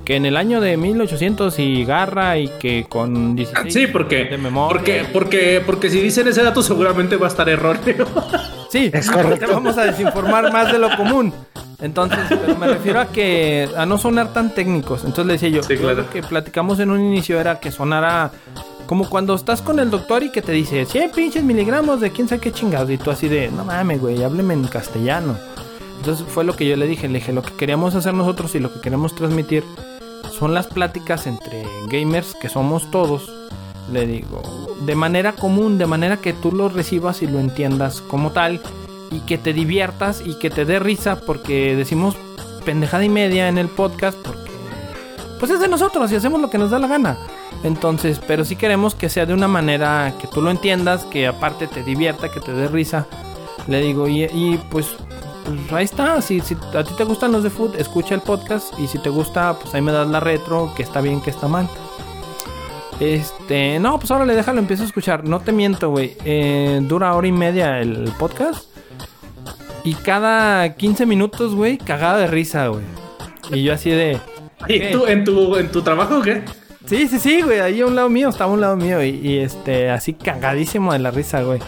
que 0.07 0.17
en 0.17 0.25
el 0.25 0.37
año 0.39 0.61
de 0.63 0.77
1800 0.79 1.59
y 1.59 1.85
garra 1.85 2.39
y 2.39 2.49
que 2.61 2.87
con 2.89 3.35
16 3.37 3.75
Sí, 3.75 3.87
porque, 3.89 4.25
de 4.27 4.39
memoria. 4.39 4.69
porque, 4.79 5.05
porque, 5.13 5.63
porque 5.67 5.91
si 5.91 6.01
dicen 6.01 6.29
ese 6.29 6.43
dato 6.43 6.63
seguramente 6.63 7.17
va 7.17 7.27
a 7.27 7.29
estar 7.29 7.49
erróneo. 7.49 8.07
Sí, 8.69 8.91
Es 8.93 9.09
correcto. 9.11 9.47
te 9.47 9.53
vamos 9.53 9.79
a 9.79 9.85
desinformar 9.85 10.53
más 10.53 10.73
de 10.73 10.79
lo 10.81 10.95
común. 10.97 11.33
Entonces, 11.81 12.19
pero 12.29 12.57
me 12.59 12.67
refiero 12.67 13.01
a 13.01 13.07
que 13.07 13.69
a 13.77 13.87
no 13.87 13.97
sonar 13.97 14.33
tan 14.33 14.53
técnicos. 14.55 15.01
Entonces 15.05 15.27
le 15.27 15.33
decía 15.35 15.49
yo, 15.51 15.63
Sí, 15.63 15.77
claro. 15.77 16.03
lo 16.03 16.11
que 16.11 16.21
platicamos 16.23 16.79
en 16.81 16.91
un 16.91 17.01
inicio 17.01 17.39
era 17.41 17.61
que 17.61 17.71
sonara 17.71 18.33
como 18.87 19.09
cuando 19.09 19.35
estás 19.35 19.63
con 19.63 19.79
el 19.79 19.89
doctor 19.91 20.25
y 20.25 20.31
que 20.31 20.43
te 20.43 20.51
dice 20.53 20.85
100 20.85 21.11
pinches 21.13 21.45
miligramos 21.45 22.01
de 22.01 22.11
quién 22.11 22.29
sabe 22.29 22.41
qué 22.41 22.53
chingados. 22.53 22.91
Y 22.91 22.99
tú 22.99 23.11
así 23.11 23.29
de, 23.29 23.51
no 23.51 23.65
mames, 23.65 24.01
güey, 24.01 24.23
hábleme 24.23 24.55
en 24.55 24.65
castellano. 24.67 25.37
Entonces 25.99 26.27
fue 26.29 26.43
lo 26.45 26.55
que 26.57 26.67
yo 26.69 26.77
le 26.77 26.87
dije. 26.87 27.07
Le 27.09 27.21
dije, 27.21 27.33
lo 27.33 27.43
que 27.43 27.53
queríamos 27.55 27.95
hacer 27.95 28.15
nosotros 28.15 28.55
y 28.57 28.59
lo 28.59 28.73
que 28.75 28.81
queremos 28.81 29.15
transmitir 29.15 29.63
son 30.39 30.55
las 30.55 30.67
pláticas 30.67 31.27
entre 31.27 31.65
gamers 31.89 32.35
que 32.35 32.49
somos 32.49 32.91
todos. 32.91 33.33
Le 33.93 34.07
digo, 34.07 34.43
de 34.81 34.95
manera 34.95 35.33
común, 35.33 35.79
de 35.79 35.87
manera 35.87 36.17
que 36.17 36.33
tú 36.33 36.53
lo 36.53 36.69
recibas 36.69 37.23
y 37.23 37.27
lo 37.27 37.39
entiendas 37.39 38.01
como 38.01 38.33
tal. 38.33 38.61
y 39.11 39.21
que 39.21 39.39
te 39.39 39.53
diviertas 39.53 40.21
y 40.25 40.37
que 40.41 40.51
te 40.51 40.65
dé 40.65 40.81
risa 40.81 41.21
porque 41.21 41.77
decimos 41.77 42.17
pendejada 42.65 43.05
y 43.05 43.09
media 43.09 43.49
en 43.49 43.57
el 43.57 43.69
podcast 43.69 44.19
porque 44.19 44.51
pues 45.39 45.53
es 45.53 45.61
de 45.61 45.69
nosotros 45.69 46.11
y 46.11 46.17
hacemos 46.17 46.41
lo 46.41 46.51
que 46.51 46.59
nos 46.59 46.71
da 46.71 46.79
la 46.79 46.89
gana. 46.89 47.17
Entonces, 47.63 48.21
pero 48.27 48.45
sí 48.45 48.57
queremos 48.57 48.95
que 48.95 49.09
sea 49.09 49.27
de 49.27 49.35
una 49.35 49.49
manera 49.49 50.15
que 50.21 50.27
tú 50.27 50.43
lo 50.43 50.51
entiendas, 50.51 51.05
que 51.05 51.27
aparte 51.27 51.67
te 51.67 51.83
divierta, 51.83 52.31
que 52.31 52.41
te 52.41 52.53
dé 52.53 52.69
risa. 52.69 53.07
Le 53.67 53.81
digo, 53.81 54.09
y, 54.09 54.25
y, 54.25 54.61
pues, 54.71 54.97
pues 55.47 55.73
ahí 55.73 55.85
está. 55.85 56.21
Si, 56.21 56.41
si 56.41 56.57
a 56.75 56.85
ti 56.85 56.93
te 56.97 57.05
gustan 57.05 57.33
los 57.33 57.43
de 57.43 57.51
food, 57.51 57.77
escucha 57.77 58.15
el 58.15 58.21
podcast. 58.21 58.79
Y 58.79 58.87
si 58.87 58.99
te 58.99 59.11
gusta, 59.11 59.57
pues 59.59 59.75
ahí 59.75 59.81
me 59.81 59.93
das 59.93 60.09
la 60.09 60.21
retro, 60.21 60.73
que 60.77 60.83
está 60.83 61.01
bien, 61.01 61.21
que 61.21 61.31
está 61.31 61.49
mal. 61.49 61.69
Este, 63.01 63.79
no, 63.79 63.99
pues 63.99 64.11
ahora 64.11 64.25
le 64.25 64.35
déjalo, 64.35 64.59
empiezo 64.59 64.83
a 64.83 64.87
escuchar. 64.87 65.25
No 65.25 65.41
te 65.41 65.53
miento, 65.53 65.91
güey. 65.91 66.17
Eh, 66.25 66.81
dura 66.83 67.15
hora 67.15 67.27
y 67.27 67.33
media 67.33 67.81
el 67.81 68.11
podcast. 68.19 68.69
Y 69.85 69.95
cada 69.95 70.75
15 70.75 71.07
minutos, 71.07 71.55
güey, 71.55 71.79
cagada 71.79 72.19
de 72.19 72.27
risa, 72.27 72.69
güey. 72.69 72.83
Y 73.53 73.63
yo 73.63 73.73
así 73.73 73.91
de. 73.91 74.19
Oye, 74.65 74.91
¿tú, 74.91 75.07
en, 75.07 75.25
tu, 75.25 75.57
¿En 75.57 75.71
tu 75.71 75.83
trabajo 75.83 76.19
o 76.19 76.23
qué? 76.23 76.43
Sí, 76.87 77.07
sí, 77.09 77.19
sí, 77.19 77.43
güey. 77.43 77.61
Ahí 77.61 77.81
a 77.81 77.87
un 77.87 77.95
lado 77.95 78.09
mío, 78.09 78.29
estaba 78.29 78.51
a 78.51 78.55
un 78.55 78.61
lado 78.61 78.77
mío. 78.77 79.03
Y, 79.03 79.11
y, 79.11 79.39
este, 79.39 79.91
así 79.91 80.15
cagadísimo 80.15 80.93
de 80.93 80.99
la 80.99 81.11
risa, 81.11 81.43
güey. 81.43 81.61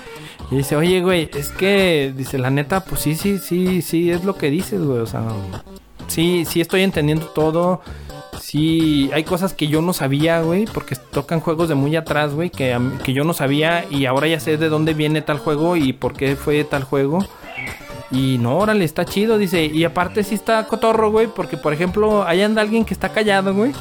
Y 0.50 0.56
dice, 0.56 0.76
oye, 0.76 1.02
güey, 1.02 1.30
es 1.34 1.50
que, 1.50 2.12
dice, 2.16 2.38
la 2.38 2.50
neta, 2.50 2.84
pues 2.84 3.02
sí, 3.02 3.14
sí, 3.14 3.38
sí, 3.38 3.82
sí, 3.82 4.10
es 4.10 4.24
lo 4.24 4.36
que 4.36 4.50
dices, 4.50 4.82
güey. 4.82 5.00
O 5.00 5.06
sea, 5.06 5.22
sí, 6.06 6.44
sí 6.46 6.60
estoy 6.60 6.82
entendiendo 6.82 7.26
todo. 7.26 7.82
Sí, 8.40 9.10
hay 9.12 9.24
cosas 9.24 9.52
que 9.52 9.68
yo 9.68 9.82
no 9.82 9.92
sabía, 9.92 10.40
güey, 10.40 10.64
porque 10.64 10.96
tocan 10.96 11.40
juegos 11.40 11.68
de 11.68 11.74
muy 11.74 11.94
atrás, 11.96 12.32
güey, 12.32 12.50
que, 12.50 12.78
que 13.04 13.12
yo 13.12 13.24
no 13.24 13.34
sabía 13.34 13.84
y 13.90 14.06
ahora 14.06 14.26
ya 14.26 14.40
sé 14.40 14.56
de 14.56 14.68
dónde 14.68 14.94
viene 14.94 15.20
tal 15.20 15.38
juego 15.38 15.76
y 15.76 15.92
por 15.92 16.14
qué 16.14 16.34
fue 16.36 16.64
tal 16.64 16.84
juego. 16.84 17.18
Y 18.10 18.38
no, 18.38 18.56
órale, 18.56 18.84
está 18.84 19.04
chido, 19.04 19.36
dice. 19.36 19.66
Y 19.66 19.84
aparte 19.84 20.24
sí 20.24 20.34
está 20.34 20.66
cotorro, 20.66 21.10
güey, 21.10 21.26
porque 21.26 21.58
por 21.58 21.74
ejemplo, 21.74 22.24
ahí 22.24 22.40
anda 22.40 22.62
alguien 22.62 22.86
que 22.86 22.94
está 22.94 23.10
callado, 23.10 23.52
güey. 23.52 23.72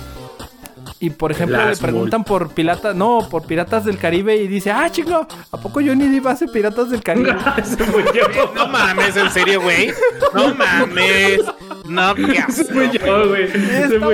Y 0.99 1.11
por 1.11 1.31
ejemplo, 1.31 1.57
Las 1.57 1.79
le 1.79 1.87
preguntan 1.87 2.23
por 2.23 2.49
piratas, 2.49 2.95
no, 2.95 3.27
por 3.29 3.45
piratas 3.45 3.85
del 3.85 3.99
Caribe 3.99 4.35
y 4.35 4.47
dice, 4.47 4.71
ah, 4.71 4.89
chico, 4.91 5.27
¿a 5.51 5.57
poco 5.57 5.79
Johnny 5.79 6.07
Depp 6.07 6.25
hace 6.25 6.47
piratas 6.47 6.89
del 6.89 7.03
Caribe? 7.03 7.35
no 8.55 8.67
mames, 8.67 9.15
en 9.15 9.29
serio, 9.29 9.61
güey. 9.61 9.91
No 10.33 10.53
mames. 10.55 11.41
No, 11.87 12.15
fui 12.15 12.89
yo, 12.91 13.29
güey. 13.29 13.47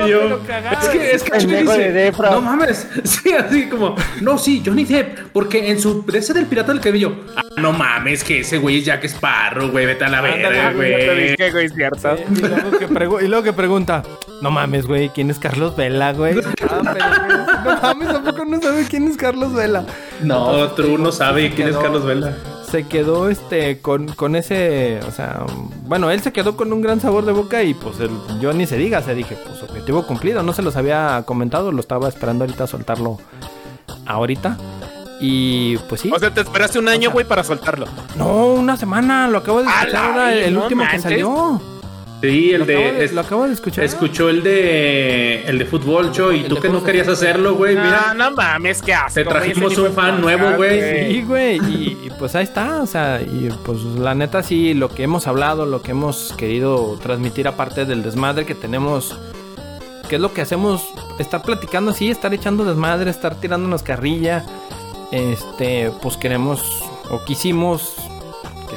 Yo. 0.07 0.39
Es 0.81 0.89
que, 0.89 1.11
es 1.11 1.23
que 1.23 1.37
Chuy 1.39 1.55
dice, 1.55 2.11
no 2.19 2.41
mames. 2.41 2.87
Sí, 3.03 3.33
así 3.33 3.67
como, 3.67 3.95
no, 4.21 4.37
sí, 4.37 4.61
Johnny 4.63 4.83
Depp, 4.85 5.31
porque 5.31 5.69
en 5.69 5.79
su 5.79 6.05
ese 6.13 6.33
del 6.33 6.45
pirata 6.45 6.71
del 6.71 6.81
cabello, 6.81 7.15
ah, 7.35 7.41
no 7.57 7.71
mames, 7.71 8.23
que 8.23 8.41
ese 8.41 8.59
güey 8.59 8.79
es 8.79 8.85
Jack 8.85 9.05
Sparrow, 9.05 9.71
güey, 9.71 9.85
vete 9.85 10.05
a 10.05 10.09
la 10.09 10.21
verga, 10.21 10.71
güey. 10.73 11.33
Y 13.23 13.27
luego 13.27 13.43
que 13.43 13.53
pregunta, 13.53 14.03
no 14.41 14.51
mames, 14.51 14.85
güey, 14.85 15.09
¿quién 15.09 15.31
es 15.31 15.39
Carlos 15.39 15.75
Vela, 15.75 16.13
güey? 16.13 16.35
Pero, 16.83 17.05
no 17.65 17.81
mames, 17.81 18.07
tampoco 18.09 18.45
no 18.45 18.61
sabe 18.61 18.85
quién 18.89 19.07
es 19.07 19.17
Carlos 19.17 19.53
Vela. 19.53 19.85
No, 20.21 20.51
Entonces, 20.53 20.75
True 20.75 20.97
no 20.97 21.11
sabe 21.11 21.51
quién 21.53 21.67
quedó, 21.69 21.77
es 21.79 21.83
Carlos 21.83 22.05
Vela. 22.05 22.33
Se 22.69 22.87
quedó 22.87 23.29
este 23.29 23.79
con, 23.81 24.07
con 24.13 24.35
ese, 24.35 24.99
o 25.07 25.11
sea, 25.11 25.41
bueno, 25.85 26.09
él 26.09 26.21
se 26.21 26.33
quedó 26.33 26.55
con 26.57 26.73
un 26.73 26.81
gran 26.81 26.99
sabor 26.99 27.23
de 27.25 27.31
boca 27.31 27.61
y 27.63 27.73
pues 27.75 27.99
el, 27.99 28.09
yo 28.41 28.51
ni 28.53 28.65
se 28.65 28.77
diga, 28.77 29.01
se 29.03 29.13
dije, 29.13 29.37
pues 29.45 29.61
objetivo 29.61 30.07
cumplido, 30.07 30.41
no 30.41 30.53
se 30.53 30.63
los 30.63 30.75
había 30.75 31.21
comentado, 31.25 31.71
lo 31.71 31.79
estaba 31.79 32.09
esperando 32.09 32.45
ahorita 32.45 32.65
soltarlo 32.65 33.19
ahorita. 34.07 34.57
Y 35.19 35.77
pues 35.89 36.01
sí. 36.01 36.11
O 36.13 36.19
sea, 36.19 36.33
te 36.33 36.41
esperaste 36.41 36.79
un 36.79 36.87
año, 36.89 37.11
güey, 37.11 37.25
para 37.25 37.43
soltarlo. 37.43 37.85
No, 38.17 38.47
una 38.47 38.75
semana, 38.75 39.27
lo 39.27 39.37
acabo 39.37 39.61
de 39.61 39.69
escuchar 39.69 39.95
ahora, 39.95 40.33
el 40.33 40.53
no 40.53 40.63
último 40.63 40.83
manches. 40.83 41.03
que 41.03 41.09
salió. 41.09 41.61
Sí, 42.29 42.51
el 42.51 42.59
lo 42.61 42.65
de, 42.65 42.77
acabo 42.77 42.97
de, 42.99 43.11
Lo 43.11 43.21
acabo 43.21 43.47
de 43.47 43.53
escuchar. 43.53 43.83
Escuchó 43.83 44.29
el 44.29 44.43
de. 44.43 45.43
El 45.43 45.59
de 45.59 45.65
fútbol, 45.65 46.13
Cho. 46.13 46.31
Y 46.31 46.43
tú 46.43 46.55
que 46.55 46.69
no 46.69 46.81
querías 46.81 47.09
hacerlo, 47.09 47.55
güey. 47.55 47.75
Mira. 47.75 48.13
No, 48.15 48.29
no 48.29 48.35
mames, 48.37 48.81
qué 48.81 48.93
asco. 48.93 49.15
Te 49.15 49.25
trajimos 49.25 49.77
un 49.77 49.91
fan 49.91 50.21
nuevo, 50.21 50.55
güey. 50.55 51.11
Sí, 51.11 51.21
güey, 51.23 51.57
y, 51.57 51.99
y 52.05 52.11
pues 52.17 52.33
ahí 52.35 52.45
está, 52.45 52.81
o 52.81 52.85
sea, 52.85 53.21
y 53.21 53.49
pues 53.65 53.81
la 53.83 54.15
neta 54.15 54.41
sí, 54.41 54.73
lo 54.73 54.87
que 54.87 55.03
hemos 55.03 55.27
hablado, 55.27 55.65
lo 55.65 55.81
que 55.81 55.91
hemos 55.91 56.31
querido 56.37 56.97
transmitir 57.03 57.45
aparte 57.45 57.83
del 57.83 58.03
desmadre 58.03 58.45
que 58.45 58.55
tenemos, 58.55 59.19
que 60.07 60.15
es 60.15 60.21
lo 60.21 60.33
que 60.33 60.39
hacemos, 60.39 60.81
estar 61.19 61.41
platicando 61.41 61.91
así, 61.91 62.09
estar 62.09 62.33
echando 62.33 62.63
desmadre, 62.63 63.09
estar 63.09 63.35
tirándonos 63.35 63.83
carrilla, 63.83 64.45
este, 65.11 65.91
pues 66.01 66.15
queremos 66.15 66.83
o 67.09 67.25
quisimos 67.25 67.95
que 67.97 68.12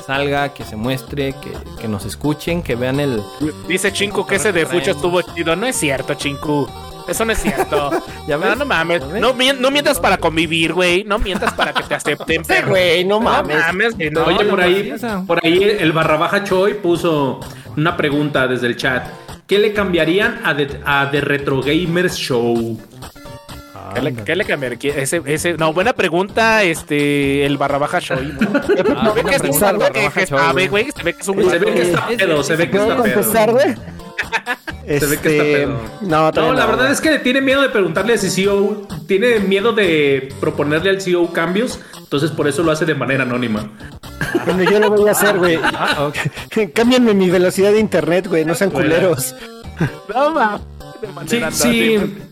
salga, 0.07 0.51
que 0.55 0.65
se 0.65 0.77
muestre, 0.77 1.35
que, 1.35 1.53
que 1.81 1.89
nos 1.89 2.05
escuchen, 2.05 2.63
que 2.63 2.77
vean 2.77 3.01
el... 3.01 3.23
Dice 3.69 3.93
Chinku 3.93 4.27
que 4.27 4.37
ese 4.37 4.53
de 4.53 4.65
Fucho 4.67 4.93
estuvo 4.93 5.21
chido. 5.23 5.57
No 5.57 5.67
es 5.67 5.77
cierto, 5.77 6.15
Chinku. 6.15 6.69
Eso 7.09 7.25
no 7.25 7.33
es 7.33 7.39
cierto. 7.41 7.91
¿Ya 8.27 8.37
ves? 8.37 8.49
No, 8.51 8.57
no 8.57 8.65
mames. 8.67 9.01
¿Ya 9.01 9.07
ves? 9.07 9.23
No, 9.23 9.33
mien- 9.35 9.59
no 9.61 9.71
mientas 9.71 10.01
para 10.01 10.19
convivir, 10.19 10.73
güey. 10.73 11.05
No 11.05 11.19
mientas 11.19 11.53
para 11.55 11.73
que 11.73 11.83
te 11.85 11.95
acepten, 11.95 12.43
güey, 12.67 13.05
no 13.05 13.21
mames. 13.21 13.57
No 13.59 13.63
mames, 13.63 13.95
güey, 13.97 14.11
no, 14.11 14.25
Oye, 14.25 14.45
no, 14.45 14.51
por 14.51 14.61
ahí, 14.61 14.93
por 15.27 15.45
ahí 15.45 15.77
el 15.79 15.93
barra 15.93 16.17
baja 16.17 16.43
Choi 16.45 16.75
puso 16.75 17.41
una 17.77 17.97
pregunta 17.97 18.47
desde 18.49 18.67
el 18.67 18.77
chat. 18.77 19.07
¿Qué 19.47 19.59
le 19.61 19.73
cambiarían 19.73 20.41
a 20.45 20.57
The, 20.57 20.81
a 20.85 21.09
The 21.11 21.21
Retro 21.21 21.63
Gamers 21.63 22.17
Show? 22.17 22.77
¿Qué 23.97 24.03
le, 24.03 24.15
qué 24.25 24.37
le 24.37 24.45
Ese, 25.03 25.23
ese, 25.27 25.55
no, 25.55 25.73
buena 25.73 25.93
pregunta, 25.93 26.63
este, 26.63 27.45
el 27.47 27.57
barra 27.59 27.79
baja 27.79 28.01
show. 28.01 28.19
Ah, 28.97 29.13
Se 29.15 29.23
ve 29.23 29.31
que 29.31 29.37
es 29.37 29.43
un 29.43 29.59
pregunta, 29.59 29.73
güey 29.73 29.89
Barra 29.91 30.03
Baja 30.05 30.21
que 30.21 30.27
Show, 30.27 30.39
sabe, 30.39 30.53
güey. 30.69 30.69
güey. 30.69 30.93
Se 30.97 31.03
ve 31.03 31.15
que 31.15 31.21
es 31.23 31.29
un 31.29 31.37
Se 31.51 31.59
ve 31.59 31.59
güey. 31.59 31.75
que 31.75 31.83
está 31.83 32.07
es- 32.11 32.17
pedo, 32.19 32.43
se 32.43 32.57
ve 32.57 32.71
que 32.71 32.79
¿Puedo 32.79 32.93
está 32.93 33.03
pedo. 33.47 33.53
güey? 33.53 33.75
Se 34.99 35.07
ve 35.07 35.19
que 35.19 35.29
está 35.29 35.45
Este, 35.45 35.53
pedo. 35.67 35.81
No, 36.03 36.31
No, 36.31 36.53
la 36.53 36.63
no. 36.65 36.69
verdad 36.69 36.91
es 36.93 37.01
que 37.01 37.19
tiene 37.19 37.41
miedo 37.41 37.61
de 37.63 37.69
preguntarle 37.71 38.15
a 38.15 38.19
CEO, 38.19 38.87
tiene 39.09 39.41
miedo 39.41 39.73
de 39.73 40.29
proponerle 40.41 40.91
al 40.91 41.01
CEO 41.01 41.33
cambios, 41.33 41.81
entonces 41.99 42.31
por 42.31 42.47
eso 42.49 42.63
lo 42.63 42.71
hace 42.73 42.85
de 42.85 42.95
manera 42.95 43.25
anónima. 43.25 43.71
Bueno, 44.45 44.63
yo 44.71 44.79
lo 44.79 44.91
voy 44.91 45.09
a 45.09 45.13
hacer, 45.13 45.37
güey. 45.39 45.59
Ah. 45.63 46.11
Cámbienme 46.75 47.15
mi 47.15 47.31
velocidad 47.31 47.73
de 47.73 47.81
internet, 47.81 48.27
güey. 48.29 48.45
No 48.45 48.55
sean 48.55 48.71
culeros. 48.71 49.35
No 50.15 50.31
mames. 50.31 50.61
De 51.01 51.09
Sí, 51.09 51.13
manera 51.13 51.51
sí. 51.51 51.95
anónima. 51.97 52.25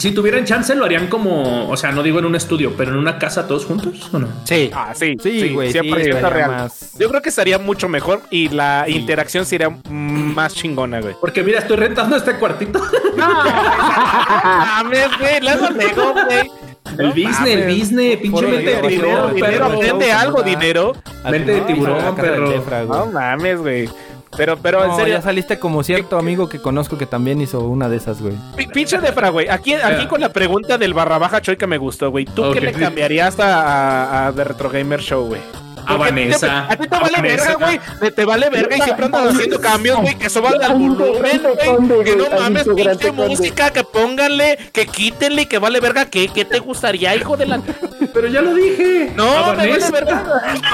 Si 0.00 0.12
tuvieran 0.12 0.46
chance 0.46 0.74
lo 0.74 0.86
harían 0.86 1.08
como, 1.08 1.68
o 1.68 1.76
sea, 1.76 1.92
no 1.92 2.02
digo 2.02 2.18
en 2.20 2.24
un 2.24 2.34
estudio, 2.34 2.72
pero 2.76 2.92
en 2.92 2.96
una 2.96 3.18
casa 3.18 3.46
todos 3.46 3.66
juntos, 3.66 4.08
¿o 4.12 4.18
no? 4.18 4.28
Sí. 4.44 4.70
Ah, 4.74 4.92
sí, 4.94 5.16
Sí, 5.22 5.50
güey, 5.52 5.70
sí, 5.72 5.78
100% 5.78 5.98
estaría 6.00 6.30
real. 6.30 6.50
más- 6.50 6.98
Yo 6.98 7.08
creo 7.10 7.20
que 7.20 7.28
estaría 7.28 7.58
mucho 7.58 7.86
mejor 7.86 8.22
y 8.30 8.48
la 8.48 8.86
interacción 8.88 9.44
sería 9.44 9.68
más 9.90 10.54
chingona, 10.54 11.00
güey. 11.02 11.14
Porque 11.20 11.42
mira, 11.42 11.58
estoy 11.58 11.76
rentando 11.76 12.16
este 12.16 12.34
cuartito. 12.36 12.80
No, 13.16 13.26
mames, 13.34 15.08
güey, 15.18 15.40
luego 15.42 15.70
negó, 15.70 16.12
güey. 16.14 16.50
El 16.98 17.08
business, 17.10 17.46
el 17.46 17.78
business, 17.78 18.16
pinche 18.16 18.46
mente 18.46 18.70
de 18.70 18.82
dinero, 18.82 18.88
tiburón, 18.88 19.34
Dinero, 19.34 19.34
dinero, 19.34 19.64
perro. 19.68 19.76
aprende 19.76 20.12
algo, 20.12 20.42
dinero. 20.42 20.92
Mente 21.30 21.52
de 21.52 21.60
tiburón, 21.62 22.16
perro. 22.16 22.86
No 22.86 23.06
mames, 23.06 23.58
güey. 23.58 23.88
Pero, 24.36 24.56
pero 24.56 24.84
en 24.84 24.94
serio, 24.96 25.14
ya 25.14 25.22
saliste 25.22 25.58
como 25.58 25.82
cierto 25.82 26.18
amigo 26.18 26.48
que 26.48 26.60
conozco 26.60 26.96
que 26.96 27.06
también 27.06 27.40
hizo 27.40 27.60
una 27.60 27.88
de 27.88 27.96
esas, 27.96 28.22
güey. 28.22 28.34
pi- 28.56 28.66
pinche 28.68 28.98
Defra, 28.98 29.28
güey. 29.30 29.48
Aquí, 29.48 29.74
aquí 29.74 30.06
con 30.06 30.20
la 30.20 30.28
pregunta 30.30 30.78
del 30.78 30.94
barra 30.94 31.18
baja 31.18 31.40
Choy 31.42 31.56
que 31.56 31.66
me 31.66 31.78
gustó, 31.78 32.10
güey. 32.10 32.24
¿Tú 32.24 32.52
qué 32.52 32.60
le 32.60 32.72
cambiarías 32.72 33.38
a, 33.40 33.62
a, 33.62 34.26
a 34.28 34.32
The 34.32 34.44
Retro 34.44 34.70
Gamer 34.70 35.00
Show, 35.00 35.26
güey? 35.26 35.40
A 35.90 35.96
Porque 35.96 36.10
Vanessa. 36.12 36.66
A 36.70 36.76
ti 36.76 36.86
te 36.88 36.94
A 36.96 37.00
vale 37.00 37.20
verga, 37.22 37.54
güey. 37.54 37.80
Te, 38.12 38.24
vale 38.24 38.50
verga 38.50 38.76
y 38.76 38.80
siempre 38.82 39.06
andas 39.06 39.34
haciendo 39.34 39.60
cambios, 39.60 39.98
güey. 40.00 40.14
Que 40.16 40.30
suban 40.30 40.62
al 40.62 40.72
volumen, 40.78 41.42
güey. 41.88 42.04
Que 42.04 42.16
no 42.16 42.30
mames, 42.30 42.66
pinche 42.76 43.10
música, 43.12 43.70
que 43.70 43.82
pónganle, 43.84 44.56
que 44.72 44.86
quítenle, 44.86 45.46
que 45.46 45.58
vale 45.58 45.80
verga. 45.80 46.06
¿Qué, 46.06 46.28
qué 46.28 46.44
te 46.44 46.58
gustaría, 46.60 47.14
hijo 47.16 47.36
de 47.36 47.46
la.? 47.46 47.60
Pero 48.14 48.28
ya 48.28 48.40
lo 48.42 48.54
dije. 48.54 49.12
No, 49.16 49.28
A 49.28 49.54
me 49.54 49.68
vale 49.68 49.90
verga. 49.90 50.24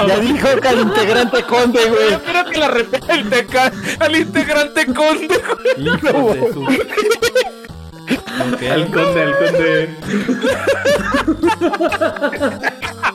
Ya 0.07 0.19
dijo 0.19 0.47
que 0.61 0.67
al 0.67 0.79
integrante 0.79 1.43
conde, 1.43 1.79
Yo 1.83 1.89
güey. 1.89 2.17
quiero 2.23 2.45
que 2.49 2.57
la 2.59 2.69
teca- 3.29 3.71
al 3.99 4.15
integrante 4.15 4.85
conde, 4.85 5.27
güey. 5.27 5.87
Hijo 5.87 6.33
de 6.33 6.53
su... 6.53 6.63
Ok. 6.63 8.61
Al 8.71 8.91
conde, 8.91 9.21
al 9.23 9.37
conde. 9.37 9.89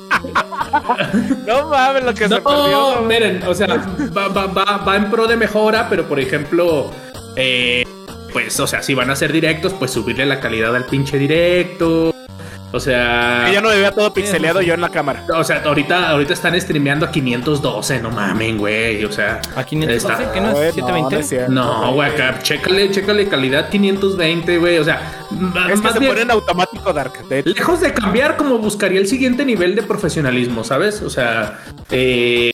No 1.46 1.68
mames, 1.68 2.04
lo 2.04 2.14
que 2.14 2.28
se 2.28 2.40
perdió. 2.40 2.94
No, 2.94 3.02
miren, 3.02 3.42
o 3.46 3.54
sea, 3.54 3.66
va, 4.16 4.28
va, 4.28 4.46
va, 4.46 4.76
va 4.78 4.96
en 4.96 5.10
pro 5.10 5.26
de 5.26 5.36
mejora, 5.36 5.88
pero 5.88 6.04
por 6.04 6.18
ejemplo, 6.18 6.90
eh, 7.36 7.84
pues, 8.32 8.58
o 8.60 8.66
sea, 8.66 8.82
si 8.82 8.94
van 8.94 9.10
a 9.10 9.16
ser 9.16 9.32
directos, 9.32 9.74
pues 9.74 9.90
subirle 9.90 10.26
la 10.26 10.40
calidad 10.40 10.74
al 10.74 10.86
pinche 10.86 11.18
directo. 11.18 12.11
O 12.72 12.80
sea, 12.80 13.44
Que 13.46 13.52
ya 13.52 13.60
no 13.60 13.68
me 13.68 13.76
vea 13.78 13.92
todo 13.92 14.12
pixeleado 14.14 14.62
yo 14.62 14.74
en 14.74 14.80
la 14.80 14.88
cámara. 14.88 15.24
o 15.34 15.44
sea, 15.44 15.62
ahorita, 15.64 16.08
ahorita 16.10 16.32
están 16.32 16.58
streameando 16.60 17.06
a 17.06 17.10
512, 17.10 18.00
no 18.00 18.10
mamen, 18.10 18.56
güey. 18.58 19.04
O 19.04 19.12
sea, 19.12 19.40
¿A 19.54 19.64
512? 19.64 19.96
está- 20.22 20.32
¿Qué 20.32 20.40
no 20.40 20.50
es? 20.60 20.76
No, 20.76 20.88
no 20.88 21.08
¿720? 21.08 21.18
es 21.18 21.28
cierto. 21.28 21.52
No, 21.52 21.92
güey, 21.92 22.10
acá, 22.10 22.38
chécale, 22.42 22.90
chécale 22.90 23.28
calidad 23.28 23.68
520, 23.68 24.58
güey. 24.58 24.78
O 24.78 24.84
sea, 24.84 25.02
Es 25.30 25.38
que 25.80 25.82
más 25.82 25.92
se 25.92 25.98
bien- 25.98 26.12
pone 26.12 26.22
en 26.22 26.30
automático 26.30 26.92
Dark. 26.92 27.28
De. 27.28 27.42
Lejos 27.44 27.80
de 27.80 27.92
cambiar, 27.92 28.36
como 28.36 28.58
buscaría 28.58 29.00
el 29.00 29.06
siguiente 29.06 29.44
nivel 29.44 29.74
de 29.74 29.82
profesionalismo, 29.82 30.64
¿sabes? 30.64 31.02
O 31.02 31.10
sea, 31.10 31.58
eh, 31.90 32.52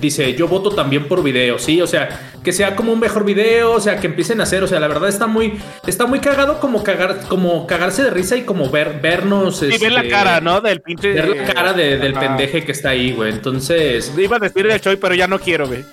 dice, 0.00 0.34
yo 0.34 0.48
voto 0.48 0.70
también 0.70 1.06
por 1.08 1.22
video, 1.22 1.58
¿sí? 1.58 1.80
O 1.82 1.86
sea, 1.86 2.32
que 2.42 2.52
sea 2.52 2.76
como 2.76 2.92
un 2.92 3.00
mejor 3.00 3.24
video, 3.24 3.72
o 3.72 3.80
sea, 3.80 3.98
que 3.98 4.06
empiecen 4.06 4.40
a 4.40 4.44
hacer, 4.44 4.62
o 4.62 4.66
sea, 4.66 4.80
la 4.80 4.88
verdad 4.88 5.08
está 5.08 5.26
muy, 5.26 5.58
está 5.86 6.06
muy 6.06 6.20
cagado 6.20 6.60
como 6.60 6.82
cagar, 6.82 7.20
como 7.28 7.66
cagarse 7.66 8.02
de 8.02 8.10
risa 8.10 8.36
y 8.36 8.42
como 8.42 8.70
ver, 8.70 9.00
vernos. 9.00 9.62
Y 9.62 9.78
ver 9.78 9.92
la 9.92 10.00
este, 10.00 10.10
cara, 10.10 10.40
¿no? 10.40 10.60
Del 10.60 10.80
pinche. 10.80 11.12
Ver 11.12 11.28
la 11.36 11.44
cara 11.52 11.72
de- 11.72 11.98
del 11.98 12.14
pendeje 12.14 12.64
que 12.64 12.72
está 12.72 12.90
ahí, 12.90 13.12
güey. 13.12 13.32
Entonces, 13.32 14.12
Iba 14.16 14.36
a 14.36 14.40
decir 14.40 14.66
el 14.66 14.80
Choi, 14.80 14.96
pero 14.96 15.14
ya 15.14 15.26
no 15.26 15.38
quiero, 15.38 15.66
güey. 15.66 15.84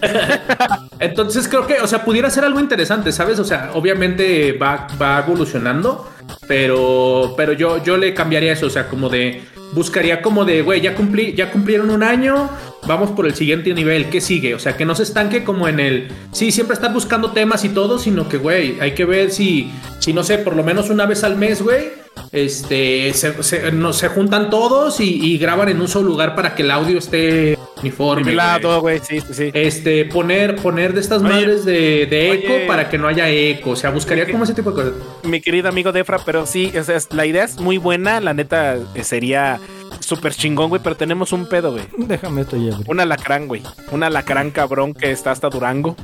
entonces 0.98 1.46
creo 1.48 1.66
que, 1.66 1.80
o 1.80 1.86
sea, 1.86 2.04
pudiera 2.04 2.30
ser 2.30 2.44
algo 2.44 2.60
interesante, 2.60 3.12
¿sabes? 3.12 3.38
O 3.38 3.44
sea, 3.44 3.70
obviamente 3.74 4.52
va, 4.52 4.86
va 5.00 5.20
evolucionando, 5.20 6.10
pero, 6.48 7.34
pero 7.36 7.52
yo, 7.52 7.82
yo 7.82 7.96
le 7.96 8.14
cambiaría 8.14 8.52
eso, 8.52 8.66
o 8.66 8.70
sea, 8.70 8.88
como 8.88 9.08
de, 9.08 9.42
buscaría 9.72 10.22
como 10.22 10.44
de, 10.44 10.62
güey, 10.62 10.80
ya 10.80 10.94
cumplí, 10.94 11.34
ya 11.34 11.50
cumplieron 11.50 11.90
un 11.90 12.02
año, 12.02 12.50
vamos 12.86 13.10
por 13.10 13.26
el 13.26 13.34
siguiente 13.34 13.72
nivel, 13.74 14.08
¿qué 14.10 14.20
sigue? 14.20 14.54
O 14.54 14.58
sea, 14.58 14.76
que 14.76 14.84
no 14.84 14.94
se 14.94 15.04
estanque 15.04 15.44
como 15.44 15.68
en 15.68 15.80
el, 15.80 16.08
sí, 16.32 16.50
siempre 16.52 16.74
estar 16.74 16.92
buscando 16.92 17.32
temas 17.32 17.64
y 17.64 17.70
todo, 17.70 17.98
sino 17.98 18.28
que, 18.28 18.36
güey, 18.36 18.80
hay 18.80 18.92
que 18.92 19.04
ver 19.04 19.30
si, 19.30 19.70
si 19.98 20.12
no 20.12 20.22
sé, 20.22 20.38
por 20.38 20.56
lo 20.56 20.64
menos 20.64 20.90
una 20.90 21.06
vez 21.06 21.24
al 21.24 21.36
mes, 21.36 21.62
güey, 21.62 21.99
este, 22.32 23.12
se, 23.14 23.42
se- 23.42 23.72
no, 23.72 23.92
se 23.92 24.08
juntan 24.08 24.50
todos 24.50 25.00
y, 25.00 25.04
y 25.34 25.38
graban 25.38 25.68
en 25.68 25.80
un 25.80 25.88
solo 25.88 26.08
lugar 26.08 26.34
para 26.34 26.54
que 26.54 26.62
el 26.62 26.70
audio 26.70 26.98
esté 26.98 27.58
uniforme. 27.80 28.22
Nivelado, 28.24 28.80
güey, 28.80 29.00
sí, 29.02 29.20
sí, 29.20 29.32
sí. 29.34 29.50
Este, 29.54 30.04
poner, 30.04 30.56
poner 30.56 30.92
de 30.92 31.00
estas 31.00 31.22
Oye, 31.22 31.30
madres 31.32 31.64
de, 31.64 32.06
de 32.06 32.32
eco 32.32 32.52
oye. 32.54 32.66
para 32.66 32.88
que 32.88 32.98
no 32.98 33.08
haya 33.08 33.28
eco. 33.28 33.70
O 33.70 33.76
sea, 33.76 33.90
buscaría 33.90 34.30
como 34.30 34.44
ese 34.44 34.54
tipo 34.54 34.70
de 34.72 34.76
cosas. 34.76 34.92
Mi 35.24 35.40
querido 35.40 35.68
amigo 35.68 35.92
Defra, 35.92 36.18
pero 36.24 36.46
sí, 36.46 36.72
o 36.78 36.84
sea, 36.84 36.96
es- 36.96 37.12
la 37.12 37.26
idea 37.26 37.44
es 37.44 37.58
muy 37.58 37.78
buena, 37.78 38.20
la 38.20 38.34
neta 38.34 38.76
eh, 38.94 39.04
sería 39.04 39.58
súper 40.00 40.34
chingón, 40.34 40.68
güey, 40.68 40.80
pero 40.82 40.96
tenemos 40.96 41.32
un 41.32 41.46
pedo, 41.46 41.72
güey. 41.72 41.84
Déjame 41.96 42.42
esto 42.42 42.56
ya, 42.56 42.70
güey. 42.74 42.84
Un 42.86 43.00
alacrán, 43.00 43.48
güey. 43.48 43.62
Un 43.90 44.02
alacrán 44.02 44.50
cabrón 44.50 44.94
que 44.94 45.10
está 45.10 45.30
hasta 45.30 45.48
Durango. 45.48 45.96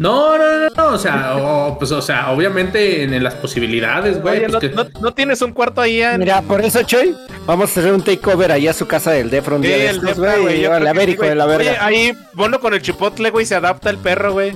No, 0.00 0.38
no, 0.38 0.44
no, 0.60 0.68
no. 0.74 0.86
O 0.94 0.98
sea, 0.98 1.36
o- 1.36 1.78
pues, 1.78 1.92
o 1.92 2.00
sea, 2.00 2.30
obviamente 2.30 3.02
en, 3.02 3.12
en 3.12 3.22
las 3.22 3.34
posibilidades, 3.34 4.20
güey. 4.20 4.38
Oye, 4.38 4.48
pues 4.48 4.52
¿no, 4.52 4.60
que- 4.60 4.68
no- 4.94 5.00
no 5.00 5.12
tienes 5.12 5.42
un 5.42 5.52
cuarto 5.52 5.80
ahí 5.82 6.00
en... 6.02 6.20
Mira, 6.20 6.40
por 6.42 6.62
eso, 6.64 6.82
Choy, 6.82 7.14
vamos 7.46 7.76
a 7.76 7.80
hacer 7.80 7.92
un 7.92 8.02
takeover 8.02 8.50
allá 8.50 8.70
a 8.70 8.74
su 8.74 8.86
casa 8.86 9.10
del 9.10 9.28
Defra 9.28 9.56
un 9.56 9.62
Sí, 9.62 9.68
día 9.68 9.76
de 9.76 9.88
el 9.90 9.96
estos, 9.96 10.08
Defra, 10.16 10.32
güey. 10.32 10.42
güey, 10.42 10.58
y 10.58 10.62
yo 10.62 10.70
órale, 10.70 10.84
creo 10.86 10.90
a 10.90 10.94
ver, 10.94 11.04
que 11.04 11.10
sí, 11.12 11.12
hijo 11.16 11.24
de 11.26 11.34
la 11.34 11.46
verga. 11.46 11.70
Oye, 11.70 11.78
ahí 11.80 12.12
ponlo 12.34 12.60
con 12.60 12.72
el 12.74 12.80
chipotle, 12.82 13.30
güey, 13.30 13.44
se 13.44 13.54
adapta 13.54 13.90
el 13.90 13.98
perro, 13.98 14.32
güey. 14.32 14.52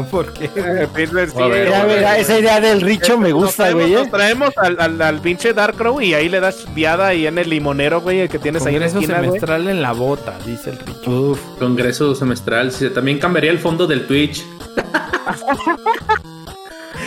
mira, 1.86 2.18
esa 2.18 2.38
idea 2.38 2.60
del 2.60 2.80
Richo 2.80 3.18
me 3.18 3.30
Nos 3.30 3.42
gusta, 3.44 3.64
traemos- 3.70 3.80
güey. 3.80 3.92
Nos 3.92 4.06
¿eh? 4.06 4.10
traemos 4.10 4.58
al, 4.58 4.80
al, 4.80 5.02
al 5.02 5.20
pinche 5.20 5.52
Darkrow 5.52 6.00
y 6.00 6.14
ahí 6.14 6.28
le 6.28 6.40
das 6.40 6.66
viada 6.74 7.08
ahí 7.08 7.26
en 7.26 7.38
el 7.38 7.50
limonero, 7.50 8.00
güey, 8.00 8.20
el 8.20 8.28
que 8.28 8.38
tienes 8.38 8.64
ahí 8.66 8.76
en 8.76 8.80
la 8.82 8.86
Congreso 8.86 9.00
esquina, 9.00 9.18
güey. 9.18 9.30
semestral 9.40 9.68
en 9.68 9.82
la 9.82 9.92
bota, 9.92 10.38
dice 10.46 10.70
el 10.70 10.78
Richo. 10.78 11.10
Uf, 11.10 11.40
congreso 11.58 12.14
semestral. 12.14 12.72
Sí, 12.72 12.88
también 12.90 13.18
cambiaría 13.18 13.50
el 13.50 13.58
fondo 13.58 13.86
del 13.86 14.06
Twitch. 14.06 14.44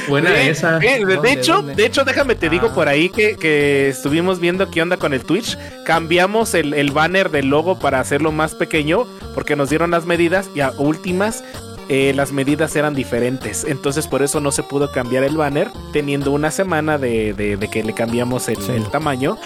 Buena 0.10 0.32
Sí, 0.36 0.48
esa. 0.50 0.80
sí, 0.82 0.86
de, 0.88 1.06
de 1.06 1.16
¿Dónde, 1.16 1.32
hecho, 1.32 1.62
de 1.62 1.86
hecho, 1.86 2.04
déjame 2.04 2.36
te 2.36 2.50
digo 2.50 2.68
Ah. 2.72 2.76
por 2.76 2.90
ahí 2.90 3.08
que, 3.10 3.38
que 3.38 3.88
estuvimos 3.88 4.40
viendo 4.42 4.70
qué 4.70 4.82
onda 4.82 4.98
con 4.98 5.14
el 5.14 5.24
Twitch. 5.24 5.58
Cambiamos 5.86 6.54
el, 6.56 6.74
el 6.74 6.92
banner 6.92 7.32
del 7.32 7.48
logo 7.48 7.80
para 7.80 8.02
hacerlo 8.02 8.34
más 8.34 8.54
pequeño 8.54 9.06
porque 9.34 9.56
nos 9.56 9.70
dieron 9.70 9.92
las 9.92 10.06
medidas 10.06 10.50
y 10.54 10.60
a 10.60 10.72
últimas 10.78 11.42
eh, 11.90 12.14
las 12.16 12.32
medidas 12.32 12.76
eran 12.76 12.94
diferentes. 12.96 13.64
Entonces 13.66 14.08
por 14.08 14.24
eso 14.24 14.40
no 14.40 14.52
se 14.52 14.64
pudo 14.64 14.92
cambiar 14.92 15.24
el 15.24 15.38
banner 15.38 15.70
teniendo 15.92 16.32
una 16.32 16.52
semana 16.52 16.98
de, 16.98 17.34
de- 17.34 17.58
de 17.58 17.68
que 17.70 17.84
le 17.84 17.94
cambiamos 17.94 18.48
el, 18.50 18.58
Sí. 18.58 18.72
el 18.72 18.86
tamaño. 18.90 19.38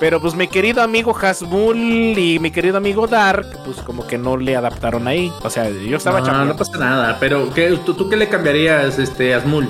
Pero 0.00 0.20
pues 0.20 0.34
mi 0.34 0.48
querido 0.48 0.82
amigo 0.82 1.14
Hasmul 1.16 1.76
y 1.76 2.38
mi 2.40 2.50
querido 2.50 2.76
amigo 2.78 3.06
Dark, 3.06 3.46
pues 3.64 3.76
como 3.82 4.04
que 4.04 4.18
no 4.18 4.36
le 4.36 4.56
adaptaron 4.56 5.06
ahí. 5.06 5.30
O 5.44 5.50
sea, 5.50 5.68
yo 5.70 5.96
estaba 5.96 6.20
no, 6.20 6.44
no 6.44 6.56
pasa 6.56 6.76
nada. 6.76 7.18
Pero, 7.20 7.54
¿qué, 7.54 7.78
tú, 7.86 7.94
tú 7.94 8.08
qué 8.08 8.16
le 8.16 8.28
cambiarías, 8.28 8.98
este, 8.98 9.32
Asmul? 9.32 9.68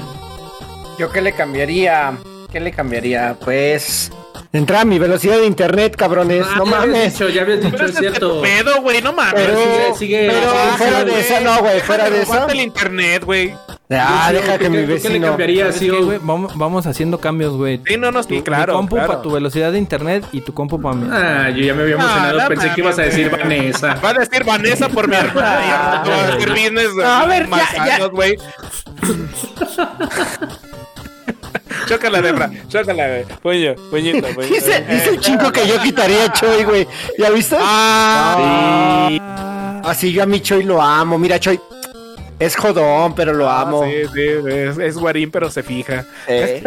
¿Yo 0.98 1.10
qué 1.10 1.20
le 1.20 1.32
cambiaría? 1.34 2.14
¿Qué 2.50 2.60
le 2.60 2.70
cambiaría? 2.72 3.36
Pues. 3.44 4.10
Entrar 4.54 4.82
a 4.82 4.84
mi 4.84 4.98
velocidad 4.98 5.38
de 5.38 5.46
internet, 5.46 5.96
cabrones. 5.96 6.44
Ah, 6.46 6.56
no 6.58 6.66
ya 6.66 6.76
habías 6.80 6.96
mames. 6.96 7.12
dicho, 7.14 7.28
ya 7.30 7.40
habías 7.42 7.60
dicho, 7.60 7.72
Pero 7.74 7.86
es 7.88 7.96
cierto. 7.96 8.32
tu 8.34 8.42
pedo, 8.42 8.82
güey, 8.82 9.00
no 9.00 9.14
mames. 9.14 9.32
Pero, 9.34 9.56
sigue- 9.56 9.94
sigue- 9.98 10.28
pero 10.30 10.50
sigue- 10.50 10.76
fuera 10.76 10.98
sigue, 11.00 11.10
de 11.14 11.20
esa, 11.20 11.40
no, 11.40 11.58
güey. 11.60 11.80
Fuera 11.80 12.10
de. 12.10 12.20
Comparte 12.24 12.52
el 12.52 12.60
internet, 12.60 13.24
güey. 13.24 13.54
Ah, 13.90 14.30
deja 14.32 14.52
¿tú 14.54 14.58
que 14.58 14.70
mi 14.70 14.76
tú 14.78 14.82
qué 15.02 15.08
le 15.08 15.64
vecino. 15.64 16.18
Vamos, 16.22 16.56
vamos 16.56 16.86
haciendo 16.86 17.18
cambios, 17.18 17.54
güey. 17.56 17.80
Sí, 17.86 17.96
no, 17.96 18.10
no, 18.12 18.22
sí, 18.22 18.36
Tu- 18.38 18.44
claro. 18.44 18.74
Compu 18.74 18.96
claro. 18.96 19.08
para 19.08 19.22
tu 19.22 19.30
velocidad 19.32 19.72
de 19.72 19.78
internet 19.78 20.24
y 20.32 20.40
tu 20.42 20.52
compu 20.54 20.80
para 20.80 20.94
mí. 20.96 21.08
Ah, 21.10 21.48
yo 21.50 21.62
ya 21.64 21.72
me 21.74 21.82
había 21.82 21.96
Ah, 21.96 21.98
emocionado. 22.00 22.38
no 22.40 22.48
Pensé 22.48 22.70
que 22.74 22.80
ibas 22.82 22.94
a 22.98 23.02
mames, 23.02 23.16
decir. 23.16 23.30
Vanessa. 23.30 23.94
Va 24.04 24.10
a 24.10 24.14
decir 24.14 24.44
Vanessa 24.44 24.88
por 24.90 25.08
mi 25.08 25.16
hermana. 25.16 25.60
ya, 25.66 26.02
va 26.10 26.24
a 26.28 26.30
decir 26.36 26.50
business. 26.50 26.88
A 27.04 27.24
ver, 27.26 27.42
ya, 27.44 27.48
manzanos, 27.48 28.10
güey. 28.10 28.36
Chócala, 31.86 32.20
Debra. 32.22 32.50
Chócala, 32.68 33.08
güey. 33.08 33.24
Puño, 33.42 33.74
puñito, 33.90 34.26
puñito. 34.34 34.54
Dice, 34.54 34.84
dice 34.88 35.10
el 35.10 35.20
chingo 35.20 35.50
que 35.52 35.66
yo 35.66 35.78
quitaría 35.80 36.24
a 36.26 36.32
Choy, 36.32 36.64
güey. 36.64 36.86
¿Ya 37.18 37.30
viste? 37.30 37.56
Ah, 37.60 39.10
Así 39.84 40.12
yo 40.12 40.22
a 40.22 40.26
mi 40.26 40.40
Choy 40.40 40.64
lo 40.64 40.80
amo. 40.80 41.18
Mira, 41.18 41.38
Choy. 41.40 41.58
Es 42.42 42.56
jodón, 42.56 43.14
pero 43.14 43.32
lo 43.32 43.48
amo. 43.48 43.84
Sí, 43.84 43.92
sí, 44.12 44.20
es, 44.50 44.78
es 44.78 44.96
guarín, 44.96 45.30
pero 45.30 45.50
se 45.50 45.62
fija. 45.62 46.04
Eh. 46.28 46.62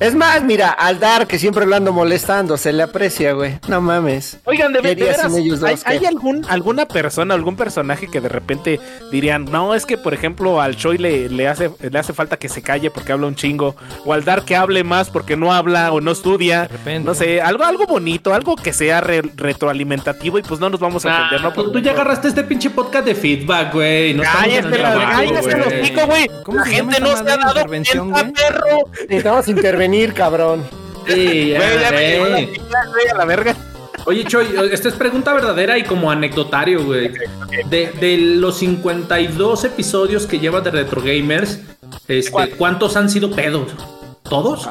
Es 0.00 0.14
más, 0.14 0.42
mira, 0.42 0.70
al 0.70 0.98
Dar, 0.98 1.26
que 1.28 1.38
siempre 1.38 1.66
lo 1.66 1.76
ando 1.76 1.92
molestando, 1.92 2.56
se 2.56 2.72
le 2.72 2.82
aprecia, 2.82 3.32
güey. 3.32 3.58
No 3.68 3.80
mames. 3.80 4.38
Oigan, 4.44 4.72
de, 4.72 4.80
¿Qué 4.80 4.94
de 4.96 5.04
veras, 5.04 5.32
ellos 5.36 5.60
dos, 5.60 5.82
¿hay, 5.84 6.04
algún, 6.04 6.44
alguna 6.48 6.86
persona, 6.86 7.34
algún 7.34 7.54
personaje 7.56 8.08
que 8.08 8.20
de 8.20 8.28
repente 8.28 8.80
dirían, 9.12 9.44
no, 9.44 9.74
es 9.74 9.86
que 9.86 9.96
por 9.96 10.12
ejemplo 10.12 10.60
al 10.60 10.76
Choi 10.76 10.98
le, 10.98 11.28
le, 11.28 11.46
hace, 11.46 11.70
le 11.80 11.96
hace 11.98 12.12
falta 12.12 12.36
que 12.38 12.48
se 12.48 12.60
calle 12.60 12.90
porque 12.90 13.12
habla 13.12 13.28
un 13.28 13.36
chingo, 13.36 13.76
o 14.04 14.12
al 14.12 14.24
Dar 14.24 14.44
que 14.44 14.56
hable 14.56 14.82
más 14.82 15.10
porque 15.10 15.36
no 15.36 15.52
habla 15.52 15.92
o 15.92 16.00
no 16.00 16.10
estudia, 16.10 16.66
repente. 16.66 17.06
no 17.06 17.14
sé, 17.14 17.40
algo, 17.40 17.62
algo 17.64 17.86
bonito, 17.86 18.34
algo 18.34 18.56
que 18.56 18.72
sea 18.72 19.00
re- 19.00 19.22
retroalimentativo 19.36 20.38
y 20.38 20.42
pues 20.42 20.58
no 20.58 20.70
nos 20.70 20.80
vamos 20.80 21.04
a 21.06 21.14
Ah, 21.16 21.22
entender, 21.30 21.42
¿no? 21.56 21.70
tú, 21.72 21.78
ya 21.78 21.92
agarraste 21.92 22.28
este 22.28 22.42
pinche 22.42 22.70
podcast 22.70 23.06
de 23.06 23.14
feedback, 23.14 23.72
güey. 23.72 24.14
No 24.14 24.22
Cállate, 24.44 24.76
cállate 24.82 25.40
güey. 25.40 25.56
los 25.56 25.66
hocico, 25.66 26.06
güey. 26.06 26.30
¿Cómo 26.44 26.58
La 26.58 26.64
gente 26.66 27.00
no 27.00 27.06
se 27.16 27.18
ha 27.18 27.36
dado 27.36 27.66
cuenta, 27.66 28.32
perro. 28.32 28.76
Necesitamos 29.08 29.48
intervenir, 29.48 30.12
cabrón. 30.14 30.64
Sí, 31.06 31.50
ya, 31.50 31.58
Güey, 31.58 31.80
ya 31.80 31.90
me 31.90 32.08
llegó 32.08 32.26
la 32.26 32.36
tía, 32.36 32.62
güey, 32.92 33.08
a 33.12 33.14
la 33.14 33.24
verga. 33.24 33.56
Oye, 34.06 34.24
Choy, 34.24 34.46
esta 34.70 34.88
es 34.88 34.94
pregunta 34.94 35.32
verdadera 35.32 35.78
y 35.78 35.84
como 35.84 36.10
anecdotario, 36.10 36.84
güey. 36.84 37.10
De, 37.70 37.90
de 38.00 38.16
los 38.18 38.58
52 38.58 39.64
episodios 39.64 40.26
que 40.26 40.38
llevas 40.38 40.62
de 40.64 40.70
Retro 40.70 41.00
Gamers, 41.02 41.60
este. 42.08 42.50
¿cuántos 42.56 42.96
han 42.96 43.08
sido 43.08 43.30
pedos? 43.30 43.72
¿Todos? 44.24 44.68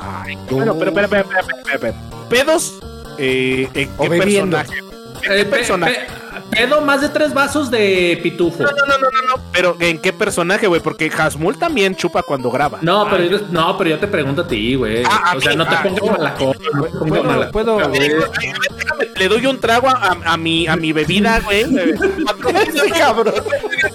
Bueno, 0.49 0.75
pero, 0.77 0.93
pero, 0.93 1.07
pero, 1.09 1.25
pero, 1.27 1.45
pero, 1.65 1.79
pero, 1.79 1.93
Pedos, 2.29 2.79
eh, 3.19 3.67
¿en 3.73 3.89
qué 3.89 4.09
personaje? 4.09 4.77
¿En 4.77 5.21
qué 5.21 5.41
Eh, 5.41 5.45
pe- 5.45 5.45
personaje? 5.45 5.97
Pe- 6.53 6.61
pedo 6.67 6.82
más 6.82 7.01
de 7.01 7.09
tres 7.09 7.33
vasos 7.33 7.69
de 7.72 8.19
pitufo. 8.23 8.64
No, 8.64 8.69
no, 8.69 8.85
no, 8.85 8.98
no, 8.98 9.07
no, 9.11 9.35
no. 9.38 9.43
Pero 9.51 9.75
¿en 9.80 9.99
qué 9.99 10.14
personaje, 10.14 10.67
güey? 10.67 10.82
Porque 10.82 11.11
Hasmul 11.15 11.57
también 11.57 11.95
chupa 11.95 12.23
cuando 12.23 12.49
graba. 12.51 12.80
No, 12.82 13.07
pero 13.09 13.23
yo, 13.25 13.40
no, 13.51 13.77
pero 13.77 13.90
yo 13.91 13.99
te 13.99 14.07
pregunto 14.07 14.41
a 14.43 14.48
ti, 14.48 14.75
güey. 14.75 15.03
Ah, 15.06 15.33
o 15.35 15.41
sea, 15.41 15.51
mí, 15.51 15.57
no 15.57 15.67
te 15.67 15.75
ah, 15.75 15.83
pongas 15.83 16.01
no. 16.03 16.11
malacón. 16.11 16.57
No 16.73 16.83
te 16.83 16.90
pongas 16.91 17.07
Puedo, 17.09 17.23
malacón. 17.23 17.51
puedo, 17.51 17.77
déjame, 17.77 18.53
Le 19.15 19.27
doy 19.27 19.45
un 19.45 19.59
trago 19.59 19.88
a, 19.90 20.17
a 20.25 20.38
mi, 20.38 20.67
a 20.67 20.75
mi 20.75 20.91
bebida, 20.93 21.40
güey. 21.41 21.65
Cabrón. 22.98 23.33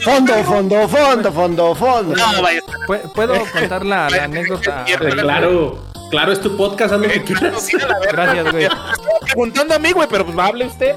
Fondo, 0.04 0.34
fondo, 0.44 0.88
fondo, 0.88 1.32
fondo, 1.32 1.74
fondo. 1.74 2.14
No, 2.16 2.42
vaya. 2.42 2.60
pu- 2.86 3.12
puedo 3.12 3.34
contar 3.52 3.84
la, 3.84 4.08
la 4.10 4.24
anécdota. 4.24 4.84
Eh, 4.86 4.96
Claro, 5.18 5.78
claro, 6.10 6.32
es 6.32 6.40
tu 6.40 6.56
podcast, 6.56 6.94
haz 6.94 7.00
lo 7.00 7.08
que 7.08 7.22
quieras. 7.22 7.68
Gracias, 8.12 8.52
güey. 8.52 8.64
Estaba 8.64 8.94
preguntando 9.20 9.74
a 9.74 9.78
mí, 9.78 9.92
güey, 9.92 10.08
pero 10.08 10.24
pues 10.24 10.38
hable 10.38 10.66
usted. 10.66 10.96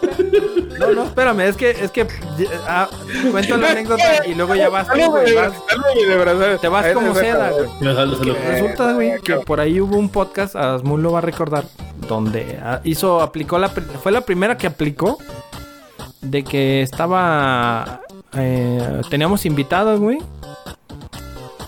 No, 0.79 0.91
no, 0.93 1.03
espérame, 1.03 1.41
es 1.41 1.57
que, 1.57 1.71
es 1.71 1.91
que 1.91 2.07
ah, 2.67 2.89
cuento 3.31 3.57
la 3.57 3.71
anécdota 3.71 4.25
y 4.25 4.33
luego 4.33 4.55
ya 4.55 4.69
vas 4.69 4.87
tú, 4.87 5.11
güey. 5.11 5.33
vas-. 5.35 6.61
Te 6.61 6.67
vas 6.67 6.87
como 6.93 7.13
seda, 7.13 7.51
güey. 7.51 7.69
Resulta, 8.47 8.93
güey, 8.93 9.21
que 9.21 9.35
por 9.35 9.59
ahí 9.59 9.79
hubo 9.79 9.97
un 9.97 10.09
podcast, 10.09 10.55
Asmul 10.55 11.03
lo 11.03 11.11
va 11.11 11.19
a 11.19 11.21
recordar, 11.21 11.65
donde 12.07 12.59
ah, 12.63 12.81
hizo, 12.83 13.21
aplicó 13.21 13.59
la, 13.59 13.69
fue 13.69 14.11
la 14.11 14.21
primera 14.21 14.57
que 14.57 14.67
aplicó 14.67 15.17
de 16.21 16.43
que 16.43 16.81
estaba, 16.81 18.01
eh, 18.35 19.01
teníamos 19.09 19.45
invitados, 19.45 19.99
güey, 19.99 20.19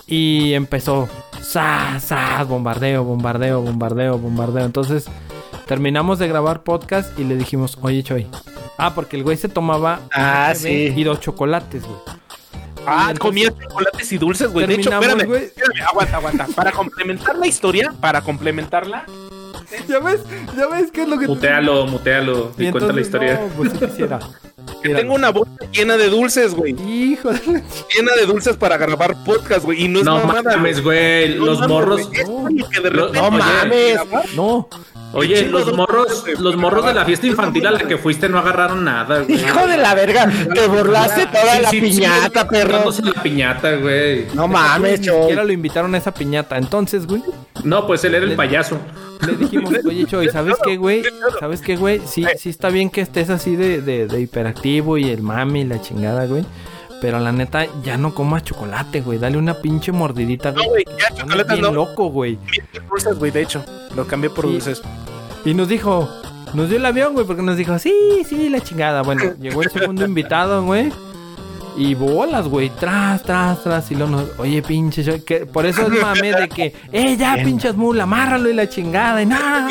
y 0.06 0.54
empezó, 0.54 1.08
sa, 1.44 2.00
sa, 2.00 2.42
bombardeo, 2.44 3.04
bombardeo, 3.04 3.60
bombardeo, 3.62 4.18
bombardeo. 4.18 4.64
Entonces 4.64 5.06
terminamos 5.66 6.18
de 6.18 6.28
grabar 6.28 6.62
podcast 6.62 7.16
y 7.18 7.24
le 7.24 7.36
dijimos, 7.36 7.78
oye, 7.82 8.02
Choy. 8.02 8.26
Ah, 8.78 8.94
porque 8.94 9.16
el 9.16 9.22
güey 9.22 9.36
se 9.36 9.48
tomaba 9.48 10.00
Ah, 10.12 10.52
sí. 10.56 10.92
y 10.96 11.04
dos 11.04 11.20
chocolates, 11.20 11.84
güey. 11.84 11.98
Ah, 12.86 13.10
entonces- 13.10 13.18
comía 13.20 13.50
chocolates 13.50 14.12
y 14.12 14.18
dulces, 14.18 14.52
güey. 14.52 14.66
De 14.66 14.74
hecho, 14.74 14.92
espérame, 14.92 15.26
güey. 15.26 15.44
espérame, 15.44 15.86
aguanta, 15.88 16.16
aguanta. 16.16 16.46
Para 16.54 16.72
complementar 16.72 17.36
la 17.36 17.46
historia, 17.46 17.92
para 18.00 18.20
complementarla, 18.22 19.04
¿Ya 19.88 19.98
ves? 19.98 20.20
¿Ya 20.56 20.66
ves 20.68 20.90
qué 20.92 21.02
es 21.02 21.08
lo 21.08 21.18
que 21.18 21.26
Mutealo, 21.26 21.86
mutealo 21.86 22.52
y, 22.58 22.70
cuenta 22.70 22.92
la 22.92 23.00
historia. 23.00 23.40
No, 23.40 23.48
pues 23.56 23.72
sí 23.72 23.78
quisiera. 23.78 24.20
Mira, 24.84 24.98
Tengo 24.98 25.14
una 25.14 25.30
bolsa 25.30 25.52
llena 25.72 25.96
de 25.96 26.10
dulces, 26.10 26.54
güey. 26.54 26.72
Hijo 26.72 27.30
de 27.32 27.40
Llena 27.94 28.12
de 28.16 28.26
dulces 28.26 28.56
para 28.56 28.76
grabar 28.76 29.16
podcast, 29.24 29.64
güey. 29.64 29.84
Y 29.84 29.88
no 29.88 30.00
es 30.00 30.04
No 30.04 30.18
mamada, 30.18 30.56
mames, 30.56 30.82
güey. 30.82 31.36
No 31.38 31.46
Los 31.46 31.60
mames, 31.60 31.68
morros. 31.70 32.06
güey. 32.08 32.20
Es 32.20 32.26
como 32.26 32.68
que 32.70 32.80
de 32.80 32.90
Lo- 32.90 33.06
repente- 33.08 33.20
No 33.20 33.30
mames. 33.30 33.98
No, 34.36 34.68
Oye, 35.14 35.46
los 35.48 35.72
morros, 35.76 36.24
los 36.38 36.56
morros 36.56 36.86
de 36.86 36.94
la 36.94 37.04
fiesta 37.04 37.26
infantil 37.26 37.66
a 37.66 37.70
la 37.70 37.78
que 37.80 37.96
fuiste 37.98 38.28
no 38.28 38.38
agarraron 38.38 38.84
nada, 38.84 39.20
güey. 39.20 39.34
Hijo 39.40 39.66
de 39.66 39.76
la 39.76 39.94
verga, 39.94 40.30
te 40.52 40.66
burlaste 40.66 41.26
toda 41.26 41.56
Sí, 41.56 41.62
la 41.62 41.70
sí, 41.70 41.80
piñata, 41.80 42.40
sí, 42.42 42.46
perro. 42.50 42.84
la 43.14 43.22
piñata, 43.22 43.76
güey. 43.76 44.26
No 44.34 44.48
mames, 44.48 45.00
ni 45.00 45.06
siquiera 45.08 45.44
lo 45.44 45.52
invitaron 45.52 45.94
a 45.94 45.98
esa 45.98 46.12
piñata. 46.12 46.56
Entonces, 46.58 47.06
güey, 47.06 47.22
No, 47.62 47.86
pues 47.86 48.04
él 48.04 48.14
era 48.14 48.24
el 48.24 48.34
payaso. 48.34 48.78
le 49.26 49.34
dijimos, 49.36 49.72
oye, 49.86 50.04
Choy, 50.06 50.28
¿sabes 50.30 50.56
qué, 50.64 50.76
güey? 50.76 51.02
¿Sabes 51.40 51.60
qué, 51.60 51.76
güey? 51.76 52.00
Sí, 52.06 52.24
sí 52.38 52.50
está 52.50 52.68
bien 52.68 52.90
que 52.90 53.00
estés 53.00 53.30
así 53.30 53.56
de, 53.56 53.80
de, 53.80 54.06
de 54.06 54.20
hiperactivo 54.20 54.98
y 54.98 55.10
el 55.10 55.22
mami 55.22 55.60
y 55.62 55.64
la 55.64 55.80
chingada, 55.80 56.26
güey. 56.26 56.44
Pero 57.04 57.20
la 57.20 57.32
neta, 57.32 57.66
ya 57.82 57.98
no 57.98 58.14
comas 58.14 58.44
chocolate, 58.44 59.02
güey. 59.02 59.18
Dale 59.18 59.36
una 59.36 59.52
pinche 59.52 59.92
mordidita, 59.92 60.52
No, 60.52 60.64
güey. 60.64 60.84
güey, 60.84 60.84
ya 60.98 61.08
Andas 61.08 61.18
chocolates 61.18 61.52
bien 61.52 61.60
no. 61.60 61.72
loco, 61.72 62.08
güey. 62.08 62.38
Dulces, 62.88 63.18
güey, 63.18 63.30
de 63.30 63.42
hecho. 63.42 63.62
Lo 63.94 64.06
cambié 64.06 64.30
por 64.30 64.46
dulces. 64.46 64.80
Y 65.44 65.52
nos 65.52 65.68
dijo, 65.68 66.08
nos 66.54 66.70
dio 66.70 66.78
el 66.78 66.86
avión, 66.86 67.12
güey, 67.12 67.26
porque 67.26 67.42
nos 67.42 67.58
dijo, 67.58 67.78
sí, 67.78 67.92
sí, 68.26 68.48
la 68.48 68.60
chingada. 68.60 69.02
Bueno, 69.02 69.34
llegó 69.38 69.62
el 69.62 69.70
segundo 69.70 70.06
invitado, 70.06 70.64
güey. 70.64 70.90
Y 71.76 71.94
bolas, 71.94 72.48
güey, 72.48 72.70
tras, 72.70 73.22
tras, 73.22 73.62
tras. 73.62 73.90
Y 73.90 73.96
luego 73.96 74.12
nos, 74.12 74.38
oye, 74.38 74.62
pinche, 74.62 75.02
yo- 75.02 75.22
que 75.26 75.44
por 75.44 75.66
eso 75.66 75.82
es 75.82 76.00
mame 76.00 76.32
de 76.32 76.48
que, 76.48 76.74
eh, 76.90 77.16
ya, 77.18 77.34
pinches 77.44 77.76
mula, 77.76 78.04
amárralo 78.04 78.48
y 78.48 78.54
la 78.54 78.66
chingada. 78.66 79.20
Y 79.20 79.26
nada. 79.26 79.68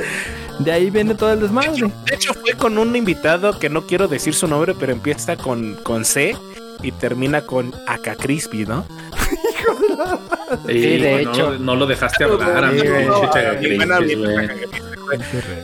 De, 0.00 0.64
de 0.64 0.72
ahí 0.72 0.90
viene 0.90 1.14
todo 1.14 1.32
el 1.32 1.40
desmadre. 1.40 1.70
De 1.70 2.14
hecho, 2.14 2.34
fue 2.34 2.52
con 2.54 2.78
un 2.78 2.94
invitado 2.96 3.58
que 3.58 3.68
no 3.68 3.86
quiero 3.86 4.08
decir 4.08 4.34
su 4.34 4.46
nombre, 4.48 4.74
pero 4.78 4.92
empieza 4.92 5.36
con, 5.36 5.74
con 5.82 6.04
C 6.04 6.36
y 6.82 6.92
termina 6.92 7.42
con 7.42 7.74
Aka 7.86 8.14
Crispy, 8.16 8.64
¿no? 8.66 8.84
Sí, 10.66 10.96
de 10.98 11.24
no, 11.24 11.30
hecho. 11.32 11.58
No 11.58 11.76
lo 11.76 11.86
dejaste 11.86 12.24
hablar, 12.24 12.64
amigo. 12.64 12.84
No, 13.06 13.22
no. 13.22 13.30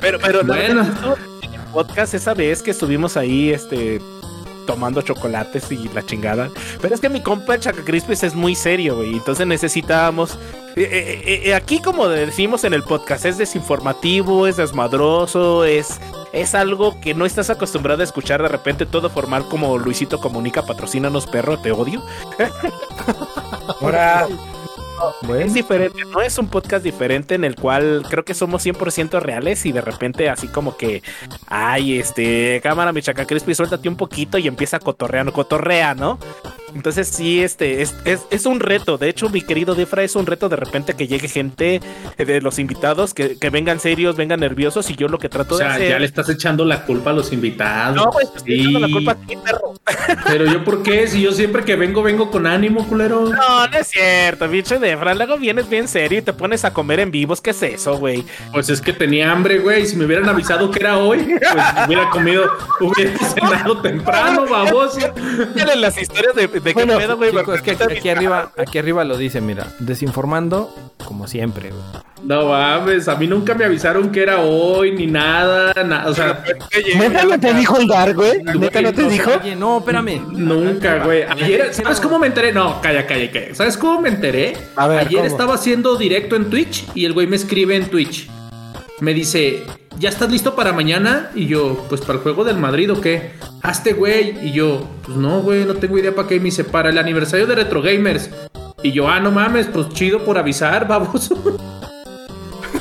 Pero, 0.01 0.19
pero 0.19 0.43
la 0.43 0.55
Bueno. 0.55 0.83
verdad, 0.85 1.19
en 1.43 1.55
el 1.55 1.61
podcast 1.73 2.15
esa 2.15 2.35
vez 2.35 2.63
que 2.63 2.71
estuvimos 2.73 3.17
ahí, 3.17 3.51
este 3.51 4.01
tomando 4.67 5.03
chocolates 5.03 5.71
y 5.71 5.89
la 5.89 6.05
chingada. 6.05 6.51
Pero 6.81 6.95
es 6.95 7.01
que 7.01 7.09
mi 7.09 7.23
compa 7.23 7.59
Chaca 7.59 7.85
Crispis 7.85 8.23
es 8.23 8.35
muy 8.35 8.55
serio, 8.55 8.97
güey. 8.97 9.15
Entonces 9.15 9.47
necesitábamos. 9.47 10.39
eh, 10.77 11.23
eh, 11.25 11.43
eh, 11.45 11.55
aquí, 11.55 11.81
como 11.81 12.09
decimos 12.09 12.65
en 12.65 12.75
el 12.75 12.83
podcast, 12.83 13.25
es 13.25 13.39
desinformativo, 13.39 14.47
es 14.47 14.57
desmadroso, 14.57 15.65
es. 15.65 16.01
Es 16.33 16.57
algo 16.57 17.01
que 17.01 17.15
no 17.15 17.27
estás 17.27 17.49
acostumbrado 17.49 18.01
a 18.01 18.05
escuchar 18.05 18.43
de 18.43 18.49
repente 18.49 18.87
todo 18.87 19.09
formal 19.09 19.47
como 19.49 19.79
Luisito 19.79 20.19
Comunica, 20.19 20.63
patrocínanos 20.63 21.29
perro, 21.29 21.61
te 21.61 21.71
odio. 21.71 22.03
Ahora, 23.81 24.27
Bueno, 25.23 25.45
Es 25.45 25.55
diferente, 25.55 26.05
no 26.05 26.21
es 26.21 26.39
un 26.39 26.49
podcast 26.49 26.85
diferente 26.85 27.35
en 27.35 27.45
el 27.45 27.57
cual 27.57 28.05
creo 28.09 28.25
que 28.25 28.35
somos 28.35 28.65
100% 28.65 29.21
reales 29.21 29.67
y 29.67 29.73
de 29.73 29.81
repente 29.81 30.29
así 30.29 30.49
como 30.49 30.77
que, 30.77 31.03
ay, 31.47 31.99
este, 31.99 32.61
cámara, 32.63 32.93
mi 32.93 33.03
chaca 33.03 33.27
crispy, 33.27 33.55
suéltate 33.55 33.89
un 33.89 33.97
poquito 33.97 34.39
y 34.39 34.47
empieza 34.47 34.77
a 34.79 34.81
cotorrear, 34.81 35.31
cotorrea, 35.33 35.95
¿no? 35.95 36.19
Entonces 36.75 37.09
sí, 37.09 37.43
este, 37.43 37.83
es, 37.83 37.95
es, 38.05 38.21
es 38.31 38.47
un 38.47 38.61
reto. 38.61 38.99
De 38.99 39.09
hecho, 39.09 39.29
mi 39.29 39.41
querido 39.43 39.75
Defra, 39.75 40.03
es 40.03 40.17
un 40.17 40.27
reto 40.27 40.49
de 40.49 40.57
repente 40.57 40.95
que 40.95 41.07
llegue 41.07 41.29
gente 41.29 41.81
eh, 42.19 42.25
de 42.25 42.41
los 42.41 42.59
invitados, 42.59 43.15
que, 43.15 43.39
que 43.39 43.51
vengan 43.51 43.81
serios, 43.81 44.17
vengan 44.17 44.41
nerviosos 44.41 44.91
y 44.91 44.97
yo 44.97 45.09
lo 45.09 45.19
que 45.19 45.29
trato 45.29 45.55
O 45.55 45.59
sea, 45.59 45.69
de 45.69 45.75
hacer... 45.75 45.89
ya 45.91 45.99
le 45.99 46.07
estás 46.07 46.29
echando 46.29 46.65
la 46.65 46.85
culpa 46.85 47.11
a 47.11 47.13
los 47.13 47.33
invitados. 47.33 47.97
No, 47.97 48.11
güey, 48.11 48.27
te 48.31 48.39
estoy 48.39 48.61
echando 48.61 48.79
la 48.81 48.87
Sí. 48.87 48.93
culpa 48.93 49.13
a 49.13 49.15
ti, 49.15 49.37
perro. 49.37 49.75
Pero 50.27 50.45
yo, 50.47 50.65
¿por 50.65 50.83
qué? 50.83 51.07
Si 51.07 51.23
yo 51.23 51.33
siempre 51.33 51.65
que 51.65 51.77
vengo, 51.77 52.03
vengo 52.03 52.31
con 52.31 52.47
ánimo, 52.47 52.87
culero. 52.87 53.27
No, 53.29 53.67
no 53.69 53.79
es 53.79 53.87
cierto, 53.89 54.49
bicho 54.49 54.79
Defra. 54.79 55.15
Luego 55.15 55.39
vienes 55.39 55.69
bien 55.69 55.89
serio 55.89 56.19
y 56.19 56.23
te 56.23 56.33
pones 56.33 56.65
a 56.65 56.73
comer 56.73 57.01
en 57.01 57.11
vivos. 57.11 57.41
¿Qué 57.41 57.51
es 57.51 57.63
eso, 57.63 57.97
güey? 57.99 58.25
Pues 58.53 58.69
es 58.69 58.81
que 58.81 58.93
tenía 58.93 59.31
hambre, 59.33 59.59
güey. 59.59 59.87
Si 59.87 59.97
me 59.97 60.05
hubieran 60.05 60.29
avisado 60.29 60.71
que 60.71 60.81
era 60.81 60.99
hoy, 60.99 61.19
pues 61.25 61.65
hubiera 61.87 62.11
comido, 62.11 62.51
hubiera 62.81 63.17
cenado 63.35 63.81
temprano. 63.81 64.45
Dale 65.55 65.77
las 65.77 66.01
historias 66.01 66.35
de, 66.35 66.64
de 66.65 66.73
Bueno, 66.73 66.95
qué 66.99 67.05
pedo, 67.05 67.17
güey. 67.17 67.31
chicos, 67.31 67.55
es 67.57 67.63
que 67.63 67.71
aquí 67.85 68.09
arriba, 68.09 68.51
aquí 68.57 68.79
arriba 68.79 69.05
lo 69.05 69.17
dice, 69.17 69.41
mira, 69.41 69.67
desinformando 69.79 70.75
como 71.05 71.27
siempre, 71.29 71.71
güey. 71.71 71.83
No 72.25 72.47
mames, 72.49 73.07
a 73.09 73.17
mí 73.17 73.27
nunca 73.27 73.55
me 73.55 73.67
avisaron 73.67 74.11
que 74.11 74.23
era 74.23 74.41
hoy 74.41 74.93
ni 74.93 75.07
nada, 75.07 75.75
na- 75.85 76.07
o 76.07 76.15
sea, 76.15 76.43
¿neta 76.99 77.25
no 77.25 77.39
te 77.39 77.53
dijo 77.53 77.77
el 77.77 77.87
Dar, 77.87 78.15
güey? 78.15 78.43
¿Neta 78.43 78.81
no 78.81 78.93
te 78.95 79.09
dijo? 79.09 79.31
Oye, 79.43 79.55
no, 79.55 79.79
espérame. 79.79 80.23
nunca, 80.31 81.05
güey. 81.05 81.23
Ayer, 81.25 81.75
¿sabes 81.75 82.01
cómo 82.01 82.19
me 82.19 82.29
enteré? 82.29 82.53
No, 82.53 82.81
calla, 82.81 83.07
calla, 83.07 83.31
calla. 83.31 83.55
¿Sabes 83.55 83.77
cómo 83.77 84.01
me 84.01 84.09
enteré? 84.09 84.57
A 84.77 84.89
ver, 84.89 85.01
Ayer 85.01 85.17
¿cómo? 85.21 85.25
estaba 85.27 85.55
haciendo 85.55 85.97
directo 85.97 86.37
en 86.37 86.49
Twitch 86.49 86.87
y 86.95 87.05
el 87.05 87.13
güey 87.13 87.27
me 87.27 87.37
escribe 87.37 87.77
en 87.77 87.91
Twitch. 87.91 88.31
Me 89.01 89.13
dice, 89.13 89.65
¿ya 89.99 90.09
estás 90.09 90.31
listo 90.31 90.55
para 90.55 90.73
mañana? 90.73 91.31
Y 91.35 91.47
yo, 91.47 91.85
pues 91.89 92.01
para 92.01 92.15
el 92.15 92.21
juego 92.21 92.45
del 92.45 92.59
Madrid 92.59 92.93
o 92.93 93.01
qué? 93.01 93.33
Hazte, 93.63 93.93
güey. 93.93 94.47
Y 94.47 94.53
yo, 94.53 94.87
pues 95.05 95.17
no, 95.17 95.41
güey, 95.41 95.65
no 95.65 95.75
tengo 95.75 95.99
idea 95.99 96.15
para 96.15 96.29
qué. 96.29 96.37
Y 96.37 96.41
me 96.41 96.47
dice, 96.47 96.65
para 96.65 96.91
el 96.91 96.99
aniversario 96.99 97.47
de 97.47 97.57
Retro 97.57 97.83
Gamers. 97.83 98.31
Y 98.83 98.93
yo, 98.93 99.09
ah, 99.09 99.19
no 99.19 99.31
mames, 99.33 99.67
pues 99.67 99.89
chido 99.91 100.25
por 100.25 100.39
avisar, 100.39 100.87
baboso. 100.89 101.37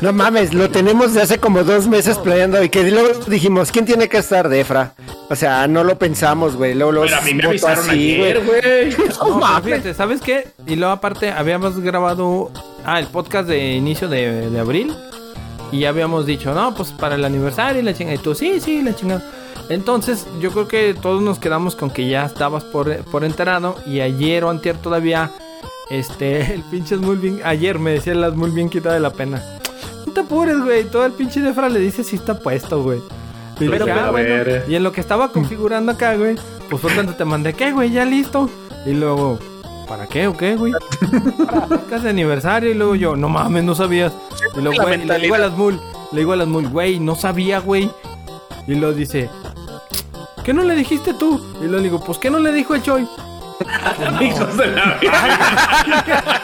No 0.01 0.11
mames, 0.11 0.53
lo 0.53 0.69
tenemos 0.69 1.13
de 1.13 1.21
hace 1.21 1.39
como 1.39 1.63
dos 1.63 1.87
meses 1.87 2.17
planeando 2.17 2.61
y 2.61 2.67
que 2.69 2.91
luego 2.91 3.19
dijimos, 3.27 3.71
¿quién 3.71 3.85
tiene 3.85 4.09
que 4.09 4.17
estar 4.17 4.49
de 4.49 4.59
Efra? 4.59 4.93
O 5.29 5.35
sea, 5.35 5.65
no 5.67 5.83
lo 5.83 5.97
pensamos, 5.97 6.57
güey. 6.57 6.75
Luego 6.75 6.91
los 6.91 7.05
Pero 7.05 7.17
a 7.17 7.21
mí 7.21 7.33
me 7.33 7.45
avisaron 7.45 7.89
así, 7.89 8.15
ayer, 8.15 8.41
güey. 8.43 8.89
No 8.91 9.05
No, 9.05 9.13
pero 9.23 9.35
mames. 9.39 9.63
fíjate, 9.63 9.93
¿sabes 9.93 10.21
qué? 10.21 10.47
Y 10.67 10.75
luego 10.75 10.91
aparte 10.91 11.31
habíamos 11.31 11.79
grabado 11.79 12.51
ah, 12.85 12.99
el 12.99 13.07
podcast 13.07 13.47
de 13.47 13.73
inicio 13.75 14.09
de, 14.09 14.49
de 14.49 14.59
abril 14.59 14.93
y 15.73 15.79
ya 15.79 15.89
habíamos 15.89 16.25
dicho, 16.25 16.53
no, 16.53 16.73
pues 16.75 16.91
para 16.91 17.15
el 17.15 17.25
aniversario 17.25 17.81
y 17.81 17.85
la 17.85 17.93
chingada. 17.93 18.15
Y 18.15 18.19
tú, 18.19 18.35
sí, 18.35 18.59
sí, 18.59 18.81
la 18.81 18.95
chingada. 18.95 19.23
Entonces, 19.69 20.27
yo 20.41 20.51
creo 20.51 20.67
que 20.67 20.93
todos 20.93 21.21
nos 21.21 21.39
quedamos 21.39 21.75
con 21.75 21.89
que 21.89 22.07
ya 22.09 22.25
estabas 22.25 22.63
por, 22.63 22.95
por 23.05 23.23
enterado 23.23 23.75
y 23.85 24.01
ayer 24.01 24.43
o 24.43 24.49
antier 24.49 24.77
todavía, 24.77 25.31
este, 25.89 26.53
el 26.55 26.61
pinche 26.63 26.95
Smulvin, 26.97 27.41
ayer 27.43 27.79
me 27.79 27.91
decía 27.91 28.13
el 28.13 28.23
Smul 28.31 28.51
bien 28.51 28.69
quitado 28.69 28.93
de 28.95 29.01
la 29.01 29.11
pena. 29.11 29.41
No 30.05 30.11
te 30.13 30.19
apures, 30.21 30.59
güey, 30.63 30.83
todo 30.85 31.05
el 31.05 31.13
pinche 31.13 31.39
Defra 31.41 31.69
le 31.69 31.79
dice 31.79 32.03
si 32.03 32.17
está 32.17 32.37
puesto, 32.39 32.83
güey. 32.83 32.99
Y 33.59 33.69
Pero, 33.69 33.85
dije, 33.85 33.91
"Ah, 33.99 34.07
a 34.07 34.11
bueno". 34.11 34.29
ver. 34.29 34.65
Y 34.67 34.75
en 34.75 34.83
lo 34.83 34.91
que 34.91 34.99
estaba 34.99 35.31
configurando 35.31 35.91
acá, 35.91 36.15
güey, 36.15 36.35
pues 36.69 36.81
fue 36.81 36.91
cuando 36.93 37.13
te 37.13 37.23
mandé, 37.23 37.53
¿qué, 37.53 37.71
güey? 37.71 37.91
¿Ya 37.91 38.03
listo? 38.03 38.49
Y 38.85 38.91
luego, 38.93 39.39
¿para 39.87 40.07
qué 40.07 40.27
o 40.27 40.35
qué, 40.37 40.55
güey? 40.55 40.73
Para 41.45 41.67
podcast 41.67 42.03
de 42.03 42.09
aniversario. 42.09 42.71
Y 42.71 42.73
luego 42.73 42.95
yo, 42.95 43.15
no 43.15 43.29
mames, 43.29 43.63
no 43.63 43.75
sabías. 43.75 44.11
Y 44.55 44.61
luego, 44.61 44.77
La 44.77 44.83
güey, 44.83 45.05
le 45.05 45.19
digo 45.19 45.35
a 45.35 45.39
las 45.39 45.51
mul, 45.53 45.79
le 46.11 46.19
digo 46.19 46.33
a 46.33 46.35
las 46.35 46.47
mul, 46.47 46.67
güey, 46.69 46.99
no 46.99 47.15
sabía, 47.15 47.59
güey. 47.59 47.89
Y 48.67 48.75
luego 48.75 48.93
dice, 48.95 49.29
¿qué 50.43 50.53
no 50.53 50.63
le 50.63 50.75
dijiste 50.75 51.13
tú? 51.13 51.41
Y 51.59 51.65
luego 51.65 51.77
le 51.77 51.83
digo, 51.83 52.03
pues, 52.03 52.17
¿qué 52.17 52.29
no 52.29 52.39
le 52.39 52.51
dijo 52.51 52.75
el 52.75 52.81
Choy? 52.83 53.07
Hijos 54.21 54.57
de 54.57 54.67
la 54.67 54.99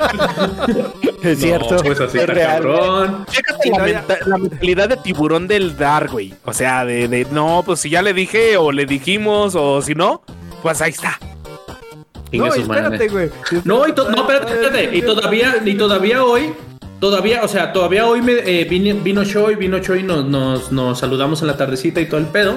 Es 1.24 1.40
cierto. 1.40 1.76
No, 1.76 1.82
pues 1.82 2.00
así 2.00 2.18
es 2.18 2.24
está 2.24 2.34
real. 2.34 2.62
cabrón. 2.64 3.26
Chécate 3.30 3.70
la, 3.72 3.84
menta- 3.84 4.18
la 4.26 4.38
mentalidad 4.38 4.90
de 4.90 4.98
tiburón 4.98 5.48
del 5.48 5.78
dar, 5.78 6.08
güey. 6.08 6.34
O 6.46 6.54
sea, 6.54 6.86
de, 6.86 7.08
de, 7.08 7.28
no, 7.32 7.64
pues 7.66 7.82
si 7.82 7.90
ya 7.90 8.02
le 8.02 8.14
dije 8.14 8.58
o 8.58 8.72
le 8.72 8.86
dijimos 8.86 9.56
o 9.56 9.82
si 9.82 9.96
no, 9.96 10.22
pues 10.62 10.82
ahí 10.82 10.92
está. 10.92 11.20
No, 12.32 12.54
espérate, 12.54 13.08
güey. 13.08 13.30
No, 13.64 13.88
y 13.88 13.92
no, 13.92 14.22
espérate, 14.22 14.54
espérate. 14.54 14.98
Y 14.98 15.02
todavía, 15.02 15.56
y 15.66 15.76
todavía 15.76 16.24
hoy, 16.24 16.54
todavía, 17.00 17.44
o 17.44 17.48
sea, 17.48 17.74
todavía 17.74 18.06
hoy 18.06 18.22
me, 18.22 18.34
eh, 18.34 18.66
vino 18.66 19.26
Choi, 19.26 19.56
vino 19.56 19.80
Choi, 19.80 20.04
nos, 20.04 20.26
nos, 20.26 20.72
nos 20.72 21.00
saludamos 21.00 21.42
en 21.42 21.48
la 21.48 21.58
tardecita 21.58 22.02
y 22.02 22.06
todo 22.06 22.20
el 22.20 22.28
pedo. 22.28 22.56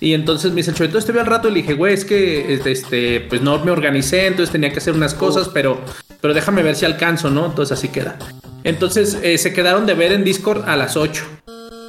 Y 0.00 0.14
entonces 0.14 0.52
me 0.52 0.58
dice 0.58 0.70
el 0.70 0.76
Choi, 0.76 0.86
entonces 0.86 1.06
te 1.06 1.12
vi 1.12 1.18
al 1.18 1.26
rato 1.26 1.48
y 1.48 1.52
le 1.52 1.60
dije, 1.60 1.74
güey, 1.74 1.94
es 1.94 2.04
que, 2.04 2.54
este, 2.54 2.72
este, 2.72 3.20
pues 3.20 3.42
no 3.42 3.62
me 3.64 3.70
organicé, 3.70 4.26
entonces 4.26 4.50
tenía 4.50 4.72
que 4.72 4.78
hacer 4.78 4.94
unas 4.94 5.14
cosas, 5.14 5.48
pero, 5.48 5.80
pero 6.20 6.32
déjame 6.32 6.62
ver 6.62 6.76
si 6.76 6.86
alcanzo, 6.86 7.30
¿no? 7.30 7.46
Entonces 7.46 7.78
así 7.78 7.88
queda. 7.88 8.18
Entonces 8.64 9.18
eh, 9.22 9.38
se 9.38 9.52
quedaron 9.52 9.86
de 9.86 9.94
ver 9.94 10.12
en 10.12 10.24
Discord 10.24 10.68
a 10.68 10.76
las 10.76 10.96
8. 10.96 11.24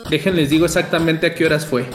Déjenles 0.09 0.49
digo 0.49 0.65
exactamente 0.65 1.27
a 1.27 1.35
qué 1.35 1.45
horas 1.45 1.65
fue. 1.65 1.85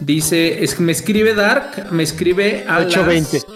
Dice, 0.00 0.64
es 0.64 0.74
que 0.74 0.82
me 0.82 0.92
escribe 0.92 1.34
Dark, 1.34 1.90
me 1.90 2.02
escribe 2.02 2.64
a 2.66 2.80
las... 2.80 3.46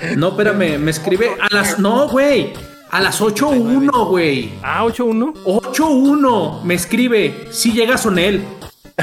8:20. 0.00 0.16
No, 0.16 0.28
espérame, 0.28 0.78
me 0.78 0.90
escribe 0.90 1.36
a 1.40 1.54
las. 1.54 1.78
No, 1.78 2.08
güey. 2.08 2.52
A 2.90 3.00
las 3.00 3.20
8.1, 3.20 4.08
güey. 4.08 4.52
Ah, 4.62 4.84
8-1. 4.84 5.34
8.1. 5.44 6.62
Me 6.64 6.74
escribe. 6.74 7.48
Si 7.52 7.72
llega 7.72 7.96
Sonel. 7.96 8.42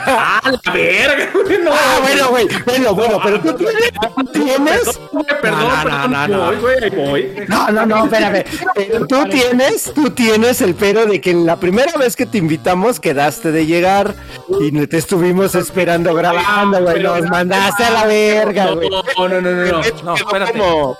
¡Ah, 0.06 0.42
la 0.66 0.72
verga, 0.74 1.30
güey! 1.34 1.58
No, 1.64 1.72
Ah, 1.74 2.00
bueno, 2.01 2.27
güey. 2.30 2.48
Bueno, 2.66 2.93
bueno, 2.95 3.19
pero 3.24 3.40
tú 3.42 3.53
tienes. 3.53 3.92
¿tienes? 4.34 5.00
perdón, 5.42 5.67
No, 5.67 6.08
no, 6.08 6.08
no, 6.08 6.27
no. 6.27 6.61
voy, 6.61 6.90
voy. 6.95 7.45
No, 7.48 7.72
no, 7.72 7.85
no, 7.85 8.06
espérame. 8.06 8.43
Pero 8.76 9.08
tú 9.08 9.26
tienes, 9.30 9.93
tú 9.93 10.09
tienes 10.11 10.61
el 10.61 10.76
pero 10.76 11.06
de 11.06 11.19
que 11.22 11.34
la 11.34 11.56
primera 11.58 11.92
vez 11.98 12.16
que 12.16 12.26
te 12.26 12.38
invitamos 12.38 13.00
quedaste 13.00 13.51
de 13.51 13.66
llegar 13.66 14.14
y 14.61 14.72
no 14.72 14.88
te 14.88 14.98
estuvimos 14.98 15.56
esperando 15.56 16.14
grabando, 16.14 16.82
güey. 16.82 17.01
Nos 17.01 17.22
mandaste 17.30 17.84
a 17.84 17.92
la 17.92 18.06
verga, 18.06 18.72
güey. 18.72 18.90
No, 18.90 19.03
no, 19.27 19.42
no, 19.42 19.42
no, 19.42 19.66
no. 19.72 19.82
No, 20.03 20.16
espérate. 20.16 20.58
Como, 20.58 20.98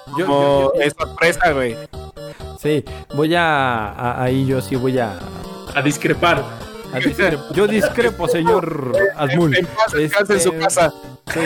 sorpresa, 0.98 1.52
güey. 1.52 1.76
Sí, 2.62 2.84
voy 3.14 3.36
a, 3.36 3.90
a- 3.90 4.24
Ahí 4.24 4.46
yo 4.46 4.62
sí 4.62 4.76
voy 4.76 4.98
a. 5.00 5.18
A 5.76 5.82
discrepar. 5.82 6.44
A 6.94 7.00
discrepo. 7.00 7.44
Yo 7.54 7.68
discrepo, 7.68 8.28
señor 8.28 8.94
Asmul. 9.16 9.56
En 9.56 9.66
paz 9.66 9.94
descanse 9.94 10.34
en 10.34 10.40
su 10.42 10.50
Este, 10.50 10.60
casa. 10.60 10.94
Sí. 11.34 11.40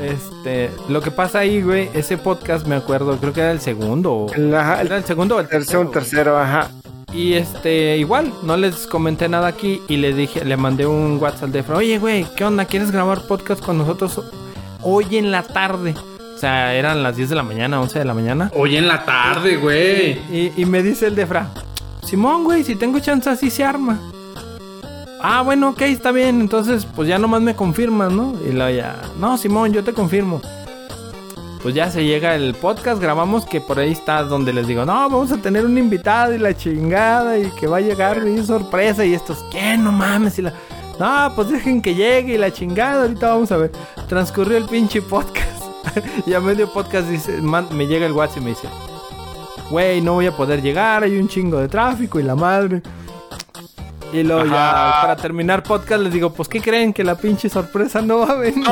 Este. 0.00 0.70
Lo 0.88 1.00
que 1.00 1.10
pasa 1.10 1.40
ahí, 1.40 1.62
güey, 1.62 1.88
ese 1.94 2.18
podcast 2.18 2.66
me 2.66 2.74
acuerdo, 2.76 3.16
creo 3.18 3.32
que 3.32 3.40
era 3.40 3.52
el 3.52 3.60
segundo. 3.60 4.26
Ajá, 4.56 4.80
el 4.80 4.88
Era 4.88 4.96
el 4.96 5.04
segundo 5.04 5.36
o 5.36 5.40
el 5.40 5.48
tercero, 5.48 5.80
un 5.82 5.90
tercero, 5.92 6.38
ajá. 6.38 6.68
Y 7.12 7.34
este, 7.34 7.96
igual, 7.96 8.32
no 8.42 8.56
les 8.56 8.88
comenté 8.88 9.28
nada 9.28 9.46
aquí 9.46 9.80
y 9.88 9.98
le 9.98 10.12
dije, 10.12 10.44
le 10.44 10.56
mandé 10.56 10.84
un 10.84 11.18
WhatsApp 11.20 11.50
de 11.50 11.60
Efra, 11.60 11.76
oye, 11.76 11.98
güey, 11.98 12.26
¿qué 12.36 12.44
onda? 12.44 12.64
¿Quieres 12.64 12.90
grabar 12.90 13.22
podcast 13.28 13.64
con 13.64 13.78
nosotros 13.78 14.20
hoy 14.82 15.16
en 15.16 15.30
la 15.30 15.44
tarde? 15.44 15.94
O 16.34 16.38
sea, 16.38 16.74
eran 16.74 17.04
las 17.04 17.16
10 17.16 17.28
de 17.28 17.36
la 17.36 17.44
mañana, 17.44 17.80
11 17.80 18.00
de 18.00 18.04
la 18.04 18.14
mañana. 18.14 18.50
Hoy 18.56 18.76
en 18.76 18.88
la 18.88 19.04
tarde, 19.04 19.56
güey. 19.58 20.14
Y, 20.28 20.52
y 20.56 20.64
me 20.64 20.82
dice 20.82 21.06
el 21.06 21.14
de 21.14 21.24
Fra, 21.26 21.50
Simón, 22.02 22.42
güey, 22.42 22.64
si 22.64 22.74
tengo 22.74 22.98
chance 22.98 23.30
así 23.30 23.48
se 23.48 23.62
arma. 23.62 24.00
Ah, 25.26 25.40
bueno, 25.40 25.70
ok, 25.70 25.80
está 25.80 26.12
bien. 26.12 26.42
Entonces, 26.42 26.84
pues 26.84 27.08
ya 27.08 27.18
nomás 27.18 27.40
me 27.40 27.56
confirmas, 27.56 28.12
¿no? 28.12 28.34
Y 28.46 28.52
luego 28.52 28.76
ya, 28.76 29.00
no, 29.18 29.38
Simón, 29.38 29.72
yo 29.72 29.82
te 29.82 29.94
confirmo. 29.94 30.42
Pues 31.62 31.74
ya 31.74 31.90
se 31.90 32.04
llega 32.04 32.34
el 32.34 32.54
podcast, 32.54 33.00
grabamos 33.00 33.46
que 33.46 33.62
por 33.62 33.78
ahí 33.78 33.92
está 33.92 34.22
donde 34.22 34.52
les 34.52 34.66
digo, 34.66 34.84
no, 34.84 34.92
vamos 34.92 35.32
a 35.32 35.38
tener 35.38 35.64
un 35.64 35.78
invitado 35.78 36.34
y 36.34 36.38
la 36.38 36.54
chingada 36.54 37.38
y 37.38 37.50
que 37.52 37.66
va 37.66 37.78
a 37.78 37.80
llegar 37.80 38.22
y 38.28 38.44
sorpresa 38.44 39.02
y 39.06 39.14
estos, 39.14 39.42
¿qué? 39.50 39.78
No 39.78 39.92
mames. 39.92 40.38
Y 40.40 40.42
la, 40.42 40.52
no, 41.00 41.34
pues 41.34 41.48
dejen 41.48 41.80
que 41.80 41.94
llegue 41.94 42.34
y 42.34 42.38
la 42.38 42.52
chingada, 42.52 43.04
ahorita 43.04 43.28
vamos 43.30 43.50
a 43.50 43.56
ver. 43.56 43.72
Transcurrió 44.06 44.58
el 44.58 44.66
pinche 44.66 45.00
podcast. 45.00 45.64
y 46.26 46.34
a 46.34 46.40
medio 46.40 46.70
podcast 46.70 47.08
dice, 47.08 47.40
me 47.40 47.86
llega 47.86 48.04
el 48.04 48.12
WhatsApp 48.12 48.42
y 48.42 48.44
me 48.44 48.50
dice, 48.50 48.68
güey, 49.70 50.02
no 50.02 50.12
voy 50.12 50.26
a 50.26 50.36
poder 50.36 50.60
llegar, 50.60 51.02
hay 51.02 51.16
un 51.16 51.28
chingo 51.28 51.60
de 51.60 51.68
tráfico 51.68 52.20
y 52.20 52.24
la 52.24 52.34
madre. 52.34 52.82
Y 54.14 54.22
luego 54.22 54.44
ya, 54.46 54.98
para 55.02 55.16
terminar 55.16 55.62
podcast, 55.64 56.00
les 56.02 56.12
digo, 56.12 56.32
pues, 56.32 56.48
¿qué 56.48 56.60
creen? 56.60 56.92
Que 56.92 57.02
la 57.02 57.16
pinche 57.16 57.48
sorpresa 57.48 58.00
no 58.00 58.18
va 58.20 58.30
a 58.30 58.34
venir. 58.36 58.64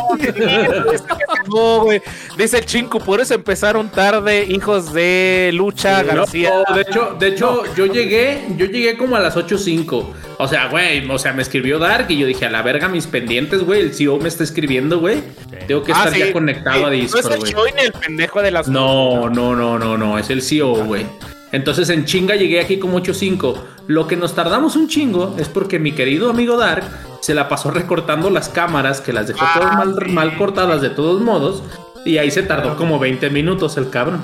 No, 1.49 1.81
güey. 1.83 2.01
Dice 2.39 2.59
el 2.59 2.65
Chinku, 2.67 2.99
por 3.01 3.21
eso 3.21 3.35
empezaron 3.35 3.89
tarde, 3.91 4.45
hijos 4.49 4.93
de 4.93 5.51
Lucha 5.53 6.03
No, 6.03 6.15
García. 6.15 6.53
de 6.75 6.81
hecho, 6.83 7.17
de 7.19 7.29
hecho 7.29 7.63
yo 7.75 7.87
llegué, 7.87 8.45
yo 8.57 8.67
llegué 8.67 8.97
como 8.97 9.17
a 9.17 9.21
las 9.21 9.37
8.05. 9.37 10.07
O 10.39 10.49
sea, 10.49 10.69
güey, 10.69 11.09
o 11.11 11.19
sea, 11.19 11.33
me 11.33 11.43
escribió 11.43 11.79
Dark 11.79 12.07
y 12.11 12.19
yo 12.19 12.27
dije, 12.27 12.47
a 12.47 12.51
la 12.51 12.63
verga 12.63 12.89
mis 12.89 13.07
pendientes, 13.07 13.65
güey. 13.65 13.81
El 13.81 13.95
CEO 13.95 14.19
me 14.19 14.29
está 14.29 14.45
escribiendo, 14.45 14.99
güey. 15.01 15.23
Tengo 15.67 15.83
que 15.83 15.93
Ah, 15.93 15.97
estar 16.05 16.13
sí. 16.15 16.21
ya 16.21 16.33
conectado 16.33 16.79
Sí, 16.79 16.85
a 16.85 16.87
No 16.89 16.93
es 16.93 17.01
Discord, 17.13 17.33
el 17.33 17.39
güey. 17.41 17.53
Choi 17.53 17.73
ni 17.77 17.83
el 17.83 17.93
pendejo 17.93 18.43
de 18.43 18.51
las. 18.51 18.69
No, 18.69 19.29
no, 19.29 19.55
no, 19.57 19.79
no, 19.79 19.97
no, 19.99 20.19
es 20.19 20.31
el 20.31 20.43
CEO, 20.43 20.85
güey. 20.85 21.05
Entonces 21.53 21.91
en 21.91 22.07
chinga 22.07 22.35
llegué 22.35 22.61
aquí 22.61 22.79
como 22.79 22.99
8.5. 23.01 23.55
Lo 23.87 24.07
que 24.07 24.17
nos 24.17 24.35
tardamos 24.35 24.77
un 24.77 24.89
chingo 24.89 25.35
es 25.39 25.49
porque 25.49 25.79
mi 25.79 25.93
querido 25.93 26.31
amigo 26.31 26.57
Dark 26.57 26.85
se 27.21 27.35
la 27.35 27.49
pasó 27.49 27.71
recortando 27.71 28.31
las 28.31 28.49
cámaras, 28.49 29.01
que 29.01 29.13
las 29.13 29.27
dejó 29.29 29.45
todas 29.55 29.77
mal, 29.77 29.97
mal 30.11 30.37
cortadas 30.37 30.81
de 30.83 30.91
todos 30.91 31.21
modos. 31.21 31.63
Y 32.05 32.19
ahí 32.19 32.31
se 32.31 32.43
tardó 32.43 32.77
como 32.77 32.99
20 32.99 33.31
minutos 33.31 33.77
el 33.77 33.91
cabrón. 33.91 34.23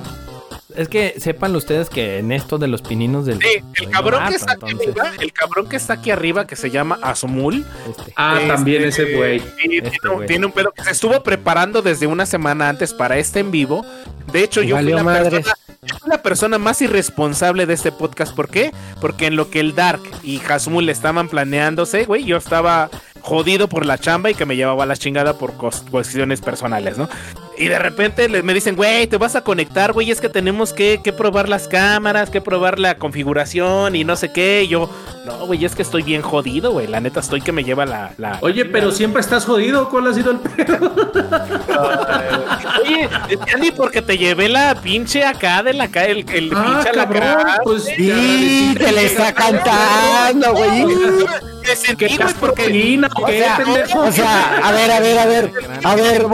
Es 0.77 0.89
que 0.89 1.15
sepan 1.19 1.57
ustedes 1.57 1.91
que 1.91 2.19
en 2.19 2.31
esto 2.31 2.57
de 2.59 2.69
los 2.69 2.83
pininos 2.83 3.27
del. 3.27 3.41
Sí, 3.41 3.49
el 3.81 3.91
cabrón 3.91 4.29
que 4.29 4.37
está 4.37 4.53
aquí 4.53 4.71
entonces, 4.71 4.97
arriba, 4.97 5.17
el 5.23 5.33
cabrón 5.33 5.69
que 5.69 5.77
está 5.77 5.95
aquí 5.95 6.11
arriba 6.13 6.47
que 6.47 6.55
se 6.57 6.71
llama 6.71 6.99
Azumul. 7.03 7.65
este, 7.89 8.13
Ah, 8.15 8.37
Este, 8.37 8.49
también 8.49 8.85
ese 8.85 9.17
güey. 9.17 9.41
Sí, 9.41 9.47
tiene, 9.69 9.89
Este 9.89 10.09
tiene 10.29 10.47
un 10.47 10.53
pedo 10.53 10.71
que 10.71 10.85
se 10.85 10.91
estuvo 10.93 11.21
preparando 11.23 11.83
desde 11.83 12.07
una 12.07 12.27
semana 12.27 12.69
antes 12.69 12.95
para 12.95 13.19
este 13.19 13.41
en 13.41 13.51
vivo. 13.51 13.85
De 14.31 14.45
hecho, 14.45 14.63
Y 14.63 14.69
yo 14.69 14.77
fui, 14.77 14.85
la 14.93 15.03
persona, 15.05 15.55
la 16.07 16.23
persona 16.23 16.59
más 16.59 16.81
irresponsable 16.83 17.67
de 17.67 17.75
este 17.75 17.93
podcast. 17.93 18.35
¿Por 18.35 18.49
qué? 18.49 18.73
Porque 19.01 19.27
en 19.27 19.37
lo 19.37 19.51
que 19.51 19.61
el 19.61 19.75
Dark 19.75 20.03
y 20.23 20.41
Hasmul 20.41 20.89
estaban 20.89 21.29
planeándose, 21.29 22.05
güey, 22.05 22.25
yo 22.25 22.37
estaba 22.37 22.91
jodido 23.23 23.69
por 23.69 23.85
la 23.87 23.99
chamba 23.99 24.31
y 24.31 24.35
que 24.35 24.47
me 24.47 24.57
llevaba 24.57 24.83
a 24.85 24.87
la 24.87 24.97
chingada 24.97 25.35
por 25.39 25.53
cuestiones 25.91 26.41
personales, 26.41 26.97
¿no? 26.99 27.09
Y 27.57 27.67
de 27.67 27.79
repente 27.81 28.29
le- 28.29 28.43
me 28.45 28.55
dicen, 28.55 28.77
güey, 28.77 29.09
te 29.09 29.17
vas 29.17 29.35
a 29.35 29.43
conectar, 29.43 29.93
güey, 29.93 30.11
es 30.13 30.21
que 30.21 30.29
tenemos 30.29 30.73
que, 30.73 31.01
que 31.03 31.13
probar 31.13 31.49
las 31.49 31.67
cámaras, 31.67 32.31
que 32.31 32.41
probar 32.41 32.79
la 32.79 32.95
configuración 32.99 33.97
y 33.97 34.05
no 34.05 34.15
sé 34.15 34.31
qué. 34.33 34.63
Y 34.63 34.69
yo, 34.69 34.89
no, 35.27 35.45
güey, 35.47 35.65
es 35.65 35.75
que 35.75 35.83
estoy 35.83 36.03
bien 36.05 36.23
jodido, 36.23 36.71
güey. 36.71 36.87
La 36.87 37.01
neta 37.01 37.19
estoy 37.19 37.41
que 37.41 37.51
me 37.51 37.65
lleva 37.65 37.85
la... 37.85 38.13
la 38.17 38.39
Oye, 38.43 38.65
pero 38.65 38.93
siempre 38.93 39.21
estás 39.21 39.45
jodido. 39.45 39.89
¿Cuál 39.89 40.07
ha 40.07 40.15
sido 40.15 40.31
el 40.31 40.39
pedo? 40.39 40.93
Oye, 42.83 43.09
ni 43.61 43.71
porque 43.73 44.03
te 44.03 44.17
llevé 44.19 44.49
la 44.49 44.75
pinche 44.81 45.25
acá 45.25 45.63
de 45.65 45.73
la 45.75 45.89
ca- 45.89 46.05
el, 46.07 46.25
el 46.33 46.53
Ah, 46.55 46.81
pinche 46.85 46.91
cabrón. 46.99 47.23
alacrán. 47.25 47.59
Pues 47.65 47.85
Sí, 47.85 48.75
te 48.79 48.93
le 48.93 49.05
está 49.07 49.33
cantando, 49.35 50.55
güey. 50.55 50.85
Me 51.69 51.77
sentí, 51.77 52.07
¿Qué 52.07 52.17
güey, 52.17 52.35
porque... 52.41 52.63
o 53.19 53.23
O 53.23 53.27
qué, 53.27 53.39
sea, 53.39 53.57
pendejo? 53.57 54.01
o 54.01 54.13
sea, 54.13 54.59
a 54.59 54.73
ver, 54.73 54.91
a 54.91 55.01
ver, 55.01 55.19
a 55.19 55.27
ver, 55.27 55.53
a 55.85 55.95
ver, 55.97 56.27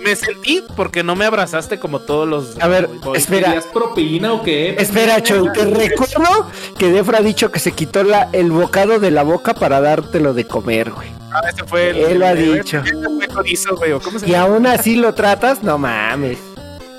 Me 0.00 0.16
sentí 0.16 0.64
porque 0.74 1.02
no 1.04 1.14
me 1.14 1.24
abrazaste 1.24 1.78
como 1.78 2.00
todos 2.00 2.26
los... 2.28 2.60
a 2.60 2.66
ver, 2.68 2.88
espera, 3.14 3.46
¿Querías 3.48 3.66
propina 3.66 4.32
o 4.32 4.42
qué? 4.42 4.74
espera, 4.78 5.22
Choy, 5.22 5.48
te 5.52 5.64
recuerdo 5.64 6.50
que 6.78 6.90
Defra 6.90 7.18
ha 7.18 7.22
dicho 7.22 7.50
que 7.52 7.60
se 7.60 7.72
quitó 7.72 8.02
la, 8.02 8.28
el 8.32 8.50
bocado 8.50 8.98
de 8.98 9.10
la 9.10 9.22
boca 9.22 9.54
para 9.54 9.80
dártelo 9.80 10.34
de 10.34 10.46
comer, 10.46 10.90
güey. 10.90 11.08
Ah, 11.32 11.40
ese 11.48 11.64
fue 11.64 11.90
el... 11.90 11.96
Él 11.96 12.18
lo 12.18 12.26
ha 12.26 12.34
dicho. 12.34 12.82
ese 12.84 12.94
fue 13.08 13.28
chorizo, 13.28 13.76
güey. 13.76 13.92
¿o 13.92 14.00
¿Cómo 14.00 14.18
se 14.18 14.28
Y 14.28 14.34
aún 14.34 14.66
así 14.66 14.96
lo 14.96 15.14
tratas, 15.14 15.62
no 15.62 15.78
mames. 15.78 16.38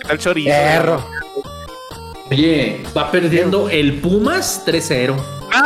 el 0.10 0.18
chorizo? 0.18 0.50
Perro. 0.50 1.06
Oye, 2.32 2.84
va 2.98 3.12
perdiendo 3.12 3.70
el 3.70 4.00
Pumas 4.00 4.64
3-0. 4.66 5.16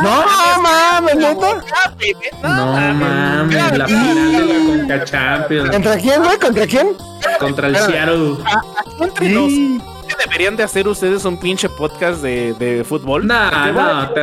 No 0.04 0.62
mames, 0.62 1.16
neta. 1.16 1.64
No 2.44 2.74
mames, 2.74 3.78
la 3.78 3.88
final 3.88 4.32
de 4.32 4.46
la 4.46 4.66
Conca 4.66 5.04
Champions 5.06 5.70
¿Contra 5.72 5.98
quién, 5.98 6.24
güey? 6.24 6.38
¿Contra 6.40 6.68
quién? 6.68 6.88
contra 7.40 7.68
el 7.68 7.76
Seattle. 7.78 8.38
Entre 9.00 9.28
¿qué 9.28 9.80
deberían 10.26 10.56
de 10.56 10.64
hacer 10.64 10.88
ustedes 10.88 11.24
un 11.26 11.40
pinche 11.40 11.70
podcast 11.70 12.22
de, 12.22 12.54
de 12.54 12.84
fútbol? 12.84 13.26
Nah, 13.28 13.72
no, 13.72 14.10
te, 14.12 14.22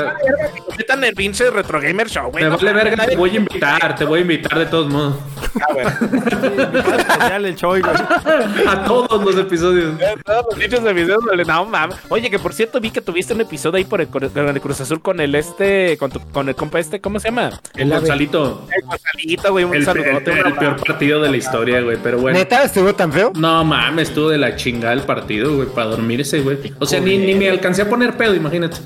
Metan 0.77 1.05
el 1.05 1.15
pinche 1.15 1.51
Retro 1.51 1.81
Gamer 1.81 2.09
Show, 2.09 2.31
güey. 2.31 2.45
no 2.45 2.57
vale 2.57 2.73
verga, 2.73 3.07
te 3.07 3.17
voy 3.17 3.31
a 3.31 3.37
invitar, 3.37 3.95
te 3.97 4.05
voy 4.05 4.19
a 4.19 4.23
invitar 4.23 4.59
de 4.59 4.67
todos 4.67 4.89
modos. 4.91 5.17
Ah, 5.61 5.67
bueno. 5.73 5.91
especial 5.91 7.45
el 7.45 7.57
güey. 7.57 7.83
A 8.67 8.85
todos 8.85 9.25
los 9.25 9.37
episodios. 9.37 9.95
Todos 10.25 10.47
los 10.83 10.95
videos, 10.95 11.25
vale, 11.25 11.45
no 11.45 11.65
mames. 11.67 11.97
Oye, 12.09 12.29
que 12.31 12.39
por 12.39 12.53
cierto 12.53 12.81
vi 12.81 12.91
que 12.91 13.01
tuviste 13.01 13.35
un 13.35 13.41
episodio 13.41 13.77
ahí 13.79 13.85
por 13.85 14.01
el, 14.01 14.09
con 14.09 14.23
el 14.25 14.61
Cruz 14.61 14.81
Azul 14.81 15.01
con 15.01 15.21
el 15.21 15.35
este, 15.35 15.97
con, 15.99 16.11
tu- 16.11 16.21
con 16.33 16.49
el 16.49 16.55
compa 16.57 16.81
este, 16.81 17.01
¿cómo 17.01 17.21
se 17.21 17.29
llama? 17.29 17.51
El 17.77 17.91
Gonzalito. 17.91 18.67
El 18.77 18.85
Gonzalito, 18.87 19.53
güey, 19.53 19.65
un 19.65 19.73
El, 19.75 19.81
el- 19.81 19.85
saludote. 19.87 20.33
el 20.33 20.39
abrazo. 20.41 20.59
peor 20.59 20.77
partido 20.85 21.23
de 21.23 21.31
la 21.31 21.37
historia, 21.37 21.81
güey. 21.83 21.99
Pero 22.03 22.19
bueno. 22.19 22.37
¿Neta? 22.39 22.65
¿Estuvo 22.65 22.93
tan 22.95 23.13
feo? 23.13 23.33
No 23.37 23.63
mames, 23.65 24.09
estuvo 24.09 24.29
de 24.31 24.39
la 24.39 24.57
chingada 24.57 24.93
el 24.95 25.03
partido, 25.03 25.55
güey, 25.57 25.69
para 25.69 25.84
dormirse, 25.85 26.41
güey. 26.41 26.59
O 26.79 26.87
sea, 26.87 27.01
ni, 27.01 27.19
ni 27.19 27.35
me 27.35 27.49
alcancé 27.51 27.83
a 27.83 27.89
poner 27.89 28.17
pedo, 28.17 28.35
imagínate. 28.35 28.77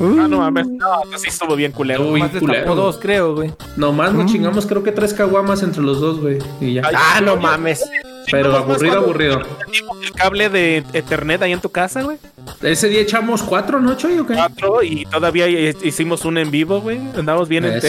Ah, 0.00 0.26
no 0.28 0.38
mames. 0.38 0.66
No, 0.66 0.94
entonces 1.04 1.22
sí 1.22 1.28
estuvo 1.28 1.54
bien 1.54 1.70
culero. 1.70 2.08
Uy, 2.10 2.20
Más 2.20 2.30
culero. 2.30 2.74
dos, 2.74 2.98
creo, 2.98 3.34
güey. 3.36 3.52
Nomás 3.76 4.12
nos 4.12 4.30
chingamos, 4.32 4.66
creo 4.66 4.82
que 4.82 4.90
tres 4.90 5.14
caguamas 5.14 5.62
entre 5.62 5.82
los 5.82 6.00
dos, 6.00 6.20
güey. 6.20 6.38
Y 6.60 6.74
ya. 6.74 6.82
Ay, 6.84 6.94
Ah, 6.98 7.20
no 7.20 7.36
mames. 7.36 7.84
Pero 8.30 8.56
aburrido, 8.56 8.98
aburrido. 8.98 9.42
teníamos 9.64 9.96
El 10.04 10.12
cable 10.12 10.48
de 10.48 10.84
Ethernet 10.92 11.42
ahí 11.42 11.52
en 11.52 11.60
tu 11.60 11.68
casa, 11.70 12.02
güey. 12.02 12.18
Ese 12.62 12.88
día 12.88 13.00
echamos 13.00 13.42
cuatro, 13.42 13.80
¿no, 13.80 13.96
Choy? 13.96 14.18
¿O 14.18 14.26
qué? 14.26 14.34
Cuatro 14.34 14.82
y 14.82 15.04
todavía 15.06 15.48
hicimos 15.48 16.24
un 16.24 16.38
en 16.38 16.50
vivo, 16.50 16.80
güey. 16.80 16.98
Andamos 17.16 17.48
bien 17.48 17.64
en. 17.64 17.80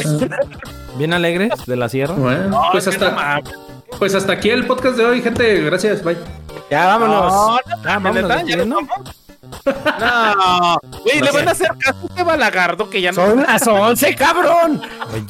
Bien 0.98 1.14
alegres 1.14 1.52
de 1.66 1.76
la 1.76 1.88
sierra. 1.90 2.14
Bueno, 2.16 2.62
pues 2.72 2.88
hasta, 2.88 3.42
pues 4.00 4.16
hasta 4.16 4.34
aquí 4.34 4.50
el 4.50 4.66
podcast 4.66 4.98
de 4.98 5.06
hoy, 5.06 5.22
gente. 5.22 5.62
Gracias, 5.62 6.04
bye. 6.04 6.18
Ya 6.70 6.88
vámonos. 6.88 7.32
No, 7.34 7.56
Ah, 7.56 8.00
vámonos. 8.00 8.32
¿Ya 8.48 8.58
¿no? 8.66 8.80
No, 9.66 10.78
güey, 11.04 11.22
le 11.22 11.32
van 11.32 11.48
a 11.48 11.52
hacer 11.52 11.70
caso 11.78 12.00
a 12.04 12.08
este 12.10 12.24
balagardo 12.24 12.90
que 12.90 13.02
ya 13.02 13.12
no. 13.12 13.26
Son 13.26 13.42
las 13.44 13.68
11, 13.68 14.16
cabrón. 14.16 14.82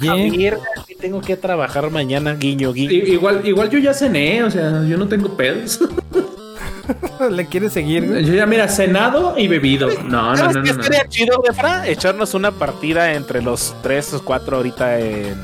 Oye, 0.02 0.30
Mierda, 0.32 0.62
sí 0.88 0.96
tengo 0.96 1.20
que 1.22 1.36
trabajar 1.36 1.90
mañana, 1.90 2.34
guiño, 2.36 2.72
guiño. 2.74 2.92
I- 2.92 3.12
igual, 3.14 3.42
igual 3.46 3.70
yo 3.70 3.80
ya 3.80 3.94
cené, 3.94 4.44
o 4.44 4.52
sea, 4.52 4.84
yo 4.88 4.98
no 4.98 5.08
tengo 5.08 5.36
pedos. 5.36 5.80
¿le 7.32 7.46
quieres 7.48 7.74
seguir? 7.74 8.06
Yo 8.26 8.34
ya, 8.34 8.46
mira, 8.46 8.68
cenado 8.68 9.36
y 9.38 9.48
bebido. 9.48 9.88
No, 10.04 10.32
no, 10.32 10.38
¿Sabes 10.38 10.56
no, 10.58 10.64
qué 10.64 10.70
no. 10.72 10.76
no. 10.78 10.84
estaría 10.84 11.08
chido, 11.10 11.42
Defra? 11.46 11.88
Echarnos 11.88 12.34
una 12.34 12.52
partida 12.52 13.14
entre 13.14 13.42
los 13.42 13.74
tres 13.82 14.14
o 14.14 14.24
cuatro 14.24 14.58
ahorita 14.58 15.00
en. 15.00 15.36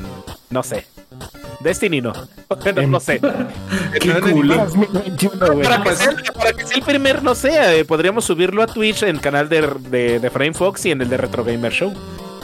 No 0.50 0.62
sé. 0.62 0.86
Destiny 1.60 2.00
no. 2.00 2.12
no, 2.76 2.86
no 2.86 3.00
sé. 3.00 3.20
Qué 4.00 4.20
culo. 4.20 4.56
2021, 4.56 5.46
güey. 5.52 5.62
Para 5.62 5.82
que, 5.82 5.94
sea, 5.96 6.12
para 6.34 6.52
que 6.52 6.66
sea 6.66 6.76
el 6.76 6.82
primer, 6.82 7.22
no 7.22 7.34
sé, 7.34 7.80
eh, 7.80 7.84
podríamos 7.84 8.24
subirlo 8.24 8.62
a 8.62 8.66
Twitch 8.66 9.02
en 9.02 9.10
el 9.10 9.20
canal 9.20 9.48
de, 9.48 9.68
de, 9.90 10.18
de 10.20 10.30
Frame 10.30 10.54
Fox 10.54 10.86
y 10.86 10.90
en 10.92 11.02
el 11.02 11.08
de 11.08 11.16
Retro 11.16 11.44
Gamer 11.44 11.72
Show. 11.72 11.92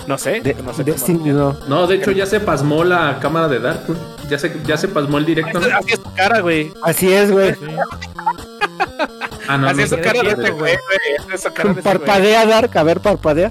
No 0.06 0.16
sé, 0.18 0.40
De- 0.40 0.54
no 0.62 0.72
sé. 0.72 0.84
Destiny 0.84 1.30
no. 1.30 1.56
No, 1.66 1.86
de 1.88 1.96
hecho 1.96 2.12
ya 2.12 2.26
se 2.26 2.38
pasmó 2.38 2.84
la 2.84 3.18
cámara 3.20 3.48
de 3.48 3.58
Dark, 3.58 3.80
güey. 3.88 3.98
Ya 4.28 4.38
se, 4.38 4.54
ya 4.64 4.76
se 4.76 4.86
pasmó 4.88 5.18
el 5.18 5.24
directo. 5.26 5.58
Así 5.58 5.92
es 5.94 6.00
tu 6.02 6.14
cara, 6.14 6.40
güey. 6.40 6.72
Así 6.82 7.12
es, 7.12 7.32
güey. 7.32 7.54
Ah, 9.48 9.56
no, 9.58 9.68
Así 9.68 9.78
no. 9.78 9.82
es 9.84 9.90
su 9.90 9.96
cara 10.00 10.22
de 10.22 10.28
este 10.30 10.50
güey. 10.50 10.74
cara 10.74 11.26
de 11.28 11.34
ese 11.34 11.48
güey. 11.50 11.74
Parpadea, 11.82 12.46
Dark. 12.46 12.76
A 12.76 12.82
ver, 12.82 13.00
parpadea. 13.00 13.50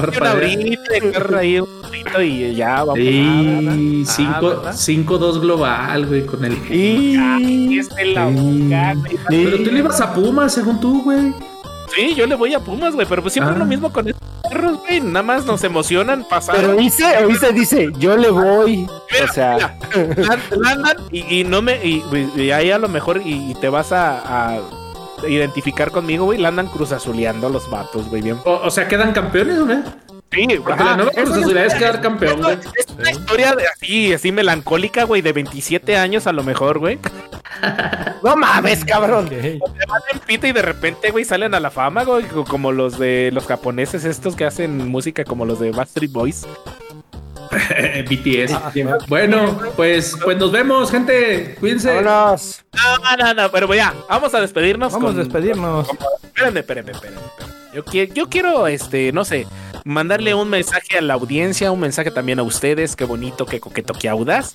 Una 0.00 0.32
horita, 0.32 0.96
y 0.96 1.08
agarra 1.08 1.38
ahí 1.40 1.60
un 1.60 1.68
poquito 1.82 2.22
y 2.22 2.54
ya 2.54 2.84
vamos. 2.84 2.98
Sí, 2.98 4.26
Ah, 4.28 4.40
5-2 4.72 5.40
global, 5.40 6.06
güey, 6.06 6.26
con 6.26 6.44
el... 6.44 6.56
Y 6.70 7.78
es 7.78 7.88
de 7.94 8.04
la 8.06 8.26
boca, 8.26 8.94
güey. 8.94 9.18
Pero 9.28 9.56
tú 9.64 9.70
le 9.72 9.78
ibas 9.78 10.00
a 10.00 10.12
Pumas, 10.14 10.52
según 10.54 10.80
tú, 10.80 11.02
güey. 11.02 11.32
Sí, 11.94 12.14
yo 12.14 12.26
le 12.26 12.34
voy 12.34 12.54
a 12.54 12.60
Pumas, 12.60 12.94
güey, 12.94 13.06
pero 13.08 13.22
pues 13.22 13.32
siempre 13.34 13.52
Ah. 13.52 13.54
es 13.54 13.58
lo 13.60 13.66
mismo 13.66 13.92
con 13.92 14.08
estos 14.08 14.22
perros, 14.50 14.78
güey. 14.78 15.00
Nada 15.00 15.22
más 15.22 15.44
nos 15.46 15.62
emocionan 15.64 16.24
pasar. 16.28 16.56
Pero 16.56 16.74
dice, 16.76 17.04
dice, 17.28 17.52
dice, 17.52 17.88
yo 17.98 18.16
le 18.16 18.30
voy. 18.30 18.86
O 19.28 19.32
sea, 19.32 19.76
Landan 20.50 20.96
y, 21.12 21.40
y 21.40 21.44
no 21.44 21.62
me. 21.62 21.76
Y, 21.86 22.02
y 22.36 22.50
ahí 22.50 22.70
a 22.70 22.78
lo 22.78 22.88
mejor 22.88 23.20
y, 23.24 23.50
y 23.50 23.54
te 23.60 23.68
vas 23.68 23.92
a, 23.92 24.54
a 24.56 24.60
identificar 25.28 25.90
conmigo, 25.90 26.24
güey. 26.26 26.38
La 26.38 26.48
andan 26.48 26.66
cruzazuleando 26.68 27.48
los 27.48 27.70
vatos, 27.70 28.08
güey. 28.08 28.22
Bien. 28.22 28.38
O, 28.44 28.52
o 28.64 28.70
sea, 28.70 28.86
¿quedan 28.88 29.12
campeones, 29.12 29.60
güey? 29.64 29.78
Sí, 30.32 30.46
Porque 30.64 30.82
la 30.82 30.96
nueva 30.96 31.12
Cruz 31.12 31.30
Azul 31.30 31.56
es 31.56 31.74
quedar 31.74 32.00
campeón, 32.00 32.42
güey. 32.42 32.58
Es 32.76 32.86
una 32.98 33.10
historia 33.12 33.54
de 33.54 33.66
así, 33.68 34.12
así 34.12 34.32
melancólica, 34.32 35.04
güey, 35.04 35.22
de 35.22 35.32
27 35.32 35.96
años 35.96 36.26
a 36.26 36.32
lo 36.32 36.42
mejor, 36.42 36.80
güey. 36.80 36.98
no 38.24 38.34
mames, 38.36 38.84
cabrón. 38.84 39.26
Ok. 39.26 39.30
Te 39.30 39.58
van 39.88 40.02
en 40.12 40.18
pita 40.20 40.48
y 40.48 40.52
de 40.52 40.62
repente, 40.62 41.10
güey, 41.12 41.24
salen 41.24 41.54
a 41.54 41.60
la 41.60 41.70
fama, 41.70 42.02
güey, 42.02 42.24
co- 42.24 42.44
como 42.44 42.72
los 42.72 42.98
de 42.98 43.30
los 43.32 43.46
japoneses 43.46 44.04
estos 44.04 44.34
que 44.34 44.44
hacen 44.44 44.88
música 44.88 45.22
como 45.24 45.44
los 45.44 45.60
de 45.60 45.70
Backstreet 45.70 46.10
Boys. 46.10 46.46
BTS. 48.08 49.08
Bueno, 49.08 49.58
pues, 49.76 50.16
pues 50.22 50.36
nos 50.38 50.50
vemos, 50.52 50.90
gente. 50.90 51.56
Cuídense. 51.60 51.94
Vámonos. 52.02 52.64
No, 52.74 53.16
no, 53.16 53.34
no, 53.34 53.50
pero 53.50 53.72
ya, 53.74 53.94
vamos 54.08 54.34
a 54.34 54.40
despedirnos. 54.40 54.92
Vamos 54.92 55.10
con- 55.12 55.20
a 55.20 55.22
despedirnos. 55.24 55.88
Espérenme, 56.22 56.60
espérenme, 56.60 56.92
espérenme. 56.92 57.20
espérenme. 57.26 57.54
Yo, 57.74 57.84
qui- 57.84 58.12
yo 58.12 58.28
quiero, 58.28 58.66
este, 58.68 59.12
no 59.12 59.24
sé, 59.24 59.46
mandarle 59.84 60.34
un 60.34 60.48
mensaje 60.48 60.98
a 60.98 61.00
la 61.00 61.14
audiencia, 61.14 61.72
un 61.72 61.80
mensaje 61.80 62.10
también 62.10 62.38
a 62.38 62.42
ustedes. 62.42 62.94
Qué 62.96 63.04
bonito, 63.04 63.46
qué 63.46 63.60
coqueto, 63.60 63.94
qué 63.94 64.08
audaz. 64.08 64.52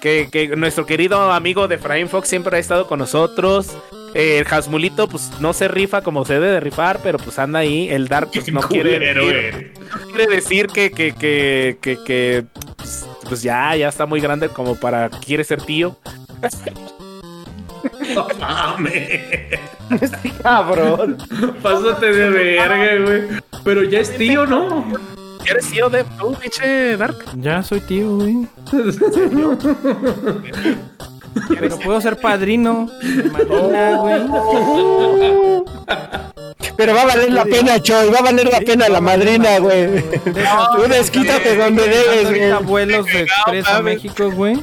Que, 0.00 0.28
que 0.30 0.48
nuestro 0.56 0.86
querido 0.86 1.32
amigo 1.32 1.66
de 1.66 1.76
Frame 1.78 2.06
Fox 2.06 2.28
siempre 2.28 2.56
ha 2.56 2.60
estado 2.60 2.86
con 2.86 3.00
nosotros. 3.00 3.76
Eh, 4.14 4.38
el 4.38 4.44
Jasmulito, 4.44 5.08
pues 5.08 5.30
no 5.40 5.52
se 5.52 5.68
rifa 5.68 6.02
como 6.02 6.24
se 6.24 6.34
debe 6.34 6.48
de 6.48 6.60
rifar, 6.60 7.00
pero 7.02 7.18
pues 7.18 7.38
anda 7.38 7.60
ahí. 7.60 7.88
El 7.88 8.08
Dark, 8.08 8.30
pues 8.32 8.50
no 8.52 8.60
quiere, 8.60 8.98
decir, 8.98 9.22
güey. 9.22 9.72
no 9.90 10.12
quiere 10.12 10.34
decir 10.34 10.66
que, 10.68 10.90
que, 10.90 11.12
que, 11.12 11.78
que, 11.80 11.98
que, 12.04 12.44
pues, 12.76 13.06
pues 13.28 13.42
ya, 13.42 13.74
ya 13.76 13.88
está 13.88 14.06
muy 14.06 14.20
grande 14.20 14.48
como 14.48 14.74
para 14.74 15.10
quiere 15.10 15.44
ser 15.44 15.62
tío. 15.62 15.96
No 18.14 18.26
mames. 18.38 19.60
Cabrón. 20.42 21.18
Pásate 21.62 22.12
de 22.12 22.30
verga, 22.30 23.04
güey. 23.04 23.22
Pero 23.64 23.84
ya 23.84 24.00
es 24.00 24.16
tío, 24.16 24.46
¿no? 24.46 24.84
¿Quieres 25.42 25.70
tío 25.70 25.88
de 25.88 26.04
tú, 26.18 26.34
pinche 26.34 26.96
Dark? 26.96 27.16
Ya 27.36 27.62
soy 27.62 27.80
tío, 27.80 28.16
güey. 28.16 28.46
Pero 31.48 31.78
puedo 31.78 32.00
ser 32.00 32.16
padrino. 32.16 32.90
Madrina, 33.32 33.96
güey. 33.96 34.20
Pero 36.76 36.94
va 36.94 37.02
a 37.02 37.06
valer 37.06 37.32
la 37.32 37.44
pena, 37.44 37.80
Choy. 37.80 38.08
Va 38.10 38.18
a 38.18 38.22
valer 38.22 38.48
la 38.48 38.60
pena 38.60 38.88
la 38.88 39.00
madrina, 39.00 39.58
güey. 39.58 40.02
Tú 40.22 40.82
desquítate 40.88 41.56
donde 41.56 41.82
debes, 41.82 42.28
güey. 42.28 42.64
vuelos 42.64 43.06
de 43.06 43.26
a. 43.68 43.82
México, 43.82 44.30
güey. 44.30 44.62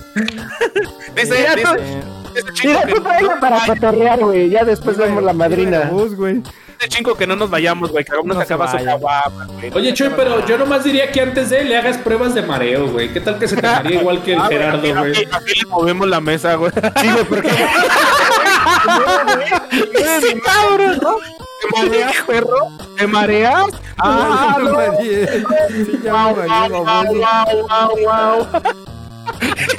Dice, 1.15 1.35
Mira, 1.37 1.55
dice, 1.55 2.03
Mira, 2.63 2.81
tú 2.87 3.03
para 3.39 3.65
cotorrear, 3.65 4.19
güey. 4.19 4.49
Ya 4.49 4.63
después 4.63 4.97
vemos 4.97 5.23
la 5.23 5.33
madrina. 5.33 5.89
Güey. 5.91 6.41
Dice 6.85 6.97
Chingo 6.97 7.15
que 7.15 7.25
no 7.27 7.35
nos 7.35 7.49
vayamos, 7.49 7.91
güey, 7.91 8.03
que 8.05 8.13
aún 8.15 8.27
no, 8.27 8.35
caguama, 8.37 9.45
güey. 9.47 9.71
Oye, 9.73 9.93
Choy, 9.93 10.09
pero 10.15 10.45
yo 10.45 10.57
nomás 10.57 10.83
diría 10.83 11.11
que 11.11 11.21
antes 11.21 11.49
de 11.49 11.63
le 11.63 11.77
hagas 11.77 11.97
pruebas 11.97 12.33
de 12.35 12.41
mareo, 12.41 12.87
güey. 12.87 13.11
¿Qué 13.11 13.19
tal 13.21 13.37
que 13.39 13.47
se 13.47 13.55
te 13.55 13.61
marea 13.67 13.99
igual 14.01 14.21
que 14.23 14.33
el 14.33 14.39
Ah, 14.39 14.47
Gerardo, 14.49 14.77
aquí- 14.79 14.91
güey? 14.93 15.11
aquí- 15.11 15.25
aquí 15.31 15.59
le 15.59 15.65
movemos 15.67 16.07
la 16.07 16.19
mesa, 16.21 16.55
güey. 16.55 16.71
Sí, 17.01 17.09
güey, 17.11 17.25
porque. 17.25 17.49
Ese 19.93 20.39
cabrón, 20.39 20.99
¿no? 21.01 21.17
¿Te 21.61 21.67
mareas, 21.81 22.13
perro? 22.27 22.57
¿Te 22.97 23.07
mareas? 23.07 23.65
Ah, 23.97 24.57
no. 24.61 24.69
Sí, 25.01 25.99
ya 26.03 26.13
Wow, 26.13 26.35
wow, 26.35 27.15
wow, 27.67 27.89
wow. 28.03 28.61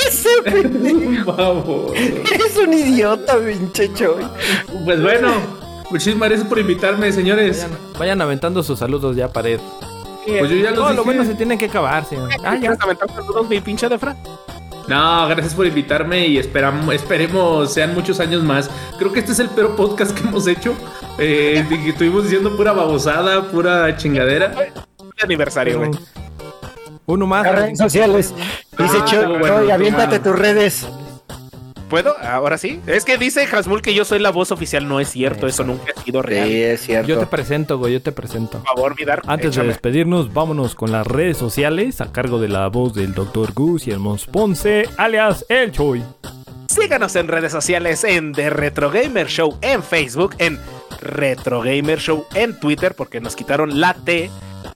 Ese 0.09 0.29
pendejo. 0.45 1.93
Eres 1.95 2.57
un 2.57 2.73
idiota, 2.73 3.37
pinche 3.39 3.93
Choy. 3.95 4.27
Pues 4.85 5.01
bueno, 5.03 5.31
muchísimas 5.91 6.29
gracias 6.29 6.49
por 6.49 6.59
invitarme, 6.59 7.13
señores. 7.13 7.63
Vayan, 7.63 7.99
vayan 7.99 8.21
aventando 8.23 8.63
sus 8.63 8.79
saludos 8.79 9.17
ya, 9.17 9.29
pared. 9.33 9.61
Pues 10.27 10.51
yo 10.51 10.57
ya 10.57 10.71
los 10.71 10.81
Todo 10.81 10.93
lo 10.93 11.05
bueno 11.05 11.25
se 11.25 11.35
tiene 11.35 11.57
que 11.57 11.67
acabar, 11.67 12.05
señor. 12.05 12.31
Ah, 12.45 12.55
ya. 12.55 12.61
¿Quieres 12.61 12.81
aventar 12.81 13.09
saludos, 13.13 13.49
mi 13.49 13.61
pinche 13.61 13.89
de 13.89 13.99
Fran? 13.99 14.17
No, 14.89 15.27
gracias 15.29 15.55
por 15.55 15.67
invitarme 15.67 16.27
y 16.29 16.39
esperamos, 16.39 16.95
esperemos 16.95 17.73
sean 17.73 17.95
muchos 17.95 18.21
años 18.21 18.43
más. 18.43 18.71
Creo 18.99 19.13
que 19.13 19.19
este 19.21 19.33
es 19.33 19.39
el 19.41 19.49
peor 19.49 19.75
podcast 19.75 20.13
que 20.17 20.27
hemos 20.27 20.47
hecho. 20.47 20.75
Eh, 21.19 21.65
que 21.69 21.91
estuvimos 21.91 22.25
diciendo 22.25 22.57
pura 22.57 22.73
babosada, 22.73 23.43
pura 23.51 23.97
chingadera. 23.97 24.53
Un 24.99 25.13
aniversario, 25.23 25.79
güey. 25.79 25.91
Uno 27.07 27.27
más. 27.27 27.45
Las 27.45 27.55
redes 27.55 27.79
sociales. 27.79 28.35
Dice 28.79 28.99
Ah, 29.01 29.05
Choy, 29.05 29.19
estuvo 29.21 29.39
bueno, 29.39 29.73
aviéntate 29.73 30.19
tus 30.19 30.37
redes. 30.37 30.87
¿Puedo? 31.89 32.17
Ahora 32.21 32.59
sí. 32.59 32.81
Es 32.87 33.05
que 33.05 33.17
dice 33.17 33.47
Hasmul 33.47 33.81
que 33.81 33.95
yo 33.95 34.05
soy 34.05 34.19
la 34.19 34.31
voz 34.31 34.51
oficial. 34.51 34.89
No 34.89 34.99
es 35.01 35.09
cierto, 35.09 35.47
eso 35.47 35.65
nunca 35.65 35.93
ha 35.97 36.03
sido 36.03 36.21
real. 36.23 36.51
es 36.51 36.81
cierto. 36.83 37.09
Yo 37.09 37.19
te 37.19 37.27
presento, 37.27 37.79
güey, 37.79 37.93
yo 37.95 38.03
te 38.03 38.13
presento. 38.13 38.59
Por 38.59 38.67
favor, 38.75 38.97
mi 38.99 39.05
Dark, 39.05 39.23
Antes 39.27 39.55
de 39.55 39.63
despedirnos, 39.65 40.33
vámonos 40.33 40.75
con 40.75 40.91
las 40.91 41.07
redes 41.07 41.37
sociales 41.37 42.01
a 42.01 42.11
cargo 42.11 42.41
de 42.41 42.49
la 42.49 42.67
voz 42.69 42.95
del 42.95 43.15
Dr. 43.15 43.53
Gus 43.53 43.87
y 43.87 43.93
el 43.93 43.99
Mons 44.01 44.27
Ponce, 44.27 44.89
alias 44.97 45.45
El 45.49 45.71
Choy. 45.73 46.03
Síganos 46.69 47.15
en 47.15 47.29
redes 47.29 47.53
sociales 47.53 48.03
en 48.05 48.33
The 48.33 48.51
Retro 48.51 48.91
Gamer 48.91 49.29
Show 49.29 49.57
en 49.63 49.83
Facebook, 49.83 50.35
en 50.39 50.59
Retro 51.01 51.61
Gamer 51.63 51.99
Show 52.01 52.27
en 52.35 52.59
Twitter, 52.59 52.95
porque 52.97 53.21
nos 53.21 53.37
quitaron 53.37 53.81
la 53.81 53.95
T. 53.95 54.31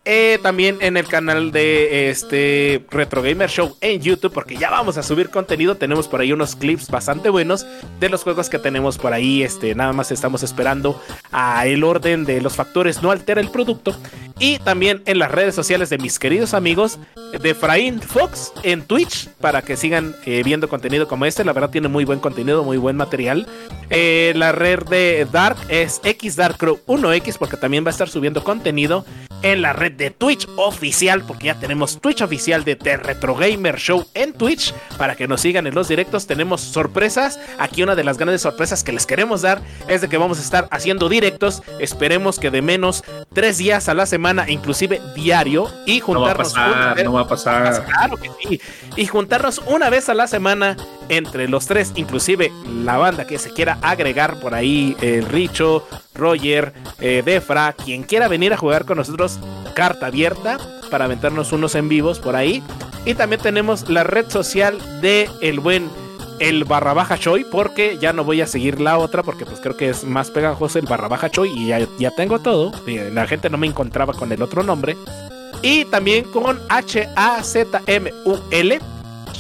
Eh, 0.07 0.39
también 0.43 0.79
en 0.81 0.97
el 0.97 1.07
canal 1.07 1.53
de 1.53 2.09
este 2.09 2.83
Retro 2.91 3.21
Gamer 3.21 3.51
Show 3.51 3.77
en 3.83 4.01
YouTube, 4.01 4.33
porque 4.33 4.57
ya 4.57 4.71
vamos 4.71 4.97
a 4.97 5.03
subir 5.03 5.29
contenido. 5.29 5.75
Tenemos 5.75 6.09
por 6.09 6.23
ahí 6.23 6.33
unos 6.33 6.57
clips 6.57 6.89
bastante 6.89 7.29
buenos 7.29 7.67
de 8.01 8.09
los 8.09 8.23
juegos 8.23 8.49
que 8.49 8.59
tenemos 8.59 8.97
por 8.97 9.13
ahí. 9.13 9.43
Este, 9.43 9.75
nada 9.75 9.93
más 9.93 10.11
estamos 10.11 10.43
esperando 10.43 11.01
a 11.33 11.67
el 11.67 11.85
orden 11.85 12.25
de 12.25 12.41
los 12.41 12.57
factores 12.57 13.03
no 13.03 13.11
altera 13.11 13.43
el 13.43 13.51
producto. 13.51 13.95
Y 14.39 14.59
también 14.61 15.03
en 15.05 15.19
las 15.19 15.31
redes 15.31 15.55
sociales 15.55 15.91
de 15.91 15.99
mis 15.99 16.19
queridos 16.19 16.55
amigos 16.55 16.99
de 17.39 17.55
Fraín 17.55 18.01
Fox 18.01 18.55
en 18.63 18.83
Twitch 18.83 19.29
para 19.39 19.61
que 19.61 19.77
sigan 19.77 20.17
eh, 20.25 20.41
viendo 20.43 20.71
contenido 20.71 21.09
como 21.09 21.27
este. 21.27 21.45
La 21.45 21.53
verdad 21.53 21.69
tiene 21.69 21.89
muy 21.89 22.07
buen 22.07 22.21
contenido, 22.21 22.65
muy 22.65 22.79
buen 22.79 22.97
material. 22.97 23.47
Eh, 23.91 24.33
la 24.35 24.53
red 24.53 24.83
de 24.85 25.27
Dark 25.31 25.59
es 25.69 26.01
XDarkCrow1X 26.01 27.37
porque 27.37 27.59
también 27.59 27.85
va 27.85 27.89
a 27.89 27.93
estar 27.93 28.09
subiendo 28.09 28.43
contenido 28.43 29.05
en 29.43 29.63
la 29.63 29.73
red 29.73 29.93
de 29.93 30.11
Twitch 30.11 30.49
oficial 30.57 31.23
porque 31.23 31.47
ya 31.47 31.55
tenemos 31.55 32.01
Twitch 32.01 32.23
oficial 32.23 32.65
de 32.65 32.77
The 32.77 32.97
Retro 32.97 33.35
Gamer 33.35 33.77
Show 33.79 34.07
en 34.15 34.33
Twitch 34.33 34.75
para 34.99 35.17
que 35.17 35.29
nos 35.29 35.41
sigan 35.41 35.67
en 35.67 35.75
los 35.75 35.89
directos. 35.89 36.27
Tenemos 36.27 36.61
sorpresas. 36.61 37.39
Aquí 37.59 37.83
una 37.83 37.95
de 37.95 38.05
las 38.05 38.19
grandes 38.19 38.43
sorpresas 38.43 38.85
que 38.85 38.93
les 38.93 39.07
queremos 39.07 39.43
dar 39.43 39.63
es 39.89 40.01
de 40.01 40.09
que 40.09 40.19
vamos 40.19 40.39
a 40.39 40.43
estar 40.43 40.69
haciendo 40.71 41.09
directos. 41.09 41.63
Esperemos 41.79 42.39
que 42.39 42.51
de 42.51 42.63
menos 42.63 43.05
tres 43.33 43.59
días 43.59 43.89
a 43.89 43.95
la 43.95 44.07
semana, 44.07 44.49
inclusive 44.49 45.01
diario, 45.15 45.71
y 45.87 46.01
No 46.01 46.21
va 46.21 46.33
a 46.33 46.35
juntarnos 46.35 46.53
una 46.53 46.95
no 47.03 47.13
va 47.13 47.21
a 47.23 47.29
pasar. 47.29 47.85
Claro 47.85 48.17
que 48.17 48.31
sí. 48.43 48.61
Y 48.97 49.07
juntarnos 49.07 49.63
una 49.67 49.91
vez 49.91 50.09
a 50.09 50.15
la 50.15 50.27
semana 50.27 50.77
entre 51.09 51.49
los 51.49 51.67
tres, 51.67 51.93
inclusive 51.97 52.53
la 52.85 52.97
banda 52.97 53.27
que 53.27 53.39
se 53.39 53.51
quiera 53.51 53.79
agregar 53.83 54.41
por 54.41 54.55
ahí, 54.55 54.97
el 55.01 55.27
Richo, 55.27 55.87
Roger, 56.15 56.73
eh, 57.01 57.23
Defra, 57.25 57.73
quien 57.73 58.03
quiera 58.03 58.29
venir 58.29 58.53
a 58.53 58.57
jugar 58.57 58.85
con 58.85 58.99
nosotros, 58.99 59.39
carta 59.75 60.07
abierta 60.07 60.59
para 60.91 61.05
aventarnos 61.05 61.53
unos 61.53 61.75
en 61.75 61.89
vivos 61.89 62.19
por 62.19 62.37
ahí. 62.37 62.63
Y 63.05 63.15
también 63.15 63.41
tenemos 63.41 63.89
la 63.89 64.05
red 64.05 64.29
social 64.29 64.79
de 65.01 65.29
el 65.41 65.61
buen 65.61 65.89
el 66.41 66.65
barra 66.65 66.95
baja 66.95 67.19
Choi, 67.19 67.45
porque 67.45 67.99
ya 68.01 68.13
no 68.13 68.25
voy 68.25 68.41
a 68.41 68.47
seguir 68.47 68.81
la 68.81 68.99
otra, 68.99 69.23
porque 69.23 69.45
pues 69.45 69.61
creo 69.61 69.77
que 69.77 69.91
es 69.91 70.05
más 70.05 70.31
pegajoso 70.31 70.79
el 70.79 70.87
barra 70.87 71.07
baja 71.07 71.31
Choi 71.31 71.51
y 71.51 71.67
ya, 71.67 71.87
ya 71.99 72.11
tengo 72.11 72.39
todo. 72.41 72.73
La 73.13 73.27
gente 73.27 73.51
no 73.51 73.59
me 73.59 73.67
encontraba 73.67 74.15
con 74.15 74.33
el 74.33 74.43
otro 74.43 74.63
nombre. 74.63 74.97
Y 75.63 75.85
también 75.85 76.25
con 76.25 76.59
H-A-Z-M-U-L, 76.71 77.21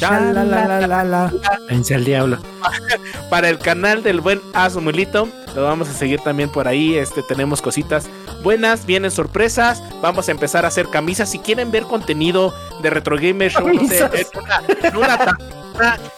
Chalalalala. 0.00 1.32
Vence 1.68 1.94
al 1.94 2.04
diablo. 2.04 2.38
para 3.30 3.48
el 3.48 3.58
canal 3.58 4.02
del 4.02 4.20
buen 4.20 4.40
Azumulito. 4.54 5.28
Lo 5.54 5.64
vamos 5.64 5.88
a 5.88 5.92
seguir 5.92 6.20
también 6.20 6.50
por 6.50 6.68
ahí. 6.68 6.96
Este 6.96 7.22
tenemos 7.22 7.60
cositas 7.60 8.08
buenas, 8.42 8.86
vienen 8.86 9.10
sorpresas. 9.10 9.82
Vamos 10.00 10.28
a 10.28 10.32
empezar 10.32 10.64
a 10.64 10.68
hacer 10.68 10.88
camisas. 10.88 11.30
Si 11.30 11.38
quieren 11.38 11.70
ver 11.70 11.84
contenido 11.84 12.54
de 12.82 12.90
Retro 12.90 13.16
Gamer 13.16 13.50
Show, 13.50 13.68
no 13.68 13.88
sé, 13.88 13.98
en 13.98 14.26
una, 14.38 14.62
en 14.82 14.96
una 14.96 15.36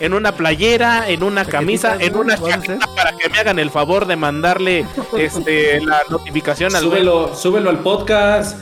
en 0.01 0.15
una 0.15 0.33
playera, 0.33 1.09
en 1.09 1.23
una 1.23 1.45
camisa, 1.45 1.97
en 1.99 2.17
una 2.17 2.37
chaqueta 2.37 2.87
para 2.97 3.13
que 3.13 3.29
me 3.29 3.39
hagan 3.39 3.59
el 3.59 3.71
favor 3.71 4.07
de 4.07 4.17
mandarle 4.17 4.87
este 5.17 5.81
la 5.81 6.03
notificación 6.11 6.75
al 6.75 6.83
Súbelo, 6.83 7.35
súbelo 7.35 7.71
al 7.71 7.79
podcast. 7.79 8.59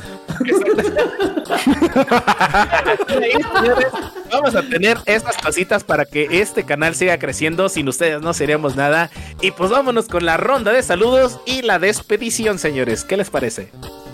Vamos 4.32 4.54
a 4.54 4.62
tener 4.62 4.98
estas 5.06 5.36
tacitas 5.36 5.84
para 5.84 6.04
que 6.04 6.28
este 6.40 6.64
canal 6.64 6.94
siga 6.94 7.18
creciendo. 7.18 7.68
Sin 7.68 7.88
ustedes 7.88 8.22
no 8.22 8.32
seríamos 8.32 8.76
nada. 8.76 9.10
Y 9.40 9.50
pues 9.50 9.70
vámonos 9.70 10.06
con 10.08 10.24
la 10.24 10.36
ronda 10.36 10.72
de 10.72 10.82
saludos 10.82 11.40
y 11.46 11.62
la 11.62 11.78
despedición, 11.78 12.58
señores. 12.58 13.04
¿Qué 13.04 13.16
les 13.16 13.30
parece? 13.30 13.70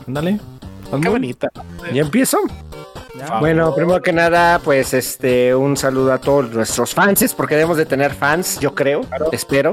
Ándale. 0.06 0.38
Qué 1.02 1.08
bonita. 1.08 1.50
¿Ya 1.92 2.02
empiezo? 2.02 2.38
Ya. 3.18 3.40
Bueno, 3.40 3.74
primero 3.74 4.00
que 4.02 4.12
nada, 4.12 4.58
pues 4.60 4.94
este, 4.94 5.54
un 5.54 5.76
saludo 5.76 6.12
a 6.12 6.18
todos 6.18 6.50
nuestros 6.50 6.94
fans, 6.94 7.34
porque 7.34 7.54
debemos 7.54 7.76
de 7.76 7.86
tener 7.86 8.14
fans, 8.14 8.60
yo 8.60 8.74
creo, 8.74 9.00
espero. 9.32 9.72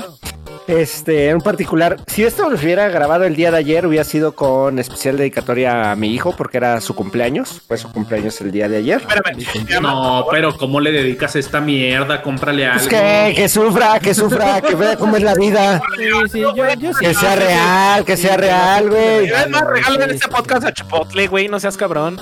Este, 0.67 1.30
en 1.30 1.42
particular, 1.42 1.98
si 2.08 2.24
esto 2.24 2.50
lo 2.50 2.56
hubiera 2.58 2.88
grabado 2.88 3.25
el 3.25 3.35
día 3.35 3.51
de 3.51 3.58
ayer, 3.58 3.85
hubiera 3.85 4.03
sido 4.06 4.33
con 4.33 4.80
especial 4.80 5.17
dedicatoria 5.17 5.92
a 5.92 5.95
mi 5.95 6.14
hijo, 6.14 6.35
porque 6.35 6.58
era 6.58 6.80
su 6.82 6.95
cumpleaños, 6.95 7.61
fue 7.67 7.77
su 7.77 7.92
cumpleaños 7.92 8.40
el 8.42 8.51
día 8.51 8.69
de 8.69 8.77
ayer. 8.77 9.01
Espérame. 9.01 9.82
No, 9.82 10.25
pero 10.32 10.56
¿cómo 10.58 10.80
le 10.80 10.92
dedicas 10.92 11.35
esta 11.35 11.59
mierda? 11.59 12.22
Cómprale 12.22 12.66
algo. 12.66 12.80
Pues 12.80 12.90
que, 12.90 13.33
que 13.35 13.50
sufra, 13.50 14.00
que 14.00 14.14
sufra, 14.14 14.61
que 14.61 14.75
vea 14.75 14.95
cómo 14.98 15.17
es 15.17 15.24
la 15.24 15.35
vida, 15.35 15.82
Sí, 15.98 16.03
sí, 16.32 16.40
yo, 16.40 16.56
yo 16.56 16.93
sí. 16.93 17.00
que 17.06 17.14
sea 17.14 17.35
real, 17.35 18.06
que 18.06 18.17
sea 18.17 18.38
real, 18.38 18.90
güey. 18.90 19.32
Además, 19.32 19.64
regalen 19.67 20.11
este 20.11 20.27
podcast 20.27 20.66
a 20.66 20.74
Chipotle, 20.74 21.27
güey. 21.27 21.48
No 21.48 21.59
seas 21.59 21.75
cabrón. 21.77 22.19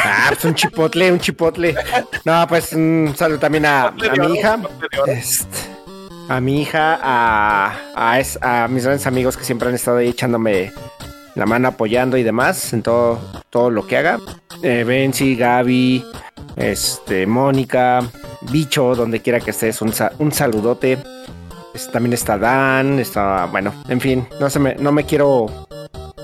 Ah, 0.00 0.26
pues 0.28 0.44
un 0.44 0.54
chipotle, 0.54 1.10
un 1.10 1.18
chipotle. 1.18 1.74
No, 2.24 2.46
pues 2.48 2.72
un 2.72 3.14
saludo 3.16 3.38
también 3.40 3.66
a, 3.66 3.86
a 3.88 3.92
mi 3.92 4.34
hija. 4.38 4.58
Este, 5.06 5.46
a 6.28 6.40
mi 6.40 6.62
hija, 6.62 6.98
a, 7.02 7.74
a, 7.94 8.20
es- 8.20 8.38
a 8.42 8.68
mis 8.68 8.84
grandes 8.84 9.06
amigos 9.06 9.36
que 9.36 9.44
siempre 9.44 9.68
han 9.68 9.74
estado 9.74 9.98
ahí 9.98 10.08
echándome 10.08 10.72
la 11.34 11.46
mano, 11.46 11.68
apoyando 11.68 12.16
y 12.16 12.22
demás 12.22 12.72
en 12.72 12.82
todo, 12.82 13.20
todo 13.50 13.70
lo 13.70 13.86
que 13.86 13.96
haga. 13.96 14.18
Eh, 14.62 14.84
Gaby, 15.38 16.04
este, 16.56 17.26
Mónica, 17.26 18.00
Bicho, 18.50 18.94
donde 18.94 19.20
quiera 19.20 19.40
que 19.40 19.50
estés, 19.52 19.80
un, 19.82 19.92
un 20.18 20.32
saludote. 20.32 20.98
También 21.92 22.12
está 22.12 22.36
Dan, 22.38 22.98
está, 22.98 23.44
bueno, 23.46 23.72
en 23.88 24.00
fin, 24.00 24.26
no, 24.40 24.50
se 24.50 24.58
me, 24.58 24.74
no 24.76 24.90
me 24.90 25.04
quiero 25.04 25.67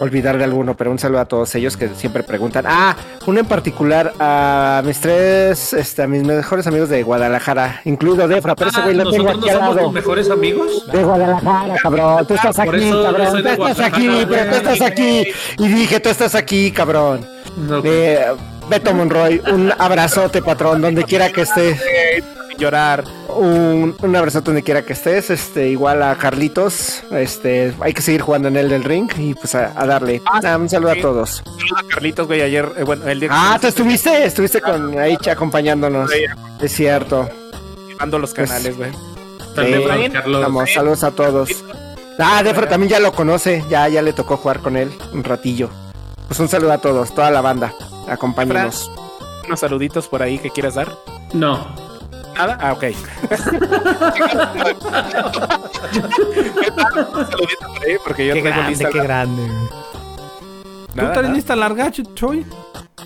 olvidar 0.00 0.38
de 0.38 0.44
alguno, 0.44 0.76
pero 0.76 0.90
un 0.90 0.98
saludo 0.98 1.20
a 1.20 1.24
todos 1.24 1.54
ellos 1.54 1.76
que 1.76 1.88
siempre 1.90 2.22
preguntan. 2.22 2.64
Ah, 2.66 2.96
uno 3.26 3.40
en 3.40 3.46
particular 3.46 4.12
a 4.18 4.82
mis 4.84 5.00
tres, 5.00 5.72
este, 5.72 6.02
a 6.02 6.06
mis 6.06 6.22
mejores 6.24 6.66
amigos 6.66 6.88
de 6.88 7.02
Guadalajara, 7.02 7.80
incluido 7.84 8.26
Defra, 8.28 8.54
pero 8.54 8.70
ese 8.70 8.80
güey 8.82 8.94
lo 8.94 9.10
tengo 9.10 9.30
Ah, 9.30 9.34
¿Nosotros 9.34 9.50
aquí 9.50 9.60
no 9.60 9.66
somos 9.66 9.84
tus 9.84 9.92
mejores 9.92 10.30
amigos? 10.30 10.86
De 10.92 11.02
Guadalajara, 11.04 11.74
cabrón. 11.82 12.26
Tú 12.26 12.34
estás 12.34 12.58
aquí, 12.58 12.90
cabrón. 12.90 13.42
Tú 13.42 13.48
estás 13.66 13.80
aquí, 13.80 14.08
pero 14.28 14.50
tú 14.50 14.56
estás 14.56 14.80
aquí. 14.80 15.24
Y 15.58 15.68
dije, 15.68 16.00
tú 16.00 16.08
estás 16.08 16.34
aquí, 16.34 16.70
cabrón. 16.70 17.26
No, 17.56 17.80
Eh, 17.84 18.26
Beto 18.68 18.94
Monroy, 18.94 19.42
un 19.52 19.72
abrazote, 19.78 20.40
patrón, 20.42 20.80
donde 20.80 21.04
quiera 21.04 21.28
que 21.30 21.42
estés. 21.42 21.80
Llorar. 22.58 23.04
Un, 23.28 23.96
un 24.00 24.16
abrazote 24.16 24.46
donde 24.46 24.62
quiera 24.62 24.82
que 24.82 24.92
estés. 24.92 25.30
Este, 25.30 25.68
igual 25.68 26.02
a 26.02 26.16
Carlitos. 26.16 27.02
Este, 27.10 27.74
hay 27.80 27.92
que 27.92 28.02
seguir 28.02 28.20
jugando 28.22 28.48
en 28.48 28.56
el 28.56 28.68
del 28.68 28.84
ring 28.84 29.10
y 29.18 29.34
pues 29.34 29.54
a, 29.54 29.72
a 29.74 29.86
darle. 29.86 30.22
Ah, 30.26 30.56
un 30.56 30.68
saludo 30.68 30.92
a 30.92 30.94
sí. 30.94 31.00
todos. 31.00 31.30
Saludos 31.44 31.72
a 31.84 31.88
Carlitos, 31.94 32.26
güey. 32.26 32.42
Ayer, 32.42 32.68
eh, 32.76 32.82
bueno, 32.84 33.06
el 33.08 33.20
día 33.20 33.28
que 33.28 33.34
Ah, 33.36 33.58
tú 33.60 33.66
estuviste, 33.66 34.24
estuviste 34.24 34.60
con 34.60 34.98
ahí 34.98 35.16
acompañándonos. 35.30 36.10
Es 36.60 36.72
cierto. 36.72 37.28
llevando 37.88 38.18
los 38.18 38.32
canales, 38.34 38.76
güey. 38.76 38.92
Sí. 38.92 40.10
Carlos. 40.12 40.42
Vamos, 40.42 40.70
saludos 40.72 41.04
a 41.04 41.10
todos. 41.12 41.50
Ah, 42.18 42.42
Defra 42.44 42.68
también 42.68 42.90
ya 42.90 43.00
lo 43.00 43.12
conoce, 43.12 43.64
ya, 43.68 43.88
ya 43.88 44.00
le 44.02 44.12
tocó 44.12 44.36
jugar 44.36 44.60
con 44.60 44.76
él 44.76 44.92
un 45.12 45.24
ratillo. 45.24 45.68
Pues 46.28 46.38
un 46.40 46.48
saludo 46.48 46.72
a 46.72 46.78
todos, 46.78 47.14
toda 47.14 47.30
la 47.30 47.40
banda. 47.40 47.72
Acompáñenos. 48.08 48.90
Unos 49.46 49.60
saluditos 49.60 50.08
por 50.08 50.22
ahí 50.22 50.38
que 50.38 50.50
quieras 50.50 50.74
dar. 50.74 50.92
No. 51.32 51.66
¿Nada? 52.36 52.58
Ah, 52.60 52.72
ok. 52.72 52.84
Porque 58.04 58.26
yo 58.26 58.34
Qué 58.34 58.40
grande, 58.42 58.68
lista 58.70 58.88
qué 58.90 59.00
grande. 59.00 59.42
¿Tú 60.94 61.00
traes 61.12 61.30
lista 61.30 61.56
larga, 61.56 61.88
Ch- 61.90 62.14
Choy? 62.14 62.46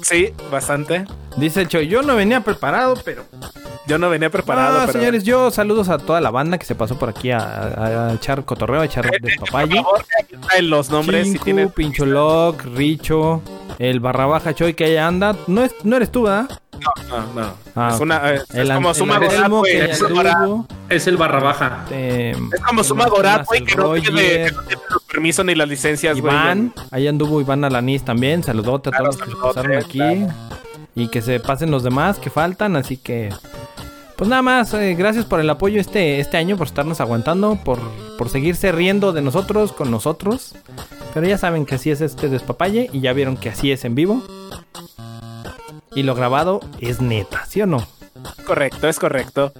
Sí, 0.02 0.32
bastante. 0.50 1.04
Dice 1.36 1.66
Choy, 1.66 1.88
yo 1.88 2.02
no 2.02 2.14
venía 2.16 2.40
preparado, 2.42 2.94
pero... 3.04 3.24
Yo 3.86 3.96
no 3.98 4.10
venía 4.10 4.28
preparado, 4.28 4.80
Ah, 4.80 4.82
pero... 4.86 4.98
señores, 4.98 5.24
yo 5.24 5.50
saludos 5.50 5.88
a 5.88 5.96
toda 5.96 6.20
la 6.20 6.30
banda 6.30 6.58
que 6.58 6.66
se 6.66 6.74
pasó 6.74 6.98
por 6.98 7.08
aquí 7.08 7.30
a, 7.30 7.38
a- 7.38 8.08
a 8.08 8.14
echar 8.14 8.44
cotorreo, 8.44 8.82
a 8.82 8.84
echar 8.84 9.08
Por 9.08 9.18
despapalle. 9.20 9.76
favor, 9.76 10.04
aquí 10.22 10.36
traen 10.36 10.68
los 10.70 10.90
nombres 10.90 11.24
si 11.26 11.32
Chinku, 11.32 11.44
tienen... 11.44 11.70
Pincholoc, 11.70 12.62
Richo, 12.76 13.40
el 13.78 14.00
barra 14.00 14.26
baja 14.26 14.54
Choy 14.54 14.74
que 14.74 14.84
ahí 14.84 14.96
anda. 14.98 15.34
No, 15.46 15.64
es, 15.64 15.74
no 15.84 15.96
eres 15.96 16.12
tú, 16.12 16.24
¿verdad? 16.24 16.50
No, 17.08 17.40
no. 17.40 17.54
Ah, 17.74 17.90
es 17.94 18.00
una... 18.00 18.34
eh, 18.34 18.40
El 18.54 18.68
es 18.70 18.74
como 18.74 18.94
Suma 18.94 19.16
el 19.16 19.24
Gorat, 19.28 19.48
güey. 19.50 19.76
Es 19.76 19.98
Suma 19.98 20.10
Gorat. 20.14 20.72
Es 20.88 21.06
el 21.06 21.16
barra 21.16 21.40
baja. 21.40 21.84
eh, 21.90 22.34
Es 22.52 22.60
como 22.60 22.84
Suma 22.84 23.06
Gorat, 23.06 23.46
güey, 23.46 23.64
que 23.64 23.74
no 23.76 23.92
tiene 23.94 24.20
que 24.46 24.52
no 24.52 24.62
tiene 24.62 24.82
los 24.90 25.02
permisos 25.04 25.44
ni 25.44 25.54
las 25.54 25.68
licencias, 25.68 26.20
güey. 26.20 26.32
Iván, 26.32 26.72
ahí 26.90 27.06
anduvo 27.08 27.40
Iván 27.40 27.64
Alanis 27.64 28.04
también. 28.04 28.42
Saludote 28.42 28.90
a 28.90 28.92
Claro, 28.92 29.10
todos 29.10 29.18
los 29.20 29.28
que 29.28 29.40
pasaron 29.42 29.76
aquí. 29.76 29.98
claro. 29.98 30.28
Y 30.94 31.08
que 31.08 31.22
se 31.22 31.38
pasen 31.40 31.70
los 31.70 31.82
demás 31.84 32.18
que 32.18 32.28
faltan. 32.30 32.74
Así 32.74 32.96
que, 32.96 33.32
pues 34.16 34.28
nada 34.28 34.42
más, 34.42 34.74
eh, 34.74 34.94
gracias 34.98 35.24
por 35.24 35.38
el 35.38 35.48
apoyo 35.48 35.80
este, 35.80 36.18
este 36.18 36.36
año, 36.36 36.56
por 36.56 36.66
estarnos 36.66 37.00
aguantando, 37.00 37.56
por, 37.64 37.78
por 38.18 38.28
seguirse 38.28 38.72
riendo 38.72 39.12
de 39.12 39.22
nosotros 39.22 39.72
con 39.72 39.90
nosotros. 39.92 40.56
Pero 41.14 41.26
ya 41.28 41.38
saben 41.38 41.66
que 41.66 41.76
así 41.76 41.90
es 41.90 42.00
este 42.00 42.28
despapalle 42.28 42.90
y 42.92 43.00
ya 43.00 43.12
vieron 43.12 43.36
que 43.36 43.48
así 43.50 43.70
es 43.70 43.84
en 43.84 43.94
vivo. 43.94 44.22
Y 45.98 46.04
lo 46.04 46.14
grabado 46.14 46.60
es 46.78 47.00
neta, 47.00 47.44
¿sí 47.44 47.60
o 47.60 47.66
no? 47.66 47.84
Correcto, 48.46 48.88
es 48.88 49.00
correcto. 49.00 49.52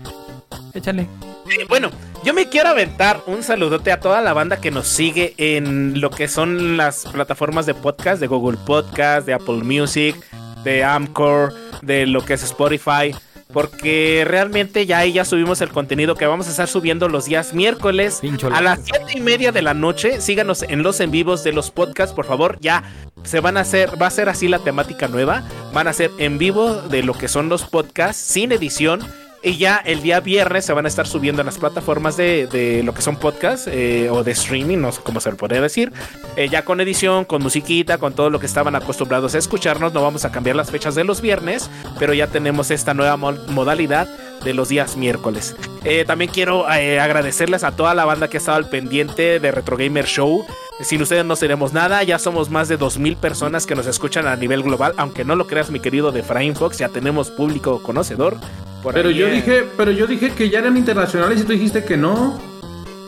Échale. 0.73 1.08
Eh, 1.50 1.67
bueno, 1.68 1.91
yo 2.23 2.33
me 2.33 2.49
quiero 2.49 2.68
aventar 2.68 3.20
un 3.26 3.42
saludote 3.42 3.91
a 3.91 3.99
toda 3.99 4.23
la 4.23 4.34
banda 4.34 4.60
que 4.60 4.70
nos 4.70 4.86
sigue 4.86 5.34
en 5.36 6.00
lo 6.00 6.10
que 6.10 6.28
son 6.28 6.76
las 6.76 7.07
plataformas 7.07 7.67
de 7.67 7.75
podcast, 7.75 8.20
de 8.20 8.28
Google 8.28 8.57
Podcast, 8.65 9.26
de 9.26 9.34
Apple 9.34 9.65
Music, 9.65 10.15
de 10.62 10.84
Amcor, 10.84 11.52
de 11.83 12.07
lo 12.07 12.25
que 12.25 12.34
es 12.34 12.44
Spotify. 12.44 13.12
Porque 13.52 14.25
realmente 14.27 14.85
ya 14.85 14.99
ahí 14.99 15.15
ya 15.15 15.25
subimos 15.25 15.60
el 15.62 15.70
contenido 15.70 16.15
que 16.15 16.27
vamos 16.27 16.49
a 16.49 16.51
estar 16.51 16.68
subiendo 16.68 17.09
los 17.09 17.25
días 17.25 17.55
miércoles 17.55 18.20
a 18.52 18.60
las 18.60 18.81
siete 18.85 19.18
y 19.18 19.20
media 19.20 19.52
de 19.52 19.62
la 19.62 19.73
noche. 19.73 20.20
Síganos 20.20 20.62
en 20.62 20.83
los 20.83 21.01
en 21.01 21.10
vivos 21.10 21.44
de 21.44 21.52
los 21.52 21.70
podcasts, 21.70 22.15
por 22.15 22.27
favor. 22.27 22.59
Ya 22.60 22.85
se 23.25 23.41
van 23.41 23.57
a 23.57 23.60
hacer, 23.60 24.01
va 24.01 24.07
a 24.07 24.10
ser 24.10 24.28
así 24.28 24.49
la 24.49 24.59
temática 24.59 25.09
nueva. 25.09 25.44
Van 25.73 25.89
a 25.89 25.93
ser 25.94 26.10
en 26.18 26.36
vivo 26.36 26.75
de 26.75 27.02
lo 27.02 27.15
que 27.15 27.28
son 27.28 27.49
los 27.49 27.65
podcasts, 27.65 28.20
sin 28.20 28.52
edición. 28.52 29.01
Y 29.41 29.57
ya 29.57 29.76
el 29.76 30.02
día 30.02 30.18
viernes 30.20 30.65
se 30.65 30.73
van 30.73 30.84
a 30.84 30.89
estar 30.89 31.07
subiendo 31.07 31.42
en 31.42 31.47
las 31.47 31.58
plataformas 31.58 32.17
de, 32.17 32.49
de 32.49 32.83
lo 32.83 32.92
que 32.92 33.02
son 33.02 33.17
podcasts 33.17 33.68
eh, 33.70 34.08
o 34.10 34.25
de 34.25 34.33
streaming, 34.33 34.78
no 34.78 34.91
sé 34.91 35.00
cómo 35.05 35.20
se 35.20 35.31
le 35.31 35.36
podría 35.36 35.60
decir. 35.60 35.92
Eh, 36.36 36.49
ya 36.49 36.65
con 36.65 36.81
edición, 36.81 37.25
con 37.25 37.42
musiquita, 37.42 37.99
con 37.99 38.15
todo 38.15 38.31
lo 38.31 38.41
que 38.41 38.47
estaban 38.47 38.75
acostumbrados 38.75 39.34
a 39.36 39.39
escucharnos. 39.39 39.92
No 39.92 40.02
vamos 40.02 40.25
a 40.25 40.33
cambiar 40.33 40.57
las 40.57 40.70
fechas 40.73 40.97
de 40.97 41.05
los 41.05 41.20
viernes, 41.20 41.70
pero 42.00 42.15
ya 42.15 42.26
tenemos 42.26 42.73
esta 42.73 42.94
nueva 42.94 43.17
mo- 43.17 43.33
modalidad 43.49 44.08
de 44.44 44.55
los 44.55 44.68
días 44.70 44.97
miércoles. 44.97 45.55
Eh, 45.84 46.05
también 46.07 46.31
quiero 46.31 46.70
eh, 46.73 46.98
agradecerles 47.00 47.65
a 47.65 47.73
toda 47.73 47.94
la 47.94 48.05
banda 48.05 48.28
que 48.28 48.36
ha 48.36 48.40
estado 48.40 48.57
al 48.58 48.68
pendiente 48.68 49.40
de 49.40 49.50
Retro 49.52 49.76
Gamer 49.76 50.05
Show. 50.07 50.44
Sin 50.81 51.02
ustedes 51.02 51.24
no 51.24 51.34
seremos 51.36 51.73
nada. 51.73 52.02
Ya 52.02 52.18
somos 52.18 52.50
más 52.50 52.68
de 52.68 52.78
2.000 52.78 53.16
personas 53.16 53.66
que 53.66 53.74
nos 53.74 53.86
escuchan 53.86 54.26
a 54.26 54.36
nivel 54.36 54.62
global. 54.62 54.94
Aunque 54.97 55.24
no 55.24 55.34
lo 55.36 55.47
creas, 55.47 55.70
mi 55.70 55.81
querido 55.81 56.12
de 56.12 56.23
Frame 56.23 56.55
Fox, 56.55 56.78
ya 56.78 56.89
tenemos 56.89 57.31
público 57.31 57.82
conocedor. 57.82 58.36
Por 58.82 58.94
Pero 58.94 59.08
ahí, 59.08 59.16
yo 59.16 59.26
eh, 59.28 59.32
dije, 59.32 59.65
pero 59.76 59.90
yo 59.90 60.07
dije 60.07 60.31
que 60.31 60.50
ya 60.50 60.60
eran 60.60 60.76
internacionales 60.76 61.40
y 61.40 61.44
tú 61.44 61.52
dijiste 61.52 61.84
que 61.84 61.97
no. 61.97 62.39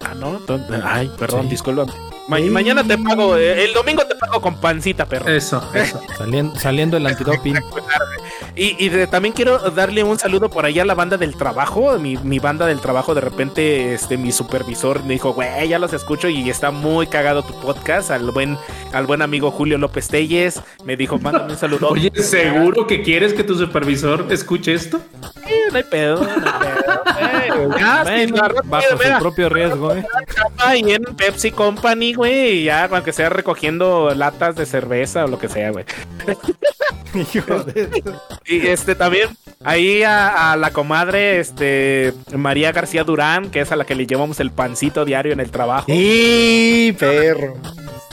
Ah, 0.03 0.15
no. 0.15 0.41
Ay, 0.85 1.11
perdón, 1.19 1.43
Sí. 1.43 1.49
disculpa. 1.51 1.87
Ma- 2.29 2.39
mañana 2.51 2.83
te 2.85 2.97
pago. 2.99 3.37
eh, 3.37 3.65
el 3.65 3.73
domingo 3.73 4.05
te 4.05 4.15
pago 4.15 4.41
con 4.41 4.57
pancita, 4.57 5.05
perro. 5.07 5.29
Eso, 5.29 5.63
eso. 5.75 6.01
Saliendo, 6.17 6.59
saliendo 6.59 6.97
el 6.97 7.07
antidoping. 7.07 7.55
Y, 8.57 8.77
y 8.85 8.89
de- 8.89 9.07
también 9.07 9.33
quiero 9.35 9.59
darle 9.71 10.03
un 10.05 10.19
saludo 10.19 10.51
por 10.51 10.65
allá 10.67 10.83
a 10.83 10.87
la 10.87 10.95
banda 10.95 11.17
del 11.17 11.35
trabajo. 11.37 11.99
Mi, 11.99 12.17
mi 12.19 12.39
banda 12.39 12.67
del 12.67 12.81
trabajo, 12.81 13.15
de 13.15 13.21
repente, 13.21 13.95
este, 13.95 14.17
mi 14.17 14.33
supervisor 14.33 15.03
me 15.05 15.15
dijo, 15.15 15.33
güey, 15.33 15.69
ya 15.69 15.79
los 15.79 15.93
escucho 15.93 16.29
y 16.29 16.49
está 16.51 16.71
muy 16.71 17.07
cagado 17.07 17.43
tu 17.43 17.55
podcast. 17.61 18.11
Al 18.11 18.31
buen, 18.31 18.57
al 18.93 19.07
buen 19.07 19.23
amigo 19.23 19.51
Julio 19.51 19.79
López 19.79 20.09
Telles. 20.09 20.61
Me 20.85 20.97
dijo, 20.97 21.19
mándame 21.19 21.53
un 21.53 21.59
saludo. 21.59 21.89
Oye, 21.89 22.11
¿seguro 22.15 22.87
que 22.87 23.03
quieres 23.03 23.33
que 23.35 23.45
tu 23.45 23.55
supervisor 23.57 24.27
escuche 24.31 24.75
esto? 24.75 25.01
Eh, 25.47 25.69
no 25.71 25.77
hay 25.79 25.85
pedo, 25.85 26.23
no 26.23 26.31
hay 26.31 26.37
pedo. 26.61 26.90
Sí, 28.07 28.27
raza, 28.27 28.55
bajo 28.65 28.87
mira, 28.99 29.15
su 29.17 29.21
propio 29.23 29.49
riesgo, 29.49 29.95
¿eh? 29.95 30.05
ahí 30.59 30.83
en 30.93 31.03
Pepsi 31.17 31.51
Company, 31.51 32.15
güey, 32.15 32.59
y 32.61 32.65
ya, 32.65 32.85
aunque 32.85 33.13
sea 33.13 33.29
recogiendo 33.29 34.15
latas 34.15 34.57
de 34.57 34.67
cerveza 34.67 35.25
o 35.25 35.29
lo 35.29 35.39
que 35.39 35.49
sea, 35.49 35.71
güey. 35.71 35.85
Hijo 37.15 37.59
de- 37.65 38.03
Y 38.47 38.67
este 38.69 38.95
también, 38.95 39.29
ahí 39.65 40.03
a, 40.03 40.53
a 40.53 40.57
la 40.57 40.71
comadre, 40.73 41.41
este, 41.41 42.15
María 42.37 42.73
García 42.73 43.03
Durán, 43.05 43.51
que 43.51 43.61
es 43.61 43.73
a 43.73 43.77
la 43.77 43.85
que 43.85 43.95
le 43.95 44.07
llevamos 44.07 44.39
el 44.41 44.51
pancito 44.51 45.05
diario 45.05 45.33
en 45.33 45.41
el 45.41 45.51
trabajo. 45.51 45.87
Y 45.89 46.93
perro. 46.93 47.57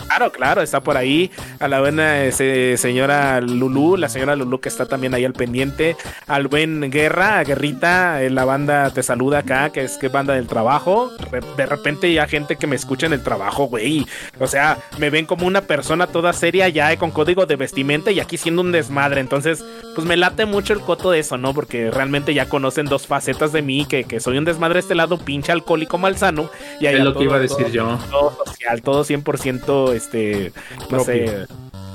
Claro, 0.07 0.31
claro, 0.31 0.61
está 0.61 0.81
por 0.81 0.97
ahí. 0.97 1.29
A 1.59 1.67
la 1.67 1.79
buena 1.79 2.23
este, 2.23 2.77
señora 2.77 3.39
Lulú, 3.41 3.97
la 3.97 4.09
señora 4.09 4.35
Lulú 4.35 4.59
que 4.59 4.69
está 4.69 4.85
también 4.85 5.13
ahí 5.13 5.25
al 5.25 5.33
pendiente. 5.33 5.95
Al 6.27 6.47
buen 6.47 6.89
Guerra, 6.89 7.43
Guerrita, 7.43 8.23
eh, 8.23 8.29
la 8.29 8.45
banda 8.45 8.89
te 8.91 9.03
saluda 9.03 9.39
acá, 9.39 9.69
que 9.71 9.83
es 9.83 9.97
que 9.97 10.07
banda 10.07 10.33
del 10.33 10.47
trabajo. 10.47 11.11
Re- 11.31 11.41
De 11.57 11.65
repente 11.65 12.11
ya 12.11 12.25
gente 12.27 12.55
que 12.55 12.67
me 12.67 12.75
escucha 12.75 13.05
en 13.05 13.13
el 13.13 13.21
trabajo, 13.21 13.65
güey. 13.65 14.05
O 14.39 14.47
sea, 14.47 14.77
me 14.97 15.09
ven 15.09 15.25
como 15.25 15.45
una 15.45 15.61
persona 15.61 16.07
toda 16.07 16.33
seria 16.33 16.69
ya 16.69 16.91
eh, 16.91 16.97
con 16.97 17.11
código 17.11 17.45
de 17.45 17.55
vestimenta 17.57 18.09
y 18.11 18.19
aquí 18.19 18.37
siendo 18.37 18.61
un 18.61 18.71
desmadre. 18.71 19.19
Entonces, 19.21 19.63
pues 19.93 20.07
me 20.07 20.17
late 20.17 20.45
mucho 20.45 20.73
el 20.73 20.79
coto 20.79 21.11
de 21.11 21.19
eso, 21.19 21.37
¿no? 21.37 21.53
Porque 21.53 21.91
realmente 21.91 22.33
ya 22.33 22.47
conocen 22.49 22.85
dos 22.85 23.07
facetas 23.07 23.51
de 23.51 23.61
mí, 23.61 23.85
que, 23.85 24.03
que 24.05 24.19
soy 24.19 24.37
un 24.37 24.45
desmadre 24.45 24.75
de 24.75 24.79
este 24.81 24.95
lado, 24.95 25.17
pinche 25.17 25.51
alcohólico 25.51 25.97
malsano. 25.97 26.49
Y 26.79 26.85
Es 26.85 26.95
allá 26.95 27.03
lo 27.03 27.13
que 27.15 27.23
iba 27.25 27.35
a 27.35 27.39
decir 27.39 27.57
todo- 27.65 27.67
yo. 27.73 27.99
todo 28.09 28.37
social, 28.45 28.81
todo 28.81 29.03
100% 29.03 29.96
este, 29.97 30.53
no 30.89 31.03
sé, 31.03 31.45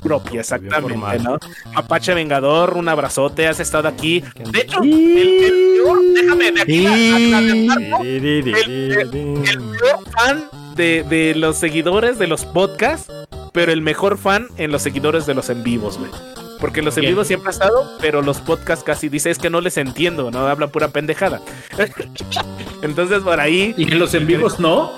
propio, 0.03 0.41
exactamente, 0.41 0.91
formal. 0.91 1.23
¿no? 1.23 1.39
Apache 1.75 2.13
Vengador, 2.15 2.77
un 2.77 2.89
abrazote, 2.89 3.47
has 3.47 3.61
estado 3.61 3.87
aquí. 3.89 4.23
De 4.51 4.61
hecho, 4.61 4.83
el, 4.83 4.93
el 4.93 5.77
peor, 5.77 5.99
déjame 6.15 6.53
de 6.53 6.61
aquí 6.61 6.87
el 6.87 7.69
peor 9.79 10.05
fan 10.11 10.45
de, 10.77 11.05
de 11.05 11.35
los 11.37 11.57
seguidores 11.57 12.19
de 12.19 12.27
los 12.27 12.45
podcasts, 12.45 13.11
pero 13.53 13.73
el 13.73 13.81
mejor 13.81 14.19
fan 14.19 14.49
en 14.59 14.73
los 14.73 14.83
seguidores 14.83 15.25
de 15.27 15.35
los 15.35 15.49
en 15.51 15.63
vivos, 15.63 15.99
güey. 15.99 16.11
Porque 16.63 16.81
los 16.81 16.97
en 16.97 17.07
vivos 17.07 17.27
siempre 17.27 17.49
ha 17.49 17.51
estado, 17.51 17.91
pero 18.01 18.23
los 18.23 18.39
podcasts 18.39 18.85
casi 18.85 19.09
dice 19.09 19.31
es 19.31 19.39
que 19.39 19.51
no 19.51 19.61
les 19.61 19.77
entiendo, 19.79 20.31
no 20.31 20.47
hablan 20.47 20.71
pura 20.71 20.89
pendejada. 20.89 21.43
Entonces 22.83 23.23
por 23.23 23.41
ahí 23.41 23.75
¿Y 23.77 23.91
en 23.91 23.99
los 23.99 24.15
en 24.15 24.29
vivos 24.29 24.61
no? 24.61 24.93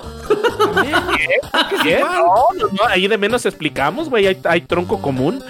¿Qué? 1.83 1.99
No, 1.99 2.47
no, 2.57 2.67
no, 2.71 2.85
ahí 2.89 3.07
de 3.07 3.17
menos 3.17 3.45
explicamos, 3.45 4.09
güey, 4.09 4.27
hay, 4.27 4.39
hay 4.43 4.61
tronco 4.61 5.01
común. 5.01 5.43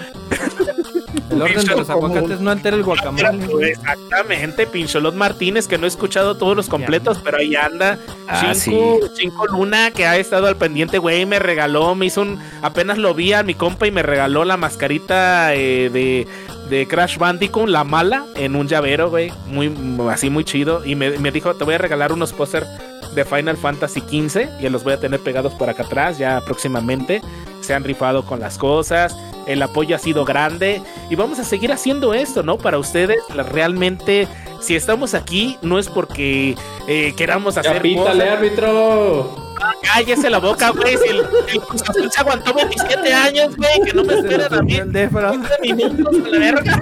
El 1.30 1.42
orden 1.42 1.64
de 1.66 1.76
los 1.76 1.90
aguacates 1.90 2.40
no 2.40 2.50
altera 2.50 2.76
el 2.76 2.82
guacamole. 2.84 3.46
güey. 3.46 3.70
Exactamente, 3.70 4.66
Pincholot 4.66 5.14
Martínez, 5.14 5.66
que 5.66 5.76
no 5.76 5.84
he 5.84 5.88
escuchado 5.88 6.36
todos 6.36 6.56
los 6.56 6.68
completos, 6.68 7.20
pero 7.22 7.38
ahí 7.38 7.54
anda. 7.56 7.98
Ah, 8.28 8.54
Cinco, 8.54 9.00
Cinco 9.14 9.46
Luna, 9.46 9.90
que 9.90 10.06
ha 10.06 10.16
estado 10.16 10.46
al 10.46 10.56
pendiente, 10.56 10.98
güey, 10.98 11.26
me 11.26 11.38
regaló, 11.38 11.94
me 11.94 12.06
hizo 12.06 12.22
un. 12.22 12.38
Apenas 12.62 12.98
lo 12.98 13.12
vi 13.12 13.32
a 13.32 13.42
mi 13.42 13.54
compa 13.54 13.86
y 13.86 13.90
me 13.90 14.02
regaló 14.02 14.44
la 14.44 14.56
mascarita 14.56 15.52
eh, 15.54 15.90
de, 15.90 16.26
de 16.70 16.86
Crash 16.86 17.18
Bandicoot, 17.18 17.68
la 17.68 17.84
mala, 17.84 18.24
en 18.36 18.54
un 18.56 18.68
llavero, 18.68 19.10
güey. 19.10 19.32
Muy, 19.46 19.72
así 20.10 20.30
muy 20.30 20.44
chido. 20.44 20.84
Y 20.86 20.94
me, 20.94 21.18
me 21.18 21.32
dijo, 21.32 21.54
te 21.54 21.64
voy 21.64 21.74
a 21.74 21.78
regalar 21.78 22.12
unos 22.12 22.32
póster 22.32 22.64
de 23.16 23.24
Final 23.24 23.56
Fantasy 23.56 24.00
XV 24.00 24.60
y 24.60 24.68
los 24.68 24.84
voy 24.84 24.92
a 24.92 25.00
tener 25.00 25.18
pegados 25.20 25.54
por 25.54 25.68
acá 25.68 25.82
atrás 25.82 26.18
ya 26.18 26.40
próximamente. 26.42 27.22
Se 27.62 27.74
han 27.74 27.82
rifado 27.82 28.24
con 28.24 28.38
las 28.38 28.58
cosas, 28.58 29.16
el 29.46 29.60
apoyo 29.62 29.96
ha 29.96 29.98
sido 29.98 30.24
grande 30.24 30.82
y 31.10 31.16
vamos 31.16 31.38
a 31.40 31.44
seguir 31.44 31.72
haciendo 31.72 32.14
esto, 32.14 32.42
¿no? 32.42 32.58
Para 32.58 32.78
ustedes, 32.78 33.18
realmente, 33.34 34.28
si 34.60 34.76
estamos 34.76 35.14
aquí, 35.14 35.58
no 35.62 35.78
es 35.78 35.88
porque 35.88 36.54
eh, 36.86 37.14
queramos 37.16 37.56
hacer 37.56 37.82
cosas. 37.96 38.20
árbitro! 38.20 39.46
Cállese 39.82 40.28
la 40.28 40.38
boca, 40.38 40.70
güey. 40.70 40.96
Si 40.98 41.08
el, 41.08 41.20
el 41.20 41.60
Cruz 41.62 41.82
Azul 41.88 42.10
se 42.12 42.20
aguantó 42.20 42.52
27 42.52 43.14
años, 43.14 43.56
güey, 43.56 43.80
que 43.84 43.94
no 43.94 44.04
me 44.04 44.14
esperen 44.14 44.52
a 44.52 44.62
mí. 44.62 44.72
subió 44.72 44.82
el 44.82 44.92
Defra. 44.92 45.32
15 45.32 45.74
minutos 45.74 46.14
a 46.14 46.28
la 46.28 46.38
verga. 46.38 46.80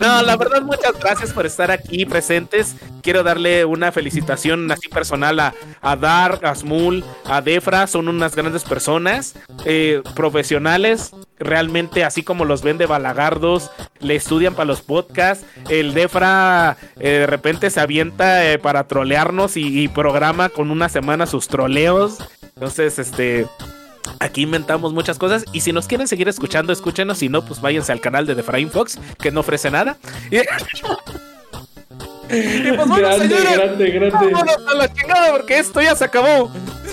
No, 0.00 0.22
la 0.22 0.34
verdad, 0.36 0.62
muchas 0.62 0.98
gracias 0.98 1.30
por 1.30 1.44
estar 1.44 1.70
aquí 1.70 2.06
presentes. 2.06 2.74
Quiero 3.02 3.22
darle 3.22 3.66
una 3.66 3.92
felicitación 3.92 4.70
así 4.72 4.88
personal 4.88 5.38
a, 5.38 5.54
a 5.82 5.94
Dark, 5.94 6.44
a 6.46 6.54
Smul, 6.54 7.04
a 7.26 7.42
Defra. 7.42 7.86
Son 7.86 8.08
unas 8.08 8.34
grandes 8.34 8.64
personas, 8.64 9.34
eh, 9.66 10.02
profesionales. 10.16 11.12
Realmente, 11.38 12.02
así 12.02 12.22
como 12.22 12.46
los 12.46 12.62
ven 12.62 12.78
de 12.78 12.86
balagardos, 12.86 13.70
le 13.98 14.16
estudian 14.16 14.54
para 14.54 14.64
los 14.64 14.80
podcasts. 14.80 15.44
El 15.68 15.92
Defra 15.92 16.78
eh, 16.98 17.10
de 17.10 17.26
repente 17.26 17.68
se 17.68 17.80
avienta 17.80 18.50
eh, 18.50 18.58
para 18.58 18.84
trolearnos 18.84 19.58
y, 19.58 19.82
y 19.82 19.88
programa 19.88 20.48
con 20.48 20.70
una 20.70 20.88
semana 20.88 21.26
sus 21.26 21.46
troleos. 21.46 22.18
Entonces, 22.54 22.98
este, 22.98 23.46
Aquí 24.18 24.42
inventamos 24.42 24.92
muchas 24.92 25.18
cosas 25.18 25.44
y 25.52 25.60
si 25.60 25.72
nos 25.72 25.86
quieren 25.86 26.08
seguir 26.08 26.28
escuchando, 26.28 26.72
escúchenos. 26.72 27.18
Si 27.18 27.28
no, 27.28 27.44
pues 27.44 27.60
váyanse 27.60 27.92
al 27.92 28.00
canal 28.00 28.26
de 28.26 28.34
The 28.34 28.42
Frame 28.42 28.68
Fox, 28.68 28.98
que 29.18 29.30
no 29.30 29.40
ofrece 29.40 29.70
nada. 29.70 29.96
Y, 30.30 30.38
Y 32.32 32.72
pues 32.72 32.86
bueno, 32.86 33.12
señores, 33.18 33.56
grande, 33.56 33.90
grande. 33.90 34.30
vámonos 34.32 34.56
a 34.68 34.74
la 34.74 34.92
chingada 34.92 35.32
porque 35.32 35.58
esto 35.58 35.82
ya 35.82 35.96
se 35.96 36.04
acabó. 36.04 36.50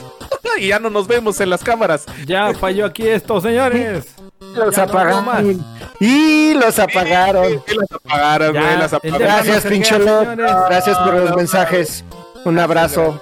y 0.58 0.68
ya 0.68 0.80
no 0.80 0.90
nos 0.90 1.08
vemos 1.08 1.40
en 1.42 1.50
las 1.50 1.64
cámaras. 1.64 2.06
Ya 2.26 2.54
falló 2.54 2.86
aquí 2.86 3.08
esto, 3.08 3.40
señores. 3.40 4.08
Los 4.56 4.76
Ya 4.76 4.86
no 4.86 4.92
apagaron. 4.92 5.66
Y 6.00 6.54
los 6.54 6.78
apagaron. 6.80 7.64
Sí, 7.68 7.76
las 7.76 7.92
apagaron, 7.92 8.54
Ya, 8.54 8.62
güey, 8.62 8.74
el 8.74 8.82
apagaron. 8.82 9.20
Gracias, 9.20 9.64
señores. 9.64 10.38
Gracias 10.70 10.98
por 11.00 11.14
los 11.14 11.36
mensajes. 11.36 12.04
Un 12.46 12.60
abrazo. 12.60 13.22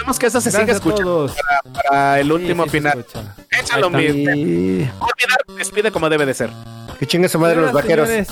Esperemos 0.00 0.18
que 0.18 0.26
eso 0.28 0.40
se 0.40 0.50
siga 0.50 0.64
Gracias 0.64 0.76
escuchando 0.78 1.30
para 1.84 2.20
el 2.20 2.32
último 2.32 2.64
Sí, 2.64 2.70
sí 2.70 2.78
se 2.78 2.78
final. 2.78 3.06
Échalo, 3.50 3.90
mi. 3.90 4.06
Olvidar, 4.06 4.88
despide 5.58 5.92
como 5.92 6.08
debe 6.08 6.24
de 6.24 6.32
ser. 6.32 6.48
que 6.98 7.06
chingue 7.06 7.28
su 7.28 7.38
madre 7.38 7.60
los 7.60 7.70
vaqueros. 7.72 8.08
señores. 8.08 8.28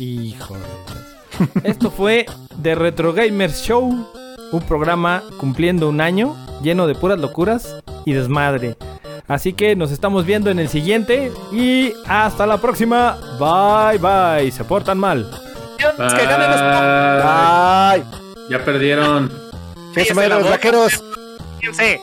Hijo 0.00 0.54
de 0.54 0.60
Dios. 0.60 1.50
Esto 1.64 1.90
fue 1.90 2.24
The 2.62 2.74
Retro 2.74 3.12
Gamers 3.12 3.62
Show, 3.62 4.08
un 4.52 4.62
programa 4.62 5.22
cumpliendo 5.36 5.90
un 5.90 6.00
año 6.00 6.34
lleno 6.62 6.86
de 6.86 6.94
puras 6.94 7.18
locuras 7.18 7.76
y 8.06 8.14
desmadre. 8.14 8.78
Así 9.28 9.52
que 9.52 9.76
nos 9.76 9.90
estamos 9.92 10.24
viendo 10.24 10.50
en 10.50 10.58
el 10.58 10.70
siguiente 10.70 11.30
y 11.52 11.92
hasta 12.06 12.46
la 12.46 12.56
próxima. 12.58 13.18
Bye 13.38 13.98
bye. 13.98 14.50
Se 14.50 14.64
portan 14.64 14.98
mal. 14.98 15.30
Ya 18.48 18.64
perdieron. 18.64 19.51
Madre 20.14 20.28
los 20.30 20.50
vaqueros. 20.50 21.02
Fíjense. 21.60 22.02